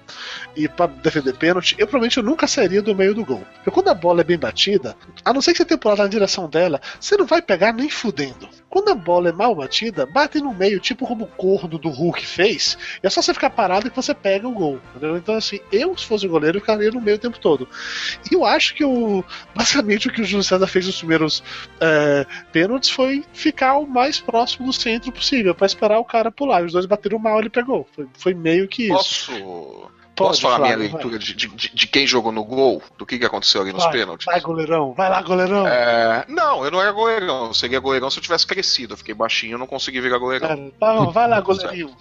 e 0.56 0.66
pra 0.68 0.86
defender 0.86 1.36
pênalti, 1.36 1.74
eu 1.78 1.86
provavelmente 1.86 2.16
eu 2.16 2.22
nunca 2.22 2.46
sairia 2.46 2.82
do 2.82 2.94
meio 2.94 3.14
do 3.14 3.24
gol. 3.24 3.44
Porque 3.56 3.70
quando 3.70 3.88
a 3.88 3.94
bola 3.94 4.22
é 4.22 4.24
bem 4.24 4.38
batida, 4.38 4.96
a 5.24 5.32
não 5.32 5.42
ser 5.42 5.52
que 5.52 5.58
você 5.58 5.64
tenha 5.64 5.78
pulado 5.78 6.02
na 6.02 6.08
direção 6.08 6.48
dela, 6.48 6.80
você 6.98 7.16
não 7.16 7.26
vai 7.26 7.42
pegar 7.42 7.72
nem 7.72 7.90
fudendo. 7.90 8.48
Quando 8.70 8.90
a 8.90 8.94
bola 8.94 9.30
é 9.30 9.32
mal 9.32 9.54
batida, 9.54 10.06
bate 10.06 10.40
no 10.40 10.54
meio, 10.54 10.80
tipo 10.80 11.06
como 11.06 11.24
o 11.24 11.28
corno 11.28 11.78
do 11.78 11.88
Hulk 11.88 12.26
fez, 12.26 12.76
e 13.02 13.06
é 13.06 13.10
só 13.10 13.22
você 13.22 13.32
ficar 13.32 13.50
parado 13.50 13.90
que 13.90 13.96
você 13.96 14.14
pega 14.14 14.46
o 14.46 14.52
gol. 14.52 14.80
Entendeu? 14.90 15.16
Então, 15.16 15.34
assim, 15.34 15.60
eu, 15.72 15.96
se 15.96 16.04
fosse 16.04 16.26
goleiro, 16.26 16.58
eu 16.58 16.60
ficaria 16.60 16.90
no 16.90 17.00
meio 17.00 17.16
o 17.16 17.20
tempo 17.20 17.38
todo. 17.38 17.68
E 18.30 18.34
eu 18.34 18.44
acho 18.44 18.74
que 18.74 18.84
o. 18.84 19.24
Basicamente 19.54 20.08
o 20.08 20.12
que 20.12 20.20
o 20.20 20.24
Júlio 20.24 20.44
César 20.44 20.66
fez 20.66 20.86
nos 20.86 20.98
primeiros 20.98 21.42
é, 21.80 22.26
pênaltis 22.52 22.90
foi 22.90 23.24
ficar 23.32 23.76
o 23.76 23.86
mais 23.86 24.20
próximo 24.20 24.66
do 24.66 24.72
centro 24.72 25.10
possível, 25.12 25.54
pra 25.54 25.66
esperar 25.66 25.97
o 25.98 26.04
cara 26.04 26.30
pular. 26.30 26.64
Os 26.64 26.72
dois 26.72 26.86
bateram 26.86 27.18
mal, 27.18 27.38
ele 27.38 27.50
pegou. 27.50 27.86
Foi, 27.94 28.06
foi 28.18 28.34
meio 28.34 28.68
que 28.68 28.84
isso. 28.84 28.94
Posso. 29.32 29.90
Posso 30.18 30.40
falar 30.40 30.56
a 30.56 30.58
minha 30.58 30.70
Flávio, 30.72 30.90
vai. 30.90 31.00
leitura 31.00 31.18
de, 31.18 31.32
de, 31.32 31.46
de- 31.72 31.86
quem 31.86 32.04
jogou 32.04 32.32
no 32.32 32.42
gol? 32.42 32.82
Do 32.98 33.06
que, 33.06 33.20
que 33.20 33.24
aconteceu 33.24 33.60
ali 33.60 33.72
nos 33.72 33.84
Vai, 33.84 33.92
pênaltis? 33.92 34.26
Vai, 34.26 34.40
goleirão, 34.40 34.92
vai 34.92 35.08
lá, 35.08 35.22
goleirão. 35.22 35.64
É, 35.64 36.24
não, 36.28 36.64
eu 36.64 36.72
não 36.72 36.80
era 36.80 36.90
goleirão. 36.90 37.46
Eu 37.46 37.54
seria 37.54 37.78
goleirão 37.78 38.10
se 38.10 38.18
eu 38.18 38.22
tivesse 38.22 38.44
crescido. 38.44 38.94
Eu 38.94 38.98
fiquei 38.98 39.14
baixinho, 39.14 39.52
eu 39.52 39.58
não 39.58 39.66
consegui 39.68 40.00
virar 40.00 40.18
goleirão. 40.18 40.72
Bom, 40.80 41.12
vai 41.12 41.28
lá, 41.28 41.38
goleirinho. 41.40 41.94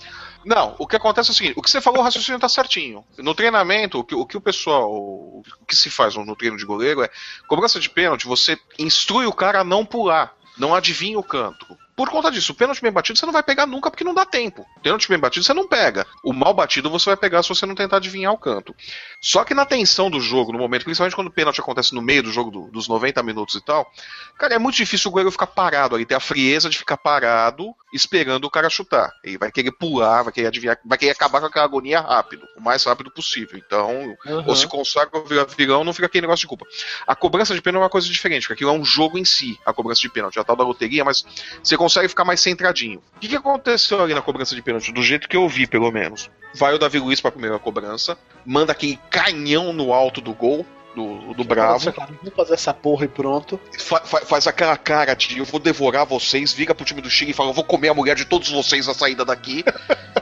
Não, 0.43 0.75
o 0.79 0.87
que 0.87 0.95
acontece 0.95 1.29
é 1.29 1.33
o 1.33 1.35
seguinte: 1.35 1.53
o 1.57 1.61
que 1.61 1.69
você 1.69 1.79
falou, 1.79 1.99
o 1.99 2.03
raciocínio 2.03 2.39
tá 2.39 2.49
certinho. 2.49 3.05
No 3.19 3.35
treinamento, 3.35 3.99
o 3.99 4.03
que 4.03 4.15
o, 4.15 4.25
que 4.25 4.37
o 4.37 4.41
pessoal. 4.41 4.89
O 4.91 5.43
que 5.67 5.75
se 5.75 5.91
faz 5.91 6.15
no 6.15 6.35
treino 6.35 6.57
de 6.57 6.65
goleiro 6.65 7.03
é 7.03 7.09
cobrança 7.47 7.79
de 7.79 7.89
pênalti, 7.89 8.25
você 8.25 8.57
instrui 8.79 9.27
o 9.27 9.33
cara 9.33 9.59
a 9.59 9.63
não 9.63 9.85
pular, 9.85 10.33
não 10.57 10.73
adivinha 10.73 11.19
o 11.19 11.23
canto. 11.23 11.77
Por 11.97 12.09
conta 12.11 12.29
disso, 12.29 12.51
o 12.51 12.55
pênalti 12.55 12.79
bem 12.79 12.91
batido 12.91 13.17
você 13.17 13.25
não 13.25 13.33
vai 13.33 13.41
pegar 13.41 13.65
nunca 13.65 13.89
porque 13.89 14.03
não 14.03 14.13
dá 14.13 14.23
tempo. 14.23 14.63
Pênalti 14.83 15.09
bem 15.09 15.17
batido 15.17 15.43
você 15.43 15.51
não 15.51 15.67
pega. 15.67 16.05
O 16.23 16.31
mal 16.31 16.53
batido 16.53 16.91
você 16.91 17.05
vai 17.09 17.17
pegar 17.17 17.41
se 17.41 17.49
você 17.49 17.65
não 17.65 17.73
tentar 17.73 17.97
adivinhar 17.97 18.31
o 18.31 18.37
canto. 18.37 18.75
Só 19.19 19.43
que 19.43 19.55
na 19.55 19.65
tensão 19.65 20.07
do 20.09 20.21
jogo, 20.21 20.51
no 20.53 20.59
momento, 20.59 20.83
principalmente 20.83 21.15
quando 21.15 21.27
o 21.29 21.31
pênalti 21.31 21.59
acontece 21.59 21.95
no 21.95 22.01
meio 22.03 22.21
do 22.21 22.31
jogo 22.31 22.51
do- 22.51 22.67
dos 22.71 22.87
90 22.87 23.23
minutos 23.23 23.55
e 23.55 23.61
tal, 23.65 23.91
cara, 24.37 24.53
é 24.53 24.59
muito 24.59 24.75
difícil 24.75 25.09
o 25.09 25.11
goleiro 25.11 25.31
ficar 25.31 25.47
parado 25.47 25.95
ali, 25.95 26.05
ter 26.05 26.13
a 26.13 26.19
frieza 26.19 26.69
de 26.69 26.77
ficar 26.77 26.97
parado 26.97 27.73
esperando 27.91 28.45
o 28.45 28.49
cara 28.51 28.69
chutar. 28.69 29.11
Ele 29.23 29.37
vai 29.39 29.51
querer 29.51 29.71
pular, 29.71 30.21
vai 30.21 30.31
querer 30.33 30.47
adivinhar, 30.47 30.77
vai 30.85 30.97
querer 30.99 31.11
acabar 31.13 31.39
com 31.39 31.47
aquela 31.47 31.65
agonia 31.65 31.99
rápido, 32.01 32.45
o 32.57 32.61
mais 32.61 32.83
rápido 32.83 33.09
possível. 33.09 33.57
Então, 33.57 34.15
ou 34.45 34.55
se 34.55 34.67
consagra 34.67 35.17
ou 35.17 35.25
virão, 35.47 35.83
não 35.83 35.93
fica 35.93 36.05
aquele 36.05 36.21
negócio 36.23 36.41
de 36.41 36.47
culpa. 36.47 36.65
A 37.07 37.15
cobrança 37.15 37.55
de 37.55 37.61
pênalti 37.61 37.81
é 37.81 37.83
uma 37.85 37.89
coisa 37.89 38.07
diferente, 38.07 38.41
porque 38.43 38.53
aquilo 38.53 38.69
é 38.69 38.73
um 38.79 38.85
jogo 38.85 39.17
em 39.17 39.25
si, 39.25 39.57
a 39.65 39.73
cobrança 39.73 40.01
de 40.01 40.09
pênalti, 40.09 40.37
a 40.37 40.43
tal 40.43 40.55
da 40.55 40.63
loteria, 40.63 41.03
mas 41.03 41.25
você 41.63 41.75
consegue 41.87 42.09
ficar 42.09 42.25
mais 42.25 42.41
centradinho. 42.41 43.01
O 43.15 43.19
que, 43.19 43.29
que 43.29 43.35
aconteceu 43.35 44.01
ali 44.03 44.13
na 44.13 44.21
cobrança 44.21 44.53
de 44.53 44.61
pênalti? 44.61 44.91
Do 44.91 45.01
jeito 45.01 45.29
que 45.29 45.37
eu 45.37 45.47
vi, 45.47 45.65
pelo 45.65 45.89
menos. 45.89 46.29
Vai 46.53 46.73
o 46.73 46.77
Davi 46.77 46.99
Luiz 46.99 47.21
pra 47.21 47.31
primeira 47.31 47.57
cobrança, 47.57 48.17
manda 48.45 48.73
aquele 48.73 48.99
canhão 49.09 49.71
no 49.71 49.93
alto 49.93 50.19
do 50.19 50.33
gol. 50.33 50.65
Do, 50.97 51.31
do 51.35 51.43
Bravo, 51.43 51.91
Vamos 51.91 52.33
fazer 52.35 52.55
essa 52.55 52.73
porra 52.73 53.05
e 53.05 53.07
pronto. 53.07 53.59
fa- 53.77 54.01
fa- 54.03 54.21
faz 54.25 54.47
aquela 54.47 54.75
cara 54.75 55.13
de 55.13 55.37
eu 55.37 55.45
vou 55.45 55.59
devorar 55.59 56.07
vocês, 56.07 56.51
vira 56.51 56.73
pro 56.73 56.83
time 56.83 57.01
do 57.01 57.09
Chile 57.09 57.29
e 57.31 57.33
fala, 57.35 57.51
eu 57.51 57.53
vou 57.53 57.63
comer 57.63 57.89
a 57.89 57.93
mulher 57.93 58.15
de 58.15 58.25
todos 58.25 58.49
vocês 58.49 58.87
na 58.87 58.95
saída 58.95 59.23
daqui, 59.23 59.63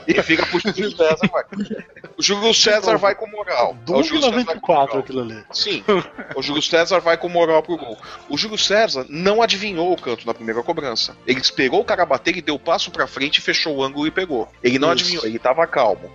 e 0.06 0.22
fica 0.22 0.44
pro 0.44 0.60
Júlio 0.60 0.94
César, 0.94 1.30
vai. 1.32 1.44
O 2.18 2.22
Júlio 2.22 2.52
César 2.52 2.98
vai 2.98 3.14
com 3.14 3.26
moral. 3.26 3.74
É 3.88 3.92
o 3.92 4.02
Júlio 4.02 4.22
César 4.22 4.30
vai 4.34 4.44
com 4.44 4.50
94 4.52 4.76
moral. 4.76 4.98
aquilo 4.98 5.20
ali. 5.22 5.44
Sim, 5.50 5.82
o 6.36 6.42
Júlio 6.42 6.60
César 6.62 7.00
vai 7.00 7.16
com 7.16 7.28
moral 7.30 7.62
pro 7.62 7.78
gol. 7.78 7.96
O 8.28 8.36
Júlio 8.36 8.58
César 8.58 9.06
não 9.08 9.40
adivinhou 9.40 9.90
o 9.94 9.96
canto 10.00 10.26
na 10.26 10.34
primeira 10.34 10.62
cobrança. 10.62 11.16
Ele 11.26 11.40
esperou 11.40 11.80
o 11.80 11.84
cara 11.84 12.04
bater, 12.04 12.32
ele 12.32 12.42
deu 12.42 12.56
o 12.56 12.60
passo 12.60 12.90
pra 12.90 13.06
frente, 13.06 13.40
fechou 13.40 13.76
o 13.76 13.82
ângulo 13.82 14.06
e 14.06 14.10
pegou. 14.10 14.46
Ele 14.62 14.78
não 14.78 14.88
Isso. 14.92 15.04
adivinhou, 15.04 15.24
ele 15.26 15.38
tava 15.38 15.66
calmo. 15.66 16.10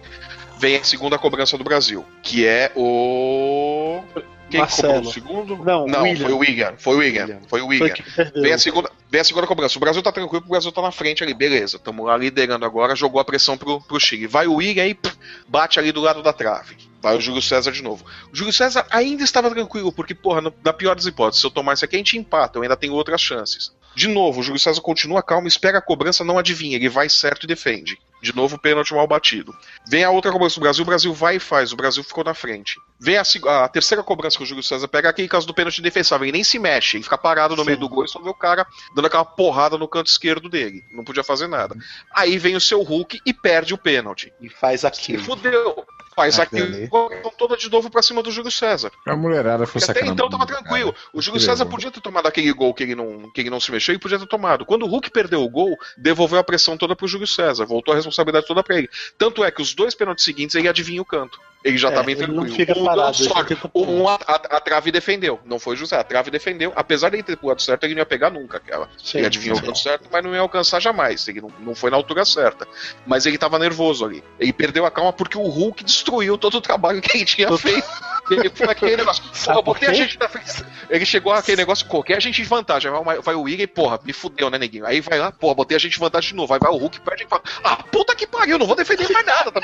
Vem 0.61 0.75
a 0.75 0.83
segunda 0.83 1.17
cobrança 1.17 1.57
do 1.57 1.63
Brasil, 1.63 2.05
que 2.21 2.45
é 2.45 2.71
o. 2.75 4.03
Quem 4.47 4.59
Marcelo. 4.59 4.93
cobrou 4.93 5.09
o 5.09 5.13
segundo? 5.13 5.57
Não, 5.57 5.87
não 5.87 6.03
William. 6.03 6.23
foi 6.23 6.33
o 6.33 6.37
William. 6.37 6.73
Foi 6.77 6.95
o 6.95 6.97
William. 6.99 7.23
William. 7.23 7.41
Foi 7.47 7.61
o 7.61 7.67
William. 7.67 7.93
Vem 8.35 8.53
a, 8.53 8.59
segunda, 8.59 8.91
vem 9.09 9.21
a 9.21 9.23
segunda 9.23 9.47
cobrança. 9.47 9.79
O 9.79 9.81
Brasil 9.81 10.03
tá 10.03 10.11
tranquilo, 10.11 10.43
o 10.45 10.49
Brasil 10.49 10.71
tá 10.71 10.83
na 10.83 10.91
frente 10.91 11.23
ali, 11.23 11.33
beleza. 11.33 11.79
Tamo 11.79 12.03
lá 12.03 12.15
liderando 12.15 12.63
agora, 12.63 12.95
jogou 12.95 13.19
a 13.19 13.25
pressão 13.25 13.57
pro, 13.57 13.81
pro 13.81 13.99
Chile. 13.99 14.27
Vai 14.27 14.45
o 14.45 14.53
William 14.53 14.83
aí, 14.83 14.93
pff, 14.93 15.17
bate 15.47 15.79
ali 15.79 15.91
do 15.91 15.99
lado 15.99 16.21
da 16.21 16.31
trave. 16.31 16.77
Vai 17.01 17.17
o 17.17 17.21
Júlio 17.21 17.41
César 17.41 17.71
de 17.71 17.81
novo. 17.81 18.05
O 18.31 18.35
Júlio 18.35 18.53
César 18.53 18.85
ainda 18.91 19.23
estava 19.23 19.49
tranquilo, 19.49 19.91
porque, 19.91 20.13
porra, 20.13 20.53
na 20.63 20.73
pior 20.73 20.95
das 20.95 21.07
hipóteses, 21.07 21.41
se 21.41 21.47
eu 21.47 21.49
tomar 21.49 21.73
isso 21.73 21.85
aqui, 21.85 21.95
a 21.95 21.99
gente 21.99 22.19
empata, 22.19 22.59
eu 22.59 22.61
ainda 22.61 22.77
tenho 22.77 22.93
outras 22.93 23.19
chances. 23.19 23.71
De 23.93 24.07
novo, 24.07 24.39
o 24.39 24.43
Júlio 24.43 24.59
César 24.59 24.81
continua 24.81 25.21
calmo, 25.21 25.47
espera 25.47 25.77
a 25.77 25.81
cobrança, 25.81 26.23
não 26.23 26.37
adivinha, 26.37 26.75
ele 26.75 26.89
vai 26.89 27.09
certo 27.09 27.43
e 27.43 27.47
defende. 27.47 27.97
De 28.21 28.35
novo, 28.35 28.57
pênalti 28.57 28.93
mal 28.93 29.07
batido. 29.07 29.53
Vem 29.87 30.03
a 30.03 30.11
outra 30.11 30.31
cobrança 30.31 30.55
do 30.55 30.61
Brasil, 30.61 30.83
o 30.83 30.85
Brasil 30.85 31.13
vai 31.13 31.37
e 31.37 31.39
faz, 31.39 31.73
o 31.73 31.75
Brasil 31.75 32.03
ficou 32.03 32.23
na 32.23 32.35
frente. 32.35 32.79
Vem 32.99 33.17
a, 33.17 33.23
a 33.63 33.67
terceira 33.67 34.03
cobrança 34.03 34.37
que 34.37 34.43
o 34.43 34.45
Júlio 34.45 34.63
César 34.63 34.87
pega, 34.87 35.09
aquele 35.09 35.27
caso 35.27 35.47
do 35.47 35.53
pênalti 35.53 35.81
defensável, 35.81 36.25
ele 36.25 36.33
nem 36.33 36.43
se 36.43 36.59
mexe, 36.59 36.97
ele 36.97 37.03
fica 37.03 37.17
parado 37.17 37.55
no 37.55 37.65
meio 37.65 37.79
do 37.79 37.89
gol 37.89 38.05
e 38.05 38.07
só 38.07 38.19
vê 38.19 38.29
o 38.29 38.33
cara 38.33 38.65
dando 38.95 39.07
aquela 39.07 39.25
porrada 39.25 39.77
no 39.77 39.87
canto 39.87 40.07
esquerdo 40.07 40.47
dele. 40.47 40.83
Não 40.91 41.03
podia 41.03 41.23
fazer 41.23 41.47
nada. 41.47 41.75
Aí 42.13 42.37
vem 42.37 42.55
o 42.55 42.61
seu 42.61 42.83
Hulk 42.83 43.19
e 43.25 43.33
perde 43.33 43.73
o 43.73 43.77
pênalti. 43.77 44.31
E 44.39 44.49
faz 44.49 44.85
aquilo. 44.85 45.23
fudeu. 45.23 45.83
Aquilo 46.17 46.41
aquilo 46.43 46.65
ali. 46.65 46.87
colocação 46.87 47.31
toda 47.37 47.57
de 47.57 47.69
novo 47.69 47.89
pra 47.89 48.01
cima 48.01 48.21
do 48.21 48.31
Júlio 48.31 48.51
César. 48.51 48.91
A 49.07 49.15
mulherada 49.15 49.65
foi 49.65 49.81
até 49.83 50.05
então 50.05 50.29
tava 50.29 50.45
tranquilo. 50.45 50.93
O 51.13 51.21
Júlio 51.21 51.39
César 51.39 51.65
podia 51.65 51.89
ter 51.91 52.01
tomado 52.01 52.27
aquele 52.27 52.51
gol 52.53 52.73
que 52.73 52.83
ele 52.83 52.95
não, 52.95 53.29
que 53.31 53.41
ele 53.41 53.49
não 53.49 53.59
se 53.59 53.71
mexeu 53.71 53.95
e 53.95 53.97
podia 53.99 54.19
ter 54.19 54.27
tomado. 54.27 54.65
Quando 54.65 54.83
o 54.83 54.87
Hulk 54.87 55.09
perdeu 55.11 55.41
o 55.43 55.49
gol, 55.49 55.77
devolveu 55.97 56.39
a 56.39 56.43
pressão 56.43 56.77
toda 56.77 56.95
pro 56.95 57.07
Júlio 57.07 57.27
César, 57.27 57.65
voltou 57.65 57.93
a 57.93 57.95
responsabilidade 57.95 58.45
toda 58.47 58.63
pra 58.63 58.77
ele. 58.77 58.89
Tanto 59.17 59.43
é 59.43 59.51
que 59.51 59.61
os 59.61 59.73
dois 59.73 59.95
pênaltis 59.95 60.25
seguintes 60.25 60.55
ele 60.55 60.67
adivinha 60.67 61.01
o 61.01 61.05
canto. 61.05 61.39
Ele 61.63 61.77
já 61.77 61.89
É, 61.89 61.91
tá 61.91 62.01
bem 62.01 62.15
ele 62.15 62.23
tranquilo. 62.25 62.43
não 62.47 62.55
fica 62.55 62.77
Um 62.77 62.85
parado, 62.85 63.17
pular. 63.19 63.45
Um 63.75 64.07
a, 64.07 64.15
a- 64.15 64.57
a 64.57 64.59
trave 64.59 64.91
defendeu. 64.91 65.39
Não 65.45 65.59
foi 65.59 65.75
José, 65.75 65.95
a 65.95 66.03
trave 66.03 66.31
defendeu. 66.31 66.73
Apesar 66.75 67.09
de 67.09 67.17
ele 67.17 67.23
ter 67.23 67.37
pulado 67.37 67.61
certo, 67.61 67.83
ele 67.83 67.93
não 67.93 67.99
ia 68.01 68.05
pegar 68.05 68.31
nunca 68.31 68.57
aquela. 68.57 68.89
Sim, 68.97 69.19
ele 69.19 69.27
adivinhou 69.27 69.55
sim. 69.55 69.61
o 69.61 69.65
canto 69.67 69.77
certo, 69.77 70.09
mas 70.11 70.23
não 70.23 70.33
ia 70.33 70.39
alcançar 70.39 70.79
jamais. 70.81 71.27
Ele 71.27 71.39
não, 71.41 71.51
não 71.59 71.75
foi 71.75 71.91
na 71.91 71.97
altura 71.97 72.25
certa. 72.25 72.67
Mas 73.05 73.27
ele 73.27 73.37
tava 73.37 73.59
nervoso 73.59 74.03
ali. 74.03 74.23
Ele 74.39 74.51
perdeu 74.51 74.87
a 74.87 74.91
calma 74.91 75.13
porque 75.13 75.37
o 75.37 75.43
Hulk 75.47 75.83
destruiu 75.83 76.01
todo 76.37 76.55
o 76.57 76.61
trabalho 76.61 77.01
que 77.01 77.17
ele 77.17 77.25
tinha 77.25 77.57
feito. 77.57 77.87
Ele 78.29 78.49
foi 78.49 78.67
aquele 78.69 78.97
negócio. 78.97 79.23
Porra, 79.43 79.55
por 79.55 79.63
botei 79.63 79.89
a 79.89 79.93
gente 79.93 80.17
na 80.19 80.29
frente. 80.29 80.63
Ele 80.89 81.05
chegou 81.05 81.33
àquele 81.33 81.57
negócio, 81.57 81.85
qualquer 81.87 82.17
a 82.17 82.19
gente 82.19 82.41
em 82.41 82.45
vantagem. 82.45 82.89
Vai, 82.91 83.03
vai- 83.03 83.19
vai 83.21 83.35
o 83.35 83.41
William 83.41 83.63
e, 83.63 83.67
porra, 83.67 83.99
me 84.05 84.13
fudeu, 84.13 84.49
né, 84.49 84.57
neguinho? 84.57 84.85
Aí 84.85 85.01
vai 85.01 85.17
lá, 85.19 85.31
porra, 85.31 85.55
botei 85.55 85.75
a 85.75 85.79
gente 85.79 85.95
em 85.97 85.99
vantagem 85.99 86.29
de 86.29 86.35
novo. 86.35 86.53
Aí 86.53 86.59
vai 86.59 86.71
o 86.71 86.77
Hulk, 86.77 86.99
perde 87.01 87.23
e 87.23 87.27
fala: 87.27 87.41
Ah, 87.63 87.75
puta 87.77 88.15
que 88.15 88.27
pariu, 88.27 88.57
não 88.59 88.67
vou 88.67 88.75
defender 88.75 89.09
mais 89.11 89.25
nada. 89.25 89.51
Tá? 89.51 89.61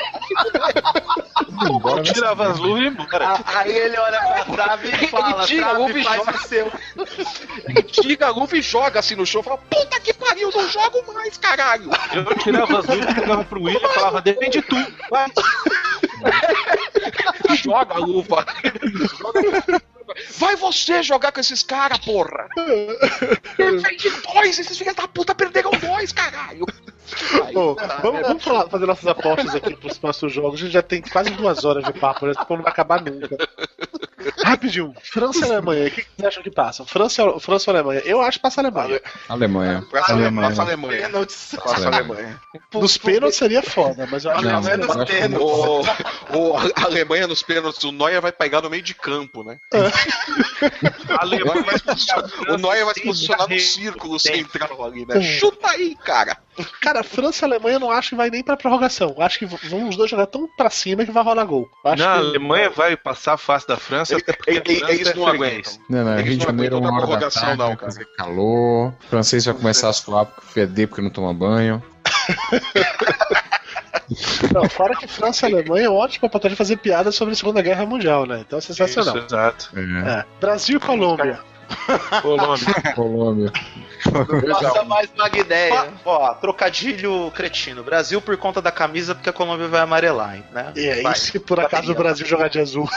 Embora? 1.70 2.02
Tirava 2.04 2.48
as 2.52 2.58
luvas 2.60 2.84
e 2.84 2.88
embora. 2.88 3.40
Aí 3.46 3.72
ele 3.72 3.98
olha 3.98 4.20
pra 4.20 4.46
trave 4.46 4.90
e 5.04 5.08
fala, 5.08 5.46
Tira, 5.46 5.64
trave 5.66 5.82
ouve 5.82 6.00
e 6.00 6.04
faz 6.04 6.18
joga. 6.26 6.38
o 6.38 6.42
seu. 6.42 6.72
Ele 7.70 7.84
tira 7.84 8.28
a 8.28 8.30
luva 8.32 8.58
e 8.58 8.62
joga 8.62 9.00
assim 9.00 9.16
no 9.16 9.26
chão. 9.26 9.44
Fala: 9.44 9.58
Puta 9.58 10.00
que 10.00 10.14
pariu, 10.14 10.50
não 10.54 10.68
jogo 10.70 11.14
mais, 11.14 11.38
caralho. 11.38 11.90
Eu 12.14 12.26
tirava 12.38 12.80
as 12.80 12.86
luvas, 12.88 13.16
jogava 13.16 13.44
pro 13.46 13.62
William 13.64 13.80
e 13.88 13.94
falava, 13.94 14.22
defende 14.22 14.62
tu. 14.62 14.76
Vai. 15.10 15.28
Joga 17.64 17.96
a 17.96 18.00
luva. 18.00 18.46
Vai 20.38 20.56
você 20.56 21.04
jogar 21.04 21.32
com 21.32 21.40
esses 21.40 21.64
caras, 21.64 22.00
porra! 22.00 22.48
Defende 23.58 24.10
dois, 24.34 24.60
esses 24.60 24.78
filhos 24.78 24.96
da 24.96 25.08
puta 25.08 25.36
perderam 25.36 25.72
dois, 25.72 26.12
caralho! 26.12 26.66
Bom, 27.54 27.76
vamos, 28.02 28.22
vamos 28.28 28.44
falar- 28.44 28.70
fazer 28.70 28.86
nossas 28.86 29.08
apostas 29.08 29.56
aqui 29.56 29.76
pros 29.76 29.98
próximos 29.98 30.34
jogos. 30.34 30.60
A 30.60 30.64
gente 30.64 30.74
já 30.74 30.82
tem 30.82 31.02
quase 31.02 31.30
duas 31.32 31.64
horas 31.66 31.84
de 31.84 31.94
papo, 31.94 32.26
né? 32.28 32.34
Papo 32.34 32.56
não 32.56 32.64
vai 32.64 32.72
acabar 32.72 33.02
nunca. 33.02 33.38
Rapidinho. 34.44 34.94
França 35.04 35.46
e 35.46 35.52
Alemanha. 35.52 35.88
O 35.88 35.92
que 35.92 36.02
vocês 36.16 36.28
acham 36.28 36.44
que 36.44 36.52
passa? 36.52 36.86
França, 36.86 37.40
França 37.40 37.72
ou 37.72 37.78
Alemanha? 37.78 38.02
Eu 38.04 38.22
acho 38.22 38.38
que 38.40 38.42
passa 38.42 38.60
a 38.62 38.64
Alemanha. 38.64 39.02
Alemanha. 39.30 39.86
Passa 39.92 40.12
a 40.12 40.16
Alemanha. 40.16 40.50
Passa 40.50 40.62
a 40.62 40.66
Alemanha. 40.66 41.02
Pênaltis. 41.08 41.56
Passa 41.64 41.88
Alemanha. 41.88 42.42
Nos 42.74 42.98
pênaltis 42.98 43.38
seria 43.38 43.64
foda, 43.64 44.08
mas 44.12 44.26
eu 44.26 44.32
acho 44.32 44.42
que 44.42 44.48
Alemanha 44.48 45.06
que 45.06 45.28
não. 45.30 45.42
O, 45.42 45.82
o- 45.82 46.58
a 46.58 46.84
Alemanha 46.86 47.28
nos 47.28 47.42
pênaltis, 47.44 47.84
o 47.84 47.92
Neuer 47.92 48.22
vai 48.22 48.32
pegar 48.32 48.62
no 48.62 48.70
meio 48.70 48.84
de 48.84 48.94
campo, 48.94 49.44
né? 49.44 49.58
A 51.10 51.22
Alemanha 51.22 51.64
vai 51.64 51.76
O 52.54 52.58
Neuer 52.58 52.86
vai 52.86 52.94
se 52.94 53.02
posicionar 53.04 53.48
no 53.48 53.60
círculo 53.60 54.20
central 54.20 54.84
ali, 54.84 55.06
né? 55.06 55.22
Chuta 55.22 55.70
aí, 55.70 55.96
cara. 56.04 56.38
Cara, 56.82 57.04
França 57.04 57.46
e 57.46 57.50
Alemanha 57.50 57.76
eu 57.76 57.80
não 57.80 57.92
acho 57.92 58.10
que 58.10 58.16
vai 58.16 58.30
nem 58.30 58.44
pra 58.44 58.58
prorrogação. 58.58 59.14
Eu 59.18 59.24
acho 59.24 59.40
que 59.40 59.46
vão 59.46 59.88
os 59.90 59.96
dois 59.96 60.10
jogar 60.10 60.26
tão 60.28 60.48
pra 60.58 60.70
cima 60.70 61.06
que 61.06 61.12
vai 61.12 61.24
rolar 61.24 61.46
gol. 61.46 61.70
Eu 61.86 61.92
acho 61.92 62.04
Não, 62.04 62.10
a 62.12 62.16
que... 62.16 62.20
Alemanha 62.28 62.70
vai 62.70 62.98
passar 62.98 63.34
a 63.34 63.38
face 63.38 63.68
da 63.68 63.78
França, 63.78 64.14
Ele- 64.14 64.22
até 64.22 64.34
porque 64.34 64.50
ele- 64.52 64.60
a 64.60 64.64
França 64.80 64.94
eles 64.94 65.08
é 65.08 65.14
não 65.14 65.28
aguentam. 65.28 65.74
Não, 65.90 66.04
não, 66.06 66.14
Eles 66.14 66.26
Rio 66.26 66.32
de 66.34 66.40
não 66.40 66.46
Janeiro, 66.52 66.76
aguentam 66.78 66.80
uma 66.80 66.98
hora 66.98 67.02
da 67.02 67.08
prorrogação, 67.30 67.42
tarde, 67.44 67.58
não, 67.58 67.76
cara. 67.76 67.94
calor. 68.18 68.88
O 68.90 68.94
francês 69.10 69.46
vai 69.46 69.54
começar 69.56 69.90
a 69.90 69.94
suar, 69.94 70.26
porque 70.26 70.42
feder, 70.52 70.88
porque 70.88 71.02
não 71.02 71.10
toma 71.10 71.34
banho. 71.34 71.82
Não, 74.54 74.70
fora 74.70 74.96
que 74.96 75.08
França 75.08 75.50
e 75.50 75.54
Alemanha 75.54 75.88
é 75.88 75.90
ótimo 75.90 76.30
pra 76.30 76.40
poder 76.40 76.56
fazer 76.56 76.78
piada 76.78 77.12
sobre 77.12 77.34
a 77.34 77.36
Segunda 77.38 77.62
Guerra 77.62 77.86
Mundial, 77.86 78.26
né? 78.26 78.40
Então 78.46 78.58
é 78.58 78.62
sensacional. 78.62 79.18
Isso, 79.18 79.26
exato. 79.26 79.70
É. 79.76 80.20
É. 80.20 80.26
Brasil 80.40 80.78
e 80.78 80.80
Colômbia. 80.80 81.40
Colômbia. 82.22 82.74
Colômbia. 82.96 83.52
Passa 84.62 84.84
mais 84.84 85.10
Magnéia. 85.16 85.94
Ó, 86.06 86.34
trocadilho 86.36 87.32
cretino. 87.32 87.84
Brasil 87.84 88.22
por 88.22 88.36
conta 88.38 88.62
da 88.62 88.72
camisa, 88.72 89.16
porque 89.16 89.30
a 89.30 89.34
Colômbia 89.34 89.68
vai 89.68 89.82
amarelar, 89.82 90.36
hein, 90.36 90.44
né? 90.52 90.72
E 90.76 90.86
é 90.88 91.02
Vai. 91.02 91.14
isso 91.14 91.32
que 91.32 91.40
por 91.40 91.60
acaso 91.60 91.92
o 91.92 91.96
Brasil 91.96 92.26
jogar 92.26 92.50
de 92.50 92.60
azul. 92.60 92.90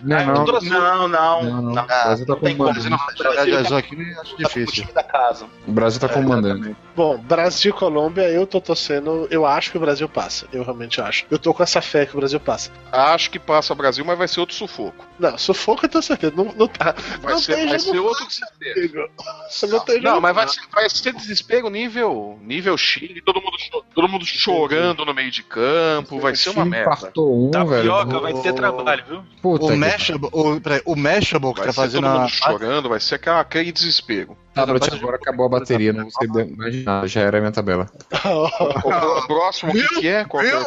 Não, 0.00 0.26
não. 0.26 0.44
Não, 0.44 0.60
não, 0.60 1.08
não. 1.08 1.08
Não, 1.08 1.62
não. 1.62 1.72
não. 1.72 1.82
O 1.82 1.86
Brasil 1.86 2.26
tá 2.26 2.32
Não 2.34 2.40
tem 2.40 2.56
com 2.56 2.64
como. 2.64 2.72
Brasil 2.72 2.90
Não, 2.90 2.98
O 2.98 3.16
jogar 3.16 3.44
de 3.44 3.50
Brasil 3.50 3.56
azul 3.66 3.76
aqui 3.78 3.94
eu 3.96 4.20
acho 4.20 4.30
tá 4.30 4.36
com 4.36 4.42
o 4.42 4.46
difícil. 4.46 4.88
Brasil 5.66 6.00
tá 6.00 6.08
comandando. 6.08 6.76
Bom, 6.96 7.18
Brasil 7.18 7.70
e 7.70 7.74
Colômbia, 7.78 8.22
eu 8.30 8.46
tô 8.46 8.58
torcendo. 8.58 9.28
Eu 9.30 9.44
acho 9.44 9.70
que 9.70 9.76
o 9.76 9.80
Brasil 9.80 10.08
passa. 10.08 10.46
Eu 10.50 10.62
realmente 10.64 10.98
acho. 10.98 11.26
Eu 11.30 11.38
tô 11.38 11.52
com 11.52 11.62
essa 11.62 11.82
fé 11.82 12.06
que 12.06 12.14
o 12.14 12.18
Brasil 12.18 12.40
passa. 12.40 12.70
Acho 12.90 13.30
que 13.30 13.38
passa 13.38 13.74
o 13.74 13.76
Brasil, 13.76 14.02
mas 14.02 14.16
vai 14.16 14.26
ser 14.26 14.40
outro 14.40 14.54
sufoco. 14.56 15.04
Não, 15.18 15.36
sufoco 15.36 15.84
eu 15.84 15.88
tenho 15.90 16.02
certeza. 16.02 16.32
Não, 16.34 16.46
não, 16.46 16.70
Vai 17.20 17.32
não 17.34 17.38
ser, 17.38 17.66
vai 17.68 17.78
ser 17.78 17.98
outro 17.98 18.26
desespero. 18.26 19.10
fácil. 19.22 19.68
Não 19.68 19.80
tem 19.80 20.00
Não, 20.00 20.20
mas 20.22 20.34
vai 20.34 20.48
ser, 20.48 20.60
vai 20.72 20.88
ser 20.88 21.12
desespero 21.12 21.68
nível, 21.68 22.38
nível 22.42 22.76
Chile, 22.78 23.20
todo 23.20 23.42
mundo, 23.42 23.56
todo 23.94 24.08
mundo 24.08 24.24
chorando 24.24 25.04
no 25.04 25.12
meio 25.12 25.30
de 25.30 25.42
campo, 25.42 26.18
vai 26.18 26.34
ser 26.34 26.48
uma 26.50 26.64
merda. 26.64 27.12
Um, 27.18 27.50
velho. 27.50 27.90
Tapioca 27.92 28.20
vai 28.20 28.32
ter 28.40 28.54
trabalho, 28.54 29.04
viu? 29.06 29.22
Puta 29.42 29.66
O 29.66 29.76
Mashable, 29.76 30.30
o, 30.32 30.60
peraí, 30.60 30.80
o 30.86 30.96
Mashable 30.96 31.52
que 31.52 31.58
Vai 31.60 31.66
tá 31.66 31.72
ser 31.72 31.80
fazendo 31.80 32.04
todo 32.04 32.12
mundo 32.20 32.24
a. 32.24 32.28
chorando, 32.28 32.88
vai 32.88 33.00
ser 33.00 33.16
aquela- 33.16 33.40
aquele 33.40 33.70
desespero. 33.70 34.36
Tablet 34.54 34.90
agora 34.94 35.16
acabou 35.16 35.44
a 35.44 35.48
bateria, 35.50 35.92
não 35.92 36.08
sei 36.10 36.26
imaginar, 36.86 37.06
já 37.08 37.20
era 37.20 37.38
a 37.38 37.40
minha 37.40 37.52
tabela. 37.52 37.86
O, 38.24 38.44
o 39.18 39.26
próximo, 39.26 39.72
o 39.72 39.74
que, 39.74 39.88
que 40.00 40.08
é? 40.08 40.24
Qual 40.24 40.42
é 40.42 40.56
o 40.56 40.66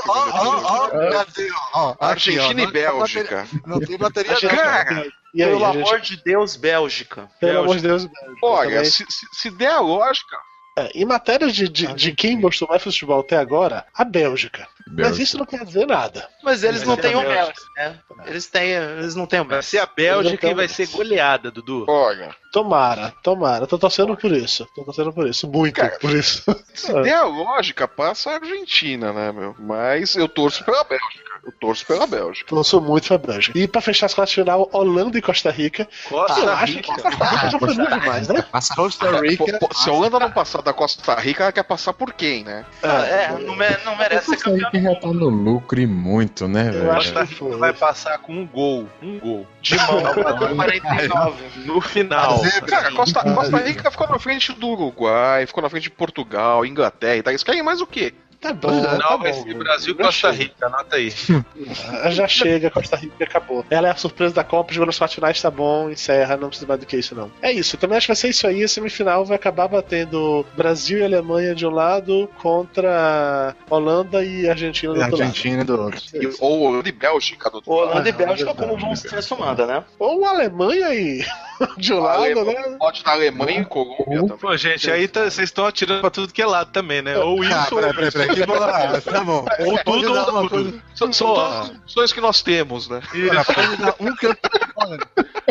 Argentina 2.00 2.52
e 2.62 2.66
não 2.66 2.72
tem 2.72 2.82
Bélgica. 2.82 3.36
bateria- 3.48 3.62
Não 3.66 3.80
tem 3.80 3.98
bateria. 3.98 4.50
Cara, 4.50 5.06
E 5.34 5.44
aí, 5.44 5.50
Pelo 5.50 5.60
gente? 5.60 5.78
amor 5.78 6.00
de 6.02 6.24
Deus, 6.24 6.56
Bélgica. 6.56 7.30
Pelo 7.40 7.60
amor 7.60 7.76
de 7.78 7.84
Deus. 7.84 8.06
Bélgica. 8.06 8.38
olha, 8.42 8.84
se, 8.86 9.06
se, 9.10 9.26
se 9.34 9.52
der 9.52 9.72
a 9.74 9.80
lógica, 9.80 10.36
É, 10.78 10.90
em 10.96 11.04
matéria 11.06 11.52
de, 11.52 11.68
de, 11.68 11.88
de 11.94 12.12
quem 12.14 12.38
mostrou 12.38 12.70
mais 12.70 12.82
futebol 12.82 13.20
até 13.20 13.38
agora, 13.38 13.86
a 13.94 14.04
Bélgica. 14.06 14.68
Mas 14.88 14.96
Bélgica. 14.96 15.24
isso 15.24 15.38
não 15.38 15.46
quer 15.46 15.66
dizer 15.66 15.86
nada. 15.86 16.28
Mas 16.44 16.64
eles 16.64 16.80
Mas 16.80 16.88
não 16.88 16.94
é 16.94 16.98
têm 16.98 17.16
o 17.16 17.22
Bélgica. 17.22 17.46
Messi, 17.48 17.66
né? 17.78 18.00
Eles, 18.26 18.48
têm, 18.48 18.70
eles 18.72 19.16
não 19.16 19.26
têm 19.28 19.42
o 19.42 19.46
Vai 19.46 19.58
Messi. 19.58 19.70
ser 19.72 19.80
a 19.80 19.86
Bélgica 19.86 20.48
e 20.48 20.54
vai 20.54 20.68
ser 20.68 20.88
goleada, 20.88 21.52
Dudu. 21.52 21.86
olha, 21.88 22.34
Tomara, 22.52 23.14
tomara. 23.22 23.68
Tô 23.68 23.78
torcendo 23.78 24.18
por 24.18 24.32
isso. 24.32 24.68
Tô 24.76 24.84
torcendo 24.84 25.14
por 25.14 25.28
isso. 25.28 25.48
Muito 25.48 25.76
Cara, 25.76 25.98
por 26.00 26.10
isso. 26.12 26.44
se 26.74 26.92
der 27.04 27.14
a 27.14 27.24
lógica, 27.26 27.88
passa 27.88 28.32
a 28.32 28.34
Argentina, 28.36 29.14
né, 29.14 29.32
meu? 29.32 29.56
Mas 29.60 30.16
eu 30.16 30.28
torço 30.28 30.64
pela 30.64 30.84
Bélgica. 30.84 31.30
Eu 31.46 31.54
torço 31.54 31.86
pela 31.86 32.06
Bélgica. 32.06 32.50
Torço 32.50 32.82
muito 32.82 33.08
pra 33.08 33.18
Bélgica. 33.18 33.58
E 33.58 33.66
pra 33.68 33.80
fechar 33.82 34.08
as 34.08 34.14
quartas 34.14 34.32
de 34.36 34.42
final, 34.42 34.68
Holanda 34.74 35.18
e 35.18 35.22
Costa 35.22 35.50
Rica. 35.50 35.88
eu 36.12 36.18
Costa 36.18 36.54
acho 36.54 36.74
que 36.74 36.92
Rica. 36.92 37.02
Costa 37.02 37.10
Rica 37.26 37.50
já 37.50 37.60
foi 37.60 37.74
muito 37.76 38.00
demais, 38.00 38.28
né? 38.28 38.42
Passa 38.52 38.76
Costa 38.76 39.22
Rica. 39.22 39.46
Pô, 39.60 39.68
pô, 39.68 39.74
se 39.74 39.90
a 39.90 39.94
Holanda 39.94 40.20
não 40.20 40.32
passar 40.32 40.62
da 40.62 40.74
Costa 40.74 41.16
Rica, 41.16 41.44
ela 41.44 41.52
quer 41.52 41.64
passar 41.64 41.94
por 41.94 42.12
quem, 42.14 42.44
né? 42.44 42.66
Ah, 42.84 43.06
é, 43.06 43.30
não, 43.40 43.56
me- 43.56 43.78
não 43.86 43.96
merece 43.96 44.26
ser 44.26 44.32
Costa 44.36 44.50
Rica 44.52 44.66
campeão. 44.72 44.94
já 44.94 45.00
tá 45.00 45.08
no 45.08 45.30
lucro 45.30 45.80
e 45.80 45.88
muito, 45.88 46.48
né, 46.48 46.68
Eu 46.70 46.74
velho? 46.74 46.92
acho 46.92 47.14
Costa 47.14 47.36
que 47.36 47.44
vai 47.56 47.74
passar 47.74 48.18
com 48.20 48.34
um 48.34 48.46
gol. 48.46 48.88
Um 49.02 49.18
gol. 49.20 49.48
De 49.62 49.78
mão. 49.78 49.86
Salvador 50.02 50.56
49. 50.56 51.44
no 51.66 51.80
final. 51.82 52.39
Cara, 52.68 52.92
Costa, 52.92 53.24
Costa 53.34 53.58
Rica 53.58 53.92
ficou 53.92 54.08
na 54.08 54.20
frente 54.20 54.54
do 54.54 54.68
Uruguai, 54.70 55.46
ficou 55.46 55.64
na 55.64 55.70
frente 55.70 55.84
de 55.84 55.92
Portugal, 55.92 56.66
Inglaterra 56.66 57.18
e 57.18 57.24
tal. 57.24 57.32
Eles 57.32 57.44
querem 57.44 57.64
mais 57.64 57.82
o 57.82 57.88
quê? 57.88 58.14
Tá 58.42 58.54
bom, 58.54 58.70
é, 58.72 58.82
tá 58.82 58.98
Não, 58.98 59.20
vai 59.20 59.34
bom. 59.34 59.44
ser 59.44 59.54
Brasil 59.54 59.94
e 59.94 59.98
Costa 59.98 60.32
chega. 60.32 60.44
Rica, 60.44 60.66
anota 60.68 60.96
aí. 60.96 61.14
Já 62.12 62.28
chega, 62.28 62.70
Costa 62.72 62.96
Rica 62.96 63.24
acabou. 63.26 63.66
Ela 63.70 63.90
é 63.90 63.92
a 63.92 63.96
surpresa 63.96 64.34
da 64.34 64.44
Copa, 64.46 64.74
jogou 64.74 64.86
nas 64.88 64.98
quartas 64.98 65.16
finais, 65.16 65.42
tá 65.42 65.52
bom, 65.52 65.90
encerra, 65.90 66.38
não 66.38 66.48
precisa 66.48 66.66
mais 66.68 66.80
do 66.80 66.86
que 66.86 66.96
isso, 66.98 67.14
não. 67.14 67.30
É 67.42 67.52
isso, 67.52 67.76
também 67.78 67.98
acho 67.98 68.06
que 68.08 68.12
vai 68.12 68.16
ser 68.16 68.30
isso 68.30 68.48
aí. 68.48 68.64
A 68.64 68.68
semifinal 68.68 69.26
vai 69.26 69.36
acabar 69.36 69.68
batendo 69.68 70.46
Brasil 70.56 71.00
e 71.00 71.04
Alemanha 71.04 71.54
de 71.54 71.66
um 71.68 71.70
lado 71.70 72.30
contra 72.42 73.56
Holanda 73.70 74.24
e 74.24 74.50
Argentina 74.50 74.94
do 74.94 75.00
E 75.00 75.04
outro 75.04 75.22
Argentina 75.22 75.66
do 75.66 75.74
outro. 75.82 76.02
lado. 76.14 76.24
E- 76.24 76.38
Ou 76.40 76.62
Holanda 76.62 76.90
e 76.90 76.92
Bélgica 76.94 77.50
do 77.50 77.56
outro 77.58 77.72
lado. 77.74 77.92
Holanda 77.92 78.10
e 78.10 78.12
Ah, 78.12 78.16
Bélgica 78.16 78.46
verdade, 78.54 78.70
como 78.70 78.82
vão 78.88 78.96
ser 78.96 79.22
somada, 79.24 79.66
né? 79.66 79.84
Ou 80.00 80.26
Alemanha 80.26 80.94
e 80.94 81.26
de 81.78 81.94
um 81.94 82.00
lado, 82.00 82.46
né? 82.46 82.78
Pode 82.80 83.04
dar 83.04 83.12
Alemanha 83.12 83.60
e 83.62 83.66
Colômbia 83.66 84.22
também. 84.22 84.38
Pô, 84.38 84.56
gente, 84.56 84.90
aí 84.90 85.08
tá- 85.10 85.24
vocês 85.30 85.50
estão 85.50 85.66
atirando 85.66 86.02
pra 86.02 86.10
tudo 86.10 86.32
que 86.34 86.42
é 86.42 86.46
lado 86.46 86.72
também, 86.72 87.02
né? 87.02 87.18
Ou 87.18 87.42
Ah, 87.44 87.46
isso, 87.46 87.76
ou 87.76 87.82
peraí, 87.82 87.94
peraí, 87.94 88.12
peraí. 88.12 88.29
Que 88.34 88.46
bola. 88.46 89.02
Tá 89.02 89.24
bom. 89.24 89.46
Ou 89.66 89.78
tudo 89.84 90.14
ou 90.14 90.26
tudo. 90.26 90.50
coisa- 90.50 90.84
São, 90.96 91.14
são 91.14 91.34
todas 91.34 91.54
as 91.62 91.70
opções 91.78 92.14
que 92.14 92.22
nós 92.22 92.42
temos, 92.42 92.88
né? 92.90 93.02
Olha, 93.14 93.44
Pode 93.46 93.78
dar 93.78 93.96
um. 94.00 94.16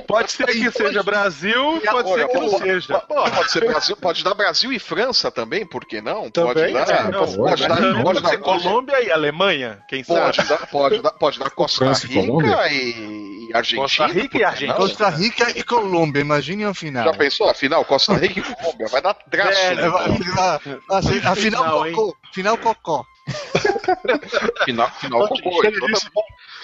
Pode 0.06 0.32
ser 0.32 0.46
que 0.46 0.70
seja 0.70 1.02
Brasil, 1.02 1.80
pode 1.90 2.08
ser 2.14 2.28
que 2.28 2.38
não 2.38 2.48
seja. 2.58 2.98
Pode, 3.00 3.50
ser 3.50 3.66
Brasil, 3.66 3.96
pode 3.96 4.24
dar 4.24 4.34
Brasil 4.34 4.72
e 4.72 4.78
França 4.78 5.30
também, 5.30 5.66
por 5.66 5.84
que 5.84 6.00
não? 6.00 6.30
Também, 6.30 6.72
pode 6.72 6.72
dar, 6.72 6.90
é, 6.90 7.12
pode, 7.12 7.68
dar, 7.68 7.80
Não, 7.80 8.02
pode 8.02 8.22
pode 8.22 8.36
dar, 8.36 8.42
Colômbia 8.42 9.02
e 9.04 9.10
Alemanha, 9.12 9.80
quem 9.88 10.02
pode 10.02 10.36
sabe? 10.36 10.48
dar, 10.48 10.66
pode 10.66 11.02
dar, 11.02 11.10
pode 11.10 11.38
dar 11.38 11.50
Costa 11.50 11.78
França 11.84 12.06
Rica 12.06 12.72
e, 12.72 13.27
e 13.48 13.56
Argentina. 13.56 13.82
Costa 13.82 14.06
Rica 14.06 14.38
e? 14.38 14.44
Argentina. 14.44 14.74
Costa 14.74 15.08
Rica 15.08 15.50
e 15.58 15.62
Colômbia, 15.62 16.20
imagine 16.20 16.64
a 16.64 16.74
final. 16.74 17.04
Já 17.04 17.12
pensou? 17.12 17.48
Afinal, 17.48 17.84
Costa 17.84 18.14
Rica 18.14 18.40
e 18.40 18.42
Colômbia. 18.42 18.86
Vai 18.88 19.02
dar 19.02 19.14
traço. 19.14 19.58
É, 19.58 19.74
vai- 19.74 19.88
vai- 19.90 20.58
vai- 20.88 20.98
A 20.98 21.02
final 21.02 21.34
Final, 21.36 21.86
hein? 21.86 21.92
cocô. 21.94 22.16
Final 22.32 22.58
cocó. 22.58 23.04
Final, 24.64 24.90
final 25.00 25.28
cocô. 25.28 25.62
Chega 25.62 25.86
disso, 25.86 26.10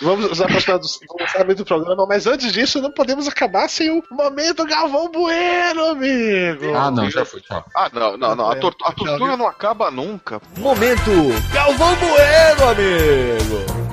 Vamos 0.02 0.30
usar 0.32 0.46
para 0.46 0.58
vamos 0.78 0.98
usar 1.32 1.44
muito 1.44 1.58
do 1.58 1.64
programa, 1.64 2.04
mas 2.06 2.26
antes 2.26 2.52
disso 2.52 2.80
não 2.82 2.90
podemos 2.90 3.28
acabar 3.28 3.68
sem 3.68 3.90
o 3.90 4.02
momento 4.10 4.64
Galvão 4.66 5.08
Bueno, 5.10 5.90
amigo. 5.90 6.74
Ah, 6.74 6.90
não, 6.90 7.08
já 7.10 7.24
foi, 7.24 7.40
tchau. 7.40 7.64
Ah, 7.76 7.88
não, 7.92 8.16
não, 8.16 8.34
não. 8.34 8.50
A, 8.50 8.56
tor- 8.56 8.74
a 8.82 8.92
tortura 8.92 9.36
não 9.36 9.46
acaba 9.46 9.90
nunca. 9.92 10.40
Momento 10.58 11.10
Galvão 11.52 11.94
Bueno, 11.96 12.70
amigo. 12.70 13.83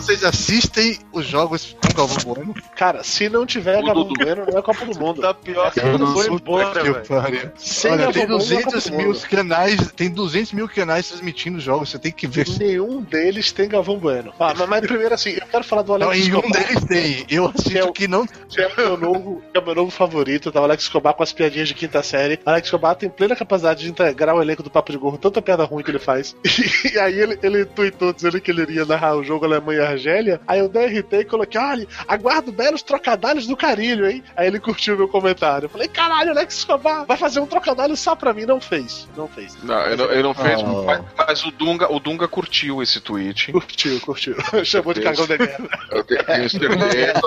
Vocês 0.00 0.24
assistem 0.24 0.98
os 1.12 1.26
jogos 1.26 1.76
com 1.82 1.94
Galvão 1.94 2.34
Bueno? 2.34 2.54
Cara, 2.76 3.02
se 3.04 3.28
não 3.28 3.44
tiver 3.44 3.78
O 3.78 3.84
Galvão. 3.84 4.08
Bueno, 4.14 4.46
não 4.50 4.58
é 4.58 4.62
Copa 4.62 4.84
do 4.86 4.94
Mundo. 4.98 5.20
Tapioca 5.20 5.80
Eu 5.80 5.98
não 5.98 6.12
foi 6.14 6.24
sou 6.26 6.34
embora, 6.36 6.80
que 6.82 6.90
velho. 6.90 7.04
Olha, 7.10 7.52
tem 7.52 7.90
Bueno, 7.90 8.12
não 8.12 8.22
é 8.22 8.26
200 8.26 8.64
Copa 8.64 8.90
do 8.90 8.96
mil 8.96 9.20
canais, 9.30 9.92
tem 9.92 10.10
200 10.10 10.52
mil 10.52 10.68
canais 10.68 11.08
transmitindo 11.08 11.60
jogos, 11.60 11.90
você 11.90 11.98
tem 11.98 12.12
que 12.12 12.26
ver. 12.26 12.46
Nenhum 12.58 13.02
deles 13.02 13.52
tem 13.52 13.68
Galvão 13.68 13.98
Bueno. 13.98 14.32
Ah, 14.40 14.54
mas, 14.56 14.68
mas 14.68 14.80
primeiro 14.86 15.14
assim, 15.14 15.30
eu 15.30 15.46
quero 15.46 15.64
falar 15.64 15.82
do 15.82 15.94
Alex 15.94 16.16
Escobar, 16.16 16.50
deles 16.50 16.84
tem. 16.84 17.26
Eu 17.28 17.46
assisto 17.46 17.78
É 17.78 17.84
o- 17.84 17.92
que 17.92 18.08
não. 18.08 18.26
que 18.26 18.60
é 18.60 18.66
o 18.68 18.76
meu 18.76 18.96
novo, 18.96 19.42
que 19.52 19.58
é 19.58 19.60
o 19.60 19.64
meu 19.64 19.74
novo 19.74 19.90
favorito, 19.90 20.50
tá? 20.50 20.60
O 20.60 20.64
Alex 20.64 20.84
Escobar 20.84 21.14
com 21.14 21.22
as 21.22 21.32
piadinhas 21.32 21.68
de 21.68 21.74
quinta 21.74 22.02
série. 22.02 22.40
Alex 22.46 22.66
Escobar 22.66 22.94
tem 22.96 23.08
plena 23.10 23.36
capacidade 23.36 23.82
de 23.82 23.90
integrar 23.90 24.34
o 24.34 24.40
elenco 24.42 24.62
do 24.62 24.70
Papo 24.70 24.92
de 24.92 24.98
Gorro, 24.98 25.18
tanta 25.18 25.42
piada 25.42 25.64
ruim 25.64 25.82
que 25.84 25.90
ele 25.90 25.98
faz. 25.98 26.34
E 26.92 26.98
aí 26.98 27.20
ele, 27.20 27.38
ele 27.42 27.64
tweetou 27.66 28.12
dizendo 28.12 28.40
que 28.40 28.50
ele 28.50 28.62
iria 28.62 28.84
narrar 28.84 29.14
o 29.16 29.22
jogo 29.22 29.44
Alemanha 29.44 29.89
Argélia. 29.90 30.40
Aí 30.46 30.58
eu 30.60 30.68
dei 30.68 30.86
RT 31.00 31.12
e 31.12 31.24
coloquei, 31.24 31.60
olha, 31.60 31.86
aguardo 32.08 32.50
belos 32.52 32.82
trocadilhos 32.82 33.46
do 33.46 33.56
carilho, 33.56 34.08
hein? 34.08 34.22
Aí 34.36 34.46
ele 34.46 34.58
curtiu 34.60 34.96
meu 34.96 35.08
comentário. 35.08 35.66
Eu 35.66 35.70
falei, 35.70 35.88
caralho, 35.88 36.30
Alex 36.30 36.58
Escobar 36.58 37.04
vai 37.06 37.16
fazer 37.16 37.40
um 37.40 37.46
trocadilho 37.46 37.96
só 37.96 38.14
pra 38.14 38.32
mim. 38.32 38.44
Não 38.46 38.60
fez, 38.60 39.08
não 39.16 39.28
fez. 39.28 39.56
Não, 39.62 39.86
ele, 39.86 39.96
não- 39.96 40.10
ele 40.12 40.22
não 40.22 40.34
fez, 40.34 40.60
Oh. 40.62 40.82
mas, 40.84 41.02
mas 41.16 41.44
o, 41.44 41.50
Dunga, 41.50 41.92
o 41.92 41.98
Dunga 42.00 42.26
curtiu 42.28 42.82
esse 42.82 43.00
tweet. 43.00 43.52
Curtiu, 43.52 44.00
curtiu. 44.00 44.36
Chamou 44.64 44.92
de 44.94 45.00
cagão 45.00 45.26
de 45.26 45.38
merda. 45.38 45.68
Eu 45.90 46.04
te- 46.04 46.22
tenho 46.24 46.48
certeza. 46.50 47.20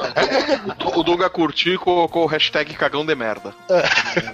O, 0.85 0.99
o 0.99 1.03
Dunga 1.03 1.29
curtiu 1.29 1.73
e 1.73 1.77
colocou 1.77 2.23
o 2.23 2.27
hashtag 2.27 2.73
cagão 2.73 3.05
de 3.05 3.15
merda. 3.15 3.53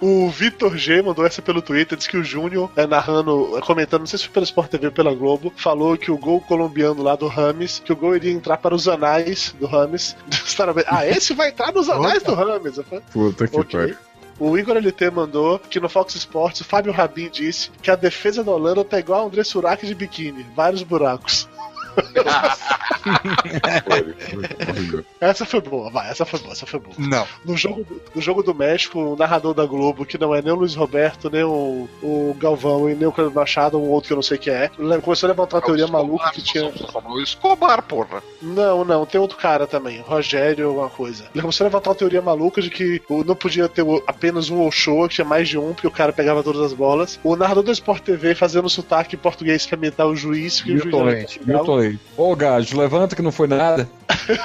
O 0.00 0.28
Vitor 0.28 0.76
G 0.76 1.02
mandou 1.02 1.24
essa 1.26 1.40
pelo 1.40 1.62
Twitter, 1.62 1.96
disse 1.96 2.08
que 2.08 2.16
o 2.16 2.24
Júnior, 2.24 2.70
é, 2.76 2.86
narrando, 2.86 3.56
é, 3.56 3.60
comentando, 3.60 4.00
não 4.00 4.06
sei 4.06 4.18
se 4.18 4.24
foi 4.26 4.34
pelo 4.34 4.44
Sport 4.44 4.70
TV 4.70 4.86
ou 4.86 4.92
pela 4.92 5.14
Globo, 5.14 5.52
falou 5.56 5.96
que 5.96 6.10
o 6.10 6.18
gol 6.18 6.40
colombiano 6.40 7.02
lá 7.02 7.16
do 7.16 7.26
Rames, 7.66 7.82
que 7.84 7.92
o 7.92 7.96
gol 7.96 8.16
iria 8.16 8.32
entrar 8.32 8.56
para 8.56 8.74
os 8.74 8.86
anais 8.88 9.54
do 9.58 9.66
Rames. 9.66 10.16
ah, 10.86 11.06
esse 11.06 11.34
vai 11.34 11.48
entrar 11.50 11.72
nos 11.72 11.88
anais 11.88 12.22
do 12.22 12.34
Rames. 12.34 12.76
Falei, 12.76 13.04
Puta 13.12 13.48
que 13.48 13.56
Ok. 13.58 13.80
pariu. 13.80 13.96
O 14.38 14.56
Igor 14.58 14.76
LT 14.76 15.10
mandou 15.10 15.58
que 15.58 15.80
no 15.80 15.88
Fox 15.88 16.14
Sports 16.14 16.60
o 16.60 16.64
Fábio 16.64 16.92
Rabin 16.92 17.30
disse 17.30 17.70
que 17.80 17.90
a 17.90 17.96
defesa 17.96 18.44
da 18.44 18.52
Holanda 18.52 18.84
tá 18.84 18.98
igual 18.98 19.22
a 19.22 19.26
André 19.26 19.42
Surak 19.42 19.86
de 19.86 19.94
biquíni, 19.94 20.44
vários 20.54 20.82
buracos. 20.82 21.48
Essa 25.20 25.44
foi 25.44 25.60
boa, 25.60 25.90
vai, 25.90 26.10
essa 26.10 26.24
foi 26.24 26.38
boa, 26.40 26.52
essa 26.52 26.66
foi 26.66 26.80
boa. 26.80 26.94
Não. 26.98 27.26
No 27.44 27.56
jogo, 27.56 27.84
do- 27.84 28.00
no 28.14 28.20
jogo 28.20 28.42
do 28.42 28.54
México, 28.54 28.98
o 29.00 29.16
narrador 29.16 29.54
da 29.54 29.64
Globo, 29.64 30.04
que 30.04 30.18
não 30.18 30.34
é 30.34 30.42
nem 30.42 30.52
o 30.52 30.56
Luiz 30.56 30.74
Roberto, 30.74 31.30
nem 31.30 31.42
o, 31.44 31.88
o 32.02 32.36
Galvão 32.38 32.88
e 32.90 32.94
nem 32.94 33.06
o 33.06 33.12
Cleber 33.12 33.32
Machado, 33.34 33.78
um 33.78 33.88
outro 33.88 34.08
que 34.08 34.12
eu 34.12 34.16
não 34.16 34.22
sei 34.22 34.38
quem 34.38 34.52
é, 34.52 34.70
começou 35.02 35.26
a 35.26 35.30
levantar 35.30 35.56
uma 35.56 35.62
teoria 35.62 35.86
maluca 35.86 36.30
que 36.32 36.42
tinha. 36.42 36.70
O 37.06 37.20
Escobar, 37.20 37.82
porra. 37.82 38.22
Não, 38.42 38.84
não, 38.84 39.06
tem 39.06 39.20
outro 39.20 39.36
cara 39.38 39.66
também, 39.66 40.00
Rogério, 40.00 40.68
alguma 40.68 40.90
coisa. 40.90 41.24
Ele 41.34 41.42
começou 41.42 41.64
a 41.64 41.68
levantar 41.68 41.90
uma 41.90 41.96
teoria 41.96 42.22
maluca 42.22 42.60
de 42.60 42.70
que 42.70 43.02
não 43.24 43.34
podia 43.34 43.68
ter 43.68 43.84
apenas 44.06 44.50
um 44.50 44.64
Oshô, 44.66 45.08
que 45.08 45.16
tinha 45.16 45.24
mais 45.24 45.48
de 45.48 45.58
um, 45.58 45.72
porque 45.72 45.86
o 45.86 45.90
cara 45.90 46.12
pegava 46.12 46.42
todas 46.42 46.60
as 46.62 46.72
bolas. 46.72 47.18
O 47.22 47.36
narrador 47.36 47.62
do 47.62 47.72
Sport 47.72 48.02
TV 48.02 48.34
fazendo 48.34 48.68
sotaque 48.68 49.16
em 49.16 49.18
português 49.18 49.66
pra 49.66 49.76
imitar 49.78 50.06
o 50.06 50.16
juiz, 50.16 50.60
que 50.60 50.70
o 50.72 50.78
juiz 50.78 50.84
Milton 50.84 51.00
era 51.08 51.16
Leite, 51.16 51.38
Portugal. 51.38 51.64
Milton 51.64 51.80
Leite. 51.88 52.00
Ô, 52.16 52.34
Gajo, 52.34 52.76
levanta 52.78 53.14
que 53.16 53.22
não 53.22 53.32
foi 53.32 53.46
nada. 53.46 53.88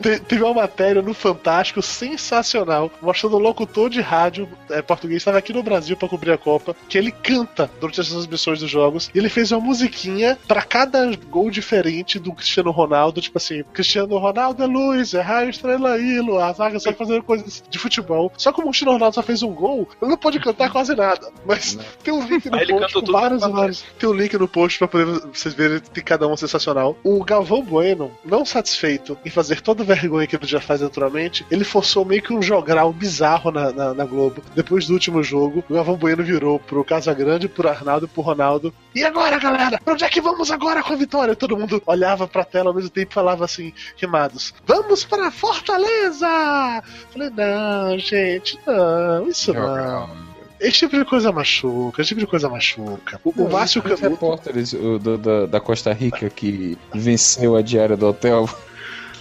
Te- 0.00 0.20
teve 0.20 0.42
uma 0.42 0.54
matéria 0.54 1.00
no 1.00 1.14
Fantástico 1.14 1.80
sensacional, 1.80 2.90
mostrando 3.00 3.36
o 3.36 3.38
locutor 3.38 3.88
de 3.88 4.00
rádio 4.00 4.48
é, 4.70 4.82
português, 4.82 5.18
estava 5.18 5.38
aqui 5.38 5.52
no 5.52 5.62
Brasil 5.62 5.96
pra 5.96 6.08
cobrir 6.08 6.32
a 6.32 6.38
Copa, 6.38 6.76
que 6.88 6.98
ele 6.98 7.10
canta 7.10 7.70
durante 7.80 8.00
as 8.00 8.08
transmissões 8.08 8.60
dos 8.60 8.70
jogos, 8.70 9.10
e 9.14 9.18
ele 9.18 9.28
fez 9.28 9.50
uma 9.50 9.60
musiquinha 9.60 10.38
pra 10.46 10.62
cada 10.62 11.10
gol 11.30 11.50
diferente 11.50 12.18
do 12.18 12.32
Cristiano 12.32 12.70
Ronaldo, 12.70 13.20
tipo 13.20 13.38
assim, 13.38 13.64
Cristiano 13.72 14.18
Ronaldo 14.18 14.62
é 14.62 14.66
luz, 14.66 15.14
é 15.14 15.20
raio, 15.20 15.50
estrela, 15.50 15.98
ílo, 15.98 16.38
a 16.38 16.52
zaga 16.52 16.78
só 16.78 16.92
fazendo 16.92 17.22
coisas 17.22 17.62
de 17.68 17.78
futebol. 17.78 18.32
Só 18.36 18.52
como 18.52 18.68
o 18.68 18.70
Cristiano 18.70 18.92
Ronaldo 18.92 19.14
só 19.14 19.22
fez 19.22 19.42
um 19.42 19.52
gol, 19.52 19.88
ele 20.02 20.10
não 20.10 20.18
pode 20.18 20.38
cantar 20.38 20.70
quase 20.70 20.94
nada. 20.94 21.30
Mas 21.46 21.78
tem 22.02 22.12
um 22.12 22.26
link 22.26 22.48
no 22.50 22.58
Aí 22.58 22.66
post 22.66 23.10
vários 23.10 23.40
vários. 23.42 23.84
Tem 23.98 24.08
um 24.08 24.12
link 24.12 24.36
no 24.36 24.46
post 24.48 24.78
pra 24.78 24.88
poder 24.88 25.06
vocês 25.32 25.54
verem 25.54 25.80
que 25.80 26.02
cada 26.02 26.28
um 26.28 26.36
sensacional. 26.46 26.96
O 27.02 27.24
Galvão 27.24 27.62
Bueno, 27.62 28.10
não 28.24 28.44
satisfeito 28.44 29.16
em 29.24 29.30
fazer 29.30 29.60
toda 29.60 29.84
vergonha 29.84 30.26
que 30.26 30.36
ele 30.36 30.46
já 30.46 30.60
faz 30.60 30.80
naturalmente, 30.80 31.46
ele 31.50 31.64
forçou 31.64 32.04
meio 32.04 32.22
que 32.22 32.32
um 32.32 32.42
jogral 32.42 32.92
bizarro 32.92 33.50
na, 33.50 33.72
na, 33.72 33.94
na 33.94 34.04
Globo. 34.04 34.42
Depois 34.54 34.86
do 34.86 34.92
último 34.92 35.22
jogo, 35.22 35.64
o 35.68 35.74
Galvão 35.74 35.96
Bueno 35.96 36.22
virou 36.22 36.58
pro 36.58 36.84
Casagrande, 36.84 37.48
pro 37.48 37.68
Arnaldo 37.68 38.06
e 38.06 38.08
pro 38.08 38.22
Ronaldo. 38.22 38.74
E 38.94 39.02
agora, 39.02 39.38
galera? 39.38 39.80
Pra 39.82 39.94
onde 39.94 40.04
é 40.04 40.08
que 40.08 40.20
vamos 40.20 40.50
agora 40.50 40.82
com 40.82 40.92
a 40.92 40.96
vitória? 40.96 41.36
Todo 41.36 41.56
mundo 41.56 41.82
olhava 41.86 42.28
pra 42.28 42.44
tela 42.44 42.70
ao 42.70 42.74
mesmo 42.74 42.90
tempo 42.90 43.10
e 43.10 43.14
falava 43.14 43.44
assim, 43.44 43.72
rimados: 43.96 44.54
Vamos 44.66 45.04
pra 45.04 45.30
Fortaleza! 45.30 46.82
Falei, 47.10 47.30
não, 47.30 47.98
gente, 47.98 48.58
não, 48.66 49.28
isso 49.28 49.52
não. 49.52 50.33
Esse 50.66 50.78
tipo 50.80 50.96
de 50.98 51.04
coisa 51.04 51.30
machuca, 51.30 52.00
esse 52.02 52.08
tipo 52.08 52.20
de 52.20 52.26
coisa 52.26 52.48
machuca. 52.48 53.20
O, 53.24 53.30
o 53.30 53.50
Márcio 53.52 53.80
Os 53.82 53.86
Canuto. 53.86 54.08
repórteres 54.08 54.72
o, 54.72 54.98
do- 54.98 55.18
da, 55.18 55.46
da 55.46 55.60
Costa 55.60 55.92
Rica 55.92 56.28
que 56.30 56.76
venceu 56.94 57.54
a 57.56 57.62
diária 57.62 57.96
do 57.96 58.06
hotel. 58.08 58.48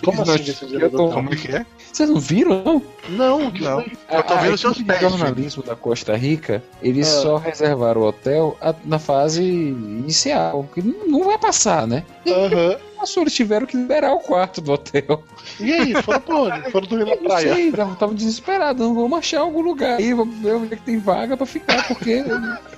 Como 0.03 0.21
assim, 0.21 0.31
não 0.31 0.35
esse 0.35 0.65
diário 0.65 0.89
do 0.89 1.03
hotel? 1.03 1.13
Como 1.15 1.33
é 1.33 1.35
que 1.37 1.51
é? 1.55 1.65
Vocês 1.91 2.09
não 2.09 2.19
viram, 2.19 2.63
não? 2.63 2.81
Não, 3.09 3.51
que 3.51 3.63
Não. 3.63 3.79
Eu 3.81 4.23
tô 4.23 4.33
A- 4.33 4.37
vendo 4.37 4.53
a 4.55 4.57
seus 4.57 4.81
pés, 4.81 4.99
jornalismo 4.99 5.61
da 5.63 5.75
Costa 5.75 6.15
Rica, 6.17 6.61
eles 6.81 7.07
Ah. 7.07 7.21
só 7.21 7.37
reservaram 7.37 8.01
o 8.01 8.05
hotel 8.07 8.57
a- 8.59 8.73
na 8.83 8.97
fase 8.99 9.43
inicial, 9.43 10.67
que 10.73 10.81
não 10.81 11.05
não 11.07 11.23
vai 11.25 11.37
passar, 11.37 11.85
né? 11.87 12.03
Aham. 12.27 12.77
Passou, 13.03 13.23
eles 13.23 13.33
tiveram 13.33 13.67
que 13.67 13.75
liberar 13.75 14.13
o 14.13 14.19
quarto 14.19 14.61
do 14.61 14.71
hotel. 14.71 15.25
E 15.59 15.73
aí, 15.73 15.93
foram 16.01 16.21
pra 16.21 16.35
onde? 16.37 16.61
Foram 16.71 16.87
dormir 16.87 17.05
na 17.05 17.15
Não 17.17 17.23
praia. 17.23 17.53
sei, 17.53 17.69
tava, 17.69 17.95
tava 17.95 18.13
desesperado, 18.13 18.81
não 18.81 18.95
vamos 18.95 19.19
achar 19.19 19.41
algum 19.41 19.59
lugar 19.59 19.99
aí, 19.99 20.13
vamos 20.13 20.37
ver 20.37 20.55
onde 20.55 20.73
é 20.73 20.77
que 20.77 20.83
tem 20.83 20.97
vaga 20.99 21.35
pra 21.35 21.45
ficar, 21.45 21.85
porque 21.85 22.23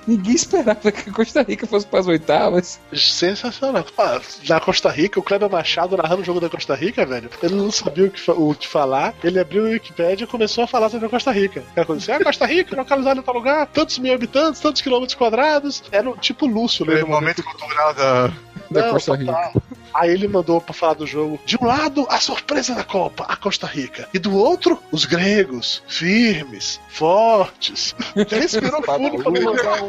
ninguém 0.04 0.34
esperava 0.34 0.90
que 0.90 1.08
a 1.08 1.12
Costa 1.12 1.42
Rica 1.42 1.64
fosse 1.64 1.86
pras 1.86 2.08
oitavas. 2.08 2.80
Sensacional. 2.92 3.84
Ah, 3.96 4.20
na 4.48 4.58
Costa 4.58 4.90
Rica, 4.90 5.20
o 5.20 5.22
Kleber 5.22 5.48
Machado 5.48 5.96
narrando 5.96 6.22
o 6.22 6.24
jogo 6.24 6.40
da 6.40 6.48
Costa 6.50 6.74
Rica, 6.74 7.06
velho. 7.06 7.30
Ele 7.40 7.54
não 7.54 7.70
sabia 7.70 8.06
o 8.06 8.10
que, 8.10 8.28
o 8.28 8.52
que 8.54 8.66
falar. 8.66 9.14
Ele 9.22 9.38
abriu 9.38 9.62
o 9.62 9.66
Wikipedia 9.68 10.24
e 10.24 10.26
começou 10.26 10.64
a 10.64 10.66
falar 10.66 10.88
sobre 10.90 11.06
a 11.06 11.08
Costa 11.08 11.30
Rica. 11.30 11.62
Aquela 11.70 11.86
coisa 11.86 12.02
assim, 12.02 12.20
ah, 12.20 12.24
Costa 12.24 12.46
Rica, 12.46 12.74
localizada 12.74 13.20
em 13.20 13.22
tal 13.22 13.34
lugar, 13.34 13.64
tantos 13.68 13.96
mil 14.00 14.12
habitantes, 14.12 14.60
tantos 14.60 14.82
quilômetros 14.82 15.14
quadrados. 15.14 15.84
Era 15.92 16.10
um 16.10 16.16
tipo 16.16 16.46
Lúcio, 16.46 16.84
né? 16.84 16.94
Foi 16.94 17.04
o 17.04 17.08
momento 17.08 17.44
cultural 17.44 17.94
da. 17.94 18.32
Da 18.70 18.86
Não, 18.86 18.92
Costa. 18.92 19.14
Rica. 19.14 19.52
Aí 19.94 20.10
ele 20.10 20.28
mandou 20.28 20.60
pra 20.60 20.74
falar 20.74 20.94
do 20.94 21.06
jogo. 21.06 21.40
De 21.46 21.56
um 21.60 21.64
lado, 21.66 22.06
a 22.10 22.18
surpresa 22.20 22.74
da 22.74 22.84
Copa, 22.84 23.24
a 23.28 23.36
Costa 23.36 23.66
Rica. 23.66 24.08
E 24.12 24.18
do 24.18 24.36
outro, 24.36 24.78
os 24.92 25.04
gregos, 25.06 25.82
firmes, 25.88 26.78
fortes. 26.88 27.94
Respirou 28.28 28.82
fundo 28.82 29.22
pra 29.22 29.30
mandar 29.30 29.82
um 29.82 29.86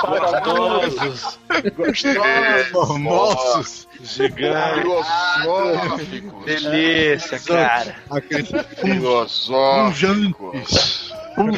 Paradosos, 0.00 1.38
gostoso. 1.76 2.18
Formosos! 2.72 3.86
gigantes. 4.02 4.82
Filosóficos. 4.82 6.44
Delícia, 6.44 7.38
cara. 7.38 7.94
Aqueles 8.10 8.50
Filosóficos. 8.80 11.12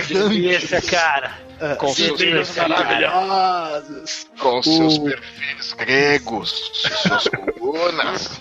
Delícia, 0.09 0.83
cara. 0.83 1.46
Com 1.79 1.89
seus, 1.89 2.51
cara. 2.53 2.69
Maravilhosos. 2.69 4.27
com 4.39 4.63
seus 4.63 4.99
O- 4.99 5.05
perfis 5.05 5.73
gregos, 5.73 6.71
suas 7.03 7.29
colunas. 7.59 8.41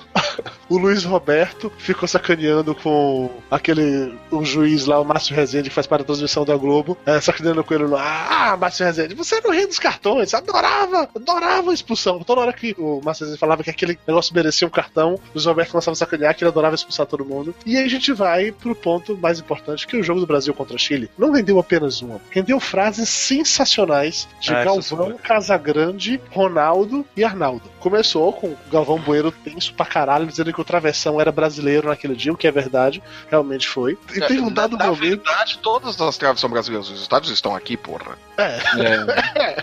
O 0.68 0.78
Luiz 0.78 1.04
Roberto 1.04 1.72
ficou 1.78 2.08
sacaneando 2.08 2.74
com 2.76 3.30
aquele 3.52 4.18
o 4.32 4.44
juiz 4.44 4.86
lá, 4.86 5.00
o 5.00 5.06
Márcio 5.06 5.36
Rezende, 5.36 5.70
que 5.70 5.76
faz 5.76 5.86
parte 5.88 6.02
da 6.02 6.08
transmissão 6.08 6.44
da 6.44 6.56
Globo, 6.58 6.98
é, 7.06 7.20
sacaneando 7.22 7.64
com 7.64 7.74
ele 7.74 7.86
lá. 7.86 8.28
Ah, 8.30 8.58
Márcio 8.58 8.86
Rezende, 8.86 9.14
você 9.14 9.36
era 9.36 9.48
o 9.48 9.52
rei 9.52 9.68
dos 9.68 9.78
cartões, 9.80 10.34
adorava, 10.34 11.08
adorava 11.16 11.72
a 11.72 11.74
expulsão. 11.74 12.20
Toda 12.24 12.42
hora 12.42 12.54
que 12.54 12.76
o 12.78 13.00
Márcio 13.04 13.26
Rezende 13.26 13.40
falava 13.40 13.64
que 13.64 13.70
aquele 13.70 13.98
negócio 14.08 14.34
merecia 14.34 14.68
um 14.68 14.72
cartão, 14.72 15.14
o 15.16 15.20
Luiz 15.36 15.46
Roberto 15.46 15.72
começava 15.72 15.94
a 15.94 15.98
sacanear 15.98 16.36
que 16.36 16.44
ele 16.44 16.50
adorava 16.50 16.76
expulsar 16.76 17.06
todo 17.06 17.24
mundo. 17.24 17.54
E 17.66 17.78
aí 17.78 17.86
a 17.86 17.90
gente 17.90 18.12
vai 18.12 18.52
pro 18.52 18.76
ponto 18.76 19.16
mais 19.18 19.40
importante, 19.40 19.86
que 19.86 19.96
é 19.96 20.00
o 20.00 20.04
jogo 20.04 20.20
do 20.20 20.28
Brasil 20.28 20.54
contra 20.54 20.78
Chile 20.78 21.10
não 21.18 21.32
vendeu 21.32 21.60
apenas 21.60 22.02
uma, 22.02 22.20
rendeu 22.32 22.60
frases 22.60 23.05
sensacionais 23.10 24.28
de 24.40 24.54
Ah, 24.54 24.64
Galvão, 24.64 25.18
Casagrande, 25.22 26.20
Ronaldo 26.32 27.06
e 27.16 27.24
Arnaldo. 27.24 27.64
Começou 27.80 28.34
com 28.34 28.48
o 28.48 28.58
Galvão 28.72 28.98
Bueno 29.00 29.32
tenso 29.32 29.74
pra 29.76 29.86
caralho, 29.86 30.26
dizendo 30.26 30.52
que 30.52 30.60
o 30.60 30.64
Travessão 30.64 31.22
era 31.22 31.32
brasileiro 31.32 31.88
naquele 31.88 32.16
dia, 32.16 32.34
o 32.34 32.38
que 32.38 32.48
é 32.48 32.52
verdade, 32.52 33.02
realmente 33.30 33.68
foi. 33.68 33.98
E 34.14 34.20
teve 34.22 34.42
um 34.42 34.52
dado 34.52 34.76
Na 34.76 34.86
momento. 34.88 35.24
verdade, 35.24 35.60
todas 35.60 36.00
as 36.02 36.18
traves 36.18 36.42
são 36.42 36.50
brasileiras. 36.50 36.90
Os 36.90 37.02
estádios 37.02 37.32
estão 37.32 37.56
aqui, 37.56 37.78
porra. 37.78 38.18
É, 38.38 38.60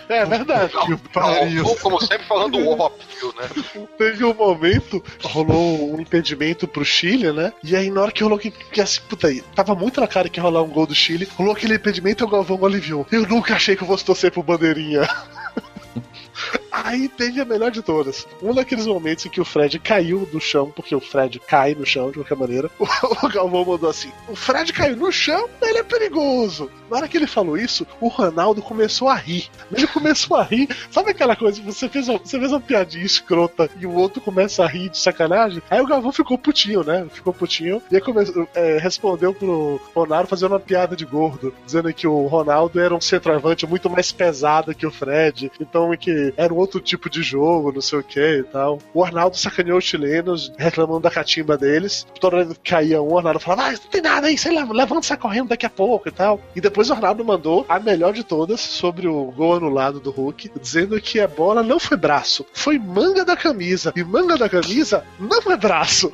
É, 0.09 0.17
é 0.21 0.25
verdade. 0.25 0.73
Que 0.85 0.95
pariu. 1.09 1.65
Ou, 1.65 1.75
como 1.77 1.99
sempre, 1.99 2.25
falando 2.25 2.57
óbvio, 2.67 3.33
né? 3.37 3.87
Teve 3.97 4.23
um 4.23 4.33
momento, 4.33 5.03
rolou 5.23 5.93
um 5.93 5.99
impedimento 5.99 6.67
pro 6.67 6.85
Chile, 6.85 7.31
né? 7.31 7.51
E 7.63 7.75
aí, 7.75 7.89
na 7.89 8.01
hora 8.01 8.11
que 8.11 8.23
rolou 8.23 8.39
que, 8.39 8.51
que 8.51 8.79
assim, 8.81 9.01
puta 9.09 9.27
aí, 9.27 9.41
tava 9.55 9.75
muito 9.75 9.99
na 9.99 10.07
cara 10.07 10.29
que 10.29 10.39
ia 10.39 10.43
rolar 10.43 10.61
um 10.63 10.69
gol 10.69 10.87
do 10.87 10.95
Chile, 10.95 11.27
rolou 11.35 11.53
aquele 11.53 11.75
impedimento 11.75 12.23
e 12.23 12.25
o 12.25 12.29
Galvão 12.29 12.65
aliviou. 12.65 13.05
Eu 13.11 13.25
nunca 13.33 13.55
achei 13.55 13.75
que 13.75 13.83
eu 13.83 13.87
fosse 13.87 14.05
torcer 14.05 14.31
pro 14.31 14.43
Bandeirinha. 14.43 15.07
Aí 16.73 17.07
teve 17.07 17.39
a 17.39 17.45
melhor 17.45 17.69
de 17.69 17.83
todas. 17.83 18.27
Um 18.41 18.51
daqueles 18.51 18.87
momentos 18.87 19.23
em 19.27 19.29
que 19.29 19.39
o 19.39 19.45
Fred 19.45 19.77
caiu 19.77 20.25
do 20.25 20.41
chão, 20.41 20.71
porque 20.75 20.95
o 20.95 20.99
Fred 20.99 21.39
cai 21.39 21.75
no 21.75 21.85
chão 21.85 22.09
de 22.09 22.15
qualquer 22.15 22.35
maneira. 22.35 22.71
O, 23.23 23.29
Galvão 23.29 23.65
mandou 23.65 23.89
assim: 23.89 24.11
O 24.27 24.35
Fred 24.35 24.71
caiu 24.71 24.95
no 24.95 25.11
chão, 25.11 25.49
ele 25.61 25.77
é 25.77 25.83
perigoso. 25.83 26.69
Na 26.89 26.97
hora 26.97 27.07
que 27.07 27.17
ele 27.17 27.27
falou 27.27 27.57
isso, 27.57 27.85
o 27.99 28.07
Ronaldo 28.07 28.61
começou 28.61 29.07
a 29.07 29.15
rir. 29.15 29.49
Ele 29.71 29.87
começou 29.87 30.37
a 30.37 30.43
rir. 30.43 30.67
Sabe 30.89 31.11
aquela 31.11 31.35
coisa? 31.35 31.61
Você 31.63 31.87
fez, 31.89 32.07
uma, 32.07 32.17
você 32.17 32.39
fez 32.39 32.51
uma 32.51 32.61
piadinha 32.61 33.05
escrota 33.05 33.69
e 33.79 33.85
o 33.85 33.93
outro 33.93 34.21
começa 34.21 34.63
a 34.63 34.67
rir 34.67 34.89
de 34.89 34.97
sacanagem? 34.97 35.61
Aí 35.69 35.81
o 35.81 35.87
Galvão 35.87 36.11
ficou 36.11 36.37
putinho, 36.37 36.83
né? 36.83 37.05
Ficou 37.11 37.33
putinho. 37.33 37.81
E 37.91 37.95
aí 37.95 38.01
começou, 38.01 38.47
é, 38.55 38.77
respondeu 38.77 39.33
pro 39.33 39.79
Ronaldo 39.93 40.27
fazendo 40.27 40.51
uma 40.51 40.59
piada 40.59 40.95
de 40.95 41.05
gordo, 41.05 41.53
dizendo 41.65 41.93
que 41.93 42.07
o 42.07 42.25
Ronaldo 42.27 42.79
era 42.79 42.95
um 42.95 43.01
centroavante 43.01 43.67
muito 43.67 43.89
mais 43.89 44.11
pesado 44.11 44.73
que 44.73 44.85
o 44.85 44.91
Fred. 44.91 45.51
Então 45.59 45.95
que 45.97 46.33
era 46.37 46.53
um 46.53 46.62
outro 46.63 46.79
tipo 46.79 47.09
de 47.09 47.21
jogo, 47.21 47.71
não 47.71 47.81
sei 47.81 47.99
o 47.99 48.03
que 48.03 48.19
e 48.39 48.43
tal. 48.43 48.79
O 48.93 49.03
Arnaldo 49.03 49.37
sacaneou 49.37 49.77
os 49.77 49.83
chilenos, 49.85 50.51
reclamando 50.57 51.01
da 51.01 51.11
catimba 51.11 51.57
deles. 51.57 52.05
Toda 52.19 52.43
vez 52.43 52.57
que 52.57 52.69
caía 52.71 53.01
um, 53.01 53.13
o 53.13 53.17
Arnaldo 53.17 53.39
falava, 53.39 53.69
ah, 53.69 53.71
não 53.71 53.77
tem 53.89 54.01
nada 54.01 54.27
aí, 54.27 54.37
sei 54.37 54.53
lá, 54.53 54.63
levanta 54.71 55.01
e 55.01 55.05
sai 55.05 55.17
correndo 55.17 55.49
daqui 55.49 55.65
a 55.65 55.69
pouco 55.69 56.07
e 56.07 56.11
tal. 56.11 56.39
E 56.55 56.61
depois 56.61 56.89
o 56.89 56.93
Arnaldo 56.93 57.23
mandou 57.23 57.65
a 57.69 57.79
melhor 57.79 58.13
de 58.13 58.23
todas 58.23 58.59
sobre 58.61 59.07
o 59.07 59.25
gol 59.31 59.55
anulado 59.55 59.99
do 59.99 60.11
Hulk, 60.11 60.51
dizendo 60.61 60.99
que 61.01 61.19
a 61.19 61.27
bola 61.27 61.61
não 61.63 61.79
foi 61.79 61.97
braço, 61.97 62.45
foi 62.53 62.77
manga 62.79 63.23
da 63.25 63.35
camisa. 63.35 63.93
E 63.95 64.03
manga 64.03 64.37
da 64.37 64.49
camisa 64.49 65.03
não 65.19 65.51
é 65.51 65.57
braço. 65.57 66.11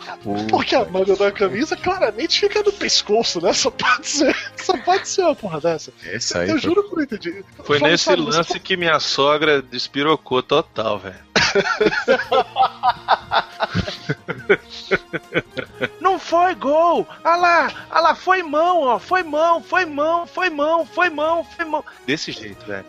Porque 0.49 0.75
a 0.75 0.85
manga 0.85 1.15
da 1.15 1.31
camisa 1.31 1.75
claramente 1.75 2.39
fica 2.39 2.61
no 2.63 2.71
pescoço, 2.71 3.41
né? 3.41 3.53
Só 3.53 3.69
pode 3.69 4.07
ser, 4.07 4.35
só 4.57 4.77
pode 4.77 5.07
ser 5.07 5.21
uma 5.23 5.35
porra 5.35 5.59
dessa. 5.61 5.91
Essa 6.05 6.39
aí 6.39 6.49
Eu 6.49 6.59
foi- 6.59 6.61
juro 6.61 6.83
que 6.83 6.91
eu 6.93 6.95
não 6.97 7.03
entendi. 7.03 7.43
Foi 7.63 7.79
Fala 7.79 7.91
nesse 7.91 8.15
lance 8.15 8.59
que 8.59 8.75
minha 8.77 8.99
sogra 8.99 9.61
despirocou 9.61 10.38
total, 10.41 10.99
velho. 10.99 11.29
Não 15.99 16.19
foi 16.19 16.53
gol! 16.55 17.07
Ah 17.23 17.35
lá, 17.35 17.71
ah 17.89 17.99
lá, 17.99 18.15
foi 18.15 18.43
mão, 18.43 18.83
ó, 18.83 18.99
foi 18.99 19.23
mão, 19.23 19.61
foi 19.61 19.85
mão, 19.85 20.27
foi 20.27 20.49
mão, 20.49 20.85
foi 20.85 21.09
mão, 21.09 21.43
foi 21.43 21.65
mão. 21.65 21.83
Desse 22.05 22.31
jeito, 22.31 22.65
velho. 22.65 22.85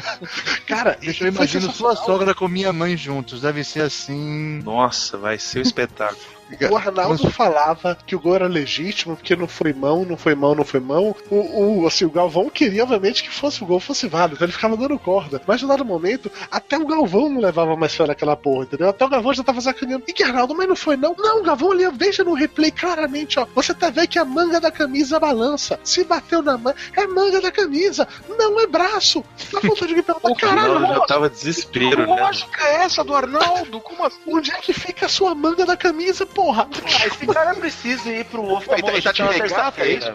Cara, 0.66 0.96
Deixa 1.00 1.24
eu 1.24 1.28
imagino 1.28 1.72
sua 1.72 1.96
sogra 1.96 2.34
com 2.34 2.48
minha 2.48 2.72
mãe 2.72 2.96
juntos. 2.96 3.40
Deve 3.40 3.64
ser 3.64 3.82
assim. 3.82 4.60
Nossa, 4.62 5.18
vai 5.18 5.38
ser 5.38 5.60
um 5.60 5.62
espetáculo. 5.62 6.39
O 6.70 6.76
Arnaldo 6.76 7.30
falava 7.30 7.96
que 8.06 8.16
o 8.16 8.20
gol 8.20 8.34
era 8.34 8.46
legítimo, 8.46 9.16
porque 9.16 9.36
não 9.36 9.46
foi 9.46 9.72
mão, 9.72 10.04
não 10.04 10.16
foi 10.16 10.34
mão, 10.34 10.54
não 10.54 10.64
foi 10.64 10.80
mão. 10.80 11.14
O, 11.30 11.82
o, 11.82 11.86
assim, 11.86 12.04
o 12.04 12.10
Galvão 12.10 12.50
queria, 12.50 12.82
obviamente, 12.82 13.22
que 13.22 13.30
fosse 13.30 13.62
o 13.62 13.66
gol 13.66 13.80
fosse 13.80 14.06
válido, 14.06 14.34
então 14.34 14.46
ele 14.46 14.52
ficava 14.52 14.76
dando 14.76 14.98
corda. 14.98 15.40
Mas 15.46 15.62
no 15.62 15.68
dado 15.68 15.84
momento, 15.84 16.30
até 16.50 16.76
o 16.76 16.86
Galvão 16.86 17.28
não 17.28 17.40
levava 17.40 17.76
mais 17.76 17.94
fé 17.94 18.06
naquela 18.06 18.36
porra, 18.36 18.64
entendeu? 18.64 18.88
Até 18.88 19.04
o 19.04 19.08
Galvão 19.08 19.34
já 19.34 19.42
tava 19.42 19.60
sacaneando. 19.60 20.04
E 20.06 20.12
que 20.12 20.22
Arnaldo, 20.22 20.54
mas 20.54 20.68
não 20.68 20.76
foi 20.76 20.96
não? 20.96 21.14
Não, 21.16 21.40
o 21.40 21.42
Galvão 21.42 21.72
ali, 21.72 21.88
veja 21.92 22.24
no 22.24 22.34
replay 22.34 22.70
claramente, 22.70 23.38
ó. 23.38 23.46
Você 23.54 23.74
tá 23.74 23.90
vendo 23.90 24.08
que 24.08 24.18
a 24.18 24.24
manga 24.24 24.60
da 24.60 24.70
camisa 24.70 25.18
balança. 25.18 25.78
Se 25.84 26.04
bateu 26.04 26.42
na 26.42 26.56
manga, 26.56 26.76
é 26.96 27.06
manga 27.06 27.40
da 27.40 27.50
camisa, 27.50 28.06
não 28.28 28.60
é 28.60 28.66
braço. 28.66 29.24
Dá 29.52 29.60
vontade 29.60 29.94
de 29.94 30.02
perguntar, 30.02 30.34
caralho, 30.40 30.80
Não, 30.80 30.94
já 30.94 31.00
tava 31.06 31.30
desespero, 31.30 32.06
né? 32.06 32.22
lógica 32.22 32.64
é 32.64 32.82
essa 32.82 33.04
do 33.04 33.14
Arnaldo? 33.14 33.80
Como 33.80 34.04
assim? 34.04 34.20
onde 34.26 34.50
é 34.50 34.56
que 34.56 34.72
fica 34.72 35.06
a 35.06 35.08
sua 35.08 35.34
manga 35.34 35.64
da 35.64 35.76
camisa, 35.76 36.26
porra? 36.40 36.68
Esse 37.06 37.26
cara 37.26 37.54
precisa 37.54 38.08
ir 38.10 38.24
pro 38.24 38.42
ovo 38.42 38.64
Ele 38.72 38.82
tá, 38.82 38.92
ele 38.92 39.02
tá 39.02 39.12
de 39.12 39.22
regata, 39.22 39.82
é 39.82 39.92
isso? 39.92 40.12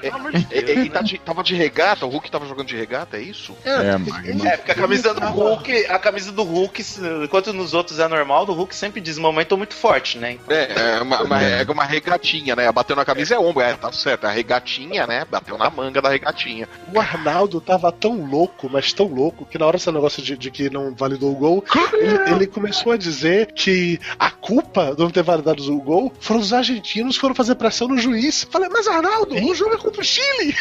Ele 0.52 0.90
tá 0.90 1.02
de- 1.02 1.18
tava 1.20 1.44
de 1.44 1.56
regata, 1.56 2.06
o 2.06 2.10
Hulk 2.10 2.32
tava 2.32 2.48
jogando 2.48 2.68
de 2.68 2.76
regata, 2.76 3.18
é 3.18 3.22
isso? 3.22 3.56
É, 3.64 3.96
mas- 3.98 4.46
É, 4.46 4.58
porque 4.58 4.72
a 4.72 4.76
camisa 4.76 5.14
do 5.14 5.26
Hulk, 5.28 5.86
a 5.88 6.00
camisa 6.00 6.32
do 6.32 6.44
Hulk, 6.44 6.84
enquanto 7.24 7.54
nos 7.54 7.74
outros 7.74 8.00
é 8.00 8.08
normal, 8.08 8.46
do 8.46 8.54
Hulk 8.54 8.76
sempre 8.76 9.00
diz 9.02 9.18
momento 9.20 9.56
muito 9.58 9.76
forte, 9.76 10.18
né? 10.18 10.38
É, 10.50 10.96
é 10.98 11.02
uma, 11.02 11.22
uma, 11.22 11.44
é 11.44 11.64
uma 11.64 11.84
regatinha, 11.84 12.56
né? 12.56 12.72
Bateu 12.72 12.96
na 12.96 13.06
camisa 13.06 13.36
é 13.36 13.40
ombro, 13.40 13.62
é, 13.62 13.74
tá 13.76 13.92
certo. 13.92 14.26
A 14.26 14.32
regatinha, 14.32 15.06
né? 15.06 15.26
Bateu 15.30 15.58
na 15.58 15.70
manga 15.70 16.02
da 16.02 16.10
regatinha. 16.10 16.68
O 16.94 17.00
Arnaldo 17.00 17.62
tava 17.62 17.92
tão 17.92 18.26
louco, 18.26 18.68
mas 18.72 18.92
tão 18.94 19.06
louco, 19.08 19.46
que 19.46 19.58
na 19.58 19.66
hora 19.66 19.78
desse 19.78 19.92
negócio 19.92 20.24
de, 20.24 20.36
de 20.38 20.50
que 20.50 20.70
não 20.70 20.94
validou 20.96 21.32
o 21.32 21.36
gol, 21.36 21.64
ele, 21.94 22.32
ele 22.32 22.48
começou 22.48 22.92
a 22.94 22.98
dizer 22.98 23.52
que 23.54 24.00
a 24.18 24.32
culpa 24.32 24.94
de 24.96 25.02
não 25.02 25.10
ter 25.10 25.24
validado 25.24 25.62
o 25.72 25.82
gol 25.82 26.12
foram 26.20 26.40
os 26.40 26.54
argentinos 26.54 27.16
que 27.16 27.22
foram 27.22 27.36
fazer 27.36 27.56
pressão 27.56 27.88
no 27.88 27.98
juiz. 27.98 28.44
Falei, 28.50 28.70
mas 28.70 28.88
Arnaldo, 28.88 29.36
o 29.36 29.56
jogo 29.56 29.74
é 29.74 29.78
contra 29.78 30.02
o 30.02 30.04
Chile! 30.04 30.56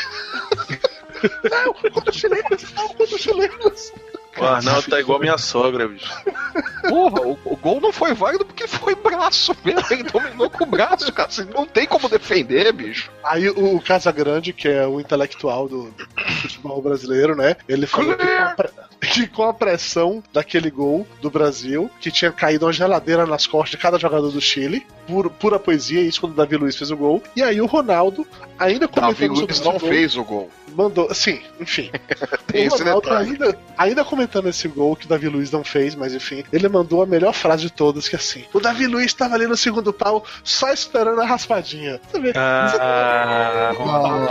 não, 1.50 1.74
contra 1.90 2.10
os 2.10 2.16
chilenos, 2.16 2.72
não, 2.74 2.88
contra 2.88 3.16
os 3.16 3.20
chilenos. 3.20 3.92
O 4.38 4.44
Arnaldo 4.44 4.88
tá 4.88 5.00
igual 5.00 5.20
minha 5.20 5.38
sogra, 5.38 5.86
bicho. 5.86 6.12
Porra, 6.88 7.20
o, 7.22 7.38
o 7.44 7.56
gol 7.56 7.80
não 7.80 7.92
foi 7.92 8.14
válido 8.14 8.44
porque 8.44 8.66
foi 8.66 8.94
braço 8.94 9.54
mesmo. 9.64 9.84
Ele 9.90 10.02
dominou 10.04 10.50
com 10.50 10.64
o 10.64 10.66
braço, 10.66 11.12
cara. 11.12 11.30
Você 11.30 11.44
não 11.44 11.66
tem 11.66 11.86
como 11.86 12.08
defender, 12.08 12.72
bicho. 12.72 13.10
Aí 13.22 13.48
o, 13.48 13.76
o 13.76 13.80
Casagrande, 13.80 14.52
que 14.52 14.68
é 14.68 14.86
o 14.86 15.00
intelectual 15.00 15.68
do, 15.68 15.90
do 15.90 16.32
futebol 16.42 16.82
brasileiro, 16.82 17.36
né? 17.36 17.56
Ele 17.68 17.86
falou 17.86 18.16
que 18.16 18.26
com, 18.26 18.96
que 19.00 19.26
com 19.28 19.42
a 19.44 19.54
pressão 19.54 20.22
daquele 20.32 20.70
gol 20.70 21.06
do 21.20 21.30
Brasil, 21.30 21.90
que 22.00 22.10
tinha 22.10 22.32
caído 22.32 22.66
uma 22.66 22.72
geladeira 22.72 23.26
nas 23.26 23.46
costas 23.46 23.70
de 23.70 23.76
cada 23.78 23.98
jogador 23.98 24.30
do 24.30 24.40
Chile, 24.40 24.86
pura, 25.06 25.30
pura 25.30 25.58
poesia, 25.58 26.00
isso 26.00 26.20
quando 26.20 26.32
o 26.32 26.36
Davi 26.36 26.56
Luiz 26.56 26.76
fez 26.76 26.90
o 26.90 26.96
gol. 26.96 27.22
E 27.36 27.42
aí 27.42 27.60
o 27.60 27.66
Ronaldo, 27.66 28.26
ainda 28.58 28.86
Davi 28.88 28.92
comentando 28.92 29.36
sobre 29.36 29.46
Luiz 29.46 29.60
não 29.60 29.72
gol, 29.72 29.80
fez 29.80 30.16
o 30.16 30.24
gol. 30.24 30.50
Mandou. 30.74 31.12
Sim, 31.14 31.40
enfim. 31.60 31.90
Tem 32.46 32.64
o 32.64 32.68
esse 32.68 32.82
Ronaldo 32.82 33.08
detalhe. 33.08 33.30
ainda, 33.30 33.58
ainda 33.76 34.04
comentando 34.04 34.48
esse 34.48 34.68
gol 34.68 34.96
que 34.96 35.06
o 35.06 35.08
Davi 35.08 35.28
Luiz 35.28 35.50
não 35.50 35.64
fez, 35.64 35.94
mas 35.94 36.14
enfim, 36.14 36.44
ele 36.52 36.68
mandou 36.68 37.02
a 37.02 37.06
melhor 37.06 37.32
frase 37.32 37.62
de 37.62 37.70
todas, 37.70 38.08
que 38.08 38.16
é 38.16 38.18
assim: 38.18 38.44
o 38.52 38.60
Davi 38.60 38.86
Luiz 38.86 39.06
estava 39.06 39.34
ali 39.34 39.46
no 39.46 39.56
segundo 39.56 39.92
pau, 39.92 40.24
só 40.42 40.72
esperando 40.72 41.20
a 41.20 41.26
raspadinha. 41.26 42.00
Ah, 42.34 43.72
Ronaldo. 43.76 44.24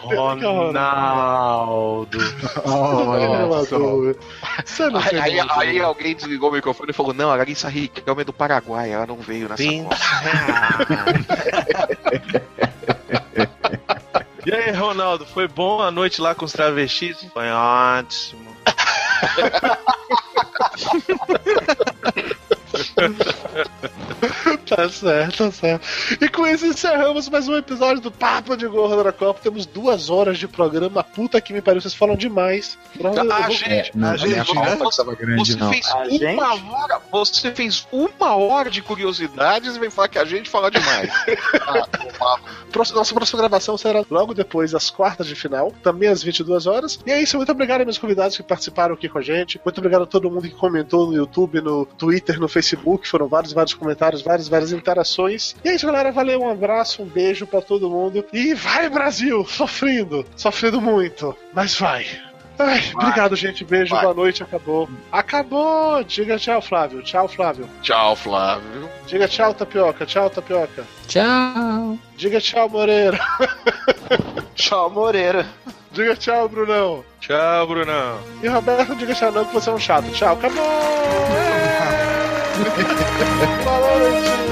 Ronaldo. 0.00 2.18
Ronaldo. 2.64 4.18
Você 4.64 4.88
não 4.88 5.00
Aí, 5.00 5.40
aí, 5.40 5.80
alguém 5.80 6.14
desligou 6.14 6.50
o 6.50 6.52
microfone 6.52 6.90
e 6.90 6.94
falou: 6.94 7.12
Não, 7.12 7.30
a 7.30 7.36
Larissa 7.36 7.68
Riquelme 7.68 8.22
é 8.22 8.24
do 8.24 8.32
Paraguai, 8.32 8.90
ela 8.90 9.06
não 9.06 9.16
veio 9.16 9.48
nessa 9.48 9.62
Sim. 9.62 9.84
Copa. 9.84 9.96
E 14.44 14.52
aí, 14.52 14.72
Ronaldo, 14.72 15.24
foi 15.24 15.46
bom 15.46 15.80
a 15.80 15.90
noite 15.90 16.20
lá 16.20 16.34
com 16.34 16.44
os 16.44 16.52
travestis? 16.52 17.24
Foi 17.32 17.48
ótimo. 17.50 18.56
Tá 24.66 24.88
certo, 24.88 25.36
tá 25.44 25.50
certo. 25.50 25.86
E 26.20 26.28
com 26.28 26.46
isso 26.46 26.64
encerramos 26.66 27.28
mais 27.28 27.46
um 27.48 27.56
episódio 27.56 28.00
do 28.00 28.10
Papo 28.10 28.56
de 28.56 28.66
Gordo 28.66 29.02
da 29.04 29.12
Copa. 29.12 29.40
Temos 29.42 29.66
duas 29.66 30.08
horas 30.08 30.38
de 30.38 30.48
programa. 30.48 31.04
Puta 31.04 31.40
que 31.40 31.52
me 31.52 31.60
pariu, 31.60 31.80
vocês 31.80 31.92
falam 31.94 32.16
demais. 32.16 32.78
Eu 32.98 33.08
Ah, 33.30 33.42
vou- 33.42 33.50
gente, 33.50 33.90
Não, 33.96 34.08
A 34.08 34.12
a 34.12 34.16
minha 34.16 34.44
gente, 34.44 34.54
né? 34.54 34.78
estava 34.88 35.14
grande, 35.14 35.52
você 35.52 35.58
não. 35.58 35.70
fez 35.70 35.86
A 35.90 36.08
gente? 36.08 36.24
uma 36.34 36.54
hora. 36.74 37.00
Você 37.10 37.52
fez 37.54 37.86
uma 37.92 38.34
hora 38.36 38.70
de 38.70 38.80
curiosidades 38.80 39.76
e 39.76 39.78
vem 39.78 39.90
falar 39.90 40.08
que 40.08 40.18
a 40.18 40.24
gente 40.24 40.48
fala 40.48 40.70
demais. 40.70 41.10
ah, 41.68 42.38
Nossa 42.94 43.14
próxima 43.14 43.40
gravação 43.40 43.76
será 43.76 44.02
logo 44.10 44.32
depois 44.32 44.70
das 44.72 44.88
quartas 44.90 45.26
de 45.26 45.34
final, 45.34 45.72
também 45.82 46.08
às 46.08 46.22
22 46.22 46.66
horas. 46.66 46.98
E 47.04 47.10
é 47.12 47.20
isso, 47.20 47.36
muito 47.36 47.52
obrigado 47.52 47.80
aos 47.80 47.86
meus 47.86 47.98
convidados 47.98 48.36
que 48.36 48.42
participaram 48.42 48.94
aqui 48.94 49.08
com 49.08 49.18
a 49.18 49.22
gente. 49.22 49.60
Muito 49.62 49.78
obrigado 49.78 50.02
a 50.02 50.06
todo 50.06 50.30
mundo 50.30 50.42
que 50.48 50.54
comentou 50.54 51.06
no 51.08 51.14
YouTube, 51.14 51.60
no 51.60 51.84
Twitter, 51.84 52.40
no 52.40 52.48
Facebook. 52.48 53.06
Foram 53.08 53.28
vários, 53.28 53.52
vários 53.52 53.74
comentários, 53.74 54.21
várias, 54.22 54.48
várias 54.48 54.72
interações. 54.72 55.54
E 55.64 55.68
é 55.68 55.74
isso, 55.74 55.86
galera. 55.86 56.12
Valeu, 56.12 56.40
um 56.40 56.50
abraço, 56.50 57.02
um 57.02 57.06
beijo 57.06 57.46
pra 57.46 57.60
todo 57.60 57.90
mundo. 57.90 58.24
E 58.32 58.54
vai, 58.54 58.88
Brasil! 58.88 59.44
Sofrendo, 59.44 60.24
sofrendo 60.36 60.80
muito, 60.80 61.36
mas 61.52 61.74
vai. 61.78 62.06
Ai, 62.58 62.82
obrigado, 62.94 63.34
gente. 63.34 63.64
Beijo, 63.64 63.94
Vai. 63.94 64.02
boa 64.02 64.14
noite. 64.14 64.42
Acabou. 64.42 64.88
Acabou! 65.10 66.04
Diga 66.04 66.38
tchau, 66.38 66.60
Flávio. 66.60 67.02
Tchau, 67.02 67.26
Flávio. 67.26 67.68
Tchau, 67.82 68.14
Flávio. 68.14 68.88
Diga 69.06 69.26
tchau, 69.26 69.54
Tapioca. 69.54 70.06
Tchau, 70.06 70.30
Tapioca. 70.30 70.84
Tchau. 71.08 71.98
Diga 72.16 72.40
tchau, 72.40 72.68
Moreira. 72.68 73.18
Tchau, 74.54 74.90
Moreira. 74.90 75.46
Diga 75.90 76.14
tchau, 76.16 76.48
Brunão. 76.48 77.04
Tchau, 77.20 77.66
Brunão. 77.66 78.18
E 78.42 78.48
Roberto, 78.48 78.94
diga 78.94 79.14
tchau 79.14 79.32
não, 79.32 79.44
que 79.44 79.54
você 79.54 79.70
é 79.70 79.72
um 79.72 79.78
chato. 79.78 80.10
Tchau, 80.12 80.34
acabou! 80.34 80.62
Falou, 83.64 83.98
Leitinho. 83.98 84.42